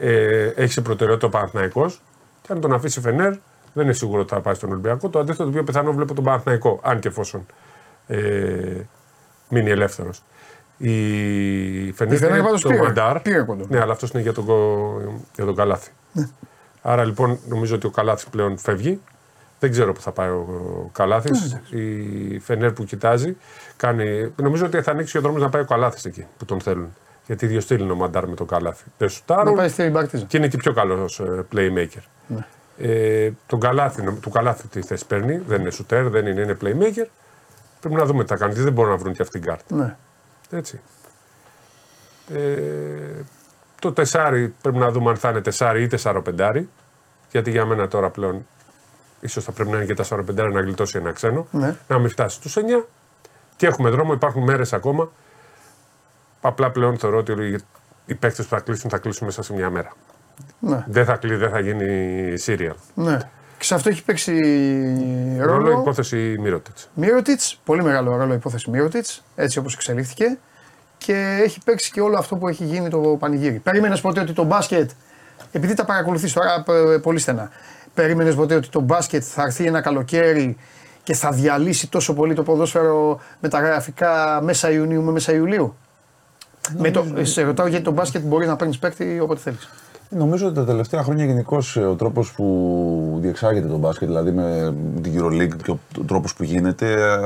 ε, 0.00 0.46
έχει 0.56 0.72
σε 0.72 0.80
προτεραιότητα 0.80 1.26
ο 1.26 1.30
Παναθηναϊκός 1.30 2.02
και 2.42 2.52
αν 2.52 2.60
τον 2.60 2.72
αφήσει 2.72 3.00
Φενέρ 3.00 3.32
Δεν 3.72 3.84
είναι 3.84 3.92
σίγουρο 3.92 4.20
ότι 4.20 4.34
θα 4.34 4.40
πάει 4.40 4.54
στον 4.54 4.70
Ολυμπιακό. 4.70 5.08
Το 5.08 5.18
αντίθετο 5.18 5.44
το 5.44 5.50
πιο 5.50 5.64
πιθανό 5.64 5.92
βλέπω 5.92 6.14
τον 6.14 6.24
Παναθηναϊκό, 6.24 6.80
αν 6.82 6.98
και 6.98 7.08
εφόσον 7.08 7.46
ε, 8.06 8.80
μείνει 9.48 9.70
ελεύθερος. 9.70 10.22
Η 10.78 11.92
Φενέρ 11.92 12.14
Η 12.14 12.16
Φενέρ 12.16 12.34
είναι 12.36 12.44
πάντως 12.44 12.60
το 12.60 12.68
πήρε. 12.68 12.82
Μαντάρ. 12.82 13.20
Πήρε 13.20 13.42
κοντό. 13.42 13.64
Ναι, 13.68 13.80
αλλά 13.80 13.92
αυτός 13.92 14.10
είναι 14.10 14.22
για 14.22 14.32
τον, 14.32 14.44
κο- 14.44 15.22
για 15.34 15.44
τον 15.44 15.54
Καλάθι. 15.54 15.90
Ναι. 16.12 16.28
Άρα 16.82 17.04
λοιπόν 17.04 17.38
νομίζω 17.48 17.74
ότι 17.74 17.86
ο 17.86 17.90
Καλάθι 17.90 18.26
πλέον 18.30 18.58
φεύγει. 18.58 19.00
Δεν 19.58 19.70
ξέρω 19.70 19.92
που 19.92 20.00
θα 20.00 20.12
πάει 20.12 20.28
ο 20.28 20.90
Καλάθι. 20.92 21.30
Ναι, 21.30 21.80
Η 21.80 22.38
Φενέρ 22.38 22.72
που 22.72 22.84
κοιτάζει 22.84 23.36
κάνει. 23.76 24.32
Νομίζω 24.36 24.66
ότι 24.66 24.82
θα 24.82 24.90
ανοίξει 24.90 25.18
ο 25.18 25.20
δρόμος 25.20 25.42
να 25.42 25.48
πάει 25.48 25.62
ο 25.62 25.64
Καλάθι 25.64 26.08
εκεί 26.08 26.26
που 26.38 26.44
τον 26.44 26.60
θέλουν. 26.60 26.94
Γιατί 27.26 27.46
δύο 27.46 27.60
στείλουν 27.60 27.90
ο 27.90 27.94
Μαντάρ 27.94 28.28
με 28.28 28.34
τον 28.34 28.46
Καλάθι. 28.46 28.84
Δεν 28.98 29.08
Να 29.08 29.14
σουτάρουν 29.14 29.54
πάει 29.54 29.68
στη 29.68 29.88
Μπαρτίζα. 29.88 30.24
και 30.24 30.36
είναι 30.36 30.48
και 30.48 30.56
πιο 30.56 30.72
καλός 30.72 31.22
playmaker. 31.54 32.02
Ναι. 32.26 32.46
Ε, 32.78 33.30
τον 33.46 33.60
καλάθι, 33.60 34.02
νομ- 34.02 34.20
του 34.20 34.30
καλάθι 34.30 34.68
τι 34.68 34.82
θέση 34.82 35.06
παίρνει. 35.06 35.42
Δεν 35.46 35.60
είναι 35.60 35.70
shooter, 35.78 36.06
δεν 36.10 36.26
είναι, 36.26 36.40
είναι 36.40 36.56
playmaker. 36.62 37.06
Πρέπει 37.80 37.94
να 37.96 38.04
δούμε 38.04 38.22
τι 38.22 38.28
θα 38.28 38.36
κάνει. 38.36 38.50
γιατί 38.52 38.64
Δεν 38.64 38.72
μπορούν 38.72 38.90
να 38.90 38.96
βρουν 38.96 39.12
και 39.12 39.22
αυτήν 39.22 39.40
την 39.40 39.50
κάρτα. 39.50 39.74
Ναι. 39.76 39.96
Έτσι. 40.50 40.80
Ε, 42.34 43.22
το 43.80 43.92
τεσάρι 43.92 44.54
πρέπει 44.62 44.78
να 44.78 44.90
δούμε 44.90 45.10
αν 45.10 45.16
θα 45.16 45.28
είναι 45.30 45.40
τεσάρι 45.40 45.82
ή 45.82 45.86
τεσσαροπεντάρι. 45.86 46.68
Γιατί 47.30 47.50
για 47.50 47.64
μένα 47.66 47.88
τώρα 47.88 48.10
πλέον 48.10 48.46
ίσως 49.20 49.44
θα 49.44 49.52
πρέπει 49.52 49.70
να 49.70 49.76
είναι 49.76 49.86
και 49.86 49.94
τεσσαροπεντάρι 49.94 50.52
να 50.52 50.60
γλιτώσει 50.60 50.98
ένα 50.98 51.12
ξένο. 51.12 51.46
Ναι. 51.50 51.76
Να 51.88 51.98
μην 51.98 52.08
φτάσει 52.10 52.36
στους 52.36 52.56
9. 52.56 52.84
Και 53.56 53.66
έχουμε 53.66 53.90
δρόμο, 53.90 54.12
υπάρχουν 54.12 54.42
μέρες 54.42 54.72
ακόμα. 54.72 55.10
Απλά 56.40 56.70
πλέον 56.70 56.98
θεωρώ 56.98 57.18
ότι 57.18 57.32
οι- 57.32 57.60
οι 58.06 58.14
παίκτες 58.14 58.46
που 58.46 58.54
θα 58.54 58.60
κλείσουν 58.60 58.90
θα 58.90 58.98
κλείσουν 58.98 59.26
μέσα 59.26 59.42
σε 59.42 59.52
μια 59.52 59.70
μέρα. 59.70 59.92
Ναι. 60.58 60.84
Δεν 60.88 61.04
θα, 61.04 61.16
κλει, 61.16 61.34
δεν 61.36 61.50
θα 61.50 61.60
γίνει 61.60 62.34
serial. 62.46 62.74
ναι. 62.94 63.18
Και 63.66 63.72
σε 63.72 63.78
αυτό 63.78 63.88
έχει 63.90 64.04
παίξει 64.04 64.32
Ρόλο 65.38 65.64
ρόλο. 65.64 65.80
υπόθεση 65.80 66.36
Μύρωτιτς. 66.40 66.88
Μύρωτιτς, 66.94 67.60
πολύ 67.64 67.82
μεγάλο 67.82 68.16
ρόλο 68.16 68.34
υπόθεση 68.34 68.70
Μύρωτιτς, 68.70 69.22
έτσι 69.34 69.58
όπως 69.58 69.74
εξελίχθηκε. 69.74 70.38
Και 70.98 71.40
έχει 71.42 71.60
παίξει 71.64 71.90
και 71.90 72.00
όλο 72.00 72.18
αυτό 72.18 72.36
που 72.36 72.48
έχει 72.48 72.64
γίνει 72.64 72.88
το 72.88 72.98
πανηγύρι. 72.98 73.58
Περίμενες 73.58 74.00
ποτέ 74.00 74.20
ότι 74.20 74.32
το 74.32 74.44
μπάσκετ, 74.44 74.90
επειδή 75.52 75.74
τα 75.74 75.84
παρακολουθείς 75.84 76.32
τώρα 76.32 76.64
ε, 76.94 76.98
πολύ 76.98 77.18
στενά, 77.18 77.50
περίμενες 77.94 78.34
ποτέ 78.34 78.54
ότι 78.54 78.68
το 78.68 78.80
μπάσκετ 78.80 79.22
θα 79.26 79.42
έρθει 79.42 79.66
ένα 79.66 79.80
καλοκαίρι 79.80 80.56
και 81.02 81.14
θα 81.14 81.30
διαλύσει 81.30 81.88
τόσο 81.88 82.14
πολύ 82.14 82.34
το 82.34 82.42
ποδόσφαιρο 82.42 83.20
με 83.40 83.48
τα 83.48 83.60
γραφικά 83.60 84.40
μέσα 84.42 84.70
Ιουνίου 84.70 85.02
με 85.02 85.12
μέσα 85.12 85.32
Ιουλίου; 85.32 85.76
Με 86.78 86.90
το, 86.90 87.06
σε 87.22 87.42
ρωτάω 87.42 87.66
γιατί 87.66 87.84
το 87.84 87.90
μπάσκετ 87.90 88.22
μπορεί 88.22 88.46
να 88.46 88.56
παίρνεις 88.56 88.78
παίκτη 88.78 89.20
όποτε 89.20 89.40
θέλεις. 89.40 89.68
Νομίζω 90.10 90.46
ότι 90.46 90.54
τα 90.54 90.64
τελευταία 90.64 91.02
χρόνια 91.02 91.24
γενικώς 91.24 91.76
ο 91.76 91.94
τρόπος 91.94 92.32
που 92.32 93.18
διεξάγεται 93.20 93.66
το 93.68 93.76
μπάσκετ, 93.76 94.08
δηλαδή 94.08 94.30
με 94.32 94.74
την 95.02 95.12
Euroleague 95.22 95.56
και 95.64 95.70
ο 95.70 95.78
τρόπος 96.06 96.34
που 96.34 96.42
γίνεται, 96.42 96.92
ε, 96.92 97.16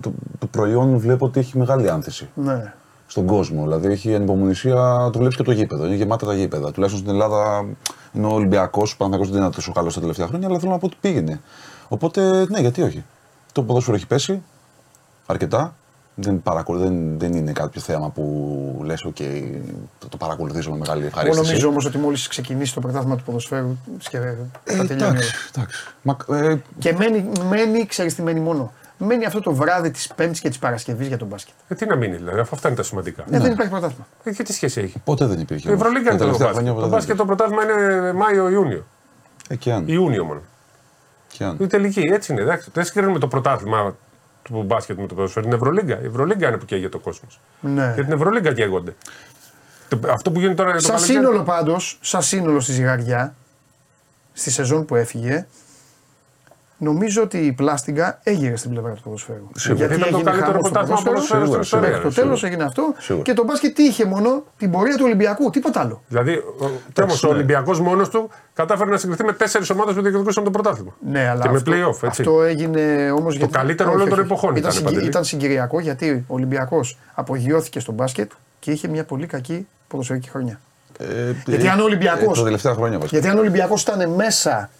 το, 0.00 0.12
το 0.38 0.46
προϊόν 0.46 0.98
βλέπω 0.98 1.26
ότι 1.26 1.40
έχει 1.40 1.58
μεγάλη 1.58 1.90
άνθηση 1.90 2.28
Ναι. 2.34 2.72
στον 3.06 3.26
κόσμο. 3.26 3.62
Δηλαδή 3.62 3.88
έχει 3.88 4.14
ανυπομονησία, 4.14 5.10
το 5.12 5.18
βλέπεις 5.18 5.36
και 5.36 5.42
το 5.42 5.52
γήπεδο. 5.52 5.86
Είναι 5.86 5.94
γεμάτα 5.94 6.26
τα 6.26 6.34
γήπεδα. 6.34 6.72
Τουλάχιστον 6.72 7.04
στην 7.06 7.20
Ελλάδα 7.20 7.64
είναι 8.12 8.26
ο 8.26 8.30
Ολυμπιακός, 8.32 8.92
ο 8.92 8.96
Παναγιώ 8.96 9.26
δεν 9.26 9.40
είναι 9.42 9.50
τόσο 9.50 9.72
καλός 9.72 9.94
τα 9.94 10.00
τελευταία 10.00 10.26
χρόνια, 10.26 10.48
αλλά 10.48 10.58
θέλω 10.58 10.70
να 10.72 10.78
πω 10.78 10.86
ότι 10.86 10.96
πήγαινε. 11.00 11.40
Οπότε, 11.88 12.46
ναι, 12.48 12.60
γιατί 12.60 12.82
όχι. 12.82 13.04
Το 13.52 13.62
ποδόσφαιρο 13.62 13.96
έχει 13.96 14.06
πέσει 14.06 14.42
αρκετά. 15.26 15.74
Δεν, 16.20 16.42
παρακολου... 16.42 16.78
δεν, 16.78 17.18
δεν 17.18 17.32
είναι 17.32 17.52
κάποιο 17.52 17.80
θέμα 17.80 18.10
που 18.10 18.80
λες, 18.84 19.04
οκ, 19.04 19.16
θα 19.98 20.08
το 20.08 20.16
παρακολουθήσω 20.16 20.70
με 20.70 20.76
μεγάλη 20.76 20.98
Εγώ 21.00 21.08
ευχαρίστηση. 21.08 21.46
νομίζω 21.46 21.68
όμως 21.68 21.84
ότι 21.84 21.98
μόλις 21.98 22.28
ξεκινήσει 22.28 22.74
το 22.74 22.80
πρωτάθλημα 22.80 23.16
του 23.16 23.22
ποδοσφαίρου 23.22 23.76
και 24.10 24.18
θα 24.64 24.86
τελειώνει. 24.86 25.16
Ε, 25.16 25.20
εντάξει, 25.20 25.34
εντάξει. 25.54 25.84
Μα, 26.02 26.16
ε, 26.36 26.56
Και 26.78 26.92
μένει, 26.92 27.28
μένει 27.48 27.86
ξέρεις 27.86 28.14
τι 28.14 28.22
μένει 28.22 28.40
μόνο. 28.40 28.72
Μένει 28.98 29.24
αυτό 29.24 29.40
το 29.40 29.52
βράδυ 29.52 29.90
της 29.90 30.12
Πέμπτης 30.14 30.40
και 30.40 30.48
της 30.48 30.58
Παρασκευής 30.58 31.06
για 31.06 31.16
τον 31.16 31.28
μπάσκετ. 31.28 31.54
Ε, 31.68 31.74
τι 31.74 31.86
να 31.86 31.96
μείνει 31.96 32.16
δηλαδή, 32.16 32.40
αφού 32.40 32.50
αυτά 32.54 32.68
είναι 32.68 32.76
τα 32.76 32.82
σημαντικά. 32.82 33.24
Ε, 33.30 33.38
δεν 33.38 33.52
υπάρχει 33.52 33.70
πρωτάθλημα. 33.70 34.06
Ε, 34.24 34.32
και 34.32 34.42
τι 34.42 34.52
σχέση 34.52 34.80
έχει; 34.80 34.98
ποτέ 35.04 35.26
δεν 35.26 35.40
υπήρχε. 35.40 35.70
Η 35.70 35.72
Ευρωλίγκα 35.72 36.10
είναι 36.10 36.18
το 36.18 36.24
τελευταία 36.24 36.46
μπάσκετ. 36.46 36.54
χρόνια 36.54 36.72
Το 36.72 36.78
ποτέ 36.80 36.88
μπάσκετ 36.88 37.16
το 37.16 37.24
πρωτάθλημα 37.24 37.62
είναι 37.62 38.12
Μάιο-Ιούνιο. 38.12 38.84
Ε, 39.48 39.56
και 39.56 39.72
αν. 39.72 39.88
Ιούνιο 39.88 40.24
μόνο. 40.24 40.40
Και 41.28 41.44
αν. 41.44 41.56
Η 41.60 41.66
τελική 41.66 42.00
έτσι 42.00 42.32
είναι. 42.32 42.40
Εντάξει. 42.40 42.70
Δεν 42.72 42.84
συγκρίνουμε 42.84 43.18
το 43.18 43.28
πρωτάθλημα 43.28 43.96
του 44.52 44.62
μπάσκετ 44.62 44.98
με 44.98 45.06
το 45.06 45.14
ποδόσφαιρο. 45.14 45.46
Είναι 45.46 45.54
Ευρωλίγκα. 45.54 46.00
Η 46.02 46.06
Ευρωλίγκα 46.06 46.48
είναι 46.48 46.56
που 46.56 46.64
καίγεται 46.64 46.96
ο 46.96 47.00
κόσμος. 47.00 47.40
Ναι. 47.60 47.92
Για 47.94 48.04
την 48.04 48.12
Ευρωλίγκα 48.12 48.52
καίγονται. 48.54 48.94
Το- 49.88 49.98
Αυτό 50.10 50.30
που 50.30 50.38
γίνεται 50.38 50.54
τώρα 50.56 50.70
είναι 50.70 50.78
το 50.78 50.84
Σαν 50.84 50.94
καλοκαίρι- 50.94 51.20
σύνολο 51.20 51.42
πάντως, 51.42 51.98
σαν 52.00 52.22
σύνολο 52.22 52.60
στη 52.60 52.72
ζυγαριά, 52.72 53.34
στη 54.32 54.50
σεζόν 54.50 54.84
που 54.84 54.94
έφυγε, 54.94 55.46
νομίζω 56.78 57.22
ότι 57.22 57.38
η 57.38 57.52
πλάστιγκα 57.52 58.20
έγειρε 58.22 58.56
στην 58.56 58.70
πλευρά 58.70 58.92
του 58.92 59.00
ποδοσφαίρου. 59.02 59.48
Σίγουρα. 59.54 59.84
Ήταν 59.84 59.98
το 59.98 60.04
έγινε 60.06 60.22
καλύτερο 60.22 60.52
χαμός 60.52 60.68
στο 60.68 60.70
πρωτάθλημα 60.70 61.02
ποδοσφαίρου 61.02 61.46
στην 61.46 61.60
ιστορία. 61.60 61.88
Μέχρι 61.88 62.02
το 62.04 62.10
Σίγουρα. 62.10 62.22
τέλος 62.24 62.44
έγινε 62.44 62.64
αυτό. 62.64 62.94
Σίγουρα. 62.98 63.24
Και 63.24 63.32
το 63.32 63.44
μπάσκετ 63.44 63.74
τι 63.74 63.82
είχε 63.82 64.04
μόνο 64.04 64.44
την 64.58 64.70
πορεία 64.70 64.96
του 64.96 65.02
Ολυμπιακού, 65.04 65.50
τίποτα 65.50 65.80
άλλο. 65.80 66.02
Δηλαδή, 66.08 66.42
και 66.92 67.02
όμω 67.02 67.12
ο 67.12 67.26
ναι. 67.28 67.34
Ολυμπιακός 67.34 67.80
μόνος 67.80 68.08
του 68.08 68.30
κατάφερε 68.54 68.90
να 68.90 68.96
συγκριθεί 68.96 69.24
με 69.24 69.32
τέσσερις 69.32 69.70
ομάδες 69.70 69.94
που 69.94 70.00
διεκδικούσαν 70.02 70.44
το 70.44 70.50
πρωτάθλημα. 70.50 70.96
Ναι, 71.10 71.28
αλλά 71.28 71.42
και 71.42 71.48
με 71.48 71.56
αυτό, 71.56 71.72
playoff, 71.72 72.02
έτσι. 72.02 72.06
αυτό 72.22 72.42
έγινε 72.42 73.10
όμως 73.10 73.34
γιατί. 73.36 73.52
καλύτερο 73.52 73.90
όλων 73.92 74.08
των 74.08 74.18
εποχών 74.18 74.56
ήταν, 74.56 74.70
ήταν, 74.70 74.84
Παντελή. 74.84 75.06
ήταν 75.06 75.24
συγκυριακό 75.24 75.80
γιατί 75.80 76.10
ο 76.28 76.34
Ολυμπιακός 76.34 76.98
απογειώθηκε 77.14 77.80
στο 77.80 77.92
μπάσκετ 77.92 78.30
και 78.58 78.70
είχε 78.70 78.88
μια 78.88 79.04
πολύ 79.04 79.26
κακή 79.26 79.66
ποδοσφαιρική 79.88 80.28
χρονιά. 80.28 80.60
Ε, 80.98 81.04
Γιατί 81.46 81.66
ε, 81.66 81.70
αν 81.70 81.80
ο 81.80 81.82
Ολυμπιακός- 81.84 82.36
ε, 82.36 82.38
Τα 82.38 82.44
τελευταία 82.44 82.74
χρόνια 82.74 82.98
βασικά. 82.98 83.16
Γιατί 83.18 83.28
αν 83.32 83.36
ο 83.36 83.40
Ολυμπιακός 83.40 83.82
ήταν 83.82 84.10
μέσα, 84.10 84.70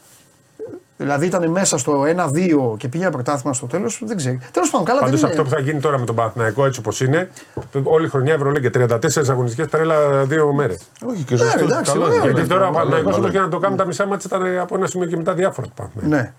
δηλαδή 1.01 1.27
ήταν 1.27 1.51
μέσα 1.51 1.79
στο 1.79 2.03
1-2 2.73 2.77
και 2.79 2.89
πήγε 2.89 3.09
πρωτάθλημα 3.11 3.55
στο 3.55 3.66
τέλος, 3.66 4.01
δεν 4.05 4.16
ξέρει. 4.16 4.41
Τέλος 4.53 4.70
πάντων, 4.70 4.87
καλά 4.87 5.01
Πάντως 5.01 5.20
δεν 5.20 5.31
αυτό 5.31 5.43
που 5.43 5.49
είναι. 5.49 5.57
θα 5.59 5.62
γίνει 5.62 5.81
τώρα 5.81 5.99
με 5.99 6.07
τον 6.07 6.15
Παναθηναϊκό 6.15 6.65
έτσι 6.65 6.81
όπως 6.81 7.01
είναι, 7.01 7.31
το- 7.73 7.81
όλη 7.85 8.07
η 8.07 8.09
χρονιά 8.09 8.35
Ευρωλίγκα 8.35 8.70
34 8.70 9.29
αγωνιστικές 9.29 9.66
τρέλα 9.69 10.25
δύο 10.25 10.53
μέρες. 10.53 10.79
Όχι 11.07 11.23
και 11.23 11.37
σωστό. 11.37 11.59
Ναι, 11.59 11.65
εντάξει, 11.65 11.93
καλό 11.93 12.05
ωραίο 12.05 12.16
είναι. 12.16 12.25
είναι 12.25 12.33
Γιατί 12.35 12.49
τώρα 12.49 12.62
ο 12.69 12.73
Καλό 12.73 12.75
Παναθηναϊκός 12.77 13.11
είναι, 13.16 13.20
όπω 13.20 13.27
και 13.27 13.33
καλό 13.37 13.45
να 13.47 13.53
το 13.53 13.59
κάνουν 13.59 13.77
τα 13.77 13.87
μισά 13.87 14.07
μάτια 14.07 14.31
ήταν 14.37 14.59
από 14.59 14.77
ένα 14.77 14.87
σημείο 14.87 15.07
και 15.07 15.16
μετά 15.16 15.35
διάφορα 15.35 15.66
του 15.66 15.73
Παναθηναϊκού. 15.77 16.15
Ναι. 16.15 16.33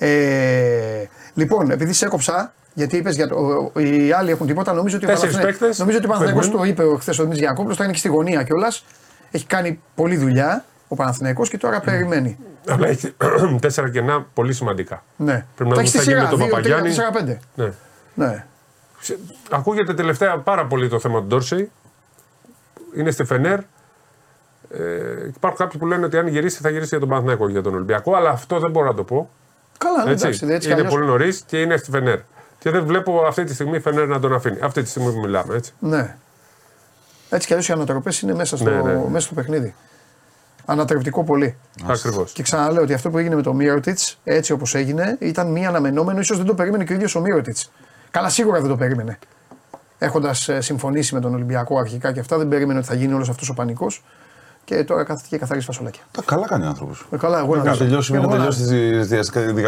Ε, 0.00 1.08
λοιπόν, 1.34 1.70
επειδή 1.70 1.92
σε 1.92 2.04
έκοψα, 2.04 2.52
γιατί 2.74 2.96
είπες 2.96 3.14
για 3.14 3.28
το. 3.28 3.34
ο- 3.74 3.80
Οι 3.80 4.12
άλλοι 4.12 4.30
έχουν 4.30 4.46
τίποτα, 4.46 4.72
νομίζω 4.72 4.96
ότι 4.96 5.04
ο 5.04 5.08
Τέσσερις 5.08 5.34
Παναθηναϊκός- 5.34 5.60
παίκτες 5.60 5.78
Νομίζω 5.78 5.98
ότι 5.98 6.06
ο 6.06 6.08
Παναθηναϊκός 6.10 6.50
το 6.50 6.56
περιμένουν. 6.58 6.90
είπε 6.92 7.00
χθες 7.00 7.18
ο 7.18 7.22
Δημήτρη 7.22 7.42
Γιακόπουλος, 7.44 7.76
θα 7.76 7.84
είναι 7.84 7.92
και 7.92 7.98
στη 7.98 8.08
γωνία 8.08 8.42
κιόλας. 8.42 8.84
Έχει 9.30 9.46
κάνει 9.46 9.80
πολλή 9.94 10.16
δουλειά 10.16 10.64
ο 10.88 10.94
Παναθηναϊκός 10.94 11.48
και 11.48 11.58
τώρα 11.58 11.80
περιμένει. 11.80 12.38
Αλλά 12.68 12.88
έχει 12.88 13.14
τέσσερα 13.60 13.90
κενά 13.90 14.26
πολύ 14.34 14.52
σημαντικά. 14.52 15.02
Ναι. 15.16 15.46
Πρέπει 15.56 15.70
να 15.70 15.76
Τα 15.76 15.80
δούμε 15.80 15.80
έχεις 15.80 15.90
τι 15.92 15.98
στη 15.98 16.06
θα 16.12 16.12
γίνει 16.12 16.26
σειρά. 16.26 16.36
με 16.36 16.48
τον 16.50 16.60
2, 16.60 16.64
3, 16.64 16.72
Παπαγιάννη. 16.72 16.94
4, 16.94 17.34
5. 17.34 17.36
Ναι. 17.54 17.72
Ναι. 18.26 18.44
Σε- 19.00 19.18
Ακούγεται 19.50 19.94
τελευταία 19.94 20.38
πάρα 20.38 20.66
πολύ 20.66 20.88
το 20.88 20.98
θέμα 20.98 21.20
του 21.20 21.26
Ντόρσεϊ. 21.26 21.70
Είναι 22.96 23.10
στη 23.10 23.24
Φενέρ. 23.24 23.58
Ε, 24.70 25.26
υπάρχουν 25.26 25.58
κάποιοι 25.58 25.78
που 25.80 25.86
λένε 25.86 26.04
ότι 26.04 26.18
αν 26.18 26.26
γυρίσει 26.26 26.60
θα 26.62 26.68
γυρίσει 26.70 26.88
για 26.88 26.98
τον 27.00 27.08
Παναθηναϊκό 27.08 27.48
για 27.48 27.62
τον 27.62 27.74
Ολυμπιακό, 27.74 28.14
αλλά 28.14 28.30
αυτό 28.30 28.58
δεν 28.58 28.70
μπορώ 28.70 28.86
να 28.86 28.94
το 28.94 29.04
πω. 29.04 29.30
Καλά, 29.78 30.04
ναι, 30.04 30.10
Έτσι. 30.10 30.26
εντάξει, 30.26 30.46
έτσι 30.46 30.58
κι 30.58 30.66
είναι 30.66 30.74
αλλιώς. 30.74 30.92
πολύ 30.92 31.06
νωρίς 31.06 31.42
και 31.46 31.60
είναι 31.60 31.76
στη 31.76 31.90
Φενέρ. 31.90 32.18
Και 32.58 32.70
δεν 32.70 32.84
βλέπω 32.86 33.24
αυτή 33.26 33.44
τη 33.44 33.54
στιγμή 33.54 33.76
η 33.76 33.80
Φενέρ 33.80 34.06
να 34.06 34.20
τον 34.20 34.34
αφήνει. 34.34 34.58
Αυτή 34.60 34.82
τη 34.82 34.88
στιγμή 34.88 35.12
που 35.12 35.18
μιλάμε. 35.18 35.54
Έτσι. 35.56 35.72
Ναι. 35.78 36.16
Έτσι 37.30 37.46
κι 37.46 37.52
αλλιώς 37.52 37.68
οι 37.68 37.72
ανατροπές 37.72 38.20
είναι 38.20 38.34
μέσα 38.34 38.56
στο, 38.56 38.70
Ναι, 38.70 38.82
ναι. 38.82 39.00
μέσα 39.08 39.26
στο 39.26 39.34
παιχνίδι. 39.34 39.74
Ανατρεπτικό 40.70 41.24
πολύ. 41.24 41.56
Ακριβώς. 41.86 42.32
Και 42.32 42.42
ξαναλέω 42.42 42.82
ότι 42.82 42.92
αυτό 42.94 43.10
που 43.10 43.18
έγινε 43.18 43.34
με 43.34 43.42
το 43.42 43.52
Μύρωτιτς, 43.54 44.18
έτσι 44.24 44.52
όπως 44.52 44.74
έγινε, 44.74 45.16
ήταν 45.20 45.50
μη 45.50 45.66
αναμενόμενο. 45.66 46.20
ίσως 46.20 46.36
δεν 46.36 46.46
το 46.46 46.54
περίμενε 46.54 46.84
και 46.84 46.92
ο 46.92 46.94
ίδιος 46.94 47.14
ο 47.14 47.20
Μύρωτιτς. 47.20 47.70
Καλά, 48.10 48.28
σίγουρα 48.28 48.60
δεν 48.60 48.68
το 48.68 48.76
περίμενε. 48.76 49.18
Έχοντας 49.98 50.48
συμφωνήσει 50.58 51.14
με 51.14 51.20
τον 51.20 51.34
Ολυμπιακό 51.34 51.78
αρχικά 51.78 52.12
και 52.12 52.20
αυτά, 52.20 52.38
δεν 52.38 52.48
περίμενε 52.48 52.78
ότι 52.78 52.88
θα 52.88 52.94
γίνει 52.94 53.12
όλος 53.12 53.28
αυτός 53.28 53.48
ο 53.48 53.54
πανικός. 53.54 54.04
Και 54.64 54.84
τώρα 54.84 55.04
κάθεται 55.04 55.26
και 55.28 55.38
καθαρίζει 55.38 55.66
φασολάκια. 55.66 56.02
Τα 56.10 56.22
καλά 56.24 56.46
κάνει 56.46 56.64
ο 56.64 56.68
άνθρωπος. 56.68 57.06
Ε, 57.10 57.16
καλά, 57.16 57.38
εγώ 57.38 57.56
να 57.56 57.62
Να 57.62 57.72
δω. 57.72 57.78
τελειώσει, 57.78 58.14
Εγώ 58.14 58.22
να 58.22 58.28
να- 58.28 58.36
τελειώσει 58.36 58.62
τις 58.64 59.08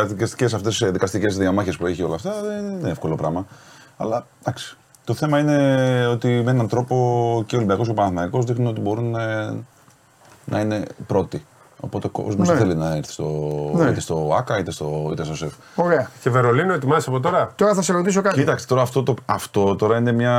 δικαστικέ 0.06 0.44
αυτές 0.44 0.88
δικαστικές 0.92 1.36
διαμάχες 1.36 1.76
που 1.76 1.86
έχει 1.86 2.02
όλα 2.02 2.14
αυτά 2.14 2.32
δεν 2.42 2.70
είναι 2.70 2.90
εύκολο 2.90 3.14
πράγμα. 3.14 3.46
Αλλά 3.96 4.26
εντάξει. 4.42 4.76
Το 5.04 5.14
θέμα 5.14 5.38
είναι 5.38 6.06
ότι 6.06 6.28
με 6.44 6.50
έναν 6.50 6.68
τρόπο 6.68 6.94
και 7.46 7.54
ο 7.54 7.58
Ολυμπιακός 7.58 7.84
και 7.86 7.90
ο 7.92 7.94
Παναθηναϊκός 7.94 8.44
δείχνουν 8.44 8.66
ότι 8.66 8.80
μπορούν 8.80 9.14
ε, 9.14 9.54
να 10.50 10.60
είναι 10.60 10.82
πρώτοι. 11.06 11.44
Οπότε 11.82 12.06
ο 12.06 12.10
κόσμος 12.10 12.48
Ναι. 12.48 12.54
θέλει 12.56 12.74
να 12.74 12.96
έρθει 12.96 13.12
στο, 13.12 13.24
Ναι. 13.74 13.88
είτε 13.90 14.00
στο 14.00 14.34
ΑΚΑ 14.38 14.58
είτε 14.58 14.70
στο, 14.70 15.08
είτε 15.12 15.24
στο 15.24 15.36
ΣΕΦ. 15.36 15.52
Ωραία. 15.74 16.10
Και 16.22 16.30
Βερολίνο, 16.30 16.72
ετοιμάσαι 16.72 17.08
από 17.10 17.20
τώρα; 17.20 17.52
Τώρα 17.56 17.74
θα 17.74 17.82
σε 17.82 17.92
ρωτήσω 17.92 18.20
κάτι. 18.22 18.38
Κοίταξε, 18.38 18.66
τώρα 18.66 18.82
αυτό, 18.82 19.02
το, 19.02 19.14
αυτό 19.26 19.76
τώρα 19.76 19.96
είναι 19.98 20.12
μια. 20.12 20.34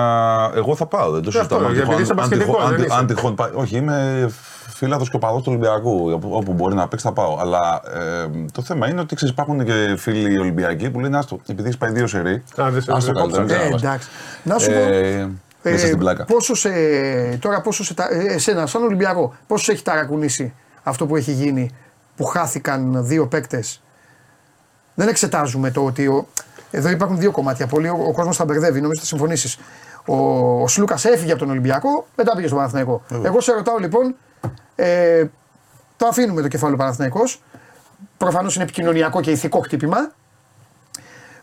Εγώ 0.56 0.76
θα 0.76 0.86
πάω, 0.86 1.12
δεν 1.12 1.22
το 1.22 1.28
αυτό, 1.28 1.32
συζητάω. 1.42 1.60
Αν 1.60 1.74
γιατί 1.74 1.80
τυχόν- 1.88 2.02
είσαι 2.02 2.12
αν 2.12 2.18
μπασκετικός, 2.18 2.56
τυχόν- 2.56 2.70
δεν 2.72 2.80
αν- 2.80 2.86
είσαι. 2.86 2.96
αν 2.98 3.08
τυχόν 3.08 3.36
πάει- 3.36 3.52
Όχι, 3.54 3.76
είμαι 3.78 4.30
φίλαθο 4.68 5.04
και 5.04 5.16
οπαδό 5.16 5.38
του 5.38 5.44
Ολυμπιακού. 5.48 6.12
Όπου, 6.14 6.30
όπου 6.36 6.54
μπορεί 6.54 6.76
να 6.76 6.88
παίξει, 6.88 7.06
θα 7.06 7.12
πάω. 7.14 7.38
Αλλά 7.40 7.82
ε, 7.96 8.30
το 8.54 8.62
θέμα 8.62 8.90
είναι 8.90 9.00
ότι 9.02 9.16
ξέρεις, 9.16 9.34
υπάρχουν 9.34 9.66
και 9.66 9.96
φίλοι 9.98 10.40
Ολυμπιακοί 10.40 10.90
που 10.90 11.00
λένε 11.00 11.18
Άστο, 11.18 11.40
επειδή 11.48 11.64
έχεις 11.68 11.78
πάει 11.78 11.92
δύο 11.92 12.08
σερή. 12.08 12.44
Α, 12.62 12.70
δεν 12.70 12.82
σε- 12.82 12.92
άστο 12.92 13.06
δεν 13.14 13.16
καλύτερα. 13.16 13.22
κόψα. 13.22 13.42
μην 13.42 13.50
Ε, 13.50 13.54
ξαναπάς». 13.56 13.82
εντάξει. 13.82 14.08
Να 14.44 14.58
σου 14.58 14.70
πω. 14.72 15.32
Ε, 15.64 15.72
μέσα 15.72 15.86
στην 15.86 15.98
πλάκα. 15.98 16.26
Πόσο 16.26 16.56
σε, 16.56 16.70
τώρα 17.40 17.62
πόσο 17.62 17.84
σε, 17.84 17.94
τα- 17.94 18.08
ε, 18.12 18.34
εσένα, 18.34 18.66
σαν 18.66 18.84
Ολυμπιακό, 18.84 19.36
πόσο 19.48 19.64
σε 19.64 19.72
έχει 19.72 19.84
ταρακουνήσει 19.84 20.54
αυτό 20.84 21.06
που 21.06 21.16
έχει 21.16 21.32
γίνει, 21.32 21.70
που 22.16 22.26
χάθηκαν 22.26 23.06
δύο 23.06 23.28
παίκτες; 23.28 23.82
Δεν 24.94 25.08
εξετάζουμε 25.08 25.72
το 25.72 25.86
ότι. 25.86 26.08
Ο... 26.08 26.28
Εδώ 26.72 26.90
υπάρχουν 26.90 27.18
δύο 27.20 27.32
κομμάτια. 27.32 27.68
Πολύ 27.68 27.88
ο, 27.88 28.04
ο 28.08 28.12
κόσμος 28.14 28.38
θα 28.38 28.46
μπερδεύει, 28.46 28.82
νομίζω 28.82 29.00
θα 29.00 29.06
συμφωνήσεις. 29.06 29.58
Ο, 30.06 30.16
ο 30.62 30.68
Σλούκας 30.68 31.06
έφυγε 31.06 31.32
από 31.32 31.40
τον 31.40 31.50
Ολυμπιακό, 31.50 32.08
μετά 32.16 32.36
πήγε 32.36 32.46
στον 32.48 32.58
Παναθηναϊκό. 32.58 33.02
Εγώ 33.24 33.42
σε 33.42 33.52
ρωτάω 33.54 33.78
λοιπόν, 33.78 34.16
ε, 34.76 35.26
το 35.98 36.06
αφήνουμε 36.08 36.42
το 36.42 36.48
κεφάλαιο 36.48 36.78
Παναθηναϊκός. 36.78 37.42
Προφανώς 38.18 38.56
είναι 38.56 38.64
επικοινωνιακό 38.64 39.22
και 39.22 39.32
ηθικό 39.32 39.60
χτύπημα. 39.60 40.12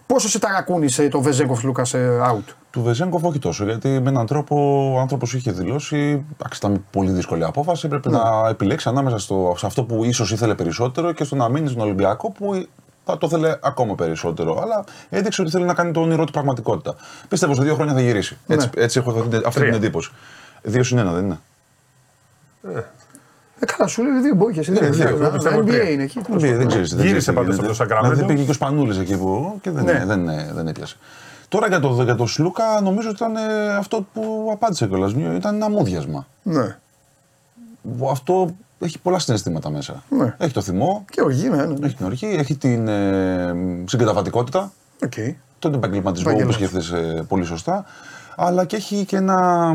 Πόσο 0.08 0.28
σε 0.28 0.38
ταρακούνησε 0.38 1.08
το 1.08 1.20
Βεζέγκοφ 1.20 1.62
Λούκας 1.62 1.94
out; 1.96 2.54
Του 2.70 2.82
Βεζέγκοφ 2.82 3.24
όχι 3.24 3.38
τόσο, 3.38 3.64
γιατί 3.64 3.88
με 3.88 4.08
έναν 4.10 4.26
τρόπο 4.26 4.56
ο 4.94 5.00
άνθρωπος 5.00 5.34
είχε 5.34 5.52
δηλώσει. 5.52 6.24
Εντάξει, 6.32 6.58
ήταν 6.58 6.84
πολύ 6.90 7.10
δύσκολη 7.10 7.44
απόφαση. 7.44 7.88
Πρέπει 7.88 8.08
Ναι. 8.08 8.18
να 8.18 8.48
επιλέξει 8.48 8.88
ανάμεσα 8.88 9.18
στο, 9.18 9.54
σε 9.56 9.66
αυτό 9.66 9.84
που 9.84 10.04
ίσως 10.04 10.30
ήθελε 10.30 10.54
περισσότερο 10.54 11.12
και 11.12 11.24
στο 11.24 11.36
να 11.36 11.48
μείνει 11.48 11.68
στον 11.68 11.80
Ολυμπιακό 11.80 12.30
που 12.30 12.66
θα 13.04 13.18
το 13.18 13.26
ήθελε 13.26 13.56
ακόμα 13.62 13.94
περισσότερο. 13.94 14.60
Αλλά 14.62 14.84
έδειξε 15.08 15.42
ότι 15.42 15.50
θέλει 15.50 15.64
να 15.64 15.74
κάνει 15.74 15.92
το 15.92 16.00
όνειρό 16.00 16.24
του 16.24 16.32
πραγματικότητα. 16.32 16.94
Πίστευω 17.28 17.54
σε 17.54 17.62
δύο 17.62 17.74
χρόνια 17.74 17.94
θα 17.94 18.00
γυρίσει. 18.00 18.38
Ναι. 18.46 18.54
Έτσι, 18.54 18.70
έτσι 18.76 18.98
έχω 18.98 19.10
αυτή, 19.10 19.40
αυτή 19.46 19.60
την 19.60 19.74
εντύπωση. 19.74 20.10
Δύο 20.62 20.82
συν 20.82 20.98
ένα 20.98 21.12
δεν 21.12 21.24
είναι; 21.24 21.38
Ε, 22.74 22.80
καλά, 23.66 23.88
σου 23.88 24.02
λέει 24.02 24.20
δύο 24.20 24.34
μπόκες. 24.34 24.68
Ναι, 24.68 24.78
Δεν 24.80 24.92
δύο, 24.92 25.08
είναι. 25.08 25.16
εγώ 25.24 25.30
πιστεύω 25.30 25.60
NBA 25.60 25.66
τρία. 25.66 25.90
είναι 25.90 26.02
εκεί. 26.02 26.20
NBA, 26.32 26.38
δεν 26.38 26.66
ξέρεις. 26.66 26.92
Γύρισε 26.92 27.32
πάντως 27.32 27.58
από 27.58 27.66
το 27.66 27.74
Σακραμέντο. 27.74 28.14
Δηλαδή 28.14 28.32
πήγε 28.32 28.44
και 28.44 28.50
ο 28.50 28.54
Σπανούλη 28.54 28.98
εκεί 29.00 29.16
που 29.16 29.58
και 29.62 29.70
δεν, 29.70 29.84
Ναι. 29.84 30.04
δεν, 30.06 30.30
δεν 30.54 30.68
έπιασε. 30.68 30.96
Τώρα 31.48 31.68
για 31.68 31.80
το, 31.80 32.02
για 32.02 32.14
το 32.14 32.26
Σλούκα 32.26 32.80
νομίζω 32.82 33.08
ότι 33.08 33.16
ήταν 33.16 33.36
ε, 33.36 33.74
αυτό 33.78 34.06
που 34.12 34.50
απάντησε 34.52 34.86
κιόλας. 34.86 35.12
Ήταν 35.36 35.54
ένα 35.54 35.70
μούδιασμα. 35.70 36.26
Ναι. 36.42 36.76
Αυτό 38.10 38.56
έχει 38.78 38.98
πολλά 38.98 39.18
συναισθήματα 39.18 39.70
μέσα. 39.70 40.02
Ναι. 40.08 40.34
Έχει 40.38 40.52
το 40.52 40.60
θυμό, 40.60 41.04
Και 41.10 41.22
οργή, 41.22 41.48
ναι. 41.48 41.64
ναι. 41.66 41.86
έχει 41.86 41.94
την 41.96 42.06
οργή, 42.06 42.26
έχει 42.26 42.56
την 42.56 42.88
ε, 42.88 43.54
συγκαταβατικότητα, 43.84 44.72
Οκ. 45.04 45.12
τον 45.58 45.74
επαγγελματισμό 45.74 46.30
που 46.30 46.38
Επαγγελματισμό. 46.38 46.80
σκέφτεσαι 46.80 47.24
πολύ 47.28 47.44
σωστά, 47.44 47.84
αλλά 48.36 48.64
και 48.64 48.76
έχει 48.76 49.04
και 49.04 49.16
ένα, 49.16 49.74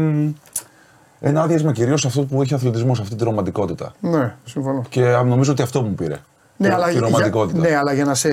ένα 1.26 1.41
άδειασμα 1.41 1.72
κυρίως 1.72 2.02
σε 2.02 2.08
αυτό 2.08 2.22
που 2.22 2.41
έχει 2.41 2.54
ο 2.54 2.56
αθλητισμός, 2.58 3.00
αυτή 3.00 3.16
τη 3.16 3.24
ρομαντικότητα. 3.24 3.94
Ναι, 4.00 4.36
συμφωνώ. 4.45 4.82
Και 4.90 5.04
α, 5.14 5.24
νομίζω 5.24 5.52
ότι 5.52 5.62
αυτό 5.62 5.82
μου 5.82 5.94
πήρε. 5.94 6.16
Ναι, 6.58 6.68
τη, 6.68 6.74
αλλά, 6.74 6.86
τη 6.86 6.91
για, 6.91 7.02
ρομαντικότητα. 7.02 7.60
ναι, 7.60 7.76
αλλά 7.76 7.94
για 7.94 8.06
να, 8.06 8.16
σε, 8.16 8.30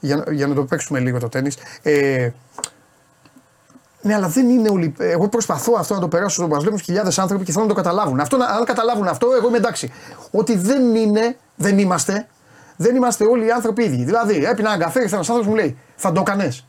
για, 0.00 0.16
να- 0.16 0.32
για 0.32 0.46
να 0.46 0.54
το 0.54 0.64
παίξουμε 0.64 0.98
λίγο 0.98 1.18
το 1.18 1.28
τέννις. 1.28 1.56
Ε, 1.82 2.28
ναι, 4.02 4.14
αλλά 4.14 4.28
δεν 4.28 4.48
είναι 4.48 4.68
όλοι. 4.68 4.94
Εγώ 4.98 5.28
προσπαθώ 5.28 5.72
αυτό 5.78 5.94
να 5.94 6.00
το 6.00 6.08
περάσω 6.08 6.34
στον 6.34 6.48
Πασλέμου 6.48 6.78
χιλιάδες 6.78 7.18
άνθρωποι 7.18 7.44
και 7.44 7.52
θέλω 7.52 7.64
να 7.64 7.70
το 7.70 7.74
καταλάβουν. 7.76 8.20
Αυτό, 8.20 8.36
να- 8.36 8.46
αν 8.46 8.64
καταλάβουν 8.64 9.08
αυτό, 9.08 9.26
εγώ 9.38 9.48
είμαι 9.48 9.56
εντάξει. 9.56 9.92
Ότι 10.30 10.56
δεν 10.56 10.94
είναι, 10.94 11.36
δεν 11.56 11.78
είμαστε, 11.78 12.26
δεν 12.76 12.96
είμαστε 12.96 13.24
όλοι 13.24 13.46
οι 13.46 13.50
άνθρωποι 13.50 13.82
ίδιοι. 13.84 14.04
Δηλαδή, 14.04 14.44
έπεινα 14.44 14.72
ένα 14.72 14.84
καφέ 14.84 14.98
και 15.00 15.14
ένας 15.14 15.28
άνθρωπος 15.28 15.46
μου 15.46 15.54
λέει, 15.54 15.76
Θα 15.96 16.12
το 16.12 16.20
έκανες. 16.20 16.66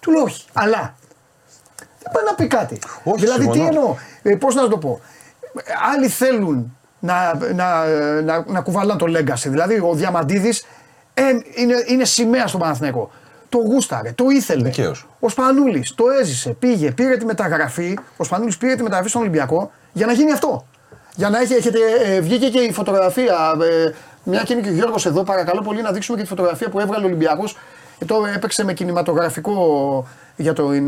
Του 0.00 0.10
λέω 0.10 0.22
όχι. 0.22 0.46
Αλλά 0.52 0.94
δεν 2.08 2.10
πάει 2.12 2.24
να 2.24 2.34
πει 2.34 2.46
κάτι. 2.46 2.78
Όχι, 3.04 3.20
δηλαδή, 3.20 3.46
τι 3.46 3.52
συμφωνώ. 3.52 3.68
εννοώ, 3.68 3.94
ε, 4.22 4.34
πώς 4.34 4.54
να 4.54 4.62
σου 4.62 4.68
το 4.68 4.78
πω. 4.78 5.00
Άλλοι 5.94 6.08
θέλουν 6.08 6.76
να, 6.98 7.34
να, 7.54 7.86
να, 8.22 8.44
να 8.46 8.60
κουβαλάνε 8.60 8.98
το 8.98 9.06
legacy. 9.08 9.48
Δηλαδή, 9.48 9.74
ο 9.74 9.92
Διαμαντίδης 9.94 10.66
είναι, 11.54 11.74
είναι 11.86 12.04
σημαία 12.04 12.46
στον 12.46 12.60
Παναθηναϊκό. 12.60 13.10
Το 13.48 13.58
γούσταρε, 13.58 14.12
το 14.12 14.24
ήθελε. 14.28 14.62
Δικαίως. 14.62 15.06
Ο 15.20 15.28
Σπανούλης 15.28 15.94
το 15.94 16.04
έζησε, 16.20 16.50
πήγε, 16.50 16.90
πήρε 16.90 17.16
τη 17.16 17.24
μεταγραφή. 17.24 17.98
Ο 18.16 18.24
Σπανούλης 18.24 18.56
πήρε 18.56 18.74
τη 18.74 18.82
μεταγραφή 18.82 19.08
στον 19.08 19.20
Ολυμπιακό 19.20 19.70
για 19.92 20.06
να 20.06 20.12
γίνει 20.12 20.32
αυτό. 20.32 20.66
Για 21.14 21.28
να 21.28 21.38
έχει, 21.38 21.54
έχετε, 21.54 21.78
ε, 22.04 22.20
βγήκε 22.20 22.48
και 22.48 22.58
η 22.58 22.72
φωτογραφία. 22.72 23.54
Ε, 23.62 23.94
μια 24.22 24.42
και 24.42 24.52
είναι 24.52 24.62
και 24.62 24.68
ο 24.68 24.72
Γιώργος 24.72 25.06
εδώ, 25.06 25.22
παρακαλώ 25.22 25.62
πολύ 25.62 25.82
να 25.82 25.92
δείξουμε 25.92 26.16
και 26.16 26.22
τη 26.22 26.28
φωτογραφία 26.28 26.68
που 26.68 26.80
έβγαλε 26.80 27.04
ο 27.04 27.06
Ολυμπιακός. 27.06 27.56
Ε, 27.98 28.04
το 28.04 28.24
έπαιξε 28.34 28.64
με 28.64 28.72
κινηματογραφικό 28.72 30.06
για, 30.36 30.52
το, 30.52 30.72
ε, 30.72 30.80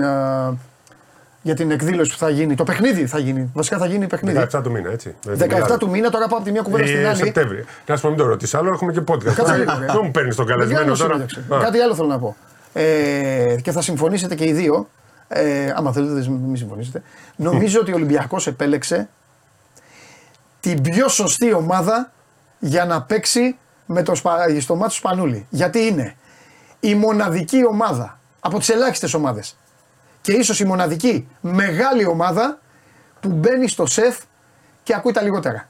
για 1.43 1.55
την 1.55 1.71
εκδήλωση 1.71 2.13
που 2.13 2.19
θα 2.19 2.31
γίνει. 2.31 2.55
Το 2.55 2.65
παιχνίδι 2.65 3.07
θα 3.07 3.19
γίνει. 3.19 3.51
Βασικά 3.55 3.79
θα 3.79 3.87
γίνει 3.87 4.07
παιχνίδι. 4.07 4.47
17 4.53 4.61
του 4.63 4.71
μήνα, 4.71 4.91
έτσι. 4.91 5.15
17 5.39 5.77
του 5.79 5.91
μήνα, 5.91 6.11
τώρα 6.11 6.27
πάω 6.27 6.37
από 6.37 6.47
τη 6.47 6.53
μία 6.53 6.63
κουβέντα 6.63 6.87
στην 6.87 6.99
Ε, 6.99 7.09
άλλη. 7.09 7.17
Σεπτέμβρη. 7.17 7.65
Να 7.87 7.97
σου 7.97 8.03
πω, 8.03 8.09
μην 8.09 8.19
το 8.19 8.25
ρωτήσεις 8.27 8.55
άλλο, 8.55 8.71
έχουμε 8.73 8.93
και 8.93 9.01
podcast. 9.07 9.33
Κάτσε 9.35 9.57
λίγο. 9.57 9.73
ρε. 9.79 9.87
Δεν 9.87 10.01
μου 10.03 10.11
παίρνεις 10.11 10.37
τον 10.37 10.47
καλεσμένο 10.47 10.79
Μεγάλος 10.81 10.99
τώρα; 10.99 11.15
σύμπαξη. 11.15 11.41
Α. 11.55 11.59
Κάτι 11.59 11.79
άλλο 11.79 11.95
θέλω 11.95 12.09
να 12.09 12.19
πω. 12.19 12.37
Ε, 12.73 13.57
και 13.63 13.73
θα 13.73 13.83
συμφωνήσετε 13.83 14.35
και 14.35 14.45
οι 14.45 14.53
δύο. 14.53 14.89
Ε, 15.29 15.73
άμα 15.77 15.93
θέλετε, 15.93 16.13
δεν 16.13 16.31
μην 16.33 16.57
συμφωνήσετε. 16.57 17.03
Νομίζω 17.37 17.81
ότι 17.81 17.93
ο 17.93 17.95
Ολυμπιακός 17.95 18.47
επέλεξε 18.47 19.09
την 20.61 20.83
πιο 20.83 21.09
σωστή 21.09 21.53
ομάδα 21.55 22.13
για 22.59 22.85
να 22.85 23.03
παίξει 23.03 23.57
με 23.87 24.03
το 24.03 24.15
σπα, 24.15 24.37
στο 24.61 24.75
μάτι 24.77 24.89
του 24.91 24.97
Σπανούλη. 24.97 25.47
Γιατί 25.51 25.79
είναι 25.79 26.15
η 26.81 26.95
μοναδική 26.95 27.67
ομάδα 27.67 28.19
από 28.41 28.59
τις 28.59 28.69
ελάχιστες 28.69 29.15
ομάδες 29.15 29.57
και 30.21 30.33
ίσως 30.33 30.61
η 30.61 30.65
μοναδική 30.65 31.29
μεγάλη 31.41 32.07
ομάδα 32.07 32.59
που 33.21 33.29
μπαίνει 33.29 33.69
στο 33.69 33.87
σεφ 33.87 34.19
και 34.83 34.95
ακούει 34.95 35.13
τα 35.13 35.23
λιγότερα. 35.23 35.69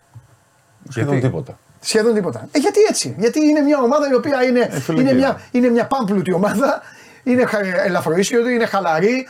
Σχεδόν 0.89 1.21
τίποτα. 1.21 1.59
Σχεδόν 1.81 2.15
τίποτα. 2.15 2.49
Ε, 2.53 2.59
γιατί 2.59 2.81
έτσι; 2.89 3.15
Γιατί 3.19 3.41
είναι 3.41 3.61
μια 3.61 3.79
ομάδα 3.83 4.09
η 4.11 4.15
οποία 4.15 4.43
είναι, 4.45 4.71
φίλε, 4.81 5.01
είναι, 5.01 5.11
και- 5.11 5.17
μια, 5.17 5.41
είναι 5.51 5.69
μια 5.69 5.87
πάμπλουτη 5.87 6.33
ομάδα, 6.33 6.83
είναι 7.23 7.45
χα- 7.45 7.85
ελαφροίσιοτη, 7.85 8.53
είναι 8.53 8.67
χαλαρή. 8.67 9.27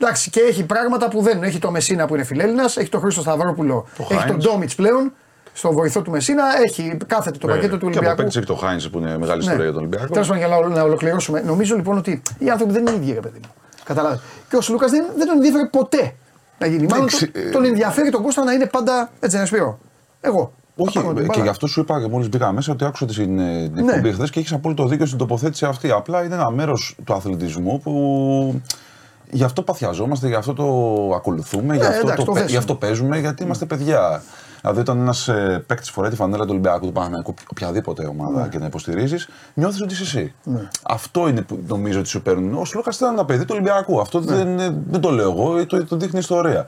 Εντάξει, 0.00 0.30
και 0.30 0.40
έχει 0.40 0.64
πράγματα 0.64 1.08
που 1.08 1.20
δεν 1.22 1.42
έχει 1.42 1.58
το 1.58 1.70
Μεσίνα 1.70 2.06
που 2.06 2.14
είναι 2.14 2.24
φιλέλληνας, 2.24 2.76
έχει 2.76 2.88
τον 2.88 3.00
Χρήστο 3.00 3.20
Σταυρόπουλο, 3.20 3.86
Το 3.96 4.02
έχει 4.02 4.14
τον 4.14 4.18
Χάινς. 4.28 4.44
Ντόμιτς 4.44 4.74
πλέον, 4.74 5.12
στον 5.52 5.72
βοηθό 5.72 6.02
του 6.02 6.10
Μεσίνα, 6.10 6.44
έχει 6.66 6.96
κάθεται 7.06 7.38
το 7.38 7.46
Ναι, 7.46 7.52
πακέτο 7.52 7.72
του 7.72 7.78
Και 7.78 7.86
από 7.86 7.96
Ολυμπιακού. 7.96 8.16
παίκτη 8.22 8.38
έχει 8.38 8.46
το 8.46 8.54
Χάινσε 8.54 8.88
που 8.88 8.98
είναι 8.98 9.18
μεγάλη 9.18 9.40
ιστορία 9.40 9.62
για 9.62 9.72
τον 9.72 9.80
Ολυμπιακό. 9.80 10.06
Τέλος 10.12 10.28
πάντων, 10.28 10.42
για 10.46 10.56
να, 10.56 10.68
να 10.68 10.82
ολοκληρώσουμε, 10.82 11.40
νομίζω 11.40 11.76
λοιπόν 11.76 11.96
ότι 11.98 12.22
οι 12.38 12.50
άνθρωποι 12.50 12.72
δεν 12.72 12.86
είναι 12.86 12.96
ίδιοι, 12.96 13.12
ρε 13.12 13.20
παιδί 13.20 13.38
μου. 13.42 13.54
Καταλάβει. 13.86 14.20
Και 14.48 14.56
ο 14.56 14.60
Σλούκας 14.60 14.90
δεν, 14.90 15.04
δεν 15.16 15.26
τον 15.26 15.36
ενδιαφέρει 15.36 15.68
ποτέ 15.68 16.14
να 16.58 16.66
γίνει. 16.66 16.86
Μάλλον 16.86 17.04
Εντάξει, 17.06 17.28
τον, 17.30 17.42
ε, 17.46 17.50
τον 17.50 17.64
ενδιαφέρει 17.64 18.10
τον 18.10 18.22
Κώστα 18.22 18.44
να 18.44 18.52
είναι 18.52 18.66
πάντα 18.66 19.10
έτσι, 19.20 19.36
να 19.36 19.46
σπίρω. 19.46 19.78
Εγώ. 20.20 20.52
Όχι, 20.76 20.92
Θα 20.98 21.00
πάρω 21.02 21.14
την 21.14 21.22
και 21.22 21.28
μπάλα. 21.28 21.42
γι' 21.42 21.48
αυτό 21.48 21.66
σου 21.66 21.80
είπα 21.80 22.00
και 22.02 22.08
μόλις 22.08 22.28
μπήκα 22.28 22.52
μέσα 22.52 22.72
ότι 22.72 22.84
άκουσα 22.84 23.06
την, 23.06 23.38
ε, 23.38 23.70
την 23.74 23.84
Ναι. 23.84 23.92
εκπομπή 23.92 24.12
χθες 24.12 24.30
και 24.30 24.38
έχεις 24.40 24.52
απόλυτο 24.52 24.86
δίκιο 24.86 25.06
στην 25.06 25.18
τοποθέτηση 25.18 25.64
αυτή. 25.64 25.90
Απλά 25.90 26.24
είναι 26.24 26.34
ένα 26.34 26.50
μέρος 26.50 26.96
του 27.04 27.12
αθλητισμού 27.14 27.80
που 27.80 28.60
γι' 29.30 29.44
αυτό 29.44 29.62
παθιαζόμαστε, 29.62 30.28
γι' 30.28 30.34
αυτό 30.34 30.52
το 30.52 30.64
ακολουθούμε, 31.14 31.74
γι' 31.76 31.80
αυτό, 31.82 31.94
Ε, 31.94 32.00
εντάξει, 32.00 32.16
το, 32.16 32.24
το 32.24 32.32
παι- 32.32 32.34
θέσουμε. 32.34 32.50
γι' 32.50 32.56
αυτό 32.56 32.74
παίζουμε, 32.74 33.18
γιατί 33.18 33.42
είμαστε 33.42 33.64
παιδιά. 33.66 34.22
Δηλαδή, 34.68 34.80
όταν 34.90 35.00
ένας 35.00 35.28
ε, 35.28 35.64
παίκτης 35.66 35.90
φοράει 35.90 36.10
τη 36.10 36.16
φανέλα 36.16 36.42
του 36.42 36.48
Ολυμπιακού, 36.50 36.86
του 36.86 36.92
Παναγενικού, 36.92 37.34
οποιαδήποτε 37.50 38.06
ομάδα 38.06 38.40
Ναι. 38.42 38.48
και 38.48 38.58
να 38.58 38.66
υποστηρίζεις, 38.66 39.28
νιώθεις 39.54 39.80
ότι 39.82 39.92
είσαι 39.92 40.02
εσύ. 40.02 40.34
Αυτό 40.82 41.28
είναι 41.28 41.42
που 41.42 41.58
νομίζω 41.66 41.98
ότι 41.98 42.08
σου 42.08 42.22
παίρνουν. 42.22 42.54
Ο 42.54 42.64
Σλούκας 42.64 42.96
ήταν 42.96 43.12
ένα 43.12 43.24
παιδί 43.24 43.44
του 43.44 43.50
Ολυμπιακού. 43.52 44.00
Αυτό 44.00 44.20
Ναι. 44.20 44.34
δεν, 44.36 44.58
ε, 44.58 44.82
δεν 44.90 45.00
το 45.00 45.10
λέω 45.10 45.30
εγώ, 45.30 45.66
το, 45.66 45.84
το 45.84 45.96
δείχνει 45.96 46.16
η 46.16 46.18
ιστορία 46.18 46.66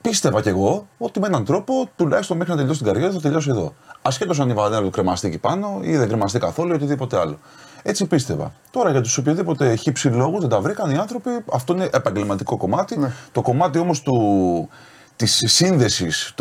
πίστευα 0.00 0.42
κι 0.42 0.48
εγώ 0.48 0.86
ότι 0.98 1.20
με 1.20 1.26
έναν 1.26 1.44
τρόπο 1.44 1.88
τουλάχιστον 1.96 2.36
μέχρι 2.36 2.52
να 2.52 2.58
τελειώσει 2.58 2.78
την 2.82 2.92
καριέρα 2.92 3.12
θα 3.12 3.20
τελειώσει 3.20 3.50
εδώ. 3.50 3.74
Ασχέτως 4.02 4.40
αν 4.40 4.48
η 4.50 4.52
βαδέρα 4.54 4.82
του 4.82 4.90
κρεμαστεί 4.90 5.26
εκεί 5.26 5.38
πάνω 5.38 5.78
ή 5.82 5.96
δεν 5.96 6.08
κρεμαστεί 6.08 6.38
καθόλου 6.38 6.72
ή 6.72 6.74
οτιδήποτε 6.74 7.18
άλλο. 7.18 7.38
Έτσι 7.82 8.06
πίστευα. 8.06 8.52
Τώρα 8.70 8.90
για 8.90 9.00
τους 9.00 9.18
οποιοδήποτε 9.18 9.74
χύψη 9.74 10.08
λόγου 10.08 10.40
δεν 10.40 10.48
τα 10.48 10.60
βρήκαν 10.60 10.90
οι 10.90 10.96
άνθρωποι, 10.96 11.30
αυτό 11.52 11.72
είναι 11.72 11.88
επαγγελματικό 11.92 12.56
κομμάτι. 12.56 12.98
Το 13.32 13.42
κομμάτι 13.42 13.78
όμως 13.78 14.02
του. 14.02 14.68
Της 15.16 15.42
σύνδεσης 15.46 16.34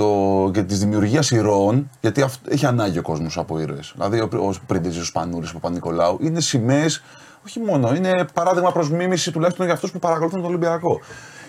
και 0.52 0.64
της 0.64 0.80
δημιουργίας 0.80 1.32
ηρώων, 1.32 1.90
γιατί 2.02 2.22
αυ- 2.22 2.48
έχει 2.52 2.66
ανάγκη 2.66 2.98
ο 2.98 3.02
κόσμος 3.02 3.38
από 3.38 3.60
ήρωες. 3.60 3.92
Δηλαδή, 3.96 4.20
ο, 4.20 4.30
ο 4.34 4.52
Πρίντεζη, 4.68 5.00
ο 5.00 5.04
Σπανούλη, 5.04 5.48
ο 5.48 5.52
Παπα-Νικολάου 5.54 6.18
είναι 6.22 6.40
σημαίες, 6.40 7.04
όχι 7.46 7.60
μόνο, 7.60 7.94
είναι 7.96 8.26
παράδειγμα 8.34 8.72
προς 8.72 8.90
μίμηση 8.92 9.32
τουλάχιστον 9.32 9.66
για 9.66 9.74
αυτούς 9.76 9.92
που 9.92 10.00
παρακολουθούν 10.00 10.40
τον 10.42 10.50
Ολυμπιακό. 10.50 11.00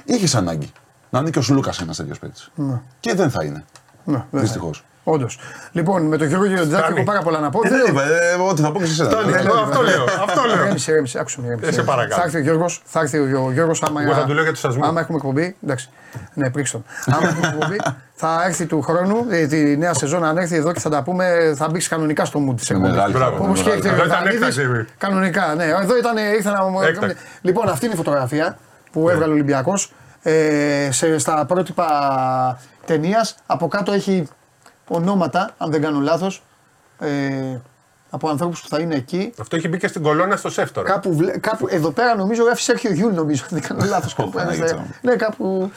Είχες 0.05 0.35
ανάγκη 0.35 0.71
να 1.11 1.19
είναι 1.19 1.31
και 1.31 1.39
ο 1.39 1.43
Σλούκας 1.43 1.81
ένας 1.81 1.97
τέτοιος 1.97 2.19
παίκτης. 2.19 2.51
Ναι. 2.55 2.81
Και 3.01 3.15
δεν 3.15 3.31
θα 3.31 3.45
είναι. 3.45 3.65
Ναι, 4.05 4.25
δεν 4.31 4.41
Δυστυχώς. 4.41 4.85
Όντως. 5.05 5.39
Λοιπόν, 5.73 6.03
με 6.03 6.17
τον 6.17 6.27
Γιώργο 6.27 6.47
Γεωργιάδη 6.47 6.93
έχω 6.95 7.05
πάρα 7.05 7.21
πολλά 7.23 7.39
να 7.41 7.51
πω. 7.51 7.61
Ε, 7.65 7.69
δεν 7.69 7.81
είπα, 7.89 8.03
ε, 8.03 8.35
ό,τι 8.51 8.63
θα 8.63 8.73
πω 8.73 8.79
και 8.79 8.87
σε 8.87 8.93
εσένα. 9.03 9.09
Φτάνει. 9.21 9.33
Ε, 9.33 9.39
Εγώ 9.39 9.55
αυτό 9.61 9.83
λέω. 9.83 10.05
Αυτό 10.05 10.43
λέω. 10.47 10.65
Ρέμισε, 10.65 10.93
ρέμισε, 10.93 11.19
άκουσε 11.19 11.41
με. 11.41 11.49
ρέμισε. 11.49 11.69
Ε, 11.69 11.73
σε 11.73 11.83
παρακαλώ. 11.83 12.15
Θα 12.15 12.23
έρθει 12.23 12.37
ο 12.37 12.41
Γιώργος, 12.41 12.83
θα 12.85 13.01
έρθει 13.01 13.19
ο 13.19 13.27
Γιώ- 13.27 13.53
Γιώργος 13.53 13.83
άμα, 13.83 14.03
Εγώ 14.03 14.15
θα 14.15 14.25
του 14.25 14.33
λέω 14.35 14.43
για 14.43 14.53
τους 14.53 14.65
ασμούς. 14.65 14.87
άμα 14.89 15.01
έχουμε 15.01 15.17
εκπομπή. 15.17 15.57
Εντάξει. 15.65 15.89
Ναι, 16.35 16.51
πρίξτε 16.51 16.79
τον. 17.05 17.15
άμα 17.15 17.29
έχουμε 17.29 17.47
εκπομπή, 17.47 17.77
θα 18.15 18.43
έρθει 18.47 18.67
του 18.67 18.83
χρόνου, 18.83 19.27
ε, 19.31 19.47
τη 19.47 19.77
νέα 19.77 19.95
σεζόν, 19.95 20.25
αν 20.25 20.37
έρθει 20.39 20.57
εδώ 20.57 20.73
και 20.73 20.81
θα 20.81 20.91
τα 20.91 21.03
πούμε, 21.03 21.53
θα 21.57 21.69
μπει 21.69 21.87
κανονικά 21.89 22.25
στο 22.25 22.41
mood 22.51 22.57
της 22.57 22.71
εκπομπής. 22.71 22.91
μεγάλη 22.91 23.13
Μπράβο. 23.13 23.37
χαρά, 23.37 23.45
Όπως 23.49 23.63
και 23.63 23.69
μεγάλη 23.69 23.87
έχει 23.87 23.95
Εδώ 23.95 24.05
ήταν 24.07 24.23
Βερδανίδης, 24.23 24.59
έκτακτη. 24.59 24.93
Κανονικά, 24.99 25.55
ναι. 25.55 25.65
Εδώ 25.65 25.97
ήταν, 25.97 26.17
ήρθα 26.37 26.51
να 26.51 26.65
μου. 26.65 26.81
Έκτακτη. 26.83 27.17
Λοιπόν, 27.41 27.69
αυτή 27.69 27.85
είναι 27.85 27.95
η 27.95 27.97
φωτογραφία 27.97 28.59
που 28.93 29.09
έβγαλε 29.09 29.31
ο 29.31 29.35
Ολυμπιακός. 29.35 29.93
Ε, 30.23 30.89
σε, 30.91 31.19
στα 31.19 31.45
πρότυπα 31.49 31.89
ταινίας. 32.87 33.35
Από 33.47 33.69
κάτω 33.69 33.93
έχει 33.93 34.29
ονόματα, 34.97 35.51
αν 35.59 35.71
δεν 35.71 35.81
κάνω 35.83 36.01
λάθος. 36.01 36.43
Ε, 36.99 37.09
από 38.11 38.29
ανθρώπους 38.29 38.61
που 38.61 38.69
θα 38.69 38.79
είναι 38.81 38.95
εκεί. 38.95 39.33
Αυτό 39.41 39.57
έχει 39.57 39.69
μπει 39.69 39.79
και 39.79 39.87
στην 39.89 40.03
κολόνα 40.03 40.37
στο 40.37 40.51
σεφ 40.51 40.73
τώρα. 40.73 40.89
Κάπου, 40.89 41.17
βλέ- 41.17 41.39
κάπου 41.41 41.67
εδώ 41.71 41.91
πέρα 41.91 42.15
νομίζω 42.17 42.45
γράφει 42.45 42.63
Σέρχιο 42.63 42.93
Γιούλ, 42.93 43.15
νομίζω. 43.15 43.43
Αν 43.43 43.49
δεν 43.59 43.69
κάνω 43.69 43.85
λάθος. 43.89 44.15
κάπου 44.19 44.31
ένας, 44.39 44.45
Παναγίτσα 44.45 44.75
ε, 44.75 44.79
μου. 44.79 44.95
ναι, 45.03 45.15
κάπου. 45.17 45.71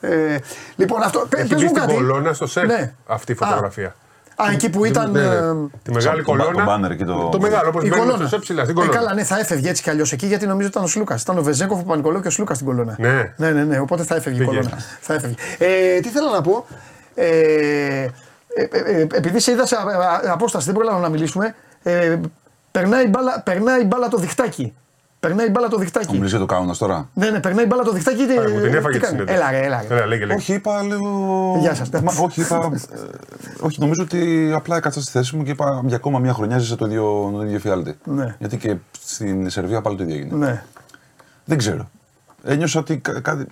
Ε, 0.00 0.36
λοιπόν, 0.76 1.02
αυτό. 1.02 1.26
πε- 1.28 1.40
Έχει 1.40 1.48
πες 1.48 1.56
μπει 1.58 1.62
μου 1.64 1.68
στην 1.70 1.80
κάτι. 1.82 1.94
κολόνα 1.94 2.32
στο 2.32 2.46
σεφ 2.46 2.66
Ναι. 2.66 2.92
αυτή 3.06 3.32
η 3.32 3.36
Α, 3.40 3.46
φωτογραφία. 3.46 3.94
Α, 4.36 4.44
εκεί 4.52 4.70
που 4.70 4.84
ήταν. 4.84 5.10
Ναι, 5.10 5.20
ναι. 5.20 5.34
ε, 5.34 5.40
Τη 5.82 5.92
μεγάλη 5.92 6.24
Το 6.24 6.32
μπα- 6.32 6.38
κολόνα. 6.44 6.58
το 6.58 6.64
μπάνερ 6.64 6.90
εκεί 6.90 7.04
το- 7.04 7.28
Το 7.28 7.40
μεγάλο, 7.40 7.68
όπως 7.68 7.84
η 7.84 7.88
μπαίνει 7.88 8.00
κολόνα. 8.02 8.26
στο 8.26 8.38
ψηλά, 8.38 8.62
στην 8.64 8.76
Ε, 8.76 8.80
κολόνα. 8.80 8.96
καλά, 8.98 9.14
ναι, 9.14 9.24
θα 9.24 9.38
έφευγε 9.38 9.68
έτσι 9.68 9.82
κι 9.82 9.90
αλλιώς 9.90 10.12
εκεί 10.12 10.26
γιατί 10.26 10.46
νομίζω 10.46 10.68
ήταν 10.68 10.82
ο 10.82 10.86
Σλούκας. 10.86 11.22
Ήταν 11.22 11.38
ο 11.38 11.42
Βεζέγκοφ, 11.42 11.80
ο 11.80 11.84
Πανικολό 11.84 12.20
και 12.20 12.26
ο 12.26 12.30
Σλούκας 12.30 12.56
στην 12.56 12.68
κολόνα. 12.68 12.94
Ναι. 12.98 13.32
ναι, 13.36 13.50
ναι, 13.50 13.64
ναι, 13.64 13.78
οπότε 13.78 14.02
θα 14.02 14.14
έφευγε 14.14 14.42
η 14.42 14.46
Πήγε. 14.46 14.56
κολόνα. 14.58 14.78
Θα 15.00 15.14
έφευγε. 15.14 15.34
Ε, 15.58 16.00
τι 16.00 16.08
θέλω 16.08 16.30
να 16.30 16.40
πω. 16.40 16.66
Ε, 17.14 17.26
ε, 17.26 17.42
ε, 17.44 18.02
ε, 18.04 18.10
επειδή 19.12 19.40
σε 19.40 19.50
είδα 19.52 19.66
σε 19.66 19.76
α- 19.76 19.80
α- 19.80 20.32
απόσταση, 20.32 20.66
δεν 20.66 20.74
πρόλαβα 20.74 20.98
να 20.98 21.08
μιλήσουμε. 21.08 21.54
Ε, 21.82 22.16
περνάει, 22.70 23.04
η 23.04 23.08
μπάλα, 23.10 23.40
περνάει 23.40 23.80
η 23.82 23.84
μπάλα 23.86 24.08
το 24.08 24.16
διχτάκι. 24.16 24.74
Περνάει 25.20 25.46
η 25.46 25.50
μπάλα 25.52 25.68
το 25.68 25.76
Ο 25.76 25.78
διχτάκι. 25.78 26.12
μιλήσει 26.12 26.30
για 26.30 26.38
το 26.38 26.46
κάουνας 26.46 26.78
τώρα. 26.78 27.08
Ναι, 27.14 27.30
ναι, 27.30 27.40
περνάει 27.40 27.64
η 27.64 27.66
μπάλα 27.70 27.82
το 27.82 27.92
διχτάκι. 27.92 28.26
τι- 28.26 28.38
Άρα, 28.38 28.50
μου 28.50 28.60
την 28.60 28.74
έφαγε 28.74 28.80
τι 28.88 28.92
τη 28.92 28.98
κάνει. 28.98 29.06
συνέντευξη. 29.06 29.34
Έλα, 29.34 29.50
ρε, 29.50 29.64
έλα. 29.66 29.84
ρε. 29.88 29.94
Έλα, 29.94 30.06
λέγε, 30.06 30.24
λέγε. 30.24 30.38
Όχι, 30.38 30.52
είπα 30.54 30.82
λίγο. 30.82 31.56
Γεια 31.60 31.74
σας. 31.74 31.90
Μα, 31.90 32.12
όχι, 32.22 32.40
είπα. 32.40 32.70
ε, 32.92 32.98
όχι, 33.60 33.80
νομίζω 33.80 34.02
ότι 34.02 34.52
απλά 34.54 34.76
έκατσα 34.76 35.00
στη 35.02 35.10
θέση 35.10 35.36
μου 35.36 35.42
και 35.42 35.50
είπα 35.50 35.82
για 35.86 35.96
ακόμα 35.96 36.18
μια 36.18 36.32
χρονιά 36.32 36.58
ζήσα 36.58 36.76
το 36.76 36.86
ίδιο, 36.86 37.30
το 37.34 37.42
ίδιο 37.42 37.58
φιάλτη. 37.58 37.98
Ναι. 38.04 38.34
Γιατί 38.38 38.56
και 38.56 38.76
στην 39.04 39.50
Σερβία 39.50 39.80
πάλι 39.80 39.96
το 39.96 40.02
ίδιο 40.02 40.14
έγινε. 40.16 40.36
Ναι. 40.46 40.62
Δεν 41.44 41.58
ξέρω. 41.58 41.90
Ένιωσα 42.44 42.80
ότι 42.80 42.96
κα- 42.98 43.20
κάτι... 43.20 43.46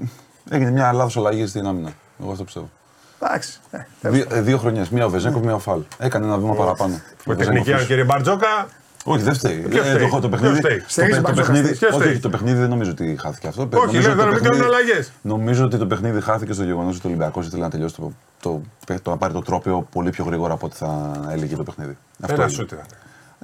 έγινε 0.51 0.71
μια 0.71 0.93
λάθος 0.93 1.17
αλλαγή 1.17 1.47
στην 1.47 1.67
άμυνα. 1.67 1.91
Εγώ 2.23 2.31
αυτό 2.31 2.45
πιστεύω. 2.45 2.71
Εντάξει. 3.21 3.59
ε, 3.71 4.09
Δύο, 4.11 4.25
ε, 4.31 4.41
δύο 4.41 4.59
χρονιές. 4.59 4.89
Μία 4.89 5.05
ο 5.07 5.11
Βεζέκοφ, 5.11 5.43
μία 5.45 5.55
ο 5.55 5.59
Φαλ. 5.59 5.81
Έκανε 5.99 6.27
ένα 6.27 6.39
βήμα 6.39 6.55
παραπάνω. 6.55 6.95
Ο 6.95 6.99
Με 7.25 7.35
Βεζέγκοφ 7.35 7.47
τεχνική, 7.47 7.71
αν 7.71 7.77
ίσως- 7.77 7.89
κύριε 7.89 8.05
Μπαρτζόκα. 8.05 8.67
Όχι, 9.09 9.23
δεν 9.23 9.35
φταίει. 9.35 9.57
Ποιος 9.57 9.87
Ε, 9.87 9.89
φταίει; 9.89 9.99
το, 9.99 10.05
έχω 10.05 10.21
το 10.21 10.29
Ποιος 10.29 10.41
παιχνίδι. 10.41 10.61
φταίει; 10.61 10.79
Το, 10.79 10.85
Στηρίζεις 10.89 11.17
το, 11.17 11.23
Μπαρτζόκα, 11.23 11.47
παιχνίδι, 11.53 11.77
ποιος 11.77 11.91
όχι, 11.91 12.01
φταίει; 12.01 12.13
όχι, 12.13 12.21
το 12.21 12.29
παιχνίδι 12.29 12.59
δεν 12.59 12.69
νομίζω 12.69 12.91
ότι 12.91 13.17
χάθηκε 13.21 13.47
αυτό. 13.49 13.69
Όχι, 13.73 13.87
Νομίζω 13.87 14.01
λέω, 14.01 14.13
ότι 14.17 14.25
να 14.25 14.35
μην 14.35 14.43
κάνουν 14.43 14.63
αλλαγές. 14.63 15.13
Νομίζω 15.23 15.65
ότι 15.65 15.77
το 15.79 15.87
παιχνίδι 15.87 16.21
χάθηκε 16.21 16.53
στο 16.53 16.63
γεγονός 16.65 16.97
ότι 16.97 17.07
ο 17.07 17.09
Ολυμπιακός 17.11 17.47
ήθελε 17.47 17.63
να 17.63 17.71
τελειώσει 17.71 17.95
το, 17.95 18.13
το, 18.41 18.61
το, 19.03 19.11
να 19.11 19.17
πάρει 19.17 19.33
το 19.33 19.43
τρόπαιο 19.43 19.87
πολύ 19.93 20.11
πιο 20.11 20.25
γρήγορα 20.25 20.53
από 20.53 20.67
ό,τι 20.67 20.77
θα 20.77 21.21
έλεγε 21.31 21.57
το 21.57 21.63
παιχνίδι. 21.63 21.97
Αυτό 22.21 22.35
Ένα 22.35 22.45
έγινε. 22.45 22.59
σούτ 22.69 22.73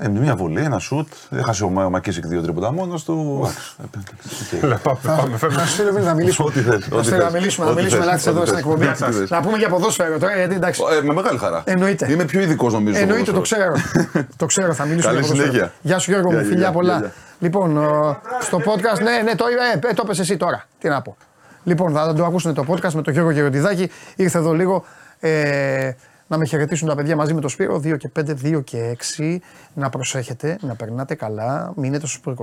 ήταν. 0.02 0.14
Ε, 0.16 0.18
με 0.18 0.24
μια 0.24 0.36
βολή, 0.36 0.60
ένα 0.60 0.78
σουτ. 0.78 1.08
Έχασε 1.30 1.64
ο, 1.64 1.68
Μα- 1.68 1.84
ο 1.84 1.90
Μακίσικ 1.90 2.26
δύο 2.26 2.42
τρίποτα 2.42 2.72
μόνος 2.72 3.04
του. 3.04 3.40
Εντάξει, 3.84 4.46
ε, 4.52 4.56
οκ. 4.56 4.62
Έλα, 4.62 4.76
πάμε, 4.76 4.98
πάμε, 5.16 5.36
φεύγουμε. 5.36 5.60
Να 5.62 5.66
σου 5.66 5.72
στείλω 5.72 5.98
να 5.98 6.14
μιλήσουμε. 6.14 6.48
Ό,τι 6.48 6.60
θες, 6.60 6.88
Να 6.88 6.96
ό,τι 6.96 7.06
στείλω 7.06 7.18
να 7.22 7.24
θες. 7.30 7.32
μιλήσουμε, 7.32 7.66
να 7.66 7.72
Ό,τι 7.72 7.78
μιλήσουμε 7.80 8.00
θες, 8.02 8.08
ελάχιστα 8.08 8.30
εδώ 8.30 8.40
ό,τι 8.40 8.48
στην 8.48 8.60
θες. 8.62 8.70
εκπομπή. 8.72 8.86
Ό,τι 9.04 9.12
θες. 9.18 9.30
Να 9.30 9.40
πούμε 9.40 9.56
για 9.58 9.68
ποδόσφαιρο 9.68 10.18
τώρα, 10.18 10.36
γιατί 10.36 10.54
εντάξει. 10.54 10.82
Ε, 10.98 11.02
με 11.06 11.14
μεγάλη 11.14 11.38
χαρά. 11.38 11.62
Εννοείται. 11.66 12.12
Είμαι 12.12 12.24
πιο 12.24 12.40
ειδικός 12.40 12.72
νομίζω. 12.72 12.94
στο 12.94 13.02
Εννοείται, 13.02 13.24
το 13.24 13.32
ποδόσφαιρο. 13.32 13.72
ξέρω. 13.72 14.24
το 14.40 14.46
ξέρω, 14.46 14.72
θα 14.72 14.84
μιλήσουμε 14.84 15.12
Καλή 15.14 15.24
για 15.26 15.32
ποδόσφαιρο. 15.34 15.52
συνέχεια. 15.58 15.78
Γεια 15.82 15.98
σου 15.98 16.10
Γιώργο 16.10 16.30
μου, 16.30 16.36
Γεια, 16.38 16.44
φιλιά 16.46 16.58
γεια, 16.62 16.72
πολλά. 16.72 16.98
γεια. 16.98 17.12
Λοιπόν, 17.38 17.76
ο- 17.76 18.20
στο 18.40 18.58
podcast, 18.58 19.02
ναι, 19.02 19.22
ναι, 19.24 19.34
το, 19.34 19.44
ε, 19.82 19.88
ε, 19.88 19.92
το 19.94 20.02
είπες 20.04 20.18
εσύ 20.18 20.36
τώρα. 20.36 20.64
Τι 20.78 20.88
να 20.88 21.02
πω. 21.02 21.16
Λοιπόν, 21.64 21.92
θα 21.92 22.14
το 22.14 22.24
ακούσουν 22.24 22.54
το 22.54 22.64
podcast 22.68 22.92
με 22.92 23.02
τον 23.02 23.12
Γιώργο 23.12 23.30
Γεροντιδάκη. 23.30 23.90
Ήρθε 24.16 24.38
εδώ 24.38 24.52
λίγο 24.52 24.84
ε, 25.20 25.90
να 26.32 26.38
με 26.38 26.44
χαιρετήσουν 26.44 26.88
τα 26.88 26.94
παιδιά 26.94 27.16
μαζί 27.16 27.34
με 27.34 27.40
το 27.40 27.48
Σπύρο. 27.48 27.76
2 27.76 27.96
και 27.96 28.10
5, 28.16 28.34
2 28.42 28.64
και 28.64 28.96
6. 29.16 29.38
Να 29.74 29.90
προσέχετε, 29.90 30.58
να 30.60 30.74
περνάτε 30.74 31.14
καλά. 31.14 31.72
Μείνετε 31.76 32.06
στο 32.06 32.16
Σπύρο 32.16 32.36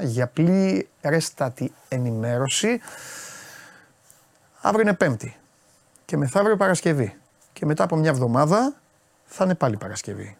24 0.00 0.04
για 0.04 0.26
πλήρεστατη 0.26 1.72
ενημέρωση. 1.88 2.80
Αύριο 4.60 4.82
είναι 4.82 4.94
Πέμπτη 4.94 5.36
και 6.04 6.16
μεθαύριο 6.16 6.56
Παρασκευή. 6.56 7.16
Και 7.52 7.66
μετά 7.66 7.84
από 7.84 7.96
μια 7.96 8.10
εβδομάδα 8.10 8.74
θα 9.24 9.44
είναι 9.44 9.54
πάλι 9.54 9.76
Παρασκευή. 9.76 10.36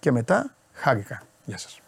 Και 0.00 0.12
μετά 0.12 0.54
χάρηκα. 0.72 1.22
Γεια 1.44 1.58
σας. 1.58 1.80